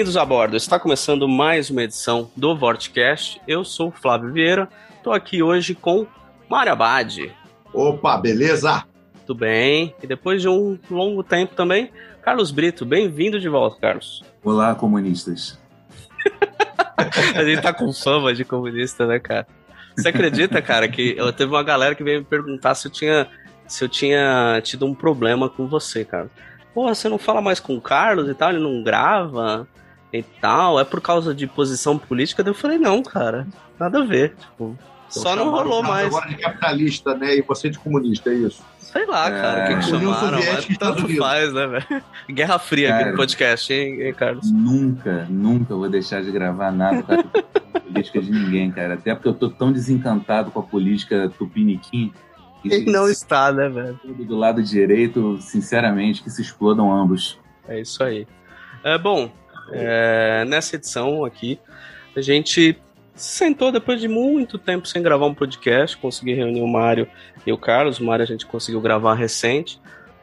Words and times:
Bem-vindos 0.00 0.16
a 0.16 0.24
bordo. 0.24 0.56
Está 0.56 0.80
começando 0.80 1.28
mais 1.28 1.68
uma 1.68 1.82
edição 1.82 2.30
do 2.34 2.56
Vortcast. 2.56 3.38
Eu 3.46 3.62
sou 3.66 3.88
o 3.88 3.92
Flávio 3.92 4.32
Vieira. 4.32 4.66
Estou 4.96 5.12
aqui 5.12 5.42
hoje 5.42 5.74
com 5.74 6.06
Mário 6.48 6.72
Abad. 6.72 7.30
Opa, 7.70 8.16
beleza? 8.16 8.82
Tudo 9.26 9.40
bem? 9.40 9.94
E 10.02 10.06
depois 10.06 10.40
de 10.40 10.48
um 10.48 10.78
longo 10.90 11.22
tempo 11.22 11.54
também, 11.54 11.90
Carlos 12.22 12.50
Brito. 12.50 12.86
Bem-vindo 12.86 13.38
de 13.38 13.46
volta, 13.50 13.78
Carlos. 13.78 14.24
Olá, 14.42 14.74
comunistas. 14.74 15.60
A 17.36 17.44
gente 17.44 17.60
tá 17.60 17.74
com 17.74 17.92
fama 17.92 18.32
de 18.32 18.42
comunista, 18.42 19.06
né, 19.06 19.18
cara? 19.18 19.46
Você 19.94 20.08
acredita, 20.08 20.62
cara, 20.62 20.88
que 20.88 21.14
eu 21.14 21.30
teve 21.30 21.52
uma 21.52 21.62
galera 21.62 21.94
que 21.94 22.02
veio 22.02 22.20
me 22.20 22.24
perguntar 22.24 22.74
se 22.74 22.88
eu 22.88 22.90
tinha 22.90 23.28
se 23.68 23.84
eu 23.84 23.88
tinha 23.88 24.62
tido 24.64 24.86
um 24.86 24.94
problema 24.94 25.50
com 25.50 25.66
você, 25.66 26.06
cara. 26.06 26.30
Pô, 26.72 26.88
você 26.88 27.06
não 27.06 27.18
fala 27.18 27.42
mais 27.42 27.60
com 27.60 27.76
o 27.76 27.82
Carlos 27.82 28.30
e 28.30 28.34
tal, 28.34 28.48
ele 28.48 28.60
não 28.60 28.82
grava 28.82 29.68
e 30.12 30.22
tal, 30.22 30.80
é 30.80 30.84
por 30.84 31.00
causa 31.00 31.34
de 31.34 31.46
posição 31.46 31.98
política? 31.98 32.42
Daí 32.42 32.50
Eu 32.50 32.56
falei, 32.56 32.78
não, 32.78 33.02
cara, 33.02 33.46
nada 33.78 34.00
a 34.00 34.04
ver. 34.04 34.34
Tipo, 34.36 34.76
só 35.08 35.34
não 35.34 35.50
rolou 35.50 35.82
mais. 35.82 36.06
Agora 36.06 36.28
de 36.28 36.36
capitalista, 36.36 37.14
né? 37.14 37.36
E 37.36 37.42
você 37.42 37.68
de 37.68 37.78
comunista, 37.78 38.30
é 38.30 38.34
isso? 38.34 38.62
Sei 38.78 39.06
lá, 39.06 39.30
cara, 39.30 39.64
o 39.64 39.66
que, 39.68 39.74
que 39.74 39.78
É. 39.78 40.00
Chamaram, 40.00 40.38
mas 40.38 40.78
tanto 40.78 41.04
Unidos. 41.04 41.24
faz, 41.24 41.52
né, 41.52 41.66
velho? 41.66 42.02
Guerra 42.28 42.58
Fria 42.58 42.88
aqui 42.88 42.98
Cara. 42.98 43.10
no 43.12 43.16
podcast, 43.16 43.72
hein, 43.72 44.02
hein, 44.02 44.14
Carlos? 44.14 44.50
Nunca, 44.50 45.26
nunca 45.30 45.76
vou 45.76 45.88
deixar 45.88 46.22
de 46.22 46.32
gravar 46.32 46.72
nada 46.72 47.02
cara, 47.02 47.22
com 47.22 47.80
política 47.92 48.20
de 48.20 48.30
ninguém, 48.32 48.70
cara. 48.72 48.94
Até 48.94 49.14
porque 49.14 49.28
eu 49.28 49.34
tô 49.34 49.48
tão 49.48 49.70
desencantado 49.70 50.50
com 50.50 50.58
a 50.58 50.62
política 50.62 51.30
tupiniquim. 51.38 52.12
que 52.62 52.72
Ele 52.72 52.90
não 52.90 53.08
está, 53.08 53.52
né, 53.52 53.68
velho? 53.68 53.98
do 54.04 54.36
lado 54.36 54.60
direito, 54.60 55.38
sinceramente, 55.40 56.22
que 56.22 56.30
se 56.30 56.42
explodam 56.42 56.92
ambos. 56.92 57.38
É 57.68 57.80
isso 57.80 58.02
aí. 58.02 58.26
É, 58.82 58.98
bom, 58.98 59.30
é, 59.72 60.44
nessa 60.46 60.76
edição 60.76 61.24
aqui, 61.24 61.58
a 62.16 62.20
gente 62.20 62.76
se 63.14 63.34
sentou 63.34 63.70
depois 63.70 64.00
de 64.00 64.08
muito 64.08 64.58
tempo 64.58 64.88
sem 64.88 65.02
gravar 65.02 65.26
um 65.26 65.34
podcast, 65.34 65.96
consegui 65.96 66.34
reunir 66.34 66.62
o 66.62 66.68
Mário 66.68 67.06
e 67.46 67.52
o 67.52 67.58
Carlos. 67.58 67.98
O 67.98 68.04
Mário 68.04 68.22
a 68.22 68.26
gente 68.26 68.46
conseguiu 68.46 68.80
gravar 68.80 69.14
recente, 69.14 69.80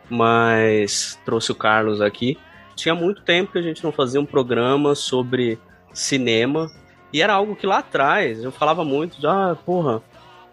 mas 0.10 1.20
trouxe 1.26 1.52
o 1.52 1.56
Carlos 1.56 2.02
aqui. 2.02 2.38
Tinha 2.76 2.96
muito 2.96 3.22
tempo 3.22 3.52
que 3.52 3.58
a 3.58 3.62
gente 3.62 3.84
não 3.84 3.92
fazia 3.92 4.20
um 4.20 4.26
programa 4.26 4.96
sobre 4.96 5.60
cinema, 5.94 6.70
e 7.12 7.22
era 7.22 7.34
algo 7.34 7.56
que 7.56 7.66
lá 7.66 7.80
atrás 7.80 8.44
eu 8.44 8.52
falava 8.52 8.84
muito 8.84 9.26
ah, 9.28 9.58
porra, 9.66 10.02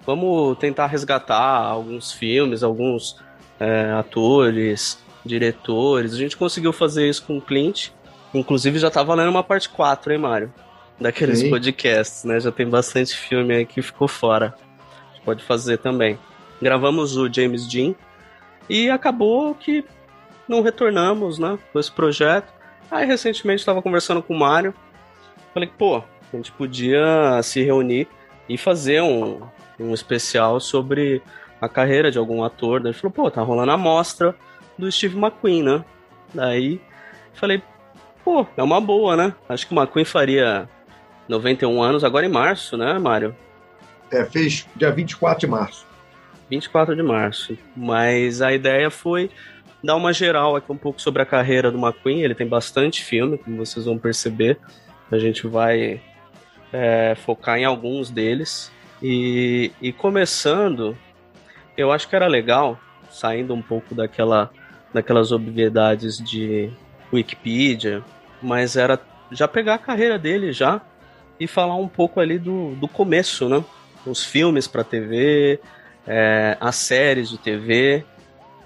vamos 0.07 0.57
tentar 0.59 0.87
resgatar 0.87 1.41
alguns 1.41 2.13
filmes, 2.13 2.63
alguns 2.63 3.17
é, 3.59 3.91
atores, 3.93 4.99
diretores. 5.25 6.15
A 6.15 6.17
gente 6.17 6.37
conseguiu 6.37 6.73
fazer 6.73 7.09
isso 7.09 7.25
com 7.25 7.39
o 7.39 7.41
Clint. 7.41 7.91
Inclusive 8.35 8.79
já 8.79 8.91
tá 8.91 9.03
valendo 9.03 9.31
uma 9.31 9.45
parte 9.45 9.69
4, 9.69 10.13
hein, 10.13 10.19
Mário? 10.19 10.53
Daqueles 11.01 11.39
Sim. 11.41 11.51
podcasts, 11.51 12.25
né? 12.25 12.41
Já 12.41 12.51
tem 12.51 12.69
bastante 12.69 13.17
filme 13.17 13.55
aí 13.55 13.65
que 13.65 13.81
ficou 13.81 14.09
fora. 14.09 14.55
A 15.11 15.15
gente 15.15 15.25
pode 15.25 15.43
fazer 15.45 15.79
também. 15.79 16.19
Gravamos 16.61 17.17
o 17.17 17.33
James 17.33 17.67
Dean 17.67 17.95
e 18.69 18.91
acabou 18.91 19.55
que 19.55 19.85
não 20.49 20.63
retornamos, 20.63 21.39
né? 21.39 21.59
Com 21.73 21.79
esse 21.79 21.91
projeto. 21.91 22.53
Aí 22.91 23.07
recentemente 23.07 23.61
estava 23.61 23.81
conversando 23.81 24.23
com 24.23 24.35
o 24.35 24.39
Mário. 24.39 24.75
Falei 25.53 25.69
que, 25.69 25.77
pô, 25.77 25.97
a 25.97 26.37
gente 26.37 26.53
podia 26.53 27.41
se 27.43 27.63
reunir 27.63 28.09
e 28.49 28.59
fazer 28.59 29.01
um, 29.03 29.41
um 29.79 29.95
especial 29.95 30.61
sobre 30.61 31.23
a 31.61 31.69
carreira 31.69 32.11
de 32.11 32.19
algum 32.19 32.43
ator. 32.43 32.81
Daí 32.81 32.91
ele 32.91 32.99
falou, 32.99 33.13
pô, 33.13 33.31
tá 33.31 33.43
rolando 33.43 33.73
a 33.73 33.77
mostra 33.77 34.35
do 34.79 34.91
Steve 34.91 35.17
McQueen, 35.17 35.63
né? 35.63 35.85
Daí 36.33 36.81
falei, 37.35 37.63
pô, 38.25 38.47
é 38.57 38.63
uma 38.63 38.81
boa, 38.81 39.17
né? 39.17 39.35
Acho 39.49 39.67
que 39.69 39.75
o 39.75 39.79
McQueen 39.79 40.05
faria 40.05 40.69
91 41.29 41.83
anos 41.83 42.03
agora 42.03 42.25
em 42.25 42.31
março, 42.31 42.77
né, 42.77 42.99
Mário? 42.99 43.37
É, 44.11 44.25
fez 44.25 44.67
dia 44.75 44.91
24 44.91 45.41
de 45.41 45.47
março. 45.47 45.87
24 46.51 46.97
de 46.97 47.03
março. 47.03 47.57
Mas 47.77 48.41
a 48.41 48.53
ideia 48.53 48.91
foi 48.91 49.31
dar 49.83 49.97
uma 49.97 50.13
geral 50.13 50.57
aqui 50.57 50.71
um 50.73 50.77
pouco 50.77 51.01
sobre 51.01 51.23
a 51.23 51.27
carreira 51.27 51.71
do 51.71 51.79
McQueen. 51.79 52.23
Ele 52.23 52.35
tem 52.35 52.47
bastante 52.47 53.05
filme, 53.05 53.37
como 53.39 53.57
vocês 53.57 53.85
vão 53.85 53.99
perceber. 53.99 54.59
A 55.11 55.19
gente 55.19 55.47
vai 55.47 56.01
é, 56.73 57.15
focar 57.15 57.59
em 57.59 57.65
alguns 57.65 58.11
deles. 58.11 58.73
E, 59.03 59.71
e 59.83 59.93
começando, 59.93 60.97
eu 61.77 61.93
acho 61.93 62.09
que 62.09 62.17
era 62.17 62.27
legal, 62.27 62.79
saindo 63.11 63.53
um 63.53 63.61
pouco 63.61 63.95
daquela, 63.95 64.51
daquelas 64.93 65.33
obviedades 65.33 66.19
de 66.19 66.71
Wikipedia, 67.15 68.03
mas 68.43 68.77
era 68.77 68.99
já 69.31 69.49
pegar 69.49 69.75
a 69.75 69.79
carreira 69.79 70.19
dele 70.19 70.53
já 70.53 70.81
e 71.39 71.47
falar 71.47 71.77
um 71.77 71.89
pouco 71.89 72.21
ali 72.21 72.39
do, 72.39 72.75
do 72.77 72.87
começo, 72.87 73.49
né? 73.49 73.65
Os 74.07 74.25
filmes 74.25 74.67
para 74.67 74.85
TV, 74.85 75.59
é, 76.07 76.57
as 76.61 76.77
séries 76.77 77.31
de 77.31 77.39
TV, 77.39 78.05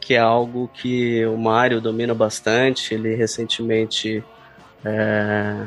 que 0.00 0.14
é 0.14 0.18
algo 0.18 0.68
que 0.72 1.24
o 1.26 1.36
Mário 1.36 1.80
domina 1.80 2.14
bastante. 2.14 2.94
Ele 2.94 3.14
recentemente 3.14 4.22
é, 4.84 5.66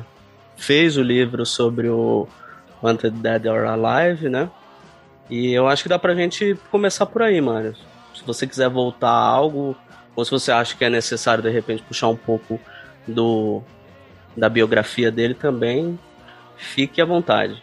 fez 0.58 0.98
o 0.98 1.02
livro 1.02 1.46
sobre 1.46 1.88
o 1.88 2.28
Wanted 2.84 3.18
Dead 3.18 3.46
or 3.46 3.66
Alive, 3.66 4.30
né? 4.30 4.50
E 5.30 5.53
eu 5.53 5.68
acho 5.68 5.84
que 5.84 5.90
dá 5.90 5.98
pra 5.98 6.13
gente 6.13 6.58
começar 6.69 7.06
por 7.06 7.22
aí, 7.22 7.40
Mário. 7.40 7.75
Se 8.13 8.24
você 8.25 8.46
quiser 8.46 8.69
voltar 8.69 9.09
a 9.09 9.25
algo, 9.25 9.75
ou 10.16 10.25
se 10.25 10.31
você 10.31 10.52
acha 10.52 10.75
que 10.75 10.84
é 10.84 10.90
necessário 10.90 11.42
de 11.42 11.50
repente 11.50 11.84
puxar 11.84 12.09
um 12.09 12.18
pouco 12.18 12.59
do 13.11 13.61
da 14.35 14.47
biografia 14.47 15.11
dele 15.11 15.33
também, 15.33 15.99
fique 16.55 17.01
à 17.01 17.05
vontade. 17.05 17.61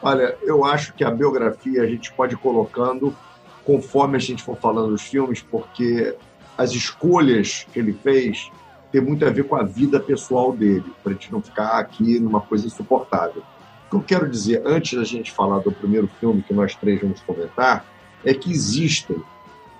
Olha, 0.00 0.36
eu 0.42 0.64
acho 0.64 0.92
que 0.94 1.02
a 1.02 1.10
biografia 1.10 1.82
a 1.82 1.86
gente 1.86 2.12
pode 2.12 2.34
ir 2.34 2.38
colocando 2.38 3.16
conforme 3.64 4.16
a 4.16 4.20
gente 4.20 4.42
for 4.42 4.56
falando 4.56 4.90
dos 4.90 5.02
filmes, 5.02 5.42
porque 5.42 6.14
as 6.56 6.72
escolhas 6.72 7.66
que 7.72 7.78
ele 7.78 7.92
fez 7.92 8.50
tem 8.92 9.00
muito 9.00 9.26
a 9.26 9.30
ver 9.30 9.44
com 9.44 9.56
a 9.56 9.64
vida 9.64 9.98
pessoal 9.98 10.52
dele, 10.52 10.84
para 11.02 11.12
a 11.12 11.14
gente 11.14 11.32
não 11.32 11.42
ficar 11.42 11.78
aqui 11.78 12.20
numa 12.20 12.40
coisa 12.40 12.66
insuportável. 12.66 13.42
O 13.86 13.90
que 13.90 13.96
eu 13.96 14.02
quero 14.02 14.30
dizer, 14.30 14.62
antes 14.64 14.96
da 14.96 15.04
gente 15.04 15.32
falar 15.32 15.58
do 15.58 15.72
primeiro 15.72 16.08
filme 16.20 16.42
que 16.42 16.54
nós 16.54 16.74
três 16.76 17.00
vamos 17.00 17.20
comentar, 17.22 17.84
é 18.24 18.32
que 18.32 18.52
existem 18.52 19.20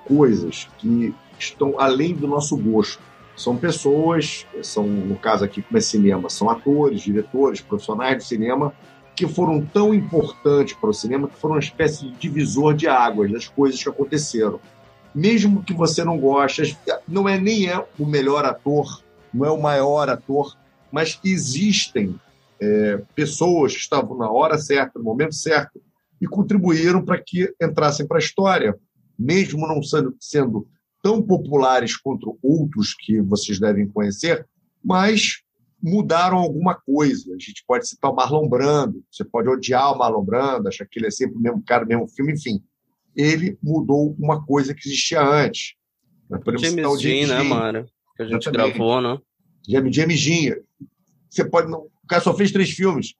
coisas 0.04 0.68
que 0.78 1.14
estão 1.38 1.78
além 1.78 2.14
do 2.14 2.26
nosso 2.26 2.56
gosto. 2.56 3.02
São 3.36 3.56
pessoas, 3.56 4.46
são, 4.62 4.86
no 4.86 5.16
caso 5.16 5.44
aqui, 5.44 5.62
como 5.62 5.76
é 5.76 5.80
cinema, 5.80 6.30
são 6.30 6.48
atores, 6.48 7.02
diretores, 7.02 7.60
profissionais 7.60 8.16
do 8.16 8.22
cinema, 8.22 8.72
que 9.16 9.26
foram 9.26 9.64
tão 9.64 9.94
importantes 9.94 10.74
para 10.74 10.90
o 10.90 10.94
cinema 10.94 11.28
que 11.28 11.36
foram 11.36 11.54
uma 11.54 11.60
espécie 11.60 12.08
de 12.08 12.12
divisor 12.12 12.74
de 12.74 12.88
águas 12.88 13.30
das 13.30 13.48
coisas 13.48 13.82
que 13.82 13.88
aconteceram. 13.88 14.60
Mesmo 15.14 15.62
que 15.62 15.72
você 15.72 16.04
não 16.04 16.18
goste, 16.18 16.76
não 17.06 17.28
é 17.28 17.38
nem 17.38 17.68
é 17.68 17.84
o 17.98 18.04
melhor 18.04 18.44
ator, 18.44 19.02
não 19.32 19.44
é 19.44 19.50
o 19.50 19.60
maior 19.60 20.08
ator, 20.08 20.56
mas 20.90 21.20
existem 21.24 22.18
é, 22.60 23.02
pessoas 23.14 23.72
que 23.72 23.80
estavam 23.80 24.16
na 24.16 24.30
hora 24.30 24.58
certa, 24.58 24.98
no 24.98 25.04
momento 25.04 25.34
certo, 25.34 25.80
e 26.20 26.26
contribuíram 26.26 27.04
para 27.04 27.20
que 27.20 27.52
entrassem 27.60 28.06
para 28.06 28.18
a 28.18 28.20
história, 28.20 28.76
mesmo 29.18 29.66
não 29.66 29.82
sendo, 29.82 30.16
sendo 30.18 30.66
tão 31.04 31.20
populares 31.20 31.98
quanto 31.98 32.38
outros 32.42 32.94
que 32.94 33.20
vocês 33.20 33.60
devem 33.60 33.86
conhecer, 33.86 34.48
mas 34.82 35.42
mudaram 35.82 36.38
alguma 36.38 36.74
coisa. 36.74 37.30
A 37.34 37.38
gente 37.38 37.62
pode 37.68 37.86
citar 37.86 38.10
o 38.10 38.14
Marlon 38.16 38.48
Brando, 38.48 39.04
você 39.12 39.22
pode 39.22 39.46
odiar 39.50 39.92
o 39.92 39.98
Marlon 39.98 40.24
Brando, 40.24 40.66
achar 40.66 40.86
que 40.86 40.98
ele 40.98 41.08
é 41.08 41.10
sempre 41.10 41.36
o 41.36 41.40
mesmo 41.40 41.62
cara, 41.62 41.84
o 41.84 41.86
mesmo 41.86 42.08
filme, 42.08 42.32
enfim. 42.32 42.64
Ele 43.14 43.58
mudou 43.62 44.16
uma 44.18 44.42
coisa 44.46 44.74
que 44.74 44.88
existia 44.88 45.22
antes. 45.22 45.74
Nós 46.30 46.42
podemos 46.42 46.66
citar 46.66 46.90
o 46.90 46.98
James 46.98 47.28
Dean, 47.28 47.36
né, 47.36 47.42
mano? 47.42 47.86
Que 48.16 48.22
a 48.22 48.26
gente 48.26 48.48
Exatamente. 48.48 48.78
gravou, 48.78 49.00
né? 49.02 49.18
James, 49.68 49.94
James 49.94 50.24
Dean. 50.24 50.56
Você 51.28 51.44
pode 51.44 51.70
não, 51.70 51.80
o 51.80 52.06
cara 52.08 52.22
só 52.22 52.34
fez 52.34 52.50
três 52.50 52.70
filmes 52.70 53.12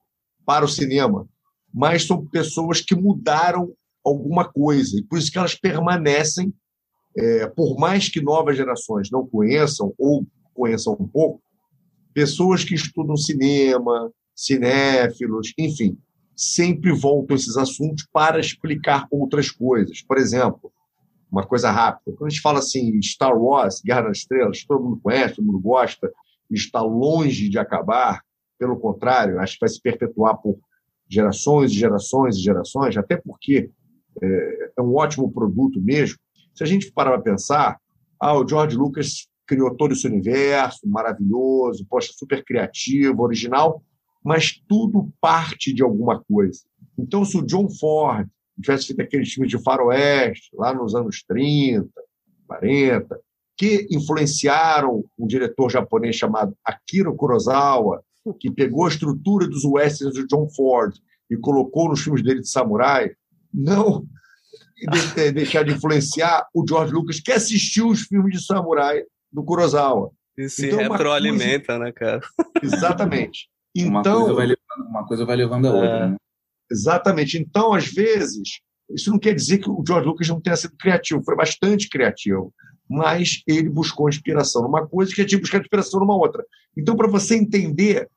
para 0.43 0.65
o 0.65 0.67
cinema, 0.67 1.29
mas 1.71 2.07
são 2.07 2.25
pessoas 2.25 2.81
que 2.81 2.95
mudaram 2.95 3.71
alguma 4.03 4.43
coisa. 4.43 4.97
E 4.97 5.03
por 5.03 5.19
isso 5.19 5.31
que 5.31 5.37
elas 5.37 5.53
permanecem, 5.53 6.51
é, 7.17 7.47
por 7.47 7.77
mais 7.77 8.09
que 8.09 8.21
novas 8.21 8.57
gerações 8.57 9.09
não 9.09 9.25
conheçam 9.25 9.93
ou 9.97 10.25
conheçam 10.53 10.95
um 10.99 11.07
pouco, 11.07 11.41
pessoas 12.13 12.63
que 12.63 12.75
estudam 12.75 13.15
cinema, 13.15 14.11
cinéfilos, 14.35 15.53
enfim, 15.57 15.97
sempre 16.35 16.91
voltam 16.91 17.35
esses 17.35 17.57
assuntos 17.57 18.07
para 18.11 18.39
explicar 18.39 19.07
outras 19.09 19.49
coisas. 19.49 20.01
Por 20.01 20.17
exemplo, 20.17 20.71
uma 21.31 21.45
coisa 21.45 21.71
rápida, 21.71 22.15
quando 22.15 22.27
a 22.27 22.29
gente 22.29 22.41
fala 22.41 22.59
assim, 22.59 23.01
Star 23.01 23.37
Wars, 23.37 23.81
Guerra 23.83 24.03
nas 24.03 24.19
Estrelas, 24.19 24.63
todo 24.65 24.83
mundo 24.83 24.99
conhece, 25.01 25.35
todo 25.35 25.45
mundo 25.45 25.59
gosta, 25.59 26.11
está 26.51 26.81
longe 26.81 27.49
de 27.49 27.57
acabar, 27.57 28.21
pelo 28.57 28.77
contrário, 28.77 29.39
acho 29.39 29.53
que 29.53 29.61
vai 29.61 29.69
se 29.69 29.81
perpetuar 29.81 30.37
por 30.37 30.57
gerações 31.09 31.71
e 31.71 31.75
gerações 31.75 32.37
e 32.37 32.41
gerações, 32.41 32.97
até 32.97 33.17
porque 33.17 33.69
é, 34.21 34.71
é 34.77 34.81
um 34.81 34.95
ótimo 34.95 35.31
produto 35.31 35.81
mesmo. 35.81 36.17
Se 36.55 36.63
a 36.63 36.65
gente 36.65 36.91
parar 36.91 37.11
para 37.11 37.21
pensar, 37.21 37.79
ah, 38.19 38.33
o 38.33 38.47
George 38.47 38.77
Lucas 38.77 39.27
criou 39.45 39.75
todo 39.75 39.93
esse 39.93 40.07
universo 40.07 40.87
maravilhoso, 40.87 41.85
poxa, 41.87 42.11
super 42.15 42.43
criativo, 42.43 43.21
original, 43.21 43.83
mas 44.23 44.59
tudo 44.67 45.11
parte 45.21 45.73
de 45.73 45.83
alguma 45.83 46.23
coisa. 46.23 46.61
Então, 46.97 47.23
se 47.23 47.37
o 47.37 47.45
John 47.45 47.69
Ford 47.69 48.27
tivesse 48.59 48.87
feito 48.87 49.01
aqueles 49.01 49.31
filmes 49.31 49.51
de 49.51 49.61
faroeste, 49.61 50.49
lá 50.55 50.73
nos 50.73 50.95
anos 50.95 51.23
30, 51.27 51.87
40, 52.47 53.19
que 53.57 53.87
influenciaram 53.91 55.03
um 55.17 55.27
diretor 55.27 55.69
japonês 55.69 56.15
chamado 56.15 56.55
Akira 56.65 57.11
Kurosawa, 57.11 58.03
que 58.39 58.49
pegou 58.49 58.85
a 58.85 58.89
estrutura 58.89 59.47
dos 59.47 59.63
westerns 59.65 60.15
de 60.15 60.25
John 60.25 60.49
Ford 60.49 60.95
e 61.29 61.37
colocou 61.37 61.89
nos 61.89 62.01
filmes 62.01 62.23
dele 62.23 62.41
de 62.41 62.49
samurai, 62.49 63.11
não 63.53 64.05
deixar 65.33 65.63
de 65.63 65.73
influenciar 65.73 66.47
o 66.53 66.65
George 66.67 66.93
Lucas, 66.93 67.19
que 67.19 67.31
assistiu 67.31 67.87
os 67.87 68.01
filmes 68.01 68.37
de 68.37 68.45
samurai 68.45 69.03
do 69.31 69.43
Kurosawa. 69.43 70.11
E 70.37 70.49
se 70.49 70.67
então, 70.67 70.79
retroalimenta, 70.79 71.67
coisa... 71.67 71.79
né, 71.79 71.91
cara? 71.91 72.21
Exatamente. 72.61 73.49
Então, 73.77 73.91
uma, 73.91 74.03
coisa 74.03 74.33
vai 74.33 74.45
levando, 74.45 74.89
uma 74.89 75.05
coisa 75.05 75.25
vai 75.25 75.35
levando 75.35 75.67
a 75.67 75.73
outra, 75.73 75.97
é... 75.97 76.07
né? 76.07 76.15
Exatamente. 76.71 77.37
Então, 77.37 77.73
às 77.73 77.87
vezes, 77.87 78.61
isso 78.89 79.11
não 79.11 79.19
quer 79.19 79.33
dizer 79.33 79.57
que 79.57 79.69
o 79.69 79.83
George 79.85 80.07
Lucas 80.07 80.29
não 80.29 80.39
tenha 80.39 80.55
sido 80.55 80.77
criativo, 80.77 81.21
foi 81.21 81.35
bastante 81.35 81.89
criativo, 81.89 82.53
mas 82.89 83.41
ele 83.45 83.69
buscou 83.69 84.07
inspiração 84.07 84.61
numa 84.61 84.87
coisa 84.87 85.13
que 85.13 85.25
tinha 85.25 85.41
buscado 85.41 85.63
inspiração 85.63 85.99
numa 85.99 86.15
outra. 86.15 86.45
Então, 86.77 86.95
para 86.95 87.09
você 87.09 87.35
entender 87.35 88.07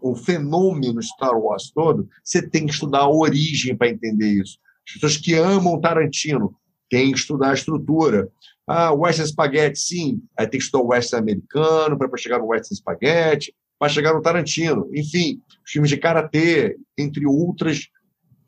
o 0.00 0.14
fenômeno 0.14 1.02
Star 1.02 1.34
Wars 1.34 1.70
todo, 1.74 2.08
você 2.22 2.46
tem 2.46 2.66
que 2.66 2.72
estudar 2.72 3.00
a 3.00 3.10
origem 3.10 3.76
para 3.76 3.88
entender 3.88 4.42
isso. 4.42 4.58
As 4.86 4.94
pessoas 4.94 5.16
que 5.16 5.34
amam 5.34 5.80
Tarantino 5.80 6.54
têm 6.88 7.12
que 7.12 7.18
estudar 7.18 7.50
a 7.50 7.54
estrutura. 7.54 8.30
Ah, 8.66 8.92
Western 8.92 9.28
Spaghetti, 9.28 9.78
sim. 9.78 10.22
Aí 10.38 10.46
tem 10.46 10.58
que 10.58 10.64
estudar 10.64 10.84
o 10.84 10.88
Western 10.88 11.22
americano 11.22 11.98
para 11.98 12.16
chegar 12.16 12.38
no 12.38 12.46
Western 12.46 12.76
Spaghetti, 12.76 13.54
para 13.78 13.88
chegar 13.88 14.14
no 14.14 14.22
Tarantino. 14.22 14.88
Enfim, 14.94 15.40
os 15.64 15.70
filmes 15.70 15.90
de 15.90 15.96
karatê, 15.96 16.76
entre 16.96 17.26
outras 17.26 17.88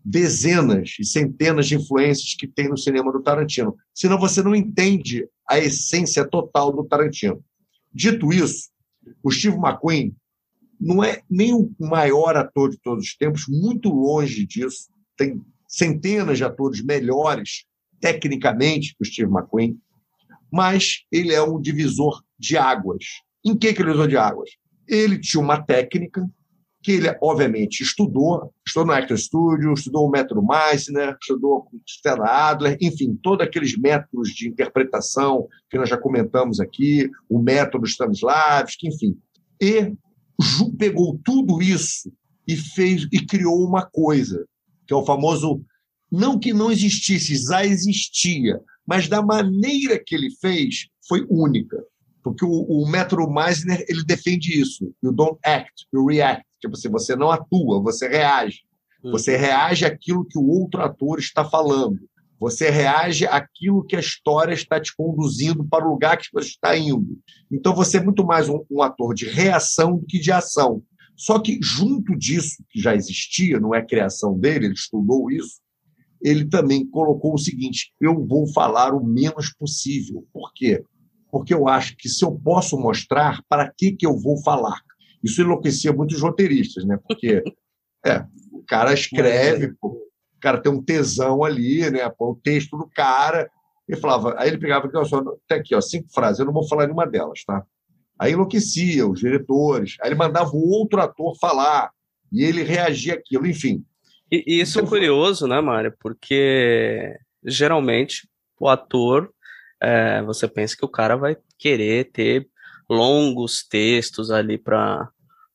dezenas 0.05 0.96
e 0.99 1.05
centenas 1.05 1.67
de 1.67 1.75
influências 1.75 2.35
que 2.35 2.46
tem 2.46 2.69
no 2.69 2.79
cinema 2.79 3.12
do 3.12 3.23
Tarantino. 3.23 3.76
Senão 3.94 4.19
você 4.19 4.43
não 4.43 4.55
entende 4.55 5.29
a 5.49 5.58
essência 5.58 6.25
total 6.25 6.73
do 6.73 6.85
Tarantino. 6.85 7.44
Dito 7.93 8.32
isso, 8.32 8.70
o 9.23 9.31
Steve 9.31 9.56
McQueen 9.56 10.14
não 10.81 11.02
é 11.02 11.23
nem 11.29 11.52
o 11.52 11.70
maior 11.79 12.37
ator 12.37 12.70
de 12.70 12.79
todos 12.79 13.05
os 13.05 13.17
tempos, 13.17 13.46
muito 13.49 13.90
longe 13.90 14.46
disso. 14.46 14.88
Tem 15.17 15.43
centenas 15.68 16.38
de 16.38 16.44
atores 16.44 16.82
melhores 16.82 17.64
tecnicamente 18.00 18.94
que 18.96 19.02
o 19.02 19.04
Steve 19.04 19.30
McQueen, 19.30 19.78
mas 20.50 21.04
ele 21.12 21.34
é 21.34 21.42
um 21.42 21.60
divisor 21.60 22.22
de 22.38 22.56
águas. 22.56 23.04
Em 23.44 23.56
que, 23.56 23.72
que 23.74 23.82
ele 23.82 23.90
usou 23.90 24.06
de 24.06 24.16
águas? 24.16 24.50
Ele 24.86 25.18
tinha 25.18 25.42
uma 25.42 25.60
técnica 25.60 26.26
que 26.82 26.92
ele, 26.92 27.08
obviamente, 27.20 27.82
estudou, 27.82 28.52
estudou 28.66 28.86
no 28.86 28.92
Actor 28.92 29.18
Studio, 29.18 29.72
estudou 29.72 30.06
o 30.06 30.10
Metro 30.10 30.40
Meissner, 30.42 31.16
estudou 31.20 31.62
com 31.62 31.80
Stella 31.86 32.50
Adler, 32.50 32.78
enfim, 32.80 33.18
todos 33.22 33.46
aqueles 33.46 33.76
métodos 33.76 34.30
de 34.30 34.48
interpretação 34.48 35.46
que 35.68 35.76
nós 35.76 35.88
já 35.88 35.98
comentamos 35.98 36.60
aqui, 36.60 37.10
o 37.28 37.40
método 37.40 37.86
Stanislavski, 37.86 38.88
enfim. 38.88 39.18
E 39.60 39.92
pegou 40.78 41.18
tudo 41.24 41.60
isso 41.60 42.12
e 42.46 42.56
fez 42.56 43.06
e 43.12 43.26
criou 43.26 43.62
uma 43.66 43.84
coisa, 43.84 44.46
que 44.88 44.94
é 44.94 44.96
o 44.96 45.05
famoso 45.05 45.62
não 46.11 46.38
que 46.38 46.55
não 46.55 46.73
existisse, 46.73 47.37
já 47.37 47.64
existia, 47.64 48.58
mas 48.87 49.06
da 49.06 49.20
maneira 49.20 50.02
que 50.02 50.14
ele 50.14 50.31
fez 50.40 50.88
foi 51.06 51.26
única. 51.29 51.76
Porque 52.25 52.44
o, 52.44 52.62
o 52.62 52.88
Metro 52.90 53.31
Meisner 53.31 53.85
ele 53.87 54.02
defende 54.02 54.58
isso. 54.58 54.93
You 55.02 55.12
don't 55.12 55.38
act, 55.44 55.87
you 55.93 56.06
react. 56.06 56.44
Tipo 56.61 56.75
assim, 56.75 56.88
você 56.88 57.14
não 57.14 57.31
atua, 57.31 57.82
você 57.82 58.08
reage. 58.08 58.62
Uhum. 59.05 59.12
Você 59.12 59.37
reage 59.37 59.85
àquilo 59.85 60.25
que 60.25 60.38
o 60.38 60.49
outro 60.49 60.81
ator 60.81 61.19
está 61.19 61.44
falando. 61.44 61.99
Você 62.40 62.70
reage 62.70 63.26
àquilo 63.26 63.85
que 63.85 63.96
a 63.96 64.00
história 64.00 64.55
está 64.55 64.81
te 64.81 64.94
conduzindo 64.96 65.64
para 65.64 65.87
o 65.87 65.90
lugar 65.90 66.17
que 66.17 66.29
você 66.32 66.49
está 66.49 66.76
indo. 66.76 67.19
Então 67.52 67.75
você 67.75 67.99
é 67.99 68.02
muito 68.02 68.25
mais 68.25 68.49
um, 68.49 68.64
um 68.70 68.82
ator 68.82 69.14
de 69.14 69.29
reação 69.29 69.96
do 69.96 70.06
que 70.06 70.19
de 70.19 70.32
ação. 70.32 70.82
Só 71.18 71.40
que 71.40 71.58
junto 71.60 72.16
disso, 72.16 72.64
que 72.70 72.80
já 72.80 72.94
existia, 72.94 73.58
não 73.58 73.74
é 73.74 73.84
criação 73.84 74.38
dele, 74.38 74.66
ele 74.66 74.74
estudou 74.74 75.28
isso, 75.28 75.60
ele 76.22 76.48
também 76.48 76.86
colocou 76.88 77.34
o 77.34 77.38
seguinte: 77.38 77.92
eu 78.00 78.24
vou 78.24 78.46
falar 78.46 78.94
o 78.94 79.04
menos 79.04 79.52
possível. 79.52 80.24
Por 80.32 80.52
quê? 80.54 80.84
Porque 81.30 81.52
eu 81.52 81.66
acho 81.66 81.96
que 81.96 82.08
se 82.08 82.24
eu 82.24 82.32
posso 82.32 82.78
mostrar, 82.78 83.42
para 83.48 83.68
que, 83.68 83.92
que 83.92 84.06
eu 84.06 84.16
vou 84.16 84.40
falar? 84.42 84.80
Isso 85.22 85.42
enlouquecia 85.42 85.92
muitos 85.92 86.20
roteiristas, 86.20 86.84
né? 86.84 86.96
Porque 87.06 87.42
é, 88.06 88.24
o 88.52 88.62
cara 88.62 88.94
escreve, 88.94 89.74
pô, 89.74 89.88
o 89.88 90.40
cara 90.40 90.62
tem 90.62 90.70
um 90.70 90.82
tesão 90.82 91.42
ali, 91.42 91.90
né? 91.90 92.08
Pô, 92.10 92.30
o 92.30 92.36
texto 92.36 92.78
do 92.78 92.88
cara. 92.88 93.50
Ele 93.88 94.00
falava, 94.00 94.34
aí 94.38 94.48
ele 94.48 94.58
pegava 94.58 94.87
aqui, 94.87 94.96
ó, 94.96 95.04
só, 95.04 95.18
até 95.18 95.56
aqui, 95.56 95.75
ó, 95.75 95.80
cinco 95.80 96.12
frases, 96.12 96.38
eu 96.38 96.46
não 96.46 96.52
vou 96.52 96.68
falar 96.68 96.84
nenhuma 96.84 97.06
delas, 97.06 97.42
tá? 97.44 97.66
Aí 98.18 98.32
enlouquecia 98.32 99.06
os 99.06 99.20
diretores, 99.20 99.96
aí 100.00 100.08
ele 100.08 100.18
mandava 100.18 100.50
o 100.52 100.68
outro 100.70 101.00
ator 101.00 101.37
falar, 101.38 101.90
e 102.32 102.42
ele 102.42 102.62
reagia 102.62 103.14
àquilo, 103.14 103.46
enfim. 103.46 103.84
E, 104.30 104.44
e 104.46 104.60
isso 104.60 104.78
é 104.78 104.82
então, 104.82 104.96
é 104.96 104.98
curioso, 104.98 105.46
né, 105.46 105.60
Mário? 105.60 105.94
Porque 105.98 107.16
geralmente 107.44 108.28
o 108.60 108.68
ator, 108.68 109.32
é, 109.80 110.22
você 110.22 110.48
pensa 110.48 110.76
que 110.76 110.84
o 110.84 110.88
cara 110.88 111.16
vai 111.16 111.37
querer 111.58 112.10
ter 112.10 112.48
longos 112.88 113.62
textos 113.62 114.30
ali 114.30 114.58
para 114.58 115.08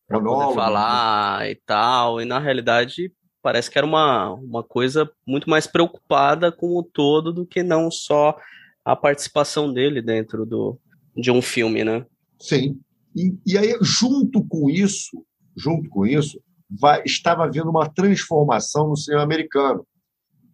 né? 0.10 0.20
falar 0.56 1.40
né? 1.42 1.52
e 1.52 1.56
tal, 1.56 2.22
e 2.22 2.26
na 2.26 2.40
realidade 2.40 3.12
parece 3.42 3.70
que 3.70 3.78
era 3.78 3.86
uma, 3.86 4.32
uma 4.32 4.64
coisa 4.64 5.10
muito 5.28 5.50
mais 5.50 5.68
preocupada 5.68 6.52
com 6.52 6.78
o 6.78 6.84
todo 6.84 7.34
do 7.34 7.46
que 7.46 7.62
não 7.62 7.92
só 7.92 8.38
a 8.86 8.96
participação 8.96 9.72
dele 9.72 10.02
dentro 10.02 10.46
do, 10.46 10.80
de 11.16 11.30
um 11.30 11.42
filme, 11.42 11.84
né? 11.84 12.06
Sim. 12.44 12.78
E, 13.16 13.38
e 13.46 13.58
aí, 13.58 13.78
junto 13.82 14.46
com 14.46 14.70
isso, 14.70 15.26
junto 15.56 15.90
com 15.90 16.06
isso, 16.06 16.42
vai, 16.70 17.02
estava 17.06 17.46
havendo 17.46 17.70
uma 17.70 17.88
transformação 17.88 18.90
no 18.90 18.98
cinema 18.98 19.24
americano. 19.24 19.88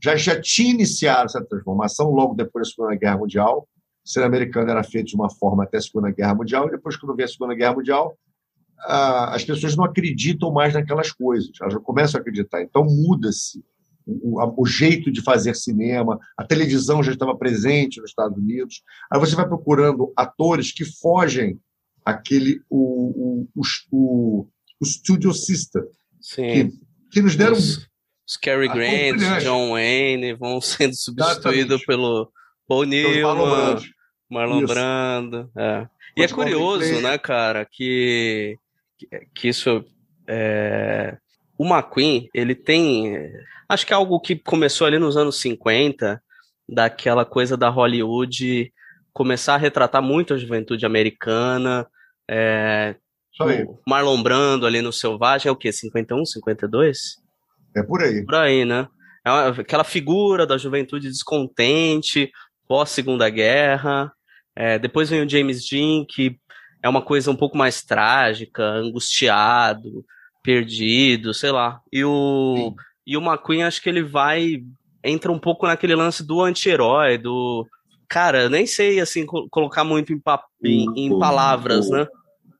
Já, 0.01 0.15
já 0.15 0.39
tinha 0.39 0.71
iniciado 0.71 1.25
essa 1.25 1.43
transformação 1.43 2.11
logo 2.11 2.35
depois 2.35 2.67
da 2.67 2.75
Segunda 2.75 2.95
Guerra 2.95 3.17
Mundial. 3.17 3.67
O 4.05 4.09
cinema 4.09 4.35
americano 4.35 4.69
era 4.69 4.83
feito 4.83 5.07
de 5.07 5.15
uma 5.15 5.31
forma 5.31 5.63
até 5.63 5.77
a 5.77 5.81
Segunda 5.81 6.11
Guerra 6.11 6.35
Mundial, 6.35 6.67
e 6.67 6.71
depois, 6.71 6.95
quando 6.95 7.15
veio 7.15 7.27
a 7.27 7.31
Segunda 7.31 7.55
Guerra 7.55 7.73
Mundial, 7.73 8.15
ah, 8.81 9.33
as 9.33 9.43
pessoas 9.43 9.75
não 9.75 9.83
acreditam 9.83 10.53
mais 10.53 10.75
naquelas 10.75 11.11
coisas, 11.11 11.49
elas 11.59 11.73
já 11.73 11.79
começam 11.79 12.19
a 12.19 12.21
acreditar. 12.21 12.61
Então 12.61 12.85
muda-se 12.85 13.63
o, 14.05 14.61
o, 14.61 14.65
jeito 14.65 15.11
de 15.11 15.21
fazer 15.21 15.55
cinema, 15.55 16.19
a 16.37 16.45
televisão 16.45 17.03
já 17.03 17.11
estava 17.11 17.35
presente 17.35 17.99
nos 17.99 18.11
Estados 18.11 18.37
Unidos. 18.37 18.83
Aí 19.11 19.19
você 19.19 19.35
vai 19.35 19.47
procurando 19.47 20.13
atores 20.15 20.71
que 20.71 20.85
fogem 20.85 21.59
aquele 22.05 22.61
o, 22.69 23.45
o, 23.55 23.61
o, 23.91 24.47
o 24.79 24.85
studio 24.85 25.33
system, 25.33 25.83
Sim. 26.21 26.43
Que, 26.43 26.71
que 27.11 27.21
nos 27.21 27.35
deram. 27.35 27.53
Os, 27.53 27.87
os 28.27 28.37
Cary 28.37 28.67
Grant, 28.67 29.41
John 29.41 29.71
Wayne 29.71 30.33
vão 30.33 30.61
sendo 30.61 30.95
substituídos 30.95 31.83
pelo 31.85 32.31
Paul 32.67 32.85
Newman, 32.85 33.79
Marlon 34.29 34.65
Brando. 34.65 35.51
É. 35.55 35.87
E 36.15 36.23
é 36.23 36.27
curioso, 36.27 37.01
né, 37.01 37.17
cara, 37.17 37.65
que 37.65 38.57
que 39.33 39.47
isso 39.47 39.85
é... 40.27 41.17
o 41.57 41.65
McQueen, 41.65 42.29
ele 42.33 42.53
tem 42.53 43.31
acho 43.67 43.85
que 43.85 43.93
é 43.93 43.95
algo 43.95 44.19
que 44.19 44.35
começou 44.35 44.85
ali 44.85 44.99
nos 44.99 45.15
anos 45.15 45.39
50, 45.39 46.21
daquela 46.67 47.23
coisa 47.23 47.55
da 47.55 47.69
Hollywood 47.69 48.73
começar 49.19 49.55
a 49.55 49.57
retratar 49.57 50.01
muito 50.01 50.33
a 50.33 50.37
juventude 50.37 50.85
americana, 50.85 51.85
é, 52.31 52.95
Marlon 53.85 54.23
Brando 54.23 54.65
ali 54.65 54.81
no 54.81 54.93
Selvagem 54.93 55.49
é 55.49 55.51
o 55.51 55.57
quê? 55.57 55.73
51, 55.73 56.25
52? 56.25 57.17
É 57.75 57.83
por 57.83 58.01
aí. 58.01 58.23
Por 58.23 58.35
aí, 58.35 58.63
né? 58.63 58.87
é 59.25 59.29
uma, 59.29 59.47
aquela 59.49 59.83
figura 59.83 60.47
da 60.47 60.57
juventude 60.57 61.09
descontente, 61.09 62.31
pós 62.65 62.91
Segunda 62.91 63.29
Guerra. 63.29 64.09
É, 64.55 64.79
depois 64.79 65.09
vem 65.09 65.21
o 65.21 65.29
James 65.29 65.67
Dean, 65.67 66.05
que 66.07 66.39
é 66.81 66.87
uma 66.87 67.01
coisa 67.01 67.29
um 67.29 67.35
pouco 67.35 67.57
mais 67.57 67.83
trágica, 67.83 68.63
angustiado, 68.63 70.05
perdido, 70.41 71.33
sei 71.33 71.51
lá. 71.51 71.81
E 71.91 72.05
o, 72.05 72.73
e 73.05 73.17
o 73.17 73.21
McQueen, 73.21 73.63
acho 73.63 73.81
que 73.81 73.89
ele 73.89 74.01
vai. 74.01 74.63
Entra 75.03 75.29
um 75.29 75.39
pouco 75.39 75.67
naquele 75.67 75.93
lance 75.93 76.25
do 76.25 76.41
anti-herói, 76.41 77.17
do. 77.17 77.67
Cara, 78.09 78.43
eu 78.43 78.49
nem 78.49 78.65
sei 78.65 78.99
assim 78.99 79.25
colocar 79.25 79.83
muito 79.83 80.11
em, 80.11 80.19
em, 80.63 81.05
em 81.05 81.19
palavras, 81.19 81.87
o, 81.87 81.91
né? 81.91 82.07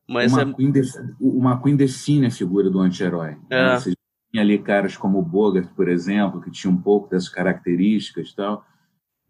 Mas 0.08 0.34
o, 0.34 0.39
McQueen 0.39 0.72
é... 0.75 0.82
o 1.20 1.44
McQueen 1.44 1.75
define 1.75 2.27
a 2.27 2.32
figura 2.32 2.70
do 2.70 2.79
anti-herói. 2.79 3.32
Né? 3.32 3.39
É. 3.50 3.63
Né? 3.63 3.79
Você 3.79 3.94
tinha 4.32 4.44
ali 4.44 4.60
caras 4.60 4.96
como 4.96 5.20
o 5.20 5.24
Bogart, 5.24 5.68
por 5.75 5.89
exemplo, 5.89 6.39
que 6.39 6.51
tinha 6.51 6.72
um 6.72 6.77
pouco 6.77 7.10
dessas 7.10 7.29
características 7.29 8.29
e 8.29 8.36
tal 8.36 8.63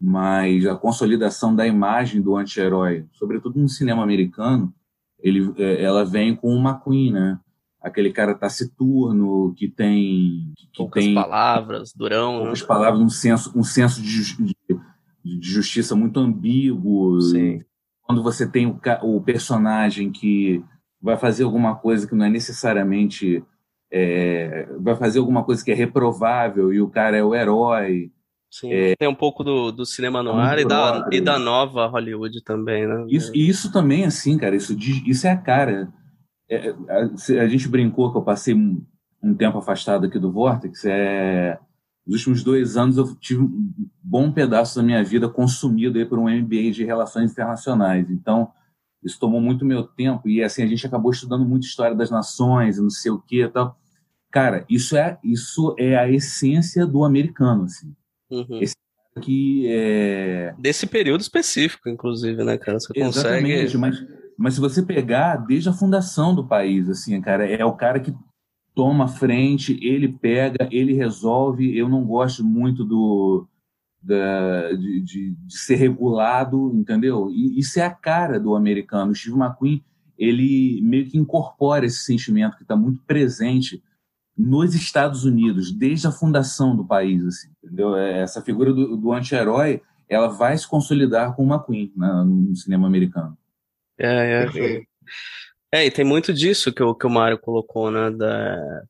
mas 0.00 0.66
a 0.66 0.74
consolidação 0.74 1.54
da 1.54 1.66
imagem 1.66 2.22
do 2.22 2.34
anti-herói, 2.34 3.04
sobretudo 3.12 3.60
no 3.60 3.68
cinema 3.68 4.02
americano, 4.02 4.72
ele, 5.18 5.52
é, 5.58 5.82
ela 5.82 6.04
vem 6.04 6.34
com 6.34 6.56
o 6.56 6.58
McQueen, 6.58 7.12
né? 7.12 7.38
Aquele 7.82 8.10
cara 8.10 8.34
taciturno, 8.34 9.54
que 9.54 9.68
tem... 9.68 10.52
Que 10.56 10.68
poucas 10.74 11.04
tem, 11.04 11.14
palavras, 11.14 11.92
durão. 11.92 12.32
Né? 12.32 12.38
Poucas 12.40 12.60
né? 12.62 12.66
palavras, 12.66 13.00
um 13.00 13.08
senso, 13.10 13.52
um 13.58 13.62
senso 13.62 14.00
de, 14.00 14.36
de, 14.36 14.56
de 15.24 15.50
justiça 15.50 15.94
muito 15.94 16.20
ambíguo. 16.20 17.20
Sim. 17.20 17.60
Quando 18.02 18.22
você 18.22 18.48
tem 18.48 18.66
o, 18.66 18.80
o 19.02 19.20
personagem 19.20 20.10
que 20.10 20.62
vai 21.00 21.16
fazer 21.16 21.44
alguma 21.44 21.76
coisa 21.76 22.06
que 22.06 22.14
não 22.14 22.26
é 22.26 22.30
necessariamente... 22.30 23.44
É, 23.92 24.68
vai 24.78 24.94
fazer 24.94 25.18
alguma 25.18 25.42
coisa 25.42 25.64
que 25.64 25.72
é 25.72 25.74
reprovável 25.74 26.72
e 26.72 26.80
o 26.80 26.88
cara 26.88 27.16
é 27.16 27.24
o 27.24 27.34
herói 27.34 28.12
Sim, 28.50 28.72
é, 28.72 28.96
tem 28.96 29.08
um 29.08 29.14
pouco 29.14 29.44
do, 29.44 29.70
do 29.70 29.86
cinema 29.86 30.24
no 30.24 30.32
ar 30.32 30.58
e 30.58 30.64
da, 30.64 31.08
e 31.12 31.20
da 31.20 31.38
nova 31.38 31.86
Hollywood 31.86 32.42
também, 32.42 32.84
né? 32.84 33.06
Isso, 33.08 33.30
isso 33.32 33.72
também, 33.72 34.04
assim, 34.04 34.36
cara, 34.36 34.56
isso, 34.56 34.76
isso 35.06 35.26
é 35.26 35.30
a 35.30 35.36
cara. 35.36 35.88
É, 36.48 36.70
a, 36.70 37.42
a, 37.42 37.46
gente 37.46 37.68
brincou 37.68 38.10
que 38.10 38.18
eu 38.18 38.22
passei 38.22 38.52
um, 38.52 38.84
um, 39.22 39.34
tempo 39.34 39.56
afastado 39.56 40.06
aqui 40.06 40.18
do 40.18 40.32
Vortex. 40.32 40.84
É, 40.84 41.60
nos 42.06 42.16
últimos 42.20 42.42
dois 42.42 42.76
anos 42.76 42.96
eu 42.96 43.14
tive 43.16 43.42
um 43.42 43.72
bom 44.02 44.32
pedaço 44.32 44.76
da 44.76 44.82
minha 44.82 45.02
vida 45.04 45.28
consumido 45.28 45.98
aí 45.98 46.04
por 46.04 46.18
um 46.18 46.28
MBA 46.28 46.70
de 46.72 46.84
Relações 46.84 47.30
Internacionais. 47.32 48.10
Então, 48.10 48.50
isso 49.02 49.18
tomou 49.18 49.40
muito 49.40 49.64
meu 49.64 49.84
tempo 49.84 50.28
e, 50.28 50.42
assim, 50.42 50.62
a 50.62 50.66
gente 50.66 50.86
acabou 50.86 51.10
estudando 51.10 51.44
muito 51.44 51.66
História 51.66 51.96
das 51.96 52.10
Nações 52.10 52.76
e 52.76 52.82
não 52.82 52.90
sei 52.90 53.10
o 53.10 53.20
que 53.20 53.42
e 53.42 53.48
tal. 53.48 53.78
Cara, 54.30 54.64
isso 54.68 54.96
é, 54.96 55.18
isso 55.24 55.74
é 55.78 55.96
a 55.96 56.10
essência 56.10 56.86
do 56.86 57.04
americano, 57.04 57.64
assim 57.64 57.94
Uhum. 58.30 58.62
Esse 58.62 58.74
que 59.20 59.66
é... 59.68 60.54
Desse 60.56 60.86
período 60.86 61.20
específico, 61.20 61.88
inclusive, 61.88 62.44
né, 62.44 62.56
cara? 62.56 62.78
Você 62.78 62.92
Exatamente, 62.94 63.76
consegue... 63.76 63.78
mas, 63.78 64.06
mas 64.38 64.54
se 64.54 64.60
você 64.60 64.82
pegar 64.82 65.36
desde 65.36 65.68
a 65.68 65.72
fundação 65.72 66.34
do 66.34 66.46
país, 66.46 66.88
assim, 66.88 67.20
cara, 67.20 67.44
é 67.44 67.64
o 67.64 67.72
cara 67.72 67.98
que 67.98 68.14
toma 68.74 69.08
frente, 69.08 69.78
ele 69.82 70.08
pega, 70.08 70.68
ele 70.70 70.92
resolve. 70.92 71.76
Eu 71.76 71.88
não 71.88 72.04
gosto 72.04 72.44
muito 72.44 72.84
do 72.84 73.46
da, 74.02 74.72
de, 74.72 75.00
de, 75.02 75.34
de, 75.34 75.58
ser 75.58 75.74
regulado, 75.74 76.72
entendeu? 76.74 77.30
E 77.30 77.58
isso 77.58 77.78
é 77.78 77.82
a 77.82 77.90
cara 77.90 78.40
do 78.40 78.54
americano. 78.56 79.12
O 79.12 79.14
Steve 79.14 79.36
McQueen, 79.36 79.84
ele 80.18 80.80
meio 80.82 81.06
que 81.06 81.18
incorpora 81.18 81.84
esse 81.84 82.04
sentimento 82.04 82.56
que 82.56 82.62
está 82.62 82.74
muito 82.74 83.02
presente 83.02 83.82
nos 84.36 84.74
Estados 84.74 85.24
Unidos, 85.24 85.70
desde 85.70 86.06
a 86.06 86.12
fundação 86.12 86.74
do 86.74 86.84
país, 86.84 87.22
assim, 87.26 87.50
entendeu? 87.62 87.94
É, 87.94 88.20
essa 88.20 88.40
figura 88.40 88.72
do, 88.72 88.96
do 88.96 89.12
anti-herói, 89.12 89.82
ela 90.08 90.28
vai 90.28 90.56
se 90.56 90.66
consolidar 90.66 91.34
com 91.36 91.44
o 91.44 91.52
McQueen 91.52 91.92
né, 91.94 92.24
no 92.24 92.56
cinema 92.56 92.86
americano. 92.86 93.36
É, 93.98 94.44
é. 94.44 94.82
É, 95.72 95.86
e 95.86 95.90
tem 95.90 96.04
muito 96.04 96.32
disso 96.32 96.72
que 96.72 96.82
o, 96.82 96.94
que 96.94 97.06
o 97.06 97.10
Mário 97.10 97.38
colocou, 97.38 97.90
né? 97.90 98.10
Da, 98.10 98.82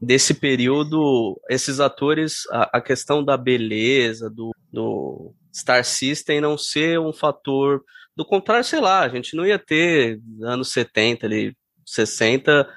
desse 0.00 0.34
período, 0.34 1.38
esses 1.48 1.78
atores, 1.78 2.46
a, 2.50 2.78
a, 2.78 2.80
questão 2.80 3.22
da 3.22 3.36
beleza, 3.36 4.30
do, 4.30 4.50
do 4.72 5.34
Star 5.54 5.84
System 5.84 6.40
não 6.40 6.56
ser 6.56 6.98
um 6.98 7.12
fator. 7.12 7.82
Do 8.16 8.24
contrário, 8.24 8.64
sei 8.64 8.80
lá, 8.80 9.00
a 9.00 9.08
gente 9.08 9.36
não 9.36 9.46
ia 9.46 9.58
ter 9.58 10.20
anos 10.42 10.72
70, 10.72 11.26
ali, 11.26 11.56
60, 11.86 12.68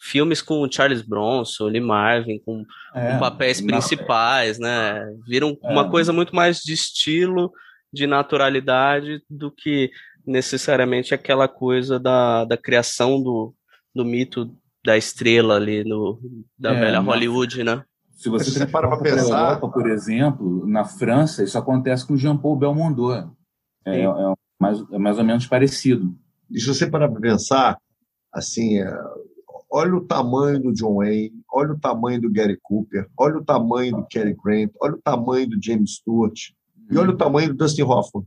filmes 0.00 0.40
com 0.40 0.70
Charles 0.70 1.02
Bronson, 1.02 1.68
Lee 1.68 1.80
Marvin, 1.80 2.38
com, 2.38 2.64
é, 2.94 3.12
com 3.12 3.18
papéis 3.18 3.60
principais, 3.60 4.58
né? 4.58 5.06
Viram 5.26 5.56
é. 5.62 5.68
uma 5.70 5.88
coisa 5.90 6.12
muito 6.12 6.34
mais 6.34 6.58
de 6.60 6.72
estilo, 6.72 7.52
de 7.92 8.06
naturalidade, 8.06 9.22
do 9.28 9.50
que 9.50 9.90
necessariamente 10.26 11.14
aquela 11.14 11.48
coisa 11.48 11.98
da, 11.98 12.44
da 12.44 12.56
criação 12.56 13.22
do, 13.22 13.54
do 13.94 14.04
mito 14.04 14.54
da 14.84 14.96
estrela 14.96 15.56
ali 15.56 15.84
no, 15.84 16.18
da 16.58 16.72
é, 16.72 16.80
velha 16.80 17.00
Hollywood, 17.00 17.62
né? 17.62 17.84
Se 18.12 18.28
você, 18.28 18.50
você 18.50 18.66
para 18.66 18.88
para 18.88 18.98
pensar, 18.98 19.50
Europa, 19.50 19.68
por 19.68 19.88
exemplo, 19.88 20.66
na 20.66 20.84
França, 20.84 21.42
isso 21.42 21.56
acontece 21.56 22.06
com 22.06 22.16
Jean-Paul 22.16 22.56
Belmondo. 22.56 23.12
É, 23.12 23.26
é, 23.86 24.04
mais, 24.58 24.84
é 24.92 24.98
mais 24.98 25.18
ou 25.18 25.24
menos 25.24 25.46
parecido. 25.46 26.14
E 26.50 26.60
se 26.60 26.66
você 26.66 26.86
parar 26.86 27.08
para 27.08 27.20
pensar, 27.20 27.78
assim, 28.32 28.78
é, 28.78 28.92
Olha 29.72 29.94
o 29.94 30.04
tamanho 30.04 30.60
do 30.60 30.72
John 30.72 30.96
Wayne, 30.96 31.44
olha 31.52 31.72
o 31.72 31.78
tamanho 31.78 32.20
do 32.20 32.30
Gary 32.30 32.58
Cooper, 32.60 33.08
olha 33.16 33.36
o 33.38 33.44
tamanho 33.44 33.98
do 33.98 34.06
Cary 34.10 34.34
Grant, 34.34 34.72
olha 34.80 34.94
o 34.94 35.00
tamanho 35.00 35.48
do 35.48 35.62
James 35.62 35.94
Stewart 35.94 36.36
e 36.90 36.98
olha 36.98 37.10
o 37.10 37.16
tamanho 37.16 37.50
do 37.50 37.54
Dustin 37.54 37.82
Hoffman. 37.82 38.26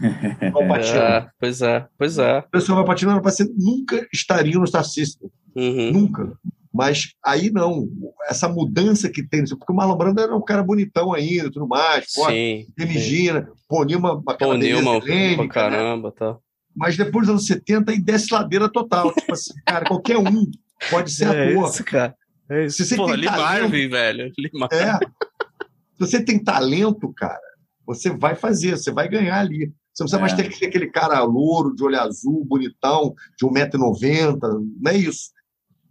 É, 0.40 1.26
pois 1.38 1.62
é, 1.62 1.86
pois 1.98 2.18
é. 2.18 2.38
O 2.38 2.50
pessoal 2.50 2.78
vai 2.78 2.86
patinando, 2.86 3.22
nunca 3.56 4.06
estaria 4.12 4.58
no 4.58 4.66
Star 4.66 4.84
System. 4.84 5.30
Uhum. 5.54 5.92
Nunca. 5.92 6.32
Mas 6.72 7.12
aí 7.24 7.50
não, 7.50 7.88
essa 8.28 8.48
mudança 8.48 9.10
que 9.10 9.26
tem, 9.26 9.44
porque 9.44 9.72
o 9.72 9.74
Marlon 9.74 9.96
Brando 9.96 10.20
era 10.20 10.34
um 10.34 10.42
cara 10.42 10.62
bonitão 10.62 11.12
ainda 11.12 11.50
tudo 11.50 11.66
mais, 11.66 12.04
sim, 12.08 12.66
Nilma, 12.78 13.48
pô, 13.68 13.84
Nilma, 13.84 14.22
aquela 14.26 14.54
Pô, 14.54 14.58
Nilma, 14.58 15.00
pra 15.00 15.48
caramba, 15.48 16.08
né? 16.08 16.14
tá 16.16 16.38
mas 16.74 16.96
depois 16.96 17.26
dos 17.26 17.34
anos 17.34 17.46
70 17.46 17.92
e 17.92 18.00
desce 18.00 18.32
ladeira 18.32 18.68
total. 18.68 19.12
tipo 19.14 19.32
assim, 19.32 19.52
cara, 19.66 19.84
qualquer 19.84 20.18
um 20.18 20.50
pode 20.90 21.10
ser 21.10 21.24
é 21.24 21.52
ator. 21.52 21.68
Isso, 21.68 21.84
cara. 21.84 22.14
É 22.48 22.64
isso. 22.66 22.76
Se 22.78 22.86
você 22.86 22.96
Porra, 22.96 23.12
tem 23.12 23.20
Lee 23.20 23.28
talento, 23.28 23.60
Marvin, 23.62 23.88
velho. 23.88 24.32
Lee 24.38 24.50
Marvin. 24.54 24.76
É. 24.76 24.98
Se 24.98 25.98
você 25.98 26.24
tem 26.24 26.42
talento, 26.42 27.12
cara, 27.12 27.40
você 27.86 28.10
vai 28.10 28.34
fazer, 28.34 28.76
você 28.76 28.90
vai 28.90 29.08
ganhar 29.08 29.38
ali. 29.38 29.72
Você 30.00 30.04
não 30.04 30.06
precisa 30.06 30.16
é. 30.16 30.20
mais 30.20 30.32
ter 30.34 30.48
que 30.48 30.56
ser 30.56 30.66
aquele 30.66 30.86
cara 30.86 31.22
louro, 31.22 31.74
de 31.74 31.84
olho 31.84 32.00
azul, 32.00 32.44
bonitão, 32.44 33.14
de 33.38 33.46
1,90m. 33.46 34.38
Não 34.80 34.90
é 34.90 34.96
isso. 34.96 35.30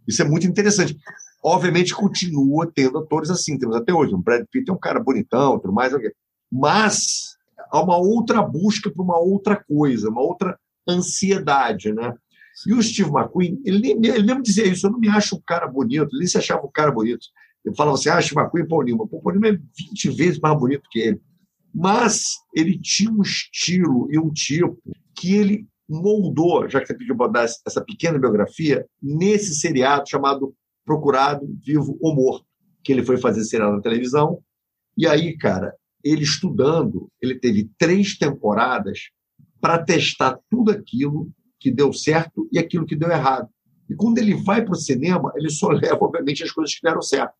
Isso 0.06 0.22
é 0.22 0.24
muito 0.24 0.46
interessante. 0.46 0.96
Obviamente, 1.42 1.94
continua 1.94 2.70
tendo 2.74 2.98
atores 2.98 3.30
assim, 3.30 3.58
temos 3.58 3.76
até 3.76 3.92
hoje. 3.92 4.14
O 4.14 4.18
Brad 4.18 4.44
Pitt 4.50 4.68
é 4.68 4.72
um 4.72 4.78
cara 4.78 5.00
bonitão, 5.00 5.58
tudo 5.58 5.72
mais. 5.72 5.92
Mas 6.50 7.36
há 7.70 7.80
uma 7.80 7.96
outra 7.96 8.42
busca 8.42 8.90
por 8.90 9.02
uma 9.02 9.18
outra 9.18 9.56
coisa, 9.56 10.10
uma 10.10 10.20
outra 10.20 10.58
ansiedade, 10.88 11.92
né? 11.92 12.12
E 12.66 12.74
o 12.74 12.82
Steve 12.82 13.10
McQueen, 13.10 13.60
ele, 13.64 13.92
ele 13.92 14.22
mesmo 14.22 14.42
dizia 14.42 14.66
isso, 14.66 14.86
eu 14.86 14.90
não 14.90 14.98
me 14.98 15.08
acho 15.08 15.36
um 15.36 15.42
cara 15.46 15.66
bonito, 15.66 16.08
ele 16.10 16.18
nem 16.18 16.26
se 16.26 16.36
achava 16.36 16.66
um 16.66 16.70
cara 16.70 16.90
bonito. 16.90 17.26
Ele 17.64 17.74
falava 17.74 17.96
assim, 17.96 18.08
ah, 18.08 18.20
Steve 18.20 18.40
McQueen 18.40 18.64
e 18.64 18.68
Paul 18.68 18.84
Newman. 18.84 19.06
Paul 19.06 19.32
Newman 19.32 19.54
é 19.54 19.58
20 19.90 20.10
vezes 20.10 20.40
mais 20.40 20.58
bonito 20.58 20.88
que 20.90 20.98
ele. 20.98 21.20
Mas 21.72 22.24
ele 22.54 22.78
tinha 22.78 23.10
um 23.10 23.22
estilo 23.22 24.08
e 24.10 24.18
um 24.18 24.30
tipo 24.30 24.78
que 25.14 25.34
ele 25.34 25.66
moldou, 25.88 26.68
já 26.68 26.80
que 26.80 26.86
você 26.86 26.94
pediu 26.94 27.16
para 27.16 27.32
dar 27.32 27.44
essa 27.44 27.84
pequena 27.84 28.18
biografia, 28.18 28.86
nesse 29.02 29.54
seriado 29.54 30.08
chamado 30.08 30.54
Procurado, 30.84 31.46
Vivo 31.64 31.98
ou 32.00 32.14
Morto, 32.14 32.46
que 32.82 32.92
ele 32.92 33.04
foi 33.04 33.16
fazer 33.16 33.44
seriado 33.44 33.74
na 33.74 33.82
televisão. 33.82 34.40
E 34.96 35.06
aí, 35.06 35.36
cara, 35.36 35.74
ele 36.02 36.22
estudando, 36.22 37.10
ele 37.20 37.38
teve 37.38 37.70
três 37.78 38.16
temporadas 38.16 39.10
para 39.60 39.82
testar 39.82 40.38
tudo 40.48 40.70
aquilo 40.70 41.30
que 41.58 41.70
deu 41.70 41.92
certo 41.92 42.48
e 42.50 42.58
aquilo 42.58 42.86
que 42.86 42.96
deu 42.96 43.10
errado. 43.10 43.48
E 43.88 43.94
quando 43.94 44.18
ele 44.18 44.34
vai 44.34 44.64
para 44.64 44.72
o 44.72 44.76
cinema, 44.76 45.32
ele 45.36 45.50
só 45.50 45.68
leva, 45.74 45.98
obviamente, 46.00 46.42
as 46.42 46.50
coisas 46.50 46.74
que 46.74 46.82
deram 46.82 47.02
certo. 47.02 47.34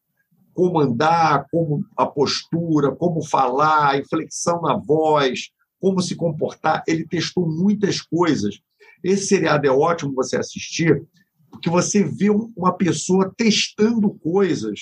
Como 0.60 0.80
andar, 0.80 1.46
como 1.50 1.84
a 1.96 2.04
postura, 2.04 2.94
como 2.94 3.24
falar, 3.24 3.90
a 3.90 3.98
inflexão 3.98 4.60
na 4.60 4.76
voz, 4.76 5.50
como 5.80 6.02
se 6.02 6.14
comportar. 6.14 6.82
Ele 6.86 7.06
testou 7.06 7.48
muitas 7.48 8.02
coisas. 8.02 8.60
Esse 9.02 9.26
seriado 9.26 9.66
é 9.66 9.70
ótimo 9.70 10.14
você 10.14 10.36
assistir, 10.36 11.02
porque 11.50 11.70
você 11.70 12.04
vê 12.04 12.28
uma 12.30 12.72
pessoa 12.72 13.32
testando 13.34 14.10
coisas 14.10 14.80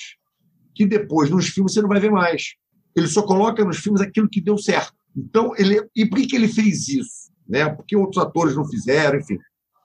que 0.75 0.85
depois, 0.85 1.29
nos 1.29 1.47
filmes, 1.47 1.73
você 1.73 1.81
não 1.81 1.89
vai 1.89 1.99
ver 1.99 2.11
mais. 2.11 2.55
Ele 2.95 3.07
só 3.07 3.21
coloca 3.21 3.63
nos 3.63 3.77
filmes 3.77 4.01
aquilo 4.01 4.29
que 4.29 4.41
deu 4.41 4.57
certo. 4.57 4.93
Então, 5.15 5.53
ele, 5.57 5.87
e 5.95 6.05
por 6.05 6.19
que 6.19 6.35
ele 6.35 6.47
fez 6.47 6.89
isso? 6.89 7.29
né? 7.49 7.67
Porque 7.67 7.97
outros 7.97 8.23
atores 8.23 8.55
não 8.55 8.63
fizeram, 8.63 9.17
enfim. 9.19 9.39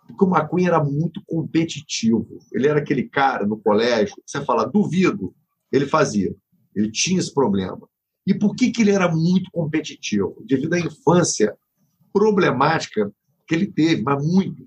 Porque 0.06 0.24
o 0.24 0.28
McQueen 0.28 0.66
era 0.66 0.84
muito 0.84 1.22
competitivo. 1.26 2.28
Ele 2.52 2.68
era 2.68 2.78
aquele 2.78 3.08
cara 3.08 3.46
no 3.46 3.56
colégio, 3.56 4.14
você 4.24 4.44
fala, 4.44 4.66
duvido, 4.66 5.34
ele 5.76 5.86
fazia. 5.86 6.34
Ele 6.74 6.90
tinha 6.90 7.18
esse 7.18 7.32
problema. 7.32 7.88
E 8.26 8.32
por 8.34 8.54
que, 8.54 8.70
que 8.70 8.82
ele 8.82 8.90
era 8.90 9.08
muito 9.14 9.50
competitivo? 9.52 10.42
Devido 10.46 10.74
à 10.74 10.80
infância 10.80 11.54
problemática 12.12 13.12
que 13.46 13.54
ele 13.54 13.66
teve, 13.66 14.02
mas 14.02 14.24
muito. 14.24 14.66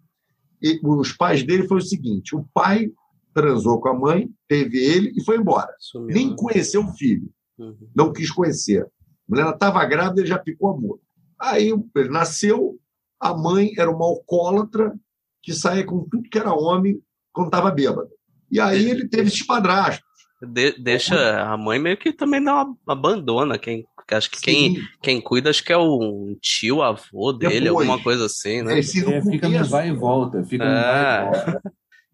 E 0.61 0.79
os 0.83 1.11
pais 1.13 1.43
dele 1.43 1.67
foi 1.67 1.77
o 1.77 1.81
seguinte: 1.81 2.35
o 2.35 2.45
pai 2.53 2.91
transou 3.33 3.79
com 3.79 3.89
a 3.89 3.93
mãe, 3.97 4.29
teve 4.47 4.77
ele 4.77 5.13
e 5.15 5.23
foi 5.23 5.37
embora. 5.37 5.71
Sumiu, 5.79 6.07
Nem 6.15 6.29
né? 6.31 6.35
conheceu 6.37 6.83
o 6.83 6.93
filho, 6.93 7.29
Uhum. 7.57 7.75
não 7.95 8.13
quis 8.13 8.29
conhecer. 8.31 8.83
A 8.83 8.87
mulher 9.27 9.49
estava 9.51 9.83
grávida, 9.85 10.21
ele 10.21 10.27
já 10.27 10.41
ficou 10.41 10.69
amor. 10.69 10.99
Aí 11.39 11.69
ele 11.95 12.09
nasceu, 12.09 12.79
a 13.19 13.35
mãe 13.35 13.71
era 13.77 13.89
uma 13.89 14.05
alcoólatra 14.05 14.93
que 15.41 15.53
saía 15.53 15.83
com 15.85 16.07
tudo 16.07 16.29
que 16.29 16.37
era 16.37 16.53
homem 16.53 17.01
quando 17.33 17.47
estava 17.47 17.71
bêbado. 17.71 18.09
E 18.51 18.59
aí 18.59 18.89
ele 18.89 19.07
teve 19.07 19.27
esses 19.29 19.45
padrastos. 19.45 20.05
De- 20.41 20.77
deixa 20.77 21.41
a 21.41 21.57
mãe 21.57 21.79
meio 21.79 21.97
que 21.97 22.13
também 22.13 22.39
não 22.39 22.77
abandona 22.87 23.57
quem 23.57 23.85
que 24.07 24.15
acho 24.15 24.31
que 24.31 24.39
quem, 24.39 24.75
Sim, 24.75 24.81
quem 25.01 25.19
cuida 25.21 25.49
acho 25.49 25.61
que 25.63 25.73
é 25.73 25.77
o 25.77 26.33
tio 26.39 26.81
avô 26.81 27.33
dele 27.33 27.65
Depois. 27.65 27.89
alguma 27.89 28.01
coisa 28.01 28.25
assim 28.27 28.61
né 28.61 28.79
esse 28.79 29.01
no 29.03 29.11
É, 29.11 29.21
fica 29.21 29.49
no 29.49 29.65
vai 29.65 29.89
e 29.89 29.91
volta, 29.91 30.43
fica 30.43 30.63
no 30.63 30.71
É. 30.71 30.87
vai 30.87 31.01
e 31.01 31.51
volta. 31.51 31.61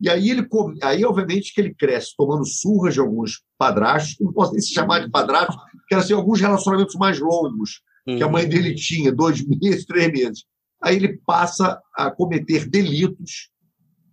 E 0.01 0.09
aí 0.09 0.29
ele 0.29 0.43
come- 0.47 0.79
aí 0.81 1.05
obviamente 1.05 1.53
que 1.53 1.61
ele 1.61 1.73
cresce 1.73 2.13
tomando 2.17 2.45
surras 2.47 2.93
de 2.95 2.99
alguns 2.99 3.43
padrastos, 3.59 4.15
que 4.15 4.23
não 4.23 4.33
posso 4.33 4.53
nem 4.53 4.61
se 4.61 4.73
chamar 4.73 4.99
de 4.99 5.11
padrastos, 5.11 5.55
que 5.87 5.93
eram 5.93 6.03
assim, 6.03 6.13
alguns 6.13 6.41
relacionamentos 6.41 6.95
mais 6.95 7.19
longos 7.19 7.81
que 8.05 8.23
a 8.23 8.25
Uhum. 8.25 8.31
mãe 8.31 8.47
dele 8.49 8.73
tinha, 8.73 9.11
dois 9.13 9.41
meses, 9.45 9.85
três 9.85 10.11
meses. 10.11 10.45
Aí 10.81 10.95
ele 10.95 11.19
passa 11.25 11.79
a 11.95 12.09
cometer 12.09 12.67
delitos, 12.67 13.49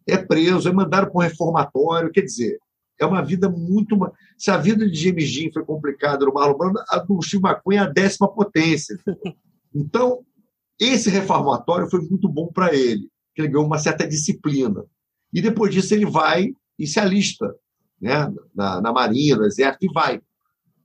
é 0.07 0.17
preso, 0.19 0.69
é 0.69 0.73
mandado 0.73 1.07
para 1.11 1.17
um 1.19 1.23
reformatório. 1.23 2.11
Quer 2.12 2.21
dizer, 2.23 2.59
é 3.00 3.07
uma 3.07 3.23
vida 3.23 3.49
muito. 3.49 3.97
Se 4.37 4.50
a 4.50 4.57
vida 4.57 4.88
de 4.88 4.95
James 4.95 5.33
Dean 5.33 5.50
foi 5.52 5.64
complicada 5.64 6.25
no 6.25 6.33
Marlon 6.33 6.57
Brando, 6.57 6.80
a 6.88 6.99
do 6.99 7.21
Steve 7.23 7.42
McQueen 7.45 7.78
é 7.78 7.83
a 7.83 7.87
décima 7.87 8.28
potência. 8.28 8.99
Então, 9.75 10.25
esse 10.78 11.09
reformatório 11.09 11.88
foi 11.88 12.00
muito 12.00 12.28
bom 12.28 12.49
para 12.49 12.75
ele, 12.75 13.09
que 13.35 13.40
ele 13.40 13.49
ganhou 13.49 13.64
uma 13.64 13.78
certa 13.78 14.07
disciplina. 14.07 14.85
E 15.33 15.40
depois 15.40 15.73
disso 15.73 15.95
ele 15.95 16.07
vai 16.07 16.52
e 16.76 16.87
se 16.87 16.99
alista 16.99 17.54
né, 18.00 18.33
na, 18.52 18.80
na 18.80 18.92
Marinha, 18.92 19.37
no 19.37 19.45
Exército, 19.45 19.87
e 19.87 19.92
vai 19.92 20.21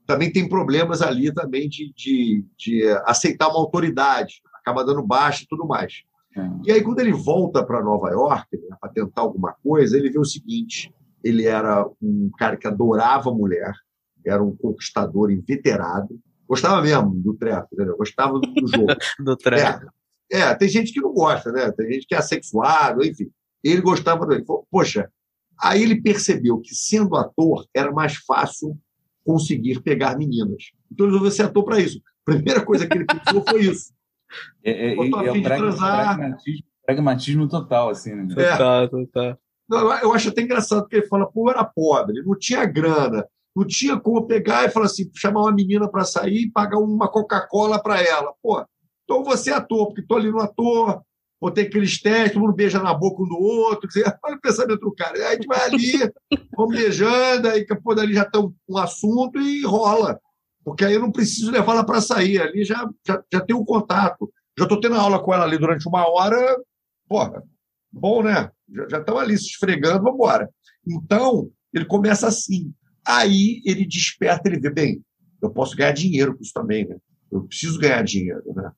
também 0.06 0.32
tem 0.32 0.48
problemas 0.48 1.02
ali 1.02 1.34
também 1.34 1.68
de, 1.68 1.92
de, 1.96 2.46
de 2.58 2.88
aceitar 3.06 3.50
uma 3.50 3.60
autoridade, 3.60 4.42
acaba 4.54 4.86
dando 4.86 5.02
baixa 5.02 5.44
e 5.44 5.48
tudo 5.48 5.66
mais. 5.66 6.04
É. 6.38 6.50
E 6.66 6.72
aí, 6.72 6.84
quando 6.84 7.00
ele 7.00 7.14
volta 7.14 7.64
para 7.64 7.84
Nova 7.84 8.10
York 8.10 8.58
né, 8.58 8.76
para 8.80 8.92
tentar 8.92 9.22
alguma 9.22 9.54
coisa, 9.64 9.98
ele 9.98 10.10
vê 10.10 10.20
o 10.20 10.26
seguinte: 10.26 10.94
ele 11.26 11.46
era 11.46 11.90
um 12.00 12.30
cara 12.38 12.56
que 12.56 12.68
adorava 12.68 13.34
mulher, 13.34 13.74
era 14.24 14.44
um 14.44 14.56
conquistador 14.56 15.32
inveterado, 15.32 16.20
gostava 16.48 16.82
mesmo 16.82 17.16
do 17.16 17.34
treco, 17.34 17.68
entendeu? 17.74 17.98
gostava 17.98 18.40
do, 18.40 18.68
jogo. 18.68 18.88
do 19.20 19.36
treco 19.36 19.92
É, 20.32 20.40
é, 20.42 20.56
tem 20.56 20.70
gente 20.70 20.94
que 20.94 21.02
não 21.02 21.12
gosta, 21.12 21.52
né? 21.52 21.72
Tem 21.72 21.92
gente 21.94 22.06
que 22.06 22.14
é 22.14 22.20
assexuado, 22.20 23.04
enfim. 23.04 23.30
Ele 23.64 23.82
gostava 23.82 24.26
dele. 24.28 24.46
Falou, 24.46 24.68
Poxa, 24.70 25.10
aí 25.60 25.82
ele 25.82 26.00
percebeu 26.00 26.60
que 26.60 26.76
sendo 26.76 27.16
ator 27.16 27.66
era 27.74 27.92
mais 27.92 28.16
fácil 28.18 28.78
conseguir 29.24 29.82
pegar 29.82 30.18
meninas. 30.18 30.72
Então 30.92 31.08
ele 31.08 31.14
resolveu 31.14 31.32
ser 31.32 31.44
ator 31.44 31.66
para 31.66 31.80
isso. 31.80 32.00
A 32.28 32.32
primeira 32.32 32.64
coisa 32.64 32.88
que 32.88 32.96
ele 32.96 33.06
pensou 33.06 33.44
foi 33.50 33.62
isso. 33.64 33.94
É, 34.64 34.90
é, 34.90 34.94
Eu 35.00 35.10
tô 35.12 35.18
a 35.18 35.26
é 35.26 35.32
fim 35.32 35.38
o 35.38 35.42
de 35.42 35.42
prag- 35.44 35.60
transar. 35.60 36.16
pragmatismo, 36.18 36.64
pragmatismo 36.84 37.48
total, 37.48 37.90
assim, 37.90 38.16
né? 38.16 38.28
É. 38.36 38.58
tá, 38.58 38.88
tá, 38.90 38.98
tá. 39.14 39.24
Não, 39.24 39.38
eu- 39.70 40.14
acho 40.14 40.30
até 40.30 40.42
engraçado 40.42 40.82
porque 40.82 40.98
ele 40.98 41.08
fala, 41.08 41.26
pô, 41.32 41.50
era 41.50 41.64
pobre, 41.64 42.22
não 42.24 42.38
tinha 42.38 42.66
grana, 42.66 43.26
não 43.56 43.66
tinha 43.66 44.00
como 44.00 44.28
pegar 44.28 44.66
e 44.66 44.70
falar 44.70 44.86
assim, 44.88 45.10
chamar 45.16 45.42
uma 45.42 45.52
menina 45.52 45.90
para 45.90 46.04
sair 46.04 46.44
e 46.44 46.52
pagar 46.52 46.78
uma 46.78 47.08
Coca-Cola 47.08 47.82
para 47.82 48.02
ela. 48.02 48.34
Pô, 48.44 48.64
então 49.04 49.24
você 49.24 49.52
é 49.52 49.54
ator, 49.54 49.88
porque 49.88 50.02
estou 50.02 50.18
ali 50.18 50.30
no 50.30 50.42
ator, 50.42 51.02
vou 51.40 51.52
ter 51.52 51.62
aqueles 51.68 52.02
testes, 52.02 52.34
todo 52.34 52.42
mundo 52.42 52.56
beija 52.56 52.82
na 52.82 52.94
boca 52.94 53.24
um 53.24 53.28
do 53.28 53.38
outro. 53.40 53.88
Quer 53.90 54.00
dizer, 54.00 54.20
olha 54.24 54.36
o 54.36 54.42
pensamento 54.42 54.80
do 54.80 54.94
cara. 54.94 55.16
Aí 55.16 55.24
a 55.24 55.32
gente 55.34 55.48
vai 55.48 55.62
ali, 55.62 56.12
vamos 56.56 56.76
beijando, 56.76 57.48
aí 57.48 57.66
pô, 57.66 57.96
dali 57.96 58.14
já 58.14 58.26
tem 58.26 58.42
um 58.68 58.78
assunto 58.78 59.40
e 59.40 59.64
rola. 59.66 60.20
Porque 60.64 60.84
aí 60.84 60.96
eu 60.96 61.00
não 61.02 61.12
preciso 61.12 61.52
levar 61.52 61.74
ela 61.74 61.86
para 61.86 62.02
sair, 62.02 62.42
ali 62.42 62.64
já, 62.66 62.90
já, 63.08 63.24
já 63.32 63.40
tem 63.42 63.56
um 63.56 63.64
contato. 63.64 64.32
Já 64.58 64.66
estou 64.66 64.80
tendo 64.80 64.96
aula 64.96 65.20
com 65.20 65.34
ela 65.34 65.44
ali 65.44 65.58
durante 65.58 65.88
uma 65.88 66.10
hora, 66.10 66.38
porra, 67.08 67.44
bom, 67.92 68.24
né? 68.24 68.50
Já 68.90 69.00
estão 69.00 69.18
ali 69.18 69.38
se 69.38 69.46
esfregando, 69.46 70.04
vamos 70.04 70.16
embora. 70.16 70.50
Então, 70.88 71.50
ele 71.74 71.86
começa 71.86 72.28
assim. 72.28 72.74
Aí 73.06 73.62
ele 73.66 73.86
desperta, 73.86 74.50
ele 74.50 74.60
vê, 74.60 74.70
bem, 74.70 75.04
eu 75.42 75.50
posso 75.50 75.76
ganhar 75.76 75.92
dinheiro 75.92 76.36
com 76.36 76.42
isso 76.42 76.54
também, 76.54 76.88
né? 76.88 76.98
Eu 77.32 77.44
preciso 77.44 77.80
ganhar 77.80 78.04
dinheiro, 78.04 78.44
né? 78.56 78.72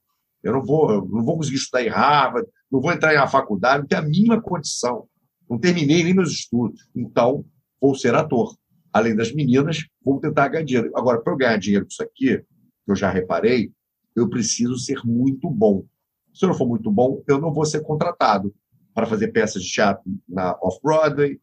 Eu 0.43 0.53
não 0.53 0.63
vou, 0.63 0.91
eu 0.91 1.05
não 1.05 1.23
vou 1.23 1.37
conseguir 1.37 1.57
estudar 1.57 1.83
em 1.83 1.89
Harvard, 1.89 2.47
não 2.71 2.81
vou 2.81 2.91
entrar 2.91 3.13
uma 3.15 3.27
faculdade, 3.27 3.81
não 3.81 3.87
tenho 3.87 4.01
a 4.01 4.05
mínima 4.05 4.41
condição. 4.41 5.07
Não 5.49 5.57
terminei 5.57 6.03
nem 6.03 6.13
meus 6.13 6.31
estudos. 6.31 6.89
Então, 6.95 7.45
vou 7.79 7.95
ser 7.95 8.13
ator. 8.15 8.55
Além 8.91 9.15
das 9.15 9.33
meninas, 9.33 9.85
vou 10.03 10.19
tentar 10.19 10.49
ganhar 10.49 10.65
dinheiro. 10.65 10.91
Agora, 10.95 11.21
para 11.21 11.33
eu 11.33 11.37
ganhar 11.37 11.57
dinheiro 11.57 11.85
com 11.85 11.91
isso 11.91 12.03
aqui, 12.03 12.37
que 12.37 12.91
eu 12.91 12.95
já 12.95 13.09
reparei, 13.09 13.71
eu 14.15 14.29
preciso 14.29 14.77
ser 14.77 14.99
muito 15.05 15.49
bom. 15.49 15.85
Se 16.33 16.43
eu 16.45 16.49
não 16.49 16.55
for 16.55 16.67
muito 16.67 16.91
bom, 16.91 17.23
eu 17.27 17.39
não 17.39 17.53
vou 17.53 17.65
ser 17.65 17.81
contratado 17.81 18.53
para 18.97 19.05
fazer 19.05 19.27
peças 19.27 19.61
de 19.61 19.71
teatro 19.71 20.03
na 20.27 20.57
Off-Broadway, 20.59 21.39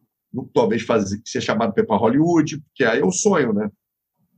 talvez 0.53 0.81
fazer, 0.81 1.21
ser 1.23 1.39
chamado 1.39 1.73
para 1.73 1.95
Hollywood, 1.95 2.59
porque 2.59 2.83
aí 2.83 2.99
é 2.99 3.05
o 3.05 3.13
sonho, 3.13 3.53
né? 3.53 3.71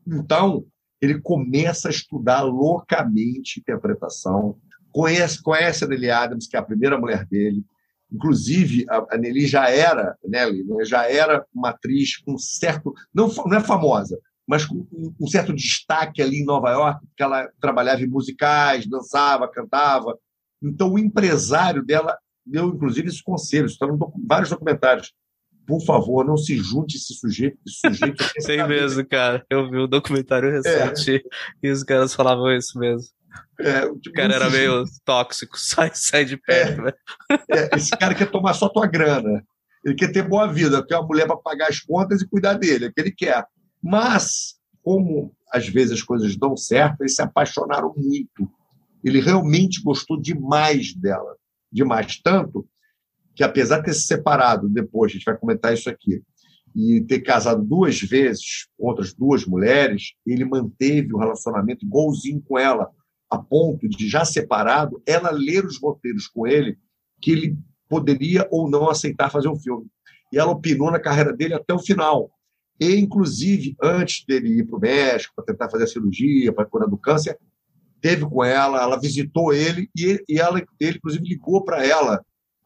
Então, 0.05 0.63
ele 1.01 1.19
começa 1.19 1.87
a 1.87 1.91
estudar 1.91 2.43
loucamente 2.43 3.59
interpretação, 3.59 4.59
conhece, 4.91 5.41
conhece 5.41 5.83
a 5.83 5.87
Nelly 5.87 6.11
Adams, 6.11 6.47
que 6.47 6.55
é 6.55 6.59
a 6.59 6.63
primeira 6.63 6.95
mulher 6.99 7.25
dele. 7.25 7.65
Inclusive, 8.11 8.85
a, 8.87 9.15
a 9.15 9.17
Nelly 9.17 9.47
já 9.47 9.67
era, 9.67 10.15
Nelly, 10.23 10.63
né, 10.65 10.85
já 10.85 11.09
era 11.09 11.43
uma 11.51 11.69
atriz 11.69 12.17
com 12.17 12.37
certo, 12.37 12.93
não, 13.11 13.29
não 13.47 13.57
é 13.57 13.61
famosa, 13.61 14.15
mas 14.47 14.63
com 14.63 14.87
um 15.19 15.25
certo 15.25 15.55
destaque 15.55 16.21
ali 16.21 16.41
em 16.41 16.45
Nova 16.45 16.69
York, 16.69 17.03
porque 17.07 17.23
ela 17.23 17.49
trabalhava 17.59 17.99
em 18.03 18.07
musicais, 18.07 18.85
dançava, 18.85 19.49
cantava. 19.49 20.15
Então, 20.61 20.93
o 20.93 20.99
empresário 20.99 21.83
dela 21.83 22.15
deu, 22.49 22.69
inclusive, 22.69 23.07
esse 23.07 23.23
conselho, 23.23 23.65
está 23.65 23.85
em 23.85 23.97
docu- 23.97 24.19
vários 24.27 24.49
documentários. 24.49 25.13
Por 25.65 25.83
favor, 25.83 26.25
não 26.25 26.37
se 26.37 26.55
junte 26.57 26.95
esse 26.95 27.13
sujeito, 27.13 27.57
esse 27.67 27.79
sujeito 27.85 28.23
é 28.23 28.41
Tem 28.45 28.57
saber. 28.59 28.81
mesmo, 28.81 29.05
cara. 29.05 29.45
Eu 29.49 29.69
vi 29.69 29.77
um 29.79 29.87
documentário 29.87 30.49
recente 30.49 31.23
e 31.61 31.69
os 31.69 31.83
caras 31.83 32.13
falavam 32.15 32.51
isso 32.55 32.79
mesmo. 32.79 33.07
É, 33.59 33.85
O 33.85 33.99
cara 34.13 34.33
era 34.35 34.49
meio 34.49 34.83
tóxico, 35.03 35.57
sai, 35.59 35.91
sai 35.93 36.23
de 36.25 36.37
perto, 36.37 36.83
velho. 36.83 36.95
É, 37.51 37.75
esse 37.75 37.91
cara 37.97 38.15
quer 38.15 38.31
tomar 38.31 38.53
só 38.53 38.69
tua 38.69 38.87
grana. 38.87 39.43
Ele 39.83 39.95
quer 39.95 40.11
ter 40.11 40.23
boa 40.23 40.47
vida, 40.51 40.83
quer 40.85 40.97
uma 40.97 41.07
mulher 41.07 41.27
para 41.27 41.37
pagar 41.37 41.67
as 41.69 41.79
contas 41.81 42.21
e 42.21 42.27
cuidar 42.27 42.53
dele, 42.53 42.85
é 42.85 42.87
o 42.87 42.93
que 42.93 43.01
ele 43.01 43.11
quer. 43.11 43.45
Mas, 43.83 44.55
como 44.81 45.33
às 45.51 45.67
vezes 45.67 45.93
as 45.93 46.01
coisas 46.01 46.35
dão 46.37 46.55
certo, 46.57 47.01
eles 47.01 47.15
se 47.15 47.21
apaixonaram 47.21 47.93
muito. 47.95 48.49
Ele 49.03 49.19
realmente 49.19 49.81
gostou 49.83 50.19
demais 50.19 50.93
dela. 50.93 51.35
Demais. 51.77 52.19
Tanto 52.23 52.67
que, 53.35 53.43
apesar 53.43 53.77
de 53.77 53.85
ter 53.85 53.93
se 53.93 54.07
separado 54.07 54.67
depois, 54.67 55.11
a 55.11 55.13
gente 55.13 55.25
vai 55.25 55.37
comentar 55.37 55.71
isso 55.73 55.87
aqui, 55.89 56.23
e 56.75 57.01
ter 57.01 57.21
casado 57.21 57.63
duas 57.63 57.99
vezes 58.01 58.67
com 58.77 58.87
outras 58.87 59.13
duas 59.13 59.45
mulheres, 59.45 60.13
ele 60.25 60.43
manteve 60.43 61.13
o 61.13 61.17
relacionamento 61.17 61.85
igualzinho 61.85 62.41
com 62.41 62.57
ela, 62.57 62.89
a 63.29 63.37
ponto 63.37 63.87
de, 63.87 64.07
já 64.07 64.25
separado, 64.25 65.01
ela 65.05 65.29
ler 65.29 65.65
os 65.65 65.79
roteiros 65.79 66.27
com 66.27 66.47
ele 66.47 66.77
que 67.21 67.31
ele 67.31 67.57
poderia 67.89 68.47
ou 68.51 68.69
não 68.69 68.89
aceitar 68.89 69.31
fazer 69.31 69.49
um 69.49 69.55
filme. 69.55 69.87
E 70.31 70.37
ela 70.37 70.51
opinou 70.51 70.91
na 70.91 70.99
carreira 70.99 71.33
dele 71.33 71.53
até 71.53 71.73
o 71.73 71.79
final. 71.79 72.31
E, 72.79 72.95
inclusive, 72.95 73.75
antes 73.81 74.25
dele 74.25 74.59
ir 74.59 74.65
para 74.65 74.77
o 74.77 74.81
México 74.81 75.33
para 75.35 75.45
tentar 75.45 75.69
fazer 75.69 75.83
a 75.83 75.87
cirurgia, 75.87 76.53
para 76.53 76.65
curar 76.65 76.87
do 76.87 76.97
câncer, 76.97 77.37
teve 78.01 78.25
com 78.25 78.43
ela, 78.43 78.81
ela 78.81 78.99
visitou 78.99 79.53
ele 79.53 79.89
e, 79.95 80.23
e 80.27 80.39
ela, 80.39 80.61
ele, 80.79 80.97
inclusive, 80.97 81.23
ligou 81.23 81.63
para 81.63 81.85
ela 81.85 82.23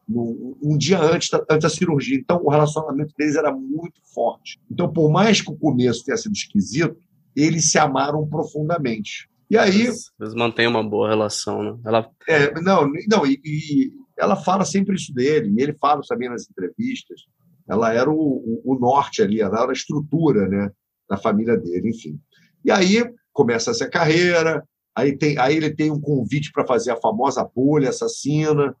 no, 0.08 0.56
um 0.62 0.76
dia 0.76 1.00
antes 1.00 1.30
da, 1.30 1.38
antes 1.50 1.62
da 1.62 1.68
cirurgia. 1.68 2.16
Então, 2.16 2.40
o 2.42 2.50
relacionamento 2.50 3.14
deles 3.16 3.36
era 3.36 3.52
muito 3.52 4.00
forte. 4.14 4.60
Então, 4.70 4.92
por 4.92 5.10
mais 5.10 5.40
que 5.40 5.50
o 5.50 5.56
começo 5.56 6.04
tenha 6.04 6.16
sido 6.16 6.32
esquisito, 6.32 6.96
eles 7.34 7.70
se 7.70 7.78
amaram 7.78 8.26
profundamente. 8.28 9.28
E 9.50 9.58
aí, 9.58 9.82
Eles, 9.82 10.34
mantêm 10.34 10.66
uma 10.66 10.82
boa 10.82 11.08
relação, 11.10 11.62
né? 11.62 11.78
Ela 11.84 12.10
é, 12.26 12.58
não, 12.60 12.90
não 13.08 13.26
e, 13.26 13.38
e 13.44 13.92
ela 14.18 14.34
fala 14.34 14.64
sempre 14.64 14.94
isso 14.94 15.12
dele, 15.12 15.52
e 15.54 15.62
ele 15.62 15.74
fala 15.74 16.00
também 16.08 16.28
nas 16.28 16.48
entrevistas. 16.48 17.22
Ela 17.68 17.92
era 17.92 18.10
o, 18.10 18.14
o, 18.14 18.62
o 18.64 18.78
norte 18.78 19.22
ali, 19.22 19.40
ela 19.40 19.62
era 19.62 19.70
a 19.70 19.74
estrutura 19.74 20.48
né, 20.48 20.70
da 21.08 21.16
família 21.16 21.56
dele, 21.56 21.90
enfim. 21.90 22.18
E 22.64 22.70
aí 22.70 23.04
começa 23.32 23.70
essa 23.70 23.88
carreira, 23.88 24.62
aí, 24.94 25.16
tem, 25.16 25.38
aí 25.38 25.56
ele 25.56 25.74
tem 25.74 25.90
um 25.90 26.00
convite 26.00 26.50
para 26.52 26.66
fazer 26.66 26.90
a 26.92 27.00
famosa 27.00 27.48
bolha 27.54 27.90
assassina, 27.90 28.74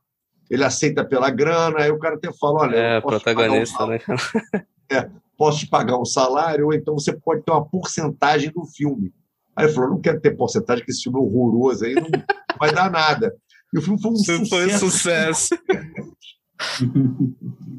ele 0.50 0.64
aceita 0.64 1.04
pela 1.04 1.30
grana, 1.30 1.80
aí 1.80 1.90
o 1.90 1.98
cara 1.98 2.16
até 2.16 2.32
fala, 2.32 2.62
olha, 2.62 2.76
É, 2.76 2.96
eu 2.98 3.02
posso 3.02 3.18
te 3.18 3.22
protagonista, 3.24 3.84
um 3.84 3.88
né? 3.88 4.00
É, 4.06 4.10
né? 4.14 4.20
É, 4.20 4.20
posso 4.22 4.28
te 4.28 4.36
pagar 4.36 4.36
um 4.36 4.42
protagonista, 4.42 4.88
né? 4.90 4.98
cara? 4.98 5.12
posso 5.36 5.58
te 5.58 5.66
pagar 5.66 5.98
um 5.98 6.04
salário, 6.04 6.66
ou 6.66 6.74
então 6.74 6.94
você 6.94 7.12
pode 7.12 7.42
ter 7.42 7.50
uma 7.50 7.64
porcentagem 7.64 8.50
do 8.50 8.64
filme. 8.66 9.12
Aí 9.56 9.66
ele 9.66 9.72
falou: 9.72 9.90
não 9.90 10.00
quero 10.00 10.20
ter 10.20 10.36
porcentagem, 10.36 10.84
que 10.84 10.90
esse 10.90 11.02
filme 11.02 11.18
é 11.18 11.22
horroroso 11.22 11.84
aí, 11.84 11.94
não 11.94 12.08
vai 12.58 12.72
dar 12.72 12.90
nada. 12.90 13.34
E 13.72 13.78
o 13.78 13.82
filme 13.82 14.00
foi 14.00 14.10
um 14.10 14.14
Isso 14.14 14.46
foi 14.46 14.66
um 14.66 14.78
sucesso. 14.78 15.48
sucesso. 15.48 15.58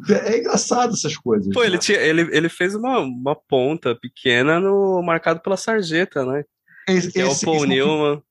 É 0.09 0.39
engraçado 0.39 0.93
essas 0.93 1.15
coisas. 1.15 1.53
Pô, 1.53 1.63
ele, 1.63 1.75
né? 1.75 1.79
tinha, 1.79 1.99
ele, 1.99 2.21
ele 2.35 2.49
fez 2.49 2.75
uma, 2.75 2.99
uma 2.99 3.35
ponta 3.35 3.95
pequena 3.95 4.59
no 4.59 5.01
marcado 5.01 5.39
pela 5.39 5.55
sarjeta, 5.55 6.25
né? 6.25 6.43
Esse, 6.87 7.11
Que 7.11 7.19
é 7.21 7.25
o 7.25 7.27
Paul 7.27 7.33
esse 7.35 7.45
é 7.45 7.49
um 7.49 7.59
filme- 7.59 7.75
Newman. 7.75 8.21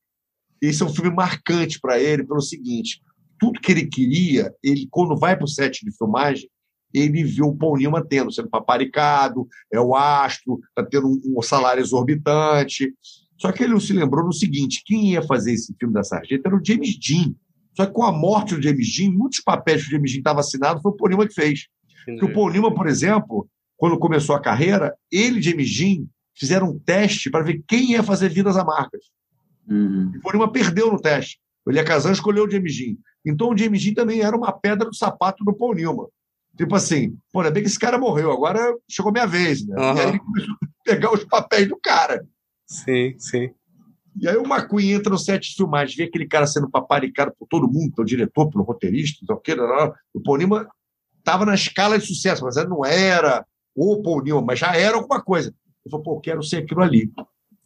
esse 0.60 0.82
é 0.82 0.86
um 0.86 0.94
filme 0.94 1.10
marcante 1.10 1.80
para 1.80 1.98
ele 2.00 2.24
pelo 2.24 2.40
seguinte: 2.40 3.00
tudo 3.38 3.60
que 3.60 3.72
ele 3.72 3.86
queria, 3.86 4.54
ele 4.62 4.86
quando 4.90 5.16
vai 5.16 5.36
para 5.36 5.44
o 5.44 5.48
set 5.48 5.84
de 5.84 5.96
filmagem, 5.96 6.48
ele 6.94 7.24
vê 7.24 7.42
o 7.42 7.54
Paul 7.54 7.78
Newman 7.78 8.04
tendo, 8.06 8.30
sendo 8.30 8.48
paparicado, 8.50 9.46
é 9.72 9.80
o 9.80 9.94
astro, 9.96 10.60
está 10.68 10.84
tendo 10.88 11.08
um, 11.08 11.38
um 11.38 11.42
salário 11.42 11.80
exorbitante. 11.80 12.92
Só 13.38 13.50
que 13.50 13.64
ele 13.64 13.72
não 13.72 13.80
se 13.80 13.92
lembrou 13.92 14.24
no 14.24 14.32
seguinte: 14.32 14.82
quem 14.84 15.12
ia 15.12 15.22
fazer 15.22 15.52
esse 15.52 15.74
filme 15.78 15.94
da 15.94 16.04
Sarjeta 16.04 16.48
era 16.48 16.56
o 16.56 16.64
James 16.64 16.98
Dean. 16.98 17.34
Só 17.74 17.86
que 17.86 17.92
com 17.92 18.04
a 18.04 18.12
morte 18.12 18.54
do 18.54 18.62
James 18.62 18.94
Dean, 18.94 19.10
muitos 19.10 19.40
papéis 19.40 19.82
que 19.82 19.88
o 19.88 19.90
James 19.92 20.12
Dean 20.12 20.18
estava 20.18 20.40
assinado 20.40 20.80
foi 20.82 20.92
o 20.92 20.94
Paul 20.94 21.08
Newman 21.10 21.26
que 21.28 21.34
fez. 21.34 21.66
Porque 22.04 22.24
o 22.26 22.32
Paul 22.34 22.50
Newman, 22.50 22.74
por 22.74 22.86
exemplo, 22.86 23.48
quando 23.78 23.98
começou 23.98 24.34
a 24.36 24.40
carreira, 24.40 24.94
ele 25.10 25.40
James 25.40 25.74
Dean 25.74 26.04
fizeram 26.34 26.70
um 26.70 26.78
teste 26.78 27.30
para 27.30 27.44
ver 27.44 27.62
quem 27.66 27.92
ia 27.92 28.02
fazer 28.02 28.28
Vidas 28.28 28.56
Amargas. 28.56 29.04
Uhum. 29.68 30.12
E 30.14 30.32
Newman 30.32 30.52
perdeu 30.52 30.90
no 30.90 31.00
teste. 31.00 31.38
O 31.64 31.70
Elia 31.70 31.84
Kazan 31.84 32.12
escolheu 32.12 32.44
o 32.44 32.50
James 32.50 32.76
Dean. 32.76 32.96
Então 33.24 33.50
o 33.50 33.56
James 33.56 33.82
Dean 33.82 33.94
também 33.94 34.20
era 34.20 34.36
uma 34.36 34.52
pedra 34.52 34.88
do 34.88 34.94
sapato 34.94 35.44
do 35.44 35.54
Paul 35.54 35.74
Newman. 35.74 36.08
Tipo 36.56 36.74
assim, 36.74 37.16
pô, 37.32 37.40
ainda 37.40 37.52
bem 37.52 37.62
que 37.62 37.68
esse 37.68 37.78
cara 37.78 37.96
morreu, 37.96 38.30
agora 38.30 38.74
chegou 38.88 39.12
minha 39.12 39.26
vez, 39.26 39.66
né? 39.66 39.74
Aham. 39.78 39.96
E 39.96 40.00
aí 40.00 40.08
ele 40.08 40.18
começou 40.18 40.54
a 40.54 40.66
pegar 40.84 41.14
os 41.14 41.24
papéis 41.24 41.68
do 41.68 41.78
cara. 41.80 42.26
Sim, 42.66 43.14
sim. 43.18 43.50
E 44.20 44.28
aí 44.28 44.36
o 44.36 44.44
McQueen 44.44 44.92
entra 44.92 45.10
no 45.10 45.18
set 45.18 45.48
de 45.48 45.56
filmagem, 45.56 45.96
vê 45.96 46.04
aquele 46.04 46.26
cara 46.26 46.46
sendo 46.46 46.68
paparicado 46.68 47.32
por 47.38 47.46
todo 47.48 47.70
mundo, 47.70 47.94
pelo 47.94 48.06
diretor, 48.06 48.50
pelo 48.50 48.64
roteirista, 48.64 49.20
não 49.22 49.40
sei 49.42 49.54
o 50.12 50.20
Paul 50.20 50.38
Newman 50.38 50.66
estava 51.22 51.46
na 51.46 51.54
escala 51.54 51.98
de 51.98 52.06
sucesso, 52.06 52.44
mas 52.44 52.56
não 52.68 52.84
era 52.84 53.46
o 53.74 54.02
Paul 54.02 54.22
Newman, 54.22 54.44
mas 54.44 54.58
já 54.58 54.76
era 54.76 54.96
alguma 54.96 55.22
coisa. 55.22 55.54
Ele 55.84 55.90
falou, 55.90 56.02
pô, 56.04 56.16
eu 56.16 56.20
quero 56.20 56.42
ser 56.42 56.58
aquilo 56.58 56.82
ali. 56.82 57.10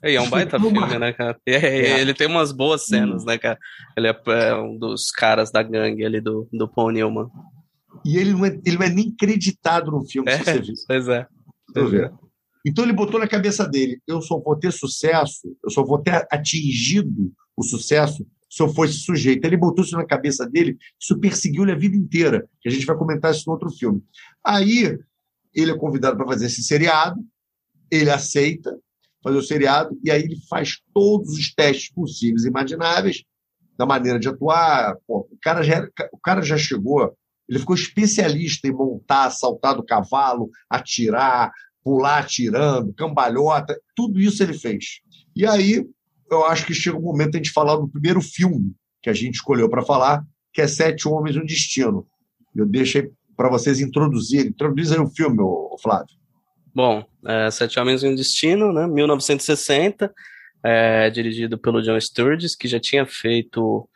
E 0.05 0.15
é 0.15 0.21
um 0.21 0.29
baita 0.31 0.59
filme, 0.61 0.79
uma- 0.79 0.99
né, 0.99 1.13
cara? 1.13 1.39
E 1.47 1.51
é- 1.53 1.87
É. 1.89 2.01
Ele 2.01 2.15
tem 2.15 2.27
umas 2.27 2.53
boas 2.53 2.87
cenas, 2.87 3.25
né, 3.25 3.39
cara? 3.39 3.59
Ele 3.97 4.09
é, 4.09 4.17
é 4.27 4.55
um 4.57 4.77
dos 4.79 5.11
caras 5.11 5.51
da 5.51 5.63
gangue 5.63 6.05
ali 6.05 6.21
do, 6.21 6.49
do 6.53 6.69
Paul 6.69 6.91
Newman. 6.93 7.29
E 8.05 8.17
ele 8.19 8.33
não 8.33 8.45
é, 8.45 8.61
ele 8.65 8.77
não 8.79 8.87
é 8.87 8.91
nem 8.91 9.11
creditado 9.15 9.91
no 9.91 10.05
filme, 10.07 10.31
É. 10.31 10.37
se 10.39 10.45
você 10.45 10.61
viu. 10.61 10.75
Pois 10.87 11.09
é. 11.09 11.27
Eu 11.75 11.89
ver. 11.89 12.13
Então 12.65 12.85
ele 12.85 12.93
botou 12.93 13.19
na 13.19 13.27
cabeça 13.29 13.67
dele: 13.67 13.99
eu 14.07 14.21
só 14.21 14.39
vou 14.39 14.57
ter 14.57 14.73
sucesso, 14.73 15.49
eu 15.65 15.71
só 15.71 15.85
vou 15.85 15.99
ter 16.03 16.27
atingido 16.31 17.33
o 17.57 17.63
sucesso 17.63 18.27
se 18.51 18.63
eu 18.63 18.69
fosse 18.69 18.95
sujeito. 18.95 19.45
Ele 19.45 19.57
botou 19.57 19.85
isso 19.85 19.97
na 19.97 20.05
cabeça 20.07 20.47
dele, 20.49 20.77
isso 21.01 21.19
perseguiu 21.19 21.63
ele 21.65 21.73
a 21.73 21.77
vida 21.77 21.97
inteira, 21.97 22.47
que 22.61 22.69
a 22.69 22.73
gente 22.73 22.87
vai 22.87 22.97
comentar 22.97 23.31
isso 23.33 23.45
no 23.47 23.53
outro 23.55 23.71
filme. 23.71 24.03
Aí 24.45 24.97
ele 25.55 25.71
é 25.73 25.77
convidado 25.77 26.17
para 26.17 26.27
fazer 26.27 26.47
esse 26.47 26.63
seriado, 26.63 27.19
ele 27.91 28.11
aceita 28.11 28.79
fazer 29.23 29.39
o 29.39 29.43
seriado, 29.43 29.99
e 30.05 30.11
aí 30.11 30.23
ele 30.23 30.39
faz 30.49 30.81
todos 30.95 31.31
os 31.31 31.53
testes 31.53 31.91
possíveis 31.93 32.45
e 32.45 32.49
imagináveis 32.49 33.25
da 33.77 33.85
maneira 33.85 34.21
de 34.21 34.29
atuar. 34.29 34.97
Pô, 35.07 35.29
o, 35.31 35.39
cara 35.43 35.63
já, 35.63 35.89
o 36.13 36.19
cara 36.19 36.43
já 36.43 36.57
chegou, 36.57 37.13
ele 37.49 37.59
ficou 37.59 37.75
especialista 37.75 38.69
em 38.69 38.73
montar, 38.73 39.31
saltar 39.31 39.75
do 39.75 39.85
cavalo, 39.85 40.49
atirar, 40.71 41.51
pular 41.83 42.19
atirando, 42.19 42.93
cambalhota, 42.95 43.79
tudo 43.95 44.21
isso 44.21 44.43
ele 44.43 44.55
fez. 44.55 45.01
E 45.35 45.45
aí 45.47 45.85
eu 46.31 46.45
acho 46.45 46.67
que 46.67 46.75
chega 46.75 46.97
o 46.97 47.03
momento 47.03 47.33
de 47.33 47.39
a 47.39 47.43
gente 47.43 47.53
falar 47.53 47.77
do 47.77 47.89
primeiro 47.89 48.21
filme 48.21 48.75
que 49.03 49.11
a 49.11 49.13
gente 49.13 49.37
escolheu 49.37 49.69
para 49.69 49.85
falar, 49.85 50.25
que 50.53 50.61
é 50.61 50.67
Sete 50.67 51.07
Homens 51.07 51.37
e 51.37 51.39
um 51.39 51.47
Destino. 51.47 52.07
Eu 52.55 52.67
deixo 52.67 52.99
aí 52.99 53.11
para 53.37 53.49
vocês 53.49 53.81
introduzirem. 53.81 54.49
Introduz 54.49 54.91
aí 54.91 54.99
o 54.99 55.09
filme, 55.09 55.37
Flávio. 55.81 56.17
Bom, 56.77 57.03
é, 57.27 57.51
Sete 57.51 57.81
Homens 57.81 58.03
e 58.03 58.07
um 58.07 58.15
Destino, 58.15 58.71
né? 58.71 58.87
1960, 58.87 60.13
é, 60.63 61.09
dirigido 61.09 61.57
pelo 61.57 61.81
John 61.81 61.99
Sturges, 61.99 62.55
que 62.55 62.69
já 62.69 62.79
tinha 62.79 63.07
feito 63.07 63.89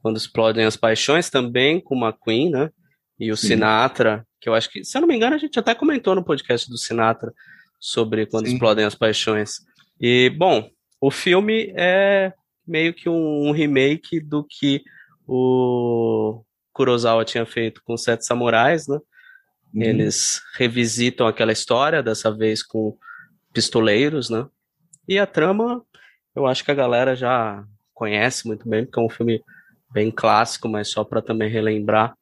Quando 0.00 0.16
Explodem 0.16 0.64
as 0.64 0.76
Paixões, 0.76 1.28
também 1.28 1.80
com 1.80 1.96
McQueen, 1.96 2.50
né? 2.50 2.70
E 3.18 3.32
o 3.32 3.36
Sim. 3.36 3.48
Sinatra, 3.48 4.24
que 4.40 4.48
eu 4.48 4.54
acho 4.54 4.70
que, 4.70 4.84
se 4.84 4.96
eu 4.96 5.00
não 5.00 5.08
me 5.08 5.16
engano, 5.16 5.34
a 5.34 5.38
gente 5.38 5.58
até 5.58 5.74
comentou 5.74 6.14
no 6.14 6.22
podcast 6.22 6.70
do 6.70 6.78
Sinatra 6.78 7.32
sobre 7.80 8.26
Quando 8.26 8.46
Sim. 8.46 8.52
Explodem 8.52 8.84
as 8.84 8.94
Paixões. 8.94 9.54
E, 10.00 10.30
bom, 10.30 10.70
o 11.00 11.10
filme 11.10 11.74
é 11.76 12.32
meio 12.64 12.94
que 12.94 13.08
um, 13.08 13.48
um 13.48 13.50
remake 13.50 14.20
do 14.20 14.46
que 14.48 14.84
o 15.26 16.44
Kurosawa 16.72 17.24
tinha 17.24 17.44
feito 17.44 17.82
com 17.84 17.96
Sete 17.96 18.24
Samurais, 18.24 18.86
né? 18.86 19.00
Eles 19.74 20.42
revisitam 20.54 21.26
aquela 21.26 21.52
história, 21.52 22.02
dessa 22.02 22.30
vez 22.34 22.62
com 22.62 22.96
pistoleiros, 23.52 24.30
né? 24.30 24.46
E 25.06 25.18
a 25.18 25.26
trama, 25.26 25.84
eu 26.34 26.46
acho 26.46 26.64
que 26.64 26.70
a 26.70 26.74
galera 26.74 27.14
já 27.14 27.64
conhece 27.94 28.46
muito 28.46 28.68
bem, 28.68 28.84
porque 28.84 28.98
é 28.98 29.02
um 29.02 29.08
filme 29.08 29.42
bem 29.92 30.10
clássico, 30.10 30.68
mas 30.68 30.90
só 30.90 31.04
para 31.04 31.22
também 31.22 31.50
relembrar 31.50 32.14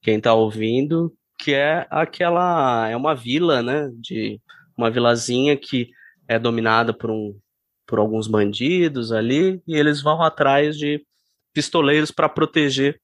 quem 0.00 0.20
tá 0.20 0.34
ouvindo, 0.34 1.14
que 1.38 1.54
é 1.54 1.86
aquela 1.90 2.88
é 2.88 2.96
uma 2.96 3.14
vila, 3.14 3.62
né, 3.62 3.90
de 3.94 4.40
uma 4.76 4.90
vilazinha 4.90 5.56
que 5.56 5.90
é 6.26 6.38
dominada 6.38 6.92
por 6.92 7.10
um 7.10 7.38
por 7.86 7.98
alguns 7.98 8.26
bandidos 8.26 9.12
ali 9.12 9.60
e 9.66 9.76
eles 9.76 10.00
vão 10.00 10.22
atrás 10.22 10.78
de 10.78 11.04
pistoleiros 11.52 12.10
para 12.10 12.28
proteger 12.28 12.98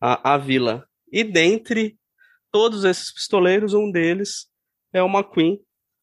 a, 0.00 0.34
a 0.34 0.36
vila. 0.36 0.84
E 1.10 1.24
dentre 1.24 1.96
todos 2.52 2.84
esses 2.84 3.12
pistoleiros, 3.12 3.74
um 3.74 3.90
deles 3.90 4.46
é 4.92 5.02
o 5.02 5.08
McQueen, 5.08 5.58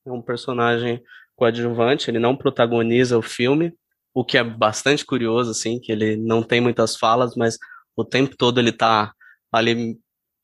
é 0.06 0.12
um 0.12 0.22
personagem 0.22 1.02
coadjuvante, 1.36 2.10
ele 2.10 2.20
não 2.20 2.36
protagoniza 2.36 3.18
o 3.18 3.22
filme, 3.22 3.74
o 4.14 4.26
que 4.26 4.38
é 4.38 4.44
bastante 4.44 5.06
curioso, 5.06 5.52
assim, 5.52 5.80
que 5.80 5.92
ele 5.92 6.18
não 6.18 6.42
tem 6.42 6.60
muitas 6.60 6.96
falas, 6.96 7.36
mas 7.36 7.58
o 7.96 8.04
tempo 8.04 8.36
todo 8.36 8.60
ele 8.60 8.72
tá 8.72 9.14
ali 9.52 9.98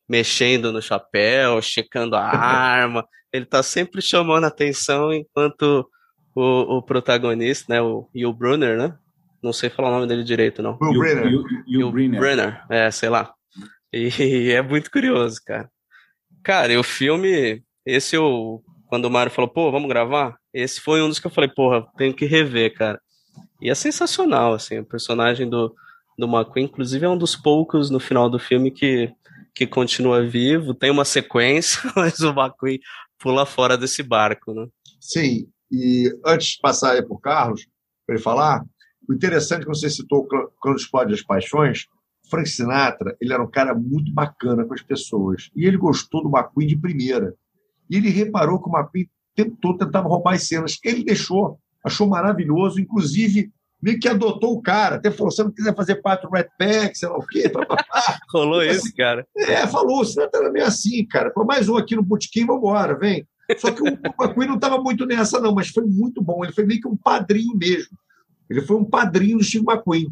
mexendo 0.08 0.72
no 0.72 0.80
chapéu, 0.80 1.60
checando 1.60 2.14
a 2.14 2.22
arma, 2.22 3.06
ele 3.32 3.46
tá 3.46 3.62
sempre 3.62 4.00
chamando 4.00 4.44
a 4.44 4.48
atenção 4.48 5.12
enquanto 5.12 5.88
o, 6.34 6.78
o 6.78 6.82
protagonista, 6.82 7.72
né, 7.72 7.82
o 7.82 8.08
Yul 8.14 8.32
Brunner, 8.32 8.76
né, 8.76 8.96
não 9.44 9.52
sei 9.52 9.68
falar 9.68 9.88
o 9.88 9.92
nome 9.92 10.06
dele 10.06 10.24
direito, 10.24 10.62
não. 10.62 10.78
E 10.80 11.76
o 11.76 11.92
Yul. 12.12 12.20
Brenner, 12.20 12.64
é, 12.70 12.90
sei 12.90 13.10
lá. 13.10 13.32
E 13.96 14.50
é 14.50 14.60
muito 14.60 14.90
curioso, 14.90 15.40
cara. 15.46 15.70
Cara, 16.44 16.74
e 16.74 16.76
o 16.76 16.82
filme, 16.82 17.64
esse 17.86 18.14
eu, 18.14 18.62
quando 18.86 19.06
o 19.06 19.10
Mário 19.10 19.32
falou, 19.32 19.50
pô, 19.50 19.72
vamos 19.72 19.88
gravar, 19.88 20.36
esse 20.52 20.78
foi 20.78 21.02
um 21.02 21.08
dos 21.08 21.18
que 21.18 21.26
eu 21.26 21.30
falei, 21.30 21.48
porra, 21.48 21.86
tenho 21.96 22.14
que 22.14 22.26
rever, 22.26 22.74
cara. 22.74 23.00
E 23.62 23.70
é 23.70 23.74
sensacional, 23.74 24.52
assim, 24.52 24.78
o 24.78 24.84
personagem 24.84 25.48
do, 25.48 25.74
do 26.18 26.26
McQueen, 26.26 26.66
inclusive 26.66 27.06
é 27.06 27.08
um 27.08 27.16
dos 27.16 27.34
poucos 27.34 27.88
no 27.88 27.98
final 27.98 28.28
do 28.28 28.38
filme 28.38 28.70
que, 28.70 29.10
que 29.54 29.66
continua 29.66 30.22
vivo, 30.22 30.74
tem 30.74 30.90
uma 30.90 31.06
sequência, 31.06 31.80
mas 31.96 32.20
o 32.20 32.28
McQueen 32.28 32.78
pula 33.18 33.46
fora 33.46 33.78
desse 33.78 34.02
barco, 34.02 34.52
né? 34.52 34.66
Sim, 35.00 35.48
e 35.72 36.14
antes 36.26 36.48
de 36.48 36.58
passar 36.60 36.92
aí 36.92 37.02
para 37.02 37.14
o 37.14 37.18
Carlos, 37.18 37.66
para 38.06 38.16
ele 38.16 38.22
falar, 38.22 38.62
o 39.08 39.14
interessante 39.14 39.62
é 39.62 39.64
que 39.64 39.68
você 39.68 39.88
citou 39.88 40.28
Quando 40.60 40.76
Explode 40.76 41.14
as 41.14 41.22
Paixões, 41.22 41.86
Frank 42.30 42.48
Sinatra, 42.48 43.16
ele 43.20 43.32
era 43.32 43.42
um 43.42 43.50
cara 43.50 43.74
muito 43.74 44.12
bacana 44.12 44.64
com 44.64 44.74
as 44.74 44.82
pessoas. 44.82 45.50
E 45.54 45.66
ele 45.66 45.76
gostou 45.76 46.22
do 46.22 46.28
McQueen 46.28 46.68
de 46.68 46.76
primeira. 46.76 47.34
E 47.88 47.96
ele 47.96 48.08
reparou 48.08 48.62
que 48.62 48.68
o 48.68 48.72
McQueen 48.72 49.08
o 49.40 49.56
todo 49.56 49.84
tentava 49.84 50.08
roubar 50.08 50.34
as 50.34 50.46
cenas. 50.46 50.78
Ele 50.84 51.04
deixou, 51.04 51.58
achou 51.84 52.08
maravilhoso, 52.08 52.80
inclusive 52.80 53.50
meio 53.82 53.98
que 53.98 54.08
adotou 54.08 54.54
o 54.54 54.62
cara. 54.62 54.96
Até 54.96 55.10
falou, 55.10 55.30
se 55.30 55.42
não 55.42 55.50
quiser 55.50 55.74
fazer 55.74 55.96
parte 55.96 56.22
do 56.22 56.30
Red 56.30 56.48
Pack, 56.58 56.96
sei 56.96 57.08
lá 57.08 57.18
o 57.18 57.26
quê. 57.26 57.48
papapá." 57.50 58.18
Rolou 58.32 58.62
Tipo 58.62 58.72
isso, 58.74 58.94
cara. 58.96 59.26
É, 59.36 59.66
falou, 59.66 60.00
o 60.00 60.04
Sinatra 60.04 60.40
era 60.40 60.50
meio 60.50 60.66
assim, 60.66 61.04
cara. 61.06 61.30
Foi 61.32 61.44
mais 61.44 61.68
um 61.68 61.76
aqui 61.76 61.94
no 61.94 62.02
Botequim, 62.02 62.46
vambora, 62.46 62.98
vem. 62.98 63.26
Só 63.58 63.70
que 63.70 63.82
o 63.82 63.86
McQueen 63.86 64.48
não 64.48 64.54
estava 64.54 64.78
muito 64.78 65.04
nessa, 65.04 65.38
não, 65.38 65.54
mas 65.54 65.68
foi 65.68 65.84
muito 65.84 66.22
bom. 66.22 66.42
Ele 66.42 66.52
foi 66.52 66.64
meio 66.64 66.80
que 66.80 66.88
um 66.88 66.96
padrinho 66.96 67.54
mesmo. 67.56 67.98
Ele 68.48 68.62
foi 68.62 68.76
um 68.76 68.84
padrinho 68.84 69.38
do 69.38 69.44
Steve 69.44 69.64
McQueen. 69.68 70.06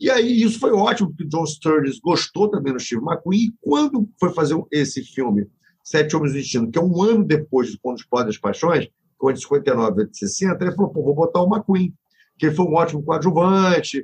E 0.00 0.08
aí 0.08 0.42
isso 0.42 0.58
foi 0.58 0.72
ótimo, 0.72 1.10
porque 1.10 1.28
John 1.28 1.44
Sturges 1.44 2.00
gostou 2.00 2.48
também 2.48 2.72
do 2.72 2.80
Steve 2.80 3.02
McQueen. 3.04 3.48
E 3.48 3.52
quando 3.60 4.08
foi 4.18 4.32
fazer 4.32 4.58
esse 4.72 5.04
filme, 5.04 5.46
Sete 5.84 6.16
Homens 6.16 6.32
do 6.32 6.38
Destino, 6.38 6.70
que 6.70 6.78
é 6.78 6.82
um 6.82 7.02
ano 7.02 7.22
depois 7.22 7.68
de 7.68 7.78
Quando 7.78 7.98
Explode 7.98 8.30
as 8.30 8.38
Paixões, 8.38 8.86
que 8.86 9.28
é 9.28 9.32
de 9.32 9.40
59 9.40 10.02
a 10.02 10.06
60, 10.10 10.64
ele 10.64 10.74
falou, 10.74 10.90
pô, 10.90 11.02
vou 11.02 11.14
botar 11.14 11.42
o 11.42 11.46
McQueen, 11.46 11.92
que 12.38 12.46
ele 12.46 12.54
foi 12.54 12.64
um 12.64 12.74
ótimo 12.74 13.02
coadjuvante, 13.02 14.02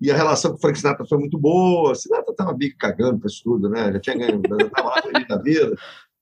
E 0.00 0.10
a 0.10 0.16
relação 0.16 0.50
com 0.50 0.58
o 0.58 0.60
Frank 0.60 0.78
Sinatra 0.78 1.06
foi 1.06 1.16
muito 1.16 1.38
boa. 1.38 1.94
Sinatra 1.94 2.30
estava 2.30 2.54
meio 2.54 2.74
cagando 2.78 3.18
para 3.18 3.28
isso 3.28 3.42
tudo, 3.42 3.70
né? 3.70 3.90
Já 3.94 4.00
tinha 4.00 4.18
ganho, 4.18 4.42
já 4.46 4.66
estava 4.66 4.88
lá 4.88 5.02
feliz 5.02 5.26
da 5.26 5.38
vida. 5.38 5.74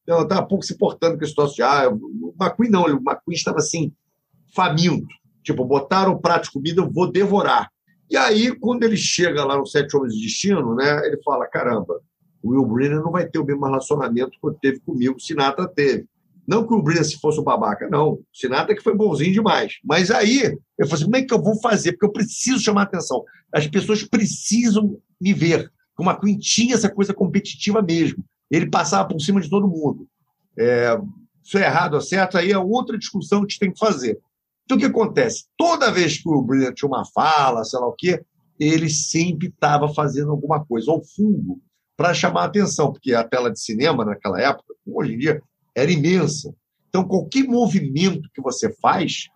Então, 0.03 0.23
estava 0.23 0.47
pouco 0.47 0.65
se 0.65 0.73
importando 0.73 1.19
com 1.19 1.25
esse 1.25 1.35
troço 1.35 1.57
de. 1.57 1.63
Ah, 1.63 1.91
o 1.91 2.35
McQueen 2.41 2.71
não, 2.71 2.85
o 2.85 2.91
McQueen 2.91 3.35
estava 3.35 3.59
assim, 3.59 3.93
faminto. 4.55 5.09
Tipo, 5.43 5.65
botaram 5.65 6.13
o 6.13 6.21
prato 6.21 6.45
de 6.45 6.53
comida, 6.53 6.81
eu 6.81 6.91
vou 6.91 7.11
devorar. 7.11 7.71
E 8.11 8.17
aí, 8.17 8.55
quando 8.55 8.85
ele 8.85 8.97
chega 8.97 9.45
lá 9.45 9.57
no 9.57 9.67
Sete 9.67 9.97
Homens 9.97 10.15
de 10.15 10.23
Destino, 10.23 10.75
né, 10.75 11.07
ele 11.07 11.21
fala: 11.23 11.47
caramba, 11.47 12.01
o 12.43 12.51
Will 12.51 12.65
Brenner 12.65 13.01
não 13.01 13.11
vai 13.11 13.27
ter 13.27 13.39
o 13.39 13.45
mesmo 13.45 13.65
relacionamento 13.65 14.31
que 14.31 14.61
teve 14.61 14.81
comigo, 14.81 15.17
o 15.17 15.21
Sinatra 15.21 15.67
teve. 15.67 16.07
Não 16.47 16.65
que 16.65 16.73
o 16.73 16.81
Brenner 16.81 17.05
se 17.05 17.19
fosse 17.19 17.41
o 17.41 17.43
babaca, 17.43 17.89
não. 17.91 18.13
O 18.13 18.25
Sinatra 18.33 18.75
que 18.75 18.83
foi 18.83 18.95
bonzinho 18.95 19.33
demais. 19.33 19.79
Mas 19.85 20.13
aí, 20.13 20.57
eu 20.79 20.87
falei 20.87 20.95
assim, 20.95 21.05
como 21.05 21.17
é 21.17 21.23
que 21.23 21.35
eu 21.35 21.43
vou 21.43 21.61
fazer? 21.61 21.93
Porque 21.93 22.07
eu 22.07 22.13
preciso 22.13 22.61
chamar 22.61 22.83
atenção. 22.83 23.25
As 23.53 23.67
pessoas 23.67 24.05
precisam 24.05 24.97
me 25.21 25.33
ver. 25.33 25.69
O 25.99 26.05
McQueen 26.05 26.39
tinha 26.39 26.75
essa 26.75 26.89
coisa 26.89 27.13
competitiva 27.13 27.83
mesmo. 27.83 28.25
Ele 28.49 28.71
passava 28.71 29.09
por 29.09 29.21
cima 29.21 29.41
de 29.41 29.51
todo 29.51 29.67
mundo. 29.67 30.07
É, 30.57 30.97
isso 31.43 31.59
é 31.59 31.63
errado 31.63 31.95
ou 31.95 32.01
certo, 32.01 32.39
aí 32.39 32.53
é 32.53 32.59
outra 32.59 32.97
discussão 32.97 33.41
que 33.41 33.47
a 33.47 33.49
gente 33.49 33.59
tem 33.59 33.73
que 33.73 33.79
fazer. 33.79 34.19
Então, 34.67 34.77
o 34.77 34.81
que 34.81 34.87
acontece? 34.87 35.45
Toda 35.57 35.93
vez 35.93 36.19
que 36.19 36.29
o 36.29 36.43
Brilliant 36.43 36.75
tinha 36.75 36.89
uma 36.89 37.05
fala, 37.15 37.65
sei 37.65 37.79
lá 37.79 37.87
o 37.87 37.93
quê, 37.93 38.21
ele 38.59 38.91
sempre 38.91 39.47
estava 39.47 39.93
fazendo 39.95 40.33
alguma 40.33 40.65
coisa 40.65 40.91
ao 40.91 41.01
fundo 41.05 41.61
para 41.97 42.13
chamar 42.13 42.43
a 42.43 42.47
atenção, 42.47 42.93
porque 42.93 43.15
a 43.15 43.23
tela 43.23 43.51
de 43.51 43.61
cinema 43.61 44.05
naquela 44.05 44.41
época, 44.41 44.75
hoje 44.85 45.15
em 45.15 45.19
dia, 45.19 45.41
era 45.75 45.91
imensa. 45.91 46.53
Então, 46.89 47.05
qualquer 47.05 47.45
movimento 47.45 48.29
que 48.35 48.43
você 48.43 48.75
faz, 48.81 49.29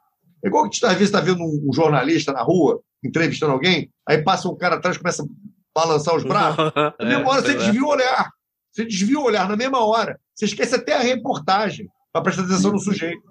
é 0.44 0.48
igual 0.48 0.68
que 0.68 0.84
às 0.84 0.92
vezes 0.92 1.08
está 1.08 1.20
vendo 1.20 1.44
um 1.44 1.72
jornalista 1.72 2.32
na 2.32 2.42
rua 2.42 2.82
entrevistando 3.04 3.52
alguém, 3.52 3.90
aí 4.06 4.22
passa 4.22 4.48
um 4.48 4.56
cara 4.56 4.76
atrás 4.76 4.96
e 4.96 4.98
começa 4.98 5.22
a 5.22 5.26
balançar 5.74 6.16
os 6.16 6.24
braços. 6.24 6.72
Na 6.98 7.06
mesma 7.06 7.30
hora 7.30 7.42
você 7.42 7.52
é. 7.52 7.56
desvia 7.56 7.82
o 7.82 7.88
olhar. 7.88 8.30
Você 8.72 8.84
desvia 8.84 9.18
o 9.18 9.24
olhar 9.24 9.48
na 9.48 9.56
mesma 9.56 9.84
hora. 9.84 10.20
Você 10.34 10.44
esquece 10.44 10.76
até 10.76 10.94
a 10.94 11.00
reportagem 11.00 11.88
para 12.12 12.22
prestar 12.22 12.42
atenção 12.42 12.72
no 12.72 12.78
sujeito. 12.78 13.29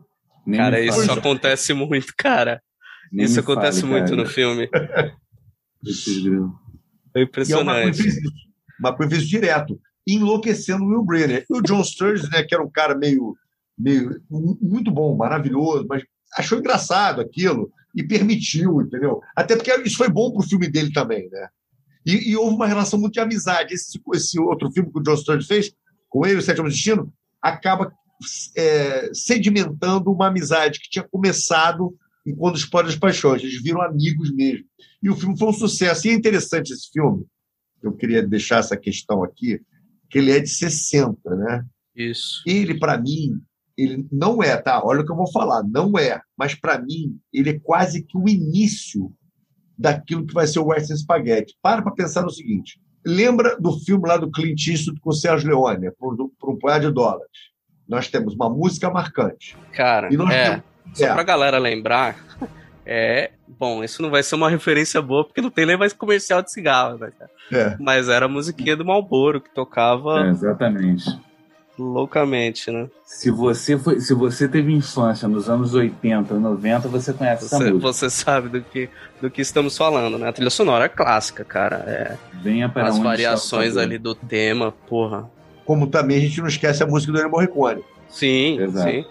Nem 0.49 0.59
cara, 0.59 0.79
isso 0.79 1.05
fala. 1.05 1.19
acontece 1.19 1.73
muito, 1.73 2.12
cara. 2.17 2.59
Nem 3.12 3.25
isso 3.25 3.39
acontece 3.39 3.81
fale, 3.81 3.93
muito 3.93 4.09
cara. 4.09 4.23
no 4.23 4.25
filme. 4.27 4.67
é 7.15 7.21
impressionante. 7.21 8.01
E 8.01 8.09
é 8.09 8.13
uma 8.79 8.95
coisa 8.95 9.17
direto, 9.19 9.79
enlouquecendo 10.07 10.83
o 10.83 10.88
Will 10.88 11.05
Brenner. 11.05 11.45
E 11.47 11.53
o 11.55 11.62
John 11.62 11.83
Sturges, 11.83 12.27
né, 12.29 12.41
que 12.41 12.55
era 12.55 12.63
um 12.63 12.69
cara 12.69 12.95
meio, 12.95 13.35
meio 13.77 14.19
muito 14.29 14.89
bom, 14.89 15.15
maravilhoso, 15.15 15.85
mas 15.88 16.03
achou 16.35 16.57
engraçado 16.57 17.21
aquilo 17.21 17.71
e 17.95 18.03
permitiu, 18.03 18.81
entendeu? 18.81 19.21
Até 19.35 19.55
porque 19.55 19.71
isso 19.81 19.97
foi 19.97 20.09
bom 20.09 20.31
pro 20.31 20.41
filme 20.41 20.67
dele 20.67 20.91
também, 20.91 21.29
né? 21.29 21.47
E, 22.03 22.31
e 22.31 22.35
houve 22.35 22.55
uma 22.55 22.67
relação 22.67 22.99
muito 22.99 23.13
de 23.13 23.19
amizade. 23.19 23.75
Esse, 23.75 23.99
esse 24.15 24.39
outro 24.39 24.71
filme 24.71 24.91
que 24.91 24.97
o 24.99 25.03
John 25.03 25.15
Sturges 25.15 25.47
fez, 25.47 25.71
com 26.07 26.25
ele, 26.25 26.38
O 26.38 26.41
Sétimo 26.41 26.67
Destino, 26.67 27.13
acaba 27.39 27.93
é, 28.55 29.10
sedimentando 29.13 30.12
uma 30.12 30.27
amizade 30.27 30.79
que 30.79 30.89
tinha 30.89 31.08
começado 31.08 31.95
em 32.25 32.36
Quando 32.36 32.55
os 32.55 32.65
Podes 32.65 32.95
Paixões. 32.95 33.41
Eles 33.41 33.62
viram 33.62 33.82
amigos 33.82 34.34
mesmo. 34.34 34.65
E 35.01 35.10
o 35.10 35.15
filme 35.15 35.38
foi 35.38 35.47
um 35.47 35.53
sucesso. 35.53 36.08
E 36.08 36.12
é 36.12 36.13
interessante 36.13 36.71
esse 36.71 36.89
filme, 36.91 37.25
eu 37.82 37.93
queria 37.93 38.25
deixar 38.25 38.58
essa 38.58 38.75
questão 38.75 39.23
aqui, 39.23 39.62
que 40.10 40.17
ele 40.17 40.32
é 40.32 40.39
de 40.39 40.49
60, 40.49 41.17
né? 41.36 41.65
Isso. 41.95 42.41
Ele, 42.45 42.77
para 42.77 42.97
mim, 42.97 43.41
ele 43.77 44.05
não 44.12 44.43
é, 44.43 44.58
tá? 44.58 44.82
Olha 44.84 45.01
o 45.01 45.05
que 45.05 45.12
eu 45.12 45.15
vou 45.15 45.32
falar, 45.32 45.63
não 45.63 45.97
é. 45.97 46.21
Mas, 46.38 46.55
para 46.55 46.79
mim, 46.79 47.17
ele 47.32 47.51
é 47.51 47.60
quase 47.60 48.03
que 48.03 48.17
o 48.17 48.27
início 48.27 49.13
daquilo 49.77 50.25
que 50.25 50.34
vai 50.34 50.45
ser 50.45 50.60
o 50.60 50.67
Western 50.67 50.99
Spaghetti. 50.99 51.55
Para 51.62 51.82
para 51.82 51.93
pensar 51.93 52.23
no 52.23 52.29
seguinte. 52.29 52.82
Lembra 53.05 53.58
do 53.58 53.79
filme 53.79 54.08
lá 54.08 54.17
do 54.17 54.29
Clint 54.29 54.67
Eastwood 54.67 54.99
com 54.99 55.10
o 55.10 55.13
Sérgio 55.13 55.49
Leone, 55.49 55.91
por, 55.97 56.17
por 56.38 56.51
um 56.51 56.58
punhado 56.58 56.88
de 56.88 56.93
dólares? 56.93 57.48
Nós 57.89 58.08
temos 58.08 58.36
uma 58.36 58.47
música 58.49 58.89
marcante. 58.91 59.58
Cara, 59.73 60.13
e 60.13 60.15
nós 60.15 60.30
é, 60.30 60.49
temos... 60.49 60.63
só 60.93 61.08
é. 61.08 61.13
pra 61.13 61.23
galera 61.23 61.58
lembrar, 61.58 62.15
é, 62.86 63.32
bom, 63.47 63.84
isso 63.84 64.02
não 64.04 64.12
vai 64.12 64.21
ser 64.21 64.36
uma 64.36 64.49
referência 64.49 65.02
boa, 65.02 65.25
porque 65.25 65.41
não 65.41 65.49
tem 65.49 65.65
nem 65.65 65.75
mais 65.75 65.91
comercial 65.91 66.43
de 66.43 66.52
cigarro, 66.52 66.99
né, 66.99 67.12
é. 67.52 67.75
Mas 67.80 68.08
era 68.08 68.28
a 68.28 68.30
musiquinha 68.30 68.78
do 68.78 68.86
Malboro, 68.86 69.41
que 69.41 69.49
tocava... 69.49 70.28
É, 70.28 70.30
exatamente. 70.30 71.04
Loucamente, 71.80 72.69
né? 72.69 72.89
Se 73.06 73.32
você, 73.32 73.78
foi, 73.78 74.02
se 74.02 74.13
você 74.13 74.49
teve 74.49 74.73
infância 74.73 75.30
nos 75.30 75.49
anos 75.49 75.73
80, 75.73 76.34
90, 76.34 76.89
você 76.89 77.13
conhece 77.13 77.47
você, 77.47 77.56
essa 77.56 77.63
música. 77.63 77.80
Você 77.80 78.10
sabe 78.10 78.49
do 78.49 78.62
que, 78.62 78.89
do 79.21 79.32
que 79.32 79.41
estamos 79.41 79.78
falando, 79.78 80.17
né? 80.17 80.28
A 80.28 80.34
trilha 80.34 80.49
sonora 80.49 80.86
é 80.86 80.89
clássica, 80.89 81.45
cara. 81.45 81.78
É, 81.88 82.17
Venha 82.41 82.67
para 82.67 82.89
As 82.89 82.99
variações 82.99 83.78
ali 83.78 83.97
do 83.97 84.13
tema, 84.13 84.73
porra, 84.89 85.32
como 85.69 85.86
também 85.86 86.17
a 86.17 86.19
gente 86.19 86.41
não 86.41 86.47
esquece 86.47 86.82
a 86.82 86.88
música 86.88 87.12
do 87.12 87.19
Ennio 87.19 87.29
Morricone. 87.29 87.84
Sim, 88.08 88.60
Exato. 88.60 88.89
sim. 88.89 89.05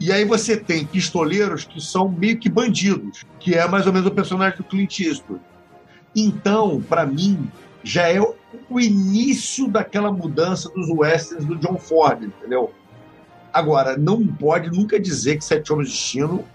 E 0.00 0.10
aí 0.10 0.24
você 0.24 0.56
tem 0.56 0.86
pistoleiros 0.86 1.66
que 1.66 1.78
são 1.78 2.08
meio 2.08 2.38
que 2.38 2.48
bandidos, 2.48 3.26
que 3.38 3.54
é 3.54 3.68
mais 3.68 3.86
ou 3.86 3.92
menos 3.92 4.08
o 4.08 4.10
personagem 4.10 4.56
do 4.56 4.64
Clint 4.64 4.98
Eastwood. 4.98 5.42
Então, 6.16 6.80
para 6.88 7.04
mim, 7.04 7.50
já 7.84 8.08
é 8.08 8.18
o 8.18 8.80
início 8.80 9.68
daquela 9.68 10.10
mudança 10.10 10.70
dos 10.70 10.88
westerns 10.88 11.44
do 11.44 11.56
John 11.56 11.76
Ford, 11.76 12.22
entendeu? 12.22 12.72
Agora, 13.52 13.94
não 13.98 14.26
pode 14.26 14.70
nunca 14.70 14.98
dizer 14.98 15.36
que 15.36 15.44
Sete 15.44 15.70
Homens 15.70 15.90
de 15.90 15.96
Destino 15.96 16.46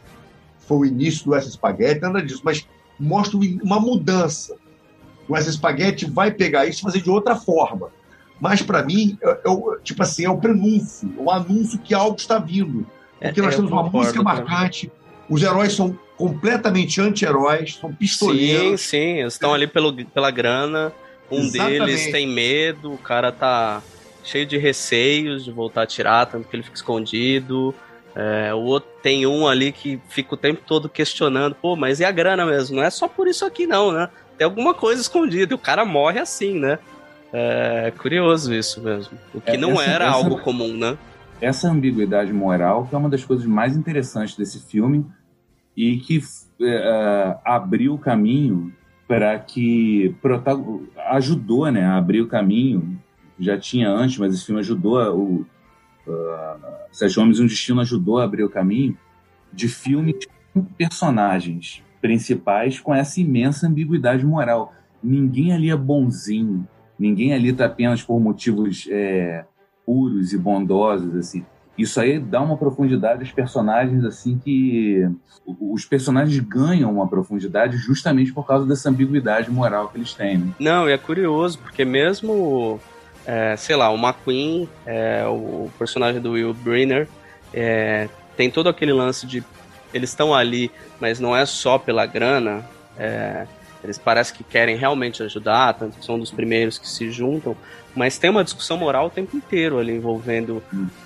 foi 0.58 0.78
o 0.78 0.86
início 0.86 1.24
do 1.24 1.32
Western 1.34 1.54
Spaghetti, 1.54 2.02
nada 2.02 2.24
disso, 2.24 2.42
mas 2.44 2.68
mostra 3.00 3.38
uma 3.62 3.80
mudança. 3.80 4.56
O 5.30 5.34
Western 5.34 5.56
Spaghetti 5.56 6.10
vai 6.10 6.32
pegar 6.32 6.66
isso 6.66 6.80
e 6.80 6.82
fazer 6.82 7.02
de 7.02 7.12
outra 7.12 7.36
forma. 7.36 7.92
Mas, 8.40 8.62
para 8.62 8.84
mim, 8.84 9.18
é, 9.22 9.30
é, 9.30 9.80
tipo 9.84 10.04
assim, 10.04 10.26
é 10.26 10.30
o 10.30 10.38
prenúncio, 10.38 11.14
o 11.18 11.32
anúncio 11.32 11.80
que 11.80 11.94
algo 11.94 12.18
está 12.18 12.38
vindo. 12.38 12.86
Porque 13.20 13.40
é, 13.40 13.44
nós 13.44 13.56
temos 13.56 13.72
uma 13.72 13.84
música 13.84 14.22
marcante, 14.22 14.92
os 15.30 15.42
heróis 15.42 15.74
são 15.74 15.98
completamente 16.18 17.02
anti-heróis, 17.02 17.76
são 17.76 17.94
pistoleiros. 17.94 18.82
Sim, 18.82 18.98
sim, 18.98 19.20
eles 19.20 19.34
estão 19.34 19.54
ali 19.54 19.68
pelo, 19.68 19.94
pela 20.06 20.32
grana, 20.32 20.94
um 21.32 21.40
Exatamente. 21.40 21.86
deles 21.86 22.12
tem 22.12 22.28
medo, 22.28 22.94
o 22.94 22.98
cara 22.98 23.32
tá 23.32 23.82
cheio 24.24 24.46
de 24.46 24.58
receios 24.58 25.46
de 25.46 25.52
voltar 25.52 25.82
a 25.82 25.84
atirar, 25.84 26.26
tanto 26.26 26.48
que 26.48 26.56
ele 26.56 26.64
fica 26.64 26.76
escondido. 26.76 27.74
É, 28.16 28.54
o 28.54 28.60
outro 28.60 28.90
tem 29.02 29.28
um 29.28 29.46
ali 29.48 29.72
que 29.72 30.00
fica 30.10 30.34
o 30.34 30.38
tempo 30.38 30.62
todo 30.66 30.88
questionando, 30.88 31.54
pô, 31.54 31.76
mas 31.76 32.00
e 32.00 32.06
a 32.06 32.12
grana 32.12 32.46
mesmo? 32.46 32.78
Não 32.78 32.84
é 32.84 32.90
só 32.90 33.08
por 33.08 33.28
isso 33.28 33.46
aqui 33.46 33.68
não, 33.68 33.92
né? 33.92 34.10
Tem 34.38 34.46
alguma 34.46 34.74
coisa 34.74 35.02
escondida, 35.02 35.54
e 35.54 35.56
o 35.56 35.60
cara 35.60 35.86
morre 35.86 36.20
assim, 36.20 36.58
né? 36.60 36.80
É 37.38 37.92
curioso 37.92 38.54
isso 38.54 38.82
mesmo. 38.82 39.18
O 39.34 39.42
que 39.42 39.52
é, 39.52 39.58
não 39.58 39.74
essa, 39.74 39.84
era 39.84 40.06
essa, 40.06 40.16
algo 40.16 40.40
comum, 40.40 40.74
né? 40.78 40.98
Essa 41.42 41.70
ambiguidade 41.70 42.32
moral 42.32 42.88
que 42.88 42.96
é 42.96 42.98
uma 42.98 43.10
das 43.10 43.26
coisas 43.26 43.46
mais 43.46 43.76
interessantes 43.76 44.38
desse 44.38 44.66
filme 44.66 45.06
e 45.76 45.98
que 45.98 46.22
é, 46.62 47.38
abriu 47.44 47.96
o 47.96 47.98
caminho 47.98 48.74
para 49.06 49.38
que 49.38 50.16
ajudou, 51.10 51.70
né, 51.70 51.86
a 51.86 51.98
abrir 51.98 52.22
o 52.22 52.28
caminho. 52.28 52.98
Já 53.38 53.58
tinha 53.58 53.90
antes, 53.90 54.18
mas 54.18 54.34
esse 54.34 54.46
filme 54.46 54.62
ajudou 54.62 54.98
o 55.14 55.46
uh, 56.08 56.60
Sete 56.90 57.20
Homens 57.20 57.38
e 57.38 57.42
um 57.44 57.48
Destino 57.48 57.82
ajudou 57.82 58.20
a 58.20 58.24
abrir 58.24 58.44
o 58.44 58.50
caminho 58.50 58.98
de 59.52 59.68
filmes 59.68 60.26
com 60.54 60.64
personagens 60.64 61.84
principais 62.02 62.80
com 62.80 62.96
essa 62.96 63.20
imensa 63.20 63.68
ambiguidade 63.68 64.26
moral. 64.26 64.74
Ninguém 65.04 65.52
ali 65.52 65.70
é 65.70 65.76
bonzinho, 65.76 66.66
Ninguém 66.98 67.34
ali 67.34 67.50
está 67.50 67.66
apenas 67.66 68.02
por 68.02 68.20
motivos 68.20 68.88
é, 68.90 69.46
puros 69.86 70.34
e 70.34 70.38
bondosos, 70.38 71.16
assim. 71.16 71.46
Isso 71.78 72.00
aí 72.00 72.20
dá 72.20 72.42
uma 72.42 72.56
profundidade 72.56 73.20
aos 73.20 73.32
personagens, 73.32 74.06
assim, 74.06 74.40
que 74.40 75.10
os 75.46 75.84
personagens 75.84 76.40
ganham 76.40 76.92
uma 76.92 77.08
profundidade 77.08 77.76
justamente 77.78 78.34
por 78.34 78.48
causa 78.48 78.66
dessa 78.66 78.90
ambiguidade 78.90 79.52
moral 79.52 79.90
que 79.90 79.98
eles 79.98 80.14
têm. 80.14 80.38
Né? 80.38 80.54
Não, 80.58 80.90
e 80.90 80.94
é 80.94 80.98
curioso, 80.98 81.60
porque 81.60 81.84
mesmo, 81.84 82.80
é, 83.26 83.58
sei 83.58 83.76
lá, 83.76 83.90
o 83.90 83.98
McQueen, 83.98 84.70
é, 84.86 85.26
o 85.28 85.70
personagem 85.78 86.22
do 86.22 86.32
Will 86.32 86.54
Brenner, 86.54 87.10
é, 87.54 88.08
tem 88.38 88.50
todo 88.50 88.70
aquele 88.70 88.94
lance 88.94 89.28
de 89.28 89.44
eles 89.94 90.10
estão 90.10 90.34
ali, 90.34 90.72
mas 91.00 91.20
não 91.20 91.36
é 91.36 91.46
só 91.46 91.78
pela 91.78 92.06
grana. 92.06 92.66
É, 92.98 93.48
eles 93.86 93.98
parecem 93.98 94.36
que 94.36 94.44
querem 94.44 94.76
realmente 94.76 95.22
ajudar, 95.24 95.74
tanto 95.74 95.98
que 96.00 96.06
são 96.06 96.20
dos 96.20 96.32
primeiros 96.32 96.78
que 96.78 96.90
se 96.90 97.12
juntam, 97.12 97.56
mas 97.96 98.18
tem 98.18 98.30
uma 98.30 98.44
discussão 98.44 98.78
moral 98.78 99.08
o 99.08 99.10
tempo 99.10 99.38
inteiro 99.38 99.78
ali 99.78 99.94
envolvendo 99.94 100.62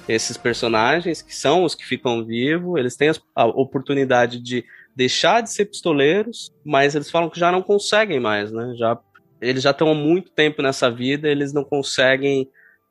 esses 0.08 0.38
personagens, 0.38 1.22
que 1.22 1.36
são 1.36 1.64
os 1.64 1.76
que 1.76 1.86
ficam 1.86 2.26
vivos, 2.26 2.80
eles 2.80 2.96
têm 2.96 3.12
a 3.36 3.46
oportunidade 3.46 4.40
de 4.40 4.66
deixar 4.96 5.42
de 5.42 5.52
ser 5.52 5.66
pistoleiros, 5.66 6.52
mas 6.66 6.96
eles 6.96 7.12
falam 7.12 7.30
que 7.30 7.40
já 7.40 7.52
não 7.52 7.62
conseguem 7.62 8.20
mais, 8.20 8.52
né? 8.52 8.74
Já, 8.76 8.98
eles 9.40 9.62
já 9.62 9.72
estão 9.72 9.92
há 9.92 9.96
muito 9.96 10.32
tempo 10.32 10.62
nessa 10.62 10.90
vida, 10.90 11.28
eles 11.28 11.54
não 11.54 11.64
conseguem 11.64 12.50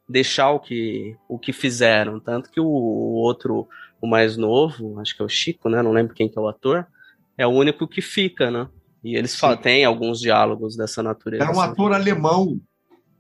deixar 0.09 0.51
o 0.51 0.61
que, 0.61 1.17
o 1.29 1.39
que 1.39 1.53
fizeram. 1.53 2.21
Tanto 2.21 2.51
que 2.51 2.61
o, 2.61 2.67
o 2.67 3.15
outro, 3.15 3.69
o 4.01 4.07
mais 4.07 4.37
novo, 4.37 5.01
acho 5.01 5.17
que 5.17 5.23
é 5.23 5.25
o 5.25 5.29
Chico, 5.29 5.69
né? 5.69 5.83
Não 5.83 5.93
lembro 5.93 6.15
quem 6.15 6.29
que 6.29 6.39
é 6.39 6.43
o 6.43 6.49
ator, 6.49 6.87
é 7.37 7.47
o 7.47 7.51
único 7.51 7.87
que 7.87 8.01
fica, 8.01 8.51
né? 8.51 8.69
E 9.03 9.17
eles 9.17 9.37
falam, 9.37 9.57
têm 9.57 9.85
alguns 9.85 10.21
diálogos 10.21 10.77
dessa 10.77 11.03
natureza. 11.03 11.45
Era 11.45 11.57
um 11.57 11.61
assim. 11.61 11.73
ator 11.73 11.93
alemão, 11.93 12.61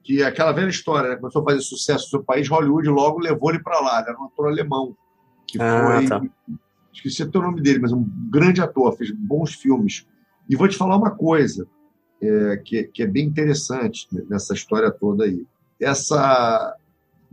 que 0.02 0.22
é 0.22 0.26
aquela 0.26 0.52
velha 0.52 0.68
história, 0.68 1.10
né? 1.10 1.16
começou 1.16 1.42
a 1.42 1.44
fazer 1.44 1.60
sucesso 1.60 2.04
no 2.04 2.10
seu 2.10 2.24
país, 2.24 2.48
Hollywood 2.48 2.88
logo 2.88 3.20
levou 3.20 3.50
ele 3.50 3.62
para 3.62 3.80
lá. 3.80 4.00
Era 4.00 4.18
um 4.18 4.24
ator 4.24 4.48
alemão, 4.48 4.96
que 5.46 5.60
Ah, 5.60 5.96
foi. 5.98 6.08
tá. 6.08 6.20
Esqueci 6.92 7.22
até 7.22 7.38
o 7.38 7.42
nome 7.42 7.60
dele, 7.60 7.78
mas 7.78 7.92
um 7.92 8.04
grande 8.28 8.60
ator, 8.60 8.96
fez 8.96 9.10
bons 9.12 9.54
filmes. 9.54 10.06
E 10.48 10.56
vou 10.56 10.66
te 10.66 10.76
falar 10.76 10.96
uma 10.96 11.12
coisa 11.12 11.66
é, 12.20 12.56
que, 12.64 12.84
que 12.84 13.02
é 13.02 13.06
bem 13.06 13.26
interessante 13.26 14.08
nessa 14.28 14.54
história 14.54 14.90
toda 14.90 15.24
aí. 15.24 15.46
Essa. 15.80 16.74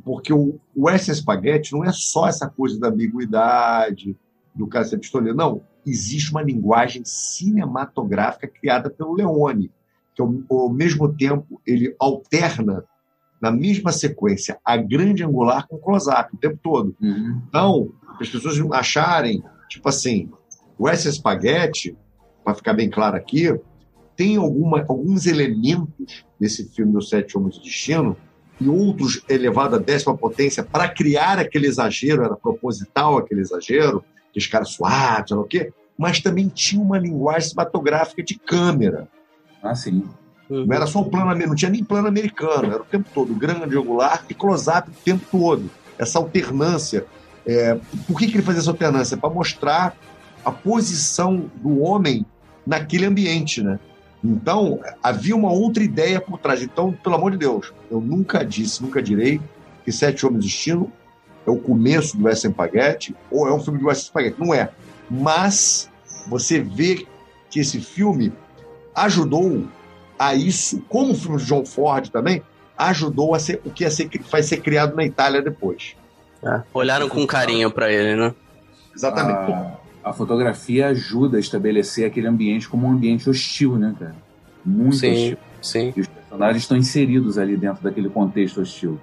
Porque 0.04 0.32
o 0.32 0.60
Western 0.78 1.18
Spaghetti 1.18 1.74
não 1.74 1.84
é 1.84 1.92
só 1.92 2.28
essa 2.28 2.48
coisa 2.48 2.80
da 2.80 2.90
ambiguidade, 2.90 4.16
do 4.54 4.68
cara 4.68 4.86
ser 4.86 5.00
pistoleiro. 5.00 5.36
Não. 5.36 5.62
Existe 5.86 6.32
uma 6.32 6.42
linguagem 6.42 7.04
cinematográfica 7.06 8.48
criada 8.48 8.90
pelo 8.90 9.14
Leone, 9.14 9.72
que 10.16 10.22
ao, 10.22 10.70
mesmo 10.70 11.14
tempo 11.14 11.62
ele 11.66 11.96
alterna 12.00 12.84
na 13.42 13.52
mesma 13.52 13.92
sequência 13.92 14.58
a 14.64 14.78
grande 14.78 15.24
angular 15.24 15.68
com 15.68 15.78
close-up 15.78 16.34
o 16.34 16.38
tempo 16.38 16.58
todo. 16.64 16.96
Uhum. 17.02 17.42
Então, 17.48 17.92
para 18.02 18.24
as 18.24 18.30
pessoas 18.30 18.58
não 18.58 18.74
acharem, 18.74 19.44
tipo 19.70 19.88
assim, 19.90 20.30
o 20.78 20.88
S 20.88 21.12
Spaghetti, 21.12 21.96
para 22.44 22.56
ficar 22.56 22.74
bem 22.74 22.90
claro 22.90 23.16
aqui, 23.16 23.54
tem 24.16 24.38
alguma, 24.38 24.86
alguns 24.88 25.26
elementos 25.26 26.26
desse 26.40 26.70
filme 26.70 26.94
do 26.94 27.02
Sete 27.02 27.38
Homens 27.38 27.56
de 27.56 27.64
Destino 27.64 28.16
e 28.60 28.70
outros 28.70 29.22
elevado 29.28 29.76
à 29.76 29.80
décima 29.80 30.16
potência 30.16 30.64
para 30.64 30.88
criar 30.88 31.38
aquele 31.40 31.68
exagero, 31.68 32.24
era 32.24 32.36
proposital 32.36 33.18
aquele 33.18 33.42
exagero, 33.42 34.04
que 34.36 34.40
os 34.40 34.48
caras 34.48 34.72
suados, 34.72 35.30
sei 35.30 35.38
lá 35.38 35.44
o 35.44 35.48
quê, 35.48 35.72
mas 35.98 36.20
também 36.20 36.50
tinha 36.50 36.82
uma 36.82 37.00
linguagem 37.00 37.50
cinematográfica 37.50 38.22
de 38.22 38.38
câmera. 38.38 39.08
Ah, 39.64 39.74
sim. 39.74 40.04
Não 40.50 40.76
era 40.76 40.86
só 40.86 41.00
o 41.00 41.10
plano 41.10 41.28
americano, 41.28 41.52
não 41.52 41.56
tinha 41.56 41.72
nem 41.72 41.84
plano 41.86 42.10
americano, 42.10 42.74
era 42.74 42.82
o 42.82 42.86
tempo 42.86 43.10
todo, 43.14 43.34
grande, 43.34 43.78
angular 43.78 44.26
e 44.30 44.34
close-up 44.34 44.90
o 44.90 45.04
tempo 45.06 45.26
todo. 45.32 45.72
Essa 45.98 46.20
alternância. 46.20 47.06
É, 47.48 47.80
por 48.06 48.20
que, 48.20 48.28
que 48.28 48.36
ele 48.36 48.44
fazia 48.44 48.60
essa 48.60 48.72
alternância? 48.72 49.16
Para 49.16 49.30
mostrar 49.30 49.96
a 50.44 50.52
posição 50.52 51.50
do 51.56 51.80
homem 51.80 52.26
naquele 52.68 53.06
ambiente, 53.06 53.64
né? 53.64 53.80
Então, 54.22 54.82
havia 55.02 55.36
uma 55.36 55.52
outra 55.52 55.82
ideia 55.82 56.20
por 56.20 56.38
trás. 56.40 56.62
Então, 56.62 56.92
pelo 56.92 57.16
amor 57.16 57.32
de 57.32 57.38
Deus, 57.38 57.72
eu 57.90 58.02
nunca 58.02 58.44
disse, 58.44 58.84
nunca 58.84 59.02
direi 59.02 59.40
que 59.86 59.94
Sete 59.94 60.26
Homens 60.26 60.44
de 60.44 60.50
Destino 60.50 60.92
é 61.46 61.52
o 61.52 61.58
começo 61.58 62.18
do 62.18 62.26
Western 62.26 62.54
Spaghetti 62.54 63.16
ou 63.30 63.48
é 63.48 63.54
um 63.54 63.60
filme 63.60 63.80
de 63.80 63.86
Western 63.86 64.08
Spaghetti. 64.08 64.40
Não 64.40 64.54
é. 64.54 64.70
Mas 65.10 65.90
você 66.28 66.60
vê 66.60 67.06
que 67.50 67.60
esse 67.60 67.80
filme 67.80 68.34
ajudou 68.94 69.68
a 70.18 70.34
isso, 70.34 70.82
como 70.90 71.12
o 71.12 71.16
filme 71.16 71.38
de 71.38 71.46
John 71.46 71.66
Ford 71.66 72.10
também, 72.10 72.42
ajudou 72.78 73.34
a 73.36 73.40
ser 73.40 73.62
o 73.66 73.70
que 73.70 73.90
ser, 73.90 74.10
vai 74.32 74.44
ser 74.44 74.58
criado 74.58 74.96
na 74.96 75.06
Itália 75.06 75.42
depois. 75.42 75.96
É, 76.44 76.62
Olharam 76.74 77.10
com 77.10 77.26
carinho 77.26 77.72
pra 77.72 77.92
ele, 77.92 78.16
né? 78.16 78.34
Exatamente. 78.96 79.52
A, 79.52 79.78
a 80.10 80.14
fotografia 80.14 80.88
ajuda 80.88 81.38
a 81.38 81.40
estabelecer 81.40 82.06
aquele 82.06 82.28
ambiente 82.28 82.68
como 82.70 82.88
um 82.88 82.92
ambiente 82.92 83.30
hostil, 83.30 83.78
né, 83.78 83.96
cara? 84.00 84.16
Muito 84.64 84.98
Sim, 84.98 85.12
hostil. 85.12 85.38
sim. 85.62 85.94
E 85.96 86.02
os 86.02 86.08
personagens 86.08 86.64
estão 86.64 86.78
inseridos 86.78 87.38
ali 87.38 87.56
dentro 87.56 87.84
daquele 87.84 88.10
contexto 88.10 88.62
hostil. 88.62 89.00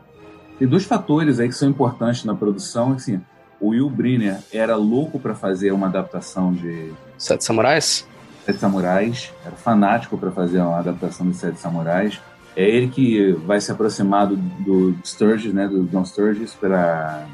Tem 0.63 0.69
dois 0.69 0.85
fatores 0.85 1.41
aí 1.41 1.49
que 1.49 1.57
são 1.57 1.69
importantes 1.69 2.23
na 2.23 2.37
produção. 2.37 2.93
Assim, 2.93 3.21
o 3.61 3.71
Will 3.71 3.91
Brynner 3.91 4.39
era 4.53 4.77
louco 4.77 5.19
para 5.19 5.35
fazer 5.35 5.73
uma 5.73 5.89
adaptação 5.89 6.53
de 6.53 6.93
Sete 7.19 7.43
Samurais? 7.43 8.07
Sete 8.47 8.61
Samurais, 8.61 9.33
era 9.45 9.57
fanático 9.57 10.17
para 10.17 10.31
fazer 10.31 10.61
uma 10.61 10.79
adaptação 10.79 11.29
de 11.29 11.37
Sete 11.37 11.59
Samurais. 11.59 12.21
É 12.55 12.63
ele 12.63 12.87
que 12.87 13.33
vai 13.45 13.61
se 13.61 13.73
aproximar 13.73 14.29
do, 14.29 14.37
do 14.37 14.97
Sturges, 15.05 15.53
né, 15.53 15.67
do 15.67 15.83
John 15.87 16.05
Sturges, 16.05 16.55
para 16.55 17.27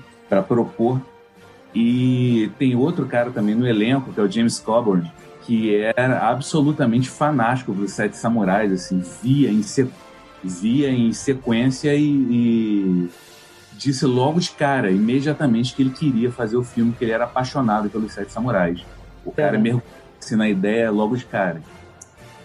propor. 0.49 0.99
E 1.75 2.51
tem 2.59 2.75
outro 2.77 3.05
cara 3.05 3.31
também 3.31 3.55
no 3.55 3.69
elenco, 3.69 4.11
que 4.11 4.19
é 4.19 4.23
o 4.23 4.31
James 4.31 4.59
Coburn, 4.59 5.13
que 5.43 5.77
era 5.95 6.31
absolutamente 6.31 7.11
fanático 7.11 7.75
dos 7.75 7.93
Sete 7.93 8.17
Samurais, 8.17 8.73
assim, 8.73 9.03
via 9.23 9.51
em, 9.51 9.63
via 10.43 10.91
em 10.91 11.13
sequência 11.13 11.95
e, 11.95 12.05
e 12.05 13.09
disse 13.77 14.05
logo 14.07 14.41
de 14.41 14.51
cara, 14.51 14.91
imediatamente, 14.91 15.75
que 15.75 15.83
ele 15.83 15.91
queria 15.91 16.31
fazer 16.31 16.57
o 16.57 16.65
filme, 16.65 16.93
que 16.93 17.05
ele 17.05 17.13
era 17.13 17.25
apaixonado 17.25 17.89
pelos 17.91 18.13
Sete 18.13 18.33
Samurais. 18.33 18.81
O 19.25 19.33
cara 19.33 19.57
É. 19.57 19.61
mergulhou 19.61 19.87
assim, 20.21 20.37
na 20.37 20.49
ideia 20.49 20.91
logo 20.91 21.17
de 21.17 21.25
cara. 21.25 21.63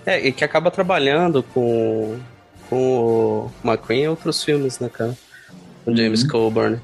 É, 0.06 0.28
e 0.28 0.32
que 0.32 0.44
acaba 0.44 0.70
trabalhando 0.70 1.42
com, 1.44 2.20
com 2.70 3.50
o 3.64 3.68
McQueen 3.68 4.02
em 4.04 4.08
outros 4.10 4.44
filmes, 4.44 4.80
né, 4.80 4.90
cara? 4.90 5.18
Com 5.86 5.96
James 5.96 6.24
Uhum. 6.24 6.30
Coburn. 6.30 6.80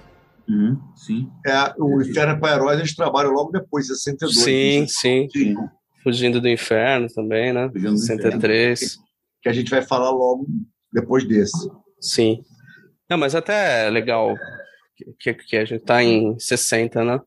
Uhum, 0.48 0.80
sim. 0.96 1.30
É, 1.46 1.74
o 1.78 2.02
Inferno 2.02 2.40
para 2.40 2.56
Heróis 2.56 2.80
eles 2.80 2.96
trabalham 2.96 3.32
logo 3.32 3.52
depois, 3.52 3.86
62. 3.88 4.36
Sim, 4.44 4.86
sim. 4.88 5.28
Sim, 5.32 5.56
Fugindo 6.04 6.42
do 6.42 6.48
Inferno 6.50 7.08
também, 7.14 7.54
né? 7.54 7.70
Fugindo 7.72 7.92
do 7.92 7.98
63. 8.00 8.98
Que 9.44 9.50
a 9.50 9.54
gente 9.54 9.70
vai 9.70 9.82
falar 9.84 10.10
logo 10.10 10.48
depois 10.92 11.28
desse. 11.28 11.70
Sim. 12.00 12.44
Não, 13.10 13.18
mas 13.18 13.36
até 13.36 13.88
é 13.88 13.90
legal 13.90 14.36
que, 15.20 15.34
que 15.34 15.58
a 15.58 15.66
gente 15.66 15.84
tá 15.84 16.04
em 16.04 16.38
60, 16.40 17.04
né? 17.04 17.20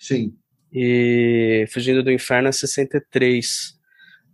Sim. 0.00 0.34
E 0.72 1.64
Fugindo 1.72 2.02
do 2.02 2.12
Inferno 2.12 2.48
é 2.48 2.52
63. 2.52 3.74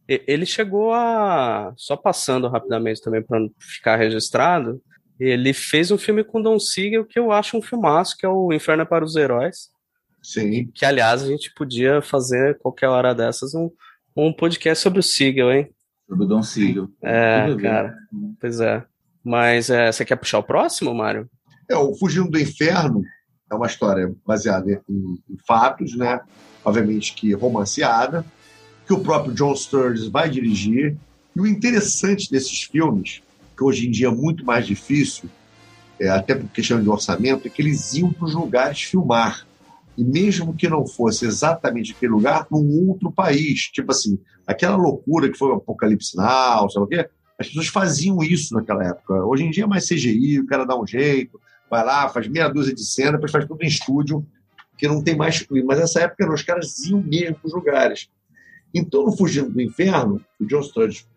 E- 0.08 0.22
Ele 0.26 0.44
chegou 0.44 0.92
a. 0.92 1.72
Só 1.76 1.96
passando 1.96 2.48
rapidamente 2.48 3.00
também 3.00 3.22
para 3.22 3.38
ficar 3.58 3.96
registrado. 3.96 4.82
Ele 5.18 5.52
fez 5.52 5.90
um 5.90 5.98
filme 5.98 6.24
com 6.24 6.42
Don 6.42 6.58
Siegel 6.58 7.04
que 7.06 7.18
eu 7.18 7.30
acho 7.30 7.56
um 7.56 7.62
filmaço, 7.62 8.16
que 8.18 8.26
é 8.26 8.28
o 8.28 8.52
Inferno 8.52 8.82
é 8.82 8.86
para 8.86 9.04
os 9.04 9.14
Heróis. 9.14 9.68
Sim. 10.20 10.66
Que, 10.74 10.84
aliás, 10.84 11.22
a 11.22 11.26
gente 11.26 11.52
podia 11.54 12.02
fazer 12.02 12.58
qualquer 12.58 12.88
hora 12.88 13.14
dessas 13.14 13.54
um, 13.54 13.70
um 14.16 14.32
podcast 14.32 14.82
sobre 14.82 14.98
o 14.98 15.02
Siegel, 15.02 15.52
hein? 15.52 15.70
Do 16.08 16.26
Don 16.26 16.42
Siegel. 16.42 16.88
É, 17.02 17.54
cara. 17.60 17.96
Pois 18.40 18.60
é. 18.60 18.84
Mas 19.24 19.70
é, 19.70 19.90
você 19.90 20.04
quer 20.04 20.16
puxar 20.16 20.38
o 20.38 20.42
próximo, 20.42 20.94
Mário? 20.94 21.28
É, 21.68 21.76
o 21.76 21.94
Fugindo 21.94 22.30
do 22.30 22.38
Inferno 22.38 23.02
é 23.50 23.54
uma 23.54 23.66
história 23.66 24.14
baseada 24.26 24.70
em, 24.88 25.22
em 25.30 25.36
fatos, 25.46 25.96
né? 25.96 26.20
Obviamente 26.64 27.14
que 27.14 27.32
romanceada, 27.32 28.24
que 28.86 28.92
o 28.92 29.00
próprio 29.00 29.34
John 29.34 29.54
Sturges 29.54 30.06
vai 30.08 30.28
dirigir. 30.28 30.96
E 31.34 31.40
o 31.40 31.46
interessante 31.46 32.30
desses 32.30 32.62
filmes, 32.64 33.22
que 33.56 33.64
hoje 33.64 33.88
em 33.88 33.90
dia 33.90 34.08
é 34.08 34.10
muito 34.10 34.44
mais 34.44 34.66
difícil, 34.66 35.28
é, 35.98 36.08
até 36.08 36.34
por 36.34 36.48
questão 36.50 36.82
de 36.82 36.88
orçamento, 36.88 37.46
é 37.46 37.50
que 37.50 37.62
eles 37.62 37.94
iam 37.94 38.12
para 38.12 38.26
os 38.26 38.34
lugares 38.34 38.82
filmar. 38.82 39.46
E 39.96 40.04
mesmo 40.04 40.54
que 40.54 40.68
não 40.68 40.86
fosse 40.86 41.24
exatamente 41.24 41.92
aquele 41.92 42.12
lugar, 42.12 42.46
num 42.50 42.88
outro 42.88 43.12
país. 43.12 43.60
Tipo 43.72 43.92
assim, 43.92 44.18
aquela 44.46 44.76
loucura 44.76 45.30
que 45.30 45.38
foi 45.38 45.48
o 45.48 45.54
Apocalipse 45.54 46.16
Now, 46.16 46.68
sabe 46.68 46.86
o 46.86 46.88
quê? 46.88 47.08
As 47.38 47.48
pessoas 47.48 47.68
faziam 47.68 48.22
isso 48.22 48.54
naquela 48.54 48.84
época. 48.84 49.14
Hoje 49.24 49.44
em 49.44 49.50
dia 49.50 49.64
é 49.64 49.66
mais 49.66 49.88
CGI, 49.88 50.40
o 50.40 50.46
cara 50.46 50.64
dá 50.64 50.78
um 50.78 50.86
jeito, 50.86 51.40
vai 51.70 51.84
lá, 51.84 52.08
faz 52.08 52.28
meia 52.28 52.48
dúzia 52.48 52.74
de 52.74 52.84
cena, 52.84 53.12
depois 53.12 53.32
faz 53.32 53.46
tudo 53.46 53.62
em 53.62 53.66
estúdio, 53.66 54.24
que 54.78 54.86
não 54.86 55.02
tem 55.02 55.16
mais. 55.16 55.44
Mas 55.64 55.78
nessa 55.78 56.00
época 56.02 56.32
os 56.32 56.42
caras 56.42 56.78
iam 56.86 57.02
mesmo 57.02 57.36
para 57.36 57.46
os 57.46 57.54
lugares. 57.54 58.08
Então, 58.74 59.04
no 59.04 59.16
Fugindo 59.16 59.50
do 59.50 59.60
Inferno, 59.60 60.20
o 60.40 60.44
John 60.46 60.62
Sturges, 60.62 61.08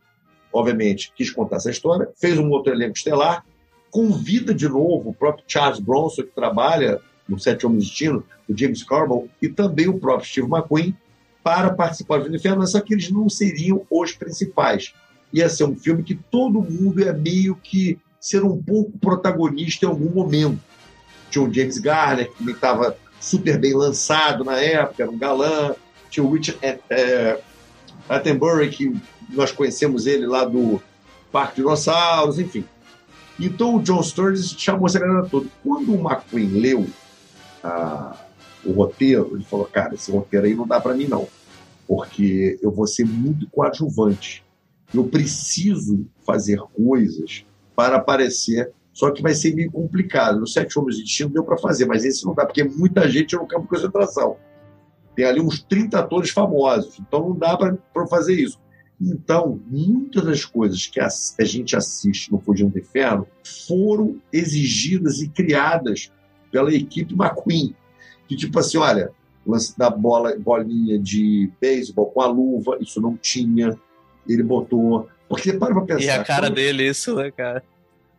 obviamente, 0.53 1.11
quis 1.15 1.31
contar 1.31 1.57
essa 1.57 1.71
história, 1.71 2.07
fez 2.19 2.37
um 2.37 2.49
outro 2.49 2.71
elenco 2.71 2.95
estelar, 2.95 3.43
convida 3.89 4.53
de 4.53 4.67
novo 4.67 5.09
o 5.09 5.13
próprio 5.13 5.43
Charles 5.47 5.79
Bronson, 5.79 6.23
que 6.23 6.35
trabalha 6.35 7.01
no 7.27 7.39
Sete 7.39 7.65
Homens 7.65 7.83
de 7.83 7.89
Destino, 7.89 8.23
o 8.49 8.57
James 8.57 8.83
Corbell, 8.83 9.27
e 9.41 9.49
também 9.49 9.87
o 9.87 9.99
próprio 9.99 10.27
Steve 10.27 10.47
McQueen, 10.47 10.95
para 11.43 11.73
participar 11.73 12.19
do 12.19 12.35
Inferno, 12.35 12.67
só 12.67 12.81
que 12.81 12.93
eles 12.93 13.09
não 13.09 13.29
seriam 13.29 13.85
os 13.89 14.11
principais. 14.11 14.93
Ia 15.33 15.47
ser 15.47 15.63
um 15.63 15.75
filme 15.75 16.03
que 16.03 16.15
todo 16.15 16.61
mundo 16.61 16.99
ia 16.99 17.13
meio 17.13 17.55
que 17.55 17.97
ser 18.19 18.43
um 18.43 18.61
pouco 18.61 18.97
protagonista 18.97 19.85
em 19.85 19.89
algum 19.89 20.09
momento. 20.09 20.59
Tinha 21.29 21.45
o 21.45 21.53
James 21.53 21.77
Garner, 21.77 22.29
que 22.31 22.51
estava 22.51 22.97
super 23.19 23.57
bem 23.57 23.73
lançado 23.73 24.43
na 24.43 24.57
época, 24.57 25.03
era 25.03 25.11
um 25.11 25.17
galã. 25.17 25.73
Tinha 26.09 26.25
o 26.25 26.31
Richard 26.31 26.59
é, 26.61 26.79
é, 26.89 27.39
Attenborough, 28.09 28.69
que 28.69 28.93
nós 29.29 29.51
conhecemos 29.51 30.05
ele 30.05 30.25
lá 30.25 30.43
do 30.43 30.81
Parque 31.31 31.55
de 31.55 31.61
Dinossauros, 31.61 32.39
enfim. 32.39 32.65
Então 33.39 33.75
o 33.75 33.81
John 33.81 34.01
Sturges 34.01 34.51
chamou 34.57 34.87
essa 34.87 34.99
galera 34.99 35.27
toda. 35.29 35.47
Quando 35.63 35.93
o 35.93 35.99
McQueen 35.99 36.59
leu 36.59 36.87
ah, 37.63 38.15
o 38.63 38.71
roteiro, 38.71 39.31
ele 39.33 39.43
falou: 39.43 39.65
Cara, 39.65 39.95
esse 39.95 40.11
roteiro 40.11 40.45
aí 40.45 40.53
não 40.53 40.67
dá 40.67 40.79
para 40.79 40.93
mim, 40.93 41.07
não, 41.07 41.27
porque 41.87 42.59
eu 42.61 42.71
vou 42.71 42.87
ser 42.87 43.05
muito 43.05 43.49
coadjuvante. 43.49 44.43
Eu 44.93 45.05
preciso 45.05 46.05
fazer 46.25 46.59
coisas 46.73 47.45
para 47.75 47.97
aparecer, 47.97 48.71
só 48.93 49.11
que 49.11 49.21
vai 49.21 49.33
ser 49.33 49.53
meio 49.53 49.71
complicado. 49.71 50.39
No 50.39 50.47
Sete 50.47 50.77
Homens 50.79 50.97
de 50.97 51.03
Destino 51.03 51.29
deu 51.29 51.43
para 51.43 51.57
fazer, 51.57 51.85
mas 51.85 52.05
esse 52.05 52.25
não 52.25 52.33
dá, 52.33 52.45
porque 52.45 52.61
é 52.61 52.67
muita 52.67 53.09
gente 53.09 53.35
no 53.35 53.47
campo 53.47 53.63
de 53.63 53.69
concentração. 53.69 54.37
Tem 55.15 55.25
ali 55.25 55.41
uns 55.41 55.61
30 55.61 55.99
atores 55.99 56.29
famosos, 56.29 56.99
então 56.99 57.29
não 57.29 57.35
dá 57.35 57.57
para 57.57 58.07
fazer 58.07 58.35
isso. 58.35 58.59
Então, 58.99 59.59
muitas 59.67 60.23
das 60.23 60.45
coisas 60.45 60.87
que 60.87 60.99
a, 60.99 61.07
a 61.07 61.43
gente 61.43 61.75
assiste 61.75 62.31
no 62.31 62.39
Fugindo 62.39 62.71
do 62.71 62.79
Inferno 62.79 63.27
foram 63.67 64.19
exigidas 64.33 65.19
e 65.19 65.29
criadas 65.29 66.11
pela 66.51 66.73
equipe 66.73 67.13
McQueen. 67.13 67.75
Que 68.27 68.35
tipo 68.35 68.59
assim, 68.59 68.77
olha, 68.77 69.11
lance 69.45 69.77
da 69.77 69.89
bola, 69.89 70.35
bolinha 70.37 70.99
de 70.99 71.49
beisebol 71.59 72.07
com 72.07 72.21
a 72.21 72.27
luva, 72.27 72.77
isso 72.81 73.01
não 73.01 73.15
tinha. 73.15 73.77
Ele 74.27 74.43
botou. 74.43 75.07
Porque 75.29 75.53
para 75.53 75.73
pra 75.73 75.83
pensar. 75.83 76.03
E 76.03 76.09
a 76.09 76.23
cara 76.23 76.47
qual, 76.47 76.53
dele, 76.53 76.87
isso, 76.87 77.15
né, 77.15 77.31
cara? 77.31 77.63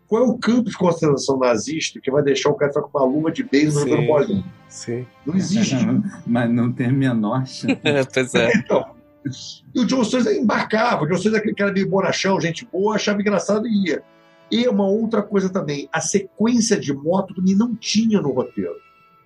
Qual 0.07 0.25
é 0.25 0.27
o 0.27 0.39
campo 0.39 0.71
de 0.71 0.77
concentração 0.77 1.39
nazista 1.39 2.01
que 2.01 2.11
vai 2.11 2.23
deixar 2.23 2.49
o 2.49 2.55
cara 2.55 2.73
ficar 2.73 2.83
com 2.83 2.99
uma 2.99 3.07
luva 3.07 3.31
de 3.31 3.43
beisebol 3.43 3.89
jogando 3.89 4.07
bolinha? 4.07 4.45
Sim. 4.69 5.07
Não 5.27 5.35
existe. 5.35 5.77
Mas 6.27 6.51
não 6.51 6.73
tem 6.73 6.87
a 6.87 6.93
menor 6.93 7.47
chance. 7.47 7.79
pois 8.13 8.35
é. 8.35 8.53
Então, 8.57 8.99
e 9.75 9.81
o 9.81 9.87
John 9.87 10.05
Stones 10.05 10.27
embarcava. 10.27 11.05
O 11.05 11.07
John 11.07 11.17
Stones 11.17 11.37
é 11.37 11.39
aquele 11.39 11.55
cara 11.55 11.73
meio 11.73 11.89
bonachão, 11.89 12.41
gente 12.41 12.67
boa, 12.67 12.97
achava 12.97 13.21
engraçado 13.21 13.67
e 13.67 13.89
ia. 13.89 14.03
E 14.51 14.67
uma 14.67 14.87
outra 14.87 15.23
coisa 15.23 15.49
também, 15.51 15.89
a 15.93 16.01
sequência 16.01 16.79
de 16.79 16.93
moto 16.93 17.35
também 17.35 17.55
não 17.55 17.75
tinha 17.75 18.21
no 18.21 18.33
roteiro. 18.33 18.77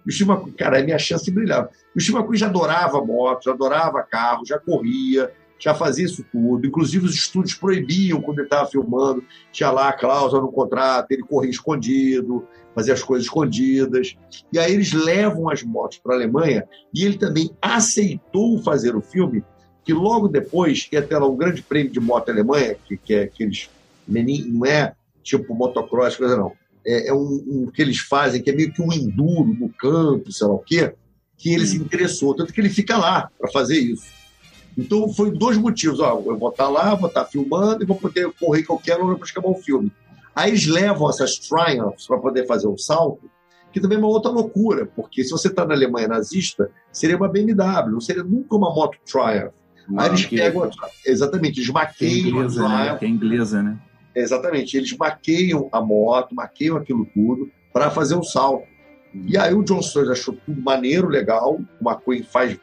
O 0.06 0.10
Steve 0.10 0.30
McQueen, 0.30 0.54
cara, 0.54 0.80
é 0.80 0.82
minha 0.82 0.98
chance 0.98 1.24
de 1.24 1.30
brilhar. 1.30 1.68
O 1.94 1.98
McQueen 1.98 2.38
já 2.38 2.46
adorava 2.46 3.04
moto, 3.04 3.44
já 3.44 3.52
adorava 3.52 4.02
carro, 4.02 4.44
já 4.44 4.58
corria, 4.58 5.30
já 5.62 5.74
fazia 5.74 6.04
isso 6.04 6.24
tudo. 6.32 6.66
Inclusive, 6.66 7.06
os 7.06 7.14
estúdios 7.14 7.54
proibiam 7.54 8.20
quando 8.20 8.38
ele 8.38 8.46
estava 8.46 8.68
filmando. 8.68 9.22
Tinha 9.52 9.70
lá 9.70 9.90
a 9.90 9.92
cláusula 9.92 10.42
no 10.42 10.50
contrato, 10.50 11.12
ele 11.12 11.22
corria 11.22 11.50
escondido, 11.50 12.44
fazia 12.74 12.94
as 12.94 13.02
coisas 13.02 13.26
escondidas. 13.26 14.16
E 14.52 14.58
aí 14.58 14.72
eles 14.72 14.92
levam 14.92 15.48
as 15.48 15.62
motos 15.62 15.98
para 15.98 16.14
a 16.14 16.16
Alemanha 16.16 16.66
e 16.92 17.04
ele 17.04 17.16
também 17.16 17.50
aceitou 17.62 18.60
fazer 18.62 18.96
o 18.96 19.00
filme, 19.00 19.44
que 19.84 19.92
logo 19.92 20.26
depois 20.26 20.88
ia 20.90 21.00
ter 21.00 21.16
lá 21.16 21.28
um 21.28 21.36
grande 21.36 21.62
prêmio 21.62 21.92
de 21.92 22.00
moto 22.00 22.30
Alemanha, 22.30 22.76
que, 22.84 22.96
que 22.96 23.14
é 23.14 23.22
aqueles. 23.22 23.70
Não 24.08 24.66
é 24.66 24.94
tipo 25.22 25.54
motocross, 25.54 26.16
coisa 26.16 26.36
não. 26.36 26.52
É, 26.84 27.08
é 27.08 27.14
um, 27.14 27.44
um, 27.46 27.70
que 27.72 27.80
eles 27.80 27.98
fazem, 27.98 28.42
que 28.42 28.50
é 28.50 28.54
meio 28.54 28.72
que 28.72 28.82
um 28.82 28.92
enduro 28.92 29.54
no 29.54 29.68
campo, 29.68 30.32
sei 30.32 30.46
lá 30.46 30.54
o 30.54 30.58
quê, 30.58 30.94
que 31.36 31.54
ele 31.54 31.66
se 31.66 31.76
interessou. 31.76 32.34
Tanto 32.34 32.52
que 32.52 32.60
ele 32.60 32.68
fica 32.68 32.96
lá 32.96 33.30
para 33.38 33.50
fazer 33.50 33.78
isso. 33.78 34.06
Então, 34.76 35.08
foi 35.12 35.30
dois 35.30 35.56
motivos. 35.56 36.00
Ó, 36.00 36.22
eu 36.26 36.38
vou 36.38 36.50
estar 36.50 36.68
lá, 36.68 36.94
vou 36.94 37.08
estar 37.08 37.24
filmando 37.26 37.82
e 37.82 37.86
vou 37.86 37.96
poder 37.96 38.30
correr 38.32 38.62
qualquer 38.64 38.98
hora 38.98 39.16
para 39.16 39.28
acabar 39.28 39.48
o 39.48 39.54
filme. 39.54 39.92
Aí 40.34 40.50
eles 40.50 40.66
levam 40.66 41.08
essas 41.10 41.36
Triumphs 41.38 42.06
para 42.06 42.18
poder 42.18 42.46
fazer 42.46 42.66
o 42.66 42.78
salto, 42.78 43.30
que 43.72 43.80
também 43.80 43.96
é 43.96 44.00
uma 44.00 44.08
outra 44.08 44.30
loucura, 44.30 44.86
porque 44.86 45.24
se 45.24 45.30
você 45.30 45.48
está 45.48 45.66
na 45.66 45.74
Alemanha 45.74 46.08
nazista, 46.08 46.70
seria 46.90 47.16
uma 47.16 47.28
BMW, 47.28 47.90
não 47.90 48.00
seria 48.00 48.22
nunca 48.22 48.56
uma 48.56 48.74
moto 48.74 48.98
Triumph. 49.04 49.52
Aí 49.98 50.08
eles 50.08 50.26
pegam, 50.26 50.70
exatamente, 51.04 51.60
eles 51.60 51.70
que 51.96 52.04
é 52.06 52.08
inglesa, 52.08 52.68
né? 52.68 52.96
Que 52.96 53.04
é 53.04 53.08
inglesa, 53.08 53.62
né? 53.62 53.78
Exatamente, 54.14 54.76
eles 54.76 54.96
maqueiam 54.96 55.68
a 55.72 55.80
moto, 55.80 56.34
maqueiam 56.34 56.76
aquilo 56.76 57.06
tudo 57.14 57.50
para 57.72 57.90
fazer 57.90 58.14
o 58.14 58.22
salto. 58.22 58.66
E 59.26 59.36
aí 59.36 59.52
o 59.54 59.62
John 59.62 59.80
Stones 59.82 60.10
achou 60.10 60.34
tudo 60.46 60.60
maneiro, 60.60 61.08
legal. 61.08 61.60
O 61.80 61.88
McQueen 61.90 62.22
faz 62.22 62.58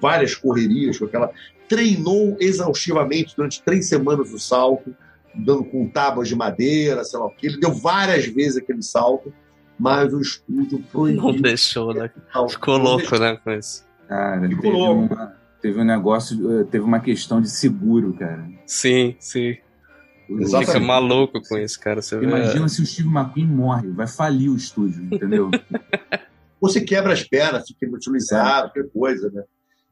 várias 0.00 0.34
correrias 0.34 0.98
com 0.98 1.04
aquela. 1.06 1.30
Treinou 1.68 2.36
exaustivamente 2.40 3.34
durante 3.36 3.62
três 3.62 3.88
semanas 3.88 4.32
o 4.32 4.38
salto, 4.38 4.94
dando 5.34 5.64
com 5.64 5.88
tábuas 5.88 6.28
de 6.28 6.36
madeira, 6.36 7.02
sei 7.04 7.18
lá 7.18 7.26
o 7.26 7.30
que. 7.30 7.46
Ele 7.46 7.58
deu 7.60 7.72
várias 7.72 8.26
vezes 8.26 8.58
aquele 8.58 8.82
salto, 8.82 9.32
mas 9.78 10.12
o 10.12 10.20
estúdio 10.20 10.82
proibiu. 10.92 11.22
Não 11.22 11.32
deixou, 11.32 11.94
né? 11.94 12.10
Ficou 12.48 12.76
louco, 12.78 13.18
né, 13.18 13.38
com 13.42 13.50
isso. 13.52 13.84
Cara, 14.08 14.46
Ficou 14.48 14.62
teve, 14.62 14.76
louco. 14.76 15.14
uma- 15.14 15.36
teve 15.60 15.80
um 15.80 15.84
negócio, 15.84 16.60
eh, 16.60 16.64
teve 16.64 16.84
uma 16.84 17.00
questão 17.00 17.40
de 17.40 17.48
seguro, 17.50 18.12
cara. 18.14 18.46
Sim, 18.66 19.16
sim. 19.18 19.56
Exatamente. 20.40 20.66
Fica 20.72 20.80
maluco 20.80 21.40
com 21.48 21.58
isso, 21.58 21.78
cara. 21.80 22.00
Você 22.02 22.18
vê. 22.18 22.26
Imagina 22.26 22.68
se 22.68 22.80
o 22.82 22.86
Steve 22.86 23.08
McQueen 23.08 23.46
morre, 23.46 23.88
vai 23.90 24.06
falir 24.06 24.50
o 24.50 24.56
estúdio, 24.56 25.04
entendeu? 25.12 25.50
Você 26.60 26.80
quebra 26.80 27.12
as 27.12 27.24
pernas, 27.24 27.66
fica 27.66 27.86
inutilizado, 27.86 28.70
qualquer 28.72 28.88
coisa, 28.92 29.30
né? 29.32 29.42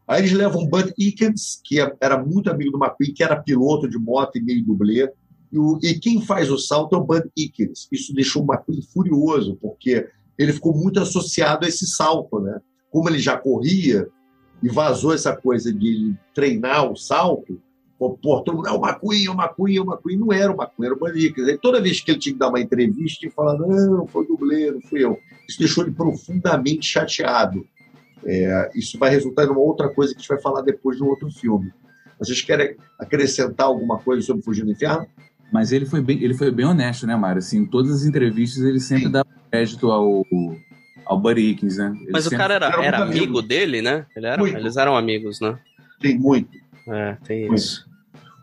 Aí 0.06 0.20
eles 0.22 0.32
levam 0.32 0.62
o 0.62 0.68
Bud 0.68 0.92
Ikens, 0.98 1.60
que 1.64 1.78
era 2.00 2.22
muito 2.24 2.50
amigo 2.50 2.70
do 2.72 2.78
McQueen, 2.78 3.12
que 3.14 3.22
era 3.24 3.36
piloto 3.40 3.88
de 3.88 3.98
moto 3.98 4.36
e 4.36 4.42
meio 4.42 4.64
dublê. 4.64 5.10
E, 5.52 5.58
o- 5.58 5.78
e 5.82 5.98
quem 5.98 6.20
faz 6.22 6.50
o 6.50 6.58
salto 6.58 6.94
é 6.94 6.98
o 6.98 7.04
Bud 7.04 7.28
Ikens. 7.36 7.88
Isso 7.90 8.14
deixou 8.14 8.42
o 8.42 8.46
McQueen 8.52 8.82
furioso, 8.82 9.56
porque 9.60 10.08
ele 10.38 10.52
ficou 10.52 10.74
muito 10.76 11.00
associado 11.00 11.64
a 11.64 11.68
esse 11.68 11.86
salto, 11.86 12.40
né? 12.40 12.60
Como 12.90 13.08
ele 13.08 13.18
já 13.18 13.36
corria 13.36 14.06
e 14.62 14.68
vazou 14.68 15.12
essa 15.14 15.36
coisa 15.36 15.72
de 15.72 16.14
treinar 16.34 16.90
o 16.90 16.96
salto, 16.96 17.60
pô, 18.00 18.16
pô, 18.16 18.40
todo 18.40 18.56
mundo, 18.56 18.68
é 18.68 18.72
o 18.72 18.76
é 18.76 18.98
o 19.02 19.12
é 19.12 19.28
o 19.28 19.84
McQueen. 19.84 20.16
Não 20.16 20.32
era 20.32 20.50
o 20.50 20.56
McQueen, 20.56 20.86
era 20.86 20.94
o 20.98 21.08
Ikens. 21.18 21.48
Aí, 21.48 21.58
toda 21.58 21.82
vez 21.82 22.00
que 22.00 22.10
ele 22.10 22.18
tinha 22.18 22.32
que 22.32 22.38
dar 22.38 22.48
uma 22.48 22.58
entrevista, 22.58 23.26
ele 23.26 23.32
falava, 23.32 23.66
não, 23.66 24.06
foi 24.06 24.24
o 24.24 24.26
dublê, 24.26 24.70
não 24.70 24.80
fui 24.80 25.04
eu. 25.04 25.18
Isso 25.46 25.58
deixou 25.58 25.84
ele 25.84 25.92
profundamente 25.92 26.86
chateado. 26.86 27.66
É, 28.24 28.70
isso 28.74 28.98
vai 28.98 29.10
resultar 29.10 29.44
em 29.44 29.50
uma 29.50 29.60
outra 29.60 29.90
coisa 29.90 30.14
que 30.14 30.18
a 30.18 30.20
gente 30.22 30.28
vai 30.28 30.40
falar 30.40 30.62
depois 30.62 30.98
no 30.98 31.08
outro 31.08 31.30
filme. 31.30 31.70
Vocês 32.18 32.40
querem 32.40 32.74
acrescentar 32.98 33.66
alguma 33.66 33.98
coisa 33.98 34.22
sobre 34.22 34.42
Fugir 34.42 34.64
do 34.64 34.70
Inferno? 34.70 35.06
Mas 35.52 35.70
ele 35.70 35.84
foi 35.84 36.00
bem, 36.00 36.22
ele 36.22 36.34
foi 36.34 36.50
bem 36.50 36.64
honesto, 36.64 37.06
né, 37.06 37.14
Mário? 37.16 37.40
Assim, 37.40 37.58
em 37.58 37.66
todas 37.66 37.90
as 37.92 38.04
entrevistas 38.04 38.62
ele 38.64 38.80
sempre 38.80 39.06
Sim. 39.06 39.10
dá 39.10 39.24
crédito 39.50 39.90
ao, 39.90 40.24
ao 41.04 41.18
Buddy 41.18 41.40
Ikens, 41.50 41.76
né? 41.76 41.92
Ele 42.00 42.10
Mas 42.12 42.26
o 42.26 42.30
cara 42.30 42.54
era, 42.54 42.66
Era 42.66 42.84
era 42.84 43.02
amigo 43.02 43.42
dele, 43.42 43.82
né? 43.82 44.06
Ele 44.16 44.26
era, 44.26 44.48
eles 44.48 44.76
eram 44.76 44.96
amigos, 44.96 45.40
né? 45.40 45.58
Tem 45.98 46.18
muito. 46.18 46.60
É, 46.88 47.16
tem 47.24 47.46
Muito. 47.46 47.56
isso. 47.56 47.89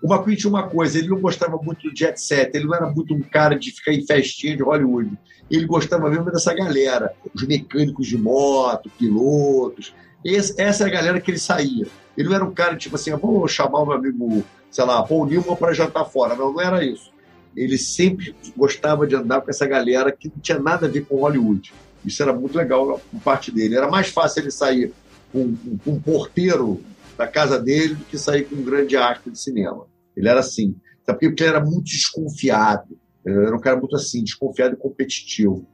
O 0.02 0.14
McQueen 0.14 0.36
tinha 0.36 0.50
uma 0.50 0.68
coisa, 0.68 0.98
ele 1.00 1.08
não 1.10 1.20
gostava 1.20 1.58
muito 1.58 1.90
do 1.90 1.98
jet 1.98 2.20
set, 2.22 2.54
ele 2.56 2.66
não 2.66 2.76
era 2.76 2.88
muito 2.90 3.14
um 3.14 3.22
cara 3.22 3.58
de 3.58 3.72
ficar 3.72 3.94
em 3.94 4.06
festinha 4.06 4.56
de 4.56 4.62
Hollywood. 4.64 5.18
Ele 5.50 5.66
gostava 5.66 6.10
mesmo 6.10 6.26
dessa 6.32 6.54
galera, 6.54 7.14
os 7.34 7.44
mecânicos 7.44 8.06
de 8.08 8.18
moto, 8.18 8.92
pilotos. 8.98 9.94
Esse- 10.24 10.60
essa 10.62 10.84
é 10.84 10.88
a 10.88 10.90
galera 10.92 11.20
que 11.22 11.32
ele 11.32 11.40
saía. 11.40 11.88
Ele 12.18 12.28
não 12.30 12.36
era 12.36 12.46
um 12.46 12.54
cara 12.54 12.76
tipo 12.76 12.96
assim, 12.96 13.12
ah, 13.12 13.16
vou 13.16 13.48
chamar 13.48 13.80
o 13.80 13.86
meu 13.86 13.96
amigo, 13.96 14.44
sei 14.70 14.84
lá, 14.86 15.02
Paul 15.04 15.26
Newman 15.26 15.56
para 15.56 15.74
jantar 15.74 16.06
fora. 16.06 16.36
Não, 16.36 16.52
não 16.54 16.62
era 16.62 16.84
isso. 16.86 17.12
Ele 17.56 17.78
sempre 17.78 18.36
gostava 18.56 19.08
de 19.08 19.16
andar 19.16 19.42
com 19.42 19.50
essa 19.50 19.66
galera 19.66 20.12
que 20.12 20.28
não 20.28 20.40
tinha 20.42 20.60
nada 20.60 20.86
a 20.86 20.90
ver 20.90 21.06
com 21.06 21.16
Hollywood. 21.22 21.74
Isso 22.06 22.22
era 22.22 22.32
muito 22.34 22.56
legal 22.56 23.02
por 23.12 23.20
parte 23.22 23.52
dele. 23.52 23.76
Era 23.76 23.90
mais 23.90 24.10
fácil 24.10 24.42
ele 24.44 24.52
sair 24.52 24.92
com, 25.32 25.56
com 25.84 25.92
um 25.92 26.00
porteiro 26.00 26.82
da 27.18 27.28
casa 27.28 27.60
dele 27.60 27.96
do 27.96 28.06
que 28.06 28.18
sair 28.18 28.44
com 28.44 28.56
um 28.56 28.64
grande 28.64 28.96
astro 28.96 29.32
de 29.32 29.40
cinema. 29.40 29.88
Ele 30.16 30.30
era 30.30 30.40
assim. 30.40 30.76
Sabe 31.04 31.18
por 31.18 31.20
quê? 31.20 31.28
Porque 31.30 31.44
ele 31.44 31.50
era 31.50 31.64
muito 31.64 31.86
desconfiado. 31.86 32.98
Ele 33.26 33.46
era 33.46 33.56
um 33.56 33.60
cara 33.60 33.78
muito 33.78 33.96
assim, 33.96 34.24
desconfiado 34.24 34.76
e 34.76 34.78
competitivo. 34.78 35.68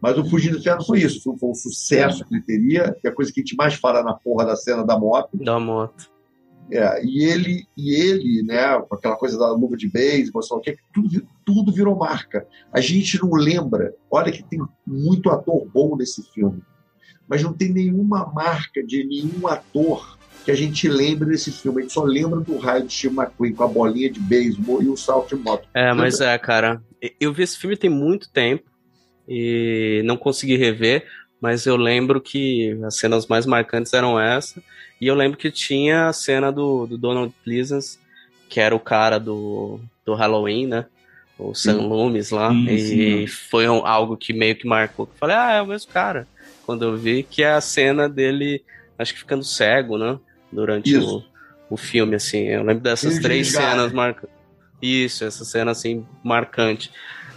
Mas 0.00 0.16
o 0.16 0.24
Fugir 0.24 0.52
do 0.52 0.58
Inferno 0.58 0.84
foi 0.84 1.00
isso. 1.00 1.22
Foi, 1.22 1.36
foi 1.36 1.50
um 1.50 1.54
sucesso 1.54 2.24
que 2.24 2.34
ele 2.34 2.42
teria, 2.42 2.96
que 3.00 3.08
é 3.08 3.10
a 3.10 3.14
coisa 3.14 3.32
que 3.32 3.40
a 3.40 3.42
gente 3.42 3.56
mais 3.56 3.74
fala 3.74 4.02
na 4.02 4.14
porra 4.14 4.46
da 4.46 4.56
cena 4.56 4.84
da 4.84 4.98
moto. 4.98 5.36
Da 5.36 5.58
moto. 5.58 6.10
É, 6.70 7.02
e 7.02 7.24
ele, 7.24 7.66
e 7.76 7.94
ele, 7.94 8.42
né, 8.42 8.78
com 8.80 8.94
aquela 8.94 9.16
coisa 9.16 9.38
da 9.38 9.50
luva 9.52 9.74
de 9.74 9.88
beisebol, 9.88 10.42
o 10.50 10.60
quê, 10.60 10.76
tudo, 10.92 11.26
tudo 11.44 11.72
virou 11.72 11.96
marca. 11.96 12.46
A 12.70 12.80
gente 12.80 13.20
não 13.22 13.32
lembra, 13.32 13.94
olha 14.10 14.30
que 14.30 14.42
tem 14.42 14.60
muito 14.86 15.30
ator 15.30 15.66
bom 15.72 15.96
nesse 15.96 16.22
filme, 16.30 16.62
mas 17.26 17.42
não 17.42 17.54
tem 17.54 17.72
nenhuma 17.72 18.30
marca 18.34 18.84
de 18.84 19.02
nenhum 19.02 19.48
ator 19.48 20.17
que 20.48 20.52
a 20.52 20.56
gente 20.56 20.88
lembre 20.88 21.28
desse 21.28 21.52
filme. 21.52 21.80
A 21.80 21.82
gente 21.82 21.92
só 21.92 22.02
lembra 22.02 22.40
do 22.40 22.56
raio 22.56 22.86
de 22.86 22.94
Steve 22.94 23.14
McQueen 23.14 23.52
com 23.52 23.64
a 23.64 23.68
bolinha 23.68 24.10
de 24.10 24.18
beisebol 24.18 24.82
e 24.82 24.88
o 24.88 24.96
salto 24.96 25.36
de 25.36 25.42
moto. 25.42 25.68
É, 25.74 25.92
mas 25.92 26.22
é, 26.22 26.38
cara. 26.38 26.82
Eu 27.20 27.34
vi 27.34 27.42
esse 27.42 27.58
filme 27.58 27.76
tem 27.76 27.90
muito 27.90 28.30
tempo 28.30 28.64
e 29.28 30.00
não 30.06 30.16
consegui 30.16 30.56
rever, 30.56 31.06
mas 31.38 31.66
eu 31.66 31.76
lembro 31.76 32.18
que 32.18 32.78
as 32.82 32.96
cenas 32.96 33.26
mais 33.26 33.44
marcantes 33.44 33.92
eram 33.92 34.18
essa. 34.18 34.62
E 34.98 35.06
eu 35.06 35.14
lembro 35.14 35.36
que 35.36 35.50
tinha 35.50 36.06
a 36.08 36.14
cena 36.14 36.50
do, 36.50 36.86
do 36.86 36.96
Donald 36.96 37.30
Pleasance, 37.44 37.98
que 38.48 38.58
era 38.58 38.74
o 38.74 38.80
cara 38.80 39.20
do, 39.20 39.78
do 40.02 40.14
Halloween, 40.14 40.66
né? 40.66 40.86
O 41.38 41.54
Sam 41.54 41.82
Loomis 41.82 42.30
lá. 42.30 42.48
Sim, 42.48 42.70
e 42.70 42.78
sim. 42.78 43.26
foi 43.26 43.68
um- 43.68 43.86
algo 43.86 44.16
que 44.16 44.32
meio 44.32 44.56
que 44.56 44.66
marcou. 44.66 45.04
Eu 45.12 45.18
falei, 45.18 45.36
ah, 45.36 45.52
é 45.52 45.60
o 45.60 45.66
mesmo 45.66 45.92
cara. 45.92 46.26
Quando 46.64 46.86
eu 46.86 46.96
vi, 46.96 47.22
que 47.22 47.42
é 47.42 47.52
a 47.52 47.60
cena 47.60 48.08
dele, 48.08 48.64
acho 48.98 49.12
que 49.12 49.20
ficando 49.20 49.44
cego, 49.44 49.98
né? 49.98 50.18
Durante 50.50 50.96
o, 50.96 51.22
o 51.70 51.76
filme, 51.76 52.14
assim. 52.14 52.46
Eu 52.48 52.62
lembro 52.62 52.82
dessas 52.82 53.18
três 53.18 53.48
cenas 53.52 53.92
marcantes. 53.92 54.36
Isso, 54.80 55.24
essa 55.24 55.44
cena 55.44 55.72
assim 55.72 56.06
marcante. 56.22 56.90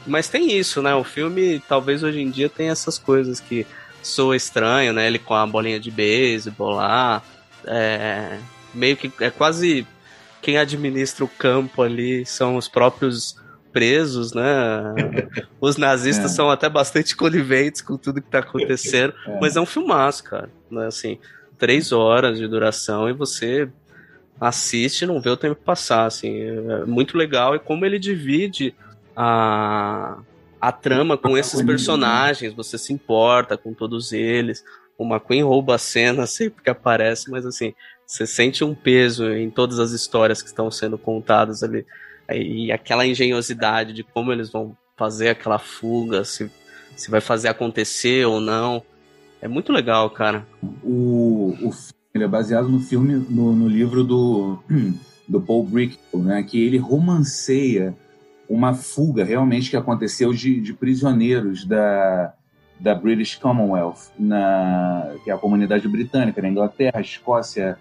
Mas 0.05 0.27
tem 0.29 0.57
isso, 0.57 0.81
né? 0.81 0.93
O 0.95 1.03
filme, 1.03 1.61
talvez 1.67 2.03
hoje 2.03 2.19
em 2.21 2.29
dia, 2.29 2.49
tem 2.49 2.69
essas 2.69 2.97
coisas 2.97 3.39
que 3.39 3.65
soa 4.01 4.35
estranho, 4.35 4.93
né? 4.93 5.07
Ele 5.07 5.19
com 5.19 5.33
a 5.33 5.45
bolinha 5.45 5.79
de 5.79 5.91
beisebol 5.91 6.71
lá. 6.71 7.21
É, 7.65 8.37
meio 8.73 8.97
que 8.97 9.11
é 9.19 9.29
quase 9.29 9.85
quem 10.41 10.57
administra 10.57 11.23
o 11.23 11.27
campo 11.27 11.83
ali 11.83 12.25
são 12.25 12.55
os 12.55 12.67
próprios 12.67 13.35
presos, 13.71 14.33
né? 14.33 14.43
Os 15.61 15.77
nazistas 15.77 16.31
É. 16.31 16.35
são 16.35 16.49
até 16.49 16.67
bastante 16.67 17.15
coniventes 17.15 17.81
com 17.81 17.95
tudo 17.95 18.21
que 18.21 18.29
tá 18.29 18.39
acontecendo. 18.39 19.13
É. 19.27 19.39
Mas 19.39 19.55
é 19.55 19.61
um 19.61 19.65
filmaço, 19.65 20.23
cara. 20.23 20.49
Né? 20.69 20.87
Assim, 20.87 21.17
três 21.61 21.91
horas 21.91 22.39
de 22.39 22.47
duração 22.47 23.07
e 23.07 23.13
você 23.13 23.69
assiste 24.39 25.03
e 25.03 25.05
não 25.05 25.21
vê 25.21 25.29
o 25.29 25.37
tempo 25.37 25.61
passar, 25.61 26.07
assim, 26.07 26.41
é 26.41 26.85
muito 26.85 27.15
legal 27.15 27.55
e 27.55 27.59
como 27.59 27.85
ele 27.85 27.99
divide 27.99 28.73
a, 29.15 30.17
a 30.59 30.71
trama 30.71 31.15
com 31.15 31.37
esses 31.37 31.61
personagens, 31.61 32.51
você 32.55 32.79
se 32.79 32.91
importa 32.91 33.55
com 33.55 33.75
todos 33.75 34.11
eles, 34.11 34.63
o 34.97 35.05
McQueen 35.05 35.43
rouba 35.43 35.75
a 35.75 35.77
cena 35.77 36.25
sempre 36.27 36.63
que 36.63 36.69
aparece, 36.71 37.29
mas 37.29 37.45
assim, 37.45 37.75
você 38.07 38.25
sente 38.25 38.63
um 38.63 38.73
peso 38.73 39.31
em 39.31 39.51
todas 39.51 39.77
as 39.77 39.91
histórias 39.91 40.41
que 40.41 40.47
estão 40.47 40.71
sendo 40.71 40.97
contadas 40.97 41.61
ali. 41.61 41.85
E 42.33 42.71
aquela 42.71 43.05
engenhosidade 43.05 43.93
de 43.93 44.03
como 44.03 44.31
eles 44.31 44.49
vão 44.49 44.75
fazer 44.97 45.29
aquela 45.29 45.59
fuga, 45.59 46.23
se, 46.23 46.51
se 46.95 47.11
vai 47.11 47.21
fazer 47.21 47.49
acontecer 47.49 48.25
ou 48.25 48.41
não. 48.41 48.83
É 49.41 49.47
muito 49.47 49.73
legal, 49.73 50.09
cara. 50.09 50.45
O, 50.83 51.55
o 51.61 51.71
é 52.13 52.27
baseado 52.27 52.67
no 52.67 52.79
filme, 52.79 53.25
no, 53.29 53.53
no 53.53 53.67
livro 53.67 54.03
do, 54.03 54.59
do 55.27 55.41
Paul 55.41 55.65
Brickell, 55.65 56.21
né? 56.21 56.43
Que 56.43 56.61
ele 56.61 56.77
romanceia 56.77 57.95
uma 58.47 58.73
fuga 58.73 59.23
realmente 59.23 59.69
que 59.69 59.77
aconteceu 59.77 60.33
de, 60.33 60.59
de 60.59 60.73
prisioneiros 60.73 61.65
da, 61.65 62.33
da 62.79 62.93
British 62.93 63.35
Commonwealth, 63.35 64.11
na, 64.19 65.15
que 65.23 65.31
é 65.31 65.33
a 65.33 65.37
comunidade 65.37 65.87
britânica, 65.87 66.41
na 66.41 66.49
Inglaterra, 66.49 66.99
Escócia, 66.99 67.77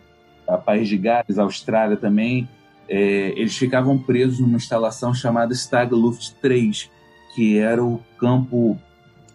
País 0.65 0.89
de 0.89 0.97
Gales, 0.97 1.39
Austrália 1.39 1.97
também. 1.97 2.49
É, 2.89 3.33
eles 3.37 3.57
ficavam 3.57 3.99
presos 3.99 4.41
numa 4.41 4.57
instalação 4.57 5.15
chamada 5.15 5.55
Stag 5.55 5.95
Luft 5.95 6.35
3, 6.41 6.91
que 7.35 7.59
era 7.59 7.85
o 7.85 8.01
campo. 8.19 8.79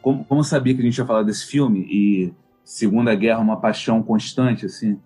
Como, 0.06 0.24
como 0.24 0.42
eu 0.42 0.44
sabia 0.44 0.76
que 0.76 0.82
a 0.82 0.86
gente 0.86 1.00
ia 1.00 1.06
falar 1.06 1.24
desse 1.24 1.48
filme, 1.48 1.80
e 1.90 2.32
Segunda 2.64 3.16
Guerra, 3.16 3.40
uma 3.40 3.60
paixão 3.60 4.04
constante, 4.04 4.64
assim, 4.64 5.00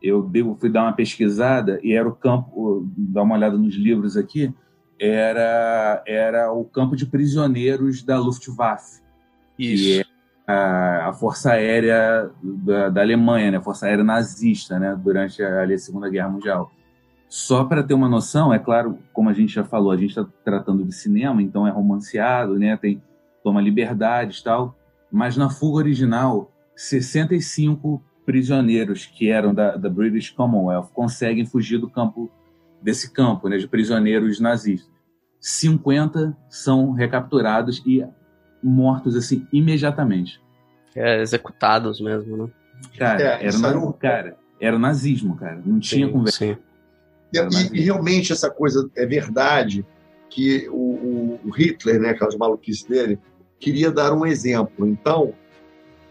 eu 0.00 0.22
devo, 0.22 0.54
fui 0.54 0.70
dar 0.70 0.84
uma 0.84 0.92
pesquisada 0.92 1.80
e 1.82 1.92
era 1.92 2.08
o 2.08 2.14
campo, 2.14 2.88
dar 2.96 3.24
uma 3.24 3.34
olhada 3.34 3.58
nos 3.58 3.74
livros 3.74 4.16
aqui, 4.16 4.54
era, 4.96 6.04
era 6.06 6.52
o 6.52 6.64
campo 6.64 6.94
de 6.94 7.04
prisioneiros 7.04 8.04
da 8.04 8.16
Luftwaffe. 8.16 9.02
Isso. 9.58 9.82
Que 9.82 10.00
é 10.46 10.52
a, 10.52 11.08
a 11.08 11.12
Força 11.12 11.54
Aérea 11.54 12.30
da, 12.40 12.90
da, 12.90 13.00
Alemanha, 13.00 13.50
né? 13.50 13.56
a 13.56 13.60
Força 13.60 13.86
Aérea 13.86 14.04
nazista, 14.04 14.78
né? 14.78 14.96
durante 14.96 15.42
a, 15.42 15.64
a 15.64 15.78
Segunda 15.78 16.08
Guerra 16.08 16.28
Mundial. 16.28 16.70
Só 17.28 17.64
para 17.64 17.82
ter 17.82 17.94
uma 17.94 18.08
noção, 18.08 18.54
é 18.54 18.60
claro, 18.60 19.00
como 19.12 19.28
a 19.28 19.32
gente 19.32 19.52
já 19.52 19.64
falou, 19.64 19.90
a 19.90 19.96
gente 19.96 20.10
está 20.10 20.24
tratando 20.44 20.84
de 20.84 20.94
cinema, 20.94 21.42
então 21.42 21.66
é 21.66 21.72
romanceado, 21.72 22.56
né? 22.56 22.76
tem 22.76 23.02
toma 23.44 23.60
liberdades 23.60 24.42
tal, 24.42 24.76
mas 25.12 25.36
na 25.36 25.48
fuga 25.48 25.76
original, 25.76 26.50
65 26.74 28.02
prisioneiros 28.26 29.06
que 29.06 29.30
eram 29.30 29.54
da, 29.54 29.76
da 29.76 29.88
British 29.88 30.30
Commonwealth 30.30 30.88
conseguem 30.92 31.44
fugir 31.44 31.78
do 31.78 31.88
campo 31.88 32.30
desse 32.82 33.12
campo, 33.12 33.48
né, 33.48 33.58
de 33.58 33.68
prisioneiros 33.68 34.40
nazistas. 34.40 34.92
50 35.38 36.36
são 36.48 36.92
recapturados 36.92 37.82
e 37.86 38.04
mortos 38.62 39.14
assim 39.14 39.46
imediatamente. 39.52 40.42
É, 40.96 41.20
executados 41.20 42.00
mesmo, 42.00 42.36
né? 42.36 42.50
Cara, 42.96 43.22
é, 43.22 43.46
era, 43.46 43.58
na, 43.58 43.92
cara, 43.92 44.36
era 44.60 44.78
nazismo, 44.78 45.36
cara. 45.36 45.60
Não 45.64 45.78
tinha 45.78 46.06
sim, 46.06 46.12
conversa. 46.12 46.38
Sim. 46.38 46.56
E, 47.32 47.78
e, 47.78 47.80
realmente 47.82 48.32
essa 48.32 48.48
coisa 48.50 48.88
é 48.96 49.04
verdade 49.04 49.84
que 50.30 50.68
o, 50.70 51.38
o, 51.44 51.50
Hitler, 51.50 52.00
né, 52.00 52.10
aquelas 52.10 52.36
maluquices 52.36 52.84
dele, 52.84 53.18
queria 53.64 53.90
dar 53.90 54.12
um 54.12 54.26
exemplo. 54.26 54.86
Então, 54.86 55.32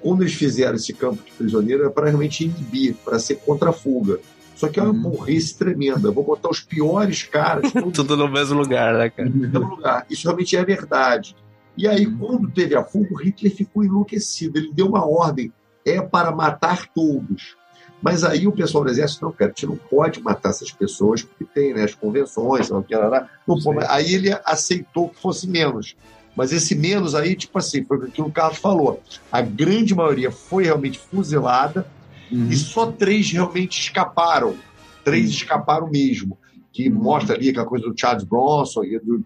quando 0.02 0.24
eles 0.24 0.34
fizeram 0.34 0.76
esse 0.76 0.92
campo 0.92 1.24
de 1.24 1.32
prisioneiro, 1.34 1.84
era 1.84 1.92
para 1.92 2.08
realmente 2.08 2.44
inibir, 2.44 2.96
para 3.06 3.20
ser 3.20 3.36
contra 3.36 3.70
a 3.70 3.74
fuga. 3.74 4.20
Só 4.56 4.68
que 4.68 4.80
é 4.80 4.84
uma 4.84 4.92
uhum. 4.92 5.12
burrice 5.12 5.56
tremenda. 5.56 6.12
vou 6.12 6.24
botar 6.24 6.50
os 6.50 6.60
piores 6.60 7.24
caras. 7.24 7.72
Tudo 7.94 8.18
no 8.18 8.28
mesmo 8.28 8.60
lugar, 8.60 8.96
né, 8.96 9.10
cara? 9.10 9.30
No 9.30 9.36
mesmo 9.36 9.76
lugar. 9.76 10.06
Isso 10.10 10.24
realmente 10.24 10.58
é 10.58 10.66
verdade. 10.66 11.36
E 11.78 11.88
aí, 11.88 12.06
quando 12.06 12.50
teve 12.50 12.76
a 12.76 12.84
fuga, 12.84 13.14
o 13.14 13.18
Hitler 13.18 13.54
ficou 13.56 13.84
enlouquecido. 13.84 14.58
Ele 14.58 14.72
deu 14.74 14.88
uma 14.88 15.06
ordem: 15.06 15.52
é 15.86 16.02
para 16.02 16.32
matar 16.32 16.88
todos. 16.88 17.56
Mas 18.02 18.24
aí 18.24 18.48
o 18.48 18.52
pessoal 18.52 18.84
do 18.84 18.90
exército, 18.90 19.24
não, 19.24 19.32
cara, 19.32 19.52
a 19.52 19.54
gente 19.54 19.66
não 19.66 19.78
pode 19.78 20.22
matar 20.22 20.50
essas 20.50 20.72
pessoas, 20.72 21.24
porque 21.24 21.46
tem 21.46 21.74
né, 21.74 21.84
as 21.84 21.96
convenções, 21.96 22.70
não, 22.70 22.84
lá, 22.90 23.30
não 23.48 23.58
pode. 23.58 23.86
Aí 23.88 24.14
ele 24.14 24.38
aceitou 24.44 25.08
que 25.08 25.22
fosse 25.22 25.48
menos. 25.48 25.96
Mas 26.36 26.52
esse 26.52 26.76
menos 26.76 27.14
aí, 27.14 27.36
tipo 27.36 27.58
assim, 27.58 27.84
foi 27.84 27.98
o 27.98 28.12
que 28.12 28.22
o 28.22 28.32
Carlos 28.32 28.58
falou. 28.58 29.02
A 29.32 29.42
grande 29.42 29.94
maioria 29.94 30.32
foi 30.32 30.64
realmente 30.64 31.00
fuzilada 31.00 31.88
uhum. 32.32 32.50
e 32.50 32.56
só 32.56 32.92
três 32.92 33.32
realmente 33.32 33.80
escaparam. 33.80 34.56
Três 35.04 35.26
uhum. 35.26 35.32
escaparam 35.32 35.90
mesmo. 35.90 36.38
Que 36.72 36.90
uhum. 36.90 36.96
mostra 36.96 37.36
ali 37.36 37.50
aquela 37.50 37.68
coisa 37.68 37.88
do 37.88 37.94
Charles 37.96 38.24
Bronson 38.24 38.84
e 38.84 39.00
do, 39.00 39.24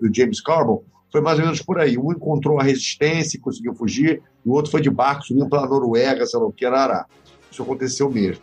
do 0.00 0.14
James 0.14 0.40
Carbon 0.40 0.84
foi 1.10 1.20
mais 1.20 1.38
ou 1.38 1.44
menos 1.44 1.60
por 1.60 1.78
aí. 1.78 1.98
Um 1.98 2.12
encontrou 2.12 2.60
a 2.60 2.62
resistência 2.62 3.36
e 3.36 3.40
conseguiu 3.40 3.74
fugir, 3.74 4.22
o 4.44 4.52
outro 4.52 4.70
foi 4.70 4.80
de 4.80 4.90
barco, 4.90 5.24
subindo 5.24 5.48
pela 5.48 5.66
Noruega, 5.66 6.24
sei 6.26 6.38
lá 6.38 6.46
o 6.46 6.52
que, 6.52 6.64
arará. 6.64 7.06
Isso 7.50 7.62
aconteceu 7.62 8.08
mesmo. 8.10 8.42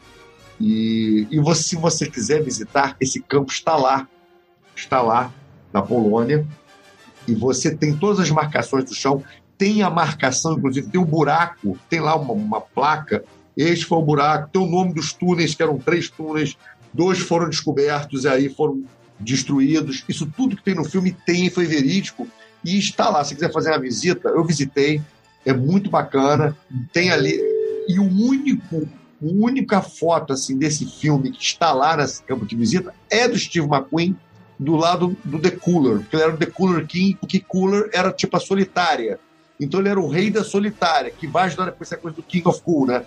E, 0.60 1.28
e 1.32 1.40
você, 1.40 1.64
se 1.64 1.76
você 1.76 2.10
quiser 2.10 2.44
visitar, 2.44 2.96
esse 3.00 3.22
campo 3.22 3.52
está 3.52 3.76
lá. 3.76 4.08
Está 4.76 5.02
lá, 5.02 5.34
na 5.74 5.82
Polônia. 5.82 6.46
E 7.28 7.36
você 7.36 7.76
tem 7.76 7.96
todas 7.96 8.20
as 8.20 8.32
marcações 8.32 8.86
do 8.86 8.94
chão. 8.94 9.24
Tem 9.58 9.82
a 9.82 9.90
marcação, 9.90 10.54
inclusive, 10.54 10.90
tem 10.90 11.02
um 11.02 11.06
buraco, 11.06 11.78
tem 11.90 12.00
lá 12.00 12.16
uma, 12.16 12.34
uma 12.34 12.62
placa. 12.62 13.24
Este 13.56 13.86
foi 13.86 13.98
o 13.98 14.04
buraco, 14.04 14.50
tem 14.52 14.62
o 14.62 14.68
nome 14.68 14.94
dos 14.94 15.12
túneis, 15.12 15.56
que 15.56 15.64
eram 15.64 15.78
três 15.78 16.10
túneis. 16.10 16.56
Dois 16.94 17.20
foram 17.20 17.50
descobertos 17.50 18.24
e 18.24 18.28
aí 18.28 18.50
foram 18.50 18.84
destruídos. 19.20 20.04
Isso 20.08 20.26
tudo 20.26 20.56
que 20.56 20.64
tem 20.64 20.76
no 20.76 20.84
filme 20.84 21.16
tem, 21.26 21.50
foi 21.50 21.66
verídico 21.66 22.28
e 22.64 22.78
está 22.78 23.10
lá. 23.10 23.24
Se 23.24 23.34
quiser 23.34 23.52
fazer 23.52 23.72
uma 23.72 23.80
visita, 23.80 24.30
eu 24.30 24.44
visitei, 24.44 25.02
é 25.46 25.54
muito 25.54 25.90
bacana. 25.90 26.56
Tem 26.94 27.12
ali. 27.12 27.40
E 27.88 28.00
o 28.00 28.04
único, 28.04 28.88
única 29.22 29.82
foto 29.82 30.34
assim 30.34 30.58
desse 30.58 30.86
filme 30.86 31.32
que 31.32 31.42
está 31.42 31.72
lá 31.72 31.98
nesse 31.98 32.22
campo 32.24 32.46
de 32.46 32.56
visita 32.56 32.94
é 33.10 33.28
do 33.28 33.38
Steve 33.38 33.68
McQueen 33.68 34.16
do 34.60 34.76
lado 34.76 35.16
do 35.24 35.40
The 35.40 35.52
Cooler, 35.52 36.00
porque 36.00 36.16
ele 36.16 36.24
era 36.24 36.34
o 36.34 36.38
The 36.38 36.48
Cooler 36.48 36.86
King, 36.86 37.18
porque 37.20 37.40
Cooler 37.40 37.90
era 37.94 38.12
tipo 38.12 38.36
a 38.38 38.40
solitária. 38.40 39.20
Então 39.60 39.80
ele 39.80 39.90
era 39.90 40.00
o 40.00 40.08
rei 40.08 40.30
da 40.30 40.44
solitária, 40.44 41.12
que 41.12 41.28
vai 41.28 41.46
ajudar 41.46 41.66
depois 41.66 41.92
essa 41.92 42.00
coisa 42.00 42.16
do 42.16 42.24
King 42.24 42.48
of 42.48 42.62
Cool, 42.62 42.88
né? 42.88 43.04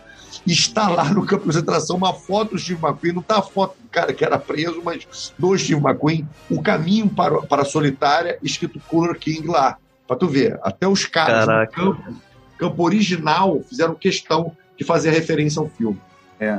E 0.46 0.53
está 0.53 0.88
lá 0.88 1.05
no 1.12 1.24
campo 1.24 1.42
de 1.42 1.46
concentração 1.46 1.96
uma 1.96 2.12
foto 2.12 2.53
do 2.53 2.59
Steve 2.59 2.84
McQueen, 2.84 3.12
não 3.12 3.20
está 3.20 3.38
a 3.38 3.42
foto 3.42 3.76
do 3.80 3.88
cara 3.88 4.12
que 4.12 4.24
era 4.24 4.38
preso, 4.38 4.80
mas 4.84 5.32
do 5.38 5.57
Steve 5.57 5.80
McQueen, 5.80 6.28
o 6.51 6.62
caminho 6.62 7.09
para, 7.09 7.42
para 7.42 7.62
a 7.62 7.64
solitária, 7.64 8.38
escrito 8.42 8.80
Cooler 8.88 9.18
King 9.18 9.46
lá. 9.46 9.76
Para 10.07 10.16
tu 10.16 10.26
ver, 10.26 10.59
até 10.62 10.88
os 10.88 11.07
caras 11.07 11.46
Caraca. 11.46 11.70
do 11.70 11.94
campo, 11.94 12.14
campo 12.59 12.82
original 12.82 13.62
fizeram 13.68 13.94
questão 13.94 14.57
de 14.76 14.84
fazer 14.84 15.11
referência 15.11 15.61
ao 15.61 15.68
filme. 15.68 16.01
É. 16.40 16.59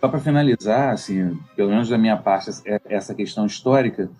Só 0.00 0.08
para 0.08 0.18
finalizar, 0.18 0.94
assim, 0.94 1.38
pelo 1.54 1.70
menos 1.70 1.88
da 1.88 1.98
minha 1.98 2.16
parte, 2.16 2.50
é, 2.64 2.80
essa 2.86 3.14
questão 3.14 3.44
histórica, 3.44 4.10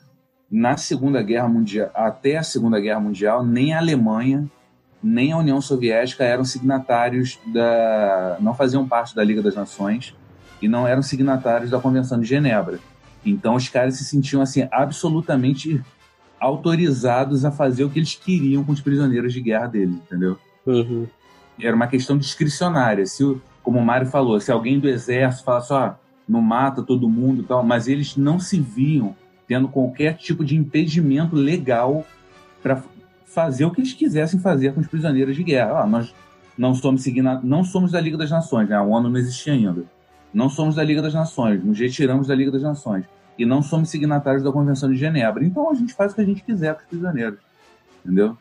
na 0.51 0.77
Segunda 0.77 1.23
Guerra 1.23 1.49
Mundial, 1.49 1.91
até 1.95 2.37
a 2.37 2.43
Segunda 2.43 2.79
Guerra 2.79 3.01
Mundial, 3.01 3.45
nem 3.45 3.73
a 3.73 3.79
Alemanha 3.79 4.49
nem 5.03 5.33
a 5.33 5.39
União 5.39 5.61
Soviética 5.61 6.25
eram 6.25 6.45
signatários 6.45 7.39
da. 7.47 8.37
não 8.41 8.55
faziam 8.55 8.87
parte 8.87 9.15
da 9.15 9.25
Liga 9.25 9.43
das 9.43 9.55
Nações 9.55 10.15
e 10.61 10.69
não 10.69 10.87
eram 10.87 11.03
signatários 11.03 11.71
da 11.71 11.81
Convenção 11.81 12.21
de 12.21 12.27
Genebra. 12.27 12.79
Então 13.25 13.55
os 13.55 13.69
caras 13.69 13.97
se 13.97 14.05
sentiam 14.05 14.43
assim 14.43 14.69
absolutamente 14.71 15.83
autorizados 16.39 17.45
a 17.45 17.51
fazer 17.51 17.85
o 17.85 17.91
que 17.91 17.99
eles 17.99 18.15
queriam 18.15 18.65
com 18.65 18.73
os 18.73 18.81
prisioneiros 18.81 19.33
de 19.33 19.41
guerra 19.41 19.67
deles, 19.67 19.95
entendeu? 19.95 20.39
Uhum. 20.67 21.07
Era 21.61 21.77
uma 21.77 21.87
questão 21.87 22.17
discricionária. 22.17 23.05
Se, 23.07 23.23
como 23.63 23.79
o 23.79 23.85
Mário 23.85 24.07
falou, 24.07 24.41
se 24.41 24.51
alguém 24.51 24.79
do 24.79 24.89
exército 24.89 25.45
falasse, 25.45 25.73
ó, 25.73 25.95
não 26.29 26.41
mata 26.41 26.83
todo 26.83 27.09
mundo 27.09 27.43
tal, 27.43 27.65
mas 27.65 27.89
eles 27.89 28.17
não 28.17 28.39
se 28.39 28.61
viam 28.61 29.15
tendo 29.47 29.69
qualquer 29.69 30.17
tipo 30.17 30.45
de 30.45 30.57
impedimento 30.57 31.35
legal 31.35 32.07
para 32.63 32.83
fazer 33.25 33.65
o 33.65 33.71
que 33.71 33.81
eles 33.81 33.93
quisessem 33.93 34.39
fazer 34.39 34.73
com 34.73 34.81
os 34.81 34.87
prisioneiros 34.87 35.35
de 35.35 35.43
guerra. 35.43 35.83
Ah, 35.83 35.87
nós 35.87 36.15
não 36.57 36.75
somos, 36.75 37.03
seguindo, 37.03 37.41
não 37.43 37.65
somos 37.65 37.93
da 37.93 38.01
Liga 38.01 38.17
das 38.17 38.31
Nações, 38.31 38.69
né? 38.69 38.77
a 38.77 38.83
ONU 38.83 39.09
não 39.09 39.19
existia 39.19 39.53
ainda. 39.53 39.85
Não 40.33 40.49
somos 40.49 40.77
da 40.77 40.85
Liga 40.85 41.03
das 41.03 41.15
Nações, 41.15 41.65
nos 41.65 41.79
retiramos 41.79 42.29
da 42.29 42.35
Liga 42.35 42.53
das 42.53 42.63
Nações. 42.63 43.05
E 43.37 43.45
não 43.45 43.63
somos 43.63 43.89
signatários 43.91 44.45
da 44.45 44.53
Convenção 44.53 44.91
de 44.91 44.97
Genebra. 44.97 45.45
Então 45.45 45.71
a 45.71 45.75
gente 45.75 45.95
faz 45.95 46.13
o 46.13 46.15
que 46.15 46.21
a 46.21 46.25
gente 46.25 46.45
quiser 46.45 46.75
com 46.75 46.83
os 46.83 46.87
prisioneiros. 46.87 47.39
Entendeu? 48.05 48.37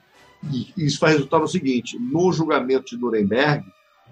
E 0.51 0.73
isso 0.77 0.99
vai 0.99 1.13
resultar 1.13 1.39
no 1.39 1.47
seguinte: 1.47 1.97
no 1.97 2.31
julgamento 2.31 2.85
de 2.95 2.97
Nuremberg, 2.97 3.65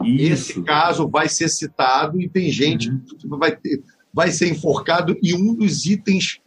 isso. 0.03 0.51
esse 0.51 0.63
caso 0.63 1.07
vai 1.07 1.27
ser 1.27 1.49
citado 1.49 2.21
e 2.21 2.29
tem 2.29 2.49
gente 2.51 2.89
uhum. 2.89 2.99
que 2.99 3.27
vai, 3.27 3.55
ter, 3.55 3.83
vai 4.13 4.31
ser 4.31 4.49
enforcado 4.49 5.17
e 5.21 5.33
um 5.33 5.53
dos 5.53 5.85
itens 5.85 6.39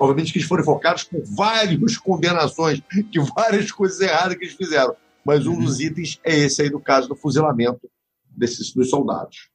obviamente 0.00 0.32
que 0.32 0.38
eles 0.38 0.48
foram 0.48 0.64
focados 0.64 1.04
por 1.04 1.22
várias 1.24 1.96
condenações 1.96 2.82
de 2.90 3.20
várias 3.34 3.70
coisas 3.70 4.00
erradas 4.00 4.36
que 4.36 4.44
eles 4.44 4.56
fizeram. 4.56 4.96
Mas 5.24 5.46
um 5.46 5.52
uhum. 5.52 5.64
dos 5.64 5.80
itens 5.80 6.20
é 6.24 6.36
esse 6.36 6.62
aí 6.62 6.70
do 6.70 6.80
caso 6.80 7.08
do 7.08 7.14
fuzilamento 7.14 7.88
desses 8.28 8.72
dos 8.72 8.90
soldados. 8.90 9.48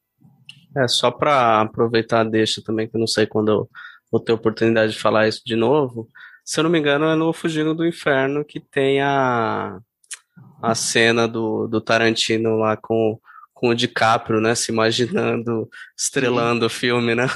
É, 0.76 0.88
só 0.88 1.12
para 1.12 1.62
aproveitar 1.62 2.24
deixa 2.24 2.62
também, 2.62 2.88
que 2.88 2.96
eu 2.96 3.00
não 3.00 3.08
sei 3.08 3.26
quando 3.26 3.52
eu 3.52 3.70
vou 4.10 4.20
ter 4.22 4.32
oportunidade 4.32 4.94
de 4.94 5.00
falar 5.00 5.28
isso 5.28 5.42
de 5.46 5.56
novo. 5.56 6.08
Se 6.46 6.60
eu 6.60 6.64
não 6.64 6.72
me 6.72 6.80
engano, 6.80 7.06
é 7.06 7.16
no 7.16 7.34
Fugindo 7.34 7.76
do 7.76 7.86
Inferno 7.86 8.44
que 8.46 8.60
tem 8.60 9.02
a, 9.02 9.80
a 10.62 10.76
cena 10.76 11.28
do, 11.28 11.68
do 11.68 11.82
Tarantino 11.82 12.58
lá 12.58 12.78
com, 12.78 13.20
com 13.54 13.70
o 13.70 13.76
DiCaprio, 13.76 14.40
né? 14.40 14.56
Se 14.56 14.72
imaginando, 14.72 15.70
estrelando 15.98 16.66
o 16.66 16.70
filme, 16.70 17.16
né? 17.16 17.28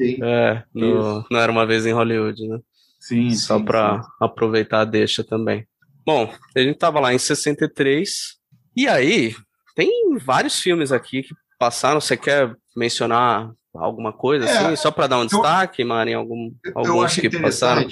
Sim. 0.00 0.18
É, 0.22 0.62
no, 0.74 1.24
não 1.30 1.40
era 1.40 1.50
uma 1.50 1.64
vez 1.64 1.86
em 1.86 1.92
Hollywood, 1.92 2.46
né? 2.46 2.58
Sim. 3.00 3.30
Só 3.30 3.58
para 3.58 4.06
aproveitar 4.20 4.80
a 4.80 4.84
deixa 4.84 5.24
também. 5.24 5.66
Bom, 6.04 6.32
a 6.54 6.60
gente 6.60 6.78
tava 6.78 7.00
lá 7.00 7.14
em 7.14 7.18
63, 7.18 8.36
e 8.76 8.86
aí 8.88 9.34
tem 9.74 10.16
vários 10.18 10.60
filmes 10.60 10.92
aqui 10.92 11.22
que 11.22 11.34
passaram. 11.58 12.00
Você 12.00 12.16
quer 12.16 12.54
mencionar 12.76 13.50
alguma 13.74 14.12
coisa 14.12 14.46
é, 14.46 14.50
assim, 14.50 14.76
só 14.76 14.90
para 14.90 15.06
dar 15.06 15.18
um 15.18 15.22
eu, 15.22 15.28
destaque, 15.28 15.84
Mari, 15.84 16.14
algum 16.14 16.52
alguns 16.74 17.16
que 17.16 17.30
passaram? 17.30 17.86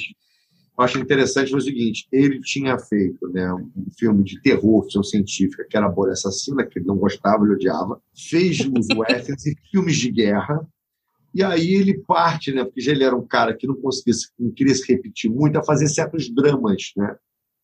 Eu 0.79 0.85
acho 0.85 0.99
interessante 0.99 1.55
o 1.55 1.61
seguinte: 1.61 2.07
ele 2.11 2.41
tinha 2.41 2.79
feito 2.79 3.29
né, 3.29 3.53
um 3.53 3.91
filme 3.99 4.25
de 4.25 4.41
terror, 4.41 4.85
ficção 4.85 5.03
científica, 5.03 5.67
que 5.69 5.77
era 5.77 5.87
a 5.87 5.91
Bolha 5.91 6.13
Assassina, 6.13 6.65
que 6.65 6.79
ele 6.79 6.87
não 6.87 6.97
gostava, 6.97 7.45
ele 7.45 7.55
odiava, 7.55 8.01
fez 8.17 8.61
os 8.61 8.89
westerns 8.97 9.47
e 9.47 9.57
filmes 9.71 9.97
de 9.97 10.11
guerra. 10.11 10.67
E 11.33 11.45
aí 11.45 11.75
ele 11.75 11.99
parte, 11.99 12.53
né, 12.53 12.65
porque 12.65 12.81
já 12.81 12.91
ele 12.91 13.05
era 13.05 13.15
um 13.15 13.25
cara 13.25 13.55
que 13.55 13.65
não 13.67 13.77
conseguia, 13.77 14.15
não 14.37 14.51
queria 14.51 14.75
se 14.75 14.93
repetir 14.93 15.31
muito, 15.31 15.57
a 15.59 15.63
fazer 15.63 15.87
certos 15.87 16.29
dramas, 16.29 16.91
né? 16.97 17.17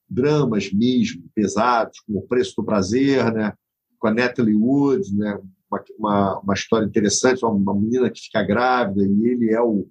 Dramas 0.09 0.73
mesmo, 0.73 1.25
pesados, 1.35 1.99
como 2.01 2.21
O 2.21 2.23
Preço 2.23 2.55
do 2.57 2.65
Prazer, 2.65 3.33
né? 3.33 3.53
com 3.99 4.07
a 4.07 4.15
Natalie 4.15 4.55
Wood, 4.55 5.15
né? 5.17 5.41
uma, 5.71 5.85
uma, 5.99 6.41
uma 6.41 6.55
história 6.55 6.87
interessante, 6.87 7.45
uma, 7.45 7.53
uma, 7.53 7.75
menina 7.75 8.11
que 8.11 8.21
fica 8.21 8.43
grávida 8.43 9.05
e 9.05 9.27
ele 9.27 9.53
é 9.53 9.61
o, 9.61 9.87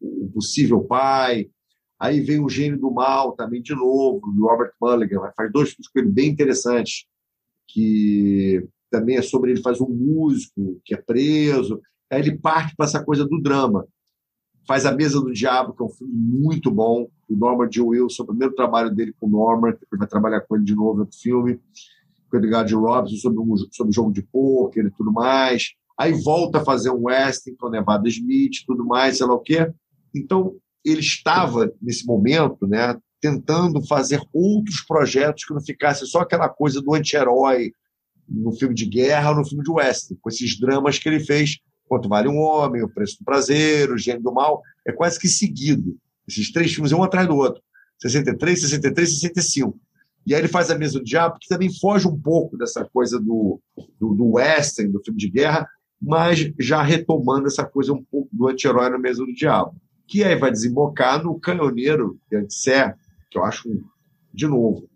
o, 0.00 0.30
possível 0.32 0.82
pai. 0.84 1.50
Aí 1.98 2.20
vem 2.20 2.40
o 2.40 2.48
Gênio 2.48 2.78
do 2.78 2.90
Mal 2.90 3.32
também 3.32 3.60
de 3.60 3.74
novo, 3.74 4.20
do 4.32 4.46
Robert 4.46 4.72
Mulligan, 4.80 5.32
faz 5.36 5.50
dois 5.50 5.70
filmes 5.70 5.88
com 5.88 5.98
ele 5.98 6.08
bem 6.08 6.30
interessantes, 6.30 7.06
que 7.66 8.66
também 8.90 9.16
é 9.16 9.22
sobre 9.22 9.50
ele 9.50 9.62
faz 9.62 9.80
um 9.80 9.88
músico 9.88 10.80
que 10.84 10.94
é 10.94 10.96
preso. 10.96 11.80
Aí 12.10 12.20
ele 12.20 12.38
parte 12.38 12.74
para 12.76 12.86
essa 12.86 13.04
coisa 13.04 13.26
do 13.26 13.40
drama. 13.40 13.86
Faz 14.66 14.86
A 14.86 14.92
Mesa 14.92 15.20
do 15.20 15.32
Diabo, 15.32 15.74
que 15.74 15.82
é 15.82 15.86
um 15.86 15.90
filme 15.90 16.14
muito 16.14 16.70
bom, 16.70 17.08
do 17.28 17.36
Norman 17.36 17.68
J. 17.68 17.82
Wilson, 17.82 18.22
o 18.22 18.26
primeiro 18.26 18.54
trabalho 18.54 18.94
dele 18.94 19.14
com 19.18 19.26
o 19.26 19.30
Norman, 19.30 19.72
depois 19.72 19.98
vai 19.98 20.08
trabalhar 20.08 20.40
com 20.42 20.56
ele 20.56 20.64
de 20.64 20.74
novo 20.74 20.94
no 20.94 21.00
outro 21.00 21.18
filme 21.18 21.58
com 22.30 22.36
o 22.36 22.40
Edgar 22.40 22.66
Robson 22.70 23.16
sobre 23.16 23.40
um 23.40 23.56
sobre 23.72 23.92
jogo 23.92 24.12
de 24.12 24.22
pôquer 24.22 24.84
e 24.84 24.90
tudo 24.90 25.12
mais. 25.12 25.74
Aí 25.98 26.12
volta 26.12 26.58
a 26.58 26.64
fazer 26.64 26.90
um 26.90 27.06
western 27.06 27.56
com 27.56 27.68
Nevada 27.68 28.08
Smith, 28.08 28.64
tudo 28.66 28.84
mais, 28.84 29.16
sei 29.18 29.26
lá 29.26 29.34
o 29.34 29.40
quê. 29.40 29.72
Então, 30.14 30.56
ele 30.90 31.00
estava, 31.00 31.72
nesse 31.80 32.06
momento, 32.06 32.66
né, 32.66 32.96
tentando 33.20 33.84
fazer 33.86 34.20
outros 34.32 34.80
projetos 34.82 35.44
que 35.44 35.54
não 35.54 35.60
ficasse 35.60 36.06
só 36.06 36.20
aquela 36.20 36.48
coisa 36.48 36.80
do 36.80 36.94
anti-herói 36.94 37.72
no 38.28 38.52
filme 38.52 38.74
de 38.74 38.86
guerra 38.86 39.30
ou 39.30 39.36
no 39.36 39.44
filme 39.44 39.64
de 39.64 39.70
western, 39.70 40.18
com 40.20 40.28
esses 40.28 40.58
dramas 40.58 40.98
que 40.98 41.08
ele 41.08 41.20
fez, 41.20 41.58
Quanto 41.88 42.08
Vale 42.08 42.28
um 42.28 42.38
Homem, 42.38 42.82
O 42.82 42.88
Preço 42.88 43.18
do 43.18 43.24
Prazer, 43.24 43.90
O 43.90 43.98
Gênio 43.98 44.22
do 44.22 44.32
Mal, 44.32 44.62
é 44.86 44.92
quase 44.92 45.18
que 45.18 45.26
seguido. 45.26 45.96
Esses 46.28 46.52
três 46.52 46.72
filmes, 46.72 46.92
um 46.92 47.02
atrás 47.02 47.26
do 47.26 47.34
outro. 47.34 47.62
63, 48.00 48.60
63, 48.60 49.08
65. 49.20 49.78
E 50.26 50.34
aí 50.34 50.40
ele 50.42 50.48
faz 50.48 50.70
a 50.70 50.76
mesa 50.76 50.98
do 50.98 51.04
diabo, 51.04 51.38
que 51.40 51.48
também 51.48 51.72
foge 51.80 52.06
um 52.06 52.20
pouco 52.20 52.56
dessa 52.58 52.84
coisa 52.84 53.18
do, 53.18 53.58
do, 53.98 54.14
do 54.14 54.32
western, 54.32 54.92
do 54.92 55.02
filme 55.02 55.18
de 55.18 55.30
guerra, 55.30 55.66
mas 56.00 56.52
já 56.60 56.82
retomando 56.82 57.46
essa 57.46 57.64
coisa 57.64 57.94
um 57.94 58.04
pouco 58.04 58.28
do 58.30 58.46
anti-herói 58.46 58.90
na 58.90 58.98
mesa 58.98 59.24
do 59.24 59.32
diabo. 59.32 59.74
Que 60.08 60.24
aí 60.24 60.34
vai 60.34 60.50
desembocar 60.50 61.22
no 61.22 61.38
Canhoneiro 61.38 62.18
de 62.30 62.38
Antisser, 62.38 62.96
que 63.30 63.38
eu 63.38 63.44
acho, 63.44 63.68
de 64.32 64.46
novo, 64.46 64.88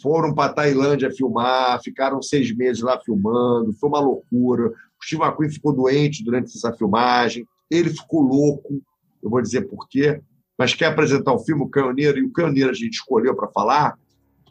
foram 0.00 0.34
para 0.34 0.52
Tailândia 0.52 1.10
filmar, 1.10 1.82
ficaram 1.82 2.22
seis 2.22 2.54
meses 2.54 2.82
lá 2.82 3.00
filmando, 3.00 3.72
foi 3.72 3.88
uma 3.88 4.00
loucura. 4.00 4.68
O 4.68 5.04
Steve 5.04 5.22
McQueen 5.22 5.50
ficou 5.50 5.72
doente 5.72 6.24
durante 6.24 6.56
essa 6.56 6.72
filmagem, 6.72 7.46
ele 7.70 7.90
ficou 7.90 8.20
louco, 8.20 8.80
eu 9.22 9.28
vou 9.28 9.42
dizer 9.42 9.62
por 9.62 9.88
quê, 9.88 10.20
mas 10.56 10.74
quer 10.74 10.86
apresentar 10.86 11.32
o 11.32 11.38
filme 11.40 11.62
O 11.62 11.68
Canhoneiro, 11.68 12.18
e 12.18 12.22
o 12.22 12.32
Canhoneiro 12.32 12.70
a 12.70 12.74
gente 12.74 12.92
escolheu 12.92 13.34
para 13.34 13.48
falar, 13.48 13.98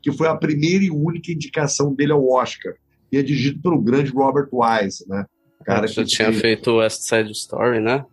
que 0.02 0.12
foi 0.12 0.28
a 0.28 0.36
primeira 0.36 0.84
e 0.84 0.92
única 0.92 1.32
indicação 1.32 1.94
dele 1.94 2.12
ao 2.12 2.28
Oscar, 2.28 2.74
e 3.12 3.18
é 3.18 3.22
dirigido 3.22 3.62
pelo 3.62 3.80
grande 3.80 4.12
Robert 4.12 4.50
Wise, 4.52 5.08
né? 5.08 5.26
Cara 5.64 5.88
que 5.88 6.04
tinha 6.04 6.34
feito 6.34 6.76
West 6.76 7.04
Side 7.04 7.32
Story, 7.32 7.80
né? 7.80 8.06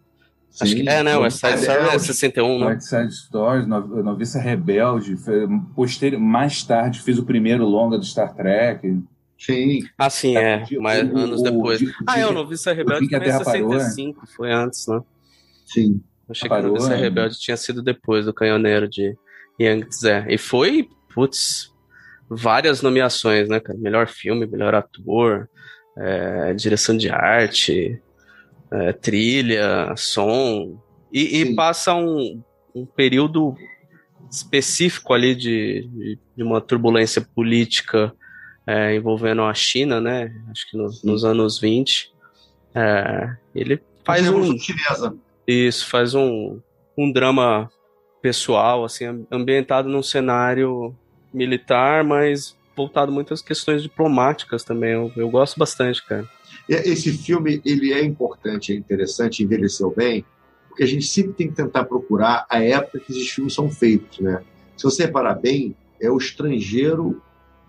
Sim, 0.50 0.64
Acho 0.64 0.74
que 0.76 0.88
é, 0.88 1.02
né? 1.02 1.16
West 1.16 1.38
Side 1.38 1.60
Story 1.60 1.88
é 1.94 1.98
61, 1.98 2.58
né? 2.58 2.66
West 2.66 2.82
Side 2.82 3.12
Story, 3.12 3.66
Noviça 3.66 4.40
Rebelde, 4.40 5.16
posterior, 5.76 6.20
mais 6.20 6.62
tarde 6.64 7.00
fez 7.00 7.18
o 7.18 7.24
primeiro 7.24 7.64
longa 7.64 7.96
do 7.96 8.04
Star 8.04 8.34
Trek. 8.34 9.00
Sim. 9.38 9.80
Ah, 9.96 10.10
sim, 10.10 10.36
é. 10.36 10.64
Mas 10.80 11.10
o, 11.10 11.16
anos 11.16 11.42
depois. 11.42 11.80
O, 11.80 11.86
ah, 12.06 12.18
é, 12.18 12.26
o 12.26 12.32
Noviça 12.32 12.72
Rebelde 12.72 13.08
foi 13.08 13.18
em 13.18 13.68
65, 13.68 14.14
parou, 14.14 14.34
foi 14.36 14.52
antes, 14.52 14.86
né? 14.88 15.00
Sim. 15.66 16.00
Achei 16.28 16.48
parou, 16.48 16.64
que 16.64 16.70
o 16.70 16.72
Noviça 16.74 16.94
é. 16.94 17.00
Rebelde 17.00 17.38
tinha 17.38 17.56
sido 17.56 17.80
depois 17.80 18.26
do 18.26 18.34
Canhoneiro 18.34 18.88
de 18.88 19.16
Yang 19.58 19.88
Tze. 19.88 20.24
E 20.28 20.36
foi, 20.36 20.88
putz, 21.14 21.72
várias 22.28 22.82
nomeações, 22.82 23.48
né, 23.48 23.60
cara? 23.60 23.78
Melhor 23.78 24.08
filme, 24.08 24.46
melhor 24.46 24.74
ator, 24.74 25.48
é, 25.96 26.52
direção 26.54 26.96
de 26.96 27.08
arte, 27.08 28.02
é, 28.72 28.92
trilha, 28.92 29.94
som. 29.96 30.80
E, 31.12 31.40
e 31.40 31.54
passa 31.54 31.94
um, 31.94 32.42
um, 32.74 32.86
período 32.86 33.54
específico 34.30 35.12
ali 35.12 35.34
de, 35.34 35.88
de, 35.88 36.18
de 36.36 36.42
uma 36.42 36.60
turbulência 36.60 37.20
política 37.20 38.12
é, 38.66 38.94
envolvendo 38.94 39.42
a 39.42 39.52
China, 39.52 40.00
né? 40.00 40.32
Acho 40.50 40.70
que 40.70 40.76
no, 40.76 40.88
nos 41.02 41.24
anos 41.24 41.58
20. 41.58 42.12
É, 42.74 43.36
ele 43.54 43.80
faz 44.04 44.28
um. 44.28 44.56
Chinesa. 44.58 45.16
Isso, 45.46 45.88
faz 45.88 46.14
um, 46.14 46.60
um 46.96 47.10
drama 47.10 47.68
pessoal, 48.22 48.84
assim, 48.84 49.26
ambientado 49.30 49.88
num 49.88 50.02
cenário 50.02 50.94
militar, 51.32 52.04
mas 52.04 52.56
voltado 52.76 53.10
muito 53.10 53.34
às 53.34 53.42
questões 53.42 53.82
diplomáticas 53.82 54.62
também. 54.62 54.92
Eu, 54.92 55.12
eu 55.16 55.28
gosto 55.28 55.58
bastante, 55.58 56.04
cara. 56.06 56.28
Esse 56.70 57.12
filme 57.12 57.60
ele 57.64 57.92
é 57.92 58.04
importante, 58.04 58.72
é 58.72 58.76
interessante, 58.76 59.42
envelheceu 59.42 59.92
bem, 59.94 60.24
porque 60.68 60.84
a 60.84 60.86
gente 60.86 61.04
sempre 61.04 61.32
tem 61.32 61.48
que 61.48 61.54
tentar 61.54 61.84
procurar 61.84 62.46
a 62.48 62.62
época 62.62 63.00
que 63.00 63.10
esses 63.10 63.28
filmes 63.28 63.52
são 63.52 63.68
feitos, 63.68 64.20
né? 64.20 64.40
Se 64.76 64.84
você 64.84 65.06
reparar 65.06 65.34
bem, 65.34 65.74
é 66.00 66.08
o 66.08 66.16
estrangeiro 66.16 67.20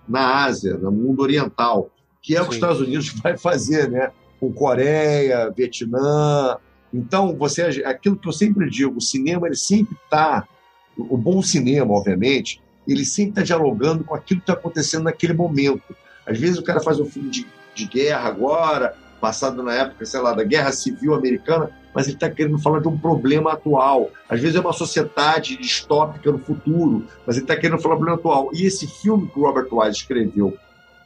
na 0.07 0.43
Ásia, 0.43 0.75
no 0.77 0.91
mundo 0.91 1.23
oriental, 1.23 1.89
que 2.21 2.35
é 2.35 2.41
o 2.41 2.43
que 2.43 2.51
os 2.51 2.55
Estados 2.57 2.79
Unidos 2.79 3.09
vai 3.23 3.35
fazer, 3.35 3.89
né? 3.89 4.11
Com 4.39 4.53
Coreia, 4.53 5.49
Vietnã. 5.49 6.57
Então, 6.93 7.35
você 7.35 7.63
aquilo 7.83 8.15
que 8.15 8.27
eu 8.27 8.33
sempre 8.33 8.69
digo, 8.69 8.97
o 8.97 9.01
cinema 9.01 9.47
ele 9.47 9.55
sempre 9.55 9.97
está 10.03 10.47
o 10.95 11.17
bom 11.17 11.41
cinema, 11.41 11.91
obviamente, 11.93 12.61
ele 12.87 13.05
sempre 13.05 13.31
está 13.31 13.41
dialogando 13.41 14.03
com 14.03 14.13
aquilo 14.13 14.41
que 14.41 14.43
está 14.43 14.53
acontecendo 14.53 15.05
naquele 15.05 15.33
momento. 15.33 15.95
Às 16.25 16.37
vezes 16.37 16.57
o 16.57 16.63
cara 16.63 16.79
faz 16.79 16.99
um 16.99 17.05
filme 17.05 17.29
de, 17.29 17.47
de 17.73 17.85
guerra 17.85 18.27
agora, 18.29 18.95
passado 19.19 19.61
na 19.61 19.73
época, 19.73 20.05
sei 20.05 20.19
lá, 20.19 20.33
da 20.33 20.43
Guerra 20.43 20.71
Civil 20.71 21.13
Americana, 21.13 21.69
mas 21.93 22.07
ele 22.07 22.15
está 22.15 22.29
querendo 22.29 22.57
falar 22.57 22.79
de 22.79 22.87
um 22.87 22.97
problema 22.97 23.53
atual. 23.53 24.09
Às 24.27 24.39
vezes 24.39 24.55
é 24.55 24.59
uma 24.59 24.73
sociedade 24.73 25.57
distópica 25.57 26.31
no 26.31 26.39
futuro, 26.39 27.05
mas 27.25 27.35
ele 27.35 27.45
está 27.45 27.55
querendo 27.55 27.79
falar 27.81 27.95
de 27.95 28.01
um 28.01 28.05
problema 28.05 28.17
atual. 28.17 28.49
E 28.53 28.65
esse 28.65 28.87
filme 28.87 29.27
que 29.27 29.39
o 29.39 29.43
Robert 29.43 29.67
Wise 29.71 29.97
escreveu 29.97 30.57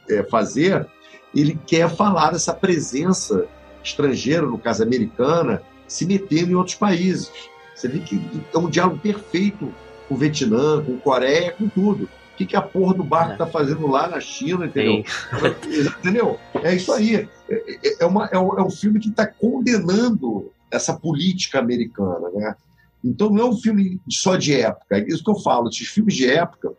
é, 0.08 0.22
fazer, 0.22 0.86
ele 1.34 1.58
quer 1.66 1.90
falar 1.90 2.30
dessa 2.30 2.54
presença 2.54 3.46
estrangeira, 3.82 4.46
no 4.46 4.58
caso 4.58 4.82
americana, 4.82 5.62
se 5.86 6.06
metendo 6.06 6.52
em 6.52 6.54
outros 6.54 6.76
países. 6.76 7.30
Você 7.74 7.88
vê 7.88 7.98
que 7.98 8.20
é 8.52 8.58
um 8.58 8.70
diálogo 8.70 8.98
perfeito 8.98 9.72
com 10.08 10.14
o 10.14 10.18
Vietnã, 10.18 10.82
com 10.82 10.98
Coreia, 10.98 11.52
com 11.52 11.68
tudo. 11.68 12.08
O 12.36 12.38
que, 12.38 12.44
que 12.44 12.56
a 12.56 12.60
porra 12.60 12.92
do 12.92 13.02
barco 13.02 13.32
está 13.32 13.46
é. 13.46 13.50
fazendo 13.50 13.86
lá 13.86 14.06
na 14.08 14.20
China, 14.20 14.66
entendeu? 14.66 15.02
entendeu? 15.98 16.38
É 16.62 16.74
isso 16.74 16.92
aí. 16.92 17.26
É, 17.48 17.54
é, 17.54 17.96
é 18.00 18.04
uma, 18.04 18.26
é, 18.26 18.38
um, 18.38 18.58
é 18.58 18.62
um 18.62 18.68
filme 18.68 19.00
que 19.00 19.08
está 19.08 19.26
condenando 19.26 20.52
essa 20.70 20.92
política 20.92 21.58
americana, 21.58 22.28
né? 22.34 22.54
Então 23.02 23.30
não 23.30 23.46
é 23.46 23.48
um 23.48 23.56
filme 23.56 23.98
só 24.10 24.36
de 24.36 24.52
época. 24.52 24.98
É 24.98 25.08
isso 25.08 25.24
que 25.24 25.30
eu 25.30 25.38
falo. 25.38 25.70
Esses 25.70 25.88
filmes 25.88 26.14
de 26.14 26.30
época, 26.30 26.74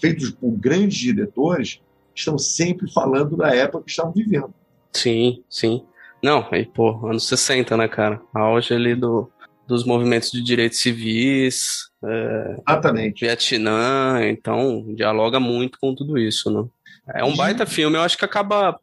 feitos 0.00 0.30
por 0.30 0.50
grandes 0.52 0.96
diretores, 0.96 1.82
estão 2.14 2.38
sempre 2.38 2.90
falando 2.90 3.36
da 3.36 3.54
época 3.54 3.84
que 3.84 3.90
estavam 3.90 4.12
vivendo. 4.12 4.54
Sim, 4.94 5.44
sim. 5.46 5.84
Não, 6.22 6.48
aí, 6.50 6.64
pô, 6.64 7.06
anos 7.06 7.28
60, 7.28 7.76
né, 7.76 7.86
cara? 7.86 8.18
A 8.32 8.40
auge 8.40 8.72
ali 8.72 8.94
do, 8.94 9.30
dos 9.66 9.84
movimentos 9.84 10.32
de 10.32 10.42
direitos 10.42 10.78
civis, 10.78 11.91
é, 12.04 12.56
Exatamente. 12.68 13.24
Vietnã, 13.24 14.20
então 14.24 14.94
dialoga 14.94 15.38
muito 15.38 15.78
com 15.80 15.94
tudo 15.94 16.18
isso, 16.18 16.50
né? 16.50 16.68
É 17.14 17.24
um 17.24 17.34
baita 17.34 17.66
filme, 17.66 17.96
eu 17.96 18.02
acho 18.02 18.16
que 18.16 18.24
acaba 18.24 18.78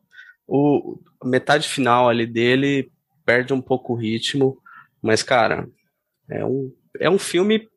o 0.47 0.97
metade 1.23 1.67
final 1.67 2.09
ali 2.09 2.25
dele 2.25 2.91
perde 3.25 3.53
um 3.53 3.61
pouco 3.61 3.93
o 3.93 3.95
ritmo, 3.95 4.57
mas, 5.01 5.21
cara, 5.21 5.67
é 6.29 6.43
um, 6.43 6.73
é 6.99 7.09
um 7.09 7.19
filme, 7.19 7.67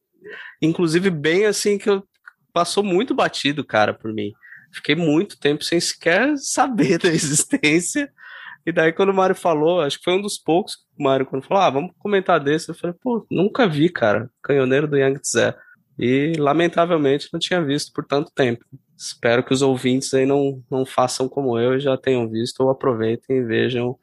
inclusive, 0.60 1.10
bem 1.10 1.44
assim, 1.44 1.76
que 1.76 1.90
eu, 1.90 2.02
passou 2.52 2.82
muito 2.82 3.14
batido, 3.14 3.64
cara, 3.64 3.92
por 3.92 4.12
mim. 4.12 4.32
Fiquei 4.72 4.94
muito 4.94 5.38
tempo 5.38 5.62
sem 5.62 5.80
sequer 5.80 6.36
saber 6.40 6.98
da 6.98 7.08
existência. 7.08 8.10
E 8.64 8.72
daí, 8.72 8.92
quando 8.92 9.10
o 9.10 9.14
Mário 9.14 9.34
falou, 9.34 9.80
acho 9.80 9.98
que 9.98 10.04
foi 10.04 10.14
um 10.14 10.22
dos 10.22 10.38
poucos 10.38 10.76
que 10.76 10.82
o 10.98 11.02
Mário, 11.02 11.26
quando 11.26 11.44
falou, 11.44 11.62
ah, 11.62 11.70
vamos 11.70 11.90
comentar 11.98 12.38
desse, 12.38 12.68
eu 12.68 12.74
falei, 12.74 12.96
pô, 13.02 13.26
nunca 13.30 13.66
vi, 13.66 13.88
cara, 13.88 14.30
Canhoneiro 14.42 14.86
do 14.86 14.96
Yang 14.96 15.20
Tze. 15.20 15.54
E, 15.98 16.34
lamentavelmente, 16.38 17.28
não 17.32 17.40
tinha 17.40 17.62
visto 17.62 17.92
por 17.92 18.04
tanto 18.04 18.30
tempo. 18.34 18.64
Espero 18.96 19.42
que 19.42 19.52
os 19.52 19.62
ouvintes 19.62 20.14
aí 20.14 20.24
não, 20.24 20.62
não 20.70 20.86
façam 20.86 21.28
como 21.28 21.58
eu 21.58 21.76
e 21.76 21.80
já 21.80 21.96
tenham 21.96 22.28
visto, 22.28 22.60
ou 22.60 22.70
aproveitem 22.70 23.38
e 23.38 23.42
vejam 23.42 23.98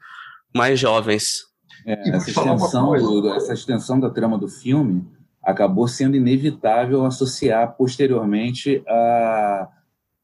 mais 0.54 0.78
jovens. 0.78 1.48
É, 1.86 2.10
essa, 2.10 2.30
extensão, 2.30 2.94
essa 3.34 3.54
extensão 3.54 3.98
da 3.98 4.10
trama 4.10 4.36
do 4.36 4.46
filme 4.46 5.06
acabou 5.42 5.88
sendo 5.88 6.16
inevitável 6.16 7.04
associar 7.06 7.74
posteriormente 7.76 8.82
a, 8.86 9.68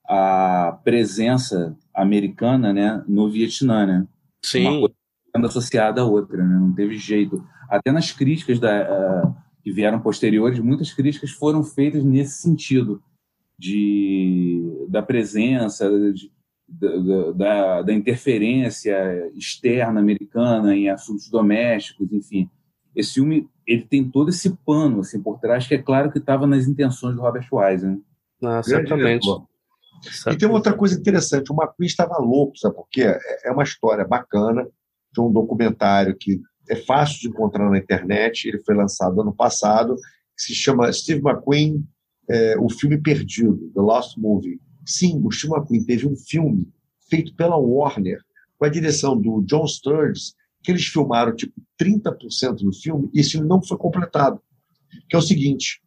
a 0.07 0.78
presença 0.84 1.74
americana 1.95 2.72
né, 2.72 3.03
no 3.09 3.30
Vietnã. 3.30 3.87
Né? 3.87 4.07
Sim. 4.47 4.66
Uma 4.66 4.80
coisa 4.80 4.94
sendo 5.34 5.47
associada 5.47 6.01
à 6.01 6.05
outra, 6.05 6.42
né? 6.44 6.59
não 6.59 6.72
teve 6.72 6.97
jeito. 6.97 7.44
Até 7.68 7.90
nas 7.90 8.12
críticas 8.12 8.59
da, 8.59 9.24
uh, 9.24 9.34
que 9.62 9.72
vieram 9.72 10.01
posteriores, 10.01 10.59
muitas 10.61 10.92
críticas 10.92 11.30
foram 11.30 11.62
feitas 11.62 12.05
nesse 12.05 12.40
sentido, 12.40 13.03
de, 13.59 14.86
da 14.88 15.03
presença, 15.03 15.90
de, 16.12 16.30
da, 16.68 17.32
da, 17.32 17.82
da, 17.82 17.92
interferência 17.92 19.30
externa 19.34 19.99
americana 19.99 20.76
em 20.76 20.88
assuntos 20.88 21.28
domésticos, 21.30 22.12
enfim. 22.12 22.51
Esse 22.94 23.14
filme 23.14 23.49
ele 23.66 23.82
tem 23.82 24.09
todo 24.09 24.28
esse 24.28 24.57
pano 24.64 25.01
assim, 25.01 25.22
por 25.22 25.38
trás 25.38 25.66
que 25.66 25.74
é 25.74 25.82
claro 25.82 26.12
que 26.12 26.18
estava 26.18 26.47
nas 26.47 26.68
intenções 26.68 27.16
do 27.16 27.22
Robert 27.22 27.49
Wise. 27.51 27.86
Né? 27.86 27.99
Ah, 28.42 28.62
certamente. 28.62 29.26
E 30.30 30.36
tem 30.36 30.49
outra 30.49 30.72
coisa 30.72 30.99
interessante, 30.99 31.51
o 31.51 31.55
McQueen 31.55 31.86
estava 31.86 32.18
louco, 32.18 32.57
sabe 32.59 32.74
por 32.74 32.88
quê? 32.90 33.03
É, 33.03 33.49
é 33.49 33.51
uma 33.53 33.62
história 33.62 34.07
bacana, 34.07 34.66
de 35.12 35.20
um 35.20 35.32
documentário 35.32 36.16
que 36.16 36.40
é 36.68 36.76
fácil 36.76 37.20
de 37.20 37.28
encontrar 37.28 37.70
na 37.70 37.78
internet, 37.78 38.49
ele 38.49 38.62
foi 38.62 38.74
lançado 38.74 39.20
ano 39.20 39.34
passado, 39.34 39.97
que 40.36 40.42
se 40.42 40.55
chama 40.55 40.92
Steve 40.92 41.20
McQueen, 41.20 41.84
é, 42.28 42.57
o 42.59 42.68
filme 42.68 43.01
perdido, 43.01 43.70
The 43.74 43.80
Lost 43.80 44.16
Movie. 44.18 44.61
Sim, 44.84 45.22
o 45.24 45.30
Steve 45.30 45.55
McQueen 45.55 45.84
teve 45.84 46.07
um 46.07 46.16
filme 46.16 46.68
feito 47.09 47.34
pela 47.34 47.57
Warner, 47.57 48.20
com 48.59 48.64
a 48.64 48.68
direção 48.68 49.18
do 49.18 49.42
John 49.42 49.66
Sturges, 49.66 50.34
que 50.62 50.72
eles 50.72 50.86
filmaram 50.86 51.34
tipo 51.34 51.55
30% 51.80 52.57
do 52.57 52.72
filme 52.72 53.09
e 53.14 53.20
esse 53.20 53.32
filme 53.32 53.47
não 53.47 53.62
foi 53.62 53.78
completado. 53.78 54.40
Que 55.09 55.14
é 55.14 55.18
o 55.18 55.22
seguinte, 55.22 55.80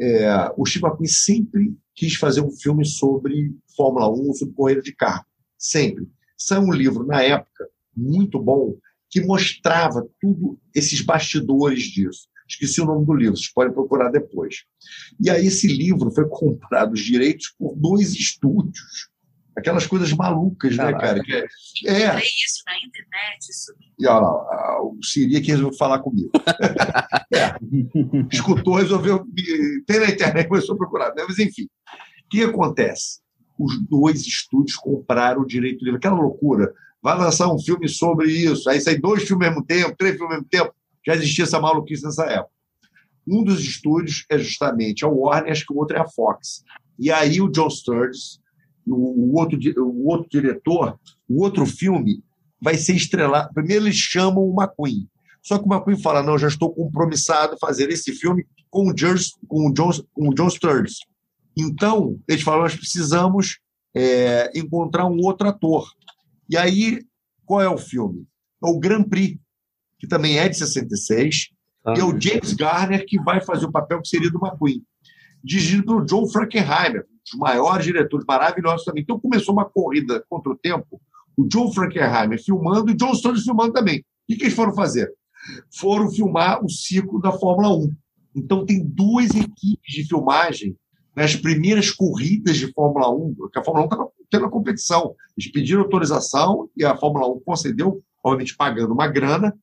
é, 0.00 0.52
o 0.56 0.64
McQueen 0.66 1.06
sempre 1.06 1.74
quis 1.94 2.14
fazer 2.14 2.40
um 2.40 2.50
filme 2.50 2.84
sobre 2.84 3.54
Fórmula 3.76 4.10
1, 4.10 4.34
sobre 4.34 4.54
corrida 4.54 4.82
de 4.82 4.94
carro. 4.94 5.24
Sempre. 5.58 6.08
Saiu 6.36 6.62
um 6.62 6.72
livro, 6.72 7.06
na 7.06 7.22
época, 7.22 7.68
muito 7.96 8.38
bom, 8.38 8.76
que 9.10 9.20
mostrava 9.20 10.08
tudo 10.20 10.58
esses 10.74 11.02
bastidores 11.02 11.84
disso. 11.84 12.26
Esqueci 12.48 12.80
o 12.80 12.86
nome 12.86 13.06
do 13.06 13.14
livro, 13.14 13.36
vocês 13.36 13.52
podem 13.52 13.72
procurar 13.72 14.10
depois. 14.10 14.64
E 15.20 15.30
aí 15.30 15.46
esse 15.46 15.66
livro 15.66 16.10
foi 16.10 16.26
comprado 16.28 16.92
os 16.92 17.00
direitos 17.00 17.54
por 17.58 17.76
dois 17.76 18.12
estúdios. 18.12 19.11
Aquelas 19.56 19.86
coisas 19.86 20.12
malucas, 20.12 20.76
né, 20.76 20.92
cara? 20.92 21.22
Que 21.22 21.34
é, 21.86 21.92
é. 22.02 22.18
isso 22.18 22.62
na 22.66 22.76
internet. 22.78 23.50
Isso... 23.50 23.72
E 23.98 24.06
olha 24.06 24.20
lá, 24.20 24.82
o 24.82 24.98
Siri 25.02 25.40
que 25.40 25.50
resolveu 25.50 25.76
falar 25.76 25.98
comigo. 25.98 26.30
é. 27.34 27.54
Escutou, 28.32 28.76
resolveu. 28.76 29.26
Tem 29.86 30.00
na 30.00 30.10
internet, 30.10 30.48
começou 30.48 30.74
a 30.74 30.78
procurar. 30.78 31.12
Mas, 31.14 31.38
enfim, 31.38 31.64
o 31.64 32.28
que 32.30 32.42
acontece? 32.42 33.20
Os 33.58 33.78
dois 33.86 34.22
estúdios 34.22 34.76
compraram 34.76 35.42
o 35.42 35.46
direito 35.46 35.84
livre. 35.84 35.98
Aquela 35.98 36.16
loucura. 36.16 36.72
Vai 37.02 37.18
lançar 37.18 37.52
um 37.52 37.58
filme 37.58 37.88
sobre 37.88 38.30
isso. 38.30 38.70
Aí 38.70 38.80
sai 38.80 38.96
dois 38.96 39.24
filmes 39.24 39.46
ao 39.46 39.54
mesmo 39.54 39.66
tempo, 39.66 39.96
três 39.98 40.16
filmes 40.16 40.34
ao 40.34 40.38
mesmo 40.38 40.48
tempo. 40.48 40.74
Já 41.06 41.14
existia 41.14 41.44
essa 41.44 41.60
maluquice 41.60 42.04
nessa 42.04 42.24
época. 42.24 42.52
Um 43.26 43.44
dos 43.44 43.60
estúdios 43.60 44.24
é 44.28 44.38
justamente 44.38 45.04
a 45.04 45.08
Warner, 45.08 45.52
acho 45.52 45.66
que 45.66 45.72
o 45.72 45.76
outro 45.76 45.96
é 45.96 46.00
a 46.00 46.08
Fox. 46.08 46.64
E 46.98 47.10
aí 47.10 47.40
o 47.40 47.48
John 47.48 47.70
Sturges, 47.70 48.40
o 48.86 49.38
outro, 49.38 49.58
o 49.78 50.08
outro 50.08 50.28
diretor, 50.28 50.98
o 51.28 51.42
outro 51.42 51.66
filme 51.66 52.22
vai 52.60 52.76
ser 52.76 52.94
estrelado. 52.94 53.52
Primeiro 53.52 53.84
eles 53.84 53.96
chamam 53.96 54.44
o 54.44 54.54
McQueen. 54.54 55.08
Só 55.42 55.58
que 55.58 55.64
o 55.64 55.72
McQueen 55.72 56.00
fala: 56.00 56.22
não, 56.22 56.38
já 56.38 56.48
estou 56.48 56.72
compromissado 56.72 57.54
a 57.54 57.58
fazer 57.58 57.90
esse 57.90 58.12
filme 58.12 58.46
com 58.70 58.88
o, 58.88 58.96
Jers, 58.96 59.36
com 59.48 59.68
o, 59.68 59.72
John, 59.72 59.90
com 60.14 60.28
o 60.28 60.34
John 60.34 60.48
Sturges. 60.48 60.98
Então, 61.56 62.18
eles 62.28 62.42
falam: 62.42 62.62
nós 62.62 62.76
precisamos 62.76 63.58
é, 63.94 64.50
encontrar 64.54 65.06
um 65.06 65.18
outro 65.18 65.48
ator. 65.48 65.90
E 66.48 66.56
aí, 66.56 67.00
qual 67.44 67.60
é 67.60 67.68
o 67.68 67.78
filme? 67.78 68.26
É 68.64 68.68
o 68.68 68.78
Grand 68.78 69.04
Prix, 69.04 69.38
que 69.98 70.06
também 70.06 70.38
é 70.38 70.48
de 70.48 70.56
66, 70.56 71.48
ah, 71.84 71.94
e 71.96 72.00
é 72.00 72.04
o 72.04 72.18
James 72.18 72.52
Garner 72.52 73.04
que 73.04 73.20
vai 73.20 73.40
fazer 73.40 73.66
o 73.66 73.72
papel 73.72 74.00
que 74.00 74.08
seria 74.08 74.30
do 74.30 74.38
McQueen. 74.38 74.82
Dirigido 75.42 75.84
pelo 75.84 76.04
John 76.04 76.26
Frankenheimer, 76.28 77.04
os 77.26 77.38
maiores 77.38 77.84
diretores 77.84 78.26
maravilhosos 78.26 78.84
também. 78.84 79.02
Então 79.02 79.18
começou 79.18 79.54
uma 79.54 79.64
corrida 79.64 80.24
contra 80.28 80.52
o 80.52 80.56
tempo, 80.56 81.00
o 81.36 81.46
John 81.46 81.72
Frankenheimer 81.72 82.42
filmando 82.42 82.90
e 82.90 82.94
o 82.94 82.96
John 82.96 83.14
Stones 83.14 83.42
filmando 83.42 83.72
também. 83.72 84.00
O 84.00 84.04
que, 84.28 84.36
que 84.36 84.44
eles 84.44 84.54
foram 84.54 84.74
fazer? 84.74 85.10
Foram 85.78 86.10
filmar 86.10 86.64
o 86.64 86.68
ciclo 86.68 87.20
da 87.20 87.32
Fórmula 87.32 87.74
1. 87.76 87.94
Então 88.36 88.64
tem 88.64 88.84
duas 88.84 89.30
equipes 89.30 89.92
de 89.92 90.04
filmagem 90.06 90.76
nas 91.14 91.36
primeiras 91.36 91.90
corridas 91.90 92.56
de 92.56 92.72
Fórmula 92.72 93.10
1, 93.10 93.34
porque 93.34 93.58
a 93.58 93.64
Fórmula 93.64 93.86
1 93.86 93.88
estava 93.88 94.10
tendo 94.30 94.46
a 94.46 94.50
competição. 94.50 95.14
Eles 95.36 95.50
pediram 95.50 95.82
autorização 95.82 96.70
e 96.76 96.84
a 96.84 96.96
Fórmula 96.96 97.28
1 97.28 97.40
concedeu, 97.40 98.02
obviamente 98.24 98.56
pagando 98.56 98.94
uma 98.94 99.06
grana. 99.06 99.54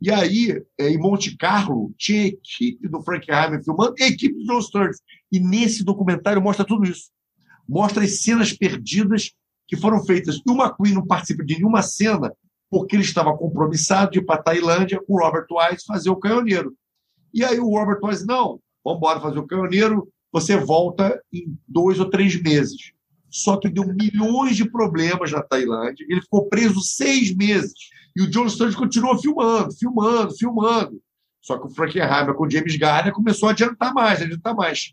E 0.00 0.10
aí, 0.10 0.62
é, 0.78 0.88
em 0.90 0.98
Monte 0.98 1.36
Carlo, 1.36 1.92
tinha 1.96 2.26
equipe 2.26 2.88
do 2.88 3.02
Frankenheimer 3.02 3.62
filmando 3.64 3.94
e 3.98 4.04
equipe 4.04 4.34
do 4.38 4.44
John 4.44 4.62
Sturges. 4.62 5.00
E 5.30 5.40
nesse 5.40 5.84
documentário 5.84 6.40
mostra 6.40 6.64
tudo 6.64 6.84
isso. 6.84 7.10
Mostra 7.68 8.04
as 8.04 8.22
cenas 8.22 8.52
perdidas 8.52 9.32
que 9.66 9.76
foram 9.76 10.04
feitas. 10.04 10.36
E 10.36 10.50
o 10.50 10.54
McQueen 10.54 10.94
não 10.94 11.06
participa 11.06 11.44
de 11.44 11.54
nenhuma 11.54 11.82
cena 11.82 12.32
porque 12.70 12.96
ele 12.96 13.02
estava 13.02 13.36
compromissado 13.36 14.12
de 14.12 14.18
ir 14.18 14.24
para 14.24 14.36
a 14.36 14.42
Tailândia 14.42 15.00
com 15.04 15.14
o 15.14 15.18
Robert 15.18 15.46
Wise 15.50 15.84
fazer 15.86 16.10
o 16.10 16.16
canhoneiro. 16.16 16.74
E 17.32 17.44
aí 17.44 17.58
o 17.58 17.68
Robert 17.68 17.98
Wise, 18.02 18.26
não, 18.26 18.60
vamos 18.84 18.98
embora 18.98 19.20
fazer 19.20 19.38
o 19.38 19.46
canhoneiro, 19.46 20.08
você 20.32 20.56
volta 20.56 21.20
em 21.32 21.56
dois 21.66 21.98
ou 21.98 22.08
três 22.10 22.40
meses. 22.40 22.92
Só 23.30 23.56
que 23.56 23.68
deu 23.68 23.86
milhões 23.86 24.56
de 24.56 24.70
problemas 24.70 25.32
na 25.32 25.42
Tailândia, 25.42 26.06
ele 26.08 26.22
ficou 26.22 26.48
preso 26.48 26.80
seis 26.80 27.34
meses. 27.34 27.74
E 28.18 28.22
o 28.22 28.30
John 28.30 28.48
Sturges 28.48 28.76
continuou 28.76 29.16
filmando, 29.18 29.72
filmando, 29.72 30.36
filmando. 30.36 31.00
Só 31.40 31.56
que 31.56 31.66
o 31.66 31.70
Frankenheimer 31.70 32.34
com 32.34 32.44
o 32.44 32.50
James 32.50 32.76
Garner 32.76 33.12
começou 33.12 33.48
a 33.48 33.52
adiantar 33.52 33.94
mais, 33.94 34.20
adiantar 34.20 34.54
mais 34.54 34.92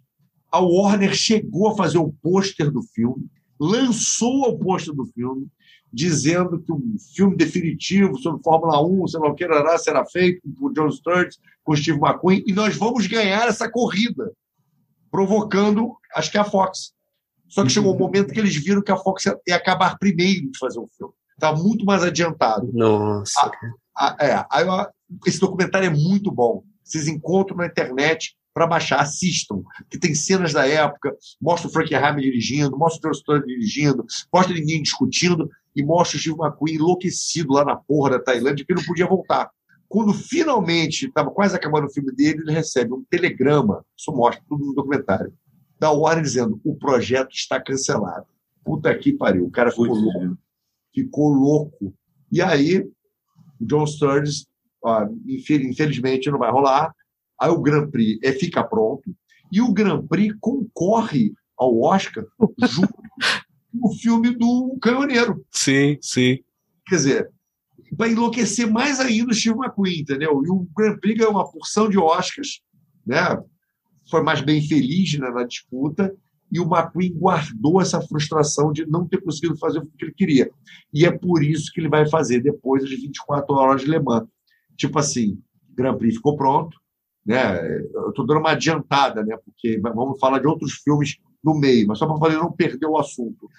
a 0.56 0.60
Warner 0.60 1.14
chegou 1.14 1.68
a 1.68 1.76
fazer 1.76 1.98
o 1.98 2.14
pôster 2.22 2.72
do 2.72 2.82
filme, 2.82 3.30
lançou 3.60 4.44
o 4.44 4.58
pôster 4.58 4.94
do 4.94 5.06
filme, 5.06 5.50
dizendo 5.92 6.62
que 6.62 6.72
um 6.72 6.96
filme 7.14 7.36
definitivo 7.36 8.18
sobre 8.18 8.42
Fórmula 8.42 8.82
1, 8.82 9.08
sei 9.08 9.20
lá 9.20 9.30
o 9.30 9.36
que 9.36 9.44
era, 9.44 9.78
será 9.78 10.06
feito 10.06 10.42
por 10.58 10.74
John 10.74 10.90
Sturges, 10.90 11.40
com 11.62 11.76
Steve 11.76 12.00
McQueen, 12.00 12.42
e 12.48 12.54
nós 12.54 12.78
vamos 12.78 13.06
ganhar 13.06 13.50
essa 13.50 13.70
corrida, 13.70 14.32
provocando, 15.12 15.98
acho 16.16 16.32
que 16.32 16.38
a 16.38 16.46
Fox. 16.46 16.94
Só 17.50 17.64
que 17.64 17.70
chegou 17.70 17.94
um 17.94 18.00
momento 18.00 18.34
que 18.34 18.40
eles 18.40 18.56
viram 18.56 18.82
que 18.82 18.92
a 18.92 18.98
Fox 18.98 19.26
ia 19.46 19.56
acabar 19.58 19.98
primeiro 19.98 20.50
de 20.52 20.58
fazer 20.58 20.80
o 20.80 20.90
filme. 20.98 21.14
Estava 21.36 21.62
muito 21.62 21.86
mais 21.86 22.04
adiantado. 22.04 22.70
Nossa. 22.74 23.52
A, 23.96 24.16
a, 24.24 24.26
é, 24.26 24.34
a, 24.34 24.90
esse 25.26 25.40
documentário 25.40 25.88
é 25.88 25.90
muito 25.90 26.32
bom. 26.32 26.64
Vocês 26.84 27.08
encontram 27.08 27.58
na 27.58 27.66
internet 27.66 28.36
para 28.54 28.68
baixar, 28.68 29.02
assistam, 29.02 29.62
que 29.90 30.00
tem 30.00 30.16
cenas 30.16 30.54
da 30.54 30.66
época, 30.66 31.14
mostra 31.42 31.68
o 31.68 31.72
Frank 31.72 31.94
Hammer 31.94 32.24
dirigindo, 32.24 32.78
mostra 32.78 33.00
o 33.00 33.02
Terence 33.02 33.20
Stone 33.20 33.46
dirigindo, 33.46 34.06
mostra 34.34 34.54
ninguém 34.54 34.82
discutindo 34.82 35.50
e 35.76 35.84
mostra 35.84 36.18
o 36.18 36.22
Steve 36.22 36.38
McQueen 36.40 36.76
enlouquecido 36.76 37.52
lá 37.52 37.66
na 37.66 37.76
porra 37.76 38.12
da 38.12 38.20
Tailândia, 38.20 38.66
que 38.66 38.74
não 38.74 38.84
podia 38.84 39.06
voltar. 39.06 39.50
Quando 39.90 40.14
finalmente 40.14 41.08
estava 41.08 41.30
quase 41.32 41.54
acabando 41.54 41.88
o 41.88 41.92
filme 41.92 42.14
dele, 42.14 42.44
ele 42.44 42.54
recebe 42.54 42.94
um 42.94 43.04
telegrama, 43.10 43.84
isso 43.98 44.12
mostra 44.14 44.42
tudo 44.48 44.66
no 44.66 44.74
documentário, 44.74 45.34
da 45.78 45.92
Warner 45.92 46.24
dizendo: 46.24 46.60
o 46.64 46.76
projeto 46.76 47.34
está 47.34 47.60
cancelado. 47.60 48.26
Puta 48.64 48.96
que 48.98 49.14
pariu. 49.14 49.46
O 49.46 49.52
cara 49.52 49.70
ficou 49.70 49.88
Puxa. 49.88 50.02
louco. 50.02 50.38
Ficou 50.96 51.30
louco. 51.30 51.94
E 52.32 52.42
aí, 52.42 52.84
John 53.62 53.86
Sturges, 53.86 54.48
ó, 54.84 55.06
infelizmente 55.28 56.32
não 56.32 56.40
vai 56.40 56.50
rolar, 56.50 56.92
Aí 57.40 57.50
o 57.50 57.62
Grand 57.62 57.90
Prix 57.90 58.20
é 58.24 58.32
fica 58.32 58.64
pronto 58.64 59.16
e 59.52 59.62
o 59.62 59.72
Grand 59.72 60.06
Prix 60.08 60.36
concorre 60.40 61.34
ao 61.58 61.80
Oscar 61.82 62.26
junto 62.68 62.94
com 62.94 63.88
o 63.88 63.94
filme 63.94 64.36
do 64.36 64.78
Canhoneiro. 64.82 65.46
Sim, 65.52 65.98
sim. 66.02 66.40
Quer 66.88 66.96
dizer, 66.96 67.30
vai 67.92 68.12
enlouquecer 68.12 68.72
mais 68.72 69.00
ainda 69.00 69.32
o 69.32 69.36
Steve 69.36 69.58
McQueen, 69.58 70.02
entendeu? 70.02 70.42
E 70.46 70.50
o 70.50 70.68
Grand 70.76 70.98
Prix 70.98 71.18
ganhou 71.18 71.34
uma 71.34 71.50
porção 71.50 71.90
de 71.90 71.98
Oscars, 71.98 72.62
né? 73.06 73.38
foi 74.10 74.22
mais 74.22 74.40
bem 74.40 74.62
feliz 74.62 75.18
né, 75.18 75.30
na 75.32 75.44
disputa, 75.44 76.16
e 76.56 76.60
o 76.60 76.64
McQueen 76.64 77.14
guardou 77.14 77.82
essa 77.82 78.00
frustração 78.02 78.72
de 78.72 78.86
não 78.86 79.06
ter 79.06 79.22
conseguido 79.22 79.58
fazer 79.58 79.80
o 79.80 79.86
que 79.86 80.06
ele 80.06 80.14
queria. 80.14 80.50
E 80.94 81.06
é 81.06 81.12
por 81.12 81.44
isso 81.44 81.70
que 81.74 81.82
ele 81.82 81.90
vai 81.90 82.08
fazer 82.08 82.40
depois 82.40 82.82
das 82.82 82.92
24 82.92 83.54
horas 83.54 83.82
de 83.82 83.92
Le 83.92 84.00
Mans. 84.00 84.26
Tipo 84.78 84.98
assim, 84.98 85.38
o 85.70 85.76
Grand 85.76 85.98
Prix 85.98 86.16
ficou 86.16 86.38
pronto, 86.38 86.78
né? 87.26 87.60
Eu 87.94 88.10
estou 88.10 88.26
dando 88.26 88.40
uma 88.40 88.52
adiantada, 88.52 89.22
né? 89.22 89.36
Porque 89.44 89.78
vamos 89.82 90.18
falar 90.18 90.40
de 90.40 90.48
outros 90.48 90.76
filmes 90.76 91.18
no 91.44 91.60
meio, 91.60 91.88
mas 91.88 92.00
só 92.00 92.08
para 92.08 92.34
não 92.36 92.54
perder 92.54 92.88
o 92.88 92.98
assunto. 92.98 93.50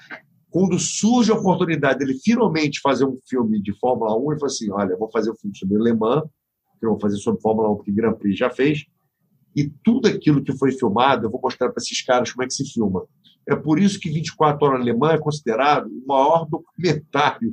Quando 0.49 0.79
surge 0.79 1.31
a 1.31 1.35
oportunidade 1.35 1.99
dele 1.99 2.19
finalmente 2.25 2.81
fazer 2.81 3.05
um 3.05 3.19
filme 3.29 3.61
de 3.61 3.79
Fórmula 3.79 4.17
1, 4.17 4.33
ele 4.33 4.41
falou 4.41 4.47
assim: 4.47 4.71
olha, 4.71 4.97
vou 4.97 5.11
fazer 5.11 5.31
um 5.31 5.37
filme 5.37 5.55
sobre 5.55 5.77
Le 5.77 5.93
Mans, 5.93 6.23
que 6.81 6.87
eu 6.87 6.93
vou 6.93 7.01
fazer 7.01 7.19
sobre 7.19 7.43
Fórmula 7.43 7.71
1, 7.73 7.77
porque 7.77 7.93
Grand 7.93 8.15
Prix 8.15 8.39
já 8.39 8.49
fez, 8.49 8.87
e 9.57 9.73
tudo 9.83 10.07
aquilo 10.07 10.45
que 10.45 10.57
foi 10.57 10.71
filmado, 10.71 11.27
eu 11.27 11.31
vou 11.31 11.41
mostrar 11.41 11.71
para 11.71 11.83
esses 11.83 12.03
caras 12.03 12.31
como 12.31 12.45
é 12.45 12.47
que 12.47 12.53
se 12.53 12.71
filma. 12.71 13.07
É 13.49 13.57
por 13.57 13.79
isso 13.79 13.99
que 13.99 14.11
24 14.11 14.67
Horas 14.67 14.81
Alemã 14.83 15.13
é 15.13 15.19
considerado 15.19 15.87
o 15.87 16.07
maior 16.07 16.47
documentário 16.47 17.51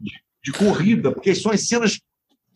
de, 0.00 0.12
de 0.42 0.52
corrida, 0.52 1.12
porque 1.12 1.34
são 1.34 1.52
as 1.52 1.68
cenas. 1.68 2.00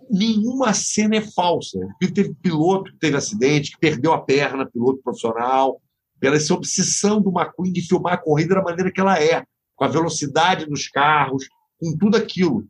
Nenhuma 0.08 0.72
cena 0.72 1.16
é 1.16 1.20
falsa. 1.20 1.78
Teve 2.00 2.32
piloto 2.34 2.92
que 2.92 2.98
teve 2.98 3.16
acidente, 3.16 3.72
que 3.72 3.78
perdeu 3.78 4.12
a 4.12 4.22
perna, 4.22 4.64
piloto 4.64 5.02
profissional, 5.02 5.82
pela 6.18 6.36
essa 6.36 6.54
obsessão 6.54 7.20
do 7.20 7.30
McQueen 7.30 7.72
de 7.72 7.82
filmar 7.82 8.14
a 8.14 8.18
corrida 8.18 8.54
da 8.54 8.62
maneira 8.62 8.90
que 8.90 9.00
ela 9.00 9.20
é, 9.20 9.44
com 9.74 9.84
a 9.84 9.88
velocidade 9.88 10.64
dos 10.64 10.88
carros, 10.88 11.48
com 11.78 11.94
tudo 11.98 12.16
aquilo, 12.16 12.66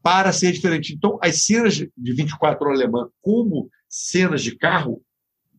para 0.00 0.32
ser 0.32 0.52
diferente. 0.52 0.94
Então, 0.94 1.18
as 1.20 1.44
cenas 1.44 1.74
de 1.74 1.90
24 1.96 2.64
Horas 2.64 2.80
Alemã, 2.80 3.08
como 3.20 3.68
cenas 3.88 4.40
de 4.42 4.56
carro, 4.56 5.02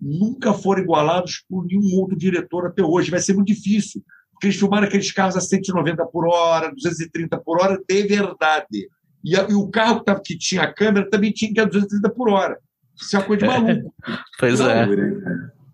nunca 0.01 0.53
foram 0.53 0.81
igualados 0.81 1.43
por 1.47 1.65
nenhum 1.65 1.95
outro 1.99 2.17
diretor 2.17 2.65
até 2.65 2.83
hoje. 2.83 3.11
Vai 3.11 3.19
ser 3.19 3.33
muito 3.33 3.47
difícil, 3.47 4.03
porque 4.31 4.47
eles 4.47 4.57
filmaram 4.57 4.87
aqueles 4.87 5.11
carros 5.11 5.37
a 5.37 5.41
190 5.41 6.05
por 6.07 6.27
hora, 6.27 6.73
230 6.73 7.37
por 7.39 7.61
hora, 7.61 7.79
de 7.87 8.03
verdade. 8.03 8.89
E, 9.23 9.35
a, 9.35 9.47
e 9.47 9.53
o 9.53 9.69
carro 9.69 10.03
que, 10.23 10.35
tinha 10.37 10.63
a 10.63 10.73
câmera 10.73 11.07
também 11.07 11.31
tinha 11.31 11.53
que 11.53 11.59
ir 11.59 11.61
a 11.61 11.65
230 11.65 12.09
por 12.09 12.29
hora. 12.29 12.57
Isso 12.99 13.15
é 13.15 13.19
uma 13.19 13.25
coisa 13.25 13.41
de 13.41 13.47
maluco. 13.47 13.93
pois 14.39 14.59
é. 14.59 14.87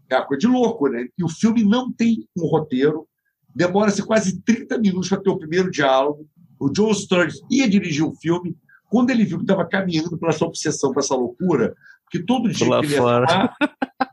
É 0.09 0.15
uma 0.15 0.25
coisa 0.25 0.39
de 0.39 0.47
louco, 0.47 0.87
né? 0.89 1.07
E 1.17 1.23
o 1.23 1.29
filme 1.29 1.63
não 1.63 1.91
tem 1.91 2.27
um 2.37 2.45
roteiro, 2.45 3.07
demora-se 3.55 4.03
quase 4.03 4.41
30 4.41 4.77
minutos 4.77 5.09
para 5.09 5.21
ter 5.21 5.29
o 5.29 5.37
primeiro 5.37 5.71
diálogo. 5.71 6.27
O 6.59 6.73
Joe 6.73 6.93
Sturges 6.93 7.41
ia 7.49 7.69
dirigir 7.69 8.03
o 8.03 8.15
filme. 8.15 8.55
Quando 8.89 9.09
ele 9.09 9.25
viu 9.25 9.37
que 9.37 9.43
estava 9.43 9.67
caminhando 9.67 10.17
para 10.17 10.29
essa 10.29 10.45
obsessão, 10.45 10.91
para 10.91 11.01
essa 11.01 11.15
loucura, 11.15 11.75
que 12.09 12.23
todo 12.23 12.49
dia 12.49 12.65
Pula 12.65 12.79
que 12.81 12.85
ele 12.87 12.93
ia 12.95 13.01
fora. 13.01 13.27
falar, 13.27 13.55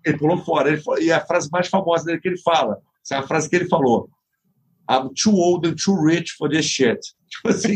ele 0.05 0.19
pulou 0.19 0.39
fora. 0.39 0.69
Ele 0.69 0.81
falou- 0.83 1.01
e 1.01 1.13
a 1.13 1.21
frase 1.25 1.49
mais 1.51 1.69
famosa 1.69 2.05
dele 2.05 2.21
que 2.21 2.29
ele 2.29 2.41
fala, 2.41 2.79
essa 3.05 3.15
é 3.17 3.19
a 3.19 3.23
frase 3.23 3.49
que 3.49 3.57
ele 3.57 3.69
falou: 3.69 4.09
I'm 4.91 5.11
too 5.15 5.35
old 5.35 5.69
and 5.69 5.75
too 5.77 5.95
rich 6.05 6.33
for 6.37 6.49
this 6.49 6.65
shit. 6.67 6.99
Tipo 7.35 7.49
assim. 7.49 7.75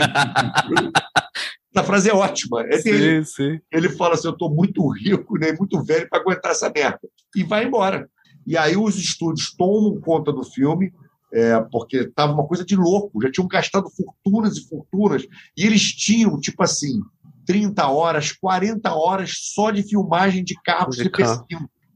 essa 1.75 1.85
frase 1.85 2.11
é 2.11 2.14
ótima. 2.14 2.62
É. 2.69 2.79
Sim, 2.79 3.25
sim. 3.25 3.61
Ele 3.73 3.89
fala 3.89 4.14
assim: 4.14 4.29
eu 4.29 4.33
estou 4.33 4.51
muito 4.53 4.87
rico, 4.89 5.39
né, 5.39 5.53
muito 5.53 5.83
velho 5.85 6.09
para 6.09 6.21
aguentar 6.21 6.53
essa 6.53 6.71
merda. 6.71 7.01
E 7.37 7.43
vai 7.45 7.64
embora. 7.64 8.09
E 8.47 8.57
aí 8.57 8.77
os 8.77 8.97
estúdios 8.97 9.55
tomam 9.55 10.01
conta 10.01 10.33
do 10.33 10.43
filme, 10.43 10.91
é, 11.33 11.61
porque 11.71 11.99
estava 11.99 12.33
uma 12.33 12.47
coisa 12.47 12.64
de 12.64 12.75
louco. 12.75 13.21
Já 13.23 13.31
tinham 13.31 13.47
gastado 13.49 13.87
fortunas 13.91 14.57
e 14.57 14.66
fortunas. 14.69 15.23
E 15.57 15.66
eles 15.66 15.83
tinham, 15.93 16.39
tipo 16.41 16.62
assim, 16.62 17.01
30 17.49 17.89
horas, 17.89 18.31
40 18.31 18.93
horas 18.95 19.33
só 19.55 19.71
de 19.71 19.83
filmagem 19.83 20.45
de 20.45 20.55
carros 20.63 20.97
De 20.97 21.05
carro. 21.11 21.47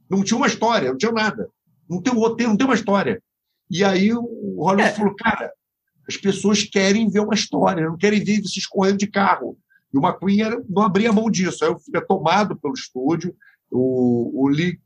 Não 0.08 0.24
tinha 0.24 0.38
uma 0.38 0.46
história, 0.46 0.88
não 0.88 0.96
tinha 0.96 1.12
nada. 1.12 1.46
Não 1.88 2.00
tem 2.00 2.10
um 2.10 2.18
roteiro, 2.18 2.50
não 2.52 2.56
tem 2.56 2.66
uma 2.66 2.74
história. 2.74 3.22
E 3.70 3.84
aí 3.84 4.14
o 4.14 4.56
Hollywood 4.58 4.96
falou, 4.96 5.14
cara, 5.14 5.52
as 6.08 6.16
pessoas 6.16 6.62
querem 6.62 7.10
ver 7.10 7.20
uma 7.20 7.34
história, 7.34 7.84
não 7.86 7.98
querem 7.98 8.24
ver 8.24 8.40
vocês 8.40 8.66
correndo 8.66 8.96
de 8.96 9.06
carro. 9.06 9.58
E 9.92 9.98
o 9.98 10.00
McQueen 10.00 10.40
era- 10.40 10.64
não 10.70 10.82
abria 10.84 11.12
mão 11.12 11.30
disso. 11.30 11.62
Aí 11.64 11.70
eu 11.70 11.78
fui 11.78 12.00
tomado 12.06 12.56
pelo 12.58 12.72
estúdio. 12.72 13.34
O, 13.70 14.44
o 14.44 14.48
Lee 14.48 14.80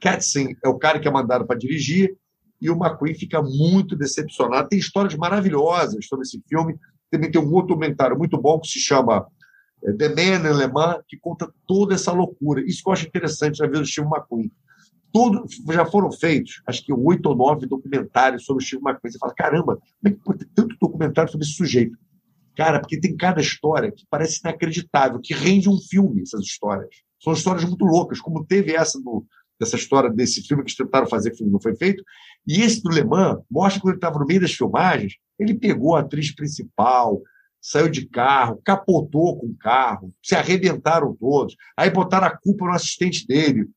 Katzin 0.00 0.54
é 0.64 0.68
o 0.68 0.78
cara 0.78 1.00
que 1.00 1.08
é 1.08 1.10
mandado 1.10 1.44
para 1.44 1.58
dirigir. 1.58 2.16
E 2.60 2.70
o 2.70 2.76
McQueen 2.76 3.14
fica 3.16 3.42
muito 3.42 3.96
decepcionado. 3.96 4.68
Tem 4.68 4.78
histórias 4.78 5.16
maravilhosas 5.16 6.06
sobre 6.06 6.22
esse 6.22 6.40
filme. 6.48 6.76
Também 7.10 7.28
tem 7.28 7.40
um 7.40 7.52
outro 7.52 7.74
documentário 7.74 8.16
muito 8.16 8.40
bom 8.40 8.60
que 8.60 8.68
se 8.68 8.78
chama 8.78 9.18
é, 9.18 9.26
The 9.82 10.08
Man 10.08 10.48
in 10.48 10.56
Le 10.56 10.68
Mans, 10.68 11.02
que 11.08 11.16
conta 11.16 11.52
toda 11.66 11.94
essa 11.94 12.12
loucura. 12.12 12.62
Isso 12.62 12.82
que 12.82 12.88
eu 12.88 12.92
acho 12.92 13.06
interessante 13.06 13.58
na 13.60 13.66
vida 13.66 13.80
do 13.80 13.86
Steve 13.86 14.06
McQueen. 14.06 14.50
Todo, 15.12 15.44
já 15.70 15.84
foram 15.84 16.10
feitos, 16.10 16.62
acho 16.66 16.82
que 16.84 16.92
oito 16.92 17.26
ou 17.26 17.36
nove 17.36 17.66
documentários 17.66 18.44
sobre 18.44 18.62
o 18.62 18.66
Steve 18.66 18.82
McQueen. 18.82 19.12
Você 19.12 19.18
fala, 19.18 19.34
caramba, 19.34 19.76
como 19.76 19.84
é 20.04 20.10
que 20.10 20.24
pode 20.24 20.38
ter 20.38 20.48
tanto 20.54 20.76
documentário 20.80 21.30
sobre 21.30 21.46
esse 21.46 21.54
sujeito? 21.54 21.98
Cara, 22.56 22.80
porque 22.80 23.00
tem 23.00 23.16
cada 23.16 23.40
história 23.40 23.90
que 23.90 24.06
parece 24.08 24.40
inacreditável, 24.40 25.20
que 25.20 25.34
rende 25.34 25.68
um 25.68 25.78
filme, 25.78 26.22
essas 26.22 26.42
histórias. 26.42 26.94
São 27.18 27.32
histórias 27.32 27.64
muito 27.64 27.84
loucas, 27.84 28.20
como 28.20 28.44
teve 28.44 28.74
essa 28.74 29.00
do, 29.00 29.24
dessa 29.58 29.76
história 29.76 30.10
desse 30.10 30.42
filme 30.42 30.62
que 30.62 30.70
eles 30.70 30.76
tentaram 30.76 31.06
fazer, 31.06 31.30
que 31.30 31.42
o 31.42 31.46
não 31.46 31.60
foi 31.60 31.74
feito. 31.76 32.02
E 32.46 32.60
esse 32.60 32.82
do 32.82 32.90
Le 32.90 33.04
Mans 33.04 33.38
mostra 33.50 33.78
que 33.78 33.82
quando 33.82 33.92
ele 33.92 33.98
estava 33.98 34.18
no 34.18 34.26
meio 34.26 34.40
das 34.40 34.52
filmagens, 34.52 35.14
ele 35.38 35.54
pegou 35.54 35.96
a 35.96 36.00
atriz 36.00 36.34
principal, 36.34 37.20
saiu 37.62 37.88
de 37.88 38.04
carro, 38.06 38.60
capotou 38.64 39.38
com 39.38 39.46
o 39.46 39.56
carro, 39.56 40.12
se 40.20 40.34
arrebentaram 40.34 41.14
todos, 41.14 41.56
aí 41.76 41.88
botaram 41.88 42.26
a 42.26 42.36
culpa 42.36 42.66
no 42.66 42.72
assistente 42.72 43.24
dele. 43.24 43.70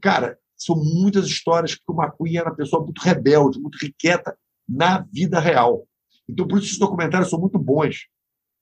Cara, 0.00 0.38
são 0.56 0.74
muitas 0.74 1.26
histórias 1.26 1.74
que 1.74 1.82
o 1.86 2.02
McQueen 2.02 2.38
era 2.38 2.48
uma 2.48 2.56
pessoa 2.56 2.82
muito 2.82 2.98
rebelde, 2.98 3.60
muito 3.60 3.76
riqueta 3.76 4.34
na 4.66 5.06
vida 5.12 5.38
real. 5.38 5.86
Então, 6.26 6.48
por 6.48 6.56
isso, 6.56 6.68
esses 6.68 6.78
documentários 6.78 7.28
são 7.28 7.38
muito 7.38 7.58
bons, 7.58 8.06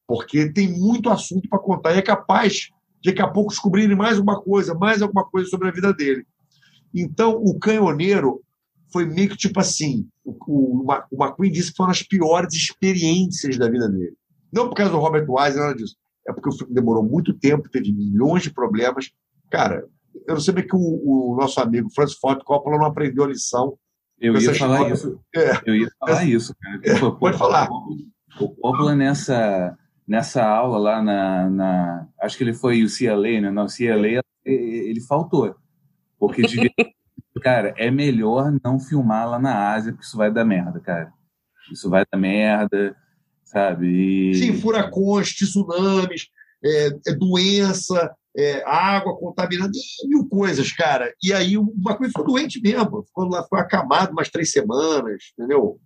porque 0.08 0.52
tem 0.52 0.68
muito 0.68 1.08
assunto 1.08 1.48
para 1.48 1.60
contar 1.60 1.94
e 1.94 1.98
é 1.98 2.02
capaz 2.02 2.68
de 3.00 3.10
daqui 3.10 3.22
a 3.22 3.28
pouco 3.28 3.50
descobrirem 3.50 3.96
mais 3.96 4.16
alguma 4.16 4.42
coisa, 4.42 4.74
mais 4.74 5.00
alguma 5.00 5.24
coisa 5.24 5.48
sobre 5.48 5.68
a 5.68 5.72
vida 5.72 5.94
dele. 5.94 6.26
Então, 6.92 7.36
o 7.36 7.56
Canhoneiro 7.60 8.42
foi 8.92 9.06
meio 9.06 9.30
que 9.30 9.36
tipo 9.36 9.60
assim: 9.60 10.08
o, 10.24 10.32
o, 10.48 10.86
o 11.12 11.24
McQueen 11.24 11.52
disse 11.52 11.70
que 11.70 11.76
foram 11.76 11.92
as 11.92 12.02
piores 12.02 12.54
experiências 12.54 13.56
da 13.56 13.68
vida 13.68 13.88
dele. 13.88 14.16
Não 14.54 14.68
por 14.68 14.76
causa 14.76 14.92
do 14.92 14.98
Robert 14.98 15.26
Wise, 15.28 15.58
nada 15.58 15.74
disso. 15.74 15.96
É 16.26 16.32
porque 16.32 16.48
o 16.48 16.52
filme 16.52 16.72
demorou 16.72 17.02
muito 17.02 17.34
tempo, 17.34 17.68
teve 17.68 17.92
milhões 17.92 18.42
de 18.44 18.52
problemas. 18.52 19.10
Cara, 19.50 19.84
eu 20.26 20.34
não 20.34 20.40
sei 20.40 20.54
bem 20.54 20.66
que 20.66 20.76
o, 20.76 20.78
o 20.78 21.36
nosso 21.38 21.60
amigo 21.60 21.90
Francis 21.92 22.16
Ford 22.18 22.42
Coppola 22.44 22.78
não 22.78 22.86
aprendeu 22.86 23.24
a 23.24 23.28
lição. 23.28 23.76
Eu 24.20 24.34
ia 24.38 24.54
falar 24.54 24.76
história- 24.76 24.94
isso. 24.94 25.20
É. 25.34 25.60
Eu 25.66 25.74
ia 25.74 25.88
falar 25.98 26.24
isso, 26.24 26.54
cara. 26.60 26.80
É, 26.84 26.98
Pô, 26.98 27.12
pode 27.16 27.36
falar. 27.36 27.68
O 27.68 28.48
Coppola 28.48 28.94
nessa, 28.94 29.76
nessa 30.06 30.44
aula 30.44 30.78
lá 30.78 31.02
na, 31.02 31.50
na. 31.50 32.08
Acho 32.20 32.38
que 32.38 32.44
ele 32.44 32.54
foi 32.54 32.84
o 32.84 32.88
CLA, 32.88 33.40
né? 33.40 33.50
Não, 33.50 33.66
CLA, 33.66 34.22
ele 34.44 35.00
faltou. 35.06 35.54
Porque 36.18 36.42
devia. 36.42 36.70
cara, 37.42 37.74
é 37.76 37.90
melhor 37.90 38.56
não 38.64 38.78
filmar 38.78 39.28
lá 39.28 39.38
na 39.38 39.72
Ásia, 39.72 39.92
porque 39.92 40.06
isso 40.06 40.16
vai 40.16 40.32
dar 40.32 40.44
merda, 40.44 40.80
cara. 40.80 41.12
Isso 41.72 41.90
vai 41.90 42.04
dar 42.10 42.18
merda, 42.18 42.96
sabe? 43.54 43.86
E... 43.86 44.34
Sim, 44.34 44.52
furacões, 44.54 45.32
tsunamis, 45.32 46.26
é, 46.64 46.88
é 47.06 47.14
doença, 47.14 48.12
é, 48.36 48.64
água 48.66 49.16
contaminada, 49.16 49.70
mil 50.06 50.26
coisas, 50.28 50.72
cara. 50.72 51.14
E 51.22 51.32
aí 51.32 51.56
o 51.56 51.72
McQueen 51.76 52.08
ficou 52.08 52.26
doente 52.26 52.60
mesmo, 52.60 53.04
ficou 53.04 53.28
lá, 53.28 53.44
ficou 53.44 53.58
acamado 53.58 54.12
umas 54.12 54.28
três 54.28 54.50
semanas, 54.50 55.22
entendeu? 55.38 55.78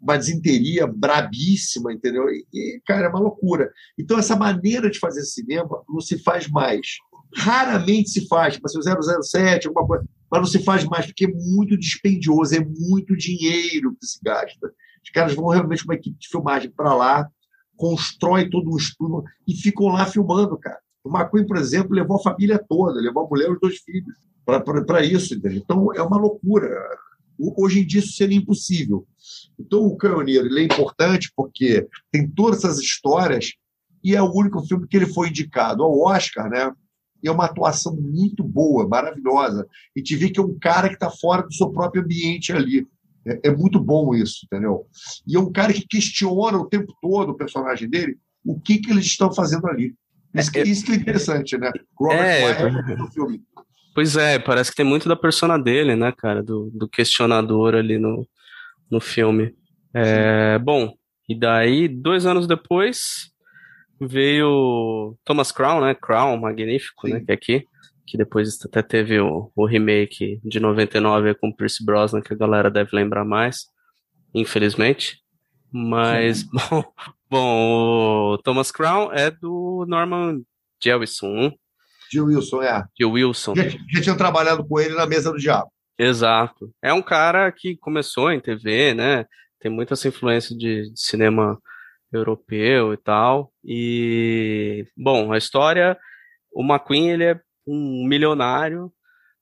Uma 0.00 0.18
desinteria 0.18 0.86
brabíssima, 0.86 1.92
entendeu? 1.92 2.28
E, 2.28 2.46
e, 2.52 2.80
cara, 2.86 3.06
é 3.06 3.08
uma 3.08 3.20
loucura. 3.20 3.72
Então, 3.98 4.18
essa 4.18 4.36
maneira 4.36 4.90
de 4.90 4.98
fazer 4.98 5.22
cinema 5.22 5.82
não 5.88 6.00
se 6.00 6.18
faz 6.18 6.46
mais. 6.46 6.98
Raramente 7.34 8.10
se 8.10 8.28
faz, 8.28 8.54
tipo 8.54 8.66
assim, 8.66 8.78
o 8.78 9.22
007, 9.22 9.66
alguma 9.66 9.86
coisa, 9.86 10.04
mas 10.30 10.40
não 10.40 10.46
se 10.46 10.62
faz 10.62 10.84
mais 10.84 11.06
porque 11.06 11.24
é 11.24 11.28
muito 11.28 11.76
dispendioso, 11.78 12.54
é 12.54 12.60
muito 12.60 13.16
dinheiro 13.16 13.96
que 13.98 14.06
se 14.06 14.18
gasta. 14.22 14.72
Os 15.08 15.12
caras 15.12 15.34
vão 15.34 15.48
realmente 15.48 15.82
com 15.82 15.90
uma 15.90 15.94
equipe 15.94 16.18
de 16.18 16.28
filmagem 16.28 16.70
para 16.70 16.94
lá, 16.94 17.28
constrói 17.76 18.50
todo 18.50 18.70
um 18.70 18.76
estudo 18.76 19.24
e 19.46 19.54
ficam 19.54 19.86
lá 19.86 20.04
filmando, 20.04 20.58
cara. 20.58 20.78
O 21.02 21.08
McQueen, 21.08 21.46
por 21.46 21.56
exemplo, 21.56 21.94
levou 21.94 22.18
a 22.18 22.22
família 22.22 22.62
toda, 22.68 23.00
levou 23.00 23.24
a 23.24 23.28
mulher 23.28 23.48
e 23.48 23.52
os 23.52 23.60
dois 23.60 23.78
filhos 23.78 24.14
para 24.86 25.04
isso? 25.04 25.34
Então 25.34 25.94
é 25.94 26.02
uma 26.02 26.18
loucura. 26.18 26.68
Hoje 27.38 27.80
em 27.80 27.86
dia 27.86 28.00
isso 28.00 28.12
seria 28.12 28.36
impossível. 28.36 29.06
Então 29.58 29.80
o 29.86 29.96
Canhoneiro 29.96 30.46
ele 30.46 30.60
é 30.60 30.64
importante 30.64 31.32
porque 31.34 31.88
tem 32.12 32.28
todas 32.28 32.58
essas 32.58 32.78
histórias 32.78 33.54
e 34.04 34.14
é 34.14 34.20
o 34.20 34.30
único 34.30 34.62
filme 34.66 34.86
que 34.86 34.96
ele 34.96 35.06
foi 35.06 35.28
indicado 35.28 35.82
ao 35.82 35.98
Oscar, 36.00 36.50
né? 36.50 36.70
E 37.22 37.28
é 37.28 37.32
uma 37.32 37.46
atuação 37.46 37.96
muito 37.96 38.44
boa, 38.44 38.86
maravilhosa. 38.86 39.66
E 39.96 40.02
te 40.02 40.14
vê 40.16 40.30
que 40.30 40.38
é 40.38 40.42
um 40.42 40.58
cara 40.58 40.88
que 40.88 40.94
está 40.94 41.10
fora 41.10 41.42
do 41.42 41.52
seu 41.54 41.70
próprio 41.70 42.02
ambiente 42.02 42.52
ali. 42.52 42.86
É, 43.28 43.48
é 43.48 43.50
muito 43.50 43.78
bom 43.78 44.14
isso, 44.14 44.46
entendeu? 44.46 44.86
E 45.26 45.36
é 45.36 45.40
um 45.40 45.52
cara 45.52 45.72
que 45.72 45.86
questiona 45.86 46.58
o 46.58 46.68
tempo 46.68 46.94
todo 47.00 47.30
o 47.30 47.36
personagem 47.36 47.88
dele, 47.88 48.16
o 48.44 48.58
que, 48.58 48.78
que 48.78 48.90
eles 48.90 49.04
estão 49.06 49.32
fazendo 49.32 49.66
ali. 49.66 49.94
Isso 50.34 50.52
que, 50.52 50.62
isso 50.62 50.84
que 50.84 50.92
é 50.92 50.96
interessante, 50.96 51.56
né? 51.56 51.70
Robert 51.98 52.24
É, 52.24 52.44
Wyatt 52.44 52.98
no 52.98 53.10
filme. 53.10 53.42
Pois 53.94 54.16
é, 54.16 54.38
parece 54.38 54.70
que 54.70 54.76
tem 54.76 54.86
muito 54.86 55.08
da 55.08 55.16
persona 55.16 55.58
dele, 55.58 55.96
né, 55.96 56.12
cara? 56.16 56.42
Do, 56.42 56.70
do 56.72 56.88
questionador 56.88 57.74
ali 57.74 57.98
no, 57.98 58.26
no 58.90 59.00
filme. 59.00 59.54
É, 59.92 60.58
bom, 60.58 60.94
e 61.28 61.34
daí, 61.34 61.88
dois 61.88 62.24
anos 62.24 62.46
depois, 62.46 63.30
veio 64.00 65.16
Thomas 65.24 65.50
Crown, 65.50 65.80
né? 65.80 65.94
Crown, 65.94 66.38
magnífico, 66.38 67.08
né? 67.08 67.18
Sim. 67.18 67.24
Que 67.24 67.32
é 67.32 67.34
aqui. 67.34 67.64
Que 68.08 68.16
depois 68.16 68.58
até 68.64 68.82
teve 68.82 69.20
o, 69.20 69.50
o 69.54 69.66
remake 69.66 70.40
de 70.44 70.58
99 70.58 71.34
com 71.34 71.52
Pierce 71.52 71.84
Brosnan, 71.84 72.22
que 72.22 72.32
a 72.32 72.36
galera 72.36 72.70
deve 72.70 72.90
lembrar 72.94 73.24
mais, 73.24 73.66
infelizmente. 74.34 75.18
Mas, 75.70 76.42
bom, 76.50 76.84
bom, 77.30 78.32
o 78.32 78.38
Thomas 78.38 78.70
Crown 78.70 79.12
é 79.12 79.30
do 79.30 79.84
Norman 79.86 80.40
Jewison, 80.82 81.52
Gil 82.10 82.24
Wilson, 82.24 82.62
é. 82.62 82.84
de 82.96 83.04
Wilson. 83.04 83.54
Já, 83.54 83.68
já 83.68 84.00
tinham 84.00 84.16
trabalhado 84.16 84.66
com 84.66 84.80
ele 84.80 84.94
na 84.94 85.06
mesa 85.06 85.30
do 85.30 85.38
diabo. 85.38 85.70
Exato. 85.98 86.72
É 86.82 86.92
um 86.92 87.02
cara 87.02 87.50
que 87.52 87.76
começou 87.76 88.32
em 88.32 88.40
TV, 88.40 88.94
né? 88.94 89.26
Tem 89.60 89.70
muita 89.70 89.94
essa 89.94 90.08
influência 90.08 90.56
de, 90.56 90.90
de 90.90 91.00
cinema 91.00 91.60
europeu 92.12 92.94
e 92.94 92.96
tal. 92.96 93.52
E, 93.64 94.86
bom, 94.96 95.32
a 95.32 95.38
história, 95.38 95.98
o 96.52 96.62
McQueen, 96.62 97.10
ele 97.10 97.24
é 97.24 97.40
um 97.68 98.06
milionário, 98.06 98.92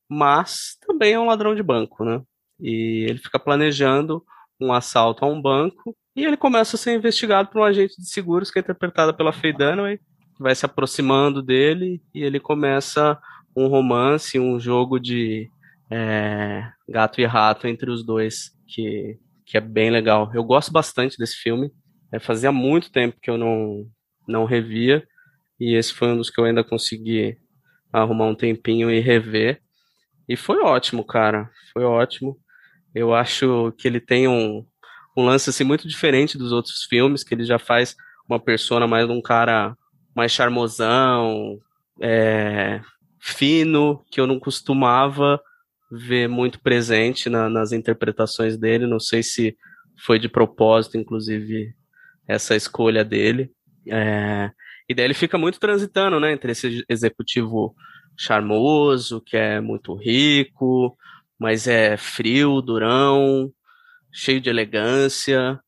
mas 0.08 0.76
também 0.86 1.12
é 1.12 1.20
um 1.20 1.26
ladrão 1.26 1.54
de 1.54 1.62
banco, 1.62 2.04
né? 2.04 2.22
E 2.60 3.06
ele 3.08 3.18
fica 3.18 3.38
planejando 3.38 4.24
um 4.60 4.72
assalto 4.72 5.24
a 5.24 5.28
um 5.28 5.40
banco 5.40 5.94
e 6.14 6.24
ele 6.24 6.36
começa 6.36 6.76
a 6.76 6.78
ser 6.78 6.94
investigado 6.94 7.50
por 7.50 7.60
um 7.60 7.64
agente 7.64 8.00
de 8.00 8.08
seguros 8.08 8.50
que 8.50 8.58
é 8.58 8.62
interpretada 8.62 9.12
pela 9.12 9.32
Faye 9.32 9.52
Dunaway, 9.52 9.98
que 9.98 10.42
vai 10.42 10.54
se 10.54 10.64
aproximando 10.64 11.42
dele 11.42 12.02
e 12.14 12.22
ele 12.22 12.40
começa 12.40 13.18
um 13.54 13.66
romance, 13.68 14.38
um 14.38 14.58
jogo 14.58 14.98
de 14.98 15.50
é, 15.90 16.70
gato 16.88 17.20
e 17.20 17.24
rato 17.24 17.66
entre 17.66 17.90
os 17.90 18.04
dois, 18.04 18.50
que, 18.66 19.18
que 19.44 19.56
é 19.56 19.60
bem 19.60 19.90
legal. 19.90 20.30
Eu 20.34 20.44
gosto 20.44 20.72
bastante 20.72 21.18
desse 21.18 21.36
filme. 21.36 21.70
É, 22.12 22.18
fazia 22.18 22.52
muito 22.52 22.90
tempo 22.90 23.18
que 23.20 23.30
eu 23.30 23.38
não, 23.38 23.86
não 24.26 24.44
revia, 24.44 25.06
e 25.58 25.74
esse 25.74 25.92
foi 25.92 26.08
um 26.08 26.16
dos 26.16 26.30
que 26.30 26.40
eu 26.40 26.44
ainda 26.44 26.62
consegui 26.62 27.38
arrumar 27.92 28.26
um 28.26 28.34
tempinho 28.34 28.90
e 28.90 29.00
rever. 29.00 29.60
E 30.28 30.36
foi 30.36 30.60
ótimo, 30.60 31.04
cara. 31.04 31.50
Foi 31.72 31.84
ótimo. 31.84 32.36
Eu 32.94 33.14
acho 33.14 33.72
que 33.78 33.86
ele 33.86 34.00
tem 34.00 34.26
um, 34.28 34.64
um 35.16 35.24
lance 35.24 35.50
assim, 35.50 35.64
muito 35.64 35.86
diferente 35.86 36.38
dos 36.38 36.52
outros 36.52 36.84
filmes, 36.84 37.22
que 37.22 37.34
ele 37.34 37.44
já 37.44 37.58
faz 37.58 37.94
uma 38.28 38.40
persona 38.40 38.86
mais 38.86 39.08
um 39.08 39.20
cara 39.20 39.76
mais 40.14 40.32
charmosão, 40.32 41.58
é, 42.00 42.80
fino, 43.20 44.02
que 44.10 44.20
eu 44.20 44.26
não 44.26 44.38
costumava 44.40 45.40
ver 45.90 46.28
muito 46.28 46.58
presente 46.60 47.28
na- 47.28 47.48
nas 47.50 47.70
interpretações 47.72 48.56
dele. 48.56 48.86
Não 48.86 48.98
sei 48.98 49.22
se 49.22 49.56
foi 50.04 50.18
de 50.18 50.28
propósito, 50.28 50.96
inclusive, 50.96 51.74
essa 52.26 52.56
escolha 52.56 53.04
dele. 53.04 53.50
É, 53.88 54.50
e 54.88 54.94
daí 54.94 55.04
ele 55.04 55.14
fica 55.14 55.36
muito 55.36 55.58
transitando, 55.58 56.20
né, 56.20 56.32
entre 56.32 56.52
esse 56.52 56.84
executivo 56.88 57.74
charmoso, 58.16 59.20
que 59.20 59.36
é 59.36 59.60
muito 59.60 59.94
rico, 59.94 60.96
mas 61.38 61.66
é 61.66 61.96
frio, 61.96 62.62
durão, 62.62 63.52
cheio 64.12 64.40
de 64.40 64.48
elegância. 64.48 65.60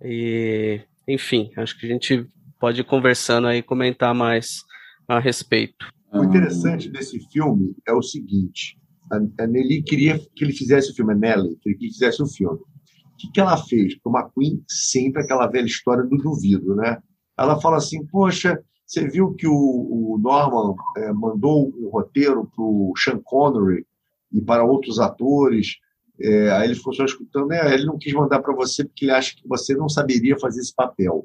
E, 0.00 0.80
enfim, 1.06 1.50
acho 1.56 1.78
que 1.78 1.86
a 1.86 1.88
gente 1.88 2.26
pode 2.58 2.80
ir 2.80 2.84
conversando 2.84 3.46
aí 3.46 3.62
comentar 3.62 4.14
mais 4.14 4.62
a 5.06 5.18
respeito. 5.18 5.86
O 6.12 6.24
interessante 6.24 6.88
desse 6.88 7.18
filme 7.30 7.74
é 7.86 7.92
o 7.92 8.02
seguinte: 8.02 8.78
a, 9.10 9.46
Nelly 9.46 9.82
queria 9.82 10.18
que 10.18 10.44
ele 10.44 10.52
fizesse 10.52 10.90
o 10.90 10.94
filme, 10.94 11.12
a 11.12 11.16
Nelly 11.16 11.56
queria 11.60 11.78
que 11.78 11.84
ele 11.86 11.92
fizesse 11.92 12.22
o 12.22 12.26
filme. 12.26 12.58
O 12.58 13.16
que, 13.18 13.30
que 13.32 13.40
ela 13.40 13.56
fez? 13.56 13.94
Porque 13.94 14.08
o 14.08 14.20
McQueen, 14.20 14.64
sempre 14.68 15.22
aquela 15.22 15.46
velha 15.46 15.66
história 15.66 16.02
do 16.02 16.16
duvido, 16.16 16.74
né? 16.74 16.98
Ela 17.42 17.60
fala 17.60 17.76
assim: 17.78 18.06
Poxa, 18.06 18.62
você 18.86 19.08
viu 19.08 19.34
que 19.34 19.46
o, 19.46 19.52
o 19.52 20.18
Norman 20.18 20.74
eh, 20.96 21.12
mandou 21.12 21.72
o 21.76 21.88
roteiro 21.90 22.44
para 22.54 22.62
o 22.62 22.92
Sean 22.96 23.20
Connery 23.24 23.86
e 24.32 24.40
para 24.40 24.64
outros 24.64 25.00
atores. 25.00 25.78
Eh, 26.20 26.50
aí 26.52 26.68
ele 26.68 26.74
ficou 26.74 26.92
só 26.92 27.04
escutando, 27.04 27.48
né? 27.48 27.74
Ele 27.74 27.86
não 27.86 27.98
quis 27.98 28.12
mandar 28.12 28.40
para 28.40 28.54
você 28.54 28.84
porque 28.84 29.06
ele 29.06 29.12
acha 29.12 29.34
que 29.34 29.48
você 29.48 29.74
não 29.74 29.88
saberia 29.88 30.38
fazer 30.38 30.60
esse 30.60 30.74
papel. 30.74 31.24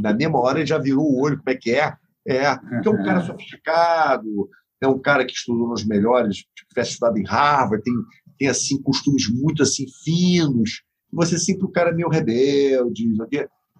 Na 0.00 0.12
mesma 0.12 0.38
hora 0.38 0.58
ele 0.58 0.66
já 0.66 0.78
virou 0.78 1.04
o 1.04 1.20
olho, 1.20 1.38
como 1.38 1.50
é 1.50 1.54
que 1.56 1.70
é? 1.72 1.94
É, 2.26 2.54
porque 2.56 2.88
é 2.88 2.90
um 2.90 3.02
cara 3.02 3.20
sofisticado, 3.22 4.50
é 4.82 4.86
um 4.86 4.98
cara 4.98 5.24
que 5.24 5.32
estudou 5.32 5.68
nos 5.68 5.84
melhores, 5.84 6.36
tipo, 6.36 6.68
tivesse 6.68 6.90
estudado 6.90 7.16
em 7.16 7.24
Harvard, 7.26 7.82
tem, 7.82 7.94
tem 8.38 8.48
assim, 8.48 8.80
costumes 8.82 9.28
muito 9.32 9.62
assim 9.62 9.86
finos. 10.04 10.82
Você 11.10 11.36
é 11.36 11.38
sempre 11.38 11.64
o 11.64 11.70
cara 11.70 11.90
meio 11.90 12.10
rebelde, 12.10 13.08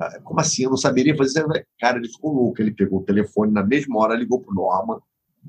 o 0.01 0.23
como 0.23 0.41
assim? 0.41 0.65
Eu 0.65 0.71
não 0.71 0.77
saberia 0.77 1.17
fazer 1.17 1.41
isso. 1.41 1.65
Cara, 1.81 1.99
ele 1.99 2.09
ficou 2.09 2.33
louco. 2.33 2.61
Ele 2.63 2.73
pegou 2.73 3.01
o 3.01 3.05
telefone 3.05 3.53
na 3.53 3.65
mesma 3.65 3.99
hora, 3.99 4.15
ligou 4.17 4.41
pro 4.41 4.55
Norman. 4.55 4.99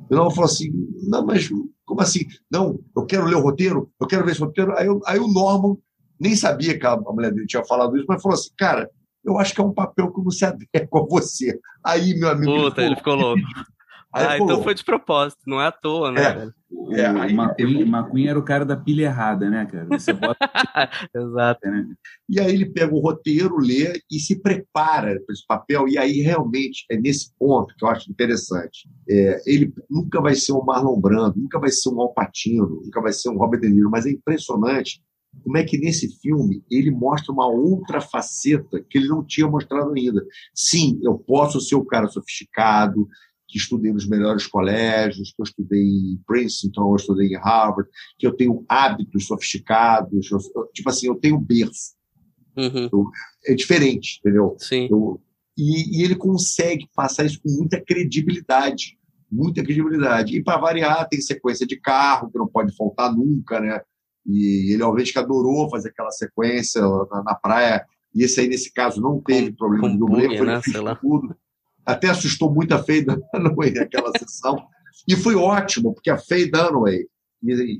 E 0.10 0.14
o 0.14 0.18
Norman 0.18 0.32
falou 0.36 0.50
assim: 0.50 0.72
Não, 1.08 1.26
mas 1.26 1.50
como 1.86 2.02
assim? 2.02 2.22
Não, 2.52 2.80
eu 2.96 3.06
quero 3.06 3.26
ler 3.26 3.36
o 3.36 3.42
roteiro, 3.42 3.92
eu 4.00 4.08
quero 4.08 4.26
ver 4.26 4.32
esse 4.32 4.42
roteiro. 4.42 4.76
Aí, 4.78 4.88
eu- 4.88 5.02
aí 5.06 5.20
o 5.20 5.28
Norman 5.28 5.76
nem 6.20 6.36
sabia 6.36 6.78
que 6.78 6.86
a, 6.86 6.94
a 6.94 6.98
mulher 7.14 7.32
dele 7.34 7.48
tinha 7.48 7.64
falado 7.66 7.96
isso, 7.98 8.06
mas 8.08 8.22
falou 8.22 8.36
assim: 8.36 8.50
Cara, 8.58 8.90
eu 9.24 9.38
acho 9.38 9.54
que 9.54 9.62
é 9.62 9.64
um 9.64 9.74
papel 9.74 10.12
que 10.14 10.22
não 10.24 10.32
se 10.32 10.46
adequa 10.46 11.00
a 11.00 11.06
você. 11.10 11.60
Aí, 11.84 12.18
meu 12.18 12.30
amigo. 12.30 12.52
Puta, 12.70 12.82
ele 12.82 12.96
ficou 12.96 13.16
louco. 13.16 13.42
Aí 14.12 14.26
ah, 14.28 14.38
então 14.40 14.64
foi 14.64 14.74
de 14.74 14.84
propósito, 14.84 15.42
não 15.46 15.62
é 15.62 15.68
à 15.68 15.72
toa, 15.72 16.12
né? 16.12 16.22
É. 16.22 16.50
O 16.72 16.94
É, 16.96 17.06
aí- 17.06 17.32
McQueen, 17.34 17.82
McQueen 17.82 18.28
era 18.28 18.40
o 18.40 18.44
cara 18.44 18.66
da 18.66 18.76
pilha 18.76 19.04
errada, 19.06 19.48
né, 19.50 19.66
cara? 19.68 19.86
Você 19.88 20.14
bota, 20.14 20.38
Exato. 21.16 21.60
né? 21.70 21.88
E 22.28 22.40
aí 22.40 22.52
ele 22.54 22.66
pega 22.66 22.94
o 22.94 23.00
roteiro, 23.00 23.58
lê 23.60 24.02
e 24.12 24.20
se 24.20 24.40
prepara 24.42 25.20
para 25.26 25.34
esse 25.34 25.46
papel. 25.48 25.88
E 25.88 25.98
aí 25.98 26.22
realmente 26.22 26.86
é 26.90 26.98
nesse 26.98 27.32
ponto 27.38 27.76
que 27.78 27.86
eu 27.86 27.90
acho 27.90 28.10
interessante. 28.12 28.90
É, 29.08 29.42
ele 29.46 29.72
nunca 29.90 30.20
vai 30.22 30.34
ser 30.36 30.54
um 30.54 30.64
Marlon 30.64 31.00
Brando, 31.00 31.40
nunca 31.40 31.60
vai 31.60 31.70
ser 31.70 31.90
um 31.90 32.02
Al 32.02 32.14
Pacino, 32.14 32.82
nunca 32.84 33.02
vai 33.02 33.14
ser 33.14 33.30
um 33.30 33.38
Robert 33.38 33.62
De 33.62 33.70
Niro, 33.70 33.90
mas 33.92 34.06
é 34.08 34.12
impressionante 34.12 35.02
como 35.44 35.58
é 35.58 35.64
que 35.64 35.78
nesse 35.78 36.20
filme 36.20 36.64
ele 36.72 36.90
mostra 36.90 37.32
uma 37.32 37.48
outra 37.48 38.02
faceta 38.02 38.84
que 38.90 38.98
ele 38.98 39.08
não 39.08 39.24
tinha 39.24 39.48
mostrado 39.48 39.94
ainda. 39.94 40.26
Sim, 40.56 41.00
eu 41.04 41.18
posso 41.20 41.62
ser 41.62 41.76
o 41.76 41.86
cara 41.86 42.08
sofisticado, 42.08 43.08
que 43.50 43.58
estudei 43.58 43.92
nos 43.92 44.08
melhores 44.08 44.46
colégios, 44.46 45.34
que 45.36 45.42
eu 45.42 45.44
estudei 45.44 45.82
em 45.82 46.22
Princeton, 46.26 46.92
eu 46.92 46.96
estudei 46.96 47.28
em 47.30 47.38
Harvard, 47.38 47.90
que 48.18 48.28
eu 48.28 48.36
tenho 48.36 48.64
hábitos 48.70 49.26
sofisticados, 49.26 50.30
eu- 50.32 50.68
tipo 50.72 50.90
assim, 50.90 51.08
eu 51.08 51.16
tenho 51.16 51.40
berço 51.40 51.98
Uhum, 52.56 53.10
é 53.46 53.54
diferente, 53.56 54.20
entendeu? 54.20 54.56
sim. 54.60 54.88
Eu- 54.92 55.22
e, 55.58 56.00
e 56.00 56.04
ele 56.04 56.16
consegue 56.16 56.88
passar 56.96 57.26
isso 57.26 57.42
com 57.42 57.50
muita 57.50 57.82
credibilidade, 57.84 58.98
muita 59.32 59.64
credibilidade. 59.64 60.38
E 60.38 60.44
para 60.44 60.60
variar, 60.60 61.08
tem 61.10 61.20
sequência 61.20 61.66
de 61.66 61.78
carro 61.80 62.32
que 62.32 62.38
não 62.38 62.48
pode 62.48 62.76
faltar 62.76 63.14
nunca, 63.14 63.60
né? 63.60 63.82
E 64.26 64.74
ele 64.74 64.84
obviamente 64.84 65.12
que 65.12 65.20
adorou 65.20 65.70
fazer 65.70 65.90
aquela 65.90 66.12
sequência 66.12 66.82
na, 66.82 67.24
na 67.24 67.36
praia. 67.36 67.86
E 68.14 68.24
esse 68.24 68.40
aí 68.40 68.48
nesse 68.48 68.72
caso 68.72 69.02
não 69.02 69.22
teve 69.22 69.52
problema 69.54 69.88
com 69.88 69.94
de 69.94 70.00
dublê, 70.00 70.38
foi 70.38 70.48
né? 70.48 70.62
tudo. 71.02 71.36
Até 71.90 72.10
assustou 72.10 72.54
muito 72.54 72.74
a 72.74 72.84
Faye 72.84 73.04
Dunaway 73.04 73.74
naquela 73.76 74.12
sessão. 74.18 74.64
E 75.08 75.16
foi 75.16 75.36
ótimo, 75.36 75.94
porque 75.94 76.12
a 76.12 76.18
Faye 76.18 76.50
Dunaway, 76.50 77.08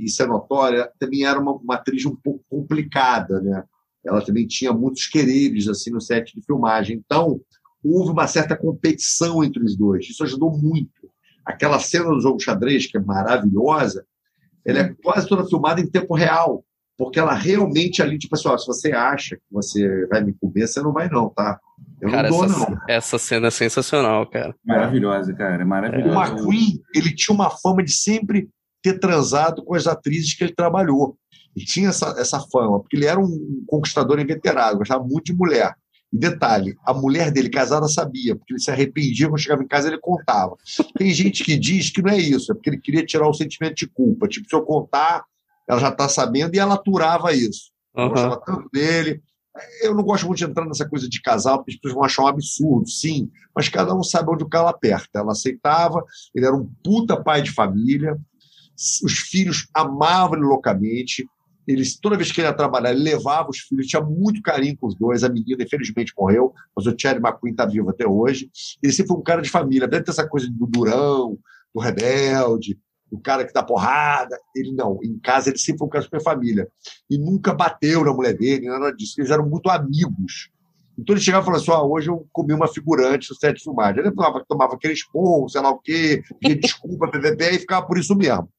isso 0.02 0.24
é 0.24 0.26
notória, 0.26 0.90
também 1.00 1.26
era 1.26 1.40
uma, 1.40 1.54
uma 1.54 1.76
atriz 1.76 2.06
um 2.06 2.16
pouco 2.16 2.44
complicada, 2.50 3.40
né? 3.40 3.64
Ela 4.04 4.22
também 4.26 4.48
tinha 4.48 4.74
muitos 4.74 5.06
quereres 5.06 5.68
assim 5.68 5.92
no 5.92 6.02
set 6.02 6.34
de 6.34 6.44
filmagem. 6.44 6.98
Então, 6.98 7.40
houve 7.84 8.12
uma 8.12 8.26
certa 8.26 8.58
competição 8.58 9.44
entre 9.44 9.64
os 9.64 9.78
dois. 9.78 10.10
Isso 10.10 10.24
ajudou 10.24 10.58
muito. 10.58 11.10
Aquela 11.46 11.78
cena 11.80 12.10
do 12.10 12.22
jogo 12.22 12.40
xadrez, 12.40 12.88
que 12.88 12.98
é 12.98 13.02
maravilhosa, 13.02 14.06
ela 14.66 14.80
é 14.80 14.96
quase 15.04 15.28
toda 15.28 15.46
filmada 15.46 15.82
em 15.82 15.88
tempo 15.88 16.16
real. 16.16 16.64
Porque 16.98 17.20
ela 17.20 17.34
realmente 17.34 18.02
ali, 18.02 18.18
tipo 18.18 18.36
assim, 18.36 18.48
ó, 18.48 18.58
se 18.58 18.66
você 18.66 18.92
acha 18.92 19.36
que 19.36 19.44
você 19.52 20.08
vai 20.08 20.24
me 20.24 20.34
comer, 20.34 20.68
você 20.68 20.82
não 20.82 20.92
vai 20.92 21.10
não, 21.10 21.30
tá? 21.30 21.60
Eu 22.02 22.10
Cara, 22.10 22.30
não 22.30 22.38
dou, 22.38 22.46
essa, 22.46 22.70
não. 22.70 22.78
essa 22.88 23.18
cena 23.18 23.48
é 23.48 23.52
sensacional, 23.52 24.26
cara. 24.30 24.56
Maravilhosa, 24.66 25.34
cara. 25.34 25.64
O 25.64 25.68
Maravilhosa. 25.68 26.34
McQueen, 26.34 26.80
ele 26.96 27.14
tinha 27.14 27.36
uma 27.36 27.50
fama 27.50 27.84
de 27.84 27.92
sempre 27.92 28.50
ter 28.82 29.00
transado 29.00 29.64
com 29.64 29.76
as 29.76 29.88
atrizes 29.88 30.34
que 30.34 30.44
ele 30.44 30.54
trabalhou. 30.54 31.18
Ele 31.56 31.66
tinha 31.66 31.90
essa, 31.90 32.16
essa 32.18 32.40
fama, 32.52 32.80
porque 32.80 32.96
ele 32.96 33.06
era 33.06 33.20
um 33.20 33.64
conquistador 33.68 34.20
inveterado, 34.20 34.78
gostava 34.78 35.04
muito 35.04 35.26
de 35.26 35.34
mulher. 35.34 35.74
E 36.12 36.18
detalhe, 36.18 36.76
a 36.86 36.94
mulher 36.94 37.32
dele 37.32 37.50
casada 37.50 37.88
sabia, 37.88 38.36
porque 38.36 38.54
ele 38.54 38.62
se 38.62 38.72
arrependia 38.72 39.28
quando 39.28 39.42
chegava 39.42 39.64
em 39.64 39.68
casa 39.68 39.90
ele 39.90 40.00
contava. 40.00 40.56
Tem 40.98 41.12
gente 41.12 41.44
que 41.44 41.58
diz 41.58 41.90
que 41.92 42.02
não 42.02 42.12
é 42.12 42.18
isso, 42.18 42.52
é 42.52 42.56
porque 42.56 42.70
ele 42.70 42.80
queria 42.80 43.06
tirar 43.06 43.28
o 43.28 43.34
sentimento 43.34 43.76
de 43.76 43.88
culpa. 43.88 44.28
Tipo, 44.28 44.48
se 44.50 44.56
eu 44.56 44.64
contar, 44.64 45.24
ela 45.68 45.80
já 45.80 45.90
está 45.90 46.10
sabendo 46.10 46.56
e 46.56 46.60
ela 46.60 46.76
aturava 46.76 47.34
isso. 47.34 47.72
Uhum. 47.96 48.10
gostava 48.10 48.42
tanto 48.44 48.70
dele. 48.72 49.22
Eu 49.82 49.96
não 49.96 50.04
gosto 50.04 50.26
muito 50.26 50.40
de 50.40 50.46
entrar 50.46 50.66
nessa 50.66 50.88
coisa 50.88 51.08
de 51.08 51.22
casal, 51.22 51.58
porque 51.58 51.72
as 51.72 51.78
pessoas 51.78 51.94
vão 51.94 52.04
achar 52.04 52.24
um 52.24 52.28
absurdo, 52.28 52.90
sim, 52.90 53.30
mas 53.56 53.70
cada 53.70 53.96
um 53.96 54.04
sabe 54.04 54.30
onde 54.32 54.44
o 54.44 54.50
calo 54.50 54.68
aperta. 54.68 55.20
Ela 55.20 55.32
aceitava, 55.32 56.04
ele 56.34 56.46
era 56.46 56.56
um 56.56 56.70
puta 56.84 57.22
pai 57.22 57.42
de 57.42 57.52
família, 57.52 58.18
os 59.04 59.18
filhos 59.20 59.68
amavam 59.74 60.36
ele 60.36 60.46
loucamente. 60.46 61.28
Eles, 61.68 62.00
toda 62.00 62.18
vez 62.18 62.32
que 62.32 62.42
ele 62.42 62.48
ia 62.48 62.54
trabalhar, 62.54 62.92
ele 62.92 63.04
levava 63.04 63.50
os 63.50 63.60
filhos, 63.60 63.86
tinha 63.86 64.02
muito 64.02 64.42
carinho 64.42 64.76
com 64.78 64.88
os 64.88 64.96
dois. 64.96 65.24
A 65.24 65.30
menina, 65.30 65.64
infelizmente, 65.64 66.14
morreu, 66.18 66.52
mas 66.76 66.88
o 66.88 66.94
Thierry 66.94 67.20
McQueen 67.20 67.52
está 67.52 67.66
vivo 67.66 67.90
até 67.90 68.08
hoje. 68.08 68.50
Ele 68.82 68.92
sempre 68.92 69.10
foi 69.10 69.18
um 69.18 69.24
cara 69.24 69.42
de 69.42 69.50
família, 69.50 69.88
deve 69.88 70.04
ter 70.04 70.12
essa 70.12 70.28
coisa 70.28 70.48
do 70.50 70.66
durão, 70.66 71.38
do 71.74 71.80
rebelde, 71.80 72.80
do 73.12 73.20
cara 73.20 73.46
que 73.46 73.54
dá 73.54 73.64
porrada. 73.64 74.38
Ele 74.56 74.72
não. 74.72 75.00
Em 75.04 75.18
casa, 75.20 75.50
ele 75.50 75.58
sempre 75.58 75.80
foi 75.80 75.88
um 75.88 75.90
cara 75.90 76.04
super 76.04 76.22
família. 76.22 76.68
E 77.10 77.18
nunca 77.18 77.54
bateu 77.54 78.04
na 78.04 78.14
mulher 78.14 78.36
dele, 78.38 78.68
nada 78.68 78.92
disso. 78.92 79.16
Eles 79.20 79.32
eram 79.32 79.48
muito 79.48 79.70
amigos. 79.70 80.50
Então 80.98 81.16
ele 81.16 81.24
chegava 81.24 81.44
e 81.44 81.46
falava 81.46 81.64
assim: 81.64 81.72
ah, 81.72 81.84
hoje 81.84 82.10
eu 82.10 82.28
comi 82.32 82.54
uma 82.54 82.68
figurante 82.68 83.30
no 83.30 83.36
set 83.36 83.58
de 83.58 83.64
filmagem. 83.64 84.02
Ele 84.02 84.12
tomava, 84.12 84.46
tomava 84.48 84.74
aquele 84.76 84.94
esporro, 84.94 85.50
sei 85.50 85.62
lá 85.62 85.70
o 85.70 85.80
quê, 85.80 86.22
pedia 86.42 86.60
desculpa, 86.60 87.10
PVP, 87.10 87.52
e 87.52 87.60
ficava 87.60 87.86
por 87.86 87.98
isso 87.98 88.16
mesmo. 88.16 88.50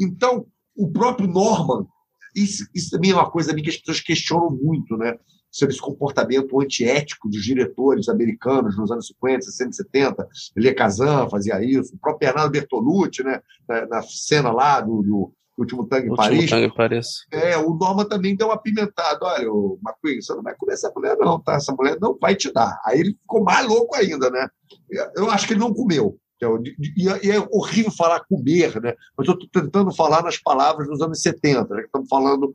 Então, 0.00 0.46
o 0.76 0.90
próprio 0.90 1.28
Norman, 1.28 1.86
isso, 2.34 2.66
isso 2.74 2.90
também 2.90 3.12
é 3.12 3.14
uma 3.14 3.30
coisa 3.30 3.54
que 3.54 3.70
as 3.70 3.76
pessoas 3.76 4.00
questionam 4.00 4.50
muito, 4.50 4.96
né? 4.96 5.16
Sobre 5.58 5.74
esse 5.74 5.82
comportamento 5.82 6.60
antiético 6.60 7.28
dos 7.28 7.42
diretores 7.42 8.08
americanos 8.08 8.76
nos 8.76 8.90
anos 8.90 9.06
50, 9.08 9.42
60, 9.42 9.72
70. 9.72 10.28
Elia 10.56 10.74
Kazan 10.74 11.28
fazia 11.28 11.62
isso, 11.64 11.94
o 11.94 11.98
próprio 11.98 12.28
Bernardo 12.28 12.52
Bertolucci, 12.52 13.22
né? 13.22 13.40
Na, 13.68 13.86
na 13.86 14.02
cena 14.02 14.52
lá 14.52 14.80
do, 14.80 15.02
do 15.02 15.32
Último 15.58 15.86
Tango 15.86 16.12
em 16.12 16.16
Paris. 16.16 16.50
Tango 16.50 16.74
Paris. 16.74 17.06
É, 17.32 17.56
o 17.56 17.74
Norman 17.74 18.04
também 18.04 18.36
deu 18.36 18.48
uma 18.48 18.60
pimentada. 18.60 19.18
Olha, 19.22 19.50
o 19.50 19.78
McQueen, 19.82 20.20
você 20.20 20.34
não 20.34 20.42
vai 20.42 20.54
comer 20.54 20.74
essa 20.74 20.92
mulher, 20.94 21.16
não, 21.18 21.40
tá? 21.40 21.54
Essa 21.54 21.72
mulher 21.72 21.96
não 21.98 22.16
vai 22.20 22.34
te 22.34 22.52
dar. 22.52 22.78
Aí 22.84 23.00
ele 23.00 23.16
ficou 23.20 23.42
mais 23.42 23.66
louco 23.66 23.96
ainda, 23.96 24.30
né? 24.30 24.48
Eu 25.16 25.30
acho 25.30 25.46
que 25.46 25.54
ele 25.54 25.60
não 25.60 25.72
comeu. 25.72 26.18
E 26.96 27.08
é 27.30 27.40
horrível 27.50 27.90
falar 27.90 28.24
comer, 28.28 28.78
né? 28.80 28.94
mas 29.16 29.26
eu 29.26 29.32
estou 29.34 29.48
tentando 29.48 29.90
falar 29.94 30.22
nas 30.22 30.36
palavras 30.36 30.86
dos 30.86 31.00
anos 31.00 31.22
70, 31.22 31.74
né? 31.74 31.82
estamos 31.82 32.06
falando 32.08 32.54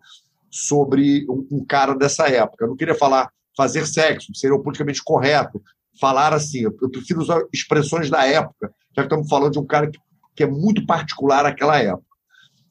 sobre 0.51 1.25
um, 1.29 1.65
cara 1.65 1.95
dessa 1.95 2.27
época. 2.27 2.65
Eu 2.65 2.69
não 2.69 2.75
queria 2.75 2.93
falar 2.93 3.31
fazer 3.55 3.87
sexo, 3.87 4.35
seria 4.35 4.57
politicamente 4.59 5.01
correto. 5.03 5.61
Falar 5.99 6.33
assim, 6.33 6.61
eu 6.61 6.71
prefiro 6.89 7.21
usar 7.21 7.41
expressões 7.53 8.09
da 8.09 8.25
época, 8.25 8.73
já 8.95 9.01
que 9.03 9.07
estamos 9.07 9.27
falando 9.27 9.53
de 9.53 9.59
um 9.59 9.65
cara 9.65 9.89
que, 9.89 9.99
que 10.35 10.43
é 10.43 10.47
muito 10.47 10.85
particular 10.85 11.45
àquela 11.45 11.77
época. 11.77 12.05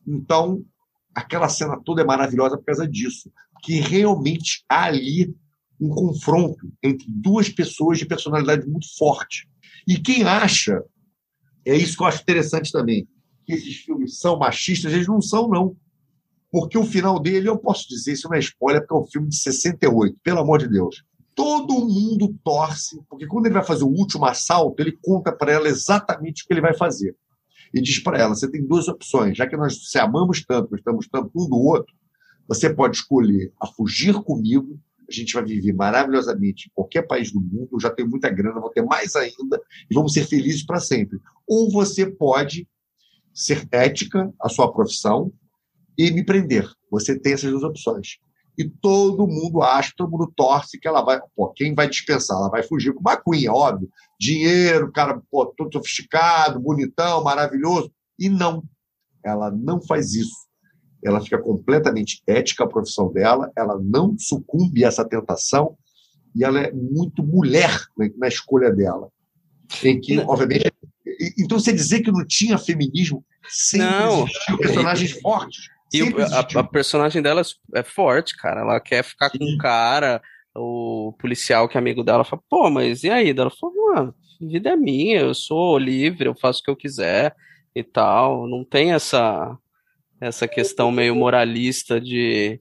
Então, 0.06 0.62
aquela 1.14 1.48
cena 1.48 1.80
toda 1.84 2.02
é 2.02 2.04
maravilhosa 2.04 2.56
por 2.56 2.64
causa 2.64 2.86
disso, 2.88 3.30
que 3.62 3.80
realmente 3.80 4.64
há 4.68 4.84
ali 4.84 5.34
um 5.80 5.88
confronto 5.88 6.70
entre 6.82 7.06
duas 7.08 7.48
pessoas 7.48 7.98
de 7.98 8.06
personalidade 8.06 8.66
muito 8.66 8.86
forte. 8.96 9.48
E 9.86 9.98
quem 9.98 10.24
acha 10.24 10.82
é 11.64 11.76
isso 11.76 11.96
que 11.96 12.02
eu 12.02 12.06
acho 12.06 12.22
interessante 12.22 12.72
também. 12.72 13.08
Que 13.46 13.54
esses 13.54 13.76
filmes 13.76 14.18
são 14.18 14.38
machistas, 14.38 14.92
eles 14.92 15.06
não 15.06 15.20
são, 15.20 15.48
não. 15.48 15.76
Porque 16.50 16.76
o 16.76 16.84
final 16.84 17.20
dele, 17.20 17.48
eu 17.48 17.58
posso 17.58 17.88
dizer, 17.88 18.12
isso 18.12 18.28
não 18.28 18.36
é 18.36 18.40
spoiler, 18.40 18.80
porque 18.80 18.94
é 18.94 18.98
um 18.98 19.10
filme 19.10 19.28
de 19.28 19.36
68, 19.36 20.18
pelo 20.22 20.40
amor 20.40 20.58
de 20.58 20.68
Deus. 20.68 21.04
Todo 21.34 21.86
mundo 21.86 22.34
torce, 22.44 23.00
porque 23.08 23.26
quando 23.26 23.46
ele 23.46 23.54
vai 23.54 23.64
fazer 23.64 23.84
o 23.84 23.88
último 23.88 24.24
assalto, 24.24 24.82
ele 24.82 24.98
conta 25.00 25.32
para 25.32 25.52
ela 25.52 25.68
exatamente 25.68 26.42
o 26.42 26.46
que 26.46 26.52
ele 26.52 26.60
vai 26.60 26.74
fazer. 26.74 27.16
E 27.72 27.80
diz 27.80 28.00
para 28.00 28.18
ela: 28.18 28.34
você 28.34 28.50
tem 28.50 28.66
duas 28.66 28.88
opções, 28.88 29.38
já 29.38 29.46
que 29.46 29.56
nós 29.56 29.88
se 29.88 29.98
amamos 29.98 30.44
tanto, 30.44 30.74
estamos 30.74 31.08
tanto 31.08 31.30
um 31.36 31.48
do 31.48 31.56
outro, 31.56 31.94
você 32.48 32.68
pode 32.68 32.96
escolher 32.96 33.52
a 33.60 33.66
fugir 33.66 34.14
comigo 34.14 34.78
a 35.10 35.12
gente 35.12 35.34
vai 35.34 35.44
viver 35.44 35.72
maravilhosamente 35.72 36.68
em 36.68 36.72
qualquer 36.72 37.02
país 37.02 37.32
do 37.32 37.40
mundo, 37.40 37.68
eu 37.72 37.80
já 37.80 37.90
tenho 37.90 38.08
muita 38.08 38.30
grana, 38.30 38.60
vou 38.60 38.70
ter 38.70 38.82
mais 38.82 39.16
ainda, 39.16 39.60
e 39.90 39.94
vamos 39.94 40.12
ser 40.12 40.24
felizes 40.26 40.64
para 40.64 40.78
sempre. 40.78 41.18
Ou 41.46 41.70
você 41.70 42.06
pode 42.08 42.66
ser 43.34 43.66
ética, 43.72 44.32
a 44.40 44.48
sua 44.48 44.72
profissão, 44.72 45.32
e 46.06 46.10
me 46.10 46.24
prender. 46.24 46.68
Você 46.90 47.18
tem 47.18 47.32
essas 47.32 47.50
duas 47.50 47.62
opções. 47.62 48.18
E 48.58 48.68
todo 48.68 49.26
mundo 49.26 49.62
acha, 49.62 49.92
todo 49.96 50.10
mundo 50.10 50.32
torce 50.36 50.78
que 50.78 50.86
ela 50.86 51.02
vai. 51.02 51.20
Pô, 51.34 51.48
quem 51.48 51.74
vai 51.74 51.88
dispensar? 51.88 52.36
Ela 52.36 52.50
vai 52.50 52.62
fugir 52.62 52.92
com 52.92 53.00
uma 53.00 53.16
cunha, 53.16 53.52
óbvio. 53.52 53.88
Dinheiro, 54.18 54.92
cara, 54.92 55.20
pô, 55.30 55.46
todo 55.46 55.72
sofisticado, 55.72 56.60
bonitão, 56.60 57.22
maravilhoso. 57.24 57.90
E 58.18 58.28
não. 58.28 58.62
Ela 59.24 59.50
não 59.50 59.80
faz 59.80 60.14
isso 60.14 60.50
ela 61.02 61.20
fica 61.20 61.38
completamente 61.38 62.22
ética 62.26 62.64
a 62.64 62.68
profissão 62.68 63.10
dela, 63.12 63.50
ela 63.56 63.78
não 63.82 64.16
sucumbe 64.18 64.84
a 64.84 64.88
essa 64.88 65.04
tentação 65.04 65.76
e 66.34 66.44
ela 66.44 66.60
é 66.60 66.72
muito 66.72 67.22
mulher 67.22 67.70
na 68.16 68.28
escolha 68.28 68.70
dela. 68.70 69.08
Em 69.82 70.00
que, 70.00 70.18
obviamente, 70.18 70.72
então 71.38 71.58
você 71.58 71.72
dizer 71.72 72.00
que 72.00 72.12
não 72.12 72.26
tinha 72.26 72.58
feminismo 72.58 73.24
sempre 73.48 73.88
não. 73.88 74.24
existiu 74.24 74.58
personagens 74.58 75.12
fortes. 75.12 75.68
E 75.92 76.02
a, 76.02 76.60
a, 76.60 76.64
personagem 76.64 77.20
dela 77.20 77.42
é 77.74 77.82
forte, 77.82 78.36
cara. 78.36 78.60
Ela 78.60 78.80
quer 78.80 79.02
ficar 79.02 79.30
Sim. 79.30 79.38
com 79.38 79.44
um 79.44 79.58
cara, 79.58 80.22
o 80.54 81.14
policial 81.18 81.68
que 81.68 81.76
é 81.76 81.80
amigo 81.80 82.04
dela 82.04 82.24
fala, 82.24 82.42
pô, 82.48 82.70
mas 82.70 83.02
e 83.02 83.10
aí? 83.10 83.30
Ela 83.30 83.50
falou, 83.50 83.74
mano, 83.94 84.14
vida 84.40 84.70
é 84.70 84.76
minha, 84.76 85.20
eu 85.20 85.34
sou 85.34 85.78
livre, 85.78 86.28
eu 86.28 86.34
faço 86.34 86.60
o 86.60 86.62
que 86.62 86.70
eu 86.70 86.76
quiser 86.76 87.34
e 87.74 87.82
tal. 87.82 88.46
Não 88.46 88.64
tem 88.64 88.92
essa 88.92 89.56
essa 90.20 90.46
questão 90.46 90.92
meio 90.92 91.16
moralista 91.16 91.98
de 91.98 92.60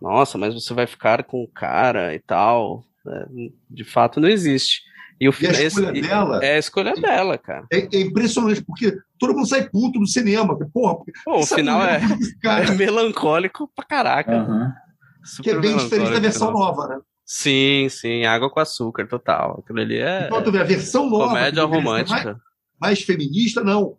nossa, 0.00 0.36
mas 0.36 0.54
você 0.54 0.74
vai 0.74 0.86
ficar 0.86 1.24
com 1.24 1.42
o 1.42 1.48
cara 1.48 2.14
e 2.14 2.18
tal. 2.20 2.84
Né? 3.04 3.50
De 3.68 3.84
fato, 3.84 4.20
não 4.20 4.28
existe. 4.28 4.82
E, 5.20 5.28
o 5.28 5.34
e 5.40 5.46
a 5.46 5.50
escolha 5.50 5.90
esse, 5.90 6.08
dela. 6.08 6.44
É 6.44 6.54
a 6.54 6.58
escolha 6.58 6.94
dela, 6.94 7.36
cara. 7.36 7.66
É, 7.72 7.78
é, 7.78 8.00
impressionante, 8.00 8.62
porque 8.62 8.96
todo 9.18 9.34
mundo 9.34 9.46
sai 9.46 9.68
puto 9.68 9.98
do 9.98 10.06
cinema. 10.06 10.56
Porra, 10.72 10.98
Pô, 11.24 11.40
o 11.40 11.46
final 11.46 11.82
é, 11.82 12.00
é, 12.44 12.70
melancólico 12.76 13.70
pra 13.74 13.84
caraca. 13.84 14.44
Uhum. 14.44 14.72
Que 15.42 15.50
é 15.50 15.58
bem 15.58 15.76
diferente 15.76 16.12
da 16.12 16.20
versão 16.20 16.50
nova, 16.52 16.88
né? 16.88 17.00
Sim, 17.24 17.88
sim, 17.90 18.24
água 18.24 18.48
com 18.48 18.58
açúcar, 18.58 19.06
total. 19.06 19.60
Aquilo 19.62 19.80
ali 19.80 19.98
é. 19.98 20.26
Então, 20.26 20.42
tu 20.42 20.50
vê 20.50 20.60
a 20.60 20.64
versão 20.64 21.10
nova. 21.10 21.28
Comédia 21.28 21.64
romântica. 21.64 22.24
Mais, 22.24 22.38
mais 22.80 23.02
feminista, 23.02 23.62
não 23.62 23.98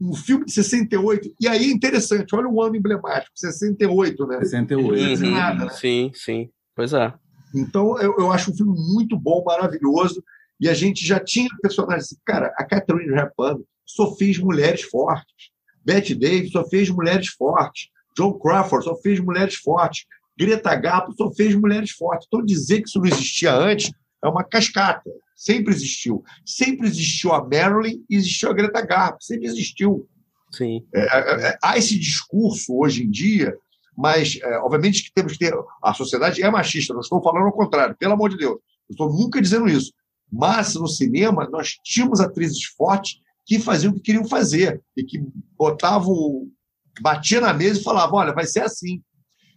um 0.00 0.14
filme 0.14 0.44
de 0.44 0.52
68. 0.52 1.34
E 1.40 1.48
aí 1.48 1.64
é 1.64 1.72
interessante, 1.72 2.34
olha 2.34 2.48
o 2.48 2.62
ano 2.62 2.76
emblemático, 2.76 3.32
68, 3.34 4.26
né? 4.26 4.38
68. 4.40 5.22
Uhum, 5.22 5.30
nada, 5.30 5.64
né? 5.66 5.70
Sim, 5.70 6.10
sim. 6.14 6.50
Pois 6.74 6.92
é. 6.92 7.12
Então, 7.54 7.98
eu, 8.00 8.16
eu 8.18 8.32
acho 8.32 8.50
um 8.50 8.56
filme 8.56 8.74
muito 8.92 9.16
bom, 9.16 9.44
maravilhoso. 9.44 10.22
E 10.60 10.68
a 10.68 10.74
gente 10.74 11.06
já 11.06 11.20
tinha 11.20 11.48
personagens. 11.62 12.06
Assim, 12.06 12.16
cara, 12.24 12.52
a 12.56 12.64
Catherine 12.64 13.14
Rapano 13.14 13.64
só 13.86 14.14
fez 14.16 14.38
mulheres 14.38 14.82
fortes. 14.82 15.50
Bette 15.84 16.14
Davis 16.14 16.52
só 16.52 16.66
fez 16.68 16.88
mulheres 16.88 17.28
fortes. 17.28 17.88
John 18.16 18.38
Crawford 18.38 18.84
só 18.84 18.96
fez 18.96 19.20
mulheres 19.20 19.56
fortes. 19.56 20.06
Greta 20.38 20.74
Garbo 20.74 21.14
só 21.16 21.30
fez 21.32 21.54
mulheres 21.54 21.90
fortes. 21.90 22.26
Então, 22.26 22.44
dizer 22.44 22.82
que 22.82 22.88
isso 22.88 22.98
não 22.98 23.06
existia 23.06 23.54
antes 23.54 23.92
é 24.22 24.28
uma 24.28 24.42
cascata. 24.42 25.10
Sempre 25.36 25.72
existiu. 25.72 26.24
Sempre 26.44 26.86
existiu 26.88 27.32
a 27.32 27.42
Marilyn 27.42 28.02
e 28.08 28.16
existiu 28.16 28.50
a 28.50 28.54
Greta 28.54 28.80
Garbo. 28.80 29.18
Sempre 29.20 29.46
existiu. 29.46 30.08
Sim. 30.50 30.84
É, 30.94 31.00
é, 31.00 31.48
é, 31.48 31.58
há 31.62 31.76
esse 31.76 31.98
discurso 31.98 32.76
hoje 32.76 33.04
em 33.04 33.10
dia, 33.10 33.56
mas, 33.96 34.38
é, 34.42 34.58
obviamente, 34.58 35.04
que 35.04 35.12
temos 35.12 35.32
que 35.32 35.38
ter. 35.38 35.54
A 35.82 35.92
sociedade 35.92 36.42
é 36.42 36.50
machista, 36.50 36.94
não 36.94 37.00
estou 37.00 37.22
falando 37.22 37.46
ao 37.46 37.52
contrário, 37.52 37.96
pelo 37.96 38.14
amor 38.14 38.30
de 38.30 38.36
Deus. 38.36 38.58
Não 38.88 38.92
estou 38.92 39.12
nunca 39.12 39.42
dizendo 39.42 39.68
isso. 39.68 39.92
Mas 40.32 40.74
no 40.74 40.88
cinema, 40.88 41.48
nós 41.50 41.78
tínhamos 41.84 42.20
atrizes 42.20 42.64
fortes 42.64 43.20
que 43.46 43.58
faziam 43.58 43.92
o 43.92 43.96
que 43.96 44.02
queriam 44.02 44.26
fazer 44.26 44.82
e 44.96 45.04
que 45.04 45.22
botavam. 45.56 46.48
batia 47.00 47.40
na 47.40 47.52
mesa 47.52 47.80
e 47.80 47.82
falavam: 47.82 48.18
olha, 48.18 48.32
vai 48.32 48.46
ser 48.46 48.60
assim. 48.60 49.02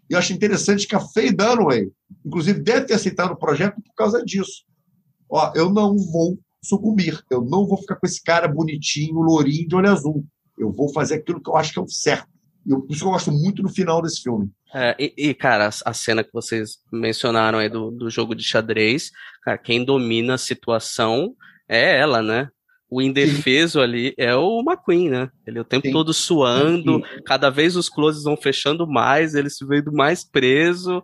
E 0.09 0.13
eu 0.13 0.19
acho 0.19 0.33
interessante 0.33 0.87
que 0.87 0.95
a 0.95 0.99
Faye 0.99 1.31
Dunaway, 1.31 1.91
inclusive, 2.25 2.59
deve 2.61 2.85
ter 2.85 2.93
aceitado 2.93 3.31
o 3.31 3.37
projeto 3.37 3.75
por 3.81 3.93
causa 3.93 4.23
disso 4.23 4.67
ó, 5.29 5.51
eu 5.55 5.69
não 5.69 5.97
vou 5.97 6.39
sucumbir, 6.63 7.21
eu 7.29 7.41
não 7.41 7.65
vou 7.65 7.77
ficar 7.77 7.95
com 7.95 8.05
esse 8.05 8.21
cara 8.21 8.47
bonitinho, 8.47 9.21
lourinho, 9.21 9.67
de 9.67 9.75
olho 9.75 9.91
azul. 9.91 10.25
Eu 10.57 10.71
vou 10.71 10.91
fazer 10.91 11.15
aquilo 11.15 11.41
que 11.41 11.49
eu 11.49 11.55
acho 11.55 11.71
que 11.71 11.79
é 11.79 11.81
o 11.81 11.87
certo. 11.87 12.27
E 12.65 12.69
por 12.69 12.87
isso 12.89 13.01
que 13.01 13.07
eu 13.07 13.11
gosto 13.11 13.31
muito 13.31 13.61
do 13.61 13.69
final 13.69 14.01
desse 14.01 14.23
filme. 14.23 14.49
É, 14.73 14.95
e, 14.99 15.13
e, 15.29 15.33
cara, 15.33 15.69
a, 15.85 15.93
cena 15.93 16.23
que 16.23 16.33
vocês 16.33 16.79
mencionaram 16.91 17.59
aí 17.59 17.69
do, 17.69 17.91
do 17.91 18.09
jogo 18.09 18.35
de 18.35 18.43
xadrez, 18.43 19.11
cara, 19.43 19.57
quem 19.57 19.85
domina 19.85 20.33
a 20.33 20.37
situação 20.37 21.33
é 21.69 21.97
ela, 21.97 22.21
né? 22.21 22.49
O 22.89 23.01
indefeso 23.01 23.79
Sim. 23.79 23.83
ali 23.83 24.13
é 24.17 24.33
o 24.35 24.61
McQueen, 24.61 25.09
né? 25.09 25.29
Ele 25.45 25.57
é 25.57 25.61
o 25.61 25.65
tempo 25.65 25.87
Sim. 25.87 25.91
todo 25.93 26.13
suando, 26.13 26.95
Sim. 26.95 27.21
cada 27.25 27.49
vez 27.49 27.75
os 27.75 27.89
closes 27.89 28.23
vão 28.23 28.37
fechando 28.37 28.87
mais, 28.87 29.35
ele 29.35 29.49
se 29.49 29.65
vendo 29.65 29.91
mais 29.91 30.23
preso, 30.23 31.03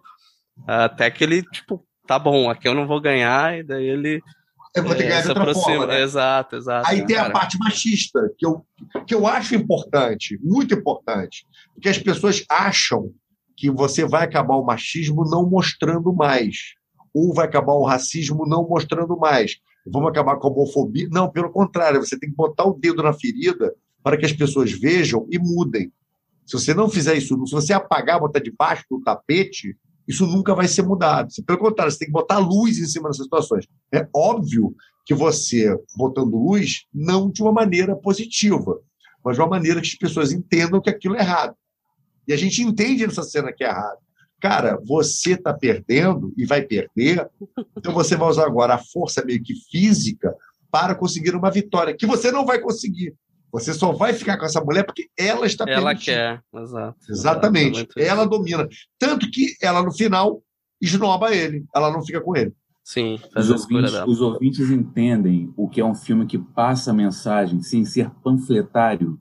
até 0.65 1.11
que 1.11 1.23
ele, 1.23 1.43
tipo, 1.43 1.85
tá 2.07 2.18
bom, 2.18 2.49
aqui 2.49 2.68
eu 2.68 2.73
não 2.73 2.88
vou 2.88 3.01
ganhar, 3.01 3.57
e 3.57 3.64
daí 3.64 3.85
ele. 3.85 4.22
Eu 4.76 4.84
vou 4.84 4.95
ter 4.95 5.03
que 5.03 5.10
ganhar 5.10 5.22
de 5.22 5.27
outra 5.27 5.43
aproxima. 5.43 5.76
forma. 5.76 5.88
Né? 5.88 6.01
Exato, 6.01 6.55
exato. 6.55 6.89
Aí 6.89 7.05
tem 7.05 7.15
cara. 7.15 7.27
a 7.27 7.31
parte 7.31 7.60
machista, 7.60 8.31
que 8.38 8.45
eu, 8.45 8.65
que 9.05 9.14
eu 9.14 9.27
acho 9.27 9.53
importante, 9.53 10.39
muito 10.41 10.73
importante, 10.73 11.45
porque 11.73 11.89
as 11.89 11.97
pessoas 11.97 12.43
acham 12.49 13.11
que 13.55 13.69
você 13.69 14.05
vai 14.05 14.23
acabar 14.23 14.55
o 14.55 14.65
machismo 14.65 15.30
não 15.30 15.47
mostrando 15.49 16.14
mais. 16.14 16.73
ou 17.14 17.34
vai 17.34 17.45
acabar 17.45 17.73
o 17.73 17.85
racismo 17.85 18.47
não 18.47 18.68
mostrando 18.68 19.15
mais. 19.18 19.57
Vamos 19.85 20.10
acabar 20.10 20.38
com 20.38 20.47
a 20.47 20.51
homofobia. 20.51 21.07
Não, 21.11 21.30
pelo 21.30 21.51
contrário, 21.51 22.03
você 22.03 22.18
tem 22.18 22.30
que 22.30 22.35
botar 22.35 22.65
o 22.65 22.73
dedo 22.73 23.03
na 23.03 23.14
ferida 23.14 23.73
para 24.01 24.18
que 24.18 24.26
as 24.26 24.34
pessoas 24.34 24.72
vejam 24.72 25.27
e 25.30 25.38
mudem. 25.38 25.91
Se 26.45 26.53
você 26.53 26.73
não 26.73 26.89
fizer 26.89 27.15
isso, 27.15 27.45
se 27.45 27.53
você 27.53 27.73
apagar, 27.73 28.19
botar 28.19 28.39
debaixo 28.39 28.85
do 28.89 29.01
tapete, 29.01 29.77
isso 30.07 30.27
nunca 30.27 30.53
vai 30.53 30.68
ser 30.68 30.84
mudado. 30.84 31.30
Pelo 31.45 31.60
contrário, 31.60 31.91
você 31.91 31.99
tem 31.99 32.07
que 32.07 32.14
botar 32.14 32.38
luz 32.38 32.77
em 32.77 32.85
cima 32.85 33.10
dessas 33.10 33.23
situações. 33.23 33.68
É 33.93 34.07
óbvio 34.14 34.76
que 35.05 35.14
você, 35.14 35.77
botando 35.95 36.35
luz, 36.35 36.85
não 36.93 37.30
de 37.30 37.41
uma 37.41 37.51
maneira 37.51 37.95
positiva, 37.95 38.80
mas 39.23 39.35
de 39.35 39.41
uma 39.41 39.49
maneira 39.49 39.81
que 39.81 39.88
as 39.88 39.95
pessoas 39.95 40.31
entendam 40.31 40.81
que 40.81 40.89
aquilo 40.89 41.15
é 41.15 41.19
errado. 41.19 41.55
E 42.27 42.34
a 42.34 42.38
gente 42.38 42.61
entende 42.61 43.05
nessa 43.05 43.23
cena 43.23 43.51
que 43.51 43.64
é 43.64 43.68
errado. 43.68 44.02
Cara, 44.44 44.78
você 44.86 45.36
está 45.36 45.53
perdendo 45.53 46.34
e 46.38 46.45
vai 46.45 46.61
perder, 46.61 47.30
então 47.78 47.94
você 47.94 48.18
vai 48.18 48.28
usar 48.28 48.45
agora 48.45 48.74
a 48.74 48.78
força 48.78 49.24
meio 49.24 49.41
que 49.41 49.53
física 49.72 50.36
para 50.70 50.94
conseguir 50.94 51.34
uma 51.34 51.49
vitória, 51.49 51.95
que 51.95 52.06
você 52.06 52.30
não 52.30 52.45
vai 52.45 52.60
conseguir. 52.60 53.15
Você 53.53 53.74
só 53.74 53.94
vai 53.94 54.11
ficar 54.11 54.38
com 54.38 54.44
essa 54.44 54.60
mulher 54.60 54.84
porque 54.84 55.07
ela 55.18 55.45
está 55.45 55.64
Ela 55.65 55.91
permitindo. 55.91 56.18
quer, 56.18 56.41
exato. 56.56 56.98
Exatamente. 57.10 57.78
Exato, 57.78 57.99
ela 57.99 58.26
domina. 58.26 58.68
Tanto 58.99 59.32
que 59.32 59.56
ela, 59.61 59.82
no 59.82 59.94
final, 59.94 60.44
esnoba 60.82 61.34
ele. 61.34 61.64
Ela 61.74 61.90
não 61.90 62.03
fica 62.03 62.20
com 62.20 62.36
ele. 62.36 62.52
Sim, 62.84 63.18
faz 63.34 63.49
Os 63.49 63.61
ouvintes, 63.72 63.94
os 64.06 64.20
ouvintes 64.20 64.70
entendem 64.70 65.53
o 65.56 65.70
que 65.70 65.80
é 65.80 65.86
um 65.86 65.95
filme 65.95 66.26
que 66.26 66.38
passa 66.38 66.91
a 66.91 66.94
mensagem 66.94 67.61
sem 67.61 67.86
ser 67.86 68.10
panfletário. 68.22 69.18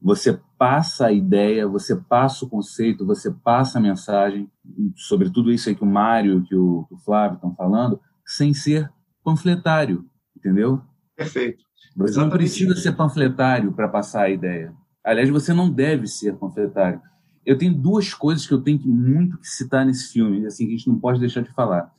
Você 0.00 0.38
passa 0.58 1.06
a 1.06 1.12
ideia, 1.12 1.66
você 1.66 1.96
passa 1.96 2.44
o 2.44 2.48
conceito, 2.48 3.06
você 3.06 3.30
passa 3.30 3.78
a 3.78 3.80
mensagem 3.80 4.50
sobre 4.94 5.30
tudo 5.30 5.50
isso 5.50 5.68
aí 5.68 5.74
que 5.74 5.82
o 5.82 5.86
Mário, 5.86 6.42
que 6.44 6.54
o, 6.54 6.84
que 6.88 6.94
o 6.94 6.98
Flávio 6.98 7.36
estão 7.36 7.54
falando, 7.54 8.00
sem 8.24 8.52
ser 8.52 8.90
panfletário, 9.24 10.04
entendeu? 10.36 10.80
Perfeito. 11.16 11.64
Você 11.96 11.96
não 11.96 12.26
Exatamente. 12.26 12.36
precisa 12.36 12.76
ser 12.76 12.92
panfletário 12.92 13.72
para 13.72 13.88
passar 13.88 14.22
a 14.24 14.30
ideia. 14.30 14.74
Aliás, 15.02 15.30
você 15.30 15.54
não 15.54 15.70
deve 15.70 16.06
ser 16.06 16.36
panfletário. 16.36 17.00
Eu 17.44 17.56
tenho 17.56 17.72
duas 17.72 18.12
coisas 18.12 18.46
que 18.46 18.52
eu 18.52 18.60
tenho 18.60 18.78
que 18.78 18.88
muito 18.88 19.38
que 19.38 19.46
citar 19.46 19.86
nesse 19.86 20.12
filme, 20.12 20.44
assim, 20.46 20.66
que 20.66 20.74
a 20.74 20.76
gente 20.76 20.88
não 20.88 20.98
pode 20.98 21.20
deixar 21.20 21.42
de 21.42 21.52
falar. 21.52 21.92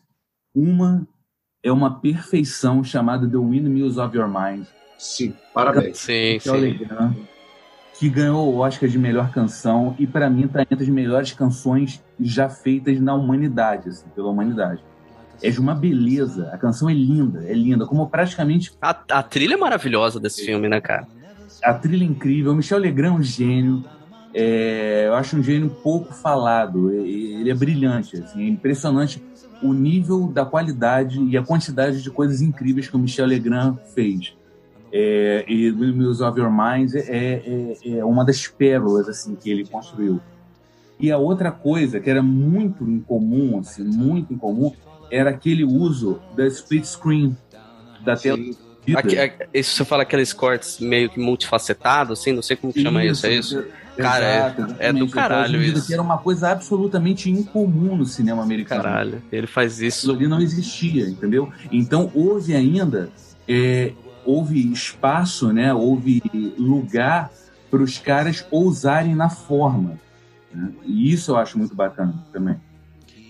Uma 0.53 1.07
é 1.63 1.71
uma 1.71 1.99
perfeição 1.99 2.83
chamada 2.83 3.27
The 3.27 3.37
Windmills 3.37 3.97
of 3.97 4.15
Your 4.15 4.27
Mind, 4.27 4.67
Sim, 4.97 5.33
parabéns. 5.53 5.99
Sim, 5.99 6.39
que 6.41 6.49
é 6.49 6.51
o 6.51 6.59
sim. 6.59 7.27
Que 7.99 8.09
ganhou 8.09 8.53
o 8.53 8.57
Oscar 8.57 8.87
de 8.87 8.97
melhor 8.97 9.31
canção 9.31 9.95
e 9.97 10.05
para 10.05 10.29
mim 10.29 10.45
está 10.45 10.61
entre 10.61 10.83
as 10.83 10.89
melhores 10.89 11.31
canções 11.33 12.03
já 12.19 12.47
feitas 12.47 12.99
na 12.99 13.13
humanidade, 13.15 13.89
assim, 13.89 14.05
pela 14.15 14.29
humanidade. 14.29 14.83
É 15.41 15.49
de 15.49 15.59
uma 15.59 15.75
beleza, 15.75 16.49
a 16.51 16.57
canção 16.57 16.89
é 16.89 16.93
linda, 16.93 17.43
é 17.43 17.53
linda, 17.53 17.85
como 17.85 18.07
praticamente 18.09 18.73
A, 18.81 18.89
a 19.11 19.23
trilha 19.23 19.53
é 19.53 19.57
maravilhosa 19.57 20.19
desse 20.19 20.43
filme, 20.45 20.67
né, 20.67 20.81
cara? 20.81 21.07
a 21.63 21.73
trilha 21.73 22.03
é 22.03 22.07
incrível. 22.07 22.51
O 22.51 22.55
Michel 22.55 22.79
Legrand 22.79 23.15
é 23.15 23.19
um 23.19 23.23
gênio. 23.23 23.83
É, 24.33 25.05
eu 25.07 25.15
acho 25.15 25.37
um 25.37 25.43
gênio 25.43 25.69
pouco 25.69 26.13
falado. 26.13 26.91
Ele 26.91 27.49
é 27.49 27.53
brilhante. 27.53 28.17
Assim, 28.17 28.45
é 28.45 28.47
impressionante 28.47 29.23
o 29.61 29.73
nível 29.73 30.27
da 30.27 30.45
qualidade 30.45 31.19
e 31.21 31.37
a 31.37 31.43
quantidade 31.43 32.01
de 32.01 32.11
coisas 32.11 32.41
incríveis 32.41 32.87
que 32.87 32.95
o 32.95 32.99
Michel 32.99 33.25
Legrand 33.25 33.77
fez. 33.95 34.35
É, 34.91 35.43
e 35.47 35.69
Windmills 35.71 36.21
of 36.21 36.39
Your 36.39 36.51
Minds 36.51 36.95
é, 36.95 37.07
é- 37.09 37.97
é 37.99 38.05
uma 38.05 38.23
das 38.23 38.47
pérolas 38.47 39.09
assim 39.09 39.35
que 39.35 39.49
ele 39.49 39.65
construiu. 39.67 40.21
E 40.99 41.11
a 41.11 41.17
outra 41.17 41.51
coisa 41.51 41.99
que 41.99 42.09
era 42.09 42.23
muito 42.23 42.83
incomum, 42.89 43.59
assim, 43.59 43.83
muito 43.83 44.33
incomum, 44.33 44.71
era 45.11 45.29
aquele 45.29 45.63
uso 45.63 46.19
da 46.35 46.47
split 46.47 46.85
screen 46.85 47.35
da 48.03 48.15
tela. 48.15 48.37
Dividida. 48.37 48.99
Aqui, 48.99 49.17
é- 49.17 49.47
isso 49.53 49.75
você 49.75 49.83
fala 49.85 50.03
aqueles 50.03 50.31
cortes 50.31 50.79
meio 50.79 51.09
que 51.09 51.19
multifacetados, 51.19 52.19
assim, 52.19 52.31
não 52.31 52.41
sei 52.41 52.55
como 52.55 52.71
que 52.71 52.81
chama 52.81 53.03
isso, 53.03 53.25
é 53.27 53.33
isso? 53.35 53.65
Cara, 53.97 54.25
é- 54.25 54.37
Exato, 54.37 54.61
é 54.61 54.63
do 54.63 54.75
exatamente. 54.77 55.11
caralho 55.11 55.61
isso. 55.61 55.91
Era 55.91 56.01
uma 56.01 56.17
coisa 56.19 56.49
absolutamente 56.51 57.29
incomum 57.29 57.97
no 57.97 58.05
cinema 58.05 58.41
americano. 58.43 58.83
Caralho, 58.83 59.21
ele 59.31 59.47
faz 59.47 59.81
Isso 59.81 60.05
isso. 60.05 60.11
ali 60.11 60.27
não 60.27 60.39
existia, 60.39 61.09
entendeu? 61.09 61.51
Então 61.71 62.09
houve 62.13 62.55
ainda, 62.55 63.09
é, 63.47 63.91
houve 64.27 64.71
espaço, 64.71 65.51
né? 65.53 65.73
Houve 65.73 66.21
lugar 66.57 67.31
para 67.71 67.81
os 67.81 67.97
caras 67.97 68.45
ousarem 68.51 69.15
na 69.15 69.29
forma. 69.29 69.97
né? 70.53 70.69
E 70.85 71.11
isso 71.11 71.31
eu 71.31 71.37
acho 71.37 71.57
muito 71.57 71.73
bacana 71.73 72.13
também. 72.31 72.55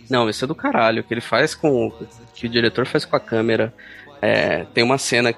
Não, 0.10 0.30
isso 0.30 0.44
é 0.46 0.48
do 0.48 0.56
caralho. 0.56 1.02
O 1.02 1.04
que 1.04 1.14
ele 1.14 1.22
faz 1.22 1.54
com. 1.56 1.88
o 1.88 1.94
que 2.34 2.46
o 2.48 2.50
diretor 2.50 2.86
faz 2.86 3.04
com 3.06 3.16
a 3.16 3.20
câmera. 3.20 3.74
É, 4.22 4.66
tem 4.74 4.84
uma 4.84 4.98
cena 4.98 5.34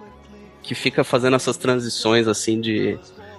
que 0.63 0.73
fica 0.75 1.03
fazendo 1.03 1.35
essas 1.35 1.57
transições 1.57 2.27
assim 2.27 2.61
de, 2.61 2.97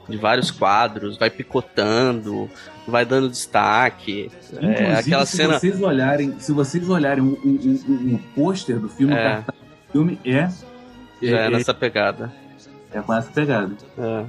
de 0.08 0.16
vários 0.16 0.50
quadros, 0.50 1.16
vai 1.16 1.30
picotando, 1.30 2.50
vai 2.86 3.04
dando 3.06 3.28
destaque. 3.28 4.30
É, 4.54 4.56
Inclusive, 4.56 4.94
aquela 4.98 5.26
se 5.26 5.36
cena. 5.36 5.58
vocês 5.58 5.80
olharem, 5.80 6.34
se 6.40 6.52
vocês 6.52 6.88
olharem 6.88 7.22
o, 7.22 7.32
o, 7.44 7.48
o- 7.48 8.14
o 8.16 8.18
pôster 8.34 8.78
do 8.78 8.88
filme, 8.88 9.14
É. 9.14 9.44
o 9.88 9.92
filme 9.92 10.18
é, 10.24 10.48
Já 11.22 11.40
é 11.40 11.50
nessa 11.50 11.74
pegada. 11.74 12.32
é 12.92 13.00
com 13.00 13.14
essa 13.14 13.30
pegada. 13.30 13.76
É. 13.98 14.24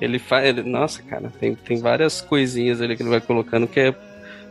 Ele 0.00 0.18
faz. 0.18 0.48
Ele, 0.48 0.62
nossa, 0.62 1.02
cara, 1.02 1.30
tem, 1.38 1.54
tem 1.54 1.80
várias 1.80 2.20
coisinhas 2.20 2.80
ali 2.80 2.96
que 2.96 3.02
ele 3.02 3.10
vai 3.10 3.20
colocando 3.20 3.66
que 3.66 3.80
é 3.80 3.94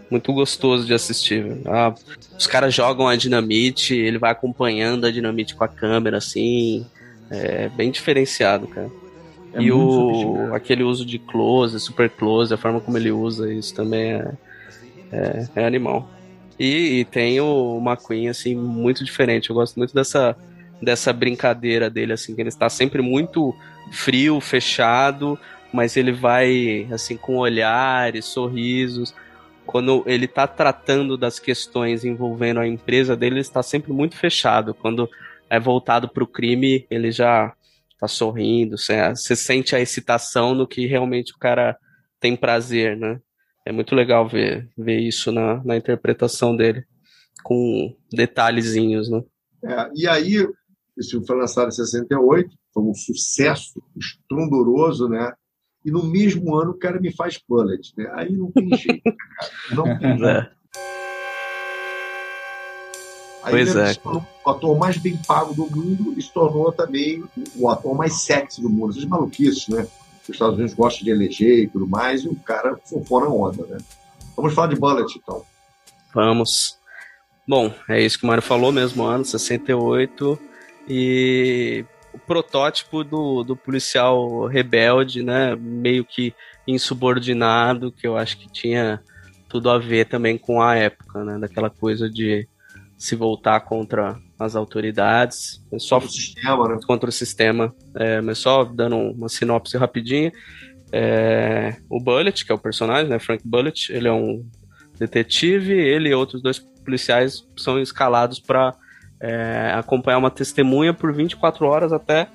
muito 0.10 0.34
gostoso 0.34 0.86
de 0.86 0.94
assistir. 0.94 1.44
velho. 1.44 1.62
Ah, 1.66 1.94
os 2.38 2.48
caras 2.48 2.74
jogam 2.74 3.08
a 3.08 3.16
dinamite, 3.16 3.96
ele 3.96 4.18
vai 4.18 4.32
acompanhando 4.32 5.06
a 5.06 5.12
dinamite 5.12 5.56
com 5.56 5.64
a 5.64 5.68
câmera, 5.68 6.18
assim. 6.18 6.86
É 7.32 7.70
bem 7.70 7.92
diferenciado, 7.92 8.68
cara. 8.68 8.90
É 9.54 9.62
e 9.62 9.72
o 9.72 10.54
aquele 10.54 10.84
uso 10.84 11.06
de 11.06 11.18
close, 11.18 11.80
super 11.80 12.10
close, 12.10 12.54
a 12.54 12.58
forma 12.58 12.80
como 12.80 12.98
ele 12.98 13.12
usa 13.12 13.52
isso 13.52 13.74
também 13.74 14.14
é, 14.14 14.32
é, 15.12 15.48
é 15.56 15.66
animal. 15.66 16.10
E, 16.60 17.00
e 17.00 17.06
tem 17.06 17.40
o 17.40 17.82
McQueen, 17.84 18.30
assim, 18.30 18.56
muito 18.56 19.04
diferente. 19.04 19.50
Eu 19.50 19.56
gosto 19.56 19.78
muito 19.78 19.94
dessa, 19.94 20.36
dessa 20.82 21.12
brincadeira 21.12 21.90
dele, 21.90 22.14
assim, 22.14 22.36
que 22.36 22.42
ele 22.42 22.50
está 22.50 22.70
sempre 22.70 23.02
muito 23.02 23.56
frio, 23.92 24.40
fechado, 24.40 25.38
mas 25.74 25.98
ele 25.98 26.12
vai, 26.12 26.88
assim, 26.92 27.18
com 27.18 27.38
olhares, 27.38 28.26
sorrisos. 28.26 29.14
Quando 29.66 30.04
ele 30.08 30.26
está 30.26 30.48
tratando 30.48 31.18
das 31.18 31.40
questões 31.40 32.04
envolvendo 32.04 32.60
a 32.60 32.68
empresa 32.68 33.16
dele, 33.16 33.36
ele 33.36 33.42
está 33.42 33.62
sempre 33.62 33.92
muito 33.92 34.16
fechado. 34.16 34.74
Quando 34.74 35.10
é 35.50 35.60
voltado 35.60 36.08
para 36.08 36.24
o 36.24 36.28
crime, 36.28 36.86
ele 36.90 37.12
já 37.12 37.54
tá 38.00 38.08
sorrindo, 38.08 38.78
você, 38.78 39.10
você 39.10 39.36
sente 39.36 39.76
a 39.76 39.80
excitação 39.80 40.56
no 40.56 40.66
que 40.66 40.86
realmente 40.86 41.34
o 41.34 41.38
cara 41.38 41.78
tem 42.20 42.36
prazer, 42.36 42.96
né? 42.96 43.20
É 43.66 43.72
muito 43.72 43.94
legal 43.94 44.28
ver, 44.28 44.70
ver 44.78 45.00
isso 45.00 45.32
na, 45.32 45.62
na 45.64 45.76
interpretação 45.76 46.56
dele, 46.56 46.86
com 47.44 47.94
detalhezinhos, 48.12 49.10
né? 49.10 49.22
É, 49.64 49.90
e 49.94 50.08
aí, 50.08 50.48
esse 51.00 51.12
filme 51.12 51.26
foi 51.26 51.38
lançado 51.38 51.70
em 51.70 51.72
68, 51.72 52.50
foi 52.74 52.84
um 52.84 52.94
sucesso 52.94 53.82
estrondoso, 53.98 55.08
né? 55.08 55.32
E 55.86 55.92
no 55.92 56.04
mesmo 56.04 56.56
ano 56.56 56.72
o 56.72 56.78
cara 56.78 57.00
me 57.00 57.12
faz 57.16 57.40
Bullet, 57.48 57.94
né? 57.98 58.12
Aí 58.16 58.34
não 58.34 58.52
tem 58.52 58.70
jeito, 58.76 59.02
cara. 59.04 59.52
Não 59.72 59.98
tem 59.98 60.10
jeito. 60.20 60.26
É. 60.26 60.52
Aí 63.42 63.52
Pois 63.52 63.76
é. 63.78 63.94
o 64.04 64.50
ator 64.50 64.78
mais 64.78 64.98
bem 64.98 65.18
pago 65.26 65.54
do 65.54 65.66
mundo 65.70 66.14
e 66.18 66.22
se 66.22 66.34
tornou 66.34 66.70
também 66.74 67.24
o 67.56 67.70
ator 67.70 67.96
mais 67.96 68.22
sexy 68.22 68.62
do 68.62 68.70
mundo. 68.70 68.92
Essas 68.92 69.06
maluquices, 69.06 69.70
né? 69.70 69.88
Os 70.24 70.30
Estados 70.30 70.56
Unidos 70.56 70.74
gostam 70.74 71.06
de 71.06 71.12
eleger 71.12 71.64
e 71.64 71.68
tudo 71.68 71.88
mais, 71.88 72.24
e 72.24 72.28
o 72.28 72.36
cara 72.36 72.78
surfou 72.84 73.22
na 73.22 73.28
onda, 73.28 73.66
né? 73.66 73.78
Vamos 74.36 74.54
falar 74.54 74.68
de 74.68 74.76
Bullet, 74.76 75.18
então. 75.18 75.44
Vamos. 76.14 76.78
Bom, 77.48 77.74
é 77.88 78.02
isso 78.02 78.20
que 78.20 78.26
o 78.26 78.28
Mário 78.28 78.44
falou 78.44 78.72
mesmo, 78.72 79.04
ano 79.04 79.24
68. 79.24 80.49
E 80.90 81.86
o 82.14 82.18
protótipo 82.18 83.04
do, 83.04 83.44
do 83.44 83.56
policial 83.56 84.48
rebelde, 84.48 85.22
né? 85.22 85.56
Meio 85.56 86.04
que 86.04 86.34
insubordinado, 86.68 87.92
que 87.92 88.08
eu 88.08 88.18
acho 88.18 88.38
que 88.38 88.52
tinha 88.52 89.02
tudo 89.48 89.70
a 89.70 89.78
ver 89.78 90.06
também 90.06 90.38
com 90.38 90.62
a 90.62 90.76
época, 90.76 91.24
né? 91.24 91.38
Daquela 91.40 91.70
coisa 91.70 92.10
de 92.10 92.48
se 92.98 93.16
voltar 93.16 93.62
contra 93.62 94.20
as 94.38 94.56
autoridades. 94.56 95.64
Só 95.78 95.98
o 95.98 96.02
sistema, 96.02 96.68
né? 96.68 96.80
contra 96.86 97.10
o 97.10 97.14
sistema. 97.14 97.74
É, 97.96 98.20
mas 98.22 98.40
só 98.40 98.64
dando 98.64 98.98
uma 98.98 99.30
sinopse 99.30 99.78
rapidinha. 99.78 100.32
É, 100.92 101.76
o 101.90 102.00
Bullet, 102.00 102.44
que 102.44 102.52
é 102.52 102.56
o 102.56 102.60
personagem, 102.60 103.10
né? 103.10 103.20
Frank 103.20 103.42
Bullet, 103.46 103.92
ele 103.92 104.08
é 104.08 104.12
um 104.12 104.46
detetive, 104.98 105.74
ele 105.74 106.10
e 106.10 106.14
outros 106.14 106.42
dois 106.42 106.60
policiais 106.60 107.46
são 107.56 107.80
escalados 107.80 108.40
para 108.40 108.76
acompanhar 109.78 110.18
uma 110.18 110.32
testemunha 110.32 110.94
por 110.94 111.14
24 111.14 111.66
horas 111.66 111.92
até 111.92 112.28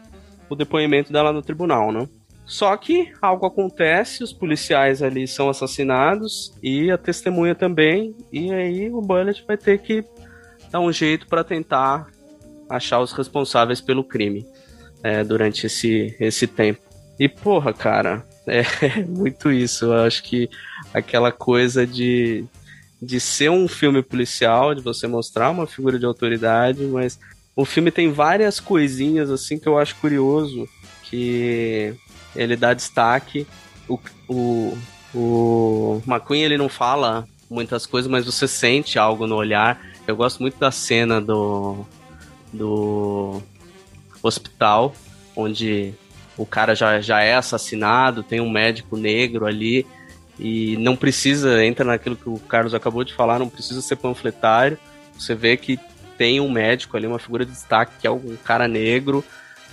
o 0.48 0.54
depoimento 0.54 1.12
dela 1.12 1.32
no 1.32 1.42
tribunal, 1.42 1.90
né? 1.90 2.08
Só 2.44 2.76
que 2.76 3.10
algo 3.22 3.46
acontece, 3.46 4.22
os 4.22 4.32
policiais 4.32 5.02
ali 5.02 5.26
são 5.26 5.48
assassinados 5.48 6.54
e 6.62 6.90
a 6.90 6.98
testemunha 6.98 7.54
também, 7.54 8.14
e 8.30 8.52
aí 8.52 8.90
o 8.90 9.00
Bullet 9.00 9.42
vai 9.46 9.56
ter 9.56 9.78
que 9.78 10.04
dá 10.70 10.78
um 10.78 10.92
jeito 10.92 11.26
para 11.26 11.42
tentar 11.42 12.08
achar 12.68 13.00
os 13.00 13.12
responsáveis 13.12 13.80
pelo 13.80 14.04
crime 14.04 14.44
é, 15.02 15.22
durante 15.22 15.66
esse, 15.66 16.16
esse 16.18 16.46
tempo. 16.46 16.80
E 17.18 17.28
porra, 17.28 17.72
cara, 17.72 18.26
é 18.46 19.02
muito 19.04 19.50
isso. 19.52 19.86
Eu 19.86 20.04
acho 20.04 20.22
que 20.22 20.50
aquela 20.92 21.30
coisa 21.30 21.86
de, 21.86 22.44
de 23.04 23.20
ser 23.20 23.50
um 23.50 23.68
filme 23.68 24.02
policial, 24.02 24.74
de 24.74 24.80
você 24.80 25.06
mostrar 25.06 25.50
uma 25.50 25.66
figura 25.66 25.98
de 25.98 26.06
autoridade, 26.06 26.84
mas 26.84 27.18
o 27.54 27.64
filme 27.64 27.90
tem 27.90 28.10
várias 28.10 28.58
coisinhas 28.58 29.30
assim 29.30 29.58
que 29.58 29.68
eu 29.68 29.78
acho 29.78 29.96
curioso 29.96 30.68
que 31.04 31.94
ele 32.34 32.56
dá 32.56 32.74
destaque. 32.74 33.46
O, 33.88 33.98
o, 34.28 34.78
o 35.14 36.02
McQueen 36.06 36.42
ele 36.42 36.58
não 36.58 36.68
fala 36.68 37.28
muitas 37.48 37.86
coisas, 37.86 38.10
mas 38.10 38.24
você 38.24 38.48
sente 38.48 38.98
algo 38.98 39.26
no 39.26 39.36
olhar. 39.36 39.80
Eu 40.06 40.16
gosto 40.16 40.40
muito 40.40 40.58
da 40.58 40.70
cena 40.70 41.20
do, 41.20 41.84
do 42.52 43.40
hospital, 44.22 44.94
onde 45.36 45.94
o 46.36 46.44
cara 46.44 46.74
já, 46.74 47.00
já 47.00 47.20
é 47.22 47.34
assassinado, 47.34 48.22
tem 48.22 48.40
um 48.40 48.50
médico 48.50 48.96
negro 48.96 49.46
ali, 49.46 49.86
e 50.38 50.76
não 50.78 50.96
precisa, 50.96 51.64
entra 51.64 51.84
naquilo 51.84 52.16
que 52.16 52.28
o 52.28 52.38
Carlos 52.38 52.74
acabou 52.74 53.04
de 53.04 53.14
falar, 53.14 53.38
não 53.38 53.48
precisa 53.48 53.80
ser 53.80 53.96
panfletário. 53.96 54.78
Você 55.16 55.34
vê 55.34 55.56
que 55.56 55.78
tem 56.18 56.40
um 56.40 56.50
médico 56.50 56.96
ali, 56.96 57.06
uma 57.06 57.18
figura 57.18 57.44
de 57.44 57.52
destaque, 57.52 57.98
que 58.00 58.06
é 58.06 58.10
um 58.10 58.36
cara 58.44 58.66
negro. 58.66 59.24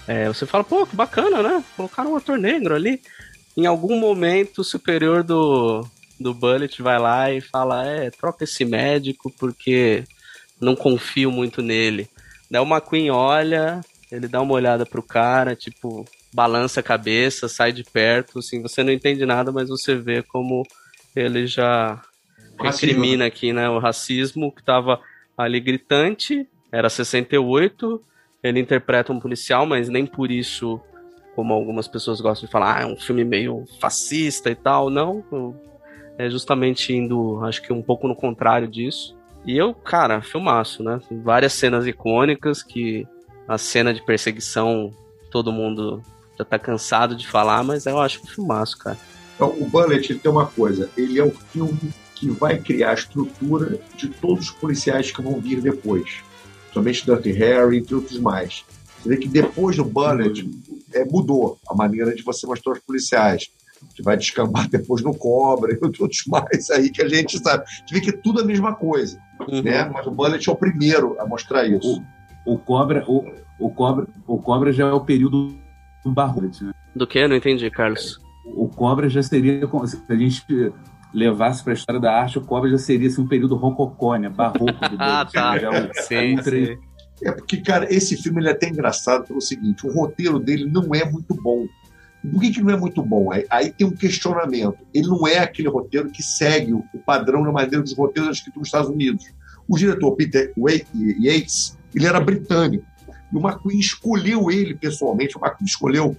É, 0.08 0.28
você 0.28 0.46
fala, 0.46 0.64
pô, 0.64 0.86
que 0.86 0.96
bacana, 0.96 1.42
né? 1.42 1.64
Colocaram 1.76 2.14
um 2.14 2.16
ator 2.16 2.38
negro 2.38 2.76
ali. 2.76 3.02
Em 3.56 3.66
algum 3.66 4.00
momento, 4.00 4.60
o 4.60 4.64
superior 4.64 5.24
do, 5.24 5.86
do 6.20 6.34
Bullet 6.34 6.82
vai 6.82 7.00
lá 7.00 7.32
e 7.32 7.42
fala: 7.42 7.86
É, 7.86 8.10
troca 8.10 8.44
esse 8.44 8.64
médico 8.64 9.32
porque 9.38 10.04
não 10.60 10.76
confio 10.76 11.32
muito 11.32 11.62
nele. 11.62 12.08
Daí 12.50 12.62
o 12.62 12.66
McQueen 12.66 13.10
olha, 13.10 13.82
ele 14.12 14.28
dá 14.28 14.42
uma 14.42 14.54
olhada 14.54 14.86
pro 14.86 15.04
cara, 15.04 15.56
tipo, 15.56 16.06
balança 16.34 16.80
a 16.80 16.84
cabeça, 16.84 17.48
sai 17.48 17.72
de 17.72 17.84
perto, 17.84 18.40
assim, 18.40 18.62
você 18.62 18.84
não 18.84 18.92
entende 18.92 19.26
nada, 19.26 19.52
mas 19.52 19.70
você 19.70 19.96
vê 19.96 20.24
como 20.24 20.64
ele 21.16 21.46
já 21.46 22.02
recrimina 22.60 23.26
aqui, 23.26 23.52
né, 23.52 23.70
o 23.70 23.80
racismo 23.80 24.52
que 24.52 24.64
tava 24.64 25.00
ali 25.38 25.60
gritante, 25.60 26.48
era 26.72 26.90
68, 26.90 28.02
ele 28.44 28.60
interpreta 28.60 29.12
um 29.12 29.20
policial, 29.20 29.66
mas 29.66 29.90
nem 29.90 30.06
por 30.06 30.32
isso, 30.32 30.80
como 31.36 31.54
algumas 31.54 31.88
pessoas 31.88 32.22
gostam 32.22 32.46
de 32.46 32.52
falar, 32.52 32.78
ah, 32.78 32.82
é 32.84 32.86
um 32.86 32.96
filme 32.96 33.24
meio 33.24 33.66
fascista 33.80 34.50
e 34.50 34.56
tal, 34.56 34.90
não, 34.90 35.24
é 36.18 36.30
justamente 36.30 36.94
indo, 36.94 37.44
acho 37.44 37.62
que 37.62 37.74
um 37.74 37.82
pouco 37.82 38.08
no 38.08 38.16
contrário 38.16 38.68
disso. 38.68 39.18
E 39.46 39.58
eu, 39.58 39.74
cara, 39.74 40.22
filmaço, 40.22 40.84
né? 40.84 41.00
Várias 41.24 41.54
cenas 41.54 41.88
icônicas 41.88 42.62
que 42.62 43.08
a 43.48 43.58
cena 43.58 43.92
de 43.92 44.06
perseguição 44.06 44.94
todo 45.32 45.52
mundo 45.52 46.04
já 46.42 46.46
tá 46.46 46.60
cansado 46.60 47.16
de 47.16 47.28
falar, 47.28 47.64
mas 47.64 47.86
eu 47.86 48.00
acho 48.00 48.22
um 48.24 48.28
filmaço, 48.28 48.78
cara. 48.78 48.98
Então, 49.36 49.50
o 49.60 49.66
Bullet 49.66 50.12
ele 50.12 50.20
tem 50.20 50.32
uma 50.32 50.46
coisa, 50.46 50.90
ele 50.98 51.20
é 51.20 51.24
o 51.24 51.32
filme 51.32 51.94
que 52.16 52.30
vai 52.30 52.58
criar 52.58 52.92
a 52.92 52.94
estrutura 52.94 53.80
de 53.96 54.08
todos 54.08 54.50
os 54.50 54.52
policiais 54.52 55.12
que 55.12 55.22
vão 55.22 55.40
vir 55.40 55.62
depois. 55.62 56.22
Somente 56.74 57.06
Dirty 57.06 57.32
Harry, 57.32 57.78
entre 57.78 57.96
outros 57.96 58.20
mais. 58.20 58.64
Você 59.02 59.10
vê 59.10 59.18
que 59.18 59.28
depois 59.28 59.76
do 59.76 59.84
Bullet 59.84 60.48
é, 60.94 61.04
mudou 61.06 61.60
a 61.68 61.74
maneira 61.74 62.14
de 62.14 62.22
você 62.22 62.46
mostrar 62.46 62.74
os 62.74 62.80
policiais 62.80 63.50
que 63.96 64.04
vai 64.04 64.16
descambar 64.16 64.70
depois 64.70 65.02
no 65.02 65.16
Cobra 65.16 65.74
e 65.74 65.80
outros 65.82 66.24
mais 66.28 66.70
aí 66.70 66.90
que 66.90 67.02
a 67.02 67.08
gente 67.08 67.40
sabe. 67.40 67.66
Gente 67.80 67.94
vê 67.94 68.02
que 68.02 68.10
é 68.12 68.18
tudo 68.18 68.42
a 68.42 68.46
mesma 68.46 68.76
coisa, 68.76 69.20
uhum. 69.48 69.64
né? 69.64 69.90
Mas 69.92 70.06
o 70.06 70.12
Bullet 70.12 70.48
é 70.48 70.52
o 70.52 70.56
primeiro 70.56 71.20
a 71.20 71.26
mostrar 71.26 71.66
isso. 71.66 72.04
O, 72.46 72.54
o 72.54 72.58
Cobra, 72.60 73.04
o, 73.08 73.26
o, 73.60 73.72
Cobra, 73.72 74.08
o 74.28 74.38
Cobra 74.38 74.72
já 74.72 74.88
é 74.88 74.94
o 74.94 75.02
período 75.02 75.60
do 76.04 76.12
Barrote, 76.12 76.64
né? 76.64 76.74
Do 76.96 77.08
que? 77.08 77.28
Não 77.28 77.36
entendi, 77.36 77.70
Carlos. 77.70 78.20
O 78.46 78.68
Cobra 78.68 79.08
já 79.08 79.22
seria, 79.22 79.62
se 79.86 80.02
a 80.10 80.16
gente 80.16 80.74
levasse 81.14 81.64
para 81.64 81.74
a 81.74 81.76
história 81.76 82.02
da 82.02 82.14
arte, 82.14 82.38
o 82.38 82.42
Cobra 82.42 82.70
já 82.70 82.78
seria 82.78 83.08
assim, 83.08 83.22
um 83.22 83.28
período 83.28 83.56
rococó, 83.56 84.16
né? 84.16 84.30
Barroco 84.30 84.66
do 84.90 84.98
Ah, 84.98 85.28
tá. 85.32 85.58
Já 85.58 85.72
é, 85.74 85.94
sim, 86.04 86.42
sim. 86.42 86.78
É 87.24 87.32
porque, 87.32 87.58
cara, 87.58 87.94
esse 87.94 88.18
filme 88.18 88.42
ele 88.42 88.50
é 88.50 88.52
até 88.52 88.68
engraçado 88.68 89.28
pelo 89.28 89.42
seguinte: 89.42 89.86
o 89.86 89.92
roteiro 89.92 90.40
dele 90.40 90.66
não 90.66 90.94
é 90.96 91.10
muito 91.10 91.36
bom. 91.36 91.68
Por 92.32 92.40
que, 92.40 92.52
que 92.52 92.62
não 92.62 92.72
é 92.72 92.78
muito 92.78 93.02
bom? 93.02 93.32
Aí, 93.32 93.46
aí, 93.50 93.72
tem 93.72 93.86
um 93.86 93.96
questionamento. 93.96 94.78
Ele 94.94 95.08
não 95.08 95.28
é 95.28 95.40
aquele 95.40 95.68
roteiro 95.68 96.10
que 96.12 96.22
segue 96.22 96.74
o 96.74 96.84
padrão 97.04 97.44
na 97.44 97.52
maneira 97.52 97.82
dos 97.82 97.96
roteiros 97.98 98.38
escritos 98.38 98.60
nos 98.60 98.68
Estados 98.68 98.90
Unidos. 98.90 99.26
O 99.68 99.76
diretor 99.76 100.16
Peter 100.16 100.54
Yates, 101.20 101.78
ele 101.96 102.06
era 102.06 102.20
britânico. 102.20 102.86
E 103.32 103.36
o 103.36 103.40
McQueen 103.40 103.80
escolheu 103.80 104.52
ele 104.52 104.76
pessoalmente. 104.76 105.38
O 105.38 105.40
McQueen 105.40 105.66
escolheu 105.66 106.18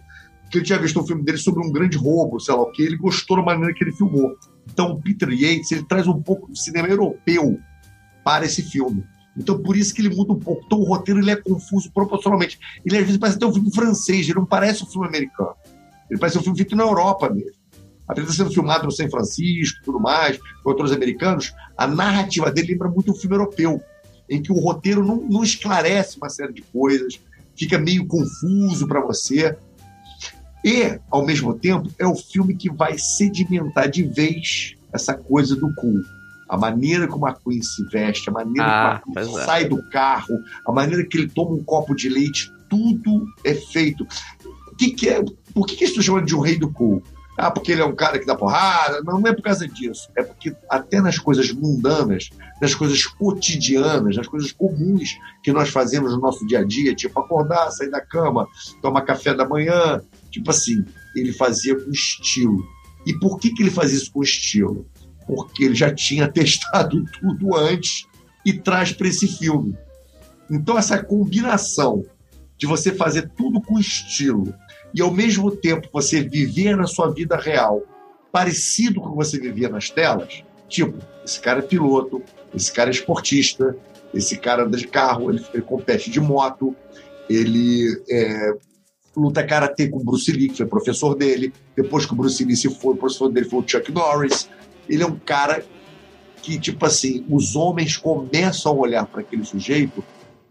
que 0.51 0.59
ele 0.59 0.65
tinha 0.65 0.79
visto 0.79 1.01
um 1.01 1.07
filme 1.07 1.23
dele 1.23 1.39
sobre 1.39 1.67
um 1.67 1.73
grande 1.73 1.97
roubo, 1.97 2.39
sei 2.39 2.55
lá 2.55 2.63
o 2.63 2.71
que. 2.71 2.83
Ele 2.83 2.97
gostou 2.97 3.39
da 3.39 3.43
maneira 3.43 3.73
que 3.75 3.83
ele 3.83 3.93
filmou. 3.93 4.37
Então, 4.71 4.93
o 4.93 5.01
Peter 5.01 5.29
Yates, 5.31 5.73
ele 5.73 5.85
traz 5.85 6.07
um 6.07 6.21
pouco 6.23 6.49
do 6.49 6.57
cinema 6.57 6.89
europeu 6.89 7.59
para 8.23 8.45
esse 8.45 8.63
filme. 8.63 9.05
Então, 9.37 9.59
por 9.63 9.77
isso 9.77 9.95
que 9.95 10.03
ele 10.03 10.15
muda 10.15 10.33
um 10.33 10.39
pouco. 10.39 10.63
Então, 10.67 10.79
o 10.79 10.85
roteiro 10.85 11.21
ele 11.21 11.31
é 11.31 11.37
confuso 11.37 11.91
proporcionalmente. 11.93 12.59
Ele, 12.85 12.97
às 12.99 13.05
vezes, 13.05 13.19
parece 13.19 13.39
até 13.39 13.47
um 13.47 13.53
filme 13.53 13.75
francês. 13.75 14.27
Ele 14.27 14.39
não 14.39 14.47
parece 14.47 14.85
um 14.85 14.87
filme 14.87 15.07
americano. 15.07 15.55
Ele 16.11 16.21
parece 16.21 16.39
um 16.39 16.43
filme 16.43 16.59
feito 16.59 16.77
na 16.77 16.83
Europa 16.83 17.31
mesmo. 17.31 17.63
Apesar 18.07 18.29
de 18.29 18.37
sendo 18.37 18.53
filmado 18.53 18.85
no 18.85 18.93
São 18.93 19.09
Francisco 19.09 19.81
tudo 19.85 19.99
mais, 19.99 20.39
com 20.63 20.71
autores 20.71 20.93
americanos, 20.93 21.55
a 21.79 21.87
narrativa 21.87 22.51
dele 22.51 22.73
lembra 22.73 22.89
muito 22.89 23.13
um 23.13 23.15
filme 23.15 23.37
europeu, 23.37 23.81
em 24.33 24.41
que 24.41 24.51
o 24.51 24.59
roteiro 24.59 25.05
não, 25.05 25.17
não 25.17 25.45
esclarece 25.45 26.17
uma 26.17 26.31
série 26.31 26.55
de 26.55 26.63
coisas, 26.63 27.21
fica 27.55 27.79
meio 27.79 28.07
confuso 28.07 28.89
para 28.89 29.03
você. 29.03 29.55
E, 30.65 30.99
ao 31.11 31.27
mesmo 31.27 31.53
tempo, 31.53 31.91
é 31.99 32.07
o 32.07 32.15
filme 32.15 32.57
que 32.57 32.71
vai 32.71 32.97
sedimentar 32.97 33.91
de 33.91 34.03
vez 34.03 34.75
essa 34.91 35.13
coisa 35.13 35.55
do 35.55 35.73
cool. 35.75 36.01
A 36.49 36.57
maneira 36.57 37.07
como 37.07 37.27
a 37.27 37.35
Queen 37.35 37.63
se 37.63 37.85
veste, 37.89 38.31
a 38.31 38.33
maneira 38.33 38.67
ah, 38.67 39.01
como 39.01 39.19
a 39.19 39.23
Queen 39.23 39.37
é. 39.37 39.45
sai 39.45 39.65
do 39.69 39.83
carro, 39.91 40.43
a 40.67 40.73
maneira 40.73 41.05
que 41.05 41.19
ele 41.19 41.29
toma 41.29 41.53
um 41.53 41.63
copo 41.63 41.95
de 41.95 42.09
leite, 42.09 42.51
tudo 42.71 43.27
é 43.45 43.55
feito. 43.55 44.07
O 44.71 44.77
que, 44.77 44.93
que 44.93 45.11
é? 45.11 45.23
Por 45.53 45.67
que, 45.67 45.77
que 45.77 45.85
estou 45.85 46.03
chamando 46.03 46.25
de 46.25 46.35
um 46.35 46.41
rei 46.41 46.59
do 46.59 46.73
cool? 46.73 47.03
Ah, 47.37 47.51
porque 47.51 47.73
ele 47.73 47.81
é 47.81 47.85
um 47.85 47.95
cara 47.95 48.19
que 48.19 48.27
dá 48.27 48.35
porrada? 48.35 49.01
Não, 49.03 49.19
não 49.19 49.29
é 49.29 49.33
por 49.33 49.43
causa 49.43 49.67
disso. 49.67 50.09
É 50.15 50.23
porque 50.23 50.55
até 50.69 51.01
nas 51.01 51.19
coisas 51.19 51.51
mundanas, 51.51 52.29
nas 52.61 52.75
coisas 52.75 53.07
cotidianas, 53.07 54.17
nas 54.17 54.27
coisas 54.27 54.53
comuns 54.53 55.17
que 55.43 55.53
nós 55.53 55.71
fazemos 55.71 56.13
no 56.13 56.21
nosso 56.21 56.47
dia 56.47 56.61
a 56.61 56.65
dia, 56.65 56.95
tipo 56.95 57.19
acordar, 57.19 57.71
sair 57.71 57.91
da 57.91 58.01
cama, 58.01 58.47
tomar 58.83 59.03
café 59.03 59.35
da 59.35 59.49
manhã, 59.49 60.03
tipo 60.31 60.51
assim, 60.51 60.85
ele 61.17 61.33
fazia 61.33 61.75
com 61.75 61.91
estilo. 61.91 62.65
E 63.07 63.15
por 63.15 63.39
que, 63.39 63.51
que 63.51 63.63
ele 63.63 63.71
fazia 63.71 63.97
isso 63.97 64.13
com 64.13 64.23
estilo? 64.23 64.87
Porque 65.27 65.65
ele 65.65 65.75
já 65.75 65.93
tinha 65.93 66.29
testado 66.31 67.03
tudo 67.19 67.57
antes 67.57 68.07
e 68.45 68.53
traz 68.53 68.93
para 68.93 69.09
esse 69.09 69.27
filme. 69.27 69.77
Então, 70.51 70.77
essa 70.77 71.03
combinação 71.03 72.05
de 72.59 72.67
você 72.67 72.93
fazer 72.93 73.31
tudo 73.31 73.61
com 73.61 73.79
estilo 73.79 74.55
e 74.95 75.01
ao 75.01 75.11
mesmo 75.11 75.51
tempo 75.51 75.89
você 75.93 76.21
viver 76.21 76.77
na 76.77 76.87
sua 76.87 77.11
vida 77.11 77.37
real 77.37 77.83
parecido 78.31 79.01
com 79.01 79.09
o 79.09 79.11
que 79.11 79.17
você 79.17 79.39
vivia 79.39 79.69
nas 79.69 79.91
telas, 79.91 80.43
tipo, 80.69 80.99
esse 81.25 81.39
cara 81.41 81.59
é 81.59 81.63
piloto, 81.63 82.23
esse 82.55 82.73
cara 82.73 82.89
é 82.89 82.93
esportista, 82.93 83.77
esse 84.15 84.39
cara 84.39 84.65
anda 84.65 84.77
de 84.77 84.87
carro, 84.87 85.31
ele, 85.31 85.45
ele 85.53 85.63
compete 85.63 86.11
de 86.11 86.19
moto, 86.19 86.75
ele 87.29 88.03
é, 88.11 88.55
luta 89.15 89.45
karatê 89.45 89.89
com 89.89 89.99
o 89.99 90.05
Bruce 90.05 90.33
Lee, 90.33 90.49
que 90.49 90.57
foi 90.57 90.67
professor 90.67 91.15
dele, 91.15 91.53
depois 91.77 92.07
que 92.07 92.13
o 92.15 92.17
Bruce 92.17 92.43
Lee 92.43 92.57
se 92.57 92.71
foi, 92.75 92.95
o 92.95 92.97
professor 92.97 93.29
dele 93.29 93.49
foi 93.49 93.61
o 93.61 93.69
Chuck 93.69 93.93
Norris. 93.93 94.49
Ele 94.89 95.03
é 95.03 95.07
um 95.07 95.19
cara 95.19 95.63
que, 96.43 96.59
tipo 96.59 96.85
assim, 96.87 97.25
os 97.31 97.55
homens 97.55 97.97
começam 97.97 98.73
a 98.73 98.75
olhar 98.75 99.07
para 99.07 99.21
aquele 99.21 99.45
sujeito 99.45 100.03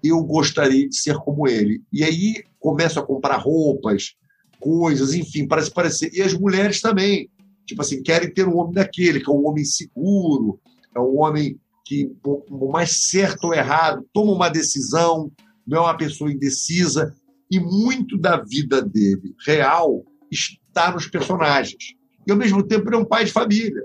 eu 0.03 0.21
gostaria 0.23 0.89
de 0.89 0.95
ser 0.95 1.17
como 1.17 1.47
ele. 1.47 1.83
E 1.91 2.03
aí 2.03 2.43
começam 2.59 3.03
a 3.03 3.05
comprar 3.05 3.37
roupas, 3.37 4.15
coisas, 4.61 5.13
enfim, 5.13 5.47
parece 5.47 5.71
parecer. 5.71 6.11
E 6.13 6.21
as 6.21 6.33
mulheres 6.33 6.79
também, 6.79 7.29
tipo 7.65 7.81
assim, 7.81 8.01
querem 8.01 8.31
ter 8.31 8.47
um 8.47 8.57
homem 8.57 8.73
daquele, 8.73 9.19
que 9.19 9.29
é 9.29 9.33
um 9.33 9.47
homem 9.47 9.65
seguro, 9.65 10.59
é 10.95 10.99
um 10.99 11.19
homem 11.19 11.59
que, 11.85 12.07
por 12.23 12.71
mais 12.71 13.09
certo 13.09 13.45
ou 13.45 13.53
errado, 13.53 14.05
toma 14.13 14.31
uma 14.31 14.49
decisão, 14.49 15.31
não 15.67 15.79
é 15.79 15.81
uma 15.81 15.97
pessoa 15.97 16.31
indecisa. 16.31 17.13
E 17.49 17.59
muito 17.59 18.17
da 18.17 18.37
vida 18.37 18.81
dele, 18.81 19.35
real, 19.45 20.05
está 20.31 20.91
nos 20.91 21.07
personagens. 21.07 21.95
E, 22.25 22.31
ao 22.31 22.37
mesmo 22.37 22.63
tempo, 22.63 22.87
ele 22.87 22.95
é 22.95 22.99
um 22.99 23.05
pai 23.05 23.25
de 23.25 23.31
família, 23.31 23.83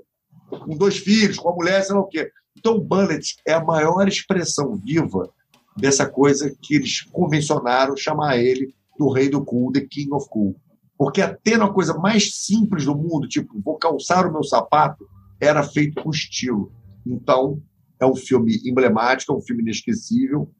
com 0.48 0.76
dois 0.76 0.98
filhos, 0.98 1.38
com 1.38 1.48
a 1.48 1.54
mulher, 1.54 1.82
sei 1.82 1.94
lá 1.94 2.00
o 2.00 2.06
quê. 2.06 2.30
Então, 2.56 2.78
Bullet 2.78 3.34
é 3.46 3.54
a 3.54 3.64
maior 3.64 4.06
expressão 4.06 4.76
viva 4.76 5.28
dessa 5.76 6.06
coisa 6.06 6.54
que 6.62 6.76
eles 6.76 7.02
convencionaram 7.02 7.96
chamar 7.96 8.38
ele 8.38 8.74
do 8.98 9.10
rei 9.10 9.28
do 9.28 9.44
cool, 9.44 9.72
the 9.72 9.80
king 9.80 10.12
of 10.12 10.26
cool. 10.28 10.56
Porque 10.98 11.20
até 11.20 11.56
na 11.56 11.68
coisa 11.68 11.94
mais 11.94 12.34
simples 12.34 12.84
do 12.84 12.94
mundo, 12.94 13.28
tipo, 13.28 13.60
vou 13.62 13.76
calçar 13.76 14.26
o 14.26 14.32
meu 14.32 14.42
sapato, 14.42 15.06
era 15.40 15.62
feito 15.62 16.02
com 16.02 16.10
estilo. 16.10 16.72
Então, 17.06 17.60
é 18.00 18.06
um 18.06 18.16
filme 18.16 18.60
emblemático, 18.64 19.32
é 19.32 19.36
um 19.36 19.40
filme 19.40 19.62
inesquecível, 19.62 20.50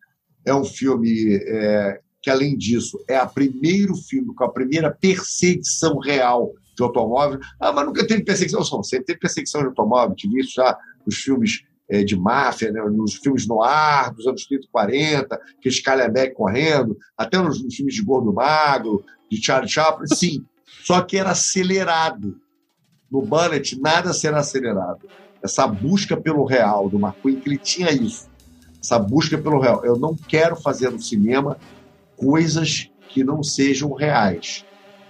é 0.44 0.54
um 0.54 0.64
filme 0.64 1.34
é, 1.34 2.00
que, 2.22 2.30
além 2.30 2.56
disso, 2.56 3.02
é 3.08 3.20
o 3.22 3.28
primeiro 3.28 3.94
filme 3.94 4.34
com 4.34 4.44
a 4.44 4.52
primeira 4.52 4.90
perseguição 4.90 5.98
real 5.98 6.52
de 6.76 6.82
automóvel. 6.82 7.40
Ah, 7.58 7.72
mas 7.72 7.86
nunca 7.86 8.06
teve 8.06 8.22
perseguição. 8.22 8.60
Não, 8.60 8.82
sempre 8.82 9.06
teve 9.06 9.18
perseguição 9.18 9.62
de 9.62 9.68
automóvel. 9.68 10.14
Tive 10.14 10.40
isso 10.40 10.52
já 10.54 10.76
nos 11.06 11.16
filmes 11.16 11.62
é, 11.88 12.02
de 12.02 12.16
máfia, 12.16 12.72
né, 12.72 12.82
nos 12.82 13.14
filmes 13.14 13.46
no 13.46 13.62
ar 13.62 14.12
dos 14.12 14.26
anos 14.26 14.44
30 14.46 14.66
e 14.66 14.70
40, 14.70 15.40
aqueles 15.58 15.80
Calhambeck 15.80 16.34
correndo, 16.34 16.96
até 17.16 17.38
nos, 17.38 17.62
nos, 17.62 17.74
filmes 17.74 17.94
de 17.94 18.02
Gordo 18.02 18.32
Magro, 18.32 19.04
de 19.30 19.42
Charlie 19.42 19.70
Chaplin, 19.70 20.06
sim. 20.06 20.44
Só 20.84 21.00
que 21.02 21.16
era 21.16 21.30
acelerado. 21.30 22.40
No 23.10 23.22
Bullet, 23.22 23.80
nada 23.80 24.12
será 24.12 24.38
acelerado. 24.38 25.08
Essa 25.42 25.66
busca 25.66 26.16
pelo 26.16 26.44
real 26.44 26.88
do 26.88 26.98
McQueen, 26.98 27.40
que 27.40 27.48
ele 27.48 27.58
tinha 27.58 27.92
isso. 27.92 28.28
Essa 28.82 28.98
busca 28.98 29.38
pelo 29.38 29.60
real. 29.60 29.84
Eu 29.84 29.96
não 29.96 30.14
quero 30.14 30.56
fazer 30.56 30.90
no 30.90 31.00
cinema 31.00 31.58
coisas 32.16 32.90
que 33.08 33.24
não 33.24 33.42
sejam 33.42 33.92
reais. 33.92 34.64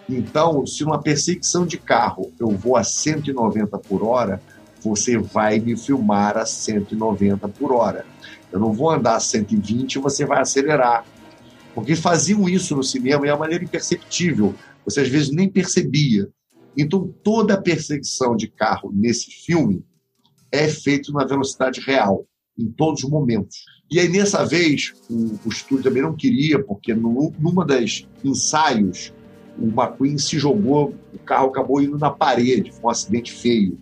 Então, 0.09 0.64
se 0.66 0.84
numa 0.84 1.01
perseguição 1.01 1.66
de 1.66 1.78
carro 1.78 2.32
eu 2.38 2.48
vou 2.51 2.76
a 2.76 2.84
190 2.84 3.78
por 3.78 4.05
hora, 4.05 4.40
você 4.80 5.18
vai 5.18 5.59
me 5.59 5.76
filmar 5.76 6.36
a 6.36 6.47
190 6.47 7.48
por 7.48 7.72
hora. 7.72 8.06
Eu 8.52 8.60
não 8.60 8.72
vou 8.72 8.90
andar 8.90 9.16
a 9.16 9.20
120 9.20 9.94
e 9.94 9.98
você 9.98 10.24
vai 10.24 10.40
acelerar. 10.40 11.05
Porque 11.77 11.94
faziam 11.94 12.48
isso 12.48 12.74
no 12.74 12.82
cinema 12.82 13.27
e 13.27 13.28
é 13.28 13.32
uma 13.35 13.40
maneira 13.40 13.62
imperceptível. 13.62 14.55
Você 14.86 15.03
às 15.03 15.09
vezes 15.09 15.31
nem 15.31 15.47
percebia. 15.47 16.27
Então, 16.74 17.15
toda 17.23 17.53
a 17.53 17.61
perseguição 17.61 18.35
de 18.35 18.48
carro 18.48 18.90
nesse 18.94 19.31
filme 19.31 19.85
é 20.51 20.69
feita 20.69 21.12
na 21.12 21.27
velocidade 21.27 21.82
real, 21.82 22.27
em 22.59 22.66
todos 22.70 23.05
os 23.05 23.11
momentos. 23.11 23.59
E 23.90 24.01
aí, 24.01 24.09
nessa 24.09 24.43
vez, 24.43 24.94
o, 25.11 25.39
o 25.44 25.48
estúdio 25.51 25.85
também 25.85 26.03
não 26.03 26.16
queria, 26.16 26.65
porque 26.65 26.94
no, 26.94 27.31
numa 27.39 27.62
das 27.62 28.09
ensaios, 28.24 29.12
o 29.59 29.66
McQueen 29.66 30.16
se 30.16 30.39
jogou, 30.39 30.94
o 31.12 31.19
carro 31.19 31.48
acabou 31.48 31.82
indo 31.82 31.98
na 31.98 32.09
parede, 32.09 32.73
foi 32.73 32.85
um 32.85 32.89
acidente 32.89 33.35
feio. 33.35 33.78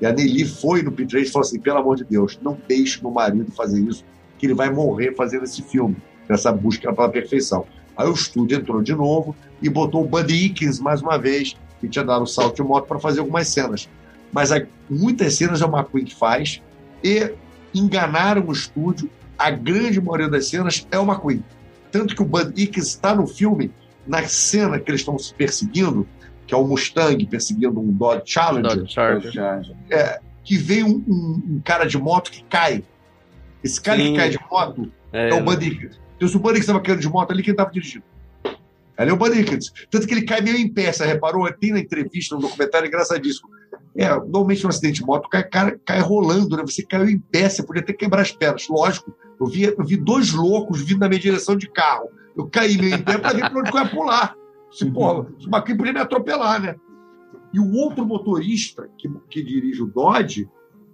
E 0.00 0.06
a 0.06 0.12
Nelly 0.14 0.46
foi 0.46 0.82
no 0.82 0.92
Peter 0.92 1.20
e 1.20 1.26
falou 1.26 1.46
assim: 1.46 1.60
pelo 1.60 1.76
amor 1.76 1.96
de 1.96 2.04
Deus, 2.04 2.38
não 2.40 2.58
deixe 2.66 3.02
meu 3.02 3.10
marido 3.10 3.52
fazer 3.52 3.82
isso, 3.82 4.02
que 4.38 4.46
ele 4.46 4.54
vai 4.54 4.72
morrer 4.72 5.14
fazendo 5.14 5.44
esse 5.44 5.60
filme, 5.60 5.96
nessa 6.28 6.52
busca 6.52 6.92
pela 6.92 7.08
perfeição. 7.08 7.66
Aí 7.96 8.06
o 8.06 8.12
estúdio 8.12 8.58
entrou 8.58 8.80
de 8.82 8.94
novo 8.94 9.34
e 9.60 9.68
botou 9.68 10.04
o 10.04 10.08
Buddy 10.08 10.46
Ickens 10.46 10.78
mais 10.78 11.02
uma 11.02 11.18
vez, 11.18 11.56
que 11.80 11.88
tinha 11.88 12.04
dado 12.04 12.22
o 12.22 12.26
salto 12.26 12.56
de 12.56 12.62
moto 12.62 12.86
para 12.86 12.98
fazer 12.98 13.20
algumas 13.20 13.48
cenas. 13.48 13.88
Mas 14.32 14.50
muitas 14.88 15.34
cenas 15.34 15.60
é 15.60 15.66
o 15.66 15.68
McQueen 15.68 16.04
que 16.04 16.14
faz 16.14 16.62
e 17.02 17.32
enganaram 17.74 18.46
o 18.46 18.52
estúdio. 18.52 19.10
A 19.36 19.50
grande 19.50 20.00
maioria 20.00 20.28
das 20.28 20.48
cenas 20.48 20.86
é 20.90 20.98
o 20.98 21.02
McQueen. 21.02 21.42
Tanto 21.90 22.14
que 22.14 22.22
o 22.22 22.24
Buddy 22.24 22.64
Ickens 22.64 22.88
está 22.88 23.14
no 23.14 23.26
filme, 23.26 23.72
na 24.06 24.26
cena 24.26 24.78
que 24.78 24.90
eles 24.90 25.00
estão 25.00 25.18
se 25.18 25.34
perseguindo, 25.34 26.06
que 26.46 26.54
é 26.54 26.56
o 26.56 26.66
Mustang 26.66 27.24
perseguindo 27.26 27.80
um 27.80 27.90
Dodge 27.92 28.22
Challenger, 28.26 28.76
Dodge 28.76 28.92
Charger. 28.92 29.76
É, 29.90 30.20
que 30.44 30.56
vem 30.56 30.84
um, 30.84 31.04
um, 31.06 31.42
um, 31.46 31.60
cara 31.64 31.84
de 31.84 31.98
moto 31.98 32.30
que 32.30 32.42
cai. 32.44 32.82
Esse 33.62 33.80
cara 33.80 33.98
Sim. 33.98 34.12
que 34.12 34.16
cai 34.18 34.30
de 34.30 34.38
moto 34.50 34.90
é, 35.12 35.30
é 35.30 35.34
o 35.34 35.42
Buddy 35.42 35.66
Higgins. 35.66 36.07
Então, 36.18 36.26
se 36.26 36.36
o 36.36 36.40
Buddy 36.40 36.58
estava 36.58 36.80
caindo 36.80 37.00
de 37.00 37.08
moto 37.08 37.30
ali, 37.30 37.44
quem 37.44 37.52
estava 37.52 37.70
dirigindo? 37.70 38.04
Ali 38.96 39.10
é 39.10 39.14
o 39.14 39.26
Higgins. 39.32 39.72
Tanto 39.88 40.08
que 40.08 40.12
ele 40.12 40.22
cai 40.22 40.40
meio 40.40 40.56
em 40.56 40.68
pé, 40.68 40.92
você 40.92 41.06
reparou? 41.06 41.48
Tem 41.52 41.70
na 41.70 41.78
entrevista, 41.78 42.34
no 42.34 42.40
documentário, 42.40 42.88
engraçadíssimo. 42.88 43.48
É, 43.96 44.08
normalmente 44.08 44.64
no 44.64 44.70
acidente 44.70 45.00
de 45.00 45.06
moto, 45.06 45.28
cai, 45.28 45.44
cai, 45.44 45.78
cai 45.86 46.00
rolando, 46.00 46.56
né? 46.56 46.64
Você 46.66 46.82
caiu 46.82 47.08
em 47.08 47.20
pé, 47.20 47.48
você 47.48 47.62
podia 47.62 47.80
até 47.80 47.92
quebrar 47.92 48.22
as 48.22 48.32
pernas. 48.32 48.66
Lógico, 48.68 49.14
eu 49.40 49.46
vi, 49.46 49.62
eu 49.62 49.84
vi 49.84 49.96
dois 49.96 50.32
loucos 50.32 50.82
vindo 50.82 50.98
na 50.98 51.08
minha 51.08 51.20
direção 51.20 51.56
de 51.56 51.70
carro. 51.70 52.08
Eu 52.36 52.48
caí 52.48 52.76
meio 52.76 52.96
em 52.96 53.02
pé 53.02 53.18
para 53.18 53.34
ver 53.34 53.48
para 53.48 53.60
onde 53.60 53.70
eu 53.70 53.78
ia 53.78 53.88
pular. 53.88 54.34
Se, 54.72 54.84
uhum. 54.84 54.92
porra, 54.92 55.20
o 55.20 55.46
McQueen 55.46 55.76
podia 55.76 55.92
me 55.92 56.00
atropelar, 56.00 56.60
né? 56.60 56.74
E 57.54 57.60
o 57.60 57.72
outro 57.74 58.04
motorista 58.04 58.90
que, 58.98 59.08
que 59.30 59.44
dirige 59.44 59.80
o 59.80 59.86
Dodge 59.86 60.48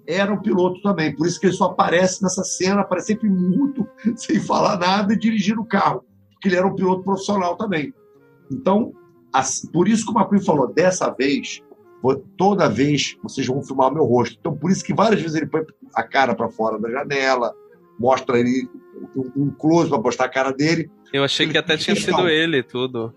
era 0.07 0.33
um 0.33 0.41
piloto 0.41 0.81
também. 0.83 1.15
Por 1.15 1.27
isso 1.27 1.41
que 1.41 1.47
ele 1.47 1.55
só 1.55 1.67
aparece 1.67 2.23
nessa 2.23 2.45
cena, 2.45 2.83
aparece 2.83 3.09
sempre 3.09 3.29
muito, 3.29 3.87
sem 4.17 4.41
falar 4.41 4.79
nada 4.79 5.13
e 5.13 5.19
dirigindo 5.19 5.61
o 5.61 5.67
carro. 5.67 6.05
Porque 6.33 6.49
ele 6.49 6.57
era 6.57 6.67
um 6.67 6.75
piloto 6.75 7.03
profissional 7.03 7.57
também. 7.57 7.93
Então, 8.51 8.93
assim, 9.33 9.71
por 9.71 9.89
isso 9.89 10.05
que 10.05 10.13
o 10.13 10.15
McQueen 10.15 10.43
falou, 10.43 10.73
dessa 10.73 11.11
vez, 11.11 11.63
toda 12.37 12.69
vez 12.69 13.17
vocês 13.23 13.47
vão 13.47 13.63
filmar 13.63 13.91
o 13.91 13.95
meu 13.95 14.05
rosto. 14.05 14.37
Então, 14.39 14.55
por 14.55 14.71
isso 14.71 14.85
que 14.85 14.95
várias 14.95 15.21
vezes 15.21 15.37
ele 15.37 15.47
põe 15.47 15.63
a 15.95 16.03
cara 16.03 16.35
para 16.35 16.51
fora 16.51 16.79
da 16.79 16.91
janela, 16.91 17.55
mostra 17.99 18.39
ele 18.39 18.69
um 19.37 19.51
close 19.51 19.89
para 19.89 20.01
mostrar 20.01 20.27
a 20.27 20.31
cara 20.31 20.53
dele. 20.53 20.91
Eu 21.13 21.25
achei 21.25 21.49
que 21.49 21.57
até 21.57 21.77
tinha 21.77 21.97
sido 21.97 22.29
ele 22.29 22.63
tudo. 22.63 23.15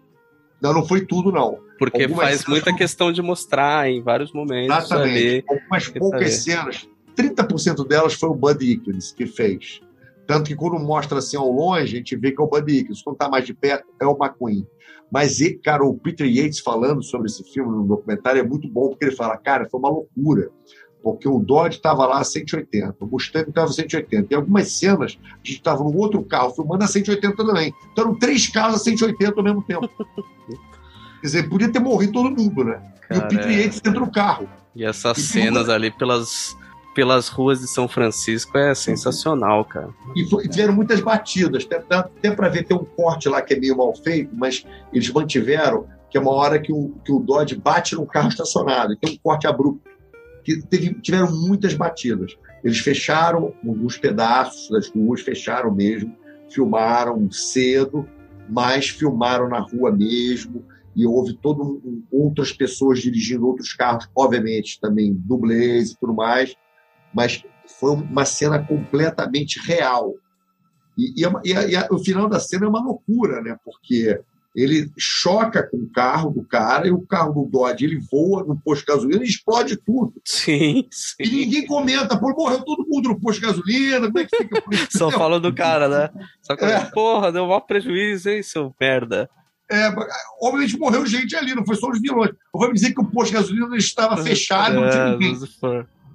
Não, 0.61 0.73
não 0.73 0.85
foi 0.85 1.05
tudo, 1.05 1.31
não. 1.31 1.59
Porque 1.77 2.03
Algumas 2.03 2.25
faz 2.25 2.45
muita 2.45 2.75
questão 2.75 3.11
de 3.11 3.21
mostrar 3.21 3.89
em 3.89 4.01
vários 4.01 4.31
momentos. 4.33 4.75
Exatamente. 4.75 5.17
Ali, 5.17 5.43
Algumas 5.47 5.87
poucas 5.89 6.33
cenas, 6.35 6.89
30% 7.15 7.87
delas 7.87 8.13
foi 8.13 8.29
o 8.29 8.35
Bud 8.35 8.63
Ickens 8.63 9.11
que 9.11 9.25
fez. 9.25 9.81
Tanto 10.25 10.47
que 10.47 10.55
quando 10.55 10.77
mostra 10.79 11.19
assim 11.19 11.37
ao 11.37 11.49
longe, 11.49 11.81
a 11.81 11.85
gente 11.85 12.15
vê 12.15 12.31
que 12.31 12.41
é 12.41 12.43
o 12.43 12.47
Bud 12.47 12.71
Ickens. 12.71 13.01
Quando 13.01 13.15
está 13.15 13.29
mais 13.29 13.45
de 13.45 13.53
perto, 13.53 13.87
é 13.99 14.05
o 14.05 14.17
McQueen. 14.19 14.67
Mas, 15.09 15.39
cara, 15.63 15.85
o 15.85 15.97
Peter 15.97 16.27
Yates 16.27 16.59
falando 16.59 17.01
sobre 17.01 17.27
esse 17.27 17.43
filme 17.43 17.71
no 17.71 17.87
documentário 17.87 18.41
é 18.41 18.43
muito 18.43 18.67
bom, 18.67 18.89
porque 18.89 19.05
ele 19.05 19.15
fala, 19.15 19.37
cara, 19.37 19.67
foi 19.69 19.79
uma 19.79 19.89
loucura. 19.89 20.49
Porque 21.01 21.29
o 21.29 21.39
Dodge 21.39 21.77
estava 21.77 22.05
lá 22.05 22.19
a 22.19 22.23
180, 22.23 22.97
o 22.99 23.07
Mustang 23.07 23.47
estava 23.47 23.69
a 23.69 23.73
180. 23.73 24.27
E 24.29 24.35
algumas 24.35 24.71
cenas, 24.73 25.17
a 25.23 25.37
gente 25.37 25.57
estava 25.57 25.81
no 25.81 25.95
outro 25.95 26.21
carro 26.23 26.53
filmando 26.53 26.83
a 26.83 26.87
180 26.87 27.37
também. 27.37 27.73
Então 27.91 28.05
eram 28.05 28.19
três 28.19 28.47
carros 28.47 28.75
a 28.75 28.83
180 28.83 29.33
ao 29.37 29.43
mesmo 29.43 29.63
tempo. 29.63 29.89
Quer 31.21 31.27
dizer, 31.27 31.49
podia 31.49 31.71
ter 31.71 31.79
morrido 31.79 32.13
todo 32.13 32.29
mundo, 32.29 32.63
né? 32.63 32.81
Cara, 33.07 33.21
e 33.21 33.23
o 33.23 33.27
Peter 33.27 33.59
Yates 33.59 33.81
dentro 33.81 34.05
do 34.05 34.11
carro. 34.11 34.47
E 34.75 34.83
essas 34.83 35.17
e 35.17 35.21
cenas 35.21 35.69
ali 35.69 35.89
pelas, 35.89 36.55
pelas 36.93 37.27
ruas 37.27 37.59
de 37.59 37.67
São 37.67 37.87
Francisco 37.87 38.57
é 38.57 38.75
sensacional, 38.75 39.65
cara. 39.65 39.89
E, 40.15 40.21
e 40.21 40.49
tiveram 40.49 40.73
muitas 40.73 40.99
batidas. 40.99 41.67
Até, 41.71 41.95
até 41.95 42.31
para 42.31 42.49
ver, 42.49 42.63
tem 42.63 42.77
um 42.77 42.85
corte 42.85 43.27
lá 43.27 43.41
que 43.41 43.53
é 43.53 43.59
meio 43.59 43.77
mal 43.77 43.95
feito, 43.95 44.35
mas 44.35 44.65
eles 44.93 45.09
mantiveram, 45.09 45.87
que 46.09 46.17
é 46.17 46.21
uma 46.21 46.31
hora 46.31 46.59
que 46.59 46.71
o, 46.71 46.93
que 47.03 47.11
o 47.11 47.19
Dodge 47.19 47.55
bate 47.55 47.95
num 47.95 48.05
carro 48.05 48.29
estacionado. 48.29 48.93
E 48.93 48.97
tem 48.97 49.13
um 49.15 49.17
corte 49.17 49.47
abrupto. 49.47 49.81
Que 50.43 50.61
teve, 50.67 50.93
tiveram 51.01 51.31
muitas 51.31 51.73
batidas. 51.73 52.37
Eles 52.63 52.79
fecharam 52.79 53.53
alguns 53.65 53.97
pedaços 53.97 54.69
das 54.69 54.89
ruas, 54.89 55.21
fecharam 55.21 55.73
mesmo, 55.73 56.15
filmaram 56.49 57.29
cedo, 57.31 58.07
mas 58.49 58.89
filmaram 58.89 59.49
na 59.49 59.59
rua 59.59 59.91
mesmo 59.91 60.63
e 60.97 61.05
houve 61.05 61.35
todo 61.35 61.63
um, 61.63 62.03
outras 62.11 62.51
pessoas 62.51 62.99
dirigindo 62.99 63.47
outros 63.47 63.71
carros, 63.71 64.09
obviamente 64.15 64.81
também 64.81 65.13
dublês 65.13 65.91
e 65.91 65.97
tudo 65.99 66.15
mais, 66.15 66.55
mas 67.13 67.43
foi 67.79 67.91
uma 67.91 68.25
cena 68.25 68.57
completamente 68.65 69.59
real. 69.59 70.15
E, 70.97 71.13
e, 71.15 71.25
e, 71.45 71.53
e, 71.53 71.87
o 71.91 71.99
final 71.99 72.27
da 72.27 72.39
cena 72.39 72.65
é 72.65 72.69
uma 72.69 72.83
loucura, 72.83 73.43
né? 73.43 73.55
Porque 73.63 74.19
ele 74.55 74.91
choca 74.97 75.61
com 75.61 75.77
o 75.77 75.89
carro 75.91 76.31
do 76.31 76.43
cara 76.43 76.87
e 76.87 76.91
o 76.91 77.05
carro 77.05 77.31
do 77.31 77.47
Dodge 77.47 77.85
ele 77.85 77.99
voa 78.11 78.43
no 78.43 78.59
posto 78.59 78.79
de 78.81 78.91
gasolina 78.91 79.23
e 79.23 79.27
explode 79.27 79.77
tudo. 79.77 80.13
Sim, 80.25 80.87
sim. 80.89 81.15
E 81.19 81.29
ninguém 81.29 81.67
comenta, 81.67 82.17
pô, 82.17 82.29
morreu 82.29 82.65
todo 82.65 82.87
mundo 82.89 83.09
no 83.09 83.21
posto 83.21 83.39
de 83.39 83.45
gasolina, 83.45 84.07
como 84.07 84.17
é 84.17 84.25
que 84.25 84.35
fica 84.35 84.59
por 84.59 84.73
isso? 84.73 84.97
Só 84.97 85.11
fala 85.11 85.39
do 85.39 85.53
cara, 85.53 85.87
né? 85.87 86.09
Só 86.41 86.55
que, 86.55 86.65
é. 86.65 86.85
porra, 86.85 87.31
deu 87.31 87.43
um 87.43 87.47
maior 87.47 87.59
prejuízo, 87.59 88.31
hein, 88.31 88.41
seu 88.41 88.73
merda. 88.81 89.29
É, 89.69 89.93
obviamente 90.41 90.77
morreu 90.77 91.05
gente 91.05 91.35
ali, 91.35 91.53
não 91.53 91.65
foi 91.65 91.75
só 91.75 91.89
os 91.89 91.99
vilões. 91.99 92.29
Eu 92.29 92.59
vou 92.59 92.67
me 92.67 92.73
dizer 92.73 92.93
que 92.93 93.01
o 93.01 93.05
posto 93.05 93.31
de 93.31 93.37
gasolina 93.37 93.75
estava 93.75 94.17
fechado, 94.17 94.75
não 94.75 94.89
tinha 94.89 95.03
é, 95.03 95.11
ninguém. 95.11 95.39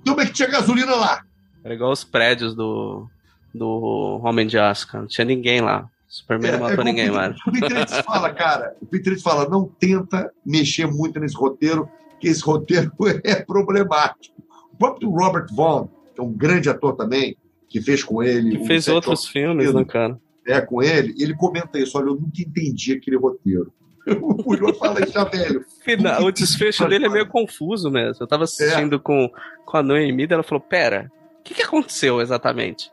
Como 0.06 0.20
é 0.20 0.26
que 0.26 0.32
tinha 0.32 0.48
gasolina 0.48 0.94
lá? 0.94 1.22
Era 1.62 1.74
igual 1.74 1.92
os 1.92 2.02
prédios 2.02 2.54
do, 2.54 3.06
do 3.54 4.20
Homem 4.22 4.46
de 4.46 4.58
Aço, 4.58 4.88
cara. 4.88 5.02
Não 5.02 5.08
tinha 5.08 5.24
ninguém 5.24 5.60
lá. 5.60 5.88
Superman 6.12 6.50
é, 6.50 6.52
não 6.52 6.60
matou 6.60 6.82
é 6.82 6.84
ninguém, 6.84 7.10
mano. 7.10 7.34
O 7.46 7.52
Peter 7.52 8.04
fala, 8.04 8.30
cara, 8.30 8.76
o 8.82 8.86
Peter 8.86 9.20
fala, 9.20 9.48
não 9.48 9.66
tenta 9.66 10.30
mexer 10.44 10.86
muito 10.86 11.18
nesse 11.18 11.34
roteiro, 11.34 11.88
que 12.20 12.28
esse 12.28 12.42
roteiro 12.42 12.92
é 13.24 13.36
problemático. 13.36 14.34
O 14.72 14.76
próprio 14.76 15.08
Robert 15.08 15.46
Vaughn, 15.54 15.88
que 16.14 16.20
é 16.20 16.22
um 16.22 16.32
grande 16.32 16.68
ator 16.68 16.96
também, 16.96 17.36
que 17.68 17.80
fez 17.80 18.04
com 18.04 18.22
ele... 18.22 18.58
Que 18.58 18.66
fez 18.66 18.88
outros 18.88 19.26
filmes, 19.26 19.72
né, 19.72 19.84
cara? 19.84 20.18
É, 20.46 20.60
com 20.60 20.82
ele, 20.82 21.14
ele 21.18 21.34
comenta 21.34 21.78
isso: 21.78 21.96
olha, 21.96 22.06
eu 22.06 22.14
nunca 22.14 22.40
entendi 22.40 22.92
aquele 22.94 23.16
roteiro. 23.16 23.72
O 24.20 24.34
Pujol 24.34 24.74
fala 24.74 25.00
isso 25.00 25.12
já 25.12 25.22
velho. 25.22 25.64
Final, 25.84 26.24
o 26.24 26.32
desfecho 26.32 26.88
dele 26.88 27.06
é 27.06 27.08
meio 27.08 27.28
confuso 27.28 27.88
mesmo. 27.88 28.24
Eu 28.24 28.26
tava 28.26 28.42
assistindo 28.42 28.96
é. 28.96 28.98
com, 28.98 29.30
com 29.64 29.76
a 29.76 29.82
Noemi 29.82 30.24
e 30.24 30.32
ela 30.32 30.42
falou: 30.42 30.60
Pera, 30.60 31.08
o 31.38 31.42
que, 31.44 31.54
que 31.54 31.62
aconteceu 31.62 32.20
exatamente? 32.20 32.90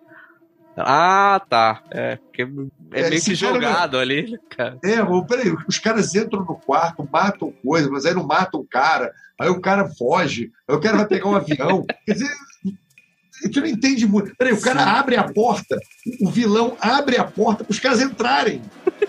Ah, 0.77 1.41
tá. 1.49 1.81
É, 1.91 2.15
porque 2.15 2.43
é, 2.91 3.01
é 3.01 3.09
meio 3.09 3.21
que 3.21 3.35
jogado 3.35 3.91
cara, 3.91 4.03
ali, 4.03 4.39
cara. 4.49 4.77
É, 4.83 5.01
mas 5.01 5.27
peraí, 5.27 5.55
os 5.67 5.77
caras 5.79 6.13
entram 6.15 6.45
no 6.45 6.55
quarto, 6.55 7.07
matam 7.11 7.53
coisa, 7.63 7.89
mas 7.89 8.05
aí 8.05 8.13
não 8.13 8.25
matam 8.25 8.61
o 8.61 8.65
cara, 8.65 9.11
aí 9.37 9.49
o 9.49 9.59
cara 9.59 9.89
foge, 9.89 10.51
aí 10.67 10.75
o 10.75 10.79
cara 10.79 10.97
vai 10.97 11.07
pegar 11.07 11.27
um 11.27 11.35
avião. 11.35 11.85
Quer 12.05 12.13
dizer, 12.13 12.29
tu 13.51 13.59
não 13.61 13.67
entende 13.67 14.05
muito. 14.07 14.35
Peraí, 14.35 14.53
o 14.53 14.61
cara 14.61 14.83
abre 14.83 15.15
a 15.15 15.23
porta, 15.31 15.77
o 16.21 16.29
vilão 16.29 16.75
abre 16.81 17.17
a 17.17 17.23
porta 17.23 17.63
para 17.63 17.71
os 17.71 17.79
caras 17.79 18.01
entrarem. 18.01 18.61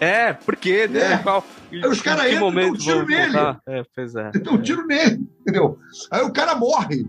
É, 0.00 0.32
porque, 0.32 0.88
né? 0.88 1.12
É. 1.12 1.18
Qual, 1.18 1.44
Aí 1.72 1.86
os 1.86 2.00
caras 2.00 2.26
entram 2.32 2.50
e 2.50 2.54
dão 2.54 2.70
um 2.70 2.74
tiro 2.74 3.06
nele. 3.06 3.24
voltar? 3.32 3.60
É, 3.68 3.84
pois 3.94 4.16
é. 4.16 4.30
Um 4.50 4.60
tiro 4.60 4.84
nele, 4.84 5.24
entendeu? 5.42 5.78
Aí 6.10 6.22
o 6.22 6.32
cara 6.32 6.56
morre. 6.56 7.06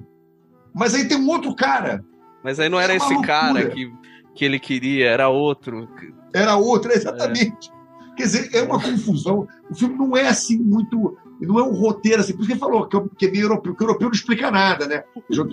Mas 0.76 0.94
aí 0.94 1.08
tem 1.08 1.18
um 1.18 1.28
outro 1.28 1.56
cara. 1.56 2.06
Mas 2.44 2.60
aí 2.60 2.70
não 2.70 2.80
era 2.80 2.94
É 2.94 2.98
esse 2.98 3.22
cara 3.24 3.54
loucura. 3.54 3.70
que, 3.72 3.92
que 4.36 4.46
ele 4.46 4.60
queria, 4.60 5.10
era 5.10 5.28
outro. 5.28 5.90
Era 6.32 6.56
outro, 6.56 6.92
exatamente. 6.92 7.72
Quer 8.16 8.24
dizer, 8.24 8.50
é 8.54 8.62
uma 8.62 8.80
confusão. 8.80 9.48
O 9.72 9.76
filme 9.76 9.96
não 9.98 10.16
é 10.16 10.28
assim 10.28 10.60
muito. 10.60 11.18
Não 11.42 11.60
é 11.60 11.64
um 11.64 11.74
roteiro 11.74 12.22
assim. 12.22 12.34
Por 12.34 12.40
isso 12.40 12.48
que 12.48 12.54
ele 12.54 12.60
falou 12.60 12.88
que 12.88 12.98
é- 12.98 13.06
que 13.18 13.26
é 13.28 13.32
meio 13.32 13.44
europeu, 13.44 13.76
que 13.76 13.84
o 13.84 13.86
europeu 13.86 14.08
não 14.08 14.14
explica 14.16 14.50
nada, 14.52 14.88
né? 14.88 15.04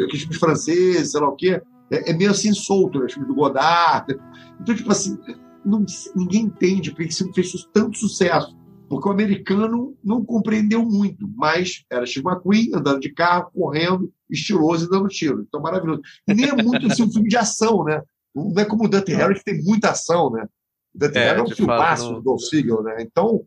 Aqueles 0.05 0.21
filmes 0.23 0.39
franceses, 0.39 1.11
sei 1.13 1.21
lá 1.21 1.29
o 1.29 1.37
quê. 1.37 1.61
É, 1.91 2.11
é 2.11 2.15
meio 2.15 2.31
assim 2.31 2.53
solto, 2.55 2.99
né? 2.99 3.07
Os 3.07 3.13
filmes 3.13 3.29
do 3.29 3.35
Godard. 3.35 4.17
Então, 4.61 4.75
tipo 4.75 4.91
assim, 4.91 5.19
não- 5.65 5.85
ninguém 6.17 6.43
entende 6.45 6.91
porque 6.91 7.05
esse 7.05 7.19
filme 7.19 7.35
fez 7.35 7.53
tanto 7.73 7.99
sucesso. 7.99 8.57
Porque 8.89 9.09
o 9.09 9.13
americano 9.13 9.97
não 10.05 10.25
compreendeu 10.25 10.85
muito, 10.85 11.29
mas 11.37 11.85
era 11.91 12.07
Steve 12.07 12.27
McQueen 12.29 12.71
andando 12.75 13.01
de 13.01 13.13
carro, 13.13 13.51
correndo, 13.53 14.13
estiloso 14.31 14.87
e 14.87 14.91
dando 14.91 15.09
tiro. 15.09 15.45
Então, 15.49 15.61
maravilhoso. 15.61 16.03
E 16.29 16.35
nem 16.35 16.49
é 16.49 16.63
muito 16.63 16.87
assim, 16.87 17.03
um 17.03 17.11
filme 17.11 17.29
de 17.29 17.37
ação, 17.37 17.83
né? 17.85 18.03
Não 18.35 18.53
é 18.59 18.65
como 18.65 18.85
o 18.85 18.89
Dirty 18.89 19.15
Harry, 19.15 19.35
que 19.35 19.45
tem 19.45 19.63
muita 19.63 19.91
ação, 19.91 20.31
né? 20.31 20.47
O 20.95 20.99
Dirty 20.99 21.19
É, 21.19 21.29
Harry 21.29 21.41
é 21.41 21.43
um 21.43 21.51
filmaço 21.51 22.05
não- 22.13 22.15
do 22.15 22.23
Dolph 22.23 22.43
né? 22.85 22.97
Então, 23.01 23.43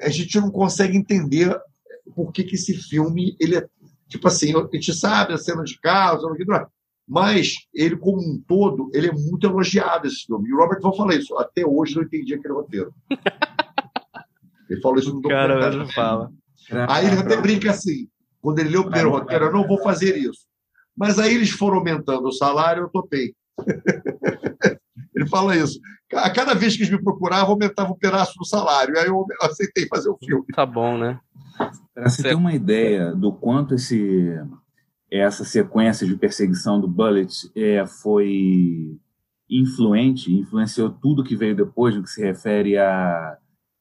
a 0.00 0.08
gente 0.08 0.38
não 0.40 0.50
consegue 0.50 0.96
entender 0.96 1.56
por 2.14 2.32
que, 2.32 2.44
que 2.44 2.54
esse 2.54 2.74
filme, 2.74 3.36
ele 3.40 3.56
é, 3.56 3.66
tipo 4.08 4.26
assim, 4.26 4.52
a 4.56 4.68
gente 4.72 4.94
sabe 4.94 5.32
a 5.32 5.38
cena 5.38 5.62
de 5.62 5.78
carro, 5.80 6.22
não 6.22 6.56
é. 6.56 6.66
mas 7.06 7.54
ele, 7.72 7.96
como 7.96 8.20
um 8.20 8.42
todo, 8.46 8.90
ele 8.92 9.08
é 9.08 9.12
muito 9.12 9.46
elogiado, 9.46 10.06
esse 10.06 10.26
filme. 10.26 10.48
E 10.48 10.52
o 10.52 10.56
Robert 10.56 10.80
Vaughn 10.80 10.96
fala 10.96 11.14
isso, 11.14 11.36
até 11.38 11.64
hoje 11.64 11.96
não 11.96 12.02
entendi 12.02 12.34
aquele 12.34 12.54
roteiro. 12.54 12.92
Ele 14.68 14.80
falou 14.80 14.98
isso 14.98 15.12
no 15.12 15.18
O 15.18 15.22
cara 15.22 15.48
documentário. 15.54 15.78
mesmo 15.78 15.92
fala. 15.92 16.30
Aí 16.88 17.06
ele 17.06 17.16
até 17.16 17.36
brinca 17.40 17.70
assim, 17.70 18.08
quando 18.40 18.60
ele 18.60 18.70
leu 18.70 18.82
o 18.82 18.84
primeiro 18.84 19.10
roteiro, 19.10 19.46
eu 19.46 19.52
não 19.52 19.66
vou 19.66 19.82
fazer 19.82 20.16
isso. 20.16 20.46
Mas 20.96 21.18
aí 21.18 21.34
eles 21.34 21.50
foram 21.50 21.78
aumentando 21.78 22.28
o 22.28 22.32
salário, 22.32 22.84
eu 22.84 22.88
topei. 22.88 23.34
ele 25.14 25.28
fala 25.28 25.56
isso. 25.56 25.80
A 26.12 26.30
cada 26.30 26.54
vez 26.54 26.76
que 26.76 26.82
eles 26.82 26.92
me 26.92 27.02
procuravam, 27.02 27.50
aumentava 27.50 27.92
um 27.92 27.98
pedaço 27.98 28.36
do 28.38 28.44
salário. 28.44 28.98
Aí 28.98 29.06
eu 29.06 29.24
aceitei 29.42 29.86
fazer 29.86 30.08
o 30.08 30.18
filme. 30.18 30.44
Tá 30.54 30.66
bom, 30.66 30.98
né? 30.98 31.20
Para 31.94 32.08
você 32.08 32.22
ter 32.22 32.34
uma 32.34 32.52
ideia 32.52 33.14
do 33.14 33.32
quanto 33.32 33.74
esse, 33.74 34.34
essa 35.10 35.44
sequência 35.44 36.06
de 36.06 36.16
perseguição 36.16 36.80
do 36.80 36.88
Bullet 36.88 37.50
é, 37.54 37.86
foi 37.86 38.98
influente, 39.48 40.32
influenciou 40.32 40.90
tudo 40.90 41.24
que 41.24 41.36
veio 41.36 41.56
depois 41.56 41.94
no 41.94 42.02
que 42.02 42.10
se 42.10 42.22
refere 42.22 42.78
à 42.78 43.36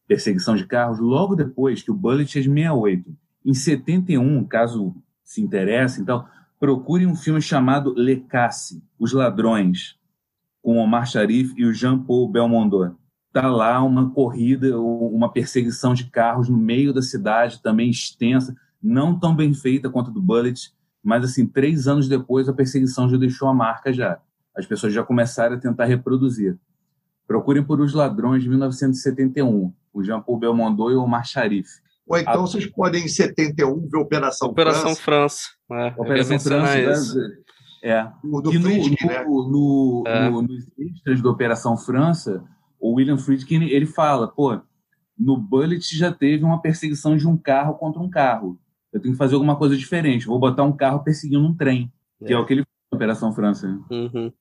perseguição 0.08 0.56
de 0.56 0.66
carros, 0.66 1.00
logo 1.00 1.36
depois 1.36 1.84
que 1.84 1.92
o 1.92 1.96
Bullet 1.96 2.38
é 2.38 2.42
de 2.42 2.50
68. 2.50 3.16
Em 3.46 3.54
71, 3.54 4.44
caso 4.46 4.96
se 5.24 5.42
interesse, 5.42 6.02
então, 6.02 6.26
procure 6.60 7.06
um 7.06 7.16
filme 7.16 7.42
chamado 7.42 7.94
Le 7.94 8.22
Casse, 8.22 8.84
Os 9.00 9.14
Ladrões, 9.14 9.99
com 10.70 10.78
Omar 10.78 11.08
Sharif 11.08 11.52
e 11.58 11.66
o 11.66 11.74
Jean-Paul 11.74 12.30
Belmondo 12.30 12.96
tá 13.34 13.48
lá 13.48 13.82
uma 13.82 14.12
corrida, 14.12 14.78
ou 14.78 15.12
uma 15.12 15.34
perseguição 15.34 15.96
de 15.96 16.12
carros 16.12 16.48
no 16.48 16.56
meio 16.58 16.94
da 16.94 17.02
cidade, 17.02 17.60
também 17.60 17.90
extensa, 17.90 18.56
não 18.80 19.20
tão 19.20 19.36
bem 19.36 19.52
feita 19.52 19.90
quanto 19.90 20.12
a 20.12 20.14
do 20.14 20.22
Bullet, 20.22 20.72
mas 21.04 21.24
assim, 21.24 21.48
três 21.48 21.88
anos 21.88 22.08
depois 22.08 22.48
a 22.48 22.54
perseguição 22.54 23.10
já 23.10 23.18
deixou 23.18 23.48
a 23.48 23.54
marca 23.54 23.92
já. 23.92 24.20
As 24.56 24.68
pessoas 24.68 24.94
já 24.94 25.04
começaram 25.04 25.56
a 25.56 25.60
tentar 25.60 25.86
reproduzir. 25.86 26.56
Procurem 27.28 27.64
por 27.64 27.82
Os 27.82 27.96
Ladrões 27.96 28.44
de 28.44 28.50
1971, 28.50 29.74
o 29.92 30.04
Jean-Paul 30.04 30.38
Belmondo 30.38 30.92
e 30.92 30.94
o 30.94 31.02
Omar 31.02 31.26
Sharif. 31.26 31.68
Ou 32.06 32.16
então 32.16 32.34
A- 32.34 32.38
vocês 32.38 32.68
podem, 32.68 33.06
em 33.06 33.08
71, 33.08 33.88
ver 33.88 33.98
Operação, 33.98 34.50
Operação 34.50 34.96
França, 34.96 35.02
França. 35.02 35.48
É, 35.72 35.94
Operação 36.00 36.40
França, 36.40 36.80
isso. 36.80 37.18
É, 37.84 38.10
o 38.24 38.42
do 38.42 38.52
que 38.52 38.58
no, 38.60 38.64
Friedkin, 38.66 39.06
né? 39.08 39.24
no, 39.24 39.50
no- 39.50 40.04
É. 40.08 40.30
no- 40.30 40.42
nos 40.42 40.68
extras 40.78 41.22
da 41.22 41.30
Operação 41.30 41.78
França, 41.78 42.44
o 42.80 42.94
William 42.96 43.18
Friedkin 43.18 43.64
ele 43.64 43.86
fala, 43.86 44.28
pô, 44.28 44.60
no 45.18 45.38
Bullet 45.38 45.82
já 45.98 46.12
teve 46.12 46.44
uma 46.44 46.62
perseguição 46.62 47.16
de 47.18 47.28
um 47.28 47.38
carro 47.38 47.76
contra 47.76 48.02
um 48.02 48.10
carro. 48.10 48.60
Eu 48.92 49.00
tenho 49.02 49.14
que 49.14 49.18
fazer 49.18 49.36
alguma 49.36 49.56
coisa 49.56 49.76
diferente. 49.78 50.26
Vou 50.26 50.40
botar 50.40 50.64
um 50.64 50.76
carro 50.76 51.04
perseguindo 51.04 51.46
um 51.46 51.54
trem, 51.56 51.92
que 52.26 52.34
é, 52.34 52.36
É. 52.36 52.40
o 52.40 52.46
que 52.46 52.54
ele 52.54 52.62
fez 52.64 52.68
na 52.92 52.96
Operação 52.96 53.34
França. 53.34 53.68
Uhum. 53.92 54.32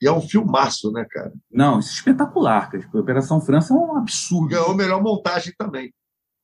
E 0.00 0.06
é 0.06 0.12
um 0.12 0.20
filmaço, 0.20 0.92
né, 0.92 1.04
cara? 1.10 1.32
Não, 1.50 1.80
isso 1.80 1.90
é 1.90 1.94
espetacular, 1.94 2.70
cara. 2.70 2.82
Tipo, 2.84 2.98
a 2.98 3.00
Operação 3.00 3.40
França 3.40 3.74
é 3.74 3.76
um 3.76 3.96
absurdo. 3.96 4.48
Ganhou 4.48 4.70
a 4.70 4.76
melhor 4.76 5.02
montagem 5.02 5.52
também. 5.58 5.92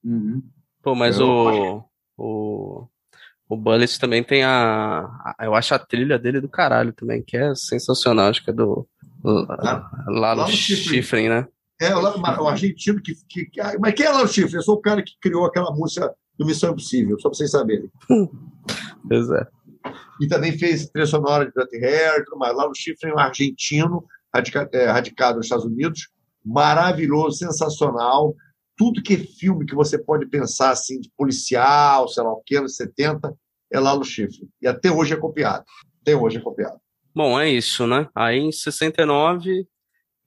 Uhum. 0.04 0.42
Pô, 0.82 0.94
mas 0.94 1.18
Eu 1.20 1.26
o, 1.26 1.84
o. 2.18 2.88
O 3.48 3.56
Bullet 3.56 3.98
também 4.00 4.22
tem 4.24 4.42
a, 4.42 5.00
a- 5.00 5.36
Eu 5.42 5.54
acho 5.54 5.74
a 5.74 5.78
trilha 5.78 6.18
dele 6.18 6.40
do 6.40 6.48
caralho 6.48 6.92
também, 6.92 7.22
que 7.22 7.36
é 7.36 7.54
sensacional. 7.54 8.28
Acho 8.28 8.42
que 8.42 8.50
é 8.50 8.54
do. 8.54 8.86
Lá- 9.22 9.90
Lalo 10.06 10.40
Lalo 10.40 10.48
Schifrin. 10.48 10.84
Schifrin, 10.96 11.28
né? 11.28 11.46
É, 11.80 11.94
o, 11.94 12.00
o 12.02 12.48
argentino 12.48 13.00
que, 13.02 13.14
que, 13.28 13.46
que- 13.46 13.78
Mas 13.78 13.94
quem 13.94 14.06
é 14.06 14.10
Lalo 14.10 14.28
Schifrin? 14.28 14.56
Eu 14.56 14.62
sou 14.62 14.76
o 14.76 14.80
cara 14.80 15.02
que 15.02 15.12
criou 15.20 15.44
aquela 15.44 15.70
música 15.72 16.12
do 16.38 16.46
Missão 16.46 16.70
Impossível, 16.70 17.18
só 17.20 17.28
pra 17.28 17.36
vocês 17.36 17.50
saberem. 17.50 17.90
Pois 19.06 19.28
é. 19.30 19.46
E 20.20 20.26
também 20.26 20.56
fez 20.58 20.88
trilha 20.88 21.06
sonora 21.06 21.44
de 21.44 21.52
Dirty 21.52 21.76
Hair 21.84 22.20
e 22.20 22.24
tudo 22.24 22.38
mais. 22.38 22.56
Lalo 22.56 22.72
Schifrin 22.74 23.10
é 23.10 23.14
um 23.14 23.18
argentino 23.18 24.02
é, 24.72 24.86
radicado 24.86 25.36
nos 25.36 25.46
Estados 25.46 25.66
Unidos, 25.66 26.08
maravilhoso, 26.44 27.36
sensacional. 27.38 28.34
Tudo 28.76 29.02
que 29.02 29.14
é 29.14 29.18
filme 29.18 29.66
que 29.66 29.74
você 29.74 29.96
pode 29.98 30.26
pensar 30.26 30.70
assim, 30.70 31.00
de 31.00 31.10
policial, 31.16 32.08
sei 32.08 32.22
lá 32.22 32.32
o 32.32 32.42
que, 32.44 32.56
anos 32.56 32.76
70, 32.76 33.34
é 33.72 33.80
Lalo 33.80 34.04
Schifrin. 34.04 34.48
E 34.60 34.66
até 34.66 34.90
hoje 34.90 35.14
é 35.14 35.16
copiado. 35.16 35.64
Até 36.02 36.16
hoje 36.16 36.38
é 36.38 36.40
copiado. 36.40 36.78
Bom, 37.14 37.38
é 37.38 37.48
isso, 37.48 37.86
né? 37.86 38.08
Aí 38.14 38.38
em 38.38 38.52
69 38.52 39.66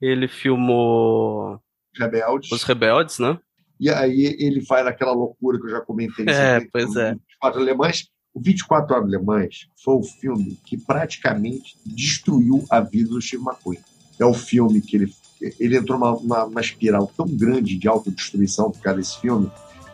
ele 0.02 0.28
filmou 0.28 1.60
Rebeldes. 1.95 2.52
Os 2.52 2.64
Rebeldes, 2.64 3.19
né? 3.19 3.38
E 3.80 3.90
aí 3.90 4.36
ele 4.40 4.65
faz 4.65 4.88
aquela 4.88 5.11
loucura 5.11 5.60
que 5.60 5.65
eu 5.65 5.72
já 5.72 5.82
comentei. 5.82 6.26
É, 6.28 6.60
sempre, 6.60 6.69
pois 6.72 6.95
é. 6.95 7.11
24 7.11 7.61
Alemães. 7.61 8.10
O 8.34 8.40
24 8.40 8.95
Horas 8.95 9.07
Alemães 9.07 9.68
foi 9.84 9.95
o 9.95 10.03
filme 10.03 10.60
que 10.64 10.78
praticamente 10.78 11.76
destruiu 11.84 12.64
a 12.69 12.80
vida 12.80 13.10
do 13.10 13.19
Steve 13.19 13.44
McQueen. 13.44 13.80
É 14.19 14.26
o 14.26 14.34
filme 14.34 14.80
que 14.80 14.95
ele, 14.95 15.14
ele 15.59 15.77
entrou 15.77 15.99
numa, 15.99 16.11
numa, 16.11 16.45
numa 16.45 16.61
espiral 16.61 17.11
tão 17.15 17.27
grande 17.27 17.77
de 17.77 17.88
autodestruição 17.88 18.72
por 18.72 18.81
causa 18.81 18.99
desse 18.99 19.19
filme, 19.19 19.51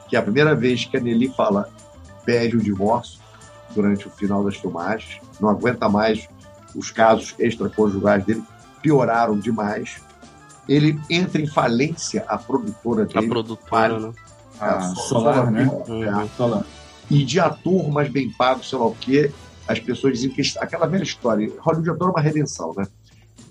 que 0.09 0.15
é 0.15 0.19
a 0.19 0.23
primeira 0.23 0.55
vez 0.55 0.85
que 0.85 0.97
a 0.97 0.99
Nelly 0.99 1.33
fala, 1.35 1.69
pede 2.25 2.55
o 2.57 2.61
divórcio 2.61 3.19
durante 3.75 4.07
o 4.07 4.11
final 4.11 4.43
das 4.43 4.55
filmagens, 4.55 5.19
não 5.39 5.49
aguenta 5.49 5.89
mais 5.89 6.27
os 6.75 6.91
casos 6.91 7.35
extraconjugais 7.39 8.23
dele, 8.25 8.43
pioraram 8.81 9.37
demais. 9.37 10.01
Ele 10.67 10.99
entra 11.09 11.41
em 11.41 11.47
falência, 11.47 12.23
a 12.27 12.37
produtora 12.37 13.03
A 13.03 13.05
dele, 13.05 13.27
produtora, 13.27 13.99
né? 13.99 14.13
A 14.59 14.77
É, 14.77 14.95
Solar, 14.95 15.51
né? 15.51 15.69
Uhum. 15.87 16.29
Solar. 16.37 16.65
e 17.09 17.25
de 17.25 17.39
ator 17.39 17.89
mais 17.91 18.09
bem 18.09 18.29
pago, 18.31 18.63
sei 18.63 18.77
lá 18.77 18.85
o 18.85 18.95
quê, 18.95 19.31
as 19.67 19.79
pessoas 19.79 20.13
diziam 20.19 20.33
que 20.33 20.41
aquela 20.59 20.85
velha 20.85 21.03
história, 21.03 21.51
Hollywood 21.59 21.89
adora 21.89 22.11
uma 22.11 22.21
redenção, 22.21 22.73
né? 22.77 22.85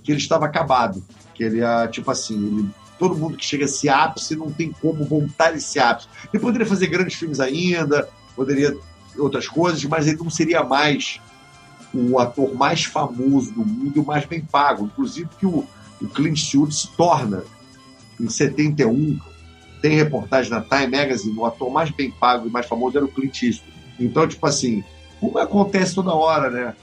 Que 0.02 0.12
ele 0.12 0.20
estava 0.20 0.46
acabado, 0.46 1.02
que 1.34 1.42
ele 1.42 1.60
é 1.60 1.86
tipo 1.88 2.10
assim, 2.10 2.34
ele- 2.34 2.68
todo 2.98 3.16
mundo 3.16 3.36
que 3.36 3.44
chega 3.44 3.64
a 3.64 3.66
esse 3.66 3.88
ápice 3.88 4.36
não 4.36 4.50
tem 4.50 4.70
como 4.70 5.04
voltar 5.04 5.54
esse 5.56 5.78
ápice. 5.78 6.08
Ele 6.32 6.40
poderia 6.40 6.66
fazer 6.66 6.86
grandes 6.86 7.14
filmes 7.16 7.40
ainda, 7.40 8.08
poderia 8.36 8.76
outras 9.18 9.48
coisas, 9.48 9.82
mas 9.84 10.06
ele 10.06 10.18
não 10.18 10.30
seria 10.30 10.62
mais 10.62 11.20
o 11.92 12.18
ator 12.18 12.54
mais 12.54 12.84
famoso 12.84 13.52
do 13.52 13.64
mundo 13.64 13.92
e 13.96 14.00
o 14.00 14.04
mais 14.04 14.24
bem 14.24 14.40
pago. 14.40 14.84
Inclusive 14.84 15.28
que 15.38 15.46
o, 15.46 15.66
o 16.00 16.08
Clint 16.08 16.38
Eastwood 16.38 16.74
se 16.74 16.88
torna, 16.96 17.44
em 18.20 18.28
71, 18.28 19.18
tem 19.80 19.96
reportagem 19.96 20.50
na 20.50 20.60
Time 20.60 20.86
Magazine, 20.96 21.36
o 21.36 21.44
ator 21.44 21.70
mais 21.70 21.90
bem 21.90 22.10
pago 22.10 22.46
e 22.46 22.50
mais 22.50 22.66
famoso 22.66 22.96
era 22.96 23.04
o 23.04 23.08
Clint 23.08 23.42
Eastwood. 23.42 23.72
Então, 23.98 24.26
tipo 24.28 24.46
assim, 24.46 24.82
como 25.20 25.38
acontece 25.38 25.94
toda 25.94 26.14
hora, 26.14 26.48
né? 26.50 26.76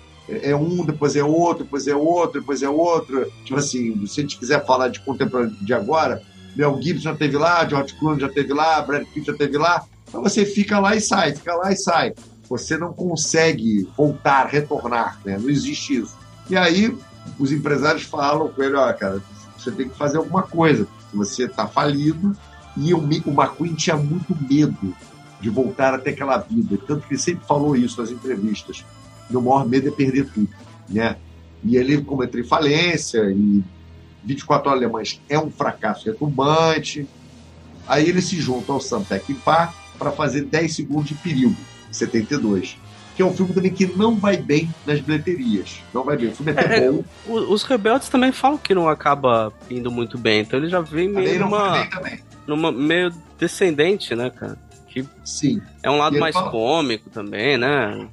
É 0.43 0.55
um, 0.55 0.85
depois 0.85 1.15
é 1.15 1.23
outro, 1.23 1.63
depois 1.63 1.87
é 1.87 1.95
outro, 1.95 2.39
depois 2.39 2.61
é 2.61 2.69
outro. 2.69 3.31
Tipo 3.43 3.59
assim, 3.59 4.05
se 4.05 4.19
a 4.19 4.23
gente 4.23 4.37
quiser 4.37 4.65
falar 4.65 4.89
de 4.89 4.99
contemporâneo 4.99 5.55
de 5.61 5.73
agora, 5.73 6.21
Mel 6.55 6.79
Gibson 6.81 7.03
já 7.03 7.15
teve 7.15 7.37
lá, 7.37 7.67
George 7.67 7.93
Clooney 7.95 8.21
já 8.21 8.29
teve 8.29 8.53
lá, 8.53 8.81
Brad 8.81 9.05
Pitt 9.07 9.27
já 9.27 9.33
teve 9.33 9.57
lá. 9.57 9.83
Então 10.07 10.21
você 10.21 10.45
fica 10.45 10.79
lá 10.79 10.95
e 10.95 11.01
sai, 11.01 11.35
fica 11.35 11.55
lá 11.55 11.71
e 11.71 11.75
sai. 11.75 12.13
Você 12.49 12.77
não 12.77 12.93
consegue 12.93 13.87
voltar, 13.95 14.47
retornar, 14.47 15.19
né? 15.23 15.37
Não 15.39 15.49
existe 15.49 15.97
isso. 15.97 16.17
E 16.49 16.57
aí 16.57 16.95
os 17.37 17.51
empresários 17.51 18.03
falam 18.03 18.49
com 18.49 18.63
ele, 18.63 18.75
ó, 18.75 18.91
cara, 18.93 19.21
você 19.57 19.71
tem 19.71 19.89
que 19.89 19.97
fazer 19.97 20.17
alguma 20.17 20.43
coisa. 20.43 20.87
Você 21.13 21.45
está 21.45 21.67
falido, 21.67 22.35
e 22.77 22.93
o 22.93 22.99
McQueen 22.99 23.73
tinha 23.73 23.97
muito 23.97 24.35
medo 24.49 24.95
de 25.41 25.49
voltar 25.49 25.93
até 25.93 26.11
aquela 26.11 26.37
vida. 26.37 26.77
Tanto 26.87 27.07
que 27.07 27.13
ele 27.13 27.21
sempre 27.21 27.45
falou 27.45 27.75
isso 27.75 27.99
nas 27.99 28.11
entrevistas. 28.11 28.85
Meu 29.29 29.41
maior 29.41 29.67
medo 29.67 29.87
é 29.87 29.91
perder 29.91 30.29
tudo. 30.29 30.49
Né? 30.89 31.15
E 31.63 31.75
ele, 31.75 31.95
em 31.95 32.43
falência, 32.43 33.19
e 33.31 33.63
24 34.23 34.69
horas 34.69 34.81
alemãs 34.81 35.21
é 35.29 35.37
um 35.37 35.51
fracasso 35.51 36.05
retumbante. 36.05 37.07
Aí 37.87 38.07
ele 38.07 38.21
se 38.21 38.39
junta 38.39 38.71
ao 38.71 38.79
Sam 38.79 39.03
Peckinpah 39.03 39.73
para 39.97 40.11
fazer 40.11 40.43
10 40.43 40.75
segundos 40.75 41.09
de 41.09 41.15
perigo, 41.15 41.55
em 41.89 41.93
72 41.93 42.77
que 43.19 43.23
é 43.23 43.25
um 43.25 43.33
filme 43.33 43.53
também 43.53 43.73
que 43.73 43.85
não 43.85 44.15
vai 44.15 44.37
bem 44.37 44.73
nas 44.85 45.01
bilheterias. 45.01 45.81
Não 45.93 46.05
vai 46.05 46.15
bem. 46.15 46.29
O 46.29 46.31
filme 46.33 46.53
é 46.53 46.55
até 46.57 46.85
é, 46.85 46.89
bom. 46.89 47.03
Os 47.27 47.63
rebeldes 47.63 48.07
também 48.07 48.31
falam 48.31 48.57
que 48.57 48.73
não 48.73 48.87
acaba 48.87 49.51
indo 49.69 49.91
muito 49.91 50.17
bem, 50.17 50.39
então 50.39 50.57
ele 50.57 50.69
já 50.69 50.79
vem 50.79 51.09
meio 51.09 51.37
numa, 51.41 51.85
numa 52.47 52.71
meio 52.71 53.11
descendente, 53.37 54.15
né, 54.15 54.29
cara? 54.29 54.57
Que 54.87 55.05
Sim. 55.25 55.61
É 55.83 55.91
um 55.91 55.97
lado 55.97 56.17
mais 56.17 56.33
fala... 56.33 56.49
cômico 56.49 57.09
também, 57.09 57.57
né? 57.57 58.07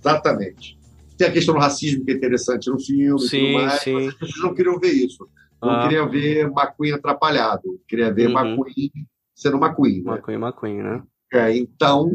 Exatamente. 0.00 0.78
Tem 1.16 1.28
a 1.28 1.32
questão 1.32 1.54
do 1.54 1.60
racismo 1.60 2.04
que 2.04 2.12
é 2.12 2.14
interessante 2.14 2.70
no 2.70 2.80
filme 2.80 3.20
sim, 3.20 3.52
mais, 3.54 3.82
sim. 3.82 4.08
as 4.08 4.14
pessoas 4.14 4.42
não 4.42 4.54
queriam 4.54 4.78
ver 4.78 4.92
isso. 4.92 5.28
Não 5.62 5.70
ah. 5.70 5.82
queriam 5.82 6.08
ver 6.08 6.46
McQueen 6.46 6.92
atrapalhado. 6.94 7.78
Queria 7.86 8.12
ver 8.12 8.28
uhum. 8.28 8.38
McQueen 8.38 8.90
sendo 9.34 9.58
McQueen. 9.58 10.02
Né? 10.02 10.12
McQueen, 10.12 10.38
McQueen, 10.38 10.82
né? 10.82 11.02
É, 11.32 11.56
então, 11.56 12.10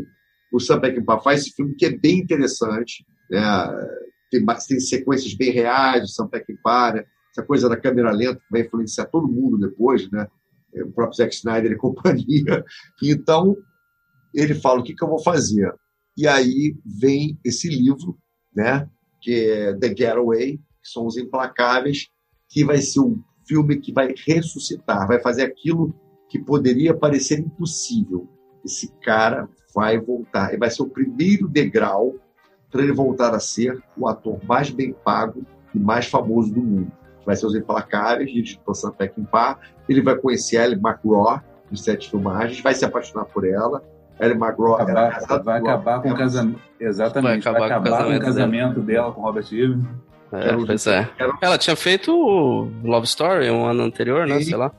o 0.51 0.59
Sam 0.59 0.79
Peckinpah 0.79 1.19
faz 1.19 1.41
esse 1.41 1.55
filme 1.55 1.75
que 1.75 1.85
é 1.85 1.95
bem 1.95 2.19
interessante, 2.19 3.05
né? 3.29 3.41
tem, 4.31 4.43
tem 4.45 4.79
sequências 4.79 5.33
bem 5.35 5.51
reais 5.51 6.01
do 6.01 6.07
Sam 6.07 6.27
Peckinpah, 6.27 6.93
né? 6.93 7.05
essa 7.31 7.45
coisa 7.45 7.69
da 7.69 7.77
câmera 7.77 8.11
lenta 8.11 8.39
que 8.39 8.51
vai 8.51 8.61
influenciar 8.61 9.05
todo 9.05 9.27
mundo 9.27 9.57
depois, 9.57 10.09
né? 10.09 10.27
o 10.73 10.91
próprio 10.91 11.17
Zack 11.17 11.33
Snyder 11.35 11.71
e 11.71 11.77
companhia. 11.77 12.63
Então, 13.03 13.55
ele 14.33 14.55
fala, 14.55 14.79
o 14.79 14.83
que, 14.83 14.93
que 14.93 15.03
eu 15.03 15.09
vou 15.09 15.21
fazer? 15.21 15.73
E 16.17 16.27
aí 16.27 16.75
vem 16.85 17.37
esse 17.43 17.67
livro, 17.69 18.17
né? 18.55 18.89
que 19.25 19.49
é 19.49 19.73
The 19.73 19.87
Getaway, 19.87 20.57
que 20.57 20.89
são 20.89 21.07
os 21.07 21.17
implacáveis, 21.17 22.09
que 22.47 22.63
vai 22.63 22.77
ser 22.77 22.99
um 22.99 23.19
filme 23.47 23.77
que 23.77 23.91
vai 23.91 24.13
ressuscitar, 24.25 25.07
vai 25.07 25.19
fazer 25.19 25.43
aquilo 25.43 25.93
que 26.29 26.37
poderia 26.37 26.93
parecer 26.93 27.39
impossível. 27.39 28.27
Esse 28.63 28.91
cara 29.01 29.49
vai 29.73 29.99
voltar, 29.99 30.53
e 30.53 30.57
vai 30.57 30.69
ser 30.69 30.83
o 30.83 30.89
primeiro 30.89 31.47
degrau 31.47 32.15
para 32.69 32.83
ele 32.83 32.93
voltar 32.93 33.33
a 33.33 33.39
ser 33.39 33.81
o 33.97 34.07
ator 34.07 34.39
mais 34.45 34.69
bem 34.69 34.93
pago 34.93 35.43
e 35.73 35.79
mais 35.79 36.05
famoso 36.05 36.53
do 36.53 36.61
mundo. 36.61 36.91
Vai 37.25 37.35
ser 37.35 37.47
Os 37.47 37.55
Implacáveis, 37.55 38.31
dirigido 38.31 38.61
por 38.63 38.75
Sam 38.75 38.91
Peckinpah. 38.91 39.59
Ele 39.89 40.01
vai 40.01 40.15
conhecer 40.15 40.57
Ellie 40.57 40.79
McGraw 40.79 41.41
nos 41.71 41.83
sete 41.83 42.09
filmagens, 42.11 42.61
vai 42.61 42.75
se 42.75 42.85
apaixonar 42.85 43.25
por 43.25 43.47
ela. 43.47 43.83
Ellie 44.19 44.37
McGraw 44.37 44.75
acabar, 44.75 45.21
era 45.21 45.37
vai 45.43 45.59
acabar 45.59 46.01
com 46.01 46.11
o 46.11 46.17
casamento. 46.17 46.59
Exatamente, 46.79 47.43
vai 47.43 47.53
acabar, 47.53 47.59
vai 47.59 47.69
acabar 47.69 48.05
com 48.05 48.15
o 48.15 48.19
casamento, 48.19 48.81
dela. 48.81 48.85
dela 48.85 49.11
com 49.11 49.21
Robert 49.21 49.47
Evans. 49.51 49.85
É, 50.31 50.65
pois 50.65 50.87
é. 50.87 51.09
Ela 51.41 51.57
tinha 51.57 51.75
feito 51.75 52.11
Love 52.83 53.05
Story 53.05 53.49
um 53.49 53.65
ano 53.65 53.83
anterior, 53.83 54.27
né? 54.27 54.41
Sei 54.41 54.55
lá. 54.55 54.71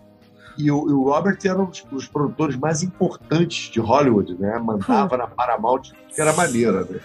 E 0.59 0.71
o, 0.71 0.89
e 0.89 0.93
o 0.93 1.03
Robert 1.05 1.39
era 1.45 1.61
um 1.61 1.67
dos, 1.67 1.83
dos, 1.83 2.09
produtores 2.09 2.57
mais 2.57 2.83
importantes 2.83 3.71
de 3.71 3.79
Hollywood, 3.79 4.37
né? 4.39 4.59
Mandava 4.59 5.17
na 5.17 5.27
Paramount, 5.27 5.83
que 6.09 6.21
era 6.21 6.33
maneira, 6.33 6.85
né? 6.85 6.99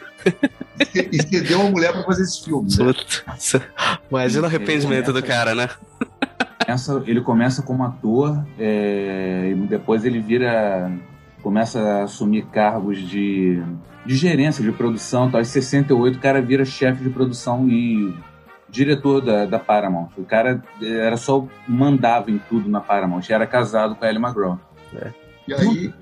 E, 0.96 1.10
e 1.18 1.22
cedeu 1.22 1.60
uma 1.60 1.70
mulher 1.70 1.92
para 1.92 2.04
fazer 2.04 2.24
esse 2.24 2.46
filme. 2.46 2.70
Né? 2.70 2.94
Imagina 4.10 4.44
o 4.44 4.46
arrependimento 4.46 5.12
do 5.12 5.22
cara, 5.22 5.54
né? 5.54 5.70
Ele 7.06 7.20
começa 7.20 7.62
como 7.62 7.84
ator, 7.84 8.42
é, 8.58 9.50
e 9.52 9.56
depois 9.68 10.06
ele 10.06 10.22
vira. 10.22 10.90
Começa 11.42 11.80
a 11.80 12.04
assumir 12.04 12.46
cargos 12.48 12.98
de, 12.98 13.62
de 14.06 14.16
gerência 14.16 14.64
de 14.64 14.72
produção. 14.72 15.30
Tal. 15.30 15.42
Em 15.42 15.46
68, 15.46 16.18
o 16.18 16.20
cara 16.20 16.42
vira 16.42 16.66
chefe 16.66 17.04
de 17.04 17.10
produção 17.10 17.68
e 17.70 18.14
diretor 18.70 19.22
da, 19.22 19.46
da 19.46 19.60
Paramount. 19.60 20.10
O 20.18 20.24
cara 20.24 20.64
era 20.82 21.18
só 21.18 21.46
mandava 21.68 22.32
em 22.32 22.38
tudo 22.38 22.70
na 22.70 22.80
Paramount. 22.80 23.30
Era 23.30 23.46
casado 23.46 23.96
com 23.96 24.06
a 24.06 24.10
Ellie 24.10 24.22
McGraw. 24.22 24.60
É. 24.96 25.12
E 25.48 25.54
aí... 25.54 25.94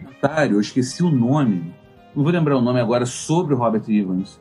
Eu 0.51 0.59
esqueci 0.59 1.01
o 1.01 1.09
nome. 1.09 1.73
Não 2.13 2.23
vou 2.23 2.31
lembrar 2.31 2.57
o 2.57 2.61
nome 2.61 2.79
agora 2.81 3.05
sobre 3.05 3.53
o 3.53 3.57
Robert 3.57 3.83
Evans, 3.87 4.37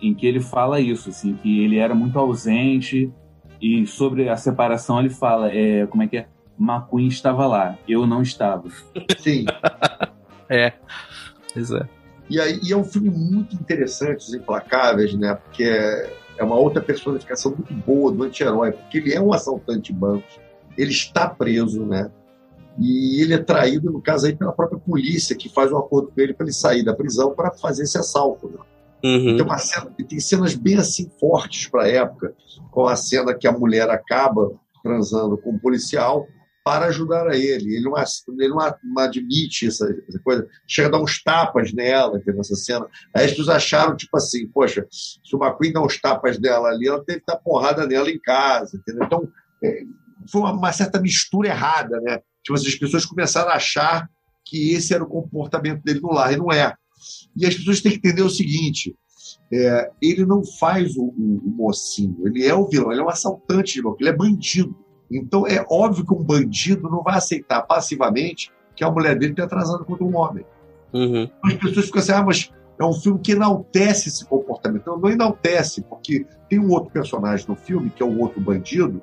em 0.00 0.12
que 0.12 0.26
ele 0.26 0.40
fala 0.40 0.78
isso, 0.78 1.08
assim, 1.08 1.34
que 1.34 1.64
ele 1.64 1.78
era 1.78 1.94
muito 1.94 2.18
ausente 2.18 3.10
e 3.60 3.86
sobre 3.86 4.28
a 4.28 4.36
separação 4.36 5.00
ele 5.00 5.08
fala, 5.08 5.50
é, 5.50 5.86
como 5.86 6.02
é 6.02 6.06
que 6.06 6.18
é? 6.18 6.26
McQueen 6.58 7.08
estava 7.08 7.46
lá, 7.46 7.76
eu 7.88 8.06
não 8.06 8.22
estava. 8.22 8.68
Sim. 9.18 9.46
é. 10.48 10.72
Pois 11.52 11.70
é. 11.70 11.88
E, 12.28 12.40
aí, 12.40 12.60
e 12.62 12.72
é 12.72 12.76
um 12.76 12.84
filme 12.84 13.10
muito 13.10 13.54
interessante, 13.54 14.26
Os 14.26 14.34
Implacáveis, 14.34 15.14
né? 15.14 15.34
Porque 15.34 15.62
é 15.62 16.12
é 16.38 16.44
uma 16.44 16.56
outra 16.56 16.82
personificação 16.82 17.52
muito 17.52 17.72
boa 17.72 18.12
do 18.12 18.22
anti-herói, 18.22 18.72
porque 18.72 18.98
ele 18.98 19.14
é 19.14 19.20
um 19.20 19.32
assaltante 19.32 19.92
de 19.92 19.98
bancos, 19.98 20.38
ele 20.76 20.90
está 20.90 21.28
preso, 21.28 21.84
né? 21.84 22.10
E 22.78 23.22
ele 23.22 23.32
é 23.32 23.38
traído, 23.38 23.90
no 23.90 24.02
caso 24.02 24.26
aí, 24.26 24.36
pela 24.36 24.52
própria 24.52 24.78
polícia, 24.78 25.34
que 25.34 25.48
faz 25.48 25.72
um 25.72 25.78
acordo 25.78 26.08
com 26.08 26.20
ele 26.20 26.34
para 26.34 26.44
ele 26.44 26.52
sair 26.52 26.84
da 26.84 26.94
prisão 26.94 27.34
para 27.34 27.50
fazer 27.50 27.84
esse 27.84 27.96
assalto. 27.96 28.48
Né? 28.48 28.58
Uhum. 29.02 29.36
Tem, 29.38 29.58
cena, 29.58 29.90
tem 30.06 30.20
cenas 30.20 30.54
bem 30.54 30.76
assim 30.76 31.10
fortes 31.18 31.68
para 31.68 31.84
a 31.84 31.88
época, 31.88 32.34
com 32.70 32.86
a 32.86 32.94
cena 32.94 33.32
que 33.32 33.46
a 33.46 33.52
mulher 33.52 33.88
acaba 33.88 34.52
transando 34.82 35.38
com 35.38 35.50
o 35.50 35.54
um 35.54 35.58
policial 35.58 36.26
para 36.66 36.86
ajudar 36.86 37.28
a 37.28 37.36
ele. 37.36 37.76
Ele 37.76 37.84
não, 37.84 37.94
ele 37.96 38.48
não, 38.48 38.98
admite 38.98 39.68
essa, 39.68 39.86
essa, 40.08 40.18
coisa. 40.18 40.48
Chega 40.66 40.88
a 40.88 40.90
dar 40.90 41.00
uns 41.00 41.22
tapas 41.22 41.72
nela, 41.72 42.18
entendeu? 42.18 42.40
Essa 42.40 42.56
cena. 42.56 42.88
Aí 43.14 43.28
pessoas 43.28 43.50
acharam, 43.50 43.94
tipo 43.94 44.16
assim, 44.16 44.48
poxa, 44.48 44.84
se 44.90 45.36
o 45.36 45.38
McQueen 45.38 45.72
dá 45.72 45.80
uns 45.80 46.00
tapas 46.00 46.40
dela 46.40 46.70
ali, 46.70 46.88
ela 46.88 47.04
teve 47.04 47.20
que 47.20 47.26
dar 47.26 47.36
porrada 47.36 47.86
nela 47.86 48.10
em 48.10 48.18
casa, 48.18 48.76
entendeu? 48.78 49.04
Então, 49.04 49.28
é, 49.62 49.84
foi 50.28 50.40
uma, 50.40 50.52
uma, 50.54 50.72
certa 50.72 51.00
mistura 51.00 51.50
errada, 51.50 52.00
né? 52.00 52.18
Tipo 52.42 52.54
assim, 52.54 52.66
as 52.66 52.74
pessoas 52.74 53.06
começaram 53.06 53.50
a 53.50 53.54
achar 53.54 54.10
que 54.44 54.72
esse 54.72 54.92
era 54.92 55.04
o 55.04 55.08
comportamento 55.08 55.84
dele 55.84 56.00
no 56.00 56.12
lar, 56.12 56.32
e 56.32 56.36
não 56.36 56.50
é. 56.50 56.74
E 57.36 57.46
as 57.46 57.54
pessoas 57.54 57.80
têm 57.80 57.92
que 57.92 57.98
entender 57.98 58.22
o 58.22 58.30
seguinte, 58.30 58.92
é, 59.52 59.88
ele 60.02 60.26
não 60.26 60.44
faz 60.44 60.96
o, 60.96 61.04
o, 61.04 61.42
o, 61.44 61.48
mocinho, 61.48 62.26
ele 62.26 62.44
é 62.44 62.52
o 62.52 62.66
vilão, 62.66 62.90
ele 62.90 63.02
é 63.02 63.04
um 63.04 63.08
assaltante 63.08 63.74
de 63.74 63.82
louco, 63.82 64.02
ele 64.02 64.10
é 64.10 64.16
bandido. 64.16 64.84
Então 65.10 65.46
é 65.46 65.64
óbvio 65.70 66.04
que 66.04 66.12
um 66.12 66.22
bandido 66.22 66.88
não 66.90 67.02
vai 67.02 67.16
aceitar 67.16 67.62
passivamente 67.62 68.52
que 68.74 68.84
a 68.84 68.90
mulher 68.90 69.18
dele 69.18 69.34
tenha 69.34 69.46
atrasado 69.46 69.84
contra 69.84 70.04
um 70.04 70.16
homem. 70.16 70.44
Uhum. 70.92 71.28
As 71.44 71.54
pessoas 71.54 71.86
ficam 71.86 72.00
assim, 72.00 72.12
ah, 72.12 72.22
mas 72.22 72.52
é 72.78 72.84
um 72.84 72.92
filme 72.92 73.18
que 73.20 73.32
enaltece 73.32 74.08
esse 74.08 74.24
comportamento. 74.24 74.82
Então, 74.82 74.98
não 74.98 75.08
enaltece, 75.08 75.82
porque 75.82 76.26
tem 76.48 76.58
um 76.58 76.70
outro 76.70 76.90
personagem 76.90 77.46
no 77.48 77.56
filme, 77.56 77.90
que 77.90 78.02
é 78.02 78.06
um 78.06 78.20
outro 78.20 78.40
bandido, 78.40 79.02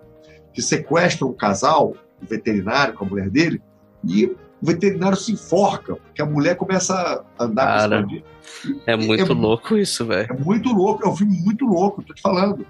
que 0.53 0.61
sequestra 0.61 1.25
um 1.25 1.33
casal, 1.33 1.95
um 2.21 2.25
veterinário 2.25 2.93
com 2.93 3.05
a 3.05 3.07
mulher 3.07 3.29
dele, 3.29 3.61
e 4.03 4.25
o 4.25 4.37
veterinário 4.61 5.17
se 5.17 5.31
enforca, 5.31 5.95
porque 5.95 6.21
a 6.21 6.25
mulher 6.25 6.55
começa 6.55 7.25
a 7.37 7.43
andar 7.43 7.65
Cara, 7.65 7.79
com 7.79 7.95
esse 7.95 8.03
bandido. 8.03 8.83
É 8.85 8.95
muito 8.95 9.31
é, 9.31 9.35
louco 9.35 9.77
isso, 9.77 10.05
velho. 10.05 10.27
É 10.31 10.37
muito 10.37 10.69
louco, 10.69 11.03
é 11.03 11.09
um 11.09 11.15
filme 11.15 11.35
muito 11.39 11.65
louco, 11.65 12.03
tô 12.03 12.13
te 12.13 12.21
falando 12.21 12.65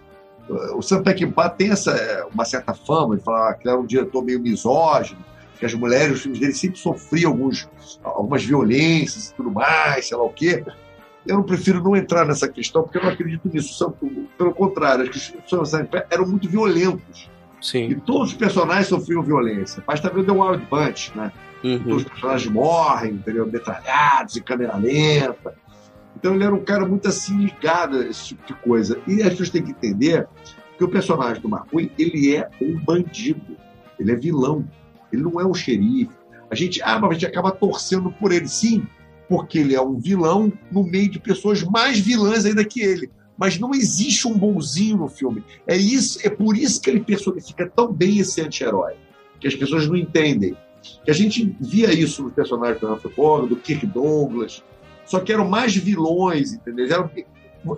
o 0.50 0.82
Sam 0.82 1.04
Peckinpah 1.04 1.50
tem 1.50 1.72
essa, 1.72 2.28
uma 2.34 2.46
certa 2.46 2.74
fama 2.74 3.16
de 3.16 3.24
falar 3.24 3.54
que 3.56 3.68
ele 3.68 3.74
era 3.74 3.80
um 3.80 3.86
diretor 3.86 4.24
meio 4.24 4.40
misógino, 4.40 5.24
que 5.58 5.66
as 5.66 5.74
mulheres, 5.74 6.16
os 6.16 6.22
filmes 6.22 6.40
dele 6.40 6.54
sempre 6.54 6.78
sofriam 6.78 7.32
alguns, 7.32 7.70
algumas 8.04 8.44
violências 8.44 9.30
e 9.30 9.34
tudo 9.36 9.52
mais, 9.52 10.08
sei 10.08 10.18
lá 10.18 10.24
o 10.24 10.30
quê. 10.30 10.64
Eu 11.26 11.38
não 11.38 11.44
prefiro 11.44 11.82
não 11.82 11.96
entrar 11.96 12.26
nessa 12.26 12.50
questão, 12.50 12.84
porque 12.84 12.98
eu 12.98 13.04
não 13.04 13.10
acredito 13.10 13.48
nisso. 13.48 13.94
Pelo 14.38 14.54
contrário, 14.54 15.04
acho 15.04 15.12
que 15.12 15.18
os 15.18 15.50
filmes 15.50 15.72
eram 16.10 16.28
muito 16.28 16.50
violentos. 16.50 17.30
Sim. 17.62 17.86
E 17.86 17.96
todos 17.96 18.32
os 18.32 18.34
personagens 18.34 18.88
sofriam 18.88 19.24
violência. 19.24 19.82
Basta 19.88 20.10
ver 20.10 20.26
The 20.26 20.34
Wild 20.34 20.68
Bunch, 20.70 21.14
né? 21.16 21.32
Uhum. 21.64 21.80
Todos 21.80 22.04
os 22.04 22.10
personagens 22.10 22.52
morrem, 22.52 23.12
entendeu? 23.14 23.48
Metralhados, 23.48 24.36
em 24.36 24.42
câmera 24.42 24.76
lenta. 24.76 25.56
Então 26.16 26.36
ele 26.36 26.44
era 26.44 26.54
um 26.54 26.64
cara 26.64 26.86
muito 26.86 27.08
assim 27.08 27.38
ligado 27.38 27.98
a 27.98 28.06
esse 28.06 28.28
tipo 28.28 28.48
de 28.48 28.54
coisa. 28.54 29.00
E 29.08 29.22
as 29.22 29.30
pessoas 29.30 29.50
têm 29.50 29.64
que 29.64 29.72
entender 29.72 30.28
que 30.78 30.84
o 30.84 30.90
personagem 30.90 31.42
do 31.42 31.50
McQueen, 31.50 31.92
ele 31.98 32.36
é 32.36 32.50
um 32.62 32.80
bandido. 32.80 33.58
Ele 34.00 34.12
é 34.12 34.16
vilão. 34.16 34.68
Ele 35.12 35.22
não 35.22 35.40
é 35.40 35.46
um 35.46 35.54
xerife. 35.54 36.12
A 36.50 36.56
gente, 36.56 36.82
ah, 36.84 37.00
mas 37.00 37.12
a 37.12 37.14
gente 37.14 37.26
acaba 37.26 37.52
torcendo 37.52 38.12
por 38.12 38.32
ele. 38.32 38.48
Sim, 38.48 38.86
porque 39.28 39.60
ele 39.60 39.76
é 39.76 39.82
um 39.82 40.00
vilão 40.00 40.52
no 40.72 40.84
meio 40.84 41.10
de 41.10 41.20
pessoas 41.20 41.64
mais 41.64 42.00
vilãs 42.00 42.46
ainda 42.46 42.64
que 42.64 42.82
ele. 42.82 43.10
Mas 43.38 43.58
não 43.58 43.74
existe 43.74 44.28
um 44.28 44.38
bonzinho 44.38 44.98
no 44.98 45.08
filme. 45.08 45.44
É 45.66 45.76
isso, 45.76 46.20
é 46.24 46.30
por 46.30 46.56
isso 46.56 46.80
que 46.80 46.90
ele 46.90 47.00
personifica 47.00 47.68
tão 47.76 47.92
bem 47.92 48.20
esse 48.20 48.42
anti-herói. 48.42 48.94
Que 49.40 49.48
as 49.48 49.56
pessoas 49.56 49.88
não 49.88 49.96
entendem. 49.96 50.56
Que 51.04 51.10
a 51.10 51.14
gente 51.14 51.56
via 51.60 51.92
isso 51.92 52.24
nos 52.24 52.34
personagens 52.34 52.80
do 52.80 52.92
Humphrey 52.92 53.14
Bogart, 53.16 53.50
do 53.50 53.56
Kirk 53.56 53.88
Douglas, 53.88 54.64
só 55.06 55.20
que 55.20 55.32
eram 55.32 55.48
mais 55.48 55.76
vilões, 55.76 56.54
entendeu? 56.54 56.88
Eram, 56.88 57.12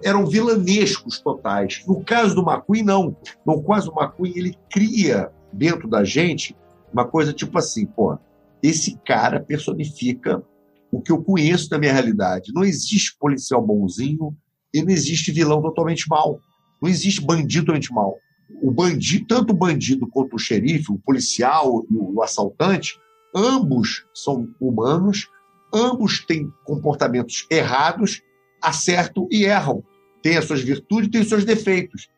eram 0.03 0.25
vilanescos 0.25 1.19
totais. 1.19 1.83
No 1.87 2.03
caso 2.03 2.35
do 2.35 2.41
McQueen, 2.41 2.83
não. 2.83 3.15
No 3.45 3.63
caso 3.63 3.91
do 3.91 3.99
McQueen, 3.99 4.33
ele 4.35 4.57
cria 4.69 5.31
dentro 5.51 5.87
da 5.87 6.03
gente 6.03 6.55
uma 6.91 7.05
coisa 7.05 7.33
tipo 7.33 7.57
assim, 7.57 7.85
pô, 7.85 8.17
esse 8.63 8.97
cara 9.05 9.39
personifica 9.39 10.43
o 10.91 11.01
que 11.01 11.11
eu 11.11 11.21
conheço 11.21 11.69
da 11.69 11.77
minha 11.77 11.91
realidade. 11.91 12.53
Não 12.53 12.63
existe 12.63 13.17
policial 13.19 13.61
bonzinho 13.61 14.35
e 14.73 14.81
não 14.81 14.91
existe 14.91 15.31
vilão 15.31 15.61
totalmente 15.61 16.07
mal. 16.07 16.39
Não 16.81 16.89
existe 16.89 17.21
bandido 17.21 17.65
totalmente 17.65 17.93
mal. 17.93 18.17
o 18.61 18.71
bandido, 18.71 19.25
tanto 19.27 19.51
o 19.51 19.57
bandido 19.57 20.07
quanto 20.07 20.35
o 20.35 20.39
xerife, 20.39 20.91
o 20.91 20.99
policial 20.99 21.85
e 21.89 21.95
o, 21.95 22.15
o 22.15 22.21
assaltante, 22.21 22.97
ambos 23.35 24.05
são 24.13 24.47
humanos, 24.61 25.27
ambos 25.73 26.25
têm 26.25 26.51
comportamentos 26.63 27.45
errados, 27.49 28.21
acertam 28.61 29.27
e 29.31 29.45
erram. 29.45 29.83
Tem 30.21 30.37
as 30.37 30.45
suas 30.45 30.61
virtudes, 30.61 31.09
tem 31.09 31.21
os 31.21 31.29
seus 31.29 31.45
defeitos. 31.45 32.09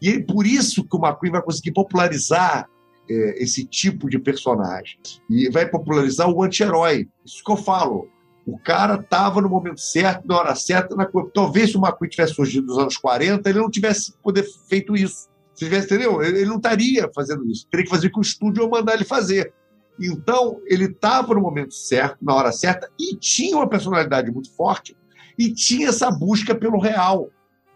E 0.00 0.10
é 0.10 0.20
por 0.20 0.46
isso 0.46 0.84
que 0.84 0.96
o 0.96 0.98
McQueen 0.98 1.32
vai 1.32 1.42
conseguir 1.42 1.72
popularizar 1.72 2.68
é, 3.08 3.42
esse 3.42 3.64
tipo 3.64 4.10
de 4.10 4.18
personagem. 4.18 4.98
E 5.30 5.48
vai 5.48 5.68
popularizar 5.68 6.28
o 6.28 6.42
anti-herói. 6.42 7.08
Isso 7.24 7.42
que 7.44 7.52
eu 7.52 7.56
falo. 7.56 8.08
O 8.44 8.58
cara 8.58 8.96
estava 8.96 9.40
no 9.40 9.48
momento 9.48 9.80
certo, 9.80 10.26
na 10.26 10.38
hora 10.38 10.54
certa. 10.56 10.96
Na... 10.96 11.08
Talvez 11.32 11.70
se 11.70 11.76
o 11.76 11.80
McQueen 11.80 12.10
tivesse 12.10 12.34
surgido 12.34 12.66
nos 12.66 12.78
anos 12.78 12.96
40, 12.96 13.48
ele 13.48 13.60
não 13.60 13.70
tivesse 13.70 14.12
poder 14.20 14.44
feito 14.68 14.96
isso. 14.96 15.28
Você 15.54 15.66
tivesse, 15.66 15.86
entendeu? 15.86 16.22
Ele 16.22 16.46
não 16.46 16.56
estaria 16.56 17.08
fazendo 17.14 17.48
isso. 17.48 17.68
Teria 17.70 17.84
que 17.84 17.90
fazer 17.90 18.10
com 18.10 18.18
o 18.18 18.22
estúdio 18.22 18.64
ou 18.64 18.70
mandar 18.70 18.94
ele 18.94 19.04
fazer. 19.04 19.52
Então, 20.00 20.60
ele 20.66 20.84
estava 20.84 21.34
no 21.34 21.40
momento 21.40 21.74
certo, 21.74 22.18
na 22.22 22.34
hora 22.34 22.52
certa, 22.52 22.88
e 22.98 23.16
tinha 23.16 23.56
uma 23.56 23.68
personalidade 23.68 24.30
muito 24.30 24.54
forte, 24.54 24.96
e 25.38 25.52
tinha 25.52 25.88
essa 25.88 26.10
busca 26.10 26.54
pelo 26.54 26.78
real. 26.78 27.30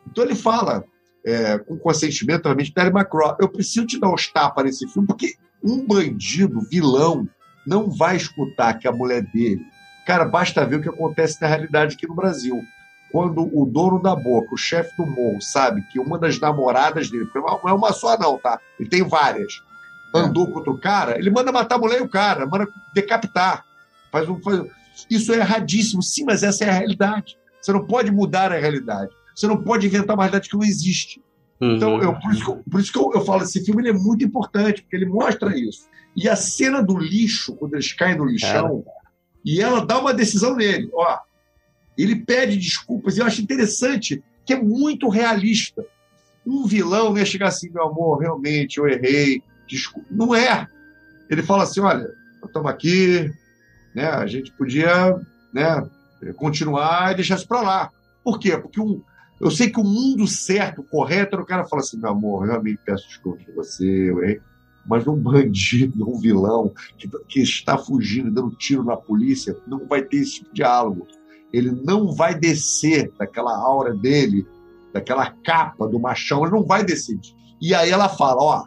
Então, 0.06 0.24
ele 0.24 0.34
fala, 0.34 0.84
é, 1.24 1.58
com 1.58 1.78
consentimento, 1.78 2.44
realmente, 2.44 2.72
Terry 2.72 2.90
McCraw, 2.90 3.36
eu 3.40 3.48
preciso 3.48 3.86
te 3.86 3.98
dar 3.98 4.12
uns 4.12 4.28
tapas 4.28 4.64
nesse 4.64 4.88
filme, 4.88 5.06
porque 5.06 5.34
um 5.62 5.86
bandido, 5.86 6.60
vilão, 6.70 7.28
não 7.66 7.90
vai 7.90 8.16
escutar 8.16 8.74
que 8.74 8.86
a 8.86 8.92
mulher 8.92 9.22
dele. 9.22 9.64
Cara, 10.06 10.24
basta 10.24 10.64
ver 10.64 10.76
o 10.76 10.82
que 10.82 10.88
acontece 10.88 11.40
na 11.40 11.48
realidade 11.48 11.96
aqui 11.96 12.06
no 12.06 12.14
Brasil 12.14 12.62
quando 13.10 13.48
o 13.52 13.64
dono 13.64 14.00
da 14.00 14.14
boca, 14.14 14.54
o 14.54 14.58
chefe 14.58 14.94
do 14.96 15.06
morro, 15.06 15.40
sabe 15.40 15.82
que 15.90 15.98
uma 15.98 16.18
das 16.18 16.38
namoradas 16.38 17.08
dele, 17.08 17.28
não 17.34 17.60
é 17.66 17.72
uma 17.72 17.92
só 17.92 18.18
não, 18.18 18.38
tá? 18.38 18.60
Ele 18.78 18.88
tem 18.88 19.02
várias, 19.02 19.62
andou 20.16 20.50
contra 20.50 20.70
o 20.70 20.78
cara, 20.78 21.18
ele 21.18 21.30
manda 21.30 21.52
matar 21.52 21.76
a 21.76 21.78
mulher 21.78 22.00
e 22.00 22.04
o 22.04 22.08
cara, 22.08 22.46
manda 22.46 22.66
decapitar. 22.94 23.64
Faz 24.10 24.28
um, 24.28 24.40
faz... 24.40 24.62
Isso 25.10 25.32
é 25.32 25.36
erradíssimo, 25.36 26.02
sim, 26.02 26.24
mas 26.24 26.42
essa 26.42 26.64
é 26.64 26.68
a 26.68 26.72
realidade. 26.72 27.36
Você 27.60 27.72
não 27.72 27.86
pode 27.86 28.10
mudar 28.10 28.52
a 28.52 28.58
realidade. 28.58 29.10
Você 29.34 29.46
não 29.46 29.62
pode 29.62 29.86
inventar 29.86 30.16
uma 30.16 30.22
realidade 30.24 30.48
que 30.48 30.56
não 30.56 30.64
existe. 30.64 31.22
Uhum. 31.60 31.76
Então, 31.76 32.02
eu, 32.02 32.14
por 32.14 32.32
isso 32.32 32.44
que, 32.44 32.50
eu, 32.50 32.62
por 32.70 32.80
isso 32.80 32.92
que 32.92 32.98
eu, 32.98 33.12
eu 33.14 33.24
falo, 33.24 33.42
esse 33.42 33.64
filme 33.64 33.82
ele 33.82 33.90
é 33.90 33.92
muito 33.92 34.24
importante, 34.24 34.82
porque 34.82 34.96
ele 34.96 35.06
mostra 35.06 35.58
isso. 35.58 35.88
E 36.14 36.28
a 36.28 36.36
cena 36.36 36.82
do 36.82 36.96
lixo, 36.96 37.54
quando 37.56 37.74
eles 37.74 37.92
caem 37.92 38.16
no 38.16 38.24
lixão, 38.24 38.84
e 39.44 39.60
ela 39.60 39.84
dá 39.84 39.98
uma 39.98 40.14
decisão 40.14 40.56
nele. 40.56 40.88
Ó, 40.94 41.18
ele 41.96 42.16
pede 42.16 42.56
desculpas, 42.56 43.16
e 43.16 43.20
eu 43.20 43.26
acho 43.26 43.42
interessante 43.42 44.22
que 44.44 44.52
é 44.52 44.62
muito 44.62 45.08
realista. 45.08 45.84
Um 46.46 46.64
vilão 46.66 47.16
ia 47.18 47.24
chegar 47.24 47.48
assim, 47.48 47.68
meu 47.70 47.84
amor, 47.84 48.18
realmente, 48.18 48.78
eu 48.78 48.86
errei, 48.86 49.42
desculpa. 49.66 50.08
Não 50.10 50.34
é. 50.34 50.68
Ele 51.28 51.42
fala 51.42 51.64
assim: 51.64 51.80
olha, 51.80 52.08
estamos 52.44 52.70
aqui, 52.70 53.32
né, 53.94 54.08
a 54.08 54.26
gente 54.26 54.52
podia 54.52 55.18
né, 55.52 55.88
continuar 56.36 57.12
e 57.12 57.16
deixar 57.16 57.36
isso 57.36 57.48
para 57.48 57.62
lá. 57.62 57.90
Por 58.22 58.38
quê? 58.38 58.56
Porque 58.56 58.80
um, 58.80 59.02
eu 59.40 59.50
sei 59.50 59.70
que 59.70 59.80
o 59.80 59.84
mundo 59.84 60.26
certo, 60.26 60.82
correto, 60.82 61.36
o 61.36 61.46
cara 61.46 61.64
fala 61.64 61.82
assim: 61.82 61.98
meu 61.98 62.10
amor, 62.10 62.46
realmente 62.46 62.80
peço 62.84 63.08
desculpas 63.08 63.44
de 63.44 63.52
você, 63.52 64.10
eu 64.10 64.22
errei. 64.22 64.40
Mas 64.88 65.06
um 65.06 65.16
bandido, 65.16 66.08
um 66.08 66.18
vilão 66.18 66.72
que, 66.96 67.08
que 67.26 67.40
está 67.40 67.76
fugindo, 67.76 68.30
dando 68.30 68.54
tiro 68.54 68.84
na 68.84 68.96
polícia, 68.96 69.56
não 69.66 69.84
vai 69.84 70.02
ter 70.02 70.18
esse 70.18 70.34
tipo 70.34 70.50
de 70.50 70.56
diálogo 70.56 71.08
ele 71.52 71.70
não 71.70 72.12
vai 72.12 72.34
descer 72.34 73.10
daquela 73.18 73.56
aura 73.56 73.94
dele, 73.94 74.46
daquela 74.92 75.30
capa 75.30 75.86
do 75.86 75.98
machão, 75.98 76.42
ele 76.42 76.54
não 76.54 76.64
vai 76.64 76.84
descer. 76.84 77.18
E 77.60 77.74
aí 77.74 77.90
ela 77.90 78.08
fala: 78.08 78.42
Ó, 78.42 78.64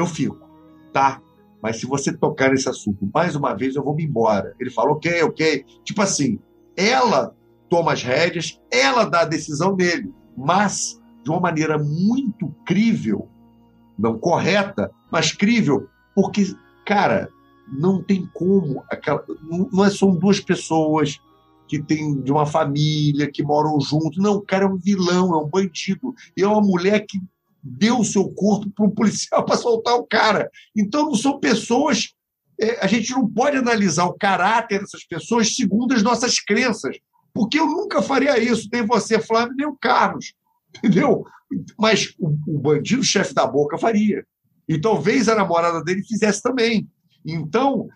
eu 0.00 0.06
fico, 0.06 0.38
tá? 0.92 1.20
Mas 1.62 1.78
se 1.78 1.86
você 1.86 2.12
tocar 2.16 2.50
nesse 2.50 2.68
assunto 2.68 3.08
mais 3.12 3.34
uma 3.34 3.54
vez, 3.54 3.74
eu 3.74 3.82
vou 3.82 3.94
me 3.94 4.04
embora. 4.04 4.54
Ele 4.60 4.70
fala: 4.70 4.92
Ok, 4.92 5.22
ok. 5.22 5.64
Tipo 5.84 6.02
assim, 6.02 6.38
ela 6.76 7.34
toma 7.68 7.92
as 7.92 8.02
rédeas, 8.02 8.60
ela 8.70 9.04
dá 9.04 9.20
a 9.20 9.26
decisão 9.26 9.74
dele, 9.74 10.12
mas 10.36 11.00
de 11.24 11.30
uma 11.30 11.40
maneira 11.40 11.76
muito 11.76 12.54
crível, 12.64 13.28
não 13.98 14.18
correta, 14.18 14.90
mas 15.10 15.32
crível, 15.32 15.88
porque, 16.14 16.54
cara, 16.86 17.28
não 17.66 18.02
tem 18.02 18.24
como. 18.32 18.82
Aquela, 18.88 19.24
não 19.72 19.84
é, 19.84 19.90
são 19.90 20.14
duas 20.14 20.40
pessoas, 20.40 21.20
que 21.66 21.82
tem 21.82 22.20
de 22.22 22.32
uma 22.32 22.46
família, 22.46 23.30
que 23.30 23.42
moram 23.42 23.78
juntos. 23.80 24.16
Não, 24.18 24.36
o 24.36 24.42
cara 24.42 24.64
é 24.64 24.68
um 24.68 24.78
vilão, 24.78 25.34
é 25.34 25.38
um 25.38 25.48
bandido. 25.48 26.14
E 26.36 26.42
é 26.42 26.48
uma 26.48 26.62
mulher 26.62 27.04
que 27.06 27.20
deu 27.68 27.98
o 27.98 28.04
seu 28.04 28.28
corpo 28.30 28.70
para 28.70 28.86
um 28.86 28.90
policial 28.90 29.44
para 29.46 29.56
soltar 29.56 29.94
o 29.94 30.06
cara. 30.06 30.50
Então, 30.76 31.06
não 31.06 31.14
são 31.14 31.38
pessoas. 31.38 32.14
É, 32.60 32.84
a 32.84 32.86
gente 32.86 33.10
não 33.12 33.28
pode 33.28 33.56
analisar 33.56 34.06
o 34.06 34.14
caráter 34.14 34.80
dessas 34.80 35.04
pessoas 35.04 35.54
segundo 35.54 35.94
as 35.94 36.02
nossas 36.02 36.40
crenças. 36.40 36.96
Porque 37.32 37.58
eu 37.58 37.66
nunca 37.66 38.02
faria 38.02 38.38
isso, 38.38 38.68
nem 38.72 38.84
você, 38.84 39.20
Flávio, 39.20 39.54
nem 39.56 39.66
o 39.66 39.76
Carlos. 39.76 40.34
Entendeu? 40.78 41.24
Mas 41.78 42.14
o, 42.18 42.28
o 42.46 42.58
bandido 42.58 43.02
chefe 43.04 43.34
da 43.34 43.46
boca 43.46 43.78
faria. 43.78 44.26
E 44.68 44.78
talvez 44.78 45.28
a 45.28 45.34
namorada 45.34 45.82
dele 45.82 46.02
fizesse 46.02 46.42
também. 46.42 46.88
Então, 47.24 47.88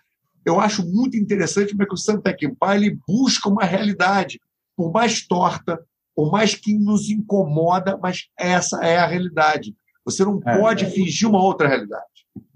eu 0.45 0.61
acho 0.61 0.87
muito 0.87 1.17
interessante 1.17 1.71
como 1.71 1.83
é 1.83 1.87
que 1.87 1.95
o 1.95 1.99
Sam 1.99 2.21
Peckinpah 2.21 2.77
ele 2.77 2.99
busca 3.07 3.49
uma 3.49 3.65
realidade, 3.65 4.41
por 4.77 4.91
mais 4.93 5.27
torta, 5.27 5.79
por 6.15 6.31
mais 6.31 6.55
que 6.55 6.79
nos 6.79 7.09
incomoda, 7.11 7.99
mas 8.01 8.29
essa 8.39 8.85
é 8.85 8.99
a 8.99 9.07
realidade. 9.07 9.75
Você 10.05 10.25
não 10.25 10.41
é, 10.45 10.59
pode 10.59 10.85
é. 10.85 10.91
fingir 10.91 11.29
uma 11.29 11.43
outra 11.43 11.69
realidade. 11.69 12.05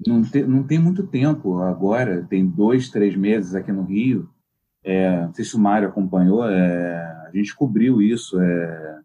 Não, 0.06 0.22
te, 0.22 0.42
não 0.42 0.62
tem 0.62 0.78
muito 0.78 1.06
tempo 1.06 1.58
agora, 1.60 2.26
tem 2.28 2.46
dois, 2.46 2.88
três 2.88 3.16
meses 3.16 3.54
aqui 3.54 3.72
no 3.72 3.84
Rio. 3.84 4.28
É, 4.84 5.22
não 5.22 5.34
sei 5.34 5.44
se 5.44 5.56
o 5.56 5.58
Mário 5.58 5.88
acompanhou, 5.88 6.48
é, 6.48 6.96
a 7.26 7.30
gente 7.32 7.44
descobriu 7.44 8.00
isso. 8.00 8.40
É, 8.40 8.98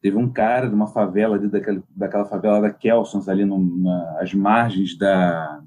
teve 0.00 0.16
um 0.16 0.30
cara 0.30 0.68
de 0.68 0.74
uma 0.74 0.86
favela, 0.86 1.36
ali, 1.36 1.48
daquela, 1.48 1.82
daquela 1.90 2.24
favela 2.24 2.60
da 2.60 2.70
Kelsons, 2.70 3.28
ali 3.28 3.44
no, 3.44 3.58
nas 3.58 4.32
margens 4.32 4.96
da, 4.96 5.62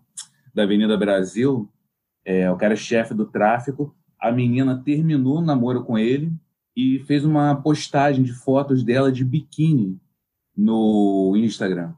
da 0.53 0.63
Avenida 0.63 0.97
Brasil, 0.97 1.69
é, 2.25 2.49
o 2.49 2.55
cara 2.55 2.73
é 2.73 2.77
chefe 2.77 3.13
do 3.13 3.25
tráfico. 3.25 3.95
A 4.19 4.31
menina 4.31 4.81
terminou 4.83 5.39
o 5.39 5.41
namoro 5.41 5.83
com 5.83 5.97
ele 5.97 6.33
e 6.75 6.99
fez 7.05 7.23
uma 7.23 7.55
postagem 7.55 8.23
de 8.23 8.33
fotos 8.33 8.83
dela 8.83 9.11
de 9.11 9.23
biquíni 9.23 9.99
no 10.55 11.33
Instagram. 11.35 11.93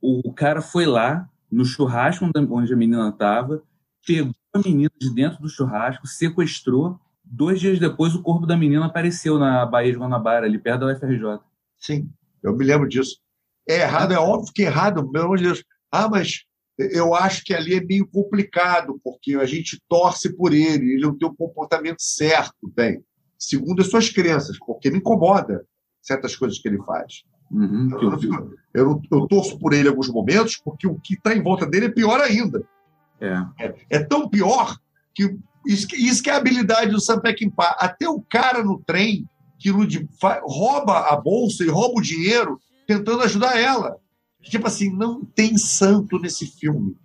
O 0.00 0.32
cara 0.32 0.60
foi 0.60 0.86
lá 0.86 1.28
no 1.50 1.64
churrasco 1.64 2.28
onde 2.50 2.72
a 2.72 2.76
menina 2.76 3.08
estava, 3.08 3.62
pegou 4.06 4.34
a 4.52 4.58
menina 4.58 4.90
de 5.00 5.12
dentro 5.12 5.40
do 5.40 5.48
churrasco, 5.48 6.06
sequestrou. 6.06 6.98
Dois 7.24 7.58
dias 7.58 7.78
depois, 7.78 8.14
o 8.14 8.22
corpo 8.22 8.46
da 8.46 8.56
menina 8.56 8.86
apareceu 8.86 9.38
na 9.38 9.64
Baía 9.64 9.92
de 9.92 9.98
Guanabara, 9.98 10.46
ali 10.46 10.58
perto 10.58 10.80
da 10.80 10.92
UFRJ. 10.92 11.40
Sim, 11.78 12.10
eu 12.42 12.54
me 12.54 12.64
lembro 12.64 12.88
disso. 12.88 13.18
É 13.66 13.80
errado, 13.80 14.12
é 14.12 14.18
óbvio 14.18 14.52
que 14.52 14.62
é 14.62 14.66
errado, 14.66 15.10
pelo 15.10 15.24
amor 15.24 15.38
de 15.38 15.44
Deus. 15.44 15.64
Ah, 15.90 16.08
mas 16.08 16.44
eu 16.78 17.14
acho 17.14 17.42
que 17.44 17.54
ali 17.54 17.74
é 17.74 17.80
meio 17.80 18.06
complicado, 18.06 19.00
porque 19.02 19.34
a 19.36 19.46
gente 19.46 19.80
torce 19.88 20.36
por 20.36 20.52
ele, 20.52 20.92
ele 20.92 21.02
não 21.02 21.16
tem 21.16 21.28
o 21.28 21.34
comportamento 21.34 22.00
certo, 22.00 22.70
bem, 22.74 23.02
segundo 23.48 23.80
as 23.80 23.88
suas 23.88 24.08
crenças, 24.10 24.58
porque 24.58 24.90
me 24.90 24.98
incomoda 24.98 25.64
certas 26.02 26.36
coisas 26.36 26.58
que 26.58 26.68
ele 26.68 26.82
faz. 26.82 27.24
Uhum, 27.50 27.88
eu, 27.92 28.12
eu, 28.12 28.54
eu, 28.74 29.02
eu, 29.10 29.26
torço 29.26 29.58
por 29.58 29.72
ele 29.72 29.86
em 29.86 29.90
alguns 29.90 30.08
momentos, 30.08 30.56
porque 30.56 30.86
o 30.86 30.98
que 30.98 31.14
está 31.14 31.34
em 31.34 31.42
volta 31.42 31.66
dele 31.66 31.86
é 31.86 31.90
pior 31.90 32.20
ainda. 32.20 32.66
É. 33.20 33.66
é, 33.66 33.74
é 33.90 33.98
tão 34.00 34.28
pior 34.28 34.76
que 35.14 35.36
isso, 35.66 35.86
isso 35.94 36.22
que 36.22 36.30
é 36.30 36.34
a 36.34 36.36
habilidade 36.36 36.90
do 36.90 37.00
Sam 37.00 37.20
Peckinpah. 37.20 37.76
Até 37.78 38.08
o 38.08 38.20
cara 38.20 38.62
no 38.62 38.82
trem 38.84 39.28
que 39.58 39.70
rouba 40.42 41.08
a 41.08 41.16
bolsa 41.16 41.64
e 41.64 41.68
rouba 41.68 41.98
o 41.98 42.02
dinheiro 42.02 42.58
tentando 42.86 43.22
ajudar 43.22 43.58
ela. 43.58 43.96
Tipo 44.42 44.66
assim, 44.66 44.94
não 44.94 45.24
tem 45.24 45.56
santo 45.56 46.18
nesse 46.18 46.46
filme. 46.46 46.96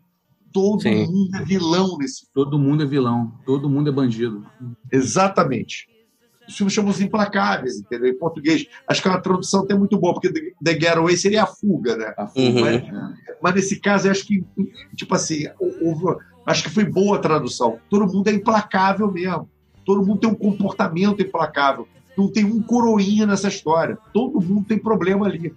Todo 0.52 0.82
Sim. 0.82 1.06
mundo 1.06 1.36
é 1.36 1.46
vilão 1.46 1.98
nesse 1.98 2.22
filme. 2.22 2.32
Todo 2.34 2.60
mundo 2.60 2.84
é 2.84 2.86
vilão, 2.86 3.32
todo 3.46 3.70
mundo 3.70 3.90
é 3.90 3.94
bandido. 3.94 4.46
Exatamente. 4.92 5.88
Os 6.50 6.58
filmes 6.58 6.74
chamam 6.74 6.90
os 6.90 7.00
implacáveis, 7.00 7.78
entendeu? 7.78 8.10
Em 8.10 8.18
português. 8.18 8.66
Acho 8.88 9.04
que 9.04 9.08
é 9.08 9.12
uma 9.12 9.22
tradução 9.22 9.62
até 9.62 9.76
muito 9.76 10.00
boa, 10.00 10.16
porque 10.16 10.32
The 10.32 10.74
Getaway 10.74 11.16
seria 11.16 11.44
a 11.44 11.46
fuga, 11.46 11.96
né? 11.96 12.12
A 12.18 12.26
fuga. 12.26 12.42
Uhum. 12.42 12.62
Mas, 12.62 12.84
mas, 13.40 13.56
nesse 13.56 13.80
caso, 13.80 14.10
acho 14.10 14.26
que, 14.26 14.44
tipo 14.96 15.14
assim, 15.14 15.46
acho 16.48 16.64
que 16.64 16.70
foi 16.72 16.86
boa 16.86 17.18
a 17.18 17.20
tradução. 17.20 17.78
Todo 17.88 18.12
mundo 18.12 18.28
é 18.30 18.34
implacável 18.34 19.12
mesmo. 19.12 19.48
Todo 19.86 20.04
mundo 20.04 20.20
tem 20.20 20.30
um 20.30 20.36
comportamento 20.36 21.22
implacável. 21.22 21.88
Não 22.18 22.28
tem 22.28 22.44
um 22.44 22.64
coroinha 22.64 23.28
nessa 23.28 23.48
história. 23.48 23.96
Todo 24.12 24.42
mundo 24.42 24.66
tem 24.68 24.80
problema 24.80 25.28
ali. 25.28 25.54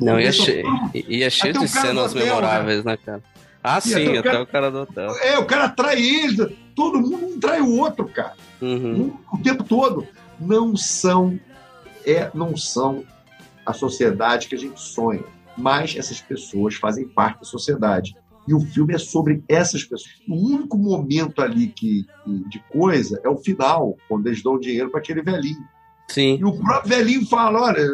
Não, 0.00 0.18
e 0.18 0.24
é, 0.24 0.32
cheio, 0.32 0.66
e 0.94 1.22
é 1.22 1.28
cheio 1.28 1.52
de 1.52 1.68
cenas 1.68 2.12
hotel, 2.12 2.26
memoráveis, 2.26 2.84
né? 2.84 2.96
cara? 2.96 3.22
Ah, 3.62 3.78
e 3.78 3.82
sim, 3.82 4.16
até, 4.16 4.18
o, 4.18 4.22
cara, 4.22 4.42
o 4.42 4.46
cara 4.46 4.70
do 4.70 4.78
hotel. 4.80 5.10
É, 5.18 5.38
o 5.38 5.44
cara 5.44 5.68
trai 5.68 6.02
eles, 6.02 6.38
todo 6.74 7.00
mundo 7.00 7.26
um 7.26 7.38
trai 7.38 7.60
o 7.60 7.78
outro, 7.78 8.08
cara. 8.08 8.34
Uhum. 8.60 9.12
O 9.32 9.38
tempo 9.38 9.62
todo. 9.62 10.06
Não 10.46 10.76
são, 10.76 11.38
é, 12.04 12.30
não 12.34 12.56
são 12.56 13.04
a 13.64 13.72
sociedade 13.72 14.48
que 14.48 14.54
a 14.54 14.58
gente 14.58 14.80
sonha. 14.80 15.24
mas 15.56 15.94
essas 15.96 16.20
pessoas 16.20 16.74
fazem 16.76 17.06
parte 17.06 17.40
da 17.40 17.44
sociedade. 17.44 18.16
E 18.48 18.54
o 18.54 18.60
filme 18.60 18.94
é 18.94 18.98
sobre 18.98 19.42
essas 19.48 19.84
pessoas. 19.84 20.14
O 20.28 20.34
único 20.34 20.76
momento 20.76 21.40
ali 21.40 21.68
que, 21.68 22.04
de 22.48 22.58
coisa 22.70 23.20
é 23.22 23.28
o 23.28 23.36
final, 23.36 23.96
quando 24.08 24.26
eles 24.26 24.42
dão 24.42 24.58
dinheiro 24.58 24.90
para 24.90 24.98
aquele 24.98 25.22
velhinho. 25.22 25.64
Sim. 26.08 26.38
E 26.40 26.44
o 26.44 26.52
próprio 26.58 26.88
velhinho 26.88 27.26
fala: 27.26 27.60
olha. 27.62 27.86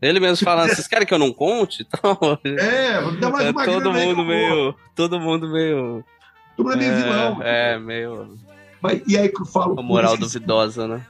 Ele 0.00 0.20
mesmo 0.20 0.44
fala, 0.44 0.68
vocês 0.68 0.86
querem 0.86 1.06
que 1.06 1.14
eu 1.14 1.18
não 1.18 1.32
conte? 1.32 1.86
Então, 1.96 2.38
é, 2.44 3.16
dá 3.18 3.30
mais 3.30 3.46
é 3.46 3.50
uma 3.50 3.64
todo 3.64 3.80
grana 3.80 3.98
aí 3.98 4.06
mundo 4.06 4.16
vou. 4.16 4.26
meio. 4.26 4.74
Todo 4.94 5.20
mundo 5.20 5.48
meio. 5.48 6.04
Todo 6.56 6.66
mundo 6.66 6.74
é 6.74 6.76
meio 6.76 6.96
vilão. 6.96 7.42
É, 7.42 7.78
meio. 7.78 8.38
Mas, 8.80 9.02
e 9.08 9.18
aí 9.18 9.28
que 9.28 9.40
eu 9.40 9.46
falo. 9.46 9.78
A 9.78 9.82
moral 9.82 10.16
duvidosa, 10.16 10.86
né? 10.86 11.04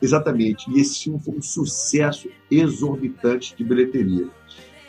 Exatamente. 0.00 0.70
E 0.70 0.80
esse 0.80 1.04
filme 1.04 1.18
foi 1.18 1.34
um 1.34 1.42
sucesso 1.42 2.28
exorbitante 2.50 3.54
de 3.56 3.64
bilheteria. 3.64 4.26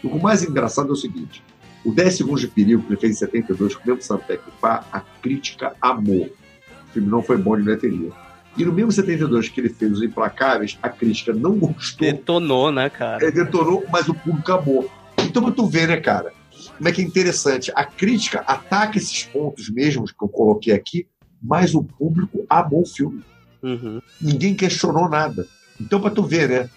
O 0.04 0.20
mais 0.20 0.44
engraçado 0.44 0.90
é 0.90 0.92
o 0.92 0.96
seguinte: 0.96 1.44
o 1.84 1.92
10 1.92 2.16
Segundos 2.18 2.42
de 2.42 2.48
Perigo, 2.48 2.84
que 2.84 2.90
ele 2.94 3.00
fez 3.00 3.14
em 3.16 3.20
72, 3.20 3.76
com 3.76 3.84
o 3.84 3.88
mesmo 3.88 4.02
Sam 4.02 4.18
Peckinpah, 4.20 4.86
a 4.92 5.00
crítica 5.00 5.76
amou. 5.82 6.26
O 6.26 6.94
filme 6.94 7.08
não 7.08 7.22
foi 7.22 7.38
bom 7.38 7.56
de 7.58 7.64
bilheteria. 7.64 8.12
E 8.58 8.66
no 8.66 8.74
mesmo 8.74 8.92
72 8.92 9.50
que 9.50 9.62
ele 9.62 9.70
fez 9.70 9.92
Os 9.92 10.02
Implacáveis, 10.02 10.80
a 10.82 10.90
crítica 10.90 11.32
não 11.32 11.58
gostou, 11.58 12.08
Detonou, 12.08 12.72
né, 12.72 12.90
cara? 12.90 13.24
ele 13.24 13.32
detonou, 13.32 13.86
mas 13.92 14.10
o 14.10 14.16
público 14.16 14.52
amou. 14.52 14.90
Então, 15.20 15.52
tu 15.52 15.68
ver, 15.68 15.88
né, 15.88 15.98
cara? 15.98 16.34
Como 16.76 16.90
é 16.90 16.92
que 16.92 17.02
é 17.02 17.06
interessante. 17.06 17.72
A 17.76 17.86
crítica 17.86 18.40
ataca 18.48 18.98
esses 18.98 19.24
pontos 19.24 19.70
mesmos 19.70 20.12
que 20.12 20.24
eu 20.24 20.28
coloquei 20.28 20.74
aqui, 20.74 21.08
mas 21.42 21.76
o 21.76 21.84
público 21.84 22.46
amou 22.50 22.82
o 22.82 22.86
filme 22.86 23.24
Uhum. 23.62 24.02
ninguém 24.22 24.56
questionou 24.56 25.10
nada. 25.10 25.48
Então, 25.80 26.00
para 26.00 26.12
tu 26.12 26.24
ver, 26.24 26.50
né? 26.50 26.70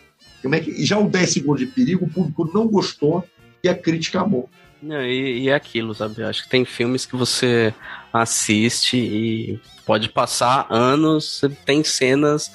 Como 0.43 0.55
é 0.55 0.61
que, 0.61 0.70
e 0.70 0.85
já 0.85 0.98
o 0.98 1.09
10 1.09 1.31
segundos 1.31 1.61
de 1.61 1.66
perigo, 1.66 2.07
o 2.07 2.11
público 2.11 2.51
não 2.52 2.66
gostou 2.66 3.24
e 3.62 3.69
a 3.69 3.74
crítica 3.74 4.20
amou. 4.20 4.48
Não, 4.82 5.02
e, 5.02 5.43
e 5.43 5.48
é 5.48 5.55
aquilo, 5.55 5.94
sabe? 5.94 6.23
Eu 6.23 6.28
Acho 6.28 6.44
que 6.44 6.51
tem 6.51 6.65
filmes 6.65 7.05
que 7.05 7.16
você 7.16 7.74
assiste 8.12 8.97
e 8.97 9.61
pode 9.85 10.09
passar 10.09 10.66
anos, 10.70 11.43
tem 11.66 11.85
cenas 11.85 12.51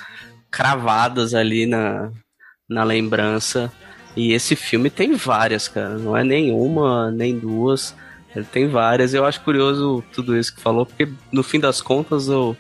cravadas 0.50 1.34
ali 1.34 1.66
na, 1.66 2.12
na 2.68 2.84
lembrança. 2.84 3.72
E 4.16 4.32
esse 4.32 4.56
filme 4.56 4.90
tem 4.90 5.14
várias, 5.14 5.68
cara. 5.68 5.98
Não 5.98 6.16
é 6.16 6.24
nenhuma, 6.24 7.12
nem 7.12 7.38
duas. 7.38 7.96
Ele 8.36 8.46
tem 8.46 8.68
várias. 8.68 9.14
Eu 9.14 9.26
acho 9.26 9.42
curioso 9.42 10.04
tudo 10.14 10.38
isso 10.38 10.56
que 10.56 10.62
falou, 10.62 10.86
porque 10.86 11.08
no 11.32 11.44
fim 11.44 11.60
das 11.60 11.82
contas 11.82 12.30
o, 12.30 12.56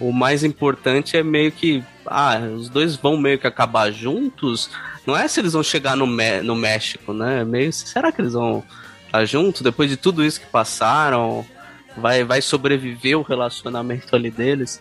o 0.00 0.12
mais 0.12 0.44
importante 0.44 1.16
é 1.16 1.22
meio 1.22 1.50
que. 1.52 1.82
Ah, 2.06 2.38
os 2.56 2.68
dois 2.68 2.94
vão 2.96 3.16
meio 3.16 3.38
que 3.38 3.46
acabar 3.46 3.90
juntos. 3.90 4.70
Não 5.06 5.16
é 5.16 5.26
se 5.28 5.40
eles 5.40 5.52
vão 5.54 5.62
chegar 5.62 5.96
no, 5.96 6.06
no 6.06 6.56
México, 6.56 7.12
né? 7.12 7.40
É 7.40 7.44
Meio, 7.44 7.72
será 7.72 8.10
que 8.12 8.20
eles 8.20 8.32
vão 8.34 8.62
estar 9.06 9.24
juntos 9.24 9.62
depois 9.62 9.88
de 9.90 9.96
tudo 9.96 10.24
isso 10.24 10.40
que 10.40 10.46
passaram? 10.46 11.44
Vai, 11.96 12.24
vai 12.24 12.42
sobreviver 12.42 13.18
o 13.18 13.22
relacionamento 13.22 14.14
ali 14.14 14.30
deles? 14.30 14.80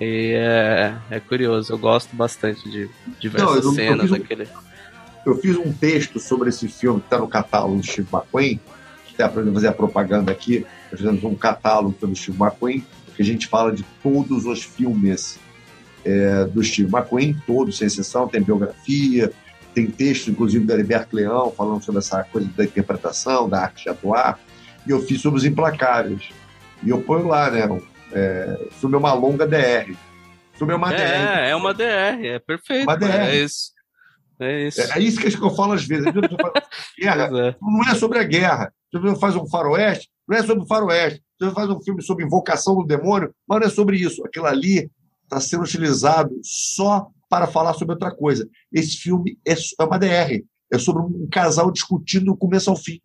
E 0.00 0.32
é, 0.34 0.94
é 1.10 1.20
curioso, 1.20 1.72
eu 1.72 1.78
gosto 1.78 2.16
bastante 2.16 2.68
de 2.70 2.88
diversas 3.20 3.50
Não, 3.50 3.56
eu- 3.62 3.68
eu 3.70 3.72
cenas 3.74 4.10
um- 4.10 4.18
daquele. 4.18 4.48
Eu 5.26 5.36
fiz 5.38 5.56
um 5.56 5.72
texto 5.72 6.18
sobre 6.18 6.48
esse 6.48 6.66
filme 6.68 7.00
que 7.00 7.06
está 7.06 7.18
no 7.18 7.28
catálogo 7.28 7.76
do 7.76 7.82
Steve 7.86 8.08
McQueen, 8.12 8.60
que 9.06 9.16
dá 9.16 9.28
para 9.28 9.44
fazer 9.52 9.68
a 9.68 9.72
propaganda 9.72 10.32
aqui. 10.32 10.66
Nós 10.90 11.00
fizemos 11.00 11.22
um 11.24 11.34
catálogo 11.34 11.92
pelo 11.92 12.14
Steve 12.16 12.38
McQueen, 12.42 12.84
que 13.14 13.22
a 13.22 13.24
gente 13.24 13.46
fala 13.46 13.72
de 13.72 13.84
todos 14.02 14.44
os 14.44 14.62
filmes 14.62 15.38
é, 16.04 16.44
do 16.44 16.62
Steve 16.62 16.90
McQueen, 16.94 17.36
todos, 17.46 17.78
sem 17.78 17.86
exceção, 17.86 18.28
tem 18.28 18.42
biografia, 18.42 19.32
tem 19.74 19.86
texto, 19.90 20.30
inclusive, 20.30 20.64
da 20.64 20.74
Heriberto 20.74 21.16
Leão, 21.16 21.50
falando 21.50 21.82
sobre 21.82 21.98
essa 21.98 22.22
coisa 22.24 22.48
da 22.56 22.64
interpretação, 22.64 23.48
da 23.48 23.62
arte 23.62 23.84
de 23.84 23.90
atuar. 23.90 24.38
E 24.86 24.90
eu 24.90 25.00
fiz 25.02 25.20
sobre 25.20 25.38
os 25.38 25.44
Implacáveis. 25.44 26.28
E 26.82 26.90
eu 26.90 27.02
ponho 27.02 27.26
lá, 27.26 27.50
né? 27.50 27.62
É, 28.12 28.68
filme 28.72 28.94
é 28.94 28.98
uma 28.98 29.12
longa 29.14 29.46
DR. 29.46 29.96
Filme 30.52 30.72
é 30.72 30.76
uma 30.76 30.90
DR. 30.90 31.00
É, 31.00 31.50
é 31.50 31.56
uma 31.56 31.74
DR, 31.74 32.24
é 32.24 32.38
perfeito. 32.38 32.84
Uma 32.84 32.96
DR. 32.96 33.06
É 33.06 33.36
isso. 33.36 33.72
É 34.38 34.66
isso. 34.66 34.80
É, 34.80 34.98
é 34.98 35.00
isso 35.00 35.20
que 35.20 35.26
eu 35.26 35.54
falo 35.54 35.72
às 35.72 35.84
vezes. 35.84 36.06
Às 36.06 36.14
guerra, 36.98 37.48
é. 37.48 37.56
não 37.60 37.90
é 37.90 37.94
sobre 37.94 38.18
a 38.18 38.24
guerra. 38.24 38.72
Você 38.92 39.18
faz 39.18 39.34
um 39.34 39.46
faroeste, 39.48 40.08
não 40.28 40.36
é 40.36 40.42
sobre 40.42 40.64
o 40.64 40.66
faroeste. 40.66 41.23
Você 41.38 41.50
faz 41.50 41.68
um 41.68 41.80
filme 41.80 42.02
sobre 42.02 42.24
invocação 42.24 42.76
do 42.76 42.86
demônio, 42.86 43.34
mas 43.48 43.60
não 43.60 43.66
é 43.66 43.70
sobre 43.70 43.96
isso. 43.96 44.24
Aquilo 44.24 44.46
ali 44.46 44.90
está 45.24 45.40
sendo 45.40 45.64
utilizado 45.64 46.30
só 46.42 47.08
para 47.28 47.46
falar 47.46 47.74
sobre 47.74 47.94
outra 47.94 48.14
coisa. 48.14 48.48
Esse 48.72 48.96
filme 48.96 49.38
é, 49.46 49.52
é 49.52 49.84
uma 49.84 49.98
DR. 49.98 50.44
É 50.72 50.78
sobre 50.78 51.02
um 51.02 51.28
casal 51.30 51.70
discutindo 51.70 52.26
do 52.26 52.36
começo 52.36 52.70
ao 52.70 52.76
fim, 52.76 53.00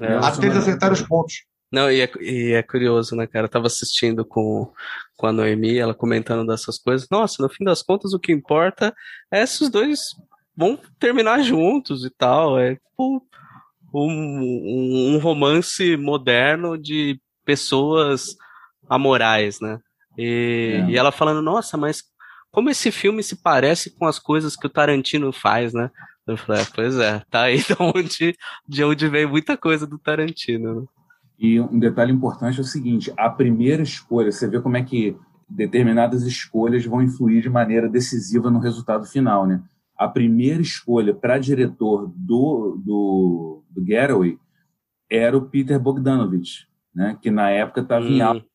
É. 0.00 0.14
até 0.16 0.46
eles 0.46 0.58
acertarem 0.58 0.94
os 0.94 1.02
pontos. 1.02 1.44
Não, 1.72 1.90
e 1.90 2.00
é, 2.00 2.10
e 2.20 2.52
é 2.52 2.62
curioso, 2.62 3.16
né, 3.16 3.26
cara? 3.26 3.46
Eu 3.46 3.50
tava 3.50 3.66
assistindo 3.66 4.24
com, 4.24 4.70
com 5.16 5.26
a 5.26 5.32
Noemi, 5.32 5.76
ela 5.78 5.94
comentando 5.94 6.46
dessas 6.46 6.78
coisas. 6.78 7.08
Nossa, 7.10 7.42
no 7.42 7.48
fim 7.48 7.64
das 7.64 7.82
contas, 7.82 8.12
o 8.12 8.18
que 8.18 8.32
importa 8.32 8.94
é 9.30 9.44
se 9.44 9.64
os 9.64 9.70
dois 9.70 10.00
vão 10.56 10.78
terminar 10.98 11.42
juntos 11.42 12.04
e 12.04 12.10
tal. 12.10 12.58
É 12.58 12.76
tipo 12.76 13.26
um, 13.92 14.06
um, 14.06 15.14
um 15.14 15.18
romance 15.18 15.96
moderno 15.96 16.78
de 16.78 17.20
pessoas 17.44 18.36
amorais, 18.88 19.60
né? 19.60 19.78
E, 20.16 20.80
É. 20.86 20.90
e 20.90 20.96
ela 20.96 21.10
falando, 21.12 21.42
nossa, 21.42 21.76
mas 21.76 22.02
como 22.50 22.70
esse 22.70 22.90
filme 22.92 23.22
se 23.22 23.36
parece 23.42 23.90
com 23.96 24.06
as 24.06 24.18
coisas 24.18 24.54
que 24.56 24.66
o 24.66 24.70
Tarantino 24.70 25.32
faz, 25.32 25.72
né? 25.72 25.90
Eu 26.26 26.36
falei, 26.36 26.62
é, 26.62 26.66
pois 26.74 26.96
é, 26.98 27.22
tá 27.30 27.42
aí 27.42 27.58
de 27.58 27.74
onde, 27.78 28.36
de 28.68 28.84
onde 28.84 29.08
vem 29.08 29.26
muita 29.26 29.56
coisa 29.56 29.86
do 29.86 29.98
Tarantino. 29.98 30.82
né? 30.82 30.86
E 31.38 31.60
um 31.60 31.78
detalhe 31.78 32.12
importante 32.12 32.58
é 32.58 32.62
o 32.62 32.64
seguinte: 32.64 33.12
a 33.16 33.28
primeira 33.28 33.82
escolha, 33.82 34.30
você 34.30 34.48
vê 34.48 34.60
como 34.60 34.76
é 34.76 34.82
que 34.84 35.16
determinadas 35.48 36.22
escolhas 36.22 36.84
vão 36.86 37.02
influir 37.02 37.42
de 37.42 37.50
maneira 37.50 37.88
decisiva 37.88 38.50
no 38.50 38.58
resultado 38.60 39.04
final, 39.04 39.46
né? 39.46 39.60
A 39.98 40.08
primeira 40.08 40.62
escolha 40.62 41.12
para 41.14 41.38
diretor 41.38 42.10
do, 42.16 42.80
do, 42.84 43.62
do 43.70 43.84
Getaway 43.84 44.38
era 45.10 45.36
o 45.36 45.42
Peter 45.42 45.78
Bogdanovich, 45.78 46.66
né? 46.94 47.18
Que 47.20 47.30
na 47.30 47.50
época 47.50 47.80
estava 47.80 48.06
em 48.06 48.20
alta 48.20 48.46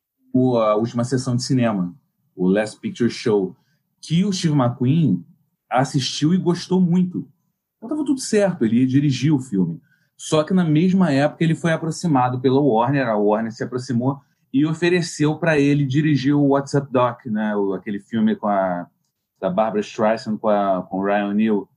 a 0.62 0.76
última 0.76 1.02
sessão 1.02 1.34
de 1.34 1.42
cinema, 1.42 1.94
o 2.36 2.46
Last 2.48 2.78
Picture 2.80 3.10
Show, 3.10 3.56
que 4.00 4.24
o 4.24 4.32
Steve 4.32 4.54
McQueen 4.54 5.24
assistiu 5.68 6.32
e 6.32 6.38
gostou 6.38 6.80
muito. 6.80 7.28
Então 7.76 7.88
estava 7.88 8.04
tudo 8.04 8.20
certo, 8.20 8.64
ele 8.64 8.80
ia 8.80 8.86
dirigir 8.86 9.32
o 9.32 9.40
filme. 9.40 9.80
Só 10.16 10.44
que 10.44 10.54
na 10.54 10.64
mesma 10.64 11.10
época 11.10 11.42
ele 11.42 11.54
foi 11.54 11.72
aproximado 11.72 12.40
pela 12.40 12.60
Warner, 12.60 13.08
a 13.08 13.16
Warner 13.16 13.52
se 13.52 13.64
aproximou 13.64 14.20
e 14.52 14.66
ofereceu 14.66 15.36
para 15.36 15.58
ele 15.58 15.84
dirigir 15.84 16.34
o 16.34 16.48
What's 16.48 16.74
Up 16.74 16.92
Doc, 16.92 17.26
né, 17.26 17.56
o, 17.56 17.72
aquele 17.72 17.98
filme 18.00 18.36
com 18.36 18.48
a 18.48 18.86
da 19.40 19.48
Barbara 19.48 19.80
Streisand 19.80 20.36
com, 20.36 20.48
a, 20.48 20.82
com 20.82 20.98
o 20.98 21.04
Ryan 21.04 21.28
O'Neill. 21.28 21.68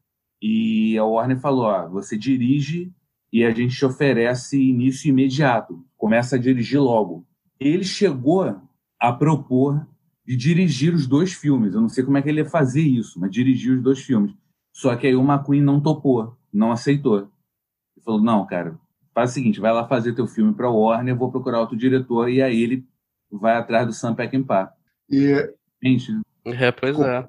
E 0.42 0.98
a 0.98 1.06
Warner 1.06 1.40
falou: 1.40 1.64
ó, 1.64 1.88
você 1.88 2.18
dirige 2.18 2.92
e 3.34 3.44
a 3.44 3.50
gente 3.52 3.76
te 3.76 3.84
oferece 3.84 4.62
início 4.62 5.10
imediato, 5.10 5.84
começa 5.98 6.36
a 6.36 6.40
dirigir 6.40 6.80
logo. 6.80 7.26
Ele 7.60 7.84
chegou 7.84 8.56
a 9.00 9.12
propor 9.12 9.86
de 10.26 10.38
dirigir 10.38 10.94
os 10.94 11.08
dois 11.08 11.34
filmes. 11.34 11.74
Eu 11.74 11.82
não 11.82 11.90
sei 11.90 12.04
como 12.04 12.16
é 12.18 12.22
que 12.22 12.30
ele 12.30 12.42
ia 12.42 12.46
fazer 12.50 12.82
isso, 12.84 13.20
mas 13.20 13.32
dirigir 13.32 13.76
os 13.76 13.82
dois 13.84 14.00
filmes. 14.00 14.32
Só 14.72 14.96
que 14.96 15.08
aí 15.08 15.16
o 15.16 15.24
McQueen 15.24 15.62
não 15.64 15.82
topou, 15.82 16.38
não 16.54 16.72
aceitou. 16.72 17.18
Ele 17.20 18.04
falou: 18.06 18.22
não, 18.22 18.46
cara, 18.46 18.80
faz 19.14 19.32
o 19.32 19.34
seguinte, 19.34 19.60
vai 19.60 19.74
lá 19.74 19.88
fazer 19.88 20.14
teu 20.14 20.28
filme 20.28 20.54
para 20.54 20.70
Warner, 20.70 21.14
eu 21.14 21.18
vou 21.18 21.32
procurar 21.32 21.60
outro 21.60 21.76
diretor, 21.76 22.30
e 22.30 22.42
aí 22.42 22.62
ele 22.62 22.86
vai 23.32 23.56
atrás 23.56 23.88
do 23.88 23.94
Sam 23.94 24.14
Peckinpah. 24.16 24.72
E, 25.10 25.52
Gente, 25.84 26.12
É, 26.46 26.72
pois 26.72 26.98
é. 27.00 27.28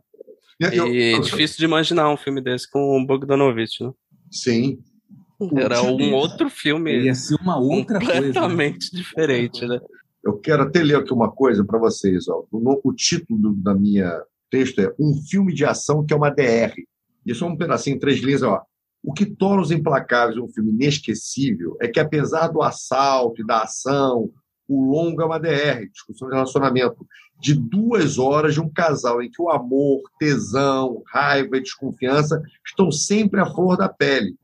e 0.61 0.77
eu- 0.77 1.17
é 1.19 1.21
difícil 1.21 1.59
de 1.59 1.65
imaginar 1.65 2.09
um 2.11 2.17
filme 2.17 2.41
desse 2.41 2.71
com 2.71 2.79
o 3.01 3.05
Bogdanovich, 3.07 3.83
né? 3.83 3.91
Sim. 4.31 4.79
Era 5.57 5.83
um 5.83 6.15
outro 6.15 6.49
filme 6.49 7.05
ia 7.05 7.15
ser 7.15 7.37
uma 7.41 7.59
outra 7.59 7.99
coisa. 7.99 8.13
né? 8.13 8.27
completamente 8.27 8.91
diferente, 8.95 9.67
né? 9.67 9.81
Eu 10.25 10.39
quero 10.39 10.63
até 10.63 10.83
ler 10.83 10.97
aqui 10.97 11.13
uma 11.13 11.31
coisa 11.31 11.65
para 11.65 11.79
vocês. 11.79 12.29
Ó. 12.29 12.45
O, 12.51 12.59
no- 12.61 12.81
o 12.83 12.93
título 12.95 13.39
do- 13.39 13.55
da 13.55 13.75
minha 13.75 14.23
texto 14.51 14.81
é 14.81 14.93
Um 14.99 15.15
filme 15.29 15.53
de 15.53 15.65
ação 15.65 16.05
que 16.05 16.15
é 16.15 16.17
uma 16.17 16.31
DR. 16.31 16.73
Isso 17.27 17.45
é 17.45 17.49
um 17.49 17.57
pedacinho, 17.57 17.99
três 17.99 18.21
linhas. 18.21 18.43
Ó. 18.43 18.63
O 19.03 19.13
que 19.13 19.27
torna 19.27 19.61
Os 19.63 19.71
Implacáveis 19.71 20.39
um 20.39 20.49
filme 20.49 20.71
inesquecível 20.73 21.77
é 21.81 21.89
que, 21.89 22.01
apesar 22.01 22.49
do 22.49 22.63
assalto 22.63 23.43
e 23.43 23.47
da 23.47 23.63
ação, 23.63 24.31
o 24.67 24.91
longo 24.91 25.21
é 25.21 25.27
uma 25.27 25.39
DR, 25.39 25.87
discussão 25.93 26.29
de 26.29 26.35
relacionamento, 26.35 27.07
de 27.39 27.55
duas 27.55 28.17
horas 28.19 28.55
de 28.55 28.61
um 28.61 28.69
casal 28.71 29.23
em 29.23 29.31
que 29.31 29.43
o 29.43 29.51
amor, 29.51 30.01
tesão, 30.19 31.03
raiva 31.13 31.59
e 31.59 31.61
desconfiança 31.61 32.41
estão 32.67 32.91
sempre 32.91 33.41
à 33.41 33.47
flor 33.47 33.77
da 33.77 33.89
pele. 33.91 34.37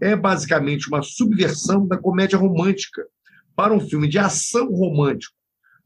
É 0.00 0.14
basicamente 0.14 0.88
uma 0.88 1.02
subversão 1.02 1.86
da 1.86 1.96
comédia 1.96 2.38
romântica 2.38 3.04
para 3.56 3.74
um 3.74 3.80
filme 3.80 4.08
de 4.08 4.18
ação 4.18 4.68
romântico 4.68 5.34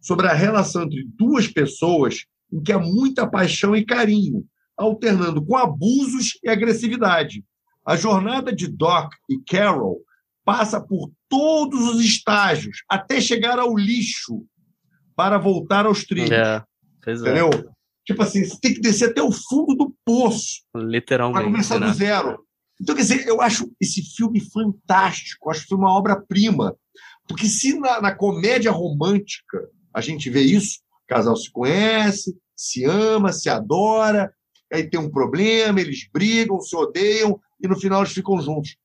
sobre 0.01 0.27
a 0.27 0.33
relação 0.33 0.83
entre 0.83 1.07
duas 1.17 1.47
pessoas 1.47 2.25
em 2.53 2.63
que 2.63 2.73
há 2.73 2.79
muita 2.79 3.27
paixão 3.27 3.75
e 3.75 3.85
carinho, 3.85 4.45
alternando 4.77 5.45
com 5.45 5.57
abusos 5.57 6.39
e 6.43 6.49
agressividade. 6.49 7.45
A 7.87 7.97
jornada 7.97 8.55
de 8.55 8.69
Doc 8.69 9.13
e 9.29 9.39
Carol 9.39 10.01
passa 10.45 10.81
por 10.81 11.11
todos 11.29 11.95
os 11.95 12.05
estágios 12.05 12.83
até 12.89 13.21
chegar 13.21 13.59
ao 13.59 13.77
lixo 13.77 14.45
para 15.17 15.39
voltar 15.39 15.87
aos 15.87 16.05
trilhos. 16.05 16.31
É, 16.31 16.63
é. 17.07 17.13
Entendeu? 17.13 17.51
Tipo 18.05 18.23
assim, 18.23 18.45
você 18.45 18.59
tem 18.61 18.75
que 18.75 18.81
descer 18.81 19.11
até 19.11 19.23
o 19.23 19.31
fundo 19.31 19.75
do 19.75 19.95
poço 20.05 20.63
para 20.73 20.83
Literalmente. 20.83 21.45
começar 21.45 21.79
né? 21.79 21.87
do 21.87 21.95
zero. 21.95 22.45
Então, 22.83 22.97
quer 22.97 23.03
dizer, 23.03 23.29
eu 23.29 23.41
acho 23.41 23.71
esse 23.81 24.03
filme 24.03 24.41
fantástico, 24.41 25.49
acho 25.49 25.63
que 25.63 25.69
foi 25.69 25.79
uma 25.79 25.97
obra-prima. 25.97 26.77
Porque 27.29 27.47
se 27.47 27.79
na, 27.79 28.01
na 28.01 28.13
comédia 28.13 28.73
romântica 28.73 29.69
a 29.95 30.01
gente 30.01 30.29
vê 30.29 30.41
isso, 30.41 30.81
o 31.05 31.07
casal 31.07 31.37
se 31.37 31.49
conhece, 31.49 32.37
se 32.57 32.85
ama, 32.85 33.33
se 33.33 33.49
adora, 33.49 34.35
aí 34.73 34.89
tem 34.89 34.99
um 34.99 35.09
problema, 35.09 35.81
eles 35.81 36.09
brigam, 36.13 36.61
se 36.61 36.75
odeiam, 36.75 37.41
e 37.63 37.69
no 37.69 37.79
final 37.79 38.01
eles 38.01 38.13
ficam 38.13 38.41
juntos. 38.41 38.77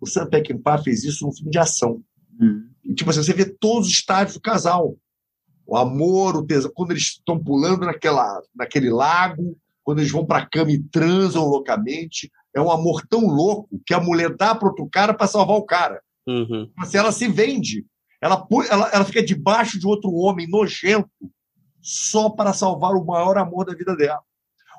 O 0.00 0.06
Sam 0.06 0.26
Peckinpah 0.30 0.82
fez 0.82 1.04
isso 1.04 1.26
num 1.26 1.32
filme 1.32 1.50
de 1.50 1.58
ação. 1.58 2.02
Hum. 2.40 2.70
E, 2.82 2.94
tipo 2.94 3.10
assim, 3.10 3.22
você 3.22 3.34
vê 3.34 3.44
todos 3.44 3.88
os 3.88 3.92
estádios 3.92 4.36
do 4.36 4.40
casal. 4.40 4.96
O 5.66 5.76
amor, 5.76 6.34
o 6.36 6.46
tesão, 6.46 6.70
quando 6.74 6.92
eles 6.92 7.04
estão 7.04 7.38
pulando 7.38 7.84
naquela, 7.84 8.40
naquele 8.54 8.90
lago, 8.90 9.58
quando 9.82 9.98
eles 9.98 10.10
vão 10.10 10.24
para 10.24 10.42
a 10.42 10.48
cama 10.48 10.72
e 10.72 10.82
transam 10.82 11.44
loucamente. 11.44 12.30
É 12.54 12.60
um 12.60 12.70
amor 12.70 13.04
tão 13.08 13.26
louco 13.26 13.68
que 13.84 13.92
a 13.92 14.00
mulher 14.00 14.34
dá 14.36 14.54
para 14.54 14.68
outro 14.68 14.88
cara 14.88 15.12
para 15.12 15.26
salvar 15.26 15.56
o 15.56 15.64
cara. 15.64 16.00
Uhum. 16.26 16.70
Assim, 16.78 16.96
ela 16.96 17.12
se 17.12 17.26
vende. 17.28 17.84
Ela, 18.20 18.46
ela, 18.70 18.88
ela 18.90 19.04
fica 19.04 19.22
debaixo 19.22 19.78
de 19.78 19.86
outro 19.86 20.10
homem 20.12 20.48
nojento 20.48 21.10
só 21.82 22.30
para 22.30 22.52
salvar 22.52 22.92
o 22.92 23.04
maior 23.04 23.36
amor 23.36 23.66
da 23.66 23.74
vida 23.74 23.94
dela. 23.96 24.20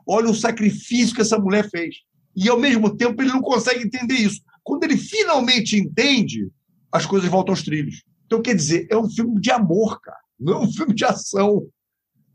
Olha 0.07 0.29
o 0.29 0.35
sacrifício 0.35 1.13
que 1.15 1.21
essa 1.21 1.37
mulher 1.37 1.69
fez. 1.69 1.97
E, 2.35 2.49
ao 2.49 2.59
mesmo 2.59 2.95
tempo, 2.95 3.21
ele 3.21 3.31
não 3.31 3.41
consegue 3.41 3.83
entender 3.85 4.15
isso. 4.15 4.41
Quando 4.63 4.83
ele 4.83 4.97
finalmente 4.97 5.77
entende, 5.77 6.49
as 6.91 7.05
coisas 7.05 7.29
voltam 7.29 7.53
aos 7.53 7.63
trilhos. 7.63 8.03
Então, 8.25 8.41
quer 8.41 8.55
dizer, 8.55 8.87
é 8.89 8.97
um 8.97 9.09
filme 9.09 9.39
de 9.39 9.51
amor, 9.51 10.01
cara. 10.01 10.17
Não 10.39 10.53
é 10.53 10.59
um 10.59 10.71
filme 10.71 10.93
de 10.93 11.05
ação. 11.05 11.67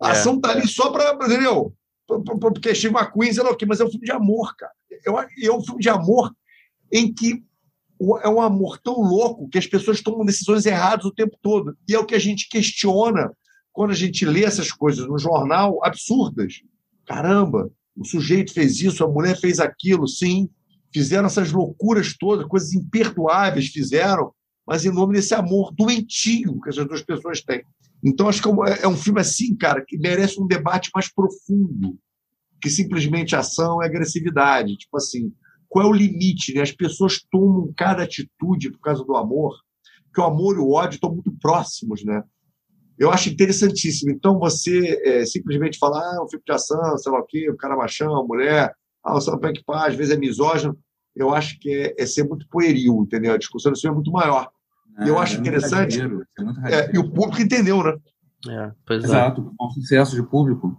A 0.00 0.08
É. 0.08 0.12
ação 0.12 0.40
tá 0.40 0.50
ali 0.50 0.66
só 0.68 0.90
para, 0.90 1.12
entendeu? 1.14 1.74
Porque 2.40 2.74
Steve 2.74 2.94
McQueen, 2.94 3.32
sei 3.32 3.42
lá 3.42 3.50
o 3.50 3.56
quê, 3.56 3.66
mas 3.66 3.80
é 3.80 3.84
um 3.84 3.90
filme 3.90 4.06
de 4.06 4.12
amor, 4.12 4.54
cara. 4.56 4.72
Eu 5.04 5.18
é 5.18 5.52
um 5.52 5.62
filme 5.64 5.80
de 5.80 5.88
amor 5.88 6.34
em 6.92 7.12
que 7.12 7.42
é 8.22 8.28
um 8.28 8.40
amor 8.40 8.78
tão 8.78 8.94
louco 8.94 9.48
que 9.48 9.58
as 9.58 9.66
pessoas 9.66 10.00
tomam 10.00 10.24
decisões 10.24 10.64
erradas 10.64 11.04
o 11.04 11.12
tempo 11.14 11.36
todo. 11.42 11.76
E 11.88 11.94
é 11.94 11.98
o 11.98 12.06
que 12.06 12.14
a 12.14 12.18
gente 12.18 12.48
questiona 12.48 13.30
quando 13.72 13.90
a 13.90 13.94
gente 13.94 14.24
lê 14.24 14.44
essas 14.44 14.72
coisas 14.72 15.06
no 15.06 15.18
jornal, 15.18 15.78
absurdas. 15.84 16.62
Caramba, 17.06 17.70
o 17.94 18.04
sujeito 18.04 18.52
fez 18.52 18.80
isso, 18.80 19.04
a 19.04 19.08
mulher 19.08 19.38
fez 19.38 19.60
aquilo, 19.60 20.08
sim. 20.08 20.48
Fizeram 20.92 21.26
essas 21.26 21.52
loucuras 21.52 22.16
todas, 22.18 22.46
coisas 22.46 22.72
imperdoáveis 22.72 23.68
fizeram, 23.68 24.32
mas 24.66 24.84
em 24.84 24.90
nome 24.90 25.14
desse 25.14 25.34
amor 25.34 25.72
doentio 25.72 26.60
que 26.60 26.70
essas 26.70 26.86
duas 26.86 27.02
pessoas 27.02 27.42
têm. 27.42 27.62
Então, 28.02 28.28
acho 28.28 28.40
que 28.40 28.48
é 28.48 28.50
um- 28.50 28.64
é 28.64 28.88
um 28.88 28.96
filme 28.96 29.20
assim, 29.20 29.54
cara, 29.54 29.84
que 29.86 29.98
merece 29.98 30.40
um 30.40 30.46
debate 30.46 30.90
mais 30.94 31.12
profundo 31.12 31.98
que 32.60 32.70
simplesmente 32.70 33.36
ação 33.36 33.82
e 33.82 33.86
agressividade. 33.86 34.76
Tipo 34.76 34.96
assim, 34.96 35.32
qual 35.68 35.86
é 35.86 35.88
o 35.88 35.92
limite? 35.92 36.54
Né? 36.54 36.62
As 36.62 36.72
pessoas 36.72 37.20
tomam 37.30 37.72
cada 37.76 38.02
atitude 38.02 38.70
por 38.72 38.80
causa 38.80 39.04
do 39.04 39.16
amor, 39.16 39.54
que 40.12 40.20
o 40.20 40.24
amor 40.24 40.56
e 40.56 40.58
o 40.58 40.72
ódio 40.72 40.96
estão 40.96 41.12
muito 41.12 41.32
próximos, 41.40 42.04
né? 42.04 42.22
Eu 42.98 43.10
acho 43.10 43.30
interessantíssimo. 43.30 44.10
Então, 44.10 44.38
você 44.38 45.00
é, 45.04 45.24
simplesmente 45.24 45.78
falar, 45.78 46.00
ah, 46.00 46.16
é 46.16 46.22
um 46.22 46.28
filme 46.28 46.44
de 46.44 46.52
ação, 46.52 46.98
sei 46.98 47.10
lá 47.10 47.20
o 47.20 47.26
quê, 47.26 47.48
o 47.50 47.56
cara 47.56 47.74
é 47.74 47.76
machão, 47.78 48.14
a 48.14 48.24
mulher, 48.24 48.74
ah, 49.02 49.16
o 49.16 49.20
Sam 49.20 49.38
Peckinpah 49.38 49.86
às 49.86 49.94
vezes 49.94 50.12
é 50.12 50.18
misógino, 50.18 50.76
eu 51.16 51.34
acho 51.34 51.58
que 51.58 51.70
é, 51.70 51.94
é 51.98 52.06
ser 52.06 52.24
muito 52.24 52.46
pueril, 52.48 53.02
entendeu? 53.02 53.32
A 53.32 53.38
discussão 53.38 53.72
desse 53.72 53.82
filme 53.82 53.94
é 53.94 53.96
muito 53.96 54.12
maior. 54.12 54.50
Eu 55.06 55.18
acho 55.18 55.34
é 55.34 55.36
muito 55.36 55.48
interessante. 55.48 55.98
rasteiro, 55.98 56.26
É 56.66 56.74
É, 56.74 56.94
e 56.94 56.98
o 56.98 57.10
público 57.10 57.40
entendeu, 57.40 57.82
né? 57.82 57.96
É, 58.48 58.72
pois 58.86 59.04
é. 59.04 59.06
Exato, 59.06 59.54
um 59.60 59.70
sucesso 59.70 60.14
de 60.14 60.22
público. 60.22 60.76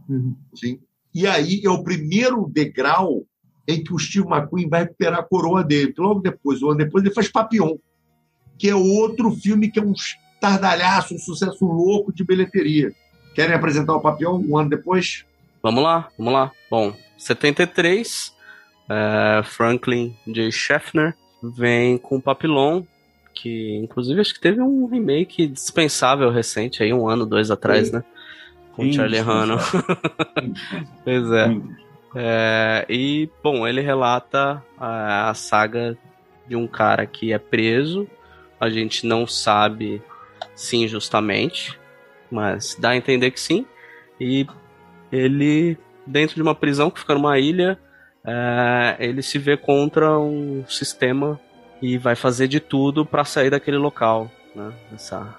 Sim. 0.55 0.79
E 1.13 1.27
aí 1.27 1.61
é 1.63 1.69
o 1.69 1.83
primeiro 1.83 2.49
degrau 2.49 3.23
em 3.67 3.83
que 3.83 3.93
o 3.93 3.99
Steve 3.99 4.27
McQueen 4.27 4.69
vai 4.69 4.83
recuperar 4.83 5.19
a 5.19 5.23
coroa 5.23 5.63
dele. 5.63 5.87
Porque 5.87 6.01
Logo 6.01 6.21
depois, 6.21 6.61
um 6.61 6.69
ano 6.69 6.77
depois, 6.77 7.03
ele 7.03 7.13
faz 7.13 7.29
Papillon, 7.29 7.77
que 8.57 8.69
é 8.69 8.75
outro 8.75 9.31
filme 9.31 9.69
que 9.69 9.79
é 9.79 9.83
um 9.83 9.93
estardalhaço, 9.93 11.15
um 11.15 11.19
sucesso 11.19 11.65
louco 11.65 12.13
de 12.13 12.23
bilheteria. 12.23 12.93
Querem 13.35 13.55
apresentar 13.55 13.95
o 13.95 14.01
Papillon 14.01 14.41
um 14.41 14.57
ano 14.57 14.69
depois? 14.69 15.25
Vamos 15.61 15.83
lá, 15.83 16.09
vamos 16.17 16.33
lá. 16.33 16.51
Bom, 16.69 16.93
73, 17.17 18.35
é, 18.89 19.41
Franklin 19.43 20.15
J. 20.27 20.51
Schaffner 20.51 21.15
vem 21.41 21.97
com 21.97 22.19
Papillon, 22.19 22.83
que 23.33 23.75
inclusive 23.77 24.19
acho 24.19 24.33
que 24.33 24.41
teve 24.41 24.61
um 24.61 24.85
remake 24.85 25.47
dispensável 25.47 26.31
recente, 26.31 26.83
aí 26.83 26.93
um 26.93 27.07
ano, 27.07 27.25
dois 27.25 27.49
atrás, 27.49 27.87
Sim. 27.87 27.95
né? 27.95 28.03
Com 28.73 28.83
Sim, 28.83 28.93
Charlie 28.93 29.19
sim. 29.19 29.25
Pois 31.03 31.31
é. 31.31 31.61
É, 32.15 32.85
e, 32.89 33.29
bom, 33.43 33.67
ele 33.67 33.81
relata 33.81 34.63
a, 34.77 35.29
a 35.29 35.33
saga 35.33 35.97
de 36.47 36.55
um 36.55 36.67
cara 36.67 37.05
que 37.05 37.33
é 37.33 37.37
preso. 37.37 38.07
A 38.59 38.69
gente 38.69 39.05
não 39.05 39.25
sabe 39.25 40.01
se 40.55 40.77
injustamente, 40.77 41.79
mas 42.29 42.75
dá 42.79 42.89
a 42.89 42.97
entender 42.97 43.31
que 43.31 43.39
sim. 43.39 43.65
E 44.19 44.45
ele, 45.11 45.77
dentro 46.05 46.35
de 46.35 46.41
uma 46.41 46.55
prisão 46.55 46.89
que 46.89 46.99
fica 46.99 47.13
numa 47.13 47.39
ilha, 47.39 47.79
é, 48.23 48.97
ele 48.99 49.21
se 49.21 49.39
vê 49.39 49.57
contra 49.57 50.17
um 50.19 50.63
sistema 50.67 51.39
e 51.81 51.97
vai 51.97 52.15
fazer 52.15 52.47
de 52.47 52.59
tudo 52.59 53.05
para 53.05 53.25
sair 53.25 53.49
daquele 53.49 53.77
local, 53.77 54.29
né? 54.55 54.71
Dessa, 54.91 55.35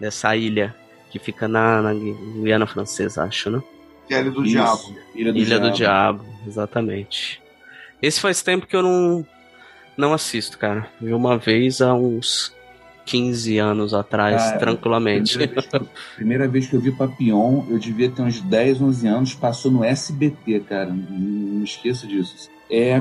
dessa 0.00 0.34
ilha 0.34 0.74
que 1.14 1.18
fica 1.20 1.46
na, 1.46 1.80
na 1.80 1.94
Guiana 1.94 2.66
Francesa, 2.66 3.22
acho, 3.22 3.48
né? 3.48 3.62
Que 4.08 4.14
é 4.14 4.18
ele 4.18 4.30
do 4.30 4.44
Isso. 4.44 4.50
Diabo. 4.50 4.96
Ilha 5.14 5.32
do 5.32 5.38
Ilha 5.38 5.46
Diabo. 5.46 5.70
do 5.70 5.76
Diabo, 5.76 6.24
exatamente. 6.44 7.40
Esse 8.02 8.20
faz 8.20 8.42
tempo 8.42 8.66
que 8.66 8.74
eu 8.74 8.82
não, 8.82 9.24
não 9.96 10.12
assisto, 10.12 10.58
cara. 10.58 10.88
Vi 11.00 11.14
uma 11.14 11.38
vez 11.38 11.80
há 11.80 11.94
uns 11.94 12.52
15 13.06 13.58
anos 13.58 13.94
atrás, 13.94 14.42
Cara, 14.42 14.58
tranquilamente. 14.58 15.38
Primeira 15.38 15.54
vez, 15.54 15.66
que 15.68 15.76
eu, 15.76 15.88
primeira 16.16 16.48
vez 16.48 16.66
que 16.66 16.74
eu 16.74 16.80
vi 16.80 16.90
Papillon, 16.90 17.64
eu 17.70 17.78
devia 17.78 18.10
ter 18.10 18.22
uns 18.22 18.40
10, 18.40 18.82
11 18.82 19.06
anos, 19.06 19.34
passou 19.34 19.70
no 19.70 19.84
SBT, 19.84 20.64
cara. 20.68 20.86
Não, 20.86 20.96
não 20.96 21.64
esqueço 21.64 22.08
disso. 22.08 22.50
É 22.68 23.00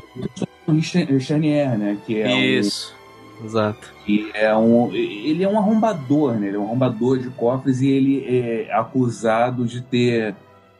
o 0.67 1.19
Chanier, 1.19 1.79
né? 1.79 1.97
Que 2.05 2.21
é 2.21 2.27
um, 2.27 2.39
Isso, 2.39 2.95
exato. 3.43 3.91
que 4.05 4.31
é 4.33 4.55
um. 4.55 4.91
Ele 4.93 5.43
é 5.43 5.47
um 5.49 5.57
arrombador, 5.57 6.33
né? 6.35 6.47
Ele 6.47 6.57
é 6.57 6.59
um 6.59 6.65
arrombador 6.65 7.17
de 7.19 7.29
cofres 7.29 7.81
e 7.81 7.89
ele 7.89 8.25
é 8.27 8.73
acusado 8.73 9.65
de 9.65 9.81
ter 9.81 10.35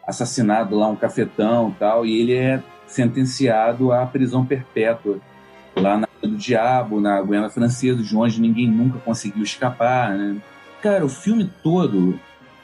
assassinado 0.07 0.75
lá 0.77 0.87
um 0.87 0.95
cafetão 0.95 1.69
e 1.69 1.79
tal. 1.79 2.05
E 2.05 2.19
ele 2.21 2.33
é 2.33 2.61
sentenciado 2.87 3.91
à 3.91 4.05
prisão 4.05 4.45
perpétua 4.45 5.17
lá 5.75 5.97
na 5.97 6.07
do 6.21 6.37
Diabo, 6.37 7.01
na 7.01 7.21
Guiana 7.21 7.49
Francesa, 7.49 8.01
de 8.01 8.15
onde 8.15 8.39
ninguém 8.39 8.65
nunca 8.67 8.97
conseguiu 8.99 9.43
escapar, 9.43 10.11
né? 10.17 10.37
Cara, 10.81 11.03
o 11.05 11.09
filme 11.09 11.51
todo 11.61 12.17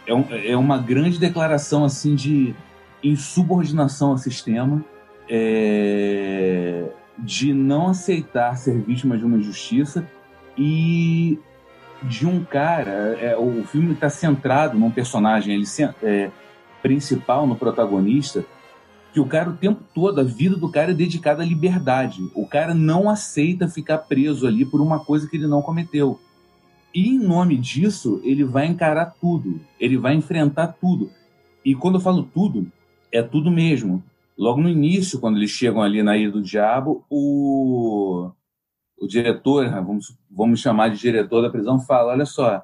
é, 0.07 0.13
um- 0.13 0.25
é 0.31 0.55
uma 0.55 0.77
grande 0.77 1.19
declaração 1.19 1.83
assim 1.83 2.15
de 2.15 2.55
insubordinação 3.03 4.11
ao 4.11 4.17
sistema, 4.17 4.83
é, 5.27 6.83
de 7.23 7.53
não 7.53 7.87
aceitar 7.87 8.55
ser 8.57 8.79
vítima 8.81 9.17
de 9.17 9.25
uma 9.25 9.37
injustiça 9.37 10.07
e 10.57 11.39
de 12.03 12.25
um 12.25 12.43
cara. 12.43 13.17
é, 13.19 13.37
o 13.37 13.63
filme 13.65 13.93
está 13.93 14.09
centrado 14.09 14.77
num 14.77 14.91
personagem 14.91 15.53
ele, 15.55 15.65
é, 16.03 16.31
principal, 16.81 17.45
no 17.45 17.55
protagonista, 17.55 18.45
que 19.13 19.19
o 19.19 19.25
cara 19.25 19.49
o 19.49 19.57
tempo 19.57 19.83
todo, 19.93 20.21
a 20.21 20.23
vida 20.23 20.55
do 20.55 20.69
cara 20.69 20.91
é 20.91 20.93
dedicada 20.93 21.41
à 21.41 21.45
liberdade. 21.45 22.29
O 22.35 22.45
cara 22.45 22.73
não 22.73 23.09
aceita 23.09 23.67
ficar 23.67 23.99
preso 23.99 24.47
ali 24.47 24.65
por 24.65 24.81
uma 24.81 24.99
coisa 24.99 25.27
que 25.27 25.35
ele 25.35 25.47
não 25.47 25.61
cometeu. 25.61 26.19
E 26.93 27.09
em 27.09 27.19
nome 27.19 27.57
disso, 27.57 28.19
ele 28.23 28.43
vai 28.43 28.65
encarar 28.65 29.13
tudo. 29.19 29.59
Ele 29.79 29.97
vai 29.97 30.15
enfrentar 30.15 30.67
tudo. 30.79 31.11
E 31.63 31.75
quando 31.75 31.95
eu 31.95 32.01
falo 32.01 32.23
tudo, 32.23 32.71
é 33.11 33.21
tudo 33.21 33.51
mesmo. 33.51 34.03
Logo 34.39 34.61
no 34.61 34.69
início, 34.69 35.19
quando 35.19 35.35
eles 35.35 35.49
chegam 35.49 35.81
ali 35.81 36.01
na 36.01 36.15
Ilha 36.15 36.31
do 36.31 36.41
Diabo, 36.41 37.05
o, 37.09 38.31
o 38.97 39.05
diretor, 39.05 39.69
né, 39.69 39.81
vamos, 39.81 40.17
vamos 40.31 40.61
chamar 40.61 40.87
de 40.91 40.97
diretor 40.97 41.41
da 41.41 41.49
prisão, 41.49 41.77
fala: 41.77 42.13
olha 42.13 42.25
só, 42.25 42.63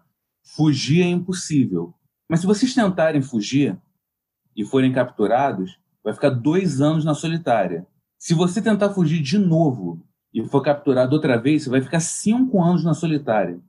fugir 0.55 1.01
é 1.01 1.07
impossível. 1.07 1.93
Mas 2.29 2.39
se 2.39 2.45
vocês 2.45 2.73
tentarem 2.73 3.21
fugir 3.21 3.77
e 4.55 4.63
forem 4.63 4.93
capturados, 4.93 5.77
vai 6.01 6.13
ficar 6.13 6.29
dois 6.29 6.79
anos 6.79 7.03
na 7.03 7.13
solitária. 7.13 7.85
Se 8.17 8.33
você 8.33 8.61
tentar 8.61 8.91
fugir 8.91 9.21
de 9.21 9.37
novo 9.37 10.01
e 10.33 10.41
for 10.45 10.61
capturado 10.61 11.13
outra 11.13 11.37
vez, 11.37 11.63
você 11.63 11.69
vai 11.69 11.81
ficar 11.81 11.99
cinco 11.99 12.63
anos 12.63 12.85
na 12.85 12.93
solitária. 12.93 13.59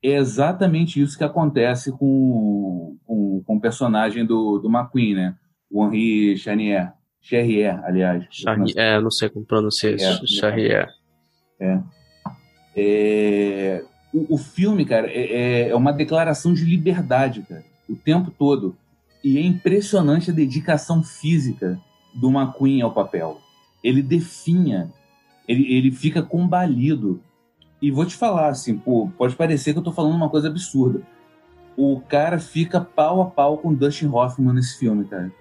É 0.00 0.12
exatamente 0.12 1.02
isso 1.02 1.18
que 1.18 1.24
acontece 1.24 1.90
com, 1.90 2.96
com, 3.04 3.42
com 3.44 3.56
o 3.56 3.60
personagem 3.60 4.24
do, 4.24 4.60
do 4.60 4.68
McQueen, 4.68 5.14
né? 5.16 5.36
O 5.68 5.84
Henri 5.84 6.38
Charnier. 6.38 6.99
Charrier, 7.20 7.78
aliás. 7.84 8.24
Charri- 8.30 8.74
é, 8.76 9.00
não 9.00 9.10
sei 9.10 9.28
como 9.28 9.44
pronunciar 9.44 9.94
isso. 9.94 10.24
É, 10.24 10.26
Charrier. 10.26 10.88
É. 11.60 11.80
é... 12.76 13.84
O, 14.12 14.34
o, 14.34 14.38
filme, 14.38 14.84
cara, 14.84 15.08
é, 15.08 15.68
é 15.68 15.76
uma 15.76 15.92
declaração 15.92 16.52
de 16.52 16.64
liberdade, 16.64 17.42
cara, 17.48 17.64
o 17.88 17.94
tempo 17.94 18.30
todo. 18.30 18.76
E 19.22 19.38
é 19.38 19.42
impressionante 19.42 20.30
a 20.30 20.34
dedicação 20.34 21.02
física 21.02 21.78
do 22.14 22.30
McQueen 22.30 22.82
ao 22.82 22.92
papel. 22.92 23.40
Ele 23.84 24.02
definha, 24.02 24.90
ele, 25.46 25.72
ele 25.72 25.90
fica 25.90 26.22
combalido. 26.22 27.22
E 27.80 27.90
vou 27.90 28.04
te 28.04 28.14
falar, 28.14 28.48
assim, 28.48 28.76
pô, 28.76 29.10
pode 29.16 29.36
parecer 29.36 29.72
que 29.72 29.78
eu 29.78 29.82
tô 29.82 29.92
falando 29.92 30.14
uma 30.14 30.28
coisa 30.28 30.48
absurda. 30.48 31.02
O 31.76 32.00
cara 32.00 32.38
fica 32.38 32.80
pau 32.80 33.22
a 33.22 33.26
pau 33.26 33.58
com 33.58 33.72
Dustin 33.72 34.08
Hoffman 34.08 34.54
nesse 34.54 34.78
filme, 34.78 35.04
cara. 35.04 35.32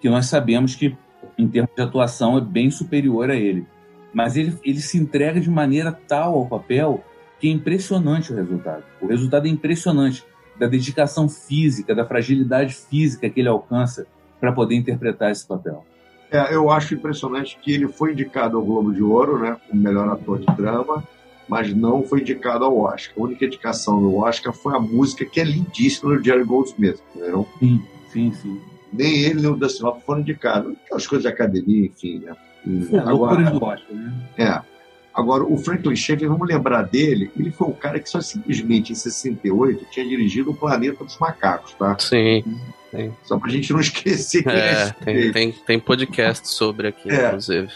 Que 0.00 0.10
nós 0.10 0.26
sabemos 0.26 0.74
que, 0.74 0.96
em 1.38 1.48
termos 1.48 1.70
de 1.74 1.82
atuação, 1.82 2.38
é 2.38 2.40
bem 2.40 2.70
superior 2.70 3.30
a 3.30 3.36
ele. 3.36 3.66
Mas 4.12 4.36
ele, 4.36 4.56
ele 4.64 4.80
se 4.80 4.96
entrega 4.98 5.40
de 5.40 5.50
maneira 5.50 5.92
tal 5.92 6.34
ao 6.34 6.46
papel 6.46 7.04
que 7.38 7.48
é 7.48 7.50
impressionante 7.50 8.32
o 8.32 8.36
resultado. 8.36 8.82
O 9.00 9.06
resultado 9.06 9.46
é 9.46 9.50
impressionante 9.50 10.24
da 10.58 10.66
dedicação 10.66 11.28
física, 11.28 11.94
da 11.94 12.06
fragilidade 12.06 12.74
física 12.74 13.28
que 13.28 13.40
ele 13.40 13.48
alcança 13.48 14.06
para 14.40 14.52
poder 14.52 14.74
interpretar 14.74 15.30
esse 15.30 15.46
papel. 15.46 15.84
É, 16.30 16.54
eu 16.54 16.70
acho 16.70 16.94
impressionante 16.94 17.58
que 17.60 17.72
ele 17.72 17.88
foi 17.88 18.12
indicado 18.12 18.56
ao 18.56 18.64
Globo 18.64 18.92
de 18.92 19.02
Ouro, 19.02 19.38
né, 19.38 19.56
como 19.68 19.80
melhor 19.80 20.08
ator 20.08 20.38
de 20.38 20.46
drama, 20.56 21.04
mas 21.48 21.72
não 21.72 22.02
foi 22.02 22.20
indicado 22.20 22.64
ao 22.64 22.76
Oscar. 22.78 23.14
A 23.16 23.22
única 23.22 23.44
indicação 23.44 24.00
do 24.00 24.16
Oscar 24.16 24.52
foi 24.52 24.74
a 24.74 24.80
música, 24.80 25.24
que 25.24 25.40
é 25.40 25.44
lindíssima, 25.44 26.16
do 26.16 26.24
Jerry 26.24 26.44
Goldsmith. 26.44 27.00
Entendeu? 27.14 27.46
Sim, 27.58 27.82
sim, 28.12 28.32
sim. 28.32 28.60
Nem 28.92 29.24
ele 29.24 29.40
nem 29.42 29.50
o 29.50 29.56
Dustin 29.56 29.84
Hoffman 29.84 30.02
foram 30.02 30.20
indicados. 30.20 30.74
Aquelas 30.84 31.06
coisas 31.06 31.22
de 31.22 31.28
academia, 31.28 31.86
enfim. 31.86 32.20
Né? 32.20 32.36
E, 32.66 32.96
agora, 32.96 33.50
do 33.50 33.64
Oscar, 33.64 33.94
né? 33.94 34.12
É. 34.38 34.76
Agora, 35.14 35.44
o 35.44 35.56
Franklin 35.56 35.96
Schaeffer, 35.96 36.28
vamos 36.28 36.46
lembrar 36.46 36.82
dele, 36.82 37.30
ele 37.38 37.50
foi 37.50 37.68
o 37.68 37.72
cara 37.72 37.98
que 37.98 38.08
só 38.08 38.20
simplesmente 38.20 38.92
em 38.92 38.94
68 38.94 39.86
tinha 39.90 40.06
dirigido 40.06 40.50
o 40.50 40.54
Planeta 40.54 41.02
dos 41.02 41.16
Macacos, 41.18 41.72
tá? 41.72 41.96
Sim. 41.98 42.44
Sim. 42.90 43.12
Só 43.24 43.38
pra 43.38 43.50
gente 43.50 43.72
não 43.72 43.80
esquecer 43.80 44.42
que 44.42 44.48
é, 44.50 44.90
tem, 45.02 45.32
tem, 45.32 45.52
tem 45.52 45.80
podcast 45.80 46.46
sobre 46.48 46.88
aqui, 46.88 47.10
é. 47.10 47.28
inclusive. 47.28 47.72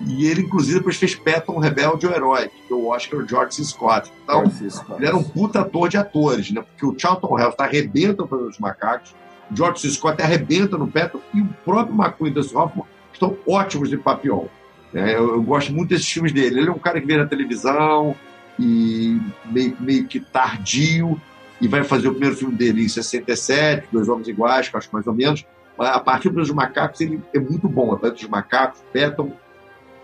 E 0.00 0.26
ele, 0.26 0.42
inclusive, 0.42 0.78
depois 0.78 0.96
fez 0.96 1.14
Patton 1.14 1.58
Rebelde 1.58 2.06
o 2.06 2.12
Herói, 2.12 2.48
que 2.48 2.72
é 2.72 2.76
o 2.76 2.88
Oscar 2.88 3.26
George 3.26 3.56
C. 3.56 3.64
Scott. 3.64 4.10
Então, 4.22 4.50
Scott. 4.50 4.92
ele 4.98 5.06
era 5.06 5.16
um 5.16 5.22
puta 5.22 5.60
ator 5.60 5.88
de 5.88 5.96
atores, 5.96 6.50
né? 6.50 6.62
Porque 6.62 6.84
o 6.84 6.98
Charlton 6.98 7.38
Heston 7.38 7.62
arrebenta 7.62 8.26
pelos 8.26 8.58
macacos, 8.58 9.10
o 9.10 9.23
George. 9.52 9.90
Scott 9.90 10.22
arrebenta 10.22 10.76
no 10.76 10.86
Patton, 10.86 11.20
e 11.32 11.40
o 11.40 11.48
próprio 11.64 11.94
McQueen 11.94 12.30
e 12.30 12.34
Dustin 12.34 12.56
Hoffman 12.56 12.84
estão 13.12 13.36
ótimos 13.46 13.88
de 13.88 13.96
Papillon. 13.96 14.46
É, 14.92 15.14
eu, 15.14 15.34
eu, 15.34 15.42
gosto 15.42 15.72
muito 15.72 15.88
desses 15.90 16.08
filmes 16.08 16.32
dele. 16.32 16.60
Ele 16.60 16.68
é 16.68 16.72
um 16.72 16.78
cara 16.78 17.00
que 17.00 17.06
vê 17.06 17.16
na 17.16 17.26
televisão 17.26 18.14
e 18.58 19.18
meio, 19.46 19.76
meio 19.80 20.06
que 20.06 20.20
tardio, 20.20 21.20
e 21.60 21.66
vai 21.66 21.82
fazer 21.82 22.08
o 22.08 22.12
primeiro 22.12 22.36
filme 22.36 22.54
dele 22.54 22.84
em 22.84 22.88
67, 22.88 23.88
Dois 23.90 24.08
Homens 24.08 24.28
Iguais, 24.28 24.68
que 24.68 24.76
acho 24.76 24.88
mais 24.92 25.06
ou 25.06 25.14
menos. 25.14 25.44
A 25.76 25.98
partir 25.98 26.30
dos 26.30 26.50
macacos, 26.50 27.00
ele 27.00 27.20
é 27.34 27.40
muito 27.40 27.68
bom. 27.68 27.94
A 27.94 28.08
dos 28.08 28.28
macacos, 28.28 28.80
Patton, 28.92 29.32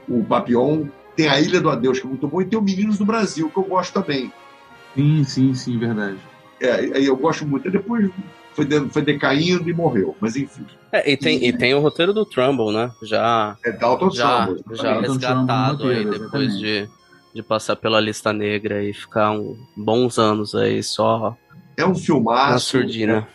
o 0.08 0.24
Papillon, 0.24 0.86
tem 1.14 1.28
a 1.28 1.40
Ilha 1.40 1.60
do 1.60 1.70
Adeus, 1.70 2.00
que 2.00 2.06
é 2.06 2.08
muito 2.08 2.26
bom, 2.26 2.40
e 2.40 2.44
tem 2.44 2.58
o 2.58 2.62
Meninos 2.62 2.98
do 2.98 3.04
Brasil, 3.04 3.48
que 3.48 3.56
eu 3.56 3.62
gosto 3.62 3.92
também. 3.92 4.32
Sim, 4.94 5.22
sim, 5.22 5.54
sim, 5.54 5.78
verdade. 5.78 6.18
É, 6.60 7.00
eu 7.00 7.16
gosto 7.16 7.46
muito. 7.46 7.70
Depois 7.70 8.10
foi, 8.54 8.64
de, 8.64 8.88
foi 8.90 9.02
decaindo 9.02 9.68
e 9.68 9.72
morreu, 9.72 10.16
mas 10.20 10.36
enfim. 10.36 10.66
É, 10.92 11.10
e, 11.10 11.16
tem, 11.16 11.44
e, 11.44 11.48
e 11.48 11.52
tem 11.52 11.74
o 11.74 11.80
roteiro 11.80 12.12
do 12.12 12.24
Trumbull, 12.24 12.72
né? 12.72 12.90
Já, 13.02 13.56
é 13.64 13.72
Dalton 13.72 14.10
já, 14.10 14.46
Trumbull, 14.46 14.76
já 14.76 15.00
resgatado 15.00 15.88
aí 15.88 16.04
depois 16.04 16.58
de, 16.58 16.88
de 17.34 17.42
passar 17.42 17.76
pela 17.76 18.00
lista 18.00 18.32
negra 18.32 18.82
e 18.82 18.92
ficar 18.92 19.32
um, 19.32 19.56
bons 19.76 20.18
anos 20.18 20.54
aí 20.54 20.82
só. 20.82 21.36
É 21.76 21.86
um 21.86 21.94
filmaço. 21.94 22.52
Na 22.52 22.58
surdina. 22.58 23.28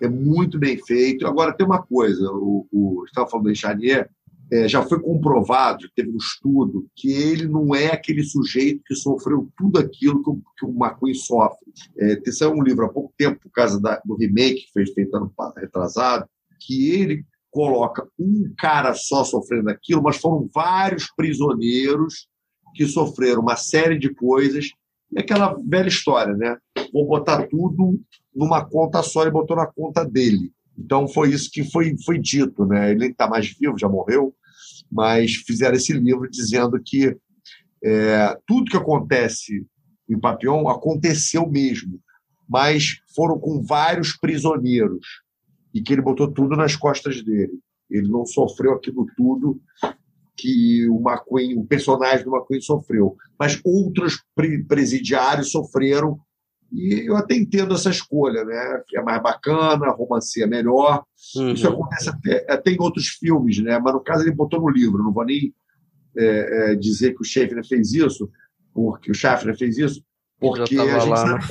É, 0.00 0.06
é 0.06 0.08
muito 0.08 0.58
bem 0.58 0.78
feito. 0.84 1.26
Agora, 1.26 1.52
tem 1.52 1.66
uma 1.66 1.82
coisa: 1.82 2.30
o, 2.30 2.66
o, 2.72 3.04
estava 3.04 3.28
falando 3.28 3.46
do 3.46 3.54
Chanier, 3.54 4.08
é, 4.52 4.68
já 4.68 4.82
foi 4.82 5.00
comprovado, 5.00 5.88
teve 5.94 6.10
um 6.10 6.16
estudo, 6.16 6.86
que 6.94 7.10
ele 7.10 7.48
não 7.48 7.74
é 7.74 7.88
aquele 7.88 8.22
sujeito 8.22 8.82
que 8.86 8.94
sofreu 8.94 9.48
tudo 9.56 9.78
aquilo 9.78 10.22
que 10.22 10.30
o, 10.30 10.42
que 10.56 10.64
o 10.64 10.70
McQueen 10.70 11.14
sofre. 11.14 11.72
É, 11.98 12.30
saiu 12.30 12.52
um 12.52 12.62
livro 12.62 12.84
há 12.84 12.88
pouco 12.88 13.12
tempo, 13.16 13.40
por 13.40 13.50
causa 13.50 13.80
da, 13.80 14.00
do 14.04 14.16
remake 14.16 14.66
que 14.66 14.72
fez 14.72 14.92
feito 14.92 15.16
ano 15.16 15.32
retrasado, 15.56 16.26
que 16.60 16.90
ele 16.92 17.24
coloca 17.50 18.06
um 18.18 18.52
cara 18.58 18.94
só 18.94 19.24
sofrendo 19.24 19.70
aquilo, 19.70 20.02
mas 20.02 20.16
foram 20.16 20.48
vários 20.54 21.10
prisioneiros 21.16 22.28
que 22.74 22.86
sofreram 22.86 23.40
uma 23.40 23.56
série 23.56 23.98
de 23.98 24.14
coisas. 24.14 24.66
E 25.10 25.18
aquela 25.18 25.56
velha 25.66 25.88
história, 25.88 26.34
né? 26.34 26.56
Vou 26.92 27.06
botar 27.06 27.46
tudo 27.46 27.98
numa 28.34 28.64
conta 28.64 29.02
só 29.02 29.26
e 29.26 29.30
botou 29.30 29.56
na 29.56 29.66
conta 29.66 30.04
dele. 30.04 30.52
Então 30.78 31.08
foi 31.08 31.30
isso 31.30 31.50
que 31.50 31.64
foi, 31.70 31.96
foi 32.04 32.18
dito, 32.18 32.66
né? 32.66 32.90
Ele 32.90 33.06
está 33.06 33.28
mais 33.28 33.48
vivo, 33.48 33.78
já 33.78 33.88
morreu, 33.88 34.34
mas 34.90 35.34
fizeram 35.34 35.76
esse 35.76 35.92
livro 35.92 36.28
dizendo 36.30 36.80
que 36.84 37.16
é, 37.82 38.38
tudo 38.46 38.70
que 38.70 38.76
acontece 38.76 39.66
em 40.08 40.18
Papillon 40.18 40.68
aconteceu 40.68 41.48
mesmo, 41.48 42.00
mas 42.48 43.00
foram 43.14 43.38
com 43.38 43.62
vários 43.62 44.16
prisioneiros 44.16 45.06
e 45.74 45.82
que 45.82 45.92
ele 45.92 46.02
botou 46.02 46.32
tudo 46.32 46.56
nas 46.56 46.76
costas 46.76 47.22
dele. 47.22 47.58
Ele 47.90 48.08
não 48.08 48.24
sofreu 48.24 48.72
aquilo 48.74 49.06
tudo 49.16 49.60
que 50.36 50.88
o 50.88 51.00
McQueen, 51.00 51.58
o 51.58 51.64
personagem 51.64 52.24
do 52.24 52.34
McQueen 52.34 52.60
sofreu, 52.60 53.16
mas 53.38 53.60
outros 53.64 54.22
presidiários 54.68 55.50
sofreram 55.50 56.18
e 56.72 57.06
eu 57.06 57.16
até 57.16 57.34
entendo 57.34 57.74
essa 57.74 57.90
escolha, 57.90 58.44
né? 58.44 58.82
É 58.94 59.02
mais 59.02 59.22
bacana, 59.22 59.86
a 59.86 59.92
romance 59.92 60.42
é 60.42 60.46
melhor. 60.46 61.04
Uhum. 61.36 61.52
Isso 61.52 61.68
acontece 61.68 62.08
até, 62.08 62.44
até 62.48 62.70
em 62.72 62.80
outros 62.80 63.08
filmes, 63.08 63.62
né? 63.62 63.78
Mas 63.78 63.94
no 63.94 64.00
caso 64.00 64.24
ele 64.24 64.34
botou 64.34 64.60
no 64.60 64.68
livro. 64.68 65.02
Não 65.02 65.12
vou 65.12 65.24
nem 65.24 65.54
é, 66.16 66.72
é, 66.72 66.74
dizer 66.74 67.14
que 67.14 67.22
o 67.22 67.24
Schaeffner 67.24 67.66
fez 67.66 67.92
isso, 67.92 68.28
porque 68.72 69.10
o 69.10 69.14
Schaeffner 69.14 69.56
fez 69.56 69.78
isso, 69.78 70.02
porque 70.38 70.76
a 70.76 70.98
gente 70.98 71.08
lá, 71.08 71.16
sabe... 71.16 71.44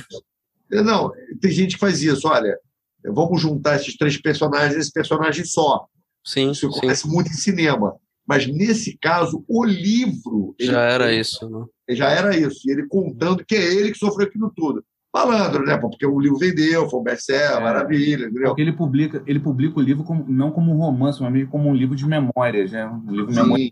Né? 0.70 0.82
Não, 0.82 1.12
tem 1.40 1.52
gente 1.52 1.76
que 1.76 1.80
faz 1.80 2.02
isso. 2.04 2.28
Olha, 2.28 2.58
vamos 3.06 3.42
juntar 3.42 3.78
esses 3.78 3.96
três 3.96 4.22
personagens, 4.22 4.76
esse 4.76 4.92
personagem 4.92 5.46
só. 5.46 5.88
Sim, 6.24 6.52
isso 6.52 6.68
acontece 6.68 7.08
muito 7.08 7.30
em 7.30 7.36
cinema. 7.36 7.96
Mas 8.28 8.48
nesse 8.48 8.98
caso, 8.98 9.46
o 9.48 9.64
livro. 9.64 10.56
Já 10.60 10.82
era 10.82 11.14
isso, 11.14 11.48
né? 11.48 11.96
Já 11.96 12.10
era 12.10 12.36
isso. 12.36 12.60
E 12.66 12.72
ele 12.72 12.88
contando 12.88 13.46
que 13.46 13.56
é 13.56 13.74
ele 13.74 13.92
que 13.92 14.00
sofreu 14.00 14.28
aquilo 14.28 14.52
tudo 14.56 14.84
malandro, 15.16 15.66
né? 15.66 15.78
Porque 15.78 16.06
o 16.06 16.20
livro 16.20 16.38
vendeu, 16.38 16.90
foi 16.90 17.00
um 17.00 17.04
best-seller, 17.04 17.58
é, 17.58 17.64
maravilha, 17.64 18.26
entendeu? 18.26 18.48
Porque 18.50 18.62
ele 18.62 18.74
publica, 18.74 19.24
ele 19.26 19.40
publica 19.40 19.80
o 19.80 19.82
livro 19.82 20.04
como, 20.04 20.26
não 20.28 20.52
como 20.52 20.74
um 20.74 20.78
romance, 20.78 21.22
mas 21.22 21.48
como 21.50 21.70
um 21.70 21.74
livro 21.74 21.96
de 21.96 22.06
memórias, 22.06 22.72
né? 22.72 22.86
Um 22.86 23.12
livro 23.12 23.32
de 23.32 23.42
memórias. 23.42 23.72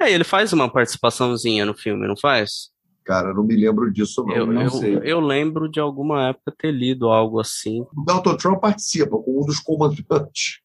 É, 0.00 0.12
ele 0.12 0.22
faz 0.22 0.52
uma 0.52 0.70
participaçõezinha 0.70 1.66
no 1.66 1.74
filme, 1.74 2.06
não 2.06 2.16
faz? 2.16 2.72
Cara, 3.04 3.34
não 3.34 3.42
me 3.42 3.56
lembro 3.56 3.92
disso, 3.92 4.24
não. 4.24 4.34
Eu, 4.34 4.46
não 4.46 4.62
eu, 4.62 4.70
sei. 4.70 5.00
eu 5.02 5.20
lembro 5.20 5.68
de 5.68 5.80
alguma 5.80 6.28
época 6.28 6.54
ter 6.56 6.70
lido 6.70 7.08
algo 7.08 7.40
assim. 7.40 7.82
O 7.94 8.04
Dalton 8.04 8.36
Trump 8.36 8.60
participa 8.60 9.18
com 9.18 9.42
um 9.42 9.44
dos 9.44 9.60
comandantes. 9.60 10.60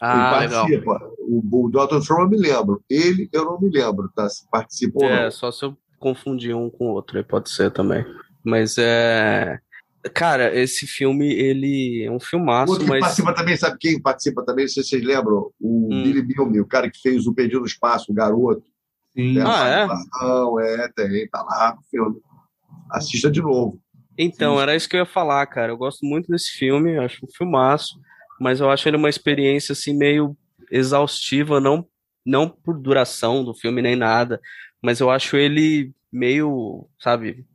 Ah, 0.00 0.44
ele 0.44 0.52
participa. 0.52 0.92
Legal. 0.92 1.14
O, 1.20 1.66
o 1.66 1.70
Dalton 1.70 2.00
Trump 2.00 2.20
eu 2.20 2.28
me 2.28 2.36
lembro. 2.36 2.82
Ele 2.90 3.28
eu 3.32 3.44
não 3.44 3.58
me 3.58 3.70
lembro, 3.70 4.10
tá? 4.14 4.28
Se 4.28 4.48
participa 4.50 4.98
ou 5.00 5.08
é, 5.08 5.16
não. 5.16 5.22
É, 5.24 5.30
só 5.30 5.50
se 5.50 5.64
eu 5.64 5.76
confundir 5.98 6.54
um 6.54 6.68
com 6.68 6.88
o 6.88 6.92
outro, 6.92 7.16
aí 7.16 7.24
pode 7.24 7.48
ser 7.50 7.70
também. 7.70 8.04
Mas 8.44 8.76
é. 8.78 9.58
Cara, 10.14 10.56
esse 10.56 10.86
filme, 10.86 11.28
ele 11.32 12.04
é 12.04 12.10
um 12.10 12.20
filmaço, 12.20 12.72
Outro 12.72 12.86
que 12.86 12.90
mas... 12.92 13.00
participa 13.00 13.34
também, 13.34 13.56
sabe 13.56 13.76
quem 13.78 14.00
participa 14.00 14.44
também? 14.44 14.64
Não 14.64 14.70
sei 14.70 14.82
se 14.82 14.90
vocês 14.90 15.04
lembram. 15.04 15.50
O 15.60 15.92
hum. 15.92 16.02
Billy 16.02 16.22
Bilme, 16.22 16.60
o 16.60 16.66
cara 16.66 16.90
que 16.90 17.00
fez 17.00 17.26
o 17.26 17.34
Perdido 17.34 17.60
no 17.60 17.66
Espaço, 17.66 18.10
o 18.10 18.14
garoto. 18.14 18.64
Sim. 19.16 19.38
Ah, 19.40 19.68
é? 19.68 20.84
É, 20.84 20.88
tem, 20.94 21.28
tá 21.28 21.42
lá 21.42 21.74
no 21.76 21.82
filme. 21.90 22.20
Assista 22.90 23.30
de 23.30 23.42
novo. 23.42 23.80
Então, 24.16 24.56
Sim. 24.56 24.62
era 24.62 24.76
isso 24.76 24.88
que 24.88 24.96
eu 24.96 25.00
ia 25.00 25.06
falar, 25.06 25.44
cara. 25.46 25.72
Eu 25.72 25.76
gosto 25.76 26.06
muito 26.06 26.28
desse 26.28 26.50
filme, 26.52 26.98
acho 26.98 27.24
um 27.24 27.28
filmaço, 27.36 28.00
mas 28.40 28.60
eu 28.60 28.70
acho 28.70 28.88
ele 28.88 28.96
uma 28.96 29.10
experiência, 29.10 29.72
assim, 29.72 29.96
meio 29.96 30.36
exaustiva, 30.70 31.60
não, 31.60 31.86
não 32.24 32.48
por 32.48 32.78
duração 32.78 33.44
do 33.44 33.54
filme 33.54 33.80
nem 33.80 33.96
nada, 33.96 34.40
mas 34.82 35.00
eu 35.00 35.10
acho 35.10 35.36
ele 35.36 35.92
meio, 36.12 36.88
sabe, 37.00 37.46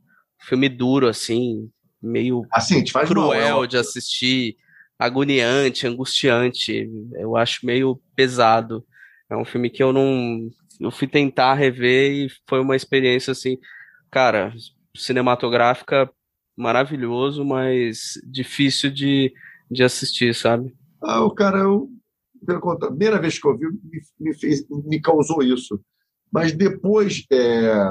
filme 0.46 0.68
duro, 0.68 1.08
assim, 1.08 1.70
meio 2.02 2.42
assim, 2.50 2.84
cruel 2.84 3.56
mal, 3.56 3.66
de 3.66 3.76
assistir, 3.76 4.56
agoniante, 4.98 5.86
angustiante. 5.86 6.88
Eu 7.14 7.36
acho 7.36 7.64
meio 7.64 8.00
pesado. 8.14 8.84
É 9.28 9.36
um 9.36 9.44
filme 9.44 9.70
que 9.70 9.82
eu 9.82 9.92
não. 9.92 10.48
Eu 10.80 10.90
fui 10.90 11.06
tentar 11.06 11.54
rever 11.54 12.12
e 12.12 12.28
foi 12.48 12.60
uma 12.60 12.76
experiência 12.76 13.32
assim, 13.32 13.56
cara, 14.10 14.52
cinematográfica 14.96 16.10
maravilhoso, 16.56 17.44
mas 17.44 18.14
difícil 18.24 18.90
de, 18.90 19.32
de 19.70 19.82
assistir, 19.82 20.34
sabe? 20.34 20.74
Ah, 21.02 21.24
o 21.24 21.30
cara, 21.30 21.58
eu, 21.58 21.88
pelo 22.46 22.60
contrário, 22.60 22.96
primeira 22.96 23.20
vez 23.20 23.38
que 23.38 23.46
eu 23.46 23.56
vi, 23.56 23.66
me, 23.66 24.00
me, 24.20 24.34
fez, 24.34 24.64
me 24.68 25.00
causou 25.00 25.42
isso. 25.42 25.80
Mas 26.32 26.52
depois, 26.52 27.24
é, 27.30 27.90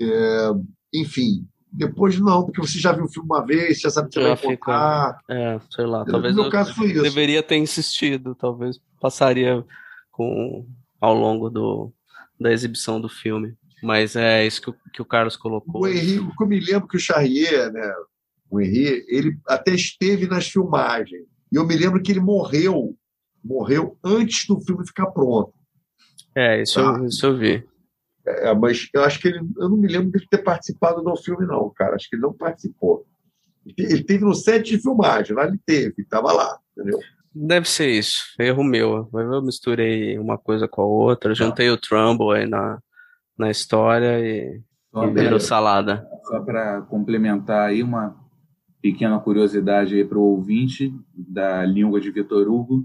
É, 0.00 0.50
enfim, 0.94 1.46
depois 1.72 2.18
não, 2.18 2.44
porque 2.44 2.60
você 2.60 2.78
já 2.78 2.92
viu 2.92 3.04
o 3.04 3.08
filme 3.08 3.28
uma 3.30 3.44
vez, 3.44 3.80
já 3.80 3.90
sabe 3.90 4.08
o 4.08 4.10
que 4.10 4.20
você 4.20 4.34
vai 4.34 4.54
encontrar. 4.54 5.18
É, 5.28 5.60
sei 5.70 5.86
lá, 5.86 6.04
No 6.04 6.10
talvez 6.12 6.34
meu 6.34 6.44
eu 6.44 6.50
caso 6.50 6.74
foi 6.74 6.90
isso. 6.92 7.02
deveria 7.02 7.42
ter 7.42 7.56
insistido, 7.56 8.34
talvez 8.34 8.80
passaria 9.00 9.64
com 10.10 10.66
ao 11.00 11.14
longo 11.14 11.48
do, 11.48 11.92
da 12.38 12.52
exibição 12.52 13.00
do 13.00 13.08
filme. 13.08 13.54
Mas 13.82 14.14
é 14.14 14.46
isso 14.46 14.60
que 14.60 14.70
o, 14.70 14.74
que 14.92 15.00
o 15.00 15.04
Carlos 15.06 15.36
colocou. 15.36 15.82
O 15.82 15.88
Henri, 15.88 16.18
o 16.18 16.34
que 16.36 16.42
eu 16.42 16.46
me 16.46 16.60
lembro 16.60 16.86
que 16.86 16.96
o 16.96 17.00
Charrier, 17.00 17.72
né, 17.72 17.92
o 18.50 18.60
Henri, 18.60 19.04
ele 19.08 19.38
até 19.48 19.72
esteve 19.72 20.26
nas 20.26 20.46
filmagens. 20.48 21.22
E 21.50 21.56
eu 21.56 21.66
me 21.66 21.74
lembro 21.76 22.02
que 22.02 22.12
ele 22.12 22.20
morreu, 22.20 22.94
morreu 23.42 23.96
antes 24.04 24.46
do 24.46 24.60
filme 24.60 24.86
ficar 24.86 25.06
pronto. 25.06 25.52
É, 26.34 26.60
isso, 26.60 26.78
eu, 26.78 27.06
isso 27.06 27.26
eu 27.26 27.36
vi. 27.36 27.64
É, 28.30 28.54
mas 28.54 28.88
eu 28.94 29.02
acho 29.04 29.20
que 29.20 29.28
ele, 29.28 29.40
eu 29.58 29.68
não 29.68 29.76
me 29.76 29.88
lembro 29.88 30.10
dele 30.10 30.26
ter 30.30 30.38
participado 30.42 31.02
do 31.02 31.16
filme, 31.16 31.46
não, 31.46 31.70
cara. 31.70 31.96
Acho 31.96 32.08
que 32.08 32.16
ele 32.16 32.22
não 32.22 32.32
participou. 32.32 33.06
Ele 33.66 33.74
te- 33.74 33.82
Ele 33.92 34.04
teve 34.04 34.24
no 34.24 34.34
set 34.34 34.64
de 34.70 34.78
filmagem, 34.80 35.34
lá 35.36 35.46
ele 35.46 35.58
teve, 35.64 35.94
estava 36.02 36.32
lá, 36.32 36.58
entendeu? 36.76 36.98
Deve 37.34 37.68
ser 37.68 37.88
isso, 37.90 38.24
erro 38.40 38.64
meu. 38.64 39.08
Eu 39.14 39.40
misturei 39.42 40.18
uma 40.18 40.36
coisa 40.36 40.66
com 40.66 40.82
a 40.82 40.86
outra, 40.86 41.34
juntei 41.34 41.70
o 41.70 41.76
Trumbull 41.76 42.32
aí 42.32 42.46
na, 42.46 42.80
na 43.38 43.50
história 43.50 44.18
e, 44.18 44.60
Só 44.92 45.04
e 45.06 45.12
virou 45.12 45.30
pra- 45.38 45.40
salada. 45.40 46.08
Só 46.24 46.40
para 46.40 46.82
complementar 46.82 47.68
aí 47.68 47.82
uma 47.82 48.16
pequena 48.82 49.20
curiosidade 49.20 49.94
aí 49.94 50.04
para 50.04 50.18
o 50.18 50.22
ouvinte 50.22 50.92
da 51.14 51.64
língua 51.64 52.00
de 52.00 52.10
Vitor 52.10 52.48
Hugo. 52.48 52.84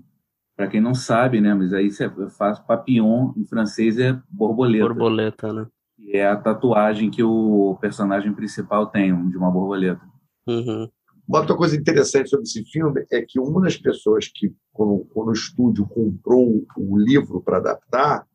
Para 0.56 0.68
quem 0.68 0.80
não 0.80 0.94
sabe, 0.94 1.42
né, 1.42 1.54
mas 1.54 1.74
aí 1.74 1.92
você 1.92 2.10
faz 2.38 2.60
papillon 2.60 3.34
em 3.36 3.46
francês 3.46 3.98
é 4.00 4.18
borboleta. 4.30 4.88
Borboleta, 4.88 5.54
né? 5.54 5.68
que 5.96 6.18
é 6.18 6.28
a 6.28 6.36
tatuagem 6.36 7.10
que 7.10 7.24
o 7.24 7.78
personagem 7.80 8.34
principal 8.34 8.88
tem, 8.88 9.30
de 9.30 9.38
uma 9.38 9.52
borboleta. 9.52 10.02
Uhum. 10.48 10.90
Uma 11.28 11.40
outra 11.40 11.56
coisa 11.56 11.76
interessante 11.76 12.30
sobre 12.30 12.44
esse 12.44 12.64
filme 12.66 13.04
é 13.12 13.22
que 13.22 13.40
uma 13.40 13.62
das 13.62 13.76
pessoas 13.76 14.28
que, 14.28 14.54
quando, 14.72 15.06
quando 15.12 15.30
o 15.30 15.34
estúdio 15.34 15.88
comprou 15.88 16.64
o 16.78 16.98
livro 16.98 17.42
para 17.42 17.58
adaptar, 17.58 18.26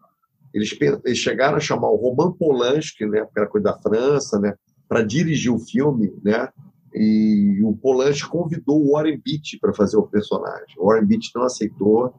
eles, 0.53 0.77
eles 1.05 1.19
chegaram 1.19 1.57
a 1.57 1.61
chamar 1.61 1.89
o 1.89 1.97
Roman 1.97 2.33
Polanski, 2.33 3.07
né, 3.07 3.23
porque 3.23 3.39
era 3.39 3.49
coisa 3.49 3.65
da 3.65 3.79
França, 3.79 4.41
né, 4.41 4.55
para 4.89 5.03
dirigir 5.03 5.53
o 5.53 5.61
filme, 5.61 6.13
né, 6.25 6.49
e 6.95 7.61
o 7.63 7.73
Polanski 7.75 8.29
convidou 8.29 8.83
o 8.85 8.93
Warren 8.93 9.21
Beatty 9.25 9.59
para 9.61 9.73
fazer 9.73 9.97
o 9.97 10.03
personagem. 10.03 10.75
O 10.79 10.87
Warren 10.89 11.07
Beatty 11.07 11.31
não 11.35 11.45
aceitou 11.45 12.15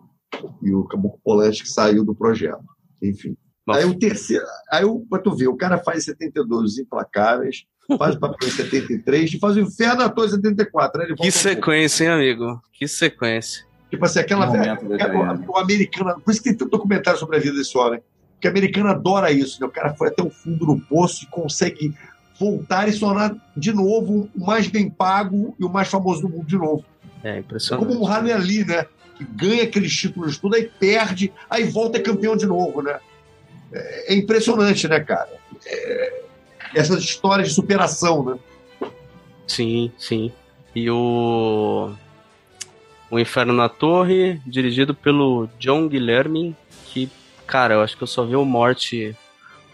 e 0.61 0.73
o 0.73 0.81
acabou 0.81 1.11
que 1.11 1.17
o 1.17 1.21
Polanski 1.21 1.67
saiu 1.67 2.05
do 2.05 2.15
projeto. 2.15 2.63
Enfim. 3.01 3.35
Bom, 3.65 3.73
Aí 3.73 3.85
o 3.85 3.97
terceiro, 3.97 4.45
aí 4.71 4.83
o, 4.85 5.01
pra 5.01 5.19
tu 5.19 5.35
ver, 5.35 5.47
o 5.47 5.55
cara 5.55 5.77
faz 5.77 6.05
72 6.05 6.71
Os 6.71 6.79
Implacáveis, 6.79 7.65
faz 7.97 8.15
o 8.15 8.19
papel 8.19 8.47
em 8.47 8.51
73 8.51 9.33
e 9.33 9.39
faz 9.39 9.55
o 9.55 9.59
Inferno 9.59 10.01
Ator 10.01 10.25
em 10.25 10.29
74. 10.31 11.01
Aí 11.01 11.07
ele 11.07 11.15
que 11.15 11.31
sequência, 11.31 12.05
hein, 12.05 12.09
amigo? 12.11 12.61
Que 12.73 12.87
sequência. 12.87 13.65
Tipo 13.89 14.05
assim, 14.05 14.19
aquela 14.19 14.49
Que 14.49 14.57
velha. 14.57 14.79
o 15.47 15.57
americano. 15.57 16.21
Por 16.21 16.31
isso 16.31 16.41
que 16.41 16.49
tem 16.49 16.57
tanto 16.57 16.71
documentário 16.71 17.19
sobre 17.19 17.35
a 17.35 17.39
vida 17.39 17.57
desse 17.57 17.77
homem. 17.77 18.01
Porque 18.33 18.47
o 18.47 18.51
americano 18.51 18.89
adora 18.89 19.31
isso, 19.31 19.59
né? 19.61 19.67
O 19.67 19.71
cara 19.71 19.93
foi 19.93 20.07
até 20.07 20.23
o 20.23 20.29
fundo 20.29 20.65
do 20.65 20.79
poço 20.87 21.25
e 21.25 21.27
consegue 21.27 21.93
voltar 22.41 22.89
e 22.89 22.91
se 22.91 22.99
tornar 22.99 23.35
de 23.55 23.71
novo 23.71 24.27
o 24.35 24.45
mais 24.45 24.67
bem 24.67 24.89
pago 24.89 25.55
e 25.59 25.63
o 25.63 25.69
mais 25.69 25.87
famoso 25.87 26.21
do 26.23 26.29
mundo 26.29 26.47
de 26.47 26.57
novo. 26.57 26.83
É 27.23 27.29
Como 27.29 27.35
o 27.35 27.39
impressionante. 27.39 27.95
Muhammad 27.95 28.31
Ali, 28.31 28.65
né? 28.65 28.85
Que 29.15 29.23
ganha 29.23 29.63
aqueles 29.63 29.95
títulos 29.95 30.39
tudo, 30.39 30.55
aí 30.55 30.67
perde, 30.79 31.31
aí 31.47 31.63
volta 31.65 31.99
é 31.99 32.01
campeão 32.01 32.35
de 32.35 32.47
novo, 32.47 32.81
né? 32.81 32.99
É, 33.71 34.13
é 34.13 34.17
impressionante, 34.17 34.87
né, 34.87 34.99
cara? 34.99 35.29
É, 35.67 36.21
essas 36.73 37.03
histórias 37.03 37.49
de 37.49 37.53
superação, 37.53 38.25
né? 38.25 38.39
Sim, 39.45 39.91
sim. 39.99 40.31
E 40.75 40.89
o 40.89 41.91
O 43.11 43.19
Inferno 43.19 43.53
na 43.53 43.69
Torre, 43.69 44.41
dirigido 44.47 44.95
pelo 44.95 45.47
John 45.59 45.87
Guilherme, 45.87 46.55
que, 46.87 47.07
cara, 47.45 47.75
eu 47.75 47.81
acho 47.81 47.95
que 47.95 48.01
eu 48.03 48.07
só 48.07 48.25
vi 48.25 48.35
o 48.35 48.45
Morte, 48.45 49.15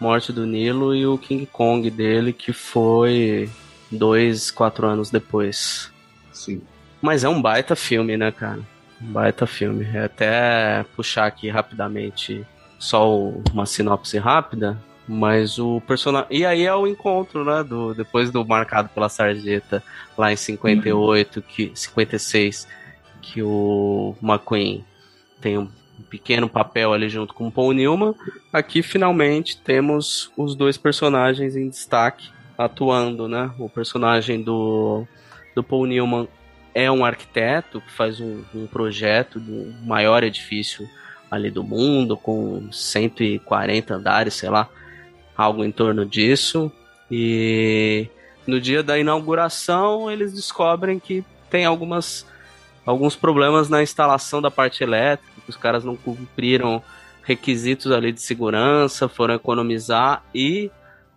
Morte 0.00 0.32
do 0.32 0.46
Nilo 0.46 0.94
e 0.94 1.06
o 1.06 1.18
King 1.18 1.46
Kong 1.46 1.90
dele, 1.90 2.32
que 2.32 2.52
foi 2.52 3.50
dois, 3.90 4.50
quatro 4.50 4.86
anos 4.86 5.10
depois. 5.10 5.90
Sim. 6.32 6.62
Mas 7.00 7.24
é 7.24 7.28
um 7.28 7.40
baita 7.40 7.74
filme, 7.74 8.16
né, 8.16 8.30
cara? 8.30 8.60
Um 9.00 9.12
baita 9.12 9.46
filme. 9.46 9.86
É 9.92 10.04
até 10.04 10.84
puxar 10.94 11.26
aqui 11.26 11.48
rapidamente 11.48 12.46
só 12.78 13.18
uma 13.52 13.66
sinopse 13.66 14.18
rápida, 14.18 14.78
mas 15.06 15.58
o 15.58 15.80
personagem. 15.80 16.28
E 16.30 16.46
aí 16.46 16.64
é 16.64 16.74
o 16.74 16.86
encontro, 16.86 17.44
né? 17.44 17.64
Do, 17.64 17.94
depois 17.94 18.30
do 18.30 18.44
Marcado 18.44 18.88
pela 18.90 19.08
Sarjeta, 19.08 19.82
lá 20.16 20.32
em 20.32 20.36
58, 20.36 21.42
que, 21.42 21.72
56, 21.74 22.68
que 23.20 23.42
o 23.42 24.14
McQueen 24.22 24.84
tem 25.40 25.58
um 25.58 25.68
pequeno 26.02 26.48
papel 26.48 26.92
ali 26.92 27.08
junto 27.08 27.34
com 27.34 27.48
o 27.48 27.52
Paul 27.52 27.72
Newman. 27.72 28.14
Aqui 28.52 28.82
finalmente 28.82 29.56
temos 29.58 30.30
os 30.36 30.54
dois 30.54 30.76
personagens 30.76 31.56
em 31.56 31.68
destaque 31.68 32.30
atuando, 32.56 33.28
né? 33.28 33.50
O 33.58 33.68
personagem 33.68 34.42
do, 34.42 35.06
do 35.54 35.62
Paul 35.62 35.86
Newman 35.86 36.28
é 36.74 36.90
um 36.90 37.04
arquiteto 37.04 37.80
que 37.80 37.92
faz 37.92 38.20
um, 38.20 38.42
um 38.54 38.66
projeto 38.66 39.38
do 39.40 39.72
maior 39.84 40.22
edifício 40.22 40.88
ali 41.30 41.50
do 41.50 41.62
mundo, 41.62 42.16
com 42.16 42.70
140 42.72 43.94
andares, 43.94 44.34
sei 44.34 44.48
lá, 44.48 44.68
algo 45.36 45.64
em 45.64 45.70
torno 45.70 46.04
disso. 46.04 46.72
E 47.10 48.08
no 48.46 48.60
dia 48.60 48.82
da 48.82 48.98
inauguração 48.98 50.10
eles 50.10 50.32
descobrem 50.32 50.98
que 50.98 51.24
tem 51.50 51.64
algumas 51.64 52.26
alguns 52.84 53.14
problemas 53.14 53.68
na 53.68 53.82
instalação 53.82 54.40
da 54.40 54.50
parte 54.50 54.82
elétrica, 54.82 55.37
os 55.50 55.56
caras 55.56 55.84
não 55.84 55.96
cumpriram 55.96 56.82
requisitos 57.22 57.92
ali 57.92 58.10
de 58.12 58.20
segurança, 58.22 59.08
foram 59.08 59.34
economizar 59.34 60.22
e 60.34 60.70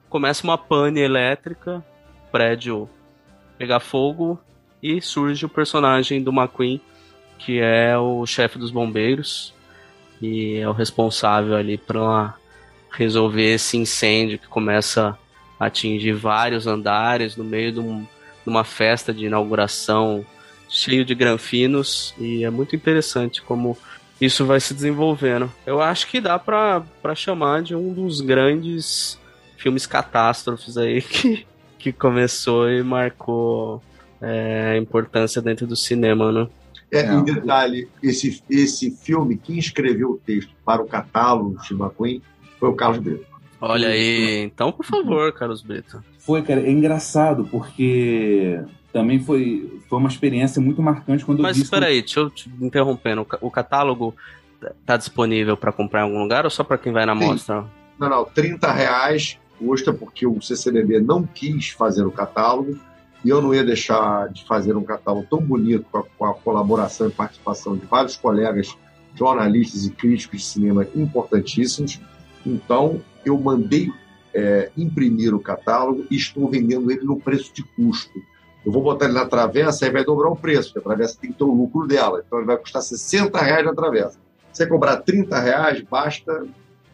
começa 0.09 0.43
uma 0.43 0.57
pane 0.57 0.99
elétrica, 0.99 1.83
prédio 2.31 2.89
pegar 3.57 3.79
fogo 3.79 4.39
e 4.83 5.01
surge 5.01 5.45
o 5.45 5.49
personagem 5.49 6.21
do 6.21 6.31
McQueen, 6.31 6.81
que 7.37 7.59
é 7.59 7.97
o 7.97 8.25
chefe 8.25 8.57
dos 8.59 8.71
bombeiros 8.71 9.53
e 10.21 10.57
é 10.57 10.67
o 10.67 10.73
responsável 10.73 11.55
ali 11.55 11.77
para 11.77 12.35
resolver 12.91 13.53
esse 13.53 13.77
incêndio 13.77 14.37
que 14.37 14.47
começa 14.47 15.17
a 15.59 15.65
atingir 15.67 16.11
vários 16.13 16.67
andares 16.67 17.37
no 17.37 17.43
meio 17.43 17.71
de, 17.71 17.79
um- 17.79 18.01
de 18.01 18.49
uma 18.49 18.63
festa 18.63 19.13
de 19.13 19.25
inauguração 19.25 20.25
cheio 20.67 21.05
de 21.05 21.15
granfinos. 21.15 22.13
E 22.19 22.43
é 22.43 22.49
muito 22.49 22.75
interessante 22.75 23.41
como 23.41 23.77
isso 24.21 24.45
vai 24.45 24.59
se 24.59 24.73
desenvolvendo. 24.73 25.51
Eu 25.65 25.81
acho 25.81 26.07
que 26.07 26.21
dá 26.21 26.37
para 26.37 26.85
chamar 27.15 27.63
de 27.63 27.75
um 27.75 27.91
dos 27.91 28.21
grandes 28.21 29.19
filmes 29.57 29.87
catástrofes 29.87 30.77
aí 30.77 31.01
que, 31.03 31.45
que 31.79 31.91
começou 31.91 32.69
e 32.69 32.83
marcou 32.83 33.81
é, 34.21 34.73
a 34.73 34.77
importância 34.77 35.41
dentro 35.41 35.65
do 35.65 35.75
cinema, 35.75 36.31
né? 36.31 36.47
É, 36.91 36.99
É. 36.99 37.13
Em 37.13 37.23
detalhe, 37.23 37.89
esse, 38.03 38.43
esse 38.49 38.91
filme, 38.91 39.37
quem 39.37 39.57
escreveu 39.57 40.11
o 40.11 40.17
texto 40.17 40.51
para 40.63 40.81
o 40.81 40.85
catálogo 40.85 41.57
de 41.63 41.73
McQueen 41.73 42.21
foi 42.59 42.69
o 42.69 42.75
Carlos 42.75 42.99
Brito. 42.99 43.25
Olha 43.59 43.89
aí, 43.89 44.41
então 44.43 44.71
por 44.71 44.85
favor, 44.85 45.31
Carlos 45.33 45.61
Brito. 45.61 46.03
Foi, 46.19 46.41
cara, 46.41 46.61
é 46.61 46.69
engraçado, 46.69 47.45
porque 47.45 48.59
também 48.91 49.19
foi, 49.19 49.79
foi 49.87 49.99
uma 49.99 50.09
experiência 50.09 50.61
muito 50.61 50.81
marcante 50.81 51.25
quando 51.25 51.39
eu 51.39 51.43
Mas 51.43 51.57
vi 51.57 51.63
espera 51.63 51.87
aí, 51.87 52.01
deixa 52.01 52.19
eu 52.19 52.29
te 52.29 52.49
interrompendo. 52.59 53.25
O 53.41 53.49
catálogo 53.49 54.15
tá 54.85 54.97
disponível 54.97 55.57
para 55.57 55.71
comprar 55.71 56.01
em 56.01 56.03
algum 56.03 56.21
lugar 56.21 56.45
ou 56.45 56.51
só 56.51 56.63
para 56.63 56.77
quem 56.77 56.91
vai 56.91 57.05
na 57.05 57.15
Sim. 57.15 57.25
mostra? 57.25 57.65
Não, 57.97 58.09
não, 58.09 58.25
30 58.25 58.71
reais 58.71 59.39
custa 59.57 59.93
porque 59.93 60.25
o 60.25 60.41
CCBB 60.41 60.99
não 60.99 61.23
quis 61.23 61.69
fazer 61.69 62.03
o 62.03 62.11
catálogo 62.11 62.77
e 63.23 63.29
eu 63.29 63.41
não 63.41 63.53
ia 63.53 63.63
deixar 63.63 64.29
de 64.29 64.43
fazer 64.45 64.75
um 64.75 64.83
catálogo 64.83 65.27
tão 65.29 65.39
bonito 65.39 65.85
com 65.91 65.99
a, 65.99 66.03
com 66.03 66.25
a 66.25 66.33
colaboração 66.33 67.07
e 67.07 67.11
participação 67.11 67.77
de 67.77 67.85
vários 67.85 68.15
colegas 68.15 68.75
jornalistas 69.15 69.85
e 69.85 69.91
críticos 69.91 70.41
de 70.41 70.45
cinema 70.47 70.87
importantíssimos. 70.95 71.99
Então, 72.45 73.01
eu 73.23 73.37
mandei 73.39 73.91
é, 74.33 74.71
imprimir 74.75 75.35
o 75.35 75.39
catálogo 75.39 76.05
e 76.09 76.15
estou 76.15 76.49
vendendo 76.49 76.89
ele 76.91 77.03
no 77.03 77.19
preço 77.19 77.53
de 77.53 77.63
custo. 77.63 78.19
Eu 78.65 78.71
vou 78.71 78.83
botar 78.83 79.05
ele 79.05 79.13
na 79.13 79.25
travessa 79.25 79.87
e 79.87 79.91
vai 79.91 80.03
dobrar 80.03 80.29
o 80.29 80.35
preço, 80.35 80.71
porque 80.71 80.79
a 80.79 80.89
travessa 80.89 81.17
tem 81.19 81.31
que 81.31 81.37
ter 81.37 81.43
o 81.43 81.53
lucro 81.53 81.87
dela. 81.87 82.23
Então, 82.25 82.39
ele 82.39 82.47
vai 82.47 82.57
custar 82.57 82.81
60 82.81 83.39
reais 83.39 83.65
na 83.65 83.73
travessa. 83.73 84.19
Se 84.51 84.63
você 84.63 84.67
cobrar 84.67 84.97
30 84.97 85.39
reais, 85.39 85.81
basta 85.81 86.45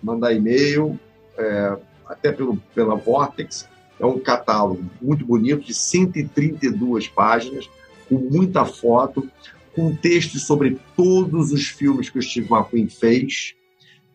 mandar 0.01 0.33
e-mail, 0.33 0.97
é, 1.37 1.77
até 2.05 2.31
pelo, 2.31 2.57
pela 2.73 2.95
Vortex. 2.95 3.67
É 3.99 4.05
um 4.05 4.19
catálogo 4.19 4.85
muito 5.01 5.25
bonito, 5.25 5.65
de 5.65 5.73
132 5.73 7.07
páginas, 7.07 7.69
com 8.07 8.15
muita 8.15 8.63
foto, 8.63 9.29
com 9.75 9.93
textos 9.95 10.45
sobre 10.45 10.79
todos 10.95 11.51
os 11.51 11.67
filmes 11.67 12.09
que 12.09 12.17
o 12.17 12.21
Steve 12.21 12.47
McQueen 12.49 12.87
fez. 12.87 13.55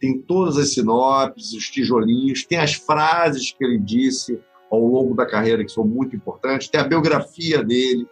Tem 0.00 0.18
todas 0.18 0.56
as 0.56 0.72
sinopses, 0.72 1.52
os 1.52 1.68
tijolinhos, 1.68 2.44
tem 2.44 2.58
as 2.58 2.74
frases 2.74 3.52
que 3.52 3.64
ele 3.64 3.78
disse, 3.78 4.40
ao 4.72 4.80
longo 4.80 5.14
da 5.14 5.26
carreira 5.26 5.62
que 5.62 5.70
são 5.70 5.84
muito 5.84 6.16
importantes. 6.16 6.66
Tem 6.66 6.80
a 6.80 6.88
biografia 6.88 7.62
dele, 7.62 8.06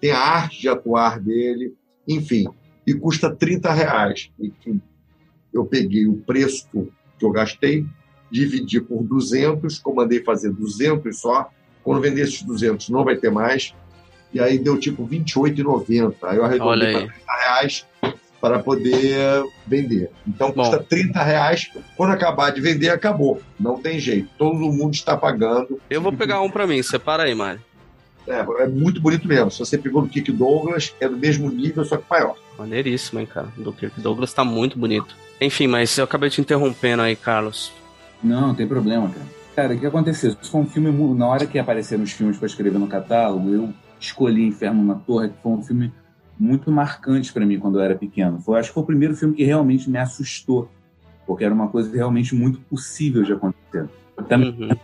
tem 0.00 0.12
a 0.12 0.18
arte 0.18 0.62
de 0.62 0.68
atuar 0.68 1.20
dele, 1.20 1.74
enfim. 2.08 2.46
E 2.86 2.94
custa 2.94 3.30
30 3.30 3.70
reais. 3.70 4.30
Enfim, 4.40 4.80
eu 5.52 5.66
peguei 5.66 6.06
o 6.06 6.16
preço 6.16 6.66
que 7.18 7.24
eu 7.24 7.30
gastei, 7.30 7.84
dividi 8.30 8.80
por 8.80 9.02
200, 9.02 9.78
comandei 9.78 10.24
fazer 10.24 10.50
200 10.52 11.20
só. 11.20 11.50
Quando 11.84 12.00
vender 12.00 12.22
esses 12.22 12.42
200, 12.42 12.88
não 12.88 13.04
vai 13.04 13.16
ter 13.16 13.30
mais. 13.30 13.74
E 14.32 14.40
aí 14.40 14.58
deu 14.58 14.80
tipo 14.80 15.04
R$ 15.04 15.18
28,90. 15.18 16.14
Aí 16.22 16.38
eu 16.38 16.44
arredondei 16.44 16.92
para 16.92 17.08
30 17.08 17.32
reais 17.32 17.86
para 18.40 18.58
poder 18.58 19.44
vender. 19.66 20.10
Então 20.26 20.52
custa 20.52 20.78
Bom. 20.78 20.84
30 20.88 21.22
reais. 21.22 21.70
Quando 21.96 22.12
acabar 22.12 22.50
de 22.50 22.60
vender, 22.60 22.90
acabou. 22.90 23.40
Não 23.58 23.80
tem 23.80 23.98
jeito. 23.98 24.28
Todo 24.38 24.54
mundo 24.54 24.94
está 24.94 25.16
pagando. 25.16 25.80
Eu 25.88 26.00
vou 26.00 26.12
pegar 26.12 26.40
um 26.40 26.50
para 26.50 26.66
mim. 26.66 26.82
Separa 26.82 27.24
aí, 27.24 27.34
Mário. 27.34 27.60
É, 28.26 28.44
é, 28.62 28.66
muito 28.66 29.00
bonito 29.00 29.28
mesmo. 29.28 29.50
Se 29.50 29.58
você 29.60 29.78
pegou 29.78 30.02
no 30.02 30.08
Kick 30.08 30.32
Douglas, 30.32 30.94
é 31.00 31.08
do 31.08 31.16
mesmo 31.16 31.48
nível, 31.48 31.84
só 31.84 31.96
que 31.96 32.04
maior. 32.10 32.36
Maneiríssimo, 32.58 33.20
hein, 33.20 33.26
cara. 33.26 33.48
Do 33.56 33.72
Kirk 33.72 34.00
Douglas 34.00 34.32
tá 34.32 34.44
muito 34.44 34.78
bonito. 34.78 35.14
Enfim, 35.40 35.66
mas 35.66 35.96
eu 35.96 36.04
acabei 36.04 36.30
te 36.30 36.40
interrompendo 36.40 37.02
aí, 37.02 37.14
Carlos. 37.14 37.72
Não, 38.22 38.48
não 38.48 38.54
tem 38.54 38.66
problema, 38.66 39.08
cara. 39.08 39.26
Cara, 39.54 39.74
o 39.74 39.78
que 39.78 39.86
aconteceu? 39.86 40.30
Isso 40.40 40.50
foi 40.50 40.60
um 40.60 40.66
filme. 40.66 40.90
Na 41.14 41.28
hora 41.28 41.46
que 41.46 41.58
apareceram 41.58 42.02
os 42.02 42.12
filmes 42.12 42.36
para 42.36 42.46
escrever 42.46 42.78
no 42.78 42.88
catálogo, 42.88 43.48
eu 43.50 43.72
escolhi 44.00 44.46
Inferno 44.46 44.84
na 44.84 44.94
Torre, 44.94 45.28
que 45.28 45.42
foi 45.42 45.52
um 45.52 45.62
filme 45.62 45.92
muito 46.38 46.70
marcante 46.70 47.32
para 47.32 47.46
mim 47.46 47.58
quando 47.58 47.78
eu 47.78 47.82
era 47.82 47.96
pequeno. 47.96 48.40
Foi, 48.40 48.58
acho 48.58 48.68
que 48.70 48.74
foi 48.74 48.82
o 48.82 48.86
primeiro 48.86 49.16
filme 49.16 49.34
que 49.34 49.44
realmente 49.44 49.88
me 49.88 49.98
assustou, 49.98 50.70
porque 51.26 51.44
era 51.44 51.54
uma 51.54 51.68
coisa 51.68 51.94
realmente 51.94 52.34
muito 52.34 52.60
possível 52.60 53.22
de 53.22 53.32
acontecer. 53.32 53.88
Também 54.28 54.50
uhum. 54.50 54.76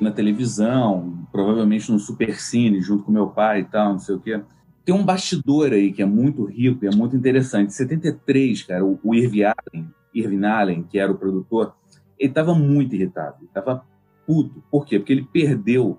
na 0.00 0.10
televisão, 0.10 1.26
provavelmente 1.30 1.90
no 1.90 1.98
supercine, 1.98 2.80
junto 2.80 3.04
com 3.04 3.12
meu 3.12 3.28
pai 3.28 3.60
e 3.60 3.64
tal, 3.64 3.92
não 3.92 3.98
sei 3.98 4.14
o 4.14 4.20
quê. 4.20 4.40
Tem 4.84 4.94
um 4.94 5.04
bastidor 5.04 5.72
aí 5.72 5.92
que 5.92 6.02
é 6.02 6.06
muito 6.06 6.44
rico 6.44 6.84
e 6.84 6.88
é 6.88 6.90
muito 6.90 7.16
interessante. 7.16 7.68
Em 7.68 7.70
73, 7.70 8.62
cara, 8.62 8.84
o, 8.84 8.98
o 9.02 9.14
Irving 9.14 9.44
Allen, 9.44 9.90
Irving 10.14 10.44
Allen, 10.44 10.82
que 10.82 10.98
era 10.98 11.12
o 11.12 11.18
produtor, 11.18 11.74
ele 12.18 12.30
estava 12.30 12.54
muito 12.54 12.94
irritado, 12.94 13.36
ele 13.40 13.46
estava 13.46 13.84
puto. 14.26 14.62
Por 14.70 14.86
quê? 14.86 14.98
Porque 14.98 15.12
ele 15.12 15.28
perdeu 15.30 15.98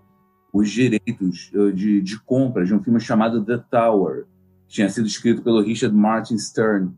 os 0.54 0.70
direitos 0.70 1.52
eh, 1.54 1.72
de, 1.72 2.02
de 2.02 2.20
compra 2.24 2.66
de 2.66 2.74
um 2.74 2.84
filme 2.84 3.00
chamado 3.00 3.44
The 3.44 3.58
Tower, 3.70 4.26
tinha 4.72 4.88
sido 4.90 5.06
escrito 5.06 5.42
pelo 5.42 5.62
Richard 5.62 5.96
Martin 5.96 6.38
Stern, 6.38 6.94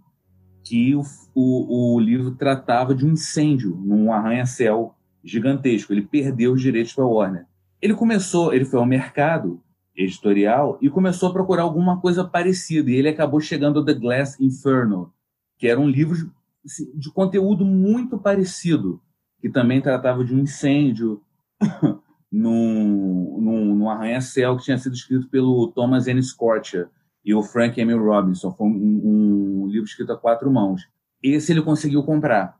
que 0.63 0.95
o, 0.95 1.01
o, 1.33 1.95
o 1.95 1.99
livro 1.99 2.35
tratava 2.35 2.93
de 2.93 3.03
um 3.03 3.13
incêndio 3.13 3.75
num 3.75 4.13
arranha-céu 4.13 4.95
gigantesco. 5.23 5.91
Ele 5.91 6.03
perdeu 6.03 6.53
os 6.53 6.61
direitos 6.61 6.93
para 6.93 7.05
Warner. 7.05 7.47
Ele 7.81 7.95
começou, 7.95 8.53
ele 8.53 8.63
foi 8.63 8.79
ao 8.79 8.85
mercado 8.85 9.59
editorial 9.95 10.77
e 10.81 10.89
começou 10.89 11.29
a 11.29 11.33
procurar 11.33 11.63
alguma 11.63 11.99
coisa 11.99 12.23
parecida. 12.23 12.91
E 12.91 12.95
ele 12.95 13.09
acabou 13.09 13.41
chegando 13.41 13.79
ao 13.79 13.85
The 13.85 13.95
Glass 13.95 14.39
Inferno, 14.39 15.11
que 15.57 15.67
era 15.67 15.79
um 15.79 15.89
livro 15.89 16.31
assim, 16.63 16.91
de 16.95 17.11
conteúdo 17.11 17.65
muito 17.65 18.19
parecido, 18.19 19.01
que 19.41 19.49
também 19.49 19.81
tratava 19.81 20.23
de 20.23 20.33
um 20.33 20.39
incêndio 20.39 21.21
num, 22.31 23.39
num, 23.41 23.75
num 23.75 23.89
arranha-céu 23.89 24.55
que 24.57 24.63
tinha 24.63 24.77
sido 24.77 24.93
escrito 24.93 25.27
pelo 25.27 25.67
Thomas 25.69 26.07
N. 26.07 26.21
Scorcher 26.21 26.87
e 27.23 27.33
o 27.33 27.41
Frank 27.41 27.79
Emil 27.79 28.03
Robinson. 28.03 28.51
Foi 28.51 28.67
um, 28.67 29.63
um 29.63 29.67
livro 29.67 29.87
escrito 29.87 30.11
a 30.11 30.17
quatro 30.17 30.51
mãos. 30.51 30.81
Esse 31.21 31.51
ele 31.51 31.61
conseguiu 31.61 32.03
comprar 32.03 32.57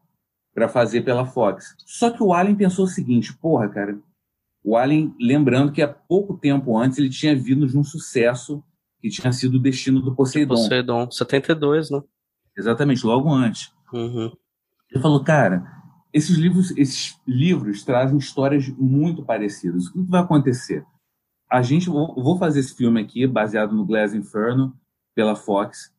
para 0.53 0.69
fazer 0.69 1.01
pela 1.01 1.25
Fox. 1.25 1.75
Só 1.85 2.11
que 2.11 2.23
o 2.23 2.33
Allen 2.33 2.55
pensou 2.55 2.85
o 2.85 2.89
seguinte: 2.89 3.35
porra, 3.37 3.67
cara, 3.69 3.99
o 4.63 4.77
Allen, 4.77 5.13
lembrando 5.19 5.71
que 5.71 5.81
há 5.81 5.87
pouco 5.87 6.37
tempo 6.37 6.77
antes 6.77 6.97
ele 6.97 7.09
tinha 7.09 7.35
vindo 7.35 7.67
de 7.67 7.77
um 7.77 7.83
sucesso 7.83 8.63
que 9.01 9.09
tinha 9.09 9.33
sido 9.33 9.55
o 9.55 9.59
destino 9.59 10.01
do 10.01 10.15
Poseidon. 10.15 10.55
Poseidon, 10.55 11.11
72, 11.11 11.91
né? 11.91 12.01
Exatamente, 12.57 13.05
logo 13.05 13.29
antes. 13.29 13.73
Uhum. 13.91 14.31
Ele 14.89 15.01
falou, 15.01 15.21
cara, 15.23 15.67
esses 16.13 16.37
livros, 16.37 16.71
esses 16.77 17.19
livros 17.27 17.83
trazem 17.83 18.17
histórias 18.17 18.69
muito 18.77 19.25
parecidas. 19.25 19.87
O 19.87 20.05
que 20.05 20.11
vai 20.11 20.21
acontecer? 20.21 20.85
A 21.53 21.61
gente 21.61 21.87
vou 21.87 22.35
fazer 22.39 22.61
esse 22.61 22.73
filme 22.73 22.99
aqui 22.99 23.27
baseado 23.27 23.75
no 23.75 23.85
Glass 23.85 24.15
Inferno 24.15 24.75
pela 25.13 25.35
Fox 25.35 25.93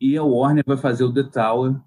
e 0.00 0.16
a 0.16 0.22
Warner 0.22 0.64
vai 0.66 0.78
fazer 0.78 1.04
o 1.04 1.12
The 1.12 1.24
Tower 1.24 1.78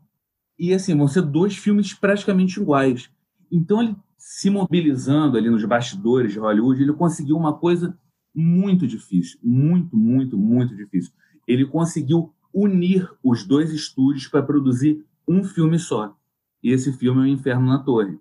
e 0.56 0.72
assim 0.72 0.96
vão 0.96 1.08
ser 1.08 1.24
dois 1.24 1.58
filmes 1.58 1.96
praticamente 1.96 2.62
iguais. 2.62 3.10
Então 3.52 3.82
ele 3.82 3.96
se 4.20 4.52
mobilizando 4.52 5.36
ali 5.36 5.50
nos 5.50 5.66
bastidores 5.66 6.32
de 6.32 6.38
Hollywood, 6.38 6.80
ele 6.80 6.94
conseguiu 6.94 7.36
uma 7.38 7.58
coisa 7.58 7.98
muito 8.36 8.86
difícil, 8.86 9.40
muito, 9.42 9.98
muito, 9.98 10.38
muito 10.38 10.76
difícil. 10.76 11.12
Ele 11.48 11.66
conseguiu 11.66 12.32
unir 12.54 13.12
os 13.24 13.44
dois 13.44 13.72
estúdios 13.72 14.28
para 14.28 14.44
produzir 14.44 15.04
um 15.28 15.44
filme 15.44 15.80
só 15.80 16.16
e 16.62 16.70
esse 16.70 16.94
filme 16.94 17.22
é 17.22 17.24
o 17.24 17.34
Inferno 17.34 17.66
na 17.66 17.80
Torre. 17.80 18.20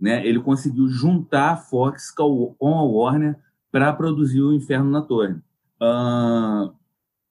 Né? 0.00 0.26
Ele 0.26 0.40
conseguiu 0.40 0.88
juntar 0.88 1.50
a 1.50 1.56
Fox 1.58 2.10
com 2.10 2.56
a 2.62 2.82
Warner 2.82 3.38
para 3.70 3.92
produzir 3.92 4.42
o 4.42 4.52
Inferno 4.52 4.90
na 4.90 5.02
Torre. 5.02 5.34
Uh, 5.80 6.74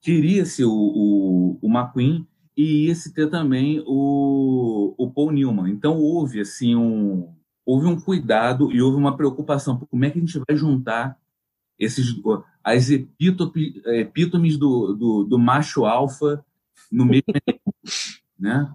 Queria-se 0.00 0.64
o, 0.64 0.72
o, 0.72 1.58
o 1.60 1.68
McQueen 1.68 2.26
e 2.56 2.86
ia-se 2.86 3.12
ter 3.12 3.28
também 3.28 3.82
o, 3.86 4.94
o 4.96 5.10
Paul 5.10 5.30
Newman. 5.30 5.70
Então 5.70 5.98
houve 5.98 6.40
assim 6.40 6.74
um 6.74 7.34
houve 7.66 7.86
um 7.86 8.00
cuidado 8.00 8.72
e 8.72 8.80
houve 8.80 8.96
uma 8.96 9.16
preocupação 9.16 9.78
como 9.78 10.04
é 10.04 10.10
que 10.10 10.18
a 10.18 10.20
gente 10.20 10.40
vai 10.48 10.56
juntar 10.56 11.18
esses 11.78 12.06
as 12.64 12.90
epítomes, 12.90 14.56
do, 14.58 14.94
do, 14.94 15.24
do 15.24 15.38
macho 15.38 15.84
alfa 15.84 16.44
no 16.90 17.04
mesmo 17.04 17.24
né? 18.38 18.72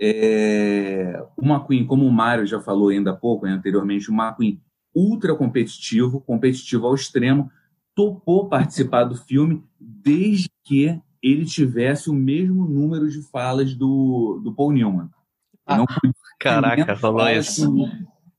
É, 0.00 1.24
o 1.36 1.44
McQueen, 1.44 1.84
como 1.86 2.06
o 2.06 2.12
Mário 2.12 2.46
já 2.46 2.60
falou 2.60 2.88
ainda 2.88 3.10
há 3.10 3.16
pouco, 3.16 3.46
né, 3.46 3.52
anteriormente, 3.52 4.10
o 4.10 4.14
McQueen 4.14 4.60
ultra 4.94 5.34
competitivo, 5.34 6.20
competitivo 6.20 6.86
ao 6.86 6.94
extremo, 6.94 7.50
topou 7.94 8.48
participar 8.48 9.04
do 9.04 9.16
filme 9.16 9.62
desde 9.78 10.48
que 10.64 11.00
ele 11.22 11.44
tivesse 11.44 12.08
o 12.08 12.14
mesmo 12.14 12.66
número 12.66 13.08
de 13.08 13.22
falas 13.22 13.74
do, 13.74 14.40
do 14.42 14.54
Paul 14.54 14.72
Newman. 14.72 15.08
Ah, 15.66 15.84
caraca, 16.38 16.96
falou 16.96 17.28
isso. 17.28 17.88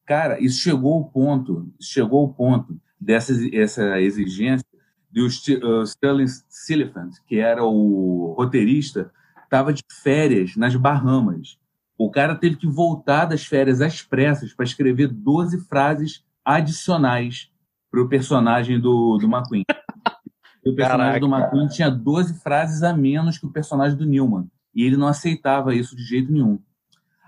Cara, 0.05 0.39
isso 0.39 0.61
chegou 0.61 0.93
ao 0.93 1.05
ponto, 1.05 1.71
chegou 1.79 2.21
ao 2.21 2.33
ponto 2.33 2.79
dessa 2.99 3.33
essa 3.53 4.01
exigência 4.01 4.65
do 5.11 5.25
uh, 5.25 5.83
Sterling 5.83 6.27
Siliphant, 6.47 7.11
que 7.27 7.37
era 7.39 7.63
o 7.63 8.33
roteirista 8.37 9.11
estava 9.43 9.73
de 9.73 9.83
férias 10.03 10.55
nas 10.55 10.75
Bahamas. 10.75 11.57
O 11.97 12.09
cara 12.09 12.35
teve 12.35 12.55
que 12.55 12.67
voltar 12.67 13.25
das 13.25 13.43
férias 13.43 13.81
às 13.81 14.01
pressas 14.01 14.53
para 14.53 14.63
escrever 14.63 15.07
12 15.07 15.65
frases 15.67 16.23
adicionais 16.55 17.51
para 17.91 18.01
o 18.01 18.09
personagem 18.09 18.79
do, 18.79 19.17
do 19.17 19.27
McQueen. 19.27 19.63
o 20.65 20.75
personagem 20.75 21.19
Caraca. 21.19 21.19
do 21.19 21.27
McQueen 21.27 21.67
tinha 21.67 21.89
12 21.89 22.39
frases 22.41 22.83
a 22.83 22.93
menos 22.93 23.37
que 23.37 23.45
o 23.45 23.51
personagem 23.51 23.97
do 23.97 24.05
Newman. 24.05 24.49
E 24.73 24.83
ele 24.83 24.97
não 24.97 25.07
aceitava 25.07 25.75
isso 25.75 25.95
de 25.95 26.03
jeito 26.03 26.31
nenhum. 26.31 26.59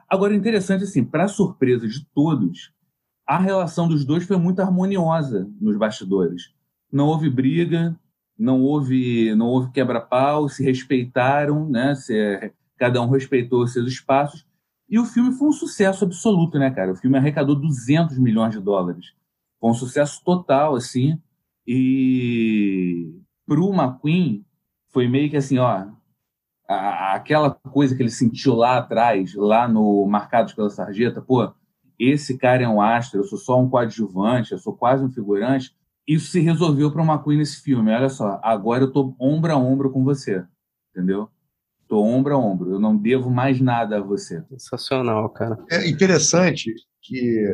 Agora, 0.10 0.36
interessante 0.36 0.84
assim, 0.84 1.04
para 1.04 1.28
surpresa 1.28 1.88
de 1.88 2.06
todos, 2.14 2.72
a 3.26 3.38
relação 3.38 3.88
dos 3.88 4.04
dois 4.04 4.26
foi 4.26 4.38
muito 4.38 4.62
harmoniosa 4.62 5.50
nos 5.60 5.78
bastidores. 5.78 6.54
Não 6.92 7.08
houve 7.08 7.30
briga, 7.30 7.96
não 8.38 8.62
houve, 8.62 9.34
não 9.36 9.48
houve 9.48 9.72
quebra-pau, 9.72 10.50
se 10.50 10.64
respeitaram, 10.64 11.70
né? 11.70 11.96
Se, 11.96 12.52
cada 12.78 13.02
um 13.02 13.10
respeitou 13.10 13.66
seus 13.68 13.88
espaços. 13.88 14.46
E 14.92 15.00
o 15.00 15.06
filme 15.06 15.32
foi 15.32 15.48
um 15.48 15.54
sucesso 15.54 16.04
absoluto, 16.04 16.60
né, 16.60 16.70
cara? 16.70 16.92
O 16.92 16.96
filme 16.96 17.18
arrecadou 17.18 17.56
200 17.56 18.20
milhões 18.20 18.52
de 18.52 18.60
dólares. 18.60 19.14
Foi 19.60 19.72
um 19.72 19.74
sucesso 19.74 20.22
total, 20.24 20.76
assim. 20.76 21.18
E 21.66 23.16
pro 23.48 23.74
McQueen 23.74 24.46
foi 24.90 25.08
meio 25.08 25.30
que 25.30 25.38
assim, 25.38 25.58
ó, 25.58 25.88
aquela 26.68 27.52
coisa 27.52 27.96
que 27.96 28.04
ele 28.04 28.10
sentiu 28.10 28.54
lá 28.54 28.78
atrás, 28.78 29.34
lá 29.34 29.68
no 29.68 30.06
Marcados 30.06 30.54
pela 30.54 30.70
Sarjeta, 30.70 31.22
pô, 31.22 31.50
esse 31.98 32.38
cara 32.38 32.64
é 32.64 32.68
um 32.68 32.82
astro, 32.82 33.22
eu 33.22 33.24
sou 33.24 33.38
só 33.38 33.60
um 33.60 33.70
coadjuvante, 33.70 34.52
eu 34.52 34.58
sou 34.58 34.76
quase 34.76 35.04
um 35.04 35.10
figurante 35.10 35.74
isso 36.08 36.32
se 36.32 36.40
resolveu 36.40 36.92
para 36.92 37.02
uma 37.02 37.14
McQueen 37.14 37.38
nesse 37.38 37.62
filme. 37.62 37.92
Olha 37.92 38.10
só, 38.10 38.40
agora 38.44 38.84
eu 38.84 38.92
tô 38.92 39.16
ombro 39.20 39.52
a 39.52 39.58
ombro 39.58 39.92
com 39.92 40.04
você, 40.04 40.46
entendeu? 40.90 41.30
Tô 41.92 42.02
ombro 42.02 42.34
a 42.34 42.38
ombro, 42.38 42.72
eu 42.72 42.80
não 42.80 42.96
devo 42.96 43.30
mais 43.30 43.60
nada 43.60 43.98
a 43.98 44.02
você. 44.02 44.42
Sensacional, 44.52 45.30
cara. 45.30 45.58
É 45.70 45.90
interessante 45.90 46.74
que 47.02 47.54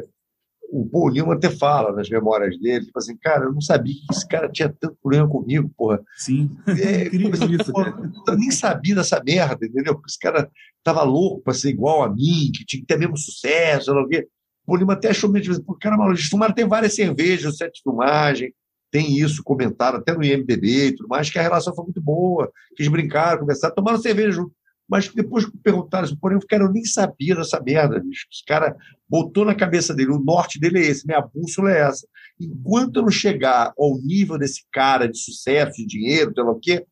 o 0.72 0.88
Paul 0.88 1.12
Newman 1.12 1.36
até 1.36 1.50
fala 1.50 1.92
nas 1.92 2.08
memórias 2.08 2.56
dele, 2.60 2.86
tipo 2.86 3.00
assim, 3.00 3.18
cara, 3.18 3.46
eu 3.46 3.52
não 3.52 3.62
sabia 3.62 3.96
que 3.96 4.14
esse 4.14 4.28
cara 4.28 4.48
tinha 4.48 4.70
tanto 4.70 4.96
problema 5.02 5.28
comigo, 5.28 5.68
porra. 5.76 6.00
Sim, 6.18 6.56
é, 6.68 7.08
incrível 7.10 7.50
isso, 7.50 7.74
cara. 7.74 7.98
Eu 8.28 8.38
nem 8.38 8.52
sabia 8.52 8.94
dessa 8.94 9.20
merda, 9.26 9.66
entendeu? 9.66 9.96
Porque 9.96 10.12
esse 10.12 10.20
cara 10.20 10.52
tava 10.84 11.02
louco 11.02 11.42
para 11.42 11.56
ser 11.56 11.70
igual 11.70 12.04
a 12.04 12.08
mim, 12.08 12.52
que 12.54 12.64
tinha 12.64 12.80
que 12.80 12.86
ter 12.86 13.00
mesmo 13.00 13.18
sucesso, 13.18 13.92
não 13.92 14.08
sei 14.08 14.28
O 14.68 14.76
Lima 14.76 14.94
até 14.94 15.10
achou 15.10 15.32
meio 15.32 15.46
de 15.46 15.64
porque 15.64 15.90
cara, 15.90 16.10
eles 16.10 16.28
fumaram, 16.28 16.54
tem 16.54 16.68
várias 16.68 16.94
cervejas 16.94 17.46
no 17.46 17.54
set 17.54 17.74
de 17.74 17.82
filmagem, 17.82 18.54
tem 18.98 19.16
isso, 19.16 19.44
comentaram 19.44 20.00
até 20.00 20.12
no 20.12 20.24
IMDB 20.24 20.88
e 20.88 20.96
tudo 20.96 21.08
mais, 21.08 21.30
que 21.30 21.38
a 21.38 21.42
relação 21.44 21.76
foi 21.76 21.84
muito 21.84 22.02
boa, 22.02 22.52
que 22.76 22.82
eles 22.82 22.92
brincaram, 22.92 23.42
conversaram, 23.42 23.76
tomaram 23.76 24.00
cerveja 24.00 24.32
junto. 24.32 24.52
Mas 24.90 25.08
depois 25.14 25.46
que 25.46 25.56
perguntaram 25.56 26.06
isso, 26.06 26.18
porém, 26.18 26.36
o 26.36 26.48
cara 26.48 26.64
eu 26.64 26.72
nem 26.72 26.84
sabia 26.84 27.36
dessa 27.36 27.62
merda, 27.62 28.00
bicho. 28.00 28.26
Esse 28.34 28.44
cara 28.44 28.76
botou 29.08 29.46
na 29.46 29.54
cabeça 29.54 29.94
dele, 29.94 30.10
o 30.10 30.20
norte 30.20 30.60
dele 30.60 30.80
é 30.80 30.88
esse, 30.88 31.06
minha 31.06 31.22
bússola 31.22 31.72
é 31.72 31.82
essa. 31.82 32.08
Enquanto 32.40 32.96
eu 32.96 33.04
não 33.04 33.12
chegar 33.12 33.72
ao 33.78 34.00
nível 34.00 34.36
desse 34.40 34.64
cara 34.72 35.08
de 35.08 35.20
sucesso, 35.20 35.78
de 35.78 35.86
dinheiro, 35.86 36.32
sei 36.34 36.44
lá 36.44 36.52
o 36.52 36.60
quê, 36.60 36.84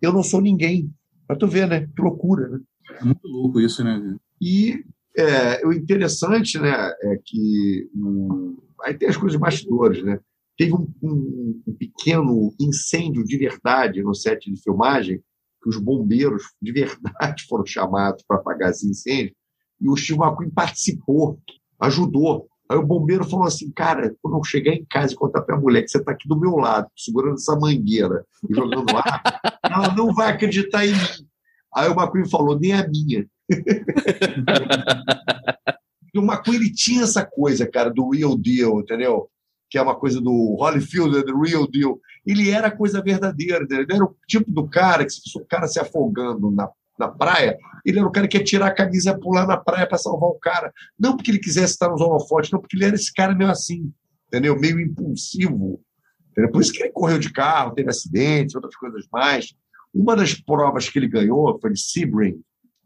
eu 0.00 0.12
não 0.12 0.22
sou 0.22 0.40
ninguém. 0.40 0.90
Pra 1.26 1.36
tu 1.36 1.46
ver, 1.46 1.68
né? 1.68 1.88
Que 1.94 2.00
loucura, 2.00 2.48
né? 2.48 2.60
É 3.00 3.04
muito 3.04 3.28
louco 3.28 3.60
isso, 3.60 3.84
né? 3.84 4.16
E 4.40 4.82
é, 5.14 5.66
o 5.66 5.72
interessante, 5.74 6.58
né, 6.58 6.72
é 7.02 7.18
que 7.22 7.90
um, 7.94 8.56
aí 8.82 8.94
tem 8.94 9.08
as 9.08 9.16
coisas 9.16 9.38
bastidores, 9.38 10.02
né? 10.02 10.18
Teve 10.56 10.72
um, 10.72 10.88
um, 11.02 11.62
um, 11.66 11.74
pequeno 11.74 12.54
incêndio 12.60 13.24
de 13.24 13.36
verdade 13.36 14.02
no 14.02 14.14
set 14.14 14.50
de 14.50 14.62
filmagem, 14.62 15.20
que 15.62 15.68
os 15.68 15.78
bombeiros 15.78 16.44
de 16.62 16.72
verdade 16.72 17.44
foram 17.48 17.66
chamados 17.66 18.24
para 18.26 18.38
apagar 18.38 18.70
esse 18.70 18.88
incêndio, 18.88 19.34
e 19.80 19.88
o 19.88 19.96
Steve 19.96 20.20
McQueen 20.20 20.50
participou, 20.50 21.40
ajudou. 21.80 22.46
Aí 22.70 22.78
o 22.78 22.86
bombeiro 22.86 23.24
falou 23.24 23.46
assim, 23.46 23.70
cara, 23.72 24.14
quando 24.22 24.38
eu 24.38 24.44
chegar 24.44 24.72
em 24.72 24.84
casa 24.84 25.12
e 25.12 25.16
contar 25.16 25.42
para 25.42 25.56
a 25.56 25.60
mulher 25.60 25.82
que 25.82 25.88
você 25.88 25.98
está 25.98 26.12
aqui 26.12 26.28
do 26.28 26.38
meu 26.38 26.56
lado, 26.56 26.88
segurando 26.96 27.34
essa 27.34 27.58
mangueira 27.58 28.24
e 28.48 28.54
jogando 28.54 28.96
ar, 28.96 29.22
ela 29.64 29.92
não 29.94 30.14
vai 30.14 30.32
acreditar 30.32 30.86
em 30.86 30.92
mim. 30.92 31.28
Aí 31.74 31.88
o 31.88 31.92
McQueen 31.92 32.28
falou, 32.28 32.58
nem 32.58 32.72
a 32.72 32.86
minha. 32.86 33.26
e 36.14 36.18
o 36.18 36.22
McQueen 36.22 36.56
ele 36.56 36.72
tinha 36.72 37.02
essa 37.02 37.26
coisa, 37.26 37.66
cara, 37.66 37.90
do 37.90 38.10
real 38.10 38.38
deal, 38.38 38.80
entendeu? 38.80 39.28
Que 39.74 39.78
é 39.78 39.82
uma 39.82 39.96
coisa 39.96 40.20
do 40.20 40.54
Holyfield, 40.54 41.24
do 41.24 41.40
real 41.40 41.66
deal. 41.66 41.98
Ele 42.24 42.48
era 42.48 42.70
coisa 42.70 43.02
verdadeira, 43.02 43.64
entendeu? 43.64 43.82
ele 43.82 43.92
era 43.92 44.04
o 44.04 44.16
tipo 44.24 44.48
do 44.48 44.68
cara 44.68 45.04
que 45.04 45.10
se 45.10 45.36
o 45.36 45.44
cara 45.44 45.66
se 45.66 45.80
afogando 45.80 46.48
na, 46.48 46.70
na 46.96 47.08
praia, 47.08 47.58
ele 47.84 47.98
era 47.98 48.06
o 48.06 48.12
cara 48.12 48.28
que 48.28 48.38
ia 48.38 48.44
tirar 48.44 48.68
a 48.68 48.72
camisa 48.72 49.10
e 49.10 49.20
pular 49.20 49.48
na 49.48 49.56
praia 49.56 49.84
para 49.84 49.98
salvar 49.98 50.30
o 50.30 50.38
cara. 50.38 50.72
Não 50.96 51.16
porque 51.16 51.28
ele 51.28 51.40
quisesse 51.40 51.72
estar 51.72 51.88
nos 51.88 52.00
holofotes, 52.00 52.52
não 52.52 52.60
porque 52.60 52.76
ele 52.76 52.84
era 52.84 52.94
esse 52.94 53.12
cara 53.12 53.34
meio 53.34 53.50
assim, 53.50 53.92
entendeu? 54.28 54.56
Meio 54.56 54.78
impulsivo. 54.78 55.82
Entendeu? 56.30 56.52
Por 56.52 56.62
isso 56.62 56.72
que 56.72 56.80
ele 56.80 56.92
correu 56.92 57.18
de 57.18 57.32
carro, 57.32 57.74
teve 57.74 57.90
acidentes, 57.90 58.54
outras 58.54 58.76
coisas 58.76 59.04
mais. 59.12 59.56
Uma 59.92 60.14
das 60.14 60.34
provas 60.34 60.88
que 60.88 61.00
ele 61.00 61.08
ganhou 61.08 61.58
foi 61.60 61.72
de 61.72 61.80
Sebring, 61.80 62.40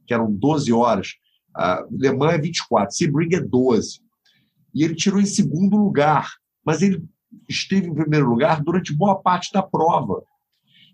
que 0.07 0.15
eram 0.15 0.33
12 0.33 0.73
horas. 0.73 1.09
A 1.55 1.85
Le 1.91 2.13
Mans 2.13 2.33
é 2.33 2.39
24, 2.39 2.97
Sebring 2.97 3.35
é 3.35 3.41
12. 3.43 4.01
E 4.75 4.85
ele 4.85 4.95
tirou 4.95 5.21
em 5.21 5.27
segundo 5.27 5.77
lugar, 5.77 6.33
mas 6.65 6.83
ele 6.83 7.05
esteve 7.49 7.89
em 7.89 7.95
primeiro 7.95 8.29
lugar 8.29 8.63
durante 8.63 8.95
boa 8.95 9.21
parte 9.21 9.53
da 9.53 9.63
prova. 9.63 10.23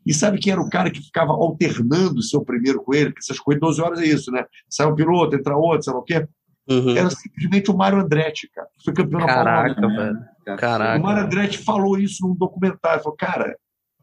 E 0.07 0.13
sabe 0.13 0.39
quem 0.39 0.53
era 0.53 0.61
o 0.61 0.69
cara 0.69 0.91
que 0.91 1.01
ficava 1.01 1.33
alternando 1.33 2.19
o 2.19 2.23
seu 2.23 2.45
primeiro 2.45 2.83
com 2.83 2.95
ele? 2.95 3.07
Porque 3.07 3.21
essas 3.21 3.39
coisas, 3.39 3.61
12 3.61 3.83
horas 3.83 4.01
é 4.01 4.05
isso, 4.05 4.31
né? 4.31 4.45
Sai 4.69 4.87
um 4.87 4.95
piloto, 4.95 5.35
entra 5.35 5.57
outro, 5.57 5.85
sabe 5.85 5.99
o 5.99 6.03
quê? 6.03 6.29
Uhum. 6.69 6.97
Era 6.97 7.11
simplesmente 7.11 7.71
o 7.71 7.77
Mário 7.77 8.01
Andretti, 8.01 8.51
cara. 8.55 8.69
Foi 8.85 8.93
campeão 8.93 9.21
da 9.21 9.27
Caraca, 9.27 9.89
velho. 9.89 10.19
Caraca. 10.59 11.01
O 11.01 11.03
Mário 11.03 11.25
Andretti 11.25 11.59
falou 11.59 11.99
isso 11.99 12.27
num 12.27 12.35
documentário. 12.35 13.03
Falou, 13.03 13.17
cara, 13.17 13.57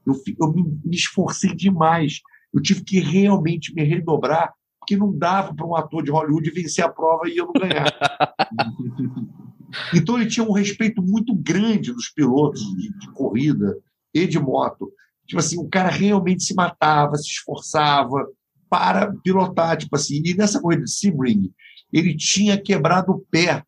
eu, 0.06 0.16
eu 0.40 0.52
me, 0.52 0.64
me 0.84 0.96
esforcei 0.96 1.54
demais. 1.56 2.22
Eu 2.54 2.62
tive 2.62 2.84
que 2.84 3.00
realmente 3.00 3.74
me 3.74 3.84
redobrar, 3.84 4.54
porque 4.80 4.98
não 4.98 5.16
dava 5.16 5.54
para 5.54 5.66
um 5.66 5.76
ator 5.76 6.04
de 6.04 6.12
Hollywood 6.12 6.52
vencer 6.52 6.84
a 6.84 6.90
prova 6.90 7.28
e 7.28 7.38
eu 7.38 7.46
não 7.46 7.54
ganhar. 7.54 7.86
então 9.94 10.20
ele 10.20 10.30
tinha 10.30 10.46
um 10.46 10.52
respeito 10.52 11.02
muito 11.02 11.36
grande 11.36 11.94
dos 11.94 12.10
pilotos 12.10 12.62
de, 12.62 12.92
de, 13.00 13.12
corrida 13.12 13.78
e 14.14 14.28
de 14.28 14.40
moto. 14.40 14.92
Tipo 15.26 15.40
assim, 15.40 15.58
o 15.60 15.70
cara 15.70 15.90
realmente 15.90 16.44
se 16.44 16.54
matava, 16.54 17.16
se 17.16 17.30
esforçava 17.30 18.28
para 18.70 19.14
pilotar. 19.24 19.78
Tipo 19.78 19.96
assim, 19.96 20.22
e 20.26 20.34
nessa 20.34 20.60
corrida 20.60 20.84
de 20.84 20.92
Sebring, 20.92 21.54
ele 21.92 22.16
tinha 22.16 22.62
quebrado 22.62 23.12
o 23.12 23.20
pé 23.20 23.64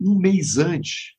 um 0.00 0.18
mês 0.18 0.56
antes 0.56 1.14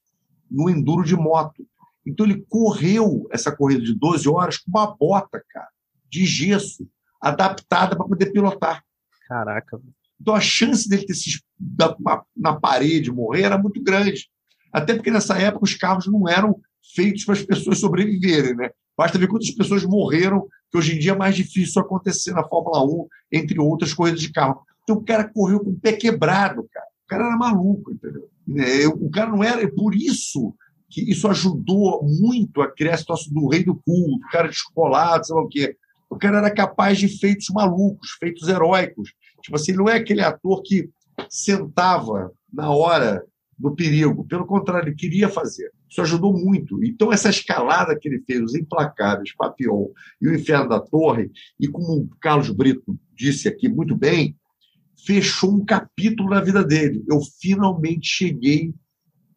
no 0.50 0.70
enduro 0.70 1.04
de 1.04 1.16
moto. 1.16 1.66
Então 2.06 2.26
ele 2.26 2.44
correu 2.50 3.28
essa 3.32 3.56
corrida 3.56 3.84
de 3.84 3.94
12 3.94 4.28
horas 4.28 4.58
com 4.58 4.70
uma 4.70 4.96
bota, 4.96 5.44
cara, 5.50 5.70
de 6.10 6.26
gesso, 6.26 6.88
adaptada 7.22 7.96
para 7.96 8.08
poder 8.08 8.32
pilotar. 8.32 8.84
Caraca. 9.28 9.80
Então 10.22 10.36
a 10.36 10.40
chance 10.40 10.88
dele 10.88 11.06
ter 11.06 11.16
se 11.16 11.42
na 12.38 12.54
parede 12.54 13.12
morrer 13.12 13.44
era 13.44 13.58
muito 13.58 13.82
grande. 13.82 14.28
Até 14.72 14.94
porque 14.94 15.12
nessa 15.12 15.38
época 15.38 15.66
os 15.66 15.76
carros 15.76 16.08
não 16.08 16.30
eram 16.30 16.60
feitos 16.96 17.26
para 17.26 17.34
as 17.34 17.44
pessoas 17.44 17.80
sobreviverem, 17.80 18.56
né? 18.56 18.70
Basta 18.98 19.18
ver 19.18 19.28
quantas 19.28 19.50
pessoas 19.52 19.84
morreram, 19.84 20.48
que 20.70 20.78
hoje 20.78 20.96
em 20.96 21.00
dia 21.00 21.14
é 21.14 21.18
mais 21.18 21.36
difícil 21.36 21.82
acontecer 21.82 22.34
na 22.34 22.44
Fórmula 22.44 22.84
1, 22.86 23.08
entre 23.32 23.60
outras 23.60 23.94
corridas 23.94 24.22
de 24.22 24.32
carro. 24.32 24.62
Então 24.84 24.98
o 24.98 25.04
cara 25.04 25.28
correu 25.28 25.60
com 25.60 25.72
o 25.72 25.80
pé 25.80 25.94
quebrado, 25.94 26.68
cara. 26.72 26.86
O 27.06 27.08
cara 27.08 27.26
era 27.26 27.38
maluco, 27.38 27.92
entendeu? 27.92 28.30
É, 28.58 28.88
o 28.88 29.10
cara 29.10 29.30
não 29.30 29.44
era. 29.44 29.68
Por 29.74 29.96
isso 29.96 30.54
que 30.90 31.10
isso 31.10 31.28
ajudou 31.28 32.04
muito 32.04 32.62
a 32.62 32.72
criar 32.72 32.96
a 32.96 32.98
situação 32.98 33.34
do 33.34 33.48
rei 33.48 33.64
do 33.64 33.76
culto, 33.76 34.20
do 34.20 34.30
cara 34.32 34.48
descolado, 34.48 35.26
sei 35.26 35.36
lá 35.36 35.42
o 35.42 35.48
quê. 35.48 35.76
O 36.10 36.18
cara 36.18 36.40
era 36.40 36.52
capaz 36.52 36.98
de 36.98 37.08
feitos 37.08 37.48
malucos, 37.50 38.12
feitos 38.20 38.48
heróicos. 38.50 39.14
Tipo 39.42 39.56
assim, 39.56 39.74
não 39.74 39.90
é 39.90 39.96
aquele 39.96 40.22
ator 40.22 40.62
que 40.64 40.90
sentava 41.30 42.32
na 42.52 42.70
hora 42.70 43.24
do 43.58 43.76
perigo. 43.76 44.26
Pelo 44.26 44.46
contrário, 44.46 44.90
ele 44.90 44.96
queria 44.96 45.30
fazer. 45.30 45.72
Isso 45.90 46.02
ajudou 46.02 46.34
muito. 46.34 46.84
Então, 46.84 47.12
essa 47.12 47.30
escalada 47.30 47.98
que 47.98 48.08
ele 48.08 48.24
fez, 48.26 48.42
os 48.42 48.56
Implacáveis, 48.56 49.36
Papillon 49.36 49.88
e 50.22 50.28
o 50.28 50.36
Inferno 50.36 50.70
da 50.70 50.80
Torre, 50.80 51.30
e 51.60 51.68
como 51.68 52.04
o 52.04 52.10
Carlos 52.20 52.50
Brito 52.50 52.98
disse 53.14 53.48
aqui 53.48 53.70
muito 53.70 53.96
bem, 53.96 54.36
fechou 55.06 55.52
um 55.52 55.66
capítulo 55.66 56.30
na 56.30 56.42
vida 56.42 56.64
dele. 56.64 57.04
Eu 57.10 57.20
finalmente 57.40 58.08
cheguei 58.08 58.74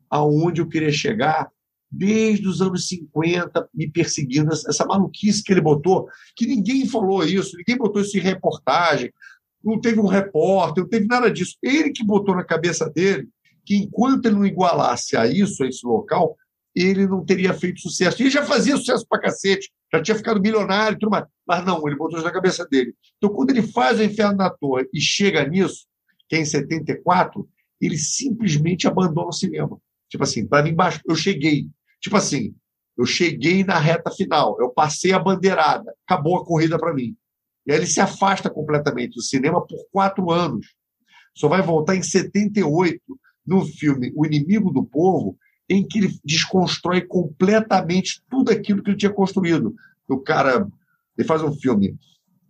aonde 0.08 0.60
eu 0.60 0.68
queria 0.68 0.92
chegar 0.92 1.50
desde 1.90 2.46
os 2.48 2.60
anos 2.60 2.88
50, 2.88 3.68
me 3.72 3.88
perseguindo, 3.88 4.52
essa 4.52 4.84
maluquice 4.84 5.42
que 5.42 5.52
ele 5.52 5.60
botou, 5.60 6.08
que 6.36 6.46
ninguém 6.46 6.88
falou 6.88 7.24
isso, 7.24 7.56
ninguém 7.56 7.76
botou 7.76 8.02
isso 8.02 8.16
em 8.16 8.20
reportagem, 8.20 9.12
não 9.64 9.80
teve 9.80 9.98
um 9.98 10.06
repórter, 10.06 10.82
não 10.82 10.90
teve 10.90 11.06
nada 11.06 11.30
disso. 11.30 11.56
Ele 11.62 11.90
que 11.90 12.04
botou 12.04 12.34
na 12.34 12.44
cabeça 12.44 12.88
dele 12.90 13.28
que 13.64 13.76
enquanto 13.76 14.26
ele 14.26 14.36
não 14.36 14.46
igualasse 14.46 15.16
a 15.16 15.26
isso, 15.26 15.64
a 15.64 15.68
esse 15.68 15.86
local, 15.86 16.36
ele 16.74 17.06
não 17.06 17.24
teria 17.24 17.54
feito 17.54 17.80
sucesso. 17.80 18.20
Ele 18.20 18.30
já 18.30 18.44
fazia 18.44 18.76
sucesso 18.76 19.06
pra 19.08 19.20
cacete, 19.20 19.72
já 19.92 20.02
tinha 20.02 20.16
ficado 20.16 20.40
milionário 20.40 20.96
e 20.96 20.98
tudo 20.98 21.10
mais. 21.10 21.24
Mas 21.46 21.64
não, 21.64 21.86
ele 21.86 21.96
botou 21.96 22.18
isso 22.18 22.26
na 22.26 22.32
cabeça 22.32 22.66
dele. 22.66 22.94
Então, 23.16 23.30
quando 23.30 23.50
ele 23.50 23.62
faz 23.62 23.98
o 23.98 24.02
Inferno 24.02 24.36
na 24.36 24.50
Torre 24.50 24.88
e 24.92 25.00
chega 25.00 25.46
nisso, 25.48 25.86
que 26.28 26.36
é 26.36 26.40
em 26.40 26.44
74, 26.44 27.48
ele 27.80 27.96
simplesmente 27.96 28.86
abandona 28.86 29.28
o 29.28 29.32
cinema. 29.32 29.78
Tipo 30.08 30.24
assim, 30.24 30.46
para 30.46 30.62
mim, 30.62 30.74
eu 31.08 31.14
cheguei. 31.14 31.68
Tipo 32.00 32.16
assim, 32.16 32.54
eu 32.96 33.06
cheguei 33.06 33.64
na 33.64 33.78
reta 33.78 34.10
final, 34.10 34.56
eu 34.60 34.70
passei 34.70 35.12
a 35.12 35.18
bandeirada, 35.18 35.92
acabou 36.06 36.36
a 36.36 36.44
corrida 36.44 36.78
para 36.78 36.94
mim. 36.94 37.16
E 37.66 37.72
aí 37.72 37.78
ele 37.78 37.86
se 37.86 38.00
afasta 38.00 38.50
completamente 38.50 39.14
do 39.14 39.22
cinema 39.22 39.64
por 39.66 39.78
quatro 39.90 40.30
anos. 40.30 40.66
Só 41.34 41.48
vai 41.48 41.62
voltar 41.62 41.96
em 41.96 42.02
78, 42.02 43.00
no 43.46 43.64
filme 43.64 44.12
O 44.14 44.24
Inimigo 44.24 44.70
do 44.70 44.84
Povo, 44.84 45.36
em 45.68 45.86
que 45.86 45.98
ele 45.98 46.18
desconstrói 46.24 47.00
completamente 47.00 48.22
tudo 48.30 48.50
aquilo 48.50 48.82
que 48.82 48.90
ele 48.90 48.98
tinha 48.98 49.12
construído. 49.12 49.74
O 50.08 50.18
cara, 50.18 50.66
ele 51.16 51.26
faz 51.26 51.42
um 51.42 51.52
filme, 51.52 51.96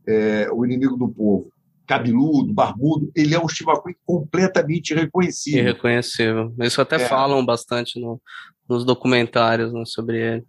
é, 0.07 0.49
O 0.53 0.65
Inimigo 0.65 0.97
do 0.97 1.09
Povo, 1.09 1.53
cabeludo, 1.86 2.53
barbudo, 2.53 3.11
ele 3.15 3.35
é 3.35 3.41
um 3.41 3.49
Steve 3.49 3.70
McQueen 3.70 3.97
completamente 4.05 4.93
irreconhecível. 4.93 5.61
Irreconhecível. 5.61 6.55
Isso 6.61 6.81
até 6.81 6.97
é. 6.97 7.09
falam 7.09 7.45
bastante 7.45 8.01
no, 8.01 8.20
nos 8.69 8.85
documentários 8.85 9.73
né, 9.73 9.82
sobre 9.85 10.20
ele. 10.20 10.45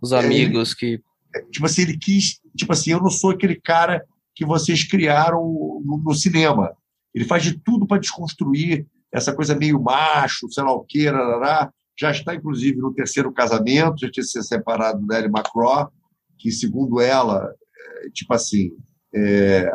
Os 0.00 0.12
é, 0.12 0.18
amigos 0.18 0.72
é, 0.72 0.76
que. 0.76 1.02
Tipo 1.50 1.66
assim, 1.66 1.82
ele 1.82 1.98
quis. 1.98 2.40
Tipo 2.56 2.72
assim, 2.72 2.92
eu 2.92 3.00
não 3.00 3.10
sou 3.10 3.30
aquele 3.30 3.60
cara 3.60 4.04
que 4.34 4.44
vocês 4.44 4.84
criaram 4.84 5.42
no, 5.84 6.02
no 6.04 6.14
cinema. 6.14 6.76
Ele 7.14 7.24
faz 7.24 7.42
de 7.42 7.58
tudo 7.58 7.86
para 7.86 7.98
desconstruir 7.98 8.86
essa 9.12 9.34
coisa 9.34 9.54
meio 9.54 9.80
macho, 9.82 10.50
sei 10.50 10.62
lá 10.62 10.72
o 10.72 10.84
que, 10.84 11.06
já 11.98 12.10
está, 12.10 12.34
inclusive, 12.34 12.76
no 12.76 12.92
terceiro 12.92 13.32
casamento, 13.32 14.00
já 14.00 14.10
tinha 14.10 14.22
se 14.22 14.42
separado 14.42 15.04
da 15.06 15.18
Ellie 15.18 15.30
McCraw, 15.30 15.90
que, 16.38 16.50
segundo 16.50 17.00
ela, 17.00 17.50
é, 17.74 18.10
tipo 18.10 18.34
assim, 18.34 18.72
é, 19.14 19.72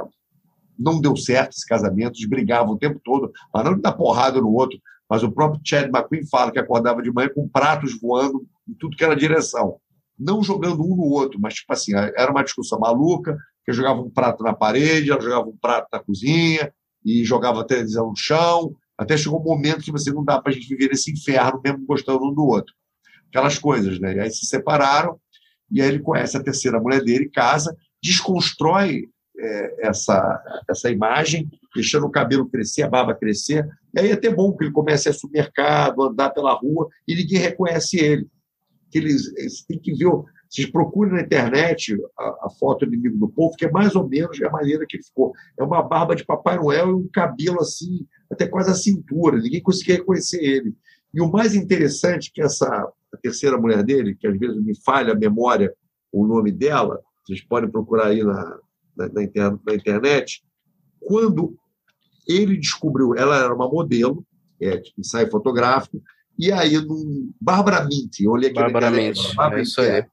não 0.77 1.01
deu 1.01 1.15
certo 1.15 1.53
esse 1.53 1.65
casamento, 1.65 2.17
eles 2.17 2.29
brigavam 2.29 2.73
o 2.73 2.77
tempo 2.77 3.01
todo, 3.03 3.31
mas 3.51 3.65
não 3.65 3.75
de 3.75 3.81
dar 3.81 3.93
porrada 3.93 4.39
no 4.39 4.51
outro, 4.53 4.77
mas 5.09 5.23
o 5.23 5.31
próprio 5.31 5.61
Chad 5.65 5.89
McQueen 5.89 6.27
fala 6.29 6.51
que 6.51 6.59
acordava 6.59 7.01
de 7.01 7.11
manhã 7.11 7.29
com 7.33 7.49
pratos 7.49 7.99
voando 7.99 8.45
em 8.69 8.73
tudo 8.75 8.95
que 8.95 9.03
era 9.03 9.15
direção. 9.15 9.77
Não 10.21 10.43
jogando 10.43 10.83
um 10.83 10.95
no 10.95 11.03
outro, 11.03 11.39
mas 11.39 11.55
tipo 11.55 11.73
assim, 11.73 11.93
era 11.95 12.31
uma 12.31 12.43
discussão 12.43 12.79
maluca, 12.79 13.35
que 13.65 13.73
jogava 13.73 13.99
um 14.01 14.09
prato 14.09 14.43
na 14.43 14.53
parede, 14.53 15.11
ela 15.11 15.21
jogava 15.21 15.47
um 15.47 15.57
prato 15.57 15.87
na 15.91 15.99
cozinha, 15.99 16.71
e 17.03 17.25
jogava 17.25 17.61
a 17.61 17.65
televisão 17.65 18.09
no 18.09 18.15
chão, 18.15 18.75
Até 18.97 19.17
chegou 19.17 19.39
um 19.39 19.43
momento 19.43 19.83
que 19.83 19.91
você 19.91 20.11
não 20.11 20.23
dá 20.23 20.39
para 20.39 20.51
a 20.51 20.53
gente 20.53 20.67
viver 20.67 20.89
nesse 20.89 21.11
inferno, 21.11 21.59
mesmo 21.63 21.85
gostando 21.87 22.23
um 22.23 22.33
do 22.33 22.45
outro. 22.45 22.73
Aquelas 23.29 23.57
coisas, 23.57 23.99
né? 23.99 24.15
E 24.15 24.19
aí 24.19 24.29
se 24.29 24.45
separaram, 24.45 25.19
e 25.71 25.81
aí 25.81 25.87
ele 25.87 25.99
conhece 25.99 26.37
a 26.37 26.43
terceira 26.43 26.79
mulher 26.79 27.03
dele, 27.03 27.29
casa, 27.29 27.75
desconstrói 28.03 29.09
é, 29.39 29.87
essa, 29.87 30.63
essa 30.69 30.91
imagem, 30.91 31.49
deixando 31.73 32.05
o 32.05 32.11
cabelo 32.11 32.47
crescer, 32.47 32.83
a 32.83 32.89
barba 32.89 33.15
crescer. 33.15 33.67
E 33.95 33.99
aí 33.99 34.09
é 34.11 34.13
até 34.13 34.29
bom 34.29 34.55
que 34.55 34.65
ele 34.65 34.71
comece 34.71 35.09
a 35.09 35.11
ir 35.11 35.51
andar 35.99 36.29
pela 36.29 36.53
rua, 36.53 36.87
e 37.07 37.15
ninguém 37.15 37.39
reconhece 37.39 37.97
ele. 37.97 38.27
Que 38.91 38.99
eles, 38.99 39.33
eles 39.37 39.63
têm 39.65 39.79
que 39.79 39.93
ver. 39.93 40.11
Vocês 40.49 40.69
procurem 40.69 41.13
na 41.13 41.21
internet 41.21 41.95
a, 42.19 42.23
a, 42.45 42.49
foto 42.59 42.85
do 42.85 42.93
inimigo 42.93 43.17
do 43.17 43.29
povo, 43.29 43.55
que 43.55 43.65
é 43.65 43.71
mais 43.71 43.95
ou 43.95 44.07
menos 44.07 44.41
a 44.41 44.49
maneira 44.49 44.85
que 44.87 45.01
ficou. 45.01 45.31
É 45.57 45.63
uma 45.63 45.81
barba 45.81 46.15
de 46.15 46.25
Papai 46.25 46.57
Noel 46.57 46.89
e 46.89 46.93
um 46.93 47.07
cabelo 47.07 47.61
assim, 47.61 48.05
até 48.29 48.45
quase 48.45 48.69
a 48.69 48.75
cintura. 48.75 49.37
Ninguém 49.37 49.63
conseguia 49.63 49.95
reconhecer 49.95 50.43
ele. 50.43 50.75
E 51.13 51.21
o 51.21 51.31
mais 51.31 51.55
interessante 51.55 52.31
que 52.33 52.41
essa 52.41 52.67
a 53.13 53.17
terceira 53.17 53.57
mulher 53.57 53.83
dele, 53.83 54.15
que 54.15 54.27
às 54.27 54.37
vezes 54.37 54.63
me 54.63 54.75
falha 54.75 55.13
a 55.13 55.17
memória 55.17 55.73
o 56.11 56.25
nome 56.25 56.51
dela, 56.51 57.01
vocês 57.25 57.41
podem 57.41 57.69
procurar 57.69 58.07
aí 58.07 58.23
na, 58.23 58.59
na, 58.95 59.09
na, 59.09 59.23
inter, 59.23 59.57
na 59.65 59.75
internet, 59.75 60.43
quando 60.99 61.55
ele 62.27 62.57
descobriu, 62.57 63.15
ela 63.15 63.37
era 63.37 63.53
uma 63.53 63.69
modelo, 63.69 64.25
é, 64.61 64.81
ensaio 64.97 65.29
fotográfico, 65.29 66.01
e 66.37 66.51
aí, 66.51 66.77
no 66.77 67.31
Bárbara 67.39 67.85
Mint, 67.85 68.19
eu 68.19 68.31
olhei 68.31 68.49
aqui 68.49 68.59
Bárbara 68.59 68.89
Mint, 68.91 69.17
é 69.53 69.61
isso 69.61 69.81
aí. 69.81 70.01
O 70.01 70.05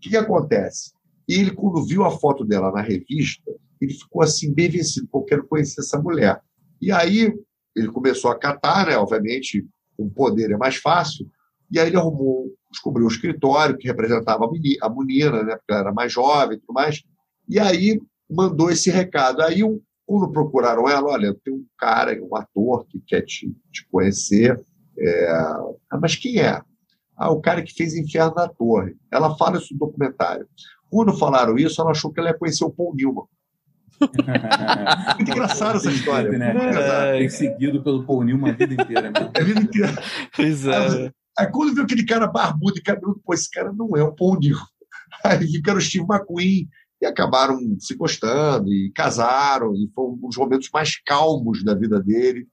que, 0.00 0.10
que 0.10 0.16
acontece? 0.16 0.92
Ele, 1.28 1.50
quando 1.52 1.84
viu 1.86 2.04
a 2.04 2.10
foto 2.10 2.44
dela 2.44 2.72
na 2.72 2.80
revista, 2.80 3.50
ele 3.80 3.94
ficou 3.94 4.22
assim, 4.22 4.52
bem 4.52 4.68
vencido, 4.68 5.08
porque 5.10 5.34
eu 5.34 5.38
quero 5.38 5.48
conhecer 5.48 5.80
essa 5.80 6.00
mulher. 6.00 6.40
E 6.80 6.90
aí, 6.90 7.32
ele 7.76 7.88
começou 7.88 8.30
a 8.30 8.38
catar, 8.38 8.86
né? 8.86 8.96
Obviamente, 8.96 9.66
com 9.96 10.08
poder 10.08 10.50
é 10.50 10.56
mais 10.56 10.76
fácil, 10.76 11.30
e 11.70 11.78
aí 11.78 11.88
ele 11.88 11.96
arrumou, 11.96 12.52
descobriu 12.70 13.06
um 13.06 13.10
escritório 13.10 13.76
que 13.76 13.86
representava 13.86 14.44
a 14.44 14.50
menina, 14.50 14.78
a 14.82 14.90
menina 14.90 15.42
né? 15.44 15.56
Porque 15.56 15.72
ela 15.72 15.80
era 15.80 15.92
mais 15.92 16.12
jovem 16.12 16.56
e 16.56 16.60
tudo 16.60 16.72
mais. 16.72 17.02
E 17.48 17.58
aí 17.58 18.00
mandou 18.28 18.70
esse 18.70 18.90
recado. 18.90 19.42
Aí, 19.42 19.60
quando 20.04 20.32
procuraram 20.32 20.88
ela, 20.88 21.12
olha, 21.12 21.36
tem 21.44 21.54
um 21.54 21.64
cara, 21.78 22.18
um 22.20 22.34
ator 22.36 22.84
que 22.86 23.00
quer 23.06 23.22
te, 23.22 23.54
te 23.70 23.86
conhecer. 23.90 24.60
É... 25.00 25.32
Mas 26.00 26.16
quem 26.16 26.38
é? 26.40 26.60
Ah, 27.16 27.30
o 27.30 27.40
cara 27.40 27.62
que 27.62 27.74
fez 27.74 27.94
Inferno 27.94 28.34
na 28.34 28.48
Torre. 28.48 28.96
Ela 29.10 29.36
fala 29.36 29.58
isso 29.58 29.72
no 29.72 29.78
documentário. 29.78 30.46
Quando 30.88 31.16
falaram 31.16 31.56
isso, 31.56 31.80
ela 31.80 31.90
achou 31.90 32.12
que 32.12 32.18
ela 32.18 32.30
ia 32.30 32.38
conhecer 32.38 32.64
o 32.64 32.70
Paul 32.70 32.94
Newman. 32.94 33.24
Muito 35.16 35.30
engraçada 35.30 35.76
essa 35.76 35.90
história. 35.90 36.30
Né? 36.30 37.22
É, 37.22 37.28
seguido 37.28 37.82
pelo 37.82 38.04
Paul 38.04 38.24
Newman 38.24 38.52
a 38.52 38.54
vida 38.54 38.82
inteira. 38.82 39.10
Né? 39.10 39.12
A 39.38 39.42
vida 39.42 39.60
inteira. 39.60 39.92
Pois 40.34 40.66
é. 40.66 40.76
Aí, 40.76 41.12
aí, 41.38 41.50
quando 41.50 41.74
viu 41.74 41.84
aquele 41.84 42.06
cara 42.06 42.26
barbudo 42.26 42.78
e 42.78 42.82
cabeludo, 42.82 43.20
pô, 43.24 43.34
esse 43.34 43.50
cara 43.50 43.72
não 43.72 43.96
é 43.96 44.02
o 44.02 44.14
Paul 44.14 44.38
Newman. 44.40 44.64
Aí 45.24 45.46
fica 45.46 45.74
o 45.74 45.80
Steve 45.80 46.06
McQueen, 46.08 46.68
e 47.00 47.06
acabaram 47.06 47.58
se 47.78 47.94
gostando 47.94 48.72
e 48.72 48.92
casaram, 48.94 49.74
e 49.74 49.90
foram 49.94 50.18
os 50.22 50.36
momentos 50.36 50.68
mais 50.72 51.00
calmos 51.02 51.64
da 51.64 51.74
vida 51.74 52.00
dele. 52.00 52.46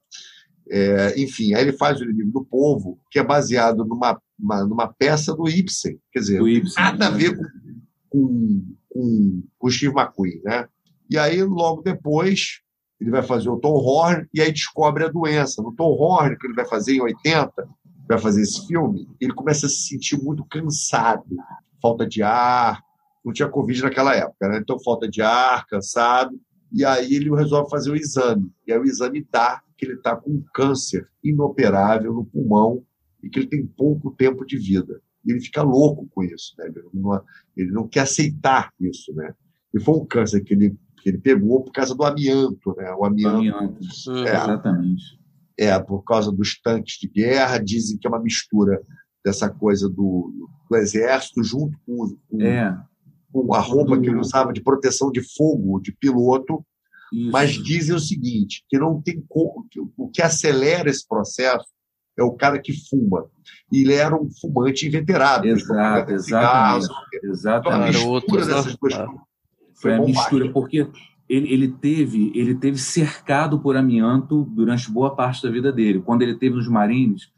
É, 0.70 1.20
enfim, 1.20 1.54
aí 1.54 1.62
ele 1.62 1.72
faz 1.72 2.00
o 2.00 2.04
Inimigo 2.04 2.30
do 2.30 2.44
Povo, 2.44 2.98
que 3.10 3.18
é 3.18 3.24
baseado 3.24 3.84
numa, 3.84 4.20
uma, 4.38 4.64
numa 4.64 4.88
peça 4.92 5.34
do 5.34 5.48
Ibsen, 5.48 5.98
quer 6.12 6.20
dizer, 6.20 6.42
Ibsen, 6.42 6.82
nada 6.82 7.06
a 7.06 7.10
ver 7.10 7.36
com, 7.36 7.44
com, 8.08 8.74
com, 8.88 9.42
com 9.58 9.70
Steve 9.70 9.94
McQueen, 9.94 10.40
né? 10.44 10.68
E 11.10 11.16
aí, 11.16 11.42
logo 11.42 11.80
depois, 11.80 12.60
ele 13.00 13.10
vai 13.10 13.22
fazer 13.22 13.48
o 13.48 13.58
Tom 13.58 13.74
Horn 13.74 14.26
e 14.34 14.42
aí 14.42 14.52
descobre 14.52 15.04
a 15.04 15.08
doença. 15.08 15.62
No 15.62 15.74
Tom 15.74 15.90
Horn, 15.90 16.36
que 16.36 16.46
ele 16.46 16.54
vai 16.54 16.66
fazer 16.66 16.94
em 16.94 17.00
80, 17.00 17.50
vai 18.06 18.18
fazer 18.18 18.42
esse 18.42 18.66
filme, 18.66 19.08
ele 19.20 19.32
começa 19.32 19.66
a 19.66 19.68
se 19.68 19.88
sentir 19.88 20.22
muito 20.22 20.44
cansado, 20.44 21.24
falta 21.80 22.06
de 22.06 22.22
ar, 22.22 22.82
não 23.24 23.32
tinha 23.32 23.48
Covid 23.48 23.82
naquela 23.82 24.14
época, 24.14 24.48
né? 24.48 24.58
Então, 24.58 24.78
falta 24.80 25.08
de 25.08 25.22
ar, 25.22 25.66
cansado. 25.66 26.38
E 26.72 26.84
aí 26.84 27.14
ele 27.14 27.34
resolve 27.34 27.70
fazer 27.70 27.90
o 27.90 27.96
exame. 27.96 28.50
E 28.66 28.72
aí 28.72 28.78
o 28.78 28.84
exame 28.84 29.26
dá 29.30 29.62
que 29.78 29.86
ele 29.86 29.94
está 29.94 30.16
com 30.16 30.30
um 30.30 30.44
câncer 30.52 31.08
inoperável 31.22 32.12
no 32.12 32.24
pulmão 32.24 32.84
e 33.22 33.30
que 33.30 33.38
ele 33.38 33.46
tem 33.46 33.66
pouco 33.66 34.10
tempo 34.10 34.44
de 34.44 34.58
vida. 34.58 35.00
E 35.24 35.30
ele 35.30 35.40
fica 35.40 35.62
louco 35.62 36.06
com 36.10 36.22
isso, 36.22 36.54
né? 36.58 36.66
Ele 36.66 36.82
não, 36.92 37.22
ele 37.56 37.70
não 37.70 37.88
quer 37.88 38.00
aceitar 38.00 38.72
isso, 38.80 39.14
né? 39.14 39.32
E 39.72 39.80
foi 39.80 39.94
um 39.94 40.04
câncer 40.04 40.42
que 40.42 40.52
ele, 40.52 40.76
que 41.02 41.08
ele 41.08 41.18
pegou 41.18 41.62
por 41.62 41.72
causa 41.72 41.94
do 41.94 42.04
amianto, 42.04 42.74
né? 42.76 42.92
O 42.92 43.04
amianto. 43.04 43.36
amianto. 43.36 43.78
É, 44.26 44.34
exatamente. 44.34 45.18
É, 45.56 45.78
por 45.78 46.02
causa 46.02 46.32
dos 46.32 46.60
tanques 46.60 46.98
de 46.98 47.08
guerra. 47.08 47.58
Dizem 47.58 47.98
que 47.98 48.06
é 48.06 48.10
uma 48.10 48.22
mistura 48.22 48.82
dessa 49.24 49.48
coisa 49.48 49.88
do, 49.88 50.50
do 50.68 50.76
exército 50.76 51.42
junto 51.42 51.78
com, 51.86 52.16
com 52.28 52.42
é 52.42 52.76
com 53.32 53.54
a 53.54 53.60
roupa 53.60 53.98
que 54.00 54.08
ele 54.08 54.18
usava 54.18 54.52
de 54.52 54.62
proteção 54.62 55.10
de 55.10 55.22
fogo 55.36 55.80
de 55.80 55.92
piloto, 55.92 56.64
Isso. 57.12 57.30
mas 57.30 57.52
dizem 57.52 57.94
o 57.94 57.98
seguinte, 58.00 58.64
que 58.68 58.78
não 58.78 59.00
tem 59.00 59.24
como, 59.28 59.66
o 59.96 60.08
que 60.08 60.22
acelera 60.22 60.90
esse 60.90 61.06
processo 61.06 61.66
é 62.18 62.22
o 62.22 62.32
cara 62.32 62.58
que 62.58 62.72
fuma. 62.88 63.26
E 63.72 63.82
ele 63.82 63.94
era 63.94 64.14
um 64.14 64.28
fumante 64.40 64.86
inveterado. 64.86 65.46
Exato, 65.46 66.12
exatamente. 66.12 66.88
exatamente. 67.22 67.96
Então, 67.96 68.10
a 68.10 68.14
mistura 68.16 68.46
dessas 68.46 68.76
duas 68.76 68.94
ah. 68.94 69.06
Foi 69.80 69.94
a 69.94 70.00
mistura, 70.00 70.50
porque 70.52 70.88
ele, 71.28 71.52
ele, 71.52 71.68
teve, 71.68 72.32
ele 72.34 72.56
teve 72.56 72.78
cercado 72.78 73.60
por 73.60 73.76
amianto 73.76 74.44
durante 74.44 74.90
boa 74.90 75.14
parte 75.14 75.42
da 75.42 75.50
vida 75.50 75.70
dele. 75.70 76.00
Quando 76.00 76.22
ele 76.22 76.34
teve 76.34 76.56
nos 76.56 76.68
Marines, 76.68 77.30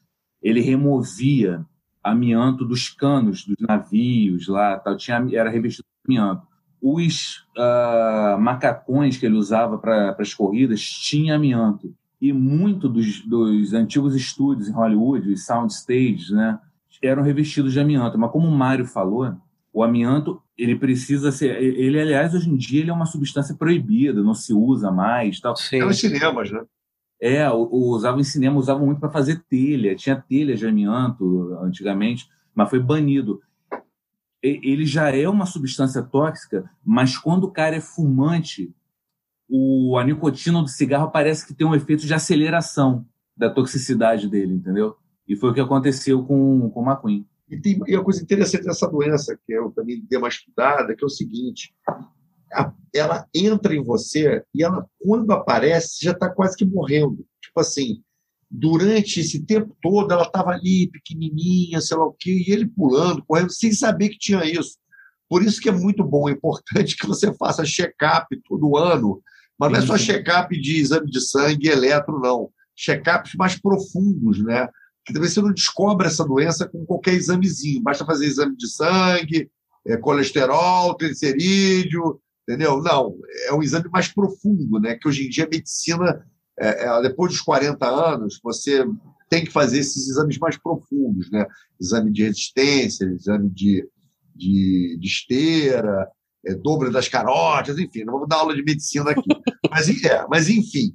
ele 0.43 0.61
removia 0.61 1.67
amianto 2.03 2.65
dos 2.65 2.89
canos 2.89 3.45
dos 3.45 3.57
navios 3.61 4.49
lá, 4.49 4.79
tal, 4.79 4.97
tinha, 4.97 5.23
era 5.33 5.51
revestido 5.51 5.87
de 6.09 6.17
amianto. 6.17 6.47
Os 6.83 7.45
uh, 7.57 8.41
macacões 8.41 9.17
que 9.17 9.27
ele 9.27 9.37
usava 9.37 9.77
para 9.79 10.17
as 10.19 10.33
corridas 10.33 10.81
tinha 10.81 11.35
amianto. 11.35 11.95
E 12.21 12.33
muito 12.33 12.89
dos, 12.89 13.21
dos 13.21 13.73
antigos 13.73 14.15
estúdios 14.15 14.69
em 14.69 14.73
Hollywood, 14.73 15.33
os 15.33 15.47
soundstages, 15.47 16.31
né, 16.31 16.59
eram 17.03 17.23
revestidos 17.23 17.73
de 17.73 17.81
amianto. 17.81 18.19
Mas 18.19 18.31
como 18.31 18.49
o 18.49 18.51
Mário 18.51 18.87
falou, 18.87 19.35
o 19.73 19.83
amianto 19.83 20.43
ele 20.57 20.77
precisa 20.77 21.33
ser. 21.33 21.63
Ele, 21.63 21.99
aliás, 21.99 22.35
hoje 22.35 22.51
em 22.51 22.57
dia 22.57 22.81
ele 22.81 22.91
é 22.91 22.93
uma 22.93 23.07
substância 23.07 23.55
proibida, 23.55 24.23
não 24.23 24.35
se 24.35 24.53
usa 24.53 24.91
mais. 24.91 25.41
Tal. 25.41 25.57
Sim. 25.57 25.81
É 25.81 25.85
nos 25.85 25.99
cinemas, 25.99 26.51
né? 26.51 26.63
É, 27.23 27.51
usavam 27.51 28.21
em 28.21 28.25
cinema, 28.25 28.59
usavam 28.59 28.87
muito 28.87 29.01
para 29.01 29.11
fazer 29.11 29.43
telha. 29.49 29.95
Tinha 29.95 30.17
telha 30.17 30.57
de 30.57 30.67
amianto 30.67 31.55
antigamente, 31.63 32.29
mas 32.55 32.69
foi 32.69 32.81
banido. 32.81 33.41
Ele 34.43 34.87
já 34.87 35.15
é 35.15 35.29
uma 35.29 35.45
substância 35.45 36.03
tóxica, 36.03 36.71
mas 36.85 37.19
quando 37.19 37.45
o 37.45 37.51
cara 37.51 37.77
é 37.77 37.81
fumante, 37.81 38.75
o, 39.49 39.99
a 39.99 40.05
nicotina 40.05 40.63
do 40.63 40.69
cigarro 40.69 41.11
parece 41.11 41.47
que 41.47 41.53
tem 41.53 41.67
um 41.67 41.75
efeito 41.75 42.07
de 42.07 42.15
aceleração 42.15 43.05
da 43.37 43.51
toxicidade 43.51 44.29
dele, 44.29 44.55
entendeu? 44.55 44.97
E 45.29 45.37
foi 45.37 45.51
o 45.51 45.55
que 45.55 45.61
aconteceu 45.61 46.25
com, 46.25 46.71
com 46.71 46.83
o 46.83 46.87
McQueen. 46.87 47.27
E 47.51 47.61
tem 47.61 47.81
e 47.87 47.97
uma 47.97 48.05
coisa 48.05 48.23
interessante 48.23 48.65
dessa 48.65 48.89
doença, 48.89 49.39
que 49.45 49.53
eu 49.53 49.71
também 49.73 50.05
dei 50.09 50.19
uma 50.19 50.29
estudada, 50.29 50.95
que 50.95 51.03
é 51.03 51.07
o 51.07 51.11
seguinte: 51.11 51.75
ela 52.95 53.27
entra 53.35 53.75
em 53.75 53.83
você 53.83 54.45
e 54.55 54.63
ela, 54.63 54.87
quando 55.01 55.33
aparece, 55.33 55.99
já 56.01 56.13
está 56.13 56.31
quase 56.31 56.57
que 56.57 56.65
morrendo. 56.65 57.27
Tipo 57.43 57.61
assim, 57.61 58.03
durante 58.51 59.21
esse 59.21 59.45
tempo 59.45 59.77
todo, 59.81 60.13
ela 60.13 60.25
estava 60.25 60.51
ali, 60.51 60.91
pequenininha, 60.91 61.81
sei 61.81 61.97
lá 61.97 62.07
o 62.07 62.17
quê, 62.19 62.45
e 62.47 62.53
ele 62.53 62.67
pulando, 62.67 63.25
correndo, 63.25 63.53
sem 63.53 63.73
saber 63.73 64.09
que 64.09 64.19
tinha 64.19 64.45
isso. 64.45 64.77
Por 65.29 65.45
isso 65.45 65.61
que 65.61 65.69
é 65.69 65.73
muito 65.73 66.03
bom, 66.03 66.29
é 66.29 66.33
importante 66.33 66.97
que 66.99 67.07
você 67.07 67.33
faça 67.35 67.65
check-up 67.65 68.27
todo 68.49 68.77
ano, 68.77 69.23
mas 69.59 69.71
não 69.71 69.79
é 69.79 69.83
só 69.83 69.97
check-up 69.97 70.59
de 70.61 70.81
exame 70.81 71.09
de 71.09 71.21
sangue 71.21 71.69
e 71.69 71.71
eletro, 71.71 72.19
não. 72.19 72.51
Check-ups 72.75 73.35
mais 73.35 73.61
profundos, 73.61 74.43
né? 74.43 74.67
Que 75.05 75.13
talvez 75.13 75.35
você 75.35 75.43
não 75.43 75.53
descobre 75.53 76.07
essa 76.07 76.25
doença 76.25 76.67
com 76.67 76.85
qualquer 76.85 77.15
examezinho. 77.15 77.83
Basta 77.83 78.05
fazer 78.05 78.27
exame 78.27 78.57
de 78.57 78.69
sangue, 78.69 79.51
é, 79.87 79.99
colesterol, 79.99 80.95
triglicerídeo, 80.95 82.21
entendeu? 82.49 82.83
Não, 82.83 83.15
é 83.47 83.53
um 83.53 83.63
exame 83.63 83.89
mais 83.91 84.09
profundo, 84.09 84.81
né? 84.81 84.97
Que 84.97 85.07
hoje 85.07 85.27
em 85.27 85.29
dia 85.29 85.45
a 85.45 85.49
medicina, 85.49 86.27
é, 86.61 86.85
é, 86.85 87.03
depois 87.03 87.33
dos 87.33 87.41
40 87.41 87.87
anos, 87.87 88.39
você 88.43 88.85
tem 89.31 89.45
que 89.45 89.51
fazer 89.51 89.79
esses 89.79 90.09
exames 90.09 90.39
mais 90.39 90.59
profundos, 90.59 91.31
né? 91.31 91.47
Exame 91.81 92.13
de 92.13 92.25
resistência, 92.25 93.07
exame 93.07 93.49
de, 93.49 93.89
de, 94.35 94.99
de 95.01 95.07
esteira, 95.07 96.07
é, 96.45 96.55
dobro 96.55 96.93
das 96.93 97.09
carótidas, 97.09 97.79
enfim, 97.79 98.05
não 98.05 98.15
vamos 98.15 98.29
dar 98.29 98.37
aula 98.37 98.55
de 98.55 98.63
medicina 98.63 99.11
aqui. 99.11 99.23
mas, 99.71 100.05
é, 100.05 100.27
mas, 100.29 100.49
enfim. 100.51 100.95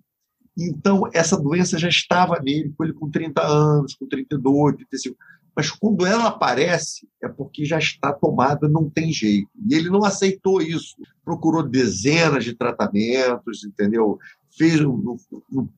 Então, 0.57 1.09
essa 1.13 1.35
doença 1.35 1.77
já 1.77 1.89
estava 1.89 2.39
nele, 2.41 2.73
com 2.77 2.83
ele 2.83 2.93
com 2.93 3.09
30 3.09 3.41
anos, 3.41 3.95
com 3.95 4.07
32, 4.07 4.75
35. 4.75 5.17
Mas 5.55 5.71
quando 5.71 6.05
ela 6.05 6.27
aparece, 6.27 7.07
é 7.23 7.29
porque 7.29 7.63
já 7.63 7.79
está 7.79 8.11
tomada, 8.11 8.67
não 8.67 8.89
tem 8.89 9.11
jeito. 9.11 9.49
E 9.69 9.73
ele 9.73 9.89
não 9.89 10.03
aceitou 10.03 10.61
isso. 10.61 10.95
Procurou 11.23 11.63
dezenas 11.63 12.43
de 12.43 12.53
tratamentos, 12.53 13.63
entendeu? 13.63 14.19
Fez 14.57 14.81
no, 14.81 15.17
no, 15.49 15.69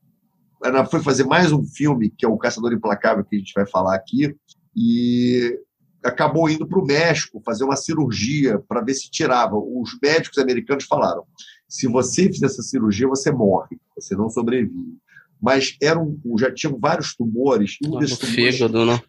ela 0.63 0.85
foi 0.85 0.99
fazer 1.01 1.25
mais 1.25 1.51
um 1.51 1.63
filme, 1.63 2.09
que 2.09 2.25
é 2.25 2.27
o 2.27 2.37
Caçador 2.37 2.73
Implacável, 2.73 3.23
que 3.23 3.35
a 3.35 3.39
gente 3.39 3.53
vai 3.53 3.67
falar 3.67 3.95
aqui, 3.95 4.35
e 4.75 5.59
acabou 6.03 6.49
indo 6.49 6.67
para 6.67 6.79
o 6.79 6.85
México 6.85 7.41
fazer 7.45 7.63
uma 7.63 7.75
cirurgia 7.75 8.59
para 8.67 8.81
ver 8.81 8.95
se 8.95 9.09
tirava. 9.11 9.55
Os 9.55 9.97
médicos 10.01 10.37
americanos 10.39 10.85
falaram: 10.85 11.23
se 11.67 11.87
você 11.87 12.31
fizer 12.31 12.47
essa 12.47 12.63
cirurgia, 12.63 13.07
você 13.07 13.31
morre, 13.31 13.77
você 13.95 14.15
não 14.15 14.29
sobrevive. 14.29 14.97
Mas 15.39 15.77
eram, 15.81 16.17
já 16.39 16.51
tinham 16.51 16.79
vários 16.79 17.15
tumores. 17.15 17.77
Um 17.85 17.99
desses 17.99 18.17
tumores, 18.17 18.55
fígado, 18.55 18.85
né? 18.85 18.99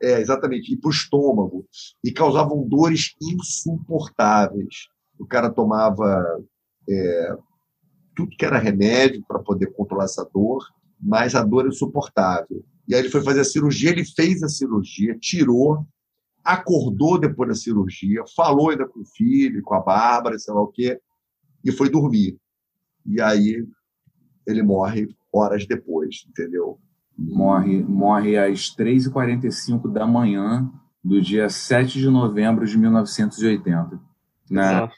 É, 0.00 0.20
exatamente, 0.20 0.72
e 0.72 0.76
para 0.76 0.88
o 0.88 0.92
estômago. 0.92 1.66
E 2.04 2.12
causavam 2.12 2.66
dores 2.66 3.14
insuportáveis. 3.20 4.88
O 5.18 5.26
cara 5.26 5.50
tomava 5.50 6.42
é, 6.88 7.36
tudo 8.14 8.36
que 8.36 8.44
era 8.44 8.58
remédio 8.58 9.24
para 9.26 9.38
poder 9.38 9.72
controlar 9.72 10.04
essa 10.04 10.28
dor, 10.32 10.64
mas 11.00 11.34
a 11.34 11.42
dor 11.42 11.66
é 11.66 11.68
insuportável. 11.68 12.64
E 12.88 12.94
aí 12.94 13.00
ele 13.00 13.10
foi 13.10 13.22
fazer 13.22 13.40
a 13.40 13.44
cirurgia, 13.44 13.90
ele 13.90 14.04
fez 14.04 14.42
a 14.42 14.48
cirurgia, 14.48 15.18
tirou, 15.18 15.86
acordou 16.44 17.18
depois 17.18 17.48
da 17.48 17.54
cirurgia, 17.54 18.22
falou 18.34 18.70
ainda 18.70 18.86
com 18.86 19.00
o 19.00 19.04
filho, 19.04 19.62
com 19.62 19.74
a 19.74 19.80
Bárbara, 19.80 20.38
sei 20.38 20.54
lá 20.54 20.62
o 20.62 20.68
quê, 20.68 21.00
e 21.64 21.72
foi 21.72 21.90
dormir. 21.90 22.38
E 23.04 23.20
aí 23.20 23.66
ele 24.46 24.62
morre 24.62 25.08
horas 25.32 25.66
depois, 25.66 26.24
entendeu? 26.28 26.78
Morre, 27.18 27.82
morre 27.82 28.36
às 28.36 28.74
3h45 28.76 29.90
da 29.90 30.06
manhã 30.06 30.70
do 31.02 31.20
dia 31.20 31.48
7 31.48 31.98
de 31.98 32.10
novembro 32.10 32.66
de 32.66 32.76
1980. 32.76 34.00
Né? 34.50 34.68
Exato. 34.68 34.94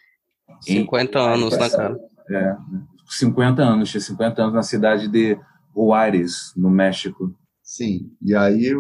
50 0.61 1.19
anos, 1.19 1.57
né, 1.57 1.71
cara? 1.71 1.99
É, 2.31 2.57
50 3.09 3.63
anos, 3.63 3.91
tinha 3.91 4.01
50 4.01 4.43
anos 4.43 4.55
na 4.55 4.63
cidade 4.63 5.09
de 5.09 5.39
Juárez, 5.75 6.53
no 6.57 6.71
México. 6.71 7.35
Sim, 7.63 8.11
e 8.21 8.35
aí 8.35 8.75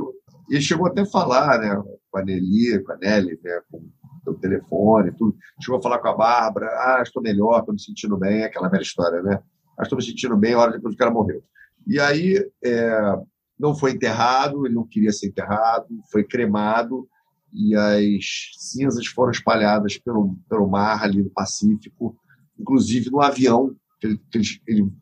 ele 0.51 0.60
chegou 0.60 0.86
até 0.86 1.02
a 1.02 1.06
falar, 1.06 1.59
né, 1.59 1.82
com 2.10 2.19
a 2.19 2.24
Nelly, 2.24 2.82
com 2.82 2.93
a 2.93 2.97
Nelly, 2.97 3.39
né, 3.43 3.60
com 3.70 3.82
o 4.27 4.35
telefone, 4.35 5.12
tudo. 5.12 5.36
Chegou 5.60 5.78
a 5.78 5.82
falar 5.82 5.98
com 5.98 6.09
a 6.09 6.16
Bárbara, 6.16 6.66
ah, 6.66 7.01
estou 7.02 7.23
melhor, 7.23 7.60
estou 7.60 7.74
me 7.74 7.81
sentindo 7.81 8.16
bem, 8.16 8.44
aquela 8.44 8.69
velha 8.69 8.82
história, 8.82 9.23
né? 9.23 9.40
Ah, 9.78 9.82
estou 9.82 9.97
me 9.97 10.05
sentindo 10.05 10.36
bem, 10.36 10.55
hora 10.55 10.73
depois 10.73 10.94
o 10.94 10.98
cara 10.98 11.10
morreu. 11.10 11.43
E 11.89 11.98
aí 11.98 12.36
é, 12.62 13.19
não 13.59 13.74
foi 13.74 13.93
enterrado, 13.93 14.66
ele 14.66 14.74
não 14.74 14.86
queria 14.86 15.10
ser 15.10 15.28
enterrado, 15.28 15.86
foi 16.12 16.23
cremado 16.23 17.09
e 17.51 17.74
as 17.74 18.51
cinzas 18.59 19.06
foram 19.06 19.31
espalhadas 19.31 19.97
pelo, 19.97 20.36
pelo 20.51 20.69
mar 20.69 21.02
ali 21.02 21.23
no 21.23 21.31
Pacífico, 21.31 22.15
inclusive 22.60 23.10
no 23.10 23.23
avião, 23.23 23.74
ele, 24.02 24.20
ele, 24.66 24.93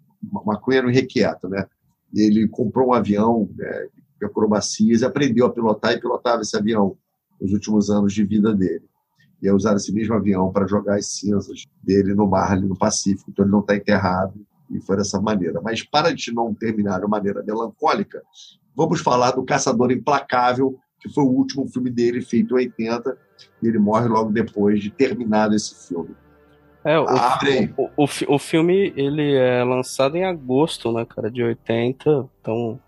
era 0.70 0.90
irrequieto, 0.90 1.48
né? 1.48 1.66
Ele 2.14 2.46
comprou 2.46 2.90
um 2.90 2.92
avião 2.92 3.50
né, 3.56 3.88
acrobacias, 4.22 5.02
aprendeu 5.02 5.44
a 5.46 5.52
pilotar 5.52 5.92
e 5.92 6.00
pilotava 6.00 6.42
esse 6.42 6.56
avião 6.56 6.96
nos 7.40 7.52
últimos 7.52 7.90
anos 7.90 8.12
de 8.12 8.24
vida 8.24 8.54
dele. 8.54 8.84
E 9.42 9.48
aí 9.48 9.54
usaram 9.54 9.76
esse 9.76 9.92
mesmo 9.92 10.14
avião 10.14 10.52
para 10.52 10.68
jogar 10.68 10.96
as 10.96 11.06
cinzas 11.06 11.64
dele 11.82 12.14
no 12.14 12.28
mar 12.28 12.52
ali 12.52 12.66
no 12.66 12.78
Pacífico, 12.78 13.28
então 13.28 13.44
ele 13.44 13.52
não 13.52 13.60
está 13.60 13.74
enterrado 13.74 14.46
e 14.70 14.80
foi 14.80 14.97
dessa 14.97 15.20
maneira. 15.20 15.60
Mas 15.62 15.82
para 15.82 16.09
a 16.09 16.10
gente 16.10 16.32
não 16.32 16.55
terminar 16.55 17.01
de 17.01 17.06
maneira 17.06 17.43
melancólica, 17.43 18.22
vamos 18.74 19.01
falar 19.01 19.32
do 19.32 19.44
Caçador 19.44 19.90
Implacável, 19.90 20.78
que 21.01 21.09
foi 21.09 21.24
o 21.24 21.28
último 21.28 21.66
filme 21.68 21.90
dele, 21.90 22.20
feito 22.20 22.55
em 22.55 22.62
80, 22.62 23.16
e 23.62 23.68
ele 23.68 23.78
morre 23.78 24.09
logo 24.09 24.32
depois 24.32 24.80
de 24.80 24.90
terminado 24.90 25.55
esse 25.55 25.88
filme. 25.88 26.14
É, 26.84 26.98
o, 26.98 27.09
Abre 27.09 27.51
aí. 27.51 27.74
o, 27.76 28.05
o, 28.05 28.34
o 28.34 28.38
filme 28.38 28.93
ele 28.97 29.34
é 29.34 29.64
lançado 29.64 30.16
em 30.16 30.24
agosto, 30.24 30.93
né, 30.93 31.05
cara, 31.05 31.30
de 31.30 31.43
80, 31.43 32.28
então 32.40 32.78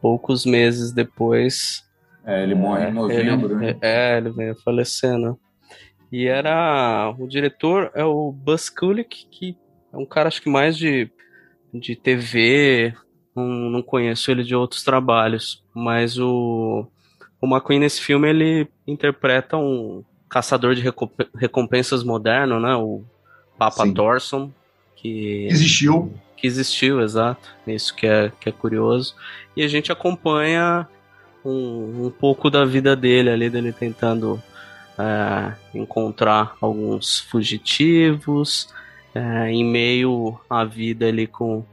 poucos 0.00 0.46
meses 0.46 0.90
depois. 0.90 1.84
É, 2.24 2.42
ele 2.42 2.54
morre 2.54 2.88
em 2.88 2.92
novembro, 2.92 3.56
ele, 3.56 3.72
né? 3.72 3.78
É, 3.80 4.16
ele 4.16 4.30
veio 4.30 4.52
a 4.52 4.56
falecer, 4.56 5.18
né? 5.18 5.34
E 6.10 6.26
era. 6.26 7.14
O 7.18 7.26
diretor 7.26 7.90
é 7.94 8.04
o 8.04 8.32
Buzz 8.32 8.68
Kulick, 8.68 9.26
que 9.30 9.56
é 9.92 9.96
um 9.96 10.04
cara, 10.06 10.28
acho 10.28 10.42
que 10.42 10.50
mais 10.50 10.76
de, 10.76 11.10
de 11.72 11.96
TV, 11.96 12.94
não, 13.34 13.44
não 13.44 13.82
conheço 13.82 14.30
ele 14.30 14.42
de 14.44 14.54
outros 14.54 14.82
trabalhos, 14.82 15.62
mas 15.74 16.18
o, 16.18 16.86
o 17.40 17.46
McQueen 17.46 17.80
nesse 17.80 18.00
filme 18.00 18.28
ele 18.28 18.68
interpreta 18.86 19.56
um 19.56 20.04
caçador 20.28 20.74
de 20.74 20.82
recomp- 20.82 21.28
recompensas 21.36 22.02
moderno, 22.02 22.60
né? 22.60 22.74
O 22.74 23.02
Papa 23.58 23.84
Sim. 23.84 23.94
Thorson, 23.94 24.50
que 24.96 25.46
Existiu, 25.50 26.12
que 26.36 26.46
existiu, 26.46 27.00
exato. 27.00 27.48
Isso 27.66 27.94
que 27.94 28.06
é, 28.06 28.32
que 28.40 28.48
é 28.48 28.52
curioso. 28.52 29.14
E 29.56 29.62
a 29.62 29.68
gente 29.68 29.92
acompanha 29.92 30.88
um, 31.44 32.06
um 32.06 32.10
pouco 32.10 32.50
da 32.50 32.64
vida 32.64 32.96
dele 32.96 33.30
ali, 33.30 33.50
dele 33.50 33.72
tentando 33.72 34.42
é, 34.98 35.54
encontrar 35.74 36.54
alguns 36.60 37.20
fugitivos, 37.20 38.68
é, 39.14 39.50
em 39.50 39.64
meio 39.64 40.38
à 40.48 40.64
vida 40.64 41.06
ali 41.06 41.26
com, 41.26 41.64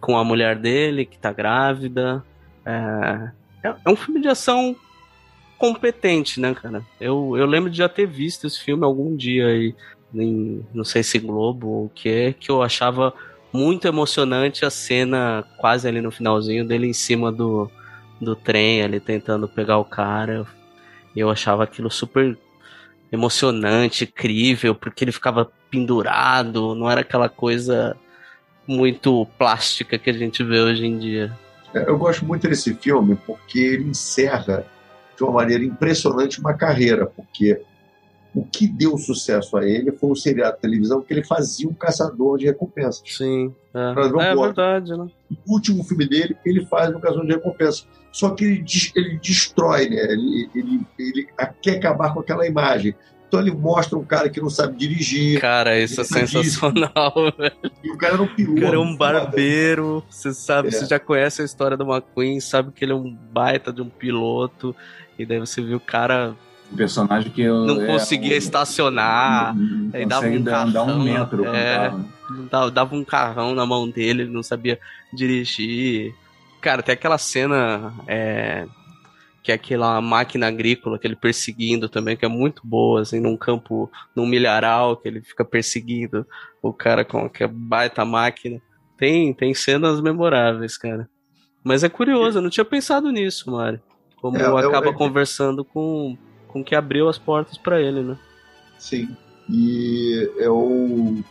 com 0.00 0.16
a 0.16 0.24
mulher 0.24 0.56
dele, 0.56 1.04
que 1.04 1.18
tá 1.18 1.32
grávida. 1.32 2.24
É, 2.64 3.30
é, 3.68 3.74
é 3.84 3.90
um 3.90 3.96
filme 3.96 4.20
de 4.20 4.28
ação 4.28 4.76
competente, 5.58 6.40
né, 6.40 6.54
cara? 6.54 6.82
Eu, 7.00 7.36
eu 7.36 7.46
lembro 7.46 7.70
de 7.70 7.78
já 7.78 7.88
ter 7.88 8.06
visto 8.06 8.46
esse 8.46 8.60
filme 8.60 8.84
algum 8.84 9.16
dia 9.16 9.46
aí, 9.46 9.74
em, 10.14 10.64
não 10.72 10.84
sei 10.84 11.02
se 11.02 11.18
Globo 11.18 11.68
ou 11.68 11.84
o 11.86 11.90
que, 11.90 12.34
que 12.34 12.50
eu 12.50 12.62
achava 12.62 13.12
muito 13.52 13.88
emocionante 13.88 14.64
a 14.64 14.70
cena 14.70 15.44
quase 15.58 15.88
ali 15.88 16.00
no 16.00 16.10
finalzinho 16.10 16.66
dele 16.66 16.86
em 16.86 16.92
cima 16.92 17.32
do, 17.32 17.70
do 18.20 18.36
trem 18.36 18.82
ali 18.82 19.00
tentando 19.00 19.48
pegar 19.48 19.78
o 19.78 19.84
cara. 19.84 20.46
Eu 21.16 21.30
achava 21.30 21.64
aquilo 21.64 21.90
super 21.90 22.38
emocionante, 23.10 24.06
crível, 24.06 24.74
porque 24.74 25.02
ele 25.02 25.12
ficava 25.12 25.50
pendurado, 25.70 26.74
não 26.74 26.90
era 26.90 27.00
aquela 27.00 27.28
coisa 27.28 27.96
muito 28.66 29.26
plástica 29.38 29.98
que 29.98 30.10
a 30.10 30.12
gente 30.12 30.44
vê 30.44 30.60
hoje 30.60 30.84
em 30.86 30.98
dia. 30.98 31.32
É, 31.74 31.88
Eu 31.88 31.98
gosto 31.98 32.24
muito 32.24 32.48
desse 32.48 32.74
filme 32.74 33.18
porque 33.26 33.58
ele 33.58 33.84
encerra 33.84 34.64
de 35.16 35.24
uma 35.24 35.32
maneira 35.32 35.64
impressionante 35.64 36.40
uma 36.40 36.54
carreira, 36.54 37.06
porque 37.06 37.60
o 38.34 38.44
que 38.44 38.68
deu 38.68 38.96
sucesso 38.98 39.56
a 39.56 39.66
ele 39.66 39.90
foi 39.90 40.10
o 40.10 40.16
seriado 40.16 40.56
de 40.56 40.62
televisão 40.62 41.00
que 41.00 41.12
ele 41.12 41.24
fazia 41.24 41.68
um 41.68 41.74
caçador 41.74 42.38
de 42.38 42.46
recompensas. 42.46 43.02
Sim, 43.04 43.54
é, 43.74 43.90
é 43.90 44.34
verdade, 44.34 44.96
né? 44.96 45.08
O 45.46 45.54
último 45.54 45.82
filme 45.82 46.06
dele, 46.06 46.36
ele 46.44 46.64
faz 46.66 46.94
um 46.94 47.00
caçador 47.00 47.26
de 47.26 47.32
recompensas. 47.32 47.86
Só 48.12 48.30
que 48.30 48.44
ele, 48.44 48.64
ele 48.94 49.18
destrói, 49.18 49.88
né? 49.88 50.12
Ele, 50.12 50.50
ele, 50.54 50.80
ele 50.98 51.28
quer 51.60 51.78
acabar 51.78 52.12
com 52.12 52.20
aquela 52.20 52.46
imagem. 52.46 52.94
Então 53.28 53.40
ele 53.40 53.50
mostra 53.52 53.98
um 53.98 54.04
cara 54.04 54.30
que 54.30 54.40
não 54.40 54.48
sabe 54.48 54.76
dirigir, 54.78 55.38
Cara, 55.38 55.78
isso 55.78 56.00
é 56.00 56.04
sensacional, 56.04 57.12
velho. 57.36 57.52
e 57.84 57.90
o 57.90 57.96
cara 57.98 58.14
era 58.14 58.22
um 58.22 58.26
piloto. 58.26 58.58
O 58.58 58.62
cara 58.62 58.76
é 58.76 58.78
um 58.78 58.96
barbeiro, 58.96 60.02
você 60.08 60.32
sabe, 60.32 60.68
É. 60.68 60.70
você 60.70 60.86
já 60.86 60.98
conhece 60.98 61.42
a 61.42 61.44
história 61.44 61.76
do 61.76 61.84
McQueen, 61.84 62.40
sabe 62.40 62.72
que 62.72 62.84
ele 62.84 62.92
é 62.92 62.94
um 62.94 63.14
baita 63.30 63.70
de 63.72 63.82
um 63.82 63.88
piloto, 63.88 64.74
e 65.18 65.26
daí 65.26 65.38
você 65.38 65.60
viu 65.60 65.76
o 65.76 65.80
cara 65.80 66.34
O 66.72 66.76
personagem 66.76 67.30
que 67.30 67.42
eu, 67.42 67.66
não 67.66 67.82
é, 67.82 67.86
conseguia 67.86 68.34
o- 68.34 68.38
estacionar, 68.38 69.54
não 69.54 69.90
aí 69.92 70.06
dava 70.06 70.26
um 70.26 70.42
dar, 70.42 70.66
dar 70.70 70.82
um 70.84 70.86
carrão, 70.86 71.02
metro 71.04 71.44
é. 71.54 71.76
carro. 71.90 72.04
não 72.30 72.46
dava, 72.46 72.70
dava 72.70 72.94
um 72.96 73.04
carrão 73.04 73.54
na 73.54 73.66
mão 73.66 73.90
dele, 73.90 74.22
ele 74.22 74.30
não 74.32 74.42
sabia 74.42 74.78
dirigir. 75.12 76.14
Cara, 76.62 76.82
tem 76.82 76.92
aquela 76.94 77.18
cena 77.18 77.92
é, 78.06 78.66
que 79.42 79.52
é 79.52 79.54
aquela 79.54 80.00
máquina 80.00 80.46
agrícola 80.48 80.98
que 80.98 81.06
ele 81.06 81.16
perseguindo 81.16 81.88
também, 81.88 82.16
que 82.16 82.24
é 82.24 82.28
muito 82.28 82.62
boa, 82.64 83.00
assim, 83.00 83.20
num 83.20 83.36
campo, 83.36 83.90
num 84.14 84.26
milharal, 84.26 84.96
que 84.96 85.08
ele 85.08 85.22
fica 85.22 85.44
perseguindo 85.44 86.26
o 86.62 86.72
cara 86.72 87.04
com 87.04 87.24
aquela 87.24 87.50
baita 87.54 88.04
máquina. 88.04 88.60
Tem, 88.96 89.32
tem 89.32 89.54
cenas 89.54 90.00
memoráveis, 90.00 90.76
cara. 90.76 91.08
Mas 91.64 91.84
é 91.84 91.88
curioso, 91.88 92.38
eu 92.38 92.42
não 92.42 92.50
tinha 92.50 92.64
pensado 92.64 93.10
nisso, 93.10 93.50
Mário. 93.50 93.80
Como 94.20 94.36
É, 94.36 94.42
acaba 94.66 94.86
eu- 94.86 94.94
conversando 94.94 95.64
com, 95.64 96.16
com 96.48 96.64
que 96.64 96.74
abriu 96.74 97.08
as 97.08 97.18
portas 97.18 97.56
pra 97.56 97.80
ele, 97.80 98.02
né? 98.02 98.16
Sim. 98.78 99.08
E 99.48 100.30
eu, 100.36 101.22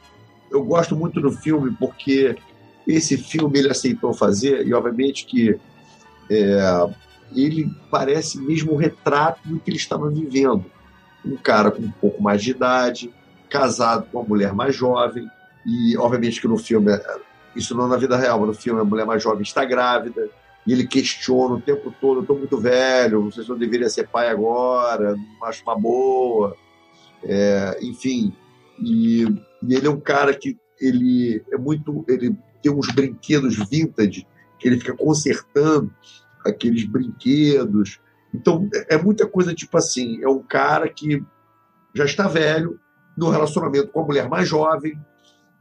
eu 0.49 0.63
gosto 0.63 0.95
muito 0.95 1.19
do 1.21 1.31
filme 1.31 1.75
porque 1.77 2.35
esse 2.87 3.17
filme 3.17 3.59
ele 3.59 3.69
aceitou 3.69 4.13
fazer, 4.13 4.65
e 4.65 4.73
obviamente 4.73 5.25
que 5.25 5.59
é, 6.31 6.59
ele 7.35 7.71
parece 7.91 8.39
mesmo 8.39 8.73
o 8.73 8.77
retrato 8.77 9.47
do 9.47 9.59
que 9.59 9.69
ele 9.69 9.77
estava 9.77 10.09
vivendo. 10.09 10.65
Um 11.25 11.35
cara 11.35 11.71
com 11.71 11.81
um 11.81 11.91
pouco 11.91 12.21
mais 12.21 12.41
de 12.41 12.51
idade, 12.51 13.13
casado 13.49 14.07
com 14.11 14.19
uma 14.19 14.27
mulher 14.27 14.53
mais 14.53 14.75
jovem, 14.75 15.27
e 15.65 15.97
obviamente 15.97 16.39
que 16.39 16.47
no 16.47 16.57
filme, 16.57 16.91
isso 17.55 17.75
não 17.75 17.87
na 17.87 17.97
vida 17.97 18.17
real, 18.17 18.39
mas 18.39 18.47
no 18.47 18.53
filme 18.53 18.79
a 18.79 18.85
mulher 18.85 19.05
mais 19.05 19.21
jovem 19.21 19.41
está 19.41 19.65
grávida, 19.65 20.29
e 20.65 20.71
ele 20.71 20.85
questiona 20.85 21.55
o 21.55 21.61
tempo 21.61 21.93
todo, 21.99 22.17
eu 22.17 22.21
estou 22.21 22.37
muito 22.37 22.57
velho, 22.57 23.23
não 23.23 23.31
sei 23.31 23.43
se 23.43 23.49
eu 23.49 23.57
deveria 23.57 23.89
ser 23.89 24.07
pai 24.07 24.29
agora, 24.29 25.15
não 25.15 25.47
acho 25.47 25.63
uma 25.63 25.77
boa. 25.77 26.55
É, 27.23 27.79
enfim, 27.81 28.33
e, 28.79 29.23
e 29.63 29.75
ele 29.75 29.87
é 29.87 29.89
um 29.89 29.99
cara 29.99 30.33
que 30.33 30.57
ele 30.79 31.43
é 31.51 31.57
muito, 31.57 32.05
ele 32.07 32.37
tem 32.61 32.71
uns 32.71 32.87
brinquedos 32.93 33.55
vintage 33.69 34.27
que 34.59 34.67
ele 34.67 34.77
fica 34.77 34.95
consertando 34.95 35.91
aqueles 36.47 36.85
brinquedos. 36.85 37.99
Então, 38.33 38.69
é 38.73 38.95
é 38.95 39.01
muita 39.01 39.27
coisa 39.27 39.53
tipo 39.53 39.77
assim: 39.77 40.21
é 40.23 40.27
um 40.27 40.41
cara 40.41 40.87
que 40.89 41.23
já 41.93 42.05
está 42.05 42.27
velho, 42.27 42.79
no 43.17 43.29
relacionamento 43.29 43.87
com 43.87 44.01
a 44.01 44.05
mulher 44.05 44.29
mais 44.29 44.47
jovem, 44.47 44.99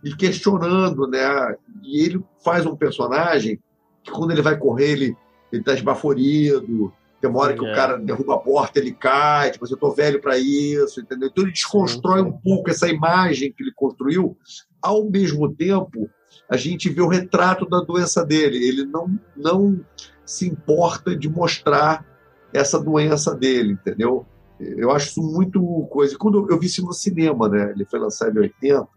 e 0.04 0.14
questionando, 0.14 1.06
né? 1.08 1.56
E 1.82 2.04
ele 2.04 2.22
faz 2.44 2.66
um 2.66 2.76
personagem 2.76 3.58
que, 4.04 4.10
quando 4.10 4.30
ele 4.30 4.42
vai 4.42 4.56
correr, 4.56 4.92
ele, 4.92 5.16
ele 5.50 5.62
tá 5.62 5.72
esbaforido. 5.72 6.92
Tem 7.20 7.30
uma 7.30 7.40
hora 7.40 7.54
que 7.54 7.64
É. 7.64 7.72
o 7.72 7.74
cara 7.74 7.96
derruba 7.98 8.34
a 8.34 8.38
porta, 8.38 8.78
ele 8.78 8.92
cai, 8.92 9.50
tipo 9.50 9.64
assim, 9.64 9.72
eu 9.72 9.80
tô 9.80 9.90
velho 9.90 10.20
para 10.20 10.36
isso, 10.38 11.00
entendeu? 11.00 11.28
Então 11.28 11.44
ele 11.44 11.52
desconstrói 11.52 12.20
um 12.20 12.32
pouco 12.32 12.70
essa 12.70 12.88
imagem 12.88 13.52
que 13.52 13.62
ele 13.62 13.72
construiu. 13.74 14.36
Ao 14.82 15.08
mesmo 15.08 15.52
tempo, 15.54 16.10
a 16.48 16.56
gente 16.58 16.90
vê 16.90 17.00
o 17.00 17.08
retrato 17.08 17.66
da 17.66 17.80
doença 17.80 18.24
dele. 18.24 18.58
Ele 18.58 18.84
não, 18.84 19.18
não 19.34 19.80
se 20.26 20.48
importa 20.48 21.16
de 21.16 21.28
mostrar 21.28 22.04
essa 22.52 22.78
doença 22.78 23.34
dele, 23.34 23.72
entendeu? 23.74 24.26
Eu 24.58 24.90
acho 24.90 25.08
isso 25.10 25.22
muito 25.22 25.60
coisa. 25.90 26.16
Quando 26.18 26.50
eu 26.50 26.58
vi 26.58 26.66
isso 26.66 26.84
no 26.84 26.92
cinema, 26.92 27.48
né? 27.48 27.70
Ele 27.70 27.84
foi 27.84 27.98
lançado 27.98 28.36
em 28.36 28.42
80, 28.42 28.88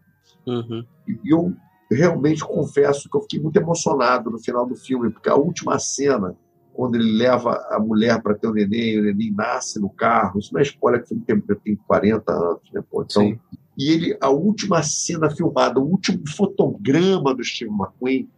Uhum. 0.46 0.84
e 1.06 1.30
eu 1.30 1.54
realmente 1.90 2.42
confesso 2.42 3.10
que 3.10 3.16
eu 3.16 3.20
fiquei 3.20 3.38
muito 3.40 3.56
emocionado 3.58 4.30
no 4.30 4.38
final 4.38 4.64
do 4.66 4.74
filme, 4.74 5.10
porque 5.10 5.28
a 5.28 5.34
última 5.34 5.78
cena, 5.78 6.34
quando 6.72 6.94
ele 6.94 7.12
leva 7.12 7.52
a 7.70 7.78
mulher 7.78 8.22
para 8.22 8.34
ter 8.34 8.46
o 8.48 8.54
neném, 8.54 8.98
o 8.98 9.02
neném 9.02 9.30
nasce 9.32 9.78
no 9.78 9.90
carro, 9.90 10.38
isso 10.38 10.52
não 10.54 10.60
é 10.60 10.62
spoiler, 10.62 11.04
que 11.04 11.14
tem, 11.14 11.40
tem 11.40 11.76
40 11.76 12.32
anos, 12.32 12.62
né? 12.72 12.82
Pô, 12.90 13.02
então, 13.02 13.22
Sim. 13.22 13.38
e 13.76 13.90
ele, 13.90 14.16
a 14.20 14.30
última 14.30 14.82
cena 14.82 15.28
filmada, 15.30 15.78
o 15.78 15.84
último 15.84 16.22
fotograma 16.26 17.34
do 17.34 17.44
Steve 17.44 17.70
McQueen, 17.70 18.28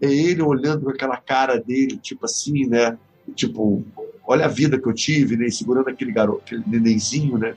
é 0.00 0.06
ele 0.06 0.42
olhando 0.42 0.84
com 0.84 0.90
aquela 0.90 1.16
cara 1.16 1.58
dele, 1.58 1.96
tipo 1.96 2.24
assim, 2.24 2.66
né? 2.66 2.96
Tipo, 3.34 3.84
olha 4.26 4.46
a 4.46 4.48
vida 4.48 4.78
que 4.78 4.88
eu 4.88 4.94
tive, 4.94 5.36
né? 5.36 5.48
Segurando 5.50 5.88
aquele 5.88 6.12
garoto, 6.12 6.42
aquele 6.44 6.64
nenenzinho, 6.66 7.38
né? 7.38 7.54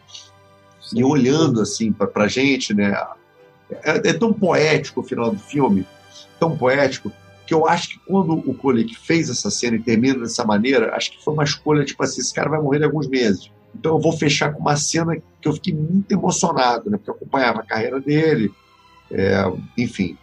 E 0.94 1.04
olhando 1.04 1.62
assim 1.62 1.92
para 1.92 2.08
pra 2.08 2.28
gente, 2.28 2.74
né? 2.74 2.96
É, 3.84 4.10
é 4.10 4.14
tão 4.14 4.34
poético 4.34 5.02
o 5.02 5.04
final 5.04 5.32
do 5.32 5.40
filme, 5.40 5.86
tão 6.40 6.58
poético, 6.58 7.12
que 7.46 7.54
eu 7.54 7.68
acho 7.68 7.90
que 7.90 8.00
quando 8.06 8.34
o 8.34 8.54
Kulik 8.54 8.96
fez 8.96 9.30
essa 9.30 9.50
cena 9.50 9.76
e 9.76 9.82
termina 9.82 10.20
dessa 10.20 10.46
maneira, 10.46 10.96
acho 10.96 11.12
que 11.12 11.24
foi 11.24 11.34
uma 11.34 11.44
escolha, 11.44 11.86
tipo 11.86 12.02
assim, 12.04 12.22
esse 12.22 12.34
cara 12.34 12.50
vai 12.50 12.62
morrer 12.62 12.80
em 12.80 12.86
alguns 12.86 13.08
meses. 13.08 13.52
Então 13.76 13.94
eu 13.96 14.00
vou 14.00 14.12
fechar 14.14 14.54
com 14.54 14.60
uma 14.60 14.76
cena 14.76 15.16
que 15.16 15.48
eu 15.48 15.54
fiquei 15.54 15.74
muito 15.74 16.12
emocionado, 16.12 16.90
né? 16.90 16.98
Porque 16.98 17.10
eu 17.10 17.16
acompanhava 17.16 17.60
a 17.60 17.66
carreira 17.66 18.00
dele, 18.00 18.52
é, 19.12 19.44
enfim. 19.78 20.18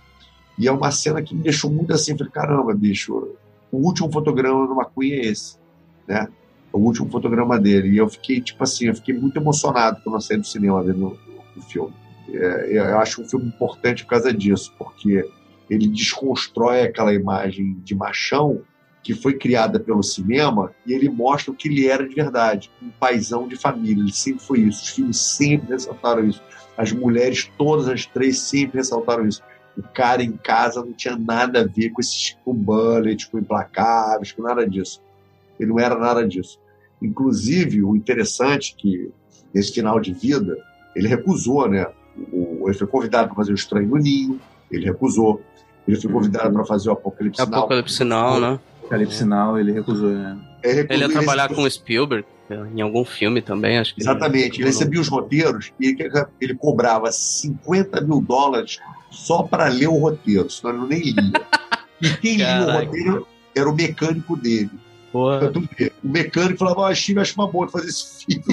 E 0.58 0.66
é 0.66 0.72
uma 0.72 0.90
cena 0.90 1.22
que 1.22 1.34
me 1.34 1.42
deixou 1.42 1.70
muito 1.70 1.92
assim, 1.92 2.16
falei, 2.16 2.32
caramba, 2.32 2.74
bicho, 2.74 3.36
o 3.70 3.76
último 3.76 4.10
fotograma 4.10 4.66
do 4.66 4.74
McQueen 4.74 5.12
é 5.12 5.26
esse, 5.26 5.56
né? 6.06 6.28
O 6.72 6.78
último 6.78 7.08
fotograma 7.08 7.58
dele. 7.58 7.90
E 7.90 7.96
eu 7.96 8.08
fiquei, 8.08 8.40
tipo 8.40 8.62
assim, 8.62 8.86
eu 8.86 8.94
fiquei 8.94 9.14
muito 9.14 9.38
emocionado 9.38 10.00
quando 10.02 10.16
eu 10.16 10.20
saí 10.20 10.36
do 10.36 10.46
cinema 10.46 10.82
vendo 10.82 11.18
o 11.56 11.62
filme. 11.62 11.94
É, 12.30 12.78
eu 12.78 12.98
acho 12.98 13.22
um 13.22 13.24
filme 13.28 13.46
importante 13.46 14.04
por 14.04 14.10
causa 14.10 14.32
disso, 14.32 14.74
porque 14.78 15.24
ele 15.70 15.86
desconstrói 15.86 16.82
aquela 16.82 17.14
imagem 17.14 17.78
de 17.84 17.94
machão 17.94 18.62
que 19.02 19.14
foi 19.14 19.34
criada 19.34 19.78
pelo 19.78 20.02
cinema 20.02 20.72
e 20.84 20.92
ele 20.92 21.08
mostra 21.08 21.52
o 21.52 21.54
que 21.54 21.68
ele 21.68 21.86
era 21.86 22.06
de 22.06 22.14
verdade, 22.14 22.70
um 22.82 22.90
paizão 22.90 23.46
de 23.48 23.56
família. 23.56 24.02
Ele 24.02 24.12
sempre 24.12 24.42
foi 24.42 24.60
isso. 24.60 24.82
Os 24.82 24.88
filmes 24.90 25.16
sempre 25.18 25.72
ressaltaram 25.72 26.26
isso. 26.26 26.42
As 26.76 26.92
mulheres, 26.92 27.50
todas 27.56 27.88
as 27.88 28.04
três, 28.06 28.38
sempre 28.38 28.78
ressaltaram 28.78 29.26
isso. 29.26 29.42
O 29.78 29.82
cara 29.94 30.23
em 30.23 30.32
casa 30.32 30.81
não 30.84 30.92
tinha 30.92 31.16
nada 31.16 31.60
a 31.60 31.65
ver 31.65 31.90
com 31.90 32.00
esses 32.00 32.36
com 32.44 32.52
bullet, 32.52 33.28
com 33.31 33.39
implacáveis, 33.39 34.32
com 34.32 34.42
nada 34.42 34.68
disso. 34.68 35.00
Ele 35.58 35.70
não 35.70 35.78
era 35.78 35.97
nada 35.97 36.26
disso. 36.26 36.58
Inclusive, 37.00 37.82
o 37.82 37.94
interessante 37.97 38.74
é 38.76 38.81
que 38.81 39.10
nesse 39.55 39.73
final 39.73 40.00
de 40.00 40.12
vida 40.12 40.57
ele 40.97 41.07
recusou, 41.08 41.68
né? 41.68 41.86
O, 42.32 42.65
ele 42.68 42.76
foi 42.76 42.86
convidado 42.86 43.28
para 43.28 43.36
fazer 43.36 43.52
o 43.52 43.55
Estranho 43.55 43.89
no 43.89 43.97
Ninho, 43.97 44.40
ele 44.70 44.84
recusou. 44.84 45.40
Ele 45.86 45.97
foi 46.00 46.10
convidado 46.12 46.52
para 46.52 46.65
fazer 46.65 46.89
o 46.89 46.92
Apocalipse 46.92 47.40
Now. 47.48 47.58
Apocalipse 47.60 48.05
Now, 48.05 48.40
né? 48.40 48.60
Apocalipse 48.81 49.24
Now, 49.24 49.58
ele 49.58 49.73
recusou, 49.73 50.10
né? 50.10 50.39
Ele, 50.62 50.74
recusou, 50.82 50.97
Ele 50.97 51.05
ia 51.07 51.18
trabalhar 51.20 51.42
recebeu- 51.44 51.57
com 51.62 51.68
o 51.68 51.70
Spielberg 51.70 52.26
em 52.74 52.81
algum 52.81 53.05
filme 53.05 53.40
também, 53.42 53.78
acho 53.78 53.94
que. 53.94 54.00
Exatamente. 54.00 54.58
Ele 54.60 54.66
recebia 54.68 55.00
os 55.00 55.08
roteiros 55.08 55.70
e 55.78 55.89
ele, 55.89 56.10
ele 56.40 56.55
cobrava 56.55 57.12
50 57.12 58.00
mil 58.00 58.20
dólares 58.20 58.81
só 59.10 59.42
para 59.42 59.68
ler 59.68 59.88
o 59.88 59.98
roteiro, 59.98 60.50
senão 60.50 60.86
ele 60.86 60.86
nem 60.88 61.12
lia. 61.12 61.46
E 62.00 62.10
quem 62.18 62.36
lia 62.36 62.64
o 62.64 62.70
roteiro 62.70 63.26
era 63.56 63.68
o 63.68 63.74
mecânico 63.74 64.36
dele. 64.36 64.70
Porra. 65.10 65.50
O 65.50 66.08
mecânico 66.08 66.58
falava, 66.58 66.82
ó, 66.82 66.94
Steve, 66.94 67.18
acho 67.18 67.34
uma 67.34 67.50
boa 67.50 67.66
de 67.66 67.72
fazer 67.72 67.88
esse 67.88 68.24
filme. 68.24 68.44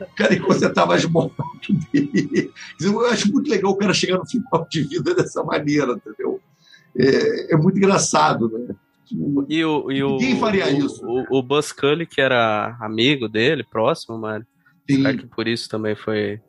o 0.00 0.06
cara 0.16 0.34
ia 0.34 0.40
consertava 0.40 0.94
as 0.94 1.04
motos 1.04 1.36
dele. 1.92 2.50
Eu 2.80 3.06
acho 3.06 3.30
muito 3.30 3.48
legal 3.48 3.70
o 3.70 3.76
cara 3.76 3.94
chegar 3.94 4.18
no 4.18 4.26
final 4.26 4.66
de 4.68 4.82
vida 4.82 5.14
dessa 5.14 5.44
maneira, 5.44 5.92
entendeu? 5.92 6.40
É, 6.98 7.54
é 7.54 7.56
muito 7.56 7.78
engraçado, 7.78 8.48
né? 8.48 8.74
E 9.48 9.64
o, 9.64 9.90
e 9.90 10.02
o, 10.02 10.16
Ninguém 10.16 10.38
faria 10.38 10.66
o, 10.66 10.86
isso. 10.86 11.04
O, 11.04 11.38
o 11.38 11.42
Buzz 11.42 11.72
Cully, 11.72 12.06
que 12.06 12.20
era 12.20 12.76
amigo 12.80 13.28
dele, 13.28 13.64
próximo, 13.64 14.18
mano. 14.18 14.46
Sim, 14.88 14.96
Será 14.96 15.16
que 15.16 15.26
por 15.26 15.46
isso 15.46 15.68
também 15.68 15.94
foi 15.94 16.40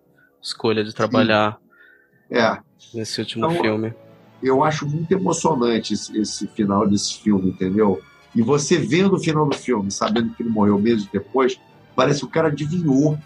escolha 0.42 0.84
de 0.84 0.94
trabalhar 0.94 1.58
é. 2.32 2.58
nesse 2.94 3.20
último 3.22 3.46
Então, 3.46 3.62
filme? 3.62 3.94
eu 4.42 4.64
acho 4.64 4.88
muito 4.88 5.12
emocionante 5.12 5.94
esse, 5.94 6.18
esse 6.20 6.48
final 6.48 6.88
desse 6.88 7.20
filme, 7.20 7.50
entendeu? 7.50 8.02
E 8.36 8.42
você 8.42 8.78
vendo 8.78 9.16
o 9.16 9.20
final 9.20 9.46
do 9.48 9.56
filme, 9.56 9.92
sabendo 9.92 10.34
que 10.34 10.42
ele 10.42 10.50
morreu 10.50 10.80
meses 10.80 11.06
depois, 11.12 11.60
parece 11.96 12.20
que 12.22 12.26
o 12.26 12.30
cara 12.30 12.48
adivinhou, 12.48 13.18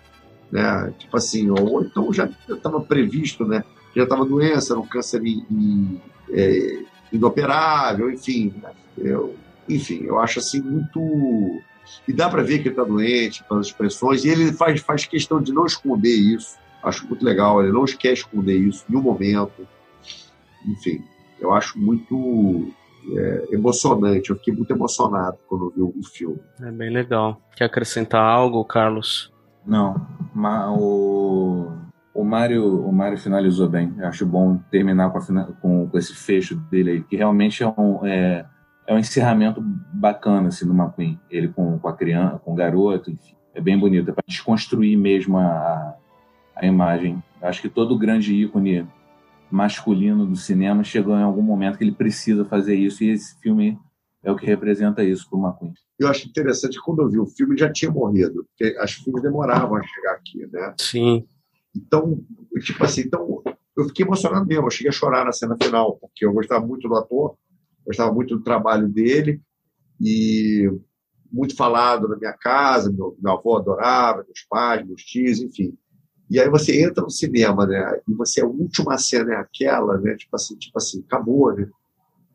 né? 0.52 0.94
Tipo 0.98 1.16
assim, 1.18 1.50
ou 1.50 1.82
então 1.84 2.12
já 2.12 2.30
estava 2.50 2.82
previsto, 2.82 3.46
né? 3.46 3.64
Já 3.96 4.04
estava 4.04 4.26
doença, 4.26 4.74
era 4.74 4.80
um 4.80 4.86
câncer 4.88 5.24
in- 5.26 5.46
in- 5.50 6.02
é, 6.32 6.80
inoperável, 7.14 8.12
enfim. 8.12 8.54
né? 8.62 8.72
Eu, 8.98 9.36
enfim, 9.70 10.04
eu 10.04 10.20
acho 10.20 10.40
assim 10.40 10.60
muito. 10.62 11.62
E 12.08 12.12
dá 12.14 12.28
para 12.30 12.42
ver 12.42 12.60
que 12.60 12.70
ele 12.70 12.70
está 12.70 12.84
doente, 12.84 13.44
pelas 13.44 13.68
expressões, 13.68 14.26
e 14.26 14.30
ele 14.30 14.52
faz, 14.54 14.82
faz 14.82 15.06
questão 15.06 15.40
de 15.42 15.54
não 15.54 15.66
esconder 15.66 16.16
isso. 16.16 16.56
Acho 16.86 17.08
muito 17.08 17.26
legal, 17.26 17.62
ele 17.62 17.72
não 17.72 17.86
quer 17.86 18.14
esconder 18.14 18.58
isso 18.58 18.86
em 18.88 18.94
nenhum 18.94 19.04
momento 19.04 19.68
enfim, 20.68 21.04
eu 21.40 21.54
acho 21.54 21.78
muito 21.80 22.72
é, 23.16 23.48
emocionante. 23.52 24.30
Eu 24.30 24.36
fiquei 24.38 24.54
muito 24.54 24.72
emocionado 24.72 25.38
quando 25.48 25.72
vi 25.76 25.82
o 25.82 26.04
filme. 26.04 26.40
É 26.62 26.72
bem 26.72 26.90
legal. 26.90 27.40
Quer 27.56 27.66
acrescentar 27.66 28.22
algo, 28.22 28.64
Carlos? 28.66 29.32
Não, 29.66 30.08
ma- 30.34 30.72
o, 30.72 31.72
o, 32.14 32.24
Mário, 32.24 32.86
o 32.86 32.92
Mário 32.92 33.18
finalizou 33.18 33.70
bem. 33.70 33.94
Eu 33.98 34.08
acho 34.08 34.26
bom 34.26 34.58
terminar 34.72 35.10
com, 35.12 35.18
a 35.18 35.44
com, 35.62 35.90
com 35.90 35.98
esse 35.98 36.16
fecho 36.16 36.56
dele 36.56 36.92
aí, 36.92 37.04
que 37.04 37.16
realmente 37.16 37.64
é 37.64 37.68
um, 37.68 38.06
é, 38.06 38.46
é 38.88 38.94
um 38.94 39.00
encerramento 39.00 39.62
bacana 39.62 40.50
assim, 40.50 40.68
do 40.68 40.74
McQueen. 40.74 41.20
Ele 41.30 41.48
com, 41.48 41.78
com 41.80 41.88
a 41.88 41.94
criança, 41.94 42.40
com 42.40 42.54
o 42.54 42.56
garoto, 42.56 43.12
enfim. 43.12 43.36
É 43.54 43.62
bem 43.62 43.80
bonito, 43.80 44.10
é 44.10 44.14
para 44.14 44.24
desconstruir 44.28 44.98
mesmo 44.98 45.38
a, 45.38 45.96
a 46.56 46.66
imagem. 46.66 47.22
Acho 47.42 47.62
que 47.62 47.70
todo 47.70 47.98
grande 47.98 48.34
ícone 48.34 48.88
masculino 49.52 50.26
do 50.26 50.36
cinema 50.36 50.84
chegou 50.84 51.16
em 51.16 51.24
algum 51.24 51.42
momento 51.42 51.78
que 51.78 51.84
ele 51.84 51.92
precisa 51.92 52.46
fazer 52.46 52.76
isso, 52.76 53.04
e 53.04 53.10
esse 53.10 53.40
filme 53.40 53.78
é 54.24 54.32
o 54.32 54.36
que 54.36 54.46
representa 54.46 55.04
isso 55.04 55.30
para 55.30 55.38
o 55.38 55.46
McQueen. 55.46 55.74
Eu 56.00 56.08
acho 56.08 56.28
interessante 56.28 56.78
que 56.78 56.84
quando 56.84 57.04
eu 57.04 57.10
vi 57.10 57.20
o 57.20 57.28
filme 57.28 57.54
ele 57.54 57.60
já 57.60 57.72
tinha 57.72 57.92
morrido, 57.92 58.46
porque 58.46 58.76
as 58.80 58.92
filmes 58.94 59.22
demoravam 59.22 59.78
a 59.78 59.84
chegar 59.84 60.14
aqui, 60.14 60.48
né? 60.52 60.74
Sim. 60.80 61.26
Então, 61.76 62.20
tipo 62.62 62.84
assim, 62.84 63.02
então 63.02 63.44
eu 63.78 63.86
fiquei 63.86 64.06
emocionado 64.06 64.46
mesmo. 64.46 64.66
Eu 64.66 64.72
cheguei 64.72 64.90
a 64.90 64.94
chorar 64.94 65.26
na 65.26 65.32
cena 65.32 65.58
final, 65.62 65.98
porque 65.98 66.26
eu 66.26 66.34
gostava 66.34 66.66
muito 66.66 66.88
do 66.88 66.96
ator, 66.96 67.38
gostava 67.86 68.14
muito 68.14 68.38
do 68.38 68.44
trabalho 68.44 68.88
dele 68.88 69.42
e 70.02 70.70
muito 71.32 71.56
falado 71.56 72.08
na 72.08 72.18
minha 72.18 72.34
casa. 72.34 72.92
Meu, 72.92 73.16
meu 73.22 73.34
avô 73.34 73.58
adorava, 73.58 74.24
meus 74.24 74.42
pais, 74.50 74.86
meus 74.86 75.04
tios, 75.04 75.40
enfim. 75.40 75.78
E 76.30 76.40
aí 76.40 76.50
você 76.50 76.84
entra 76.84 77.04
no 77.04 77.10
cinema, 77.10 77.66
né? 77.68 78.00
E 78.08 78.14
você 78.14 78.42
a 78.42 78.46
última 78.46 78.98
cena 78.98 79.34
é 79.34 79.38
aquela, 79.38 79.98
né? 80.00 80.16
Tipo 80.16 80.36
assim, 80.36 80.56
tipo 80.56 80.78
assim, 80.78 81.04
acabou, 81.06 81.56
né? 81.56 81.68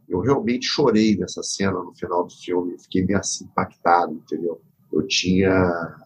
Eu 0.09 0.21
realmente 0.21 0.67
chorei 0.67 1.17
nessa 1.17 1.43
cena 1.43 1.83
no 1.83 1.95
final 1.95 2.25
do 2.25 2.33
filme, 2.33 2.79
fiquei 2.79 3.05
meio 3.05 3.19
assim 3.19 3.45
impactado, 3.45 4.13
entendeu? 4.13 4.61
Eu 4.93 5.07
tinha 5.07 5.97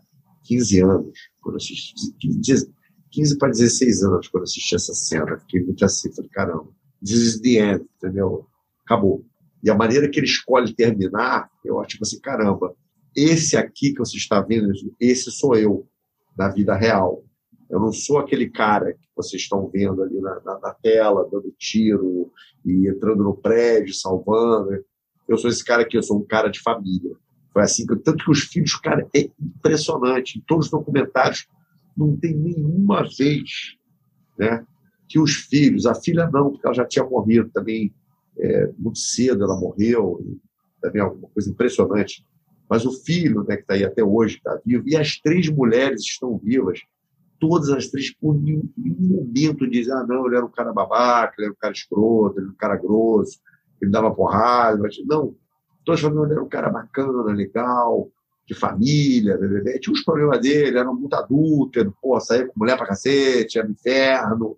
15 0.45 0.81
anos 0.83 1.19
quando 1.41 1.57
assisti, 1.57 1.95
15, 2.21 2.71
15 3.11 3.39
para 3.39 3.49
16 3.49 4.03
anos 4.03 4.29
quando 4.29 4.43
assisti 4.45 4.75
essa 4.75 4.93
cena, 4.95 5.39
fiquei 5.39 5.63
muito 5.63 5.85
assim, 5.85 6.13
falei, 6.15 6.31
caramba, 6.31 6.69
this 7.03 7.17
is 7.17 7.41
the 7.41 7.59
end, 7.59 7.87
entendeu? 7.97 8.47
Acabou. 8.85 9.25
E 9.63 9.71
a 9.71 9.75
maneira 9.75 10.09
que 10.11 10.19
ele 10.19 10.27
escolhe 10.27 10.75
terminar, 10.75 11.51
eu 11.65 11.81
acho 11.81 11.91
tipo 11.91 12.05
assim, 12.05 12.21
caramba, 12.21 12.75
esse 13.17 13.57
aqui 13.57 13.93
que 13.93 14.01
você 14.01 14.17
está 14.17 14.41
vendo, 14.41 14.71
esse 15.01 15.31
sou 15.31 15.57
eu, 15.57 15.87
na 16.37 16.49
vida 16.49 16.75
real. 16.75 17.25
Eu 17.71 17.81
não 17.81 17.93
sou 17.93 18.19
aquele 18.19 18.49
cara 18.49 18.93
que 18.93 19.09
vocês 19.17 19.43
estão 19.43 19.69
vendo 19.69 20.03
ali 20.03 20.21
na, 20.21 20.41
na, 20.45 20.59
na 20.59 20.75
tela, 20.75 21.29
dando 21.31 21.55
tiro 21.59 22.31
e 22.65 22.89
entrando 22.89 23.25
no 23.25 23.37
prédio, 23.37 23.95
salvando. 23.95 24.85
eu 25.29 25.39
sou 25.39 25.51
esse 25.51 25.65
cara 25.65 25.83
aqui, 25.83 25.97
eu 25.97 26.03
sou 26.03 26.19
um 26.19 26.25
cara 26.25 26.49
de 26.49 26.61
família. 26.61 27.17
Foi 27.53 27.63
assim 27.63 27.87
que, 27.87 27.97
tanto 27.97 28.25
que 28.25 28.31
os 28.31 28.41
filhos, 28.41 28.75
cara, 28.77 29.09
é 29.15 29.31
impressionante. 29.41 30.39
Em 30.39 30.43
todos 30.43 30.67
os 30.67 30.71
documentários, 30.71 31.47
não 31.97 32.17
tem 32.17 32.35
nenhuma 32.35 33.05
vez 33.17 33.77
né, 34.39 34.67
que 35.09 35.19
os 35.19 35.33
filhos, 35.33 35.87
a 35.87 35.95
filha 35.95 36.29
não, 36.33 36.51
porque 36.51 36.67
ela 36.67 36.75
já 36.75 36.85
tinha 36.85 37.05
morrido 37.05 37.49
também 37.51 37.95
é, 38.39 38.73
muito 38.77 38.99
cedo, 38.99 39.45
ela 39.45 39.59
morreu, 39.59 40.21
também 40.81 41.01
é 41.01 41.05
uma 41.05 41.29
coisa 41.29 41.49
impressionante. 41.49 42.27
Mas 42.69 42.85
o 42.85 42.93
filho, 43.05 43.45
né, 43.45 43.57
que 43.57 43.63
está 43.63 43.75
aí 43.75 43.85
até 43.85 44.03
hoje, 44.03 44.37
está 44.37 44.59
vivo, 44.65 44.89
e 44.89 44.97
as 44.97 45.19
três 45.19 45.49
mulheres 45.49 46.03
estão 46.03 46.37
vivas, 46.39 46.81
todas 47.39 47.69
as 47.71 47.89
três, 47.89 48.15
por 48.15 48.35
nenhum, 48.35 48.69
momento 48.77 49.69
dizem, 49.69 49.93
ah, 49.93 50.05
não, 50.07 50.27
ele 50.27 50.37
era 50.37 50.45
um 50.45 50.51
cara 50.51 50.73
babaca, 50.73 51.35
ele 51.39 51.47
era 51.47 51.53
um 51.53 51.59
cara 51.59 51.73
escroto, 51.73 52.39
ele 52.39 52.47
era 52.47 52.53
um 52.53 52.57
cara 52.57 52.77
grosso, 52.77 53.39
ele 53.81 53.91
dava 53.91 54.15
porrada. 54.15 54.79
Mas, 54.79 54.97
não, 55.07 55.35
todos 55.85 56.01
falando, 56.01 56.25
ele 56.25 56.33
era 56.33 56.43
um 56.43 56.49
cara 56.49 56.71
bacana, 56.71 57.33
legal, 57.33 58.11
de 58.47 58.55
família. 58.55 59.37
Né, 59.37 59.79
tinha 59.79 59.93
os 59.93 60.03
problemas 60.03 60.41
dele, 60.41 60.79
era 60.79 60.93
muito 60.93 61.15
adúltero, 61.15 61.95
pô, 62.01 62.19
saía 62.21 62.47
com 62.47 62.53
mulher 62.57 62.77
pra 62.77 62.87
cacete, 62.87 63.59
era 63.59 63.69
um 63.69 63.73
inferno, 63.73 64.57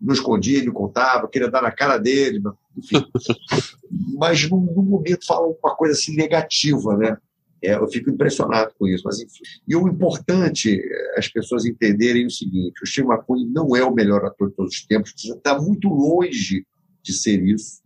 não 0.00 0.14
escondia, 0.14 0.64
não 0.64 0.72
contava, 0.72 1.28
queria 1.28 1.50
dar 1.50 1.62
na 1.62 1.72
cara 1.72 1.98
dele, 1.98 2.40
enfim. 2.76 3.04
mas 4.16 4.48
num, 4.48 4.60
num 4.60 4.82
momento 4.82 5.26
fala 5.26 5.46
uma 5.46 5.74
coisa 5.74 5.94
assim 5.94 6.14
negativa, 6.14 6.96
né? 6.96 7.16
É, 7.62 7.74
eu 7.74 7.88
fico 7.88 8.10
impressionado 8.10 8.72
com 8.78 8.86
isso, 8.86 9.02
mas 9.04 9.20
enfim. 9.20 9.42
E 9.66 9.74
o 9.74 9.88
importante 9.88 10.80
é 10.80 11.18
as 11.18 11.28
pessoas 11.28 11.64
entenderem 11.64 12.26
o 12.26 12.30
seguinte: 12.30 12.82
o 12.82 12.86
Steve 12.86 13.08
McQueen 13.08 13.50
não 13.50 13.74
é 13.74 13.84
o 13.84 13.92
melhor 13.92 14.24
ator 14.24 14.50
de 14.50 14.56
todos 14.56 14.74
os 14.74 14.86
tempos, 14.86 15.12
está 15.16 15.60
muito 15.60 15.88
longe 15.88 16.64
de 17.02 17.12
ser 17.12 17.42
isso. 17.42 17.82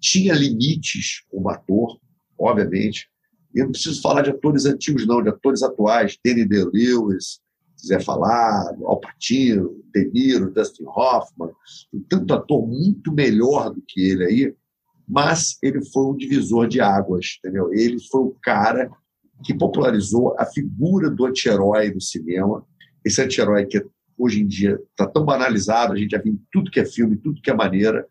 Tinha 0.00 0.34
limites 0.34 1.24
como 1.28 1.50
ator, 1.50 1.98
obviamente. 2.38 3.08
E 3.54 3.58
eu 3.58 3.66
não 3.66 3.72
preciso 3.72 4.00
falar 4.00 4.22
de 4.22 4.30
atores 4.30 4.64
antigos, 4.64 5.06
não, 5.06 5.22
de 5.22 5.28
atores 5.28 5.62
atuais. 5.62 6.18
Danny 6.24 6.46
DeLewis, 6.46 7.40
se 7.76 7.82
quiser 7.82 8.02
falar, 8.02 8.74
Al 8.84 8.98
Pacino, 8.98 9.78
De 9.92 10.10
Niro, 10.10 10.50
Dustin 10.50 10.84
Hoffman. 10.86 11.50
Tem 11.90 12.00
tanto 12.08 12.32
ator 12.32 12.66
muito 12.66 13.12
melhor 13.12 13.70
do 13.70 13.82
que 13.86 14.00
ele 14.00 14.24
aí, 14.24 14.54
mas 15.06 15.58
ele 15.62 15.84
foi 15.84 16.06
um 16.06 16.16
divisor 16.16 16.66
de 16.66 16.80
águas, 16.80 17.38
entendeu? 17.38 17.72
Ele 17.74 18.00
foi 18.10 18.22
o 18.22 18.36
cara 18.42 18.90
que 19.42 19.54
popularizou 19.54 20.34
a 20.38 20.46
figura 20.46 21.10
do 21.10 21.26
anti-herói 21.26 21.92
no 21.92 22.00
cinema. 22.00 22.64
Esse 23.04 23.22
anti-herói 23.22 23.66
que 23.66 23.84
hoje 24.16 24.40
em 24.40 24.46
dia 24.46 24.78
está 24.90 25.06
tão 25.06 25.24
banalizado, 25.24 25.92
a 25.92 25.96
gente 25.96 26.10
já 26.10 26.18
viu 26.18 26.40
tudo 26.52 26.70
que 26.70 26.80
é 26.80 26.84
filme, 26.84 27.16
tudo 27.16 27.40
que 27.40 27.50
é 27.50 27.54
maneira. 27.54 28.06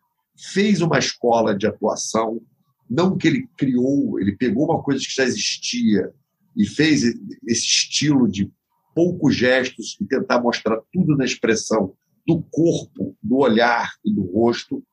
Fez 0.53 0.81
uma 0.81 0.99
escola 0.99 1.55
de 1.55 1.67
atuação, 1.67 2.41
não 2.89 3.17
que 3.17 3.27
ele 3.27 3.47
criou, 3.57 4.19
ele 4.19 4.35
pegou 4.35 4.65
uma 4.65 4.81
coisa 4.81 4.99
que 4.99 5.13
já 5.13 5.23
existia 5.23 6.11
e 6.57 6.65
fez 6.65 7.03
esse 7.03 7.65
estilo 7.65 8.27
de 8.27 8.51
poucos 8.93 9.35
gestos 9.35 9.97
e 10.01 10.05
tentar 10.05 10.41
mostrar 10.41 10.77
tudo 10.91 11.15
na 11.15 11.23
expressão 11.23 11.93
do 12.27 12.41
corpo, 12.51 13.15
do 13.21 13.37
olhar 13.37 13.91
e 14.05 14.13
do 14.13 14.23
rosto. 14.23 14.83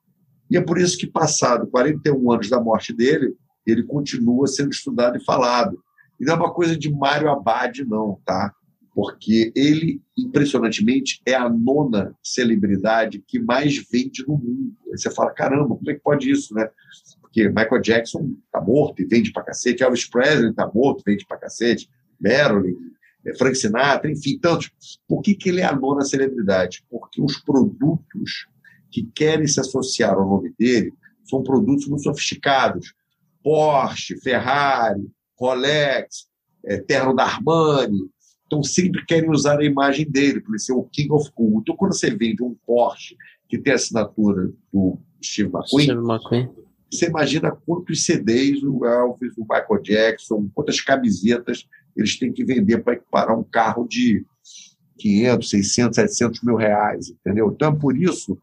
E 0.49 0.57
é 0.57 0.61
por 0.61 0.79
isso 0.79 0.97
que, 0.97 1.05
passado 1.05 1.67
41 1.67 2.31
anos 2.31 2.49
da 2.49 2.59
morte 2.59 2.93
dele, 2.93 3.35
ele 3.65 3.83
continua 3.83 4.47
sendo 4.47 4.71
estudado 4.71 5.17
e 5.17 5.23
falado. 5.23 5.77
E 6.19 6.25
não 6.25 6.33
é 6.33 6.37
uma 6.37 6.53
coisa 6.53 6.77
de 6.77 6.91
Mário 6.91 7.29
Abad, 7.29 7.79
não, 7.85 8.19
tá? 8.25 8.53
Porque 8.93 9.51
ele, 9.55 10.01
impressionantemente, 10.17 11.21
é 11.25 11.33
a 11.33 11.49
nona 11.49 12.13
celebridade 12.21 13.23
que 13.25 13.39
mais 13.39 13.77
vende 13.89 14.25
no 14.27 14.35
mundo. 14.35 14.75
Aí 14.87 14.97
você 14.97 15.09
fala, 15.09 15.31
caramba, 15.31 15.75
como 15.75 15.89
é 15.89 15.93
que 15.93 16.01
pode 16.01 16.29
isso, 16.29 16.53
né? 16.53 16.69
Porque 17.21 17.47
Michael 17.47 17.81
Jackson 17.81 18.35
tá 18.51 18.59
morto 18.59 19.01
e 19.01 19.05
vende 19.05 19.31
pra 19.31 19.43
cacete, 19.43 19.83
Elvis 19.83 20.09
Presley 20.09 20.53
tá 20.53 20.69
morto, 20.73 21.03
vende 21.05 21.25
pra 21.25 21.37
cacete, 21.37 21.89
Marilyn, 22.19 22.75
eh, 23.25 23.35
Frank 23.37 23.55
Sinatra, 23.55 24.11
enfim, 24.11 24.37
tantos. 24.39 24.71
Por 25.07 25.21
que, 25.21 25.35
que 25.35 25.49
ele 25.49 25.61
é 25.61 25.65
a 25.65 25.75
nona 25.75 26.01
celebridade? 26.01 26.83
Porque 26.89 27.21
os 27.21 27.37
produtos 27.37 28.47
que 28.91 29.03
querem 29.13 29.47
se 29.47 29.59
associar 29.59 30.15
ao 30.15 30.27
nome 30.27 30.53
dele 30.57 30.91
são 31.23 31.43
produtos 31.43 31.87
muito 31.87 32.03
sofisticados. 32.03 32.93
Porsche, 33.43 34.19
Ferrari, 34.19 35.07
Rolex, 35.39 36.27
é, 36.65 36.77
terno 36.77 37.15
da 37.15 37.23
Armani. 37.23 37.99
Então, 38.45 38.63
sempre 38.63 39.05
querem 39.05 39.29
usar 39.29 39.59
a 39.59 39.65
imagem 39.65 40.09
dele, 40.09 40.41
para 40.41 40.51
ele 40.51 40.59
ser 40.59 40.73
o 40.73 40.83
King 40.83 41.11
of 41.11 41.31
Cool. 41.31 41.59
Então, 41.61 41.75
quando 41.75 41.93
você 41.93 42.09
vende 42.09 42.43
um 42.43 42.55
Porsche 42.65 43.15
que 43.47 43.57
tem 43.57 43.73
a 43.73 43.75
assinatura 43.75 44.51
do 44.73 44.97
Steve 45.23 45.49
McQueen, 45.49 45.85
Steve 45.85 46.01
McQueen. 46.01 46.49
você 46.91 47.07
imagina 47.07 47.51
quantos 47.51 48.05
CDs 48.05 48.61
o 48.63 48.85
Elvis, 48.85 49.37
o 49.37 49.41
Michael 49.41 49.81
Jackson, 49.83 50.49
quantas 50.53 50.81
camisetas 50.81 51.67
eles 51.95 52.17
têm 52.17 52.31
que 52.31 52.43
vender 52.43 52.79
para 52.79 52.93
equiparar 52.93 53.37
um 53.37 53.43
carro 53.43 53.87
de 53.87 54.25
500, 54.97 55.49
600, 55.49 55.95
700 55.95 56.43
mil 56.43 56.55
reais, 56.55 57.09
entendeu? 57.09 57.51
Então, 57.53 57.71
é 57.71 57.75
por 57.75 57.95
isso 57.95 58.37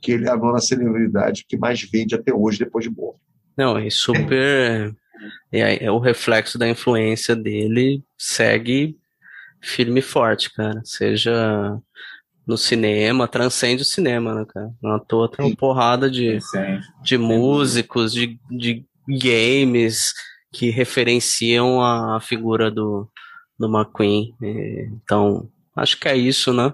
que 0.00 0.12
ele 0.12 0.26
é 0.26 0.30
a 0.30 0.36
nona 0.36 0.58
celebridade 0.58 1.44
que 1.48 1.56
mais 1.56 1.82
vende 1.82 2.14
até 2.14 2.34
hoje, 2.34 2.58
depois 2.58 2.84
de 2.84 2.90
morto. 2.90 3.20
Não, 3.56 3.78
é 3.78 3.88
super 3.90 4.94
é, 5.50 5.84
é 5.84 5.90
o 5.90 5.98
reflexo 5.98 6.58
da 6.58 6.68
influência 6.68 7.34
dele 7.36 8.02
segue 8.16 8.96
firme 9.60 10.00
e 10.00 10.02
forte, 10.02 10.52
cara. 10.52 10.80
Seja 10.84 11.78
no 12.46 12.56
cinema, 12.56 13.28
transcende 13.28 13.82
o 13.82 13.86
cinema, 13.86 14.34
né, 14.34 14.44
cara? 14.48 14.70
Na 14.82 14.98
toa 14.98 15.30
tem 15.30 15.46
uma 15.46 15.56
porrada 15.56 16.10
de, 16.10 16.38
de 17.02 17.16
músicos, 17.16 18.12
de, 18.12 18.38
de 18.50 18.84
games 19.08 20.12
que 20.52 20.70
referenciam 20.70 21.80
a, 21.80 22.20
figura 22.20 22.70
do, 22.70 23.08
do 23.58 23.66
McQueen. 23.66 24.34
Então, 25.02 25.48
acho 25.74 25.98
que 25.98 26.08
é 26.08 26.16
isso, 26.16 26.52
né? 26.52 26.72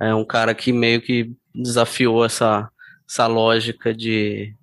É 0.00 0.14
um 0.14 0.24
cara 0.24 0.54
que 0.54 0.72
meio 0.72 1.00
que 1.00 1.32
desafiou 1.54 2.24
essa, 2.24 2.68
essa 3.08 3.26
lógica 3.26 3.94
de 3.94 4.54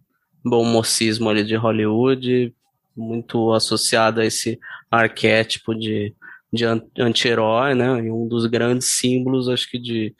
bom 0.43 0.65
mocismo 0.65 1.29
ali 1.29 1.43
de 1.43 1.55
Hollywood, 1.55 2.53
muito 2.95 3.53
associado 3.53 4.21
a 4.21 4.25
esse 4.25 4.59
arquétipo 4.89 5.73
de, 5.73 6.13
de 6.51 6.65
anti-herói, 6.99 7.73
né? 7.73 8.05
E 8.05 8.11
um 8.11 8.27
dos 8.27 8.45
grandes 8.45 8.99
símbolos, 8.99 9.47
acho 9.47 9.69
que, 9.69 9.79
de, 9.79 10.13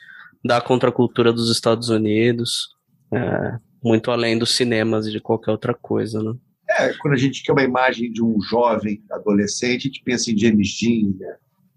da 0.43 0.61
contracultura 0.61 1.33
dos 1.33 1.51
Estados 1.51 1.90
Unidos, 1.90 2.69
é, 3.14 3.58
muito 3.83 4.11
além 4.11 4.38
dos 4.38 4.56
cinemas 4.56 5.08
e 5.08 5.11
de 5.11 5.19
qualquer 5.19 5.51
outra 5.51 5.74
coisa, 5.74 6.22
né? 6.22 6.33
É, 6.80 6.93
quando 7.00 7.16
a 7.16 7.17
gente 7.17 7.43
quer 7.43 7.51
uma 7.51 7.64
imagem 7.64 8.11
de 8.11 8.24
um 8.24 8.40
jovem 8.41 9.03
adolescente, 9.11 9.82
a 9.82 9.91
gente 9.91 10.03
pensa 10.03 10.32
em 10.32 10.38
James 10.38 10.77
Dean, 10.80 11.14
né? 11.19 11.35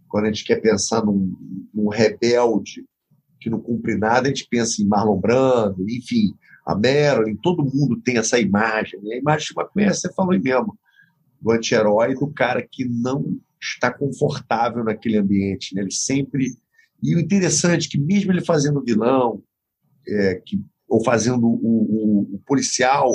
Quando 0.09 0.27
a 0.27 0.29
gente 0.29 0.45
quer 0.45 0.61
pensar 0.61 1.05
num, 1.05 1.33
num 1.75 1.89
rebelde 1.89 2.85
que 3.41 3.51
não 3.51 3.61
cumpre 3.61 3.97
nada, 3.97 4.29
a 4.29 4.29
gente 4.29 4.47
pensa 4.49 4.81
em 4.81 4.87
Marlon 4.87 5.19
Brando, 5.19 5.85
enfim, 5.91 6.33
a 6.65 6.75
Marilyn, 6.75 7.37
todo 7.43 7.65
mundo 7.65 8.01
tem 8.01 8.17
essa 8.17 8.39
imagem. 8.39 9.01
Né? 9.03 9.17
A 9.17 9.19
imagem 9.19 9.49
de 9.49 9.53
uma 9.53 9.93
você 9.93 10.13
falou 10.15 10.33
aí 10.33 10.41
mesmo 10.41 10.79
do 11.45 11.53
anti-herói, 11.53 12.15
do 12.15 12.27
cara 12.29 12.67
que 12.67 12.87
não 12.87 13.39
está 13.61 13.93
confortável 13.93 14.83
naquele 14.83 15.19
ambiente. 15.19 15.75
Né? 15.75 15.83
Ele 15.83 15.91
sempre. 15.91 16.57
E 17.03 17.15
o 17.15 17.21
interessante 17.21 17.87
é 17.87 17.91
que, 17.91 17.99
mesmo 17.99 18.33
ele 18.33 18.45
fazendo 18.45 18.83
vilão, 18.83 19.43
é, 20.09 20.37
que, 20.45 20.59
ou 20.89 21.05
fazendo 21.05 21.47
o, 21.47 21.59
o, 21.63 22.35
o, 22.35 22.43
policial, 22.47 23.11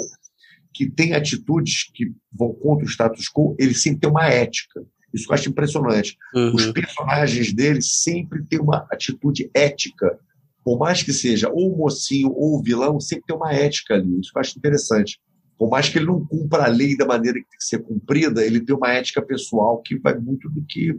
que 0.71 0.89
tem 0.89 1.13
atitudes 1.13 1.89
que 1.91 2.13
vão 2.31 2.53
contra 2.53 2.85
o 2.85 2.89
status 2.89 3.27
quo, 3.27 3.55
ele 3.57 3.73
sempre 3.73 4.01
tem 4.01 4.09
uma 4.09 4.27
ética. 4.27 4.85
Isso 5.11 5.25
eu 5.27 5.33
acho 5.33 5.49
impressionante. 5.49 6.15
Uhum. 6.35 6.53
Os 6.53 6.71
personagens 6.71 7.51
dele 7.51 7.81
sempre 7.81 8.45
têm 8.45 8.59
uma 8.59 8.87
atitude 8.91 9.49
ética. 9.55 10.19
Por 10.63 10.77
mais 10.77 11.01
que 11.01 11.11
seja 11.11 11.49
ou 11.49 11.73
o 11.73 11.77
mocinho 11.77 12.31
ou 12.31 12.61
vilão, 12.61 12.99
sempre 12.99 13.25
tem 13.25 13.35
uma 13.35 13.51
ética 13.51 13.95
ali. 13.95 14.19
Isso 14.19 14.31
eu 14.35 14.39
acho 14.39 14.57
interessante 14.57 15.19
por 15.59 15.69
mais 15.69 15.89
que 15.89 15.97
ele 15.97 16.05
não 16.05 16.25
cumpra 16.25 16.63
a 16.63 16.67
lei 16.67 16.95
da 16.95 17.05
maneira 17.05 17.37
que 17.37 17.49
tem 17.49 17.57
que 17.57 17.65
ser 17.65 17.79
cumprida, 17.79 18.45
ele 18.45 18.61
tem 18.61 18.73
uma 18.73 18.93
ética 18.93 19.21
pessoal 19.21 19.81
que 19.81 19.99
vai 19.99 20.17
muito 20.17 20.49
do 20.49 20.63
que 20.65 20.97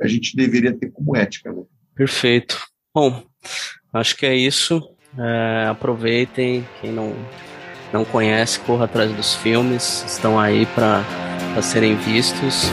a 0.00 0.06
gente 0.06 0.36
deveria 0.36 0.72
ter 0.72 0.92
como 0.92 1.16
ética. 1.16 1.52
Né? 1.52 1.64
Perfeito. 1.96 2.64
Bom, 2.94 3.24
acho 3.92 4.16
que 4.16 4.24
é 4.24 4.36
isso. 4.36 4.88
É, 5.18 5.66
aproveitem. 5.66 6.64
Quem 6.80 6.92
não, 6.92 7.12
não 7.92 8.04
conhece, 8.04 8.60
corra 8.60 8.84
atrás 8.84 9.12
dos 9.12 9.34
filmes. 9.34 10.04
Estão 10.06 10.38
aí 10.38 10.64
para 10.66 11.02
serem 11.60 11.96
vistos. 11.96 12.70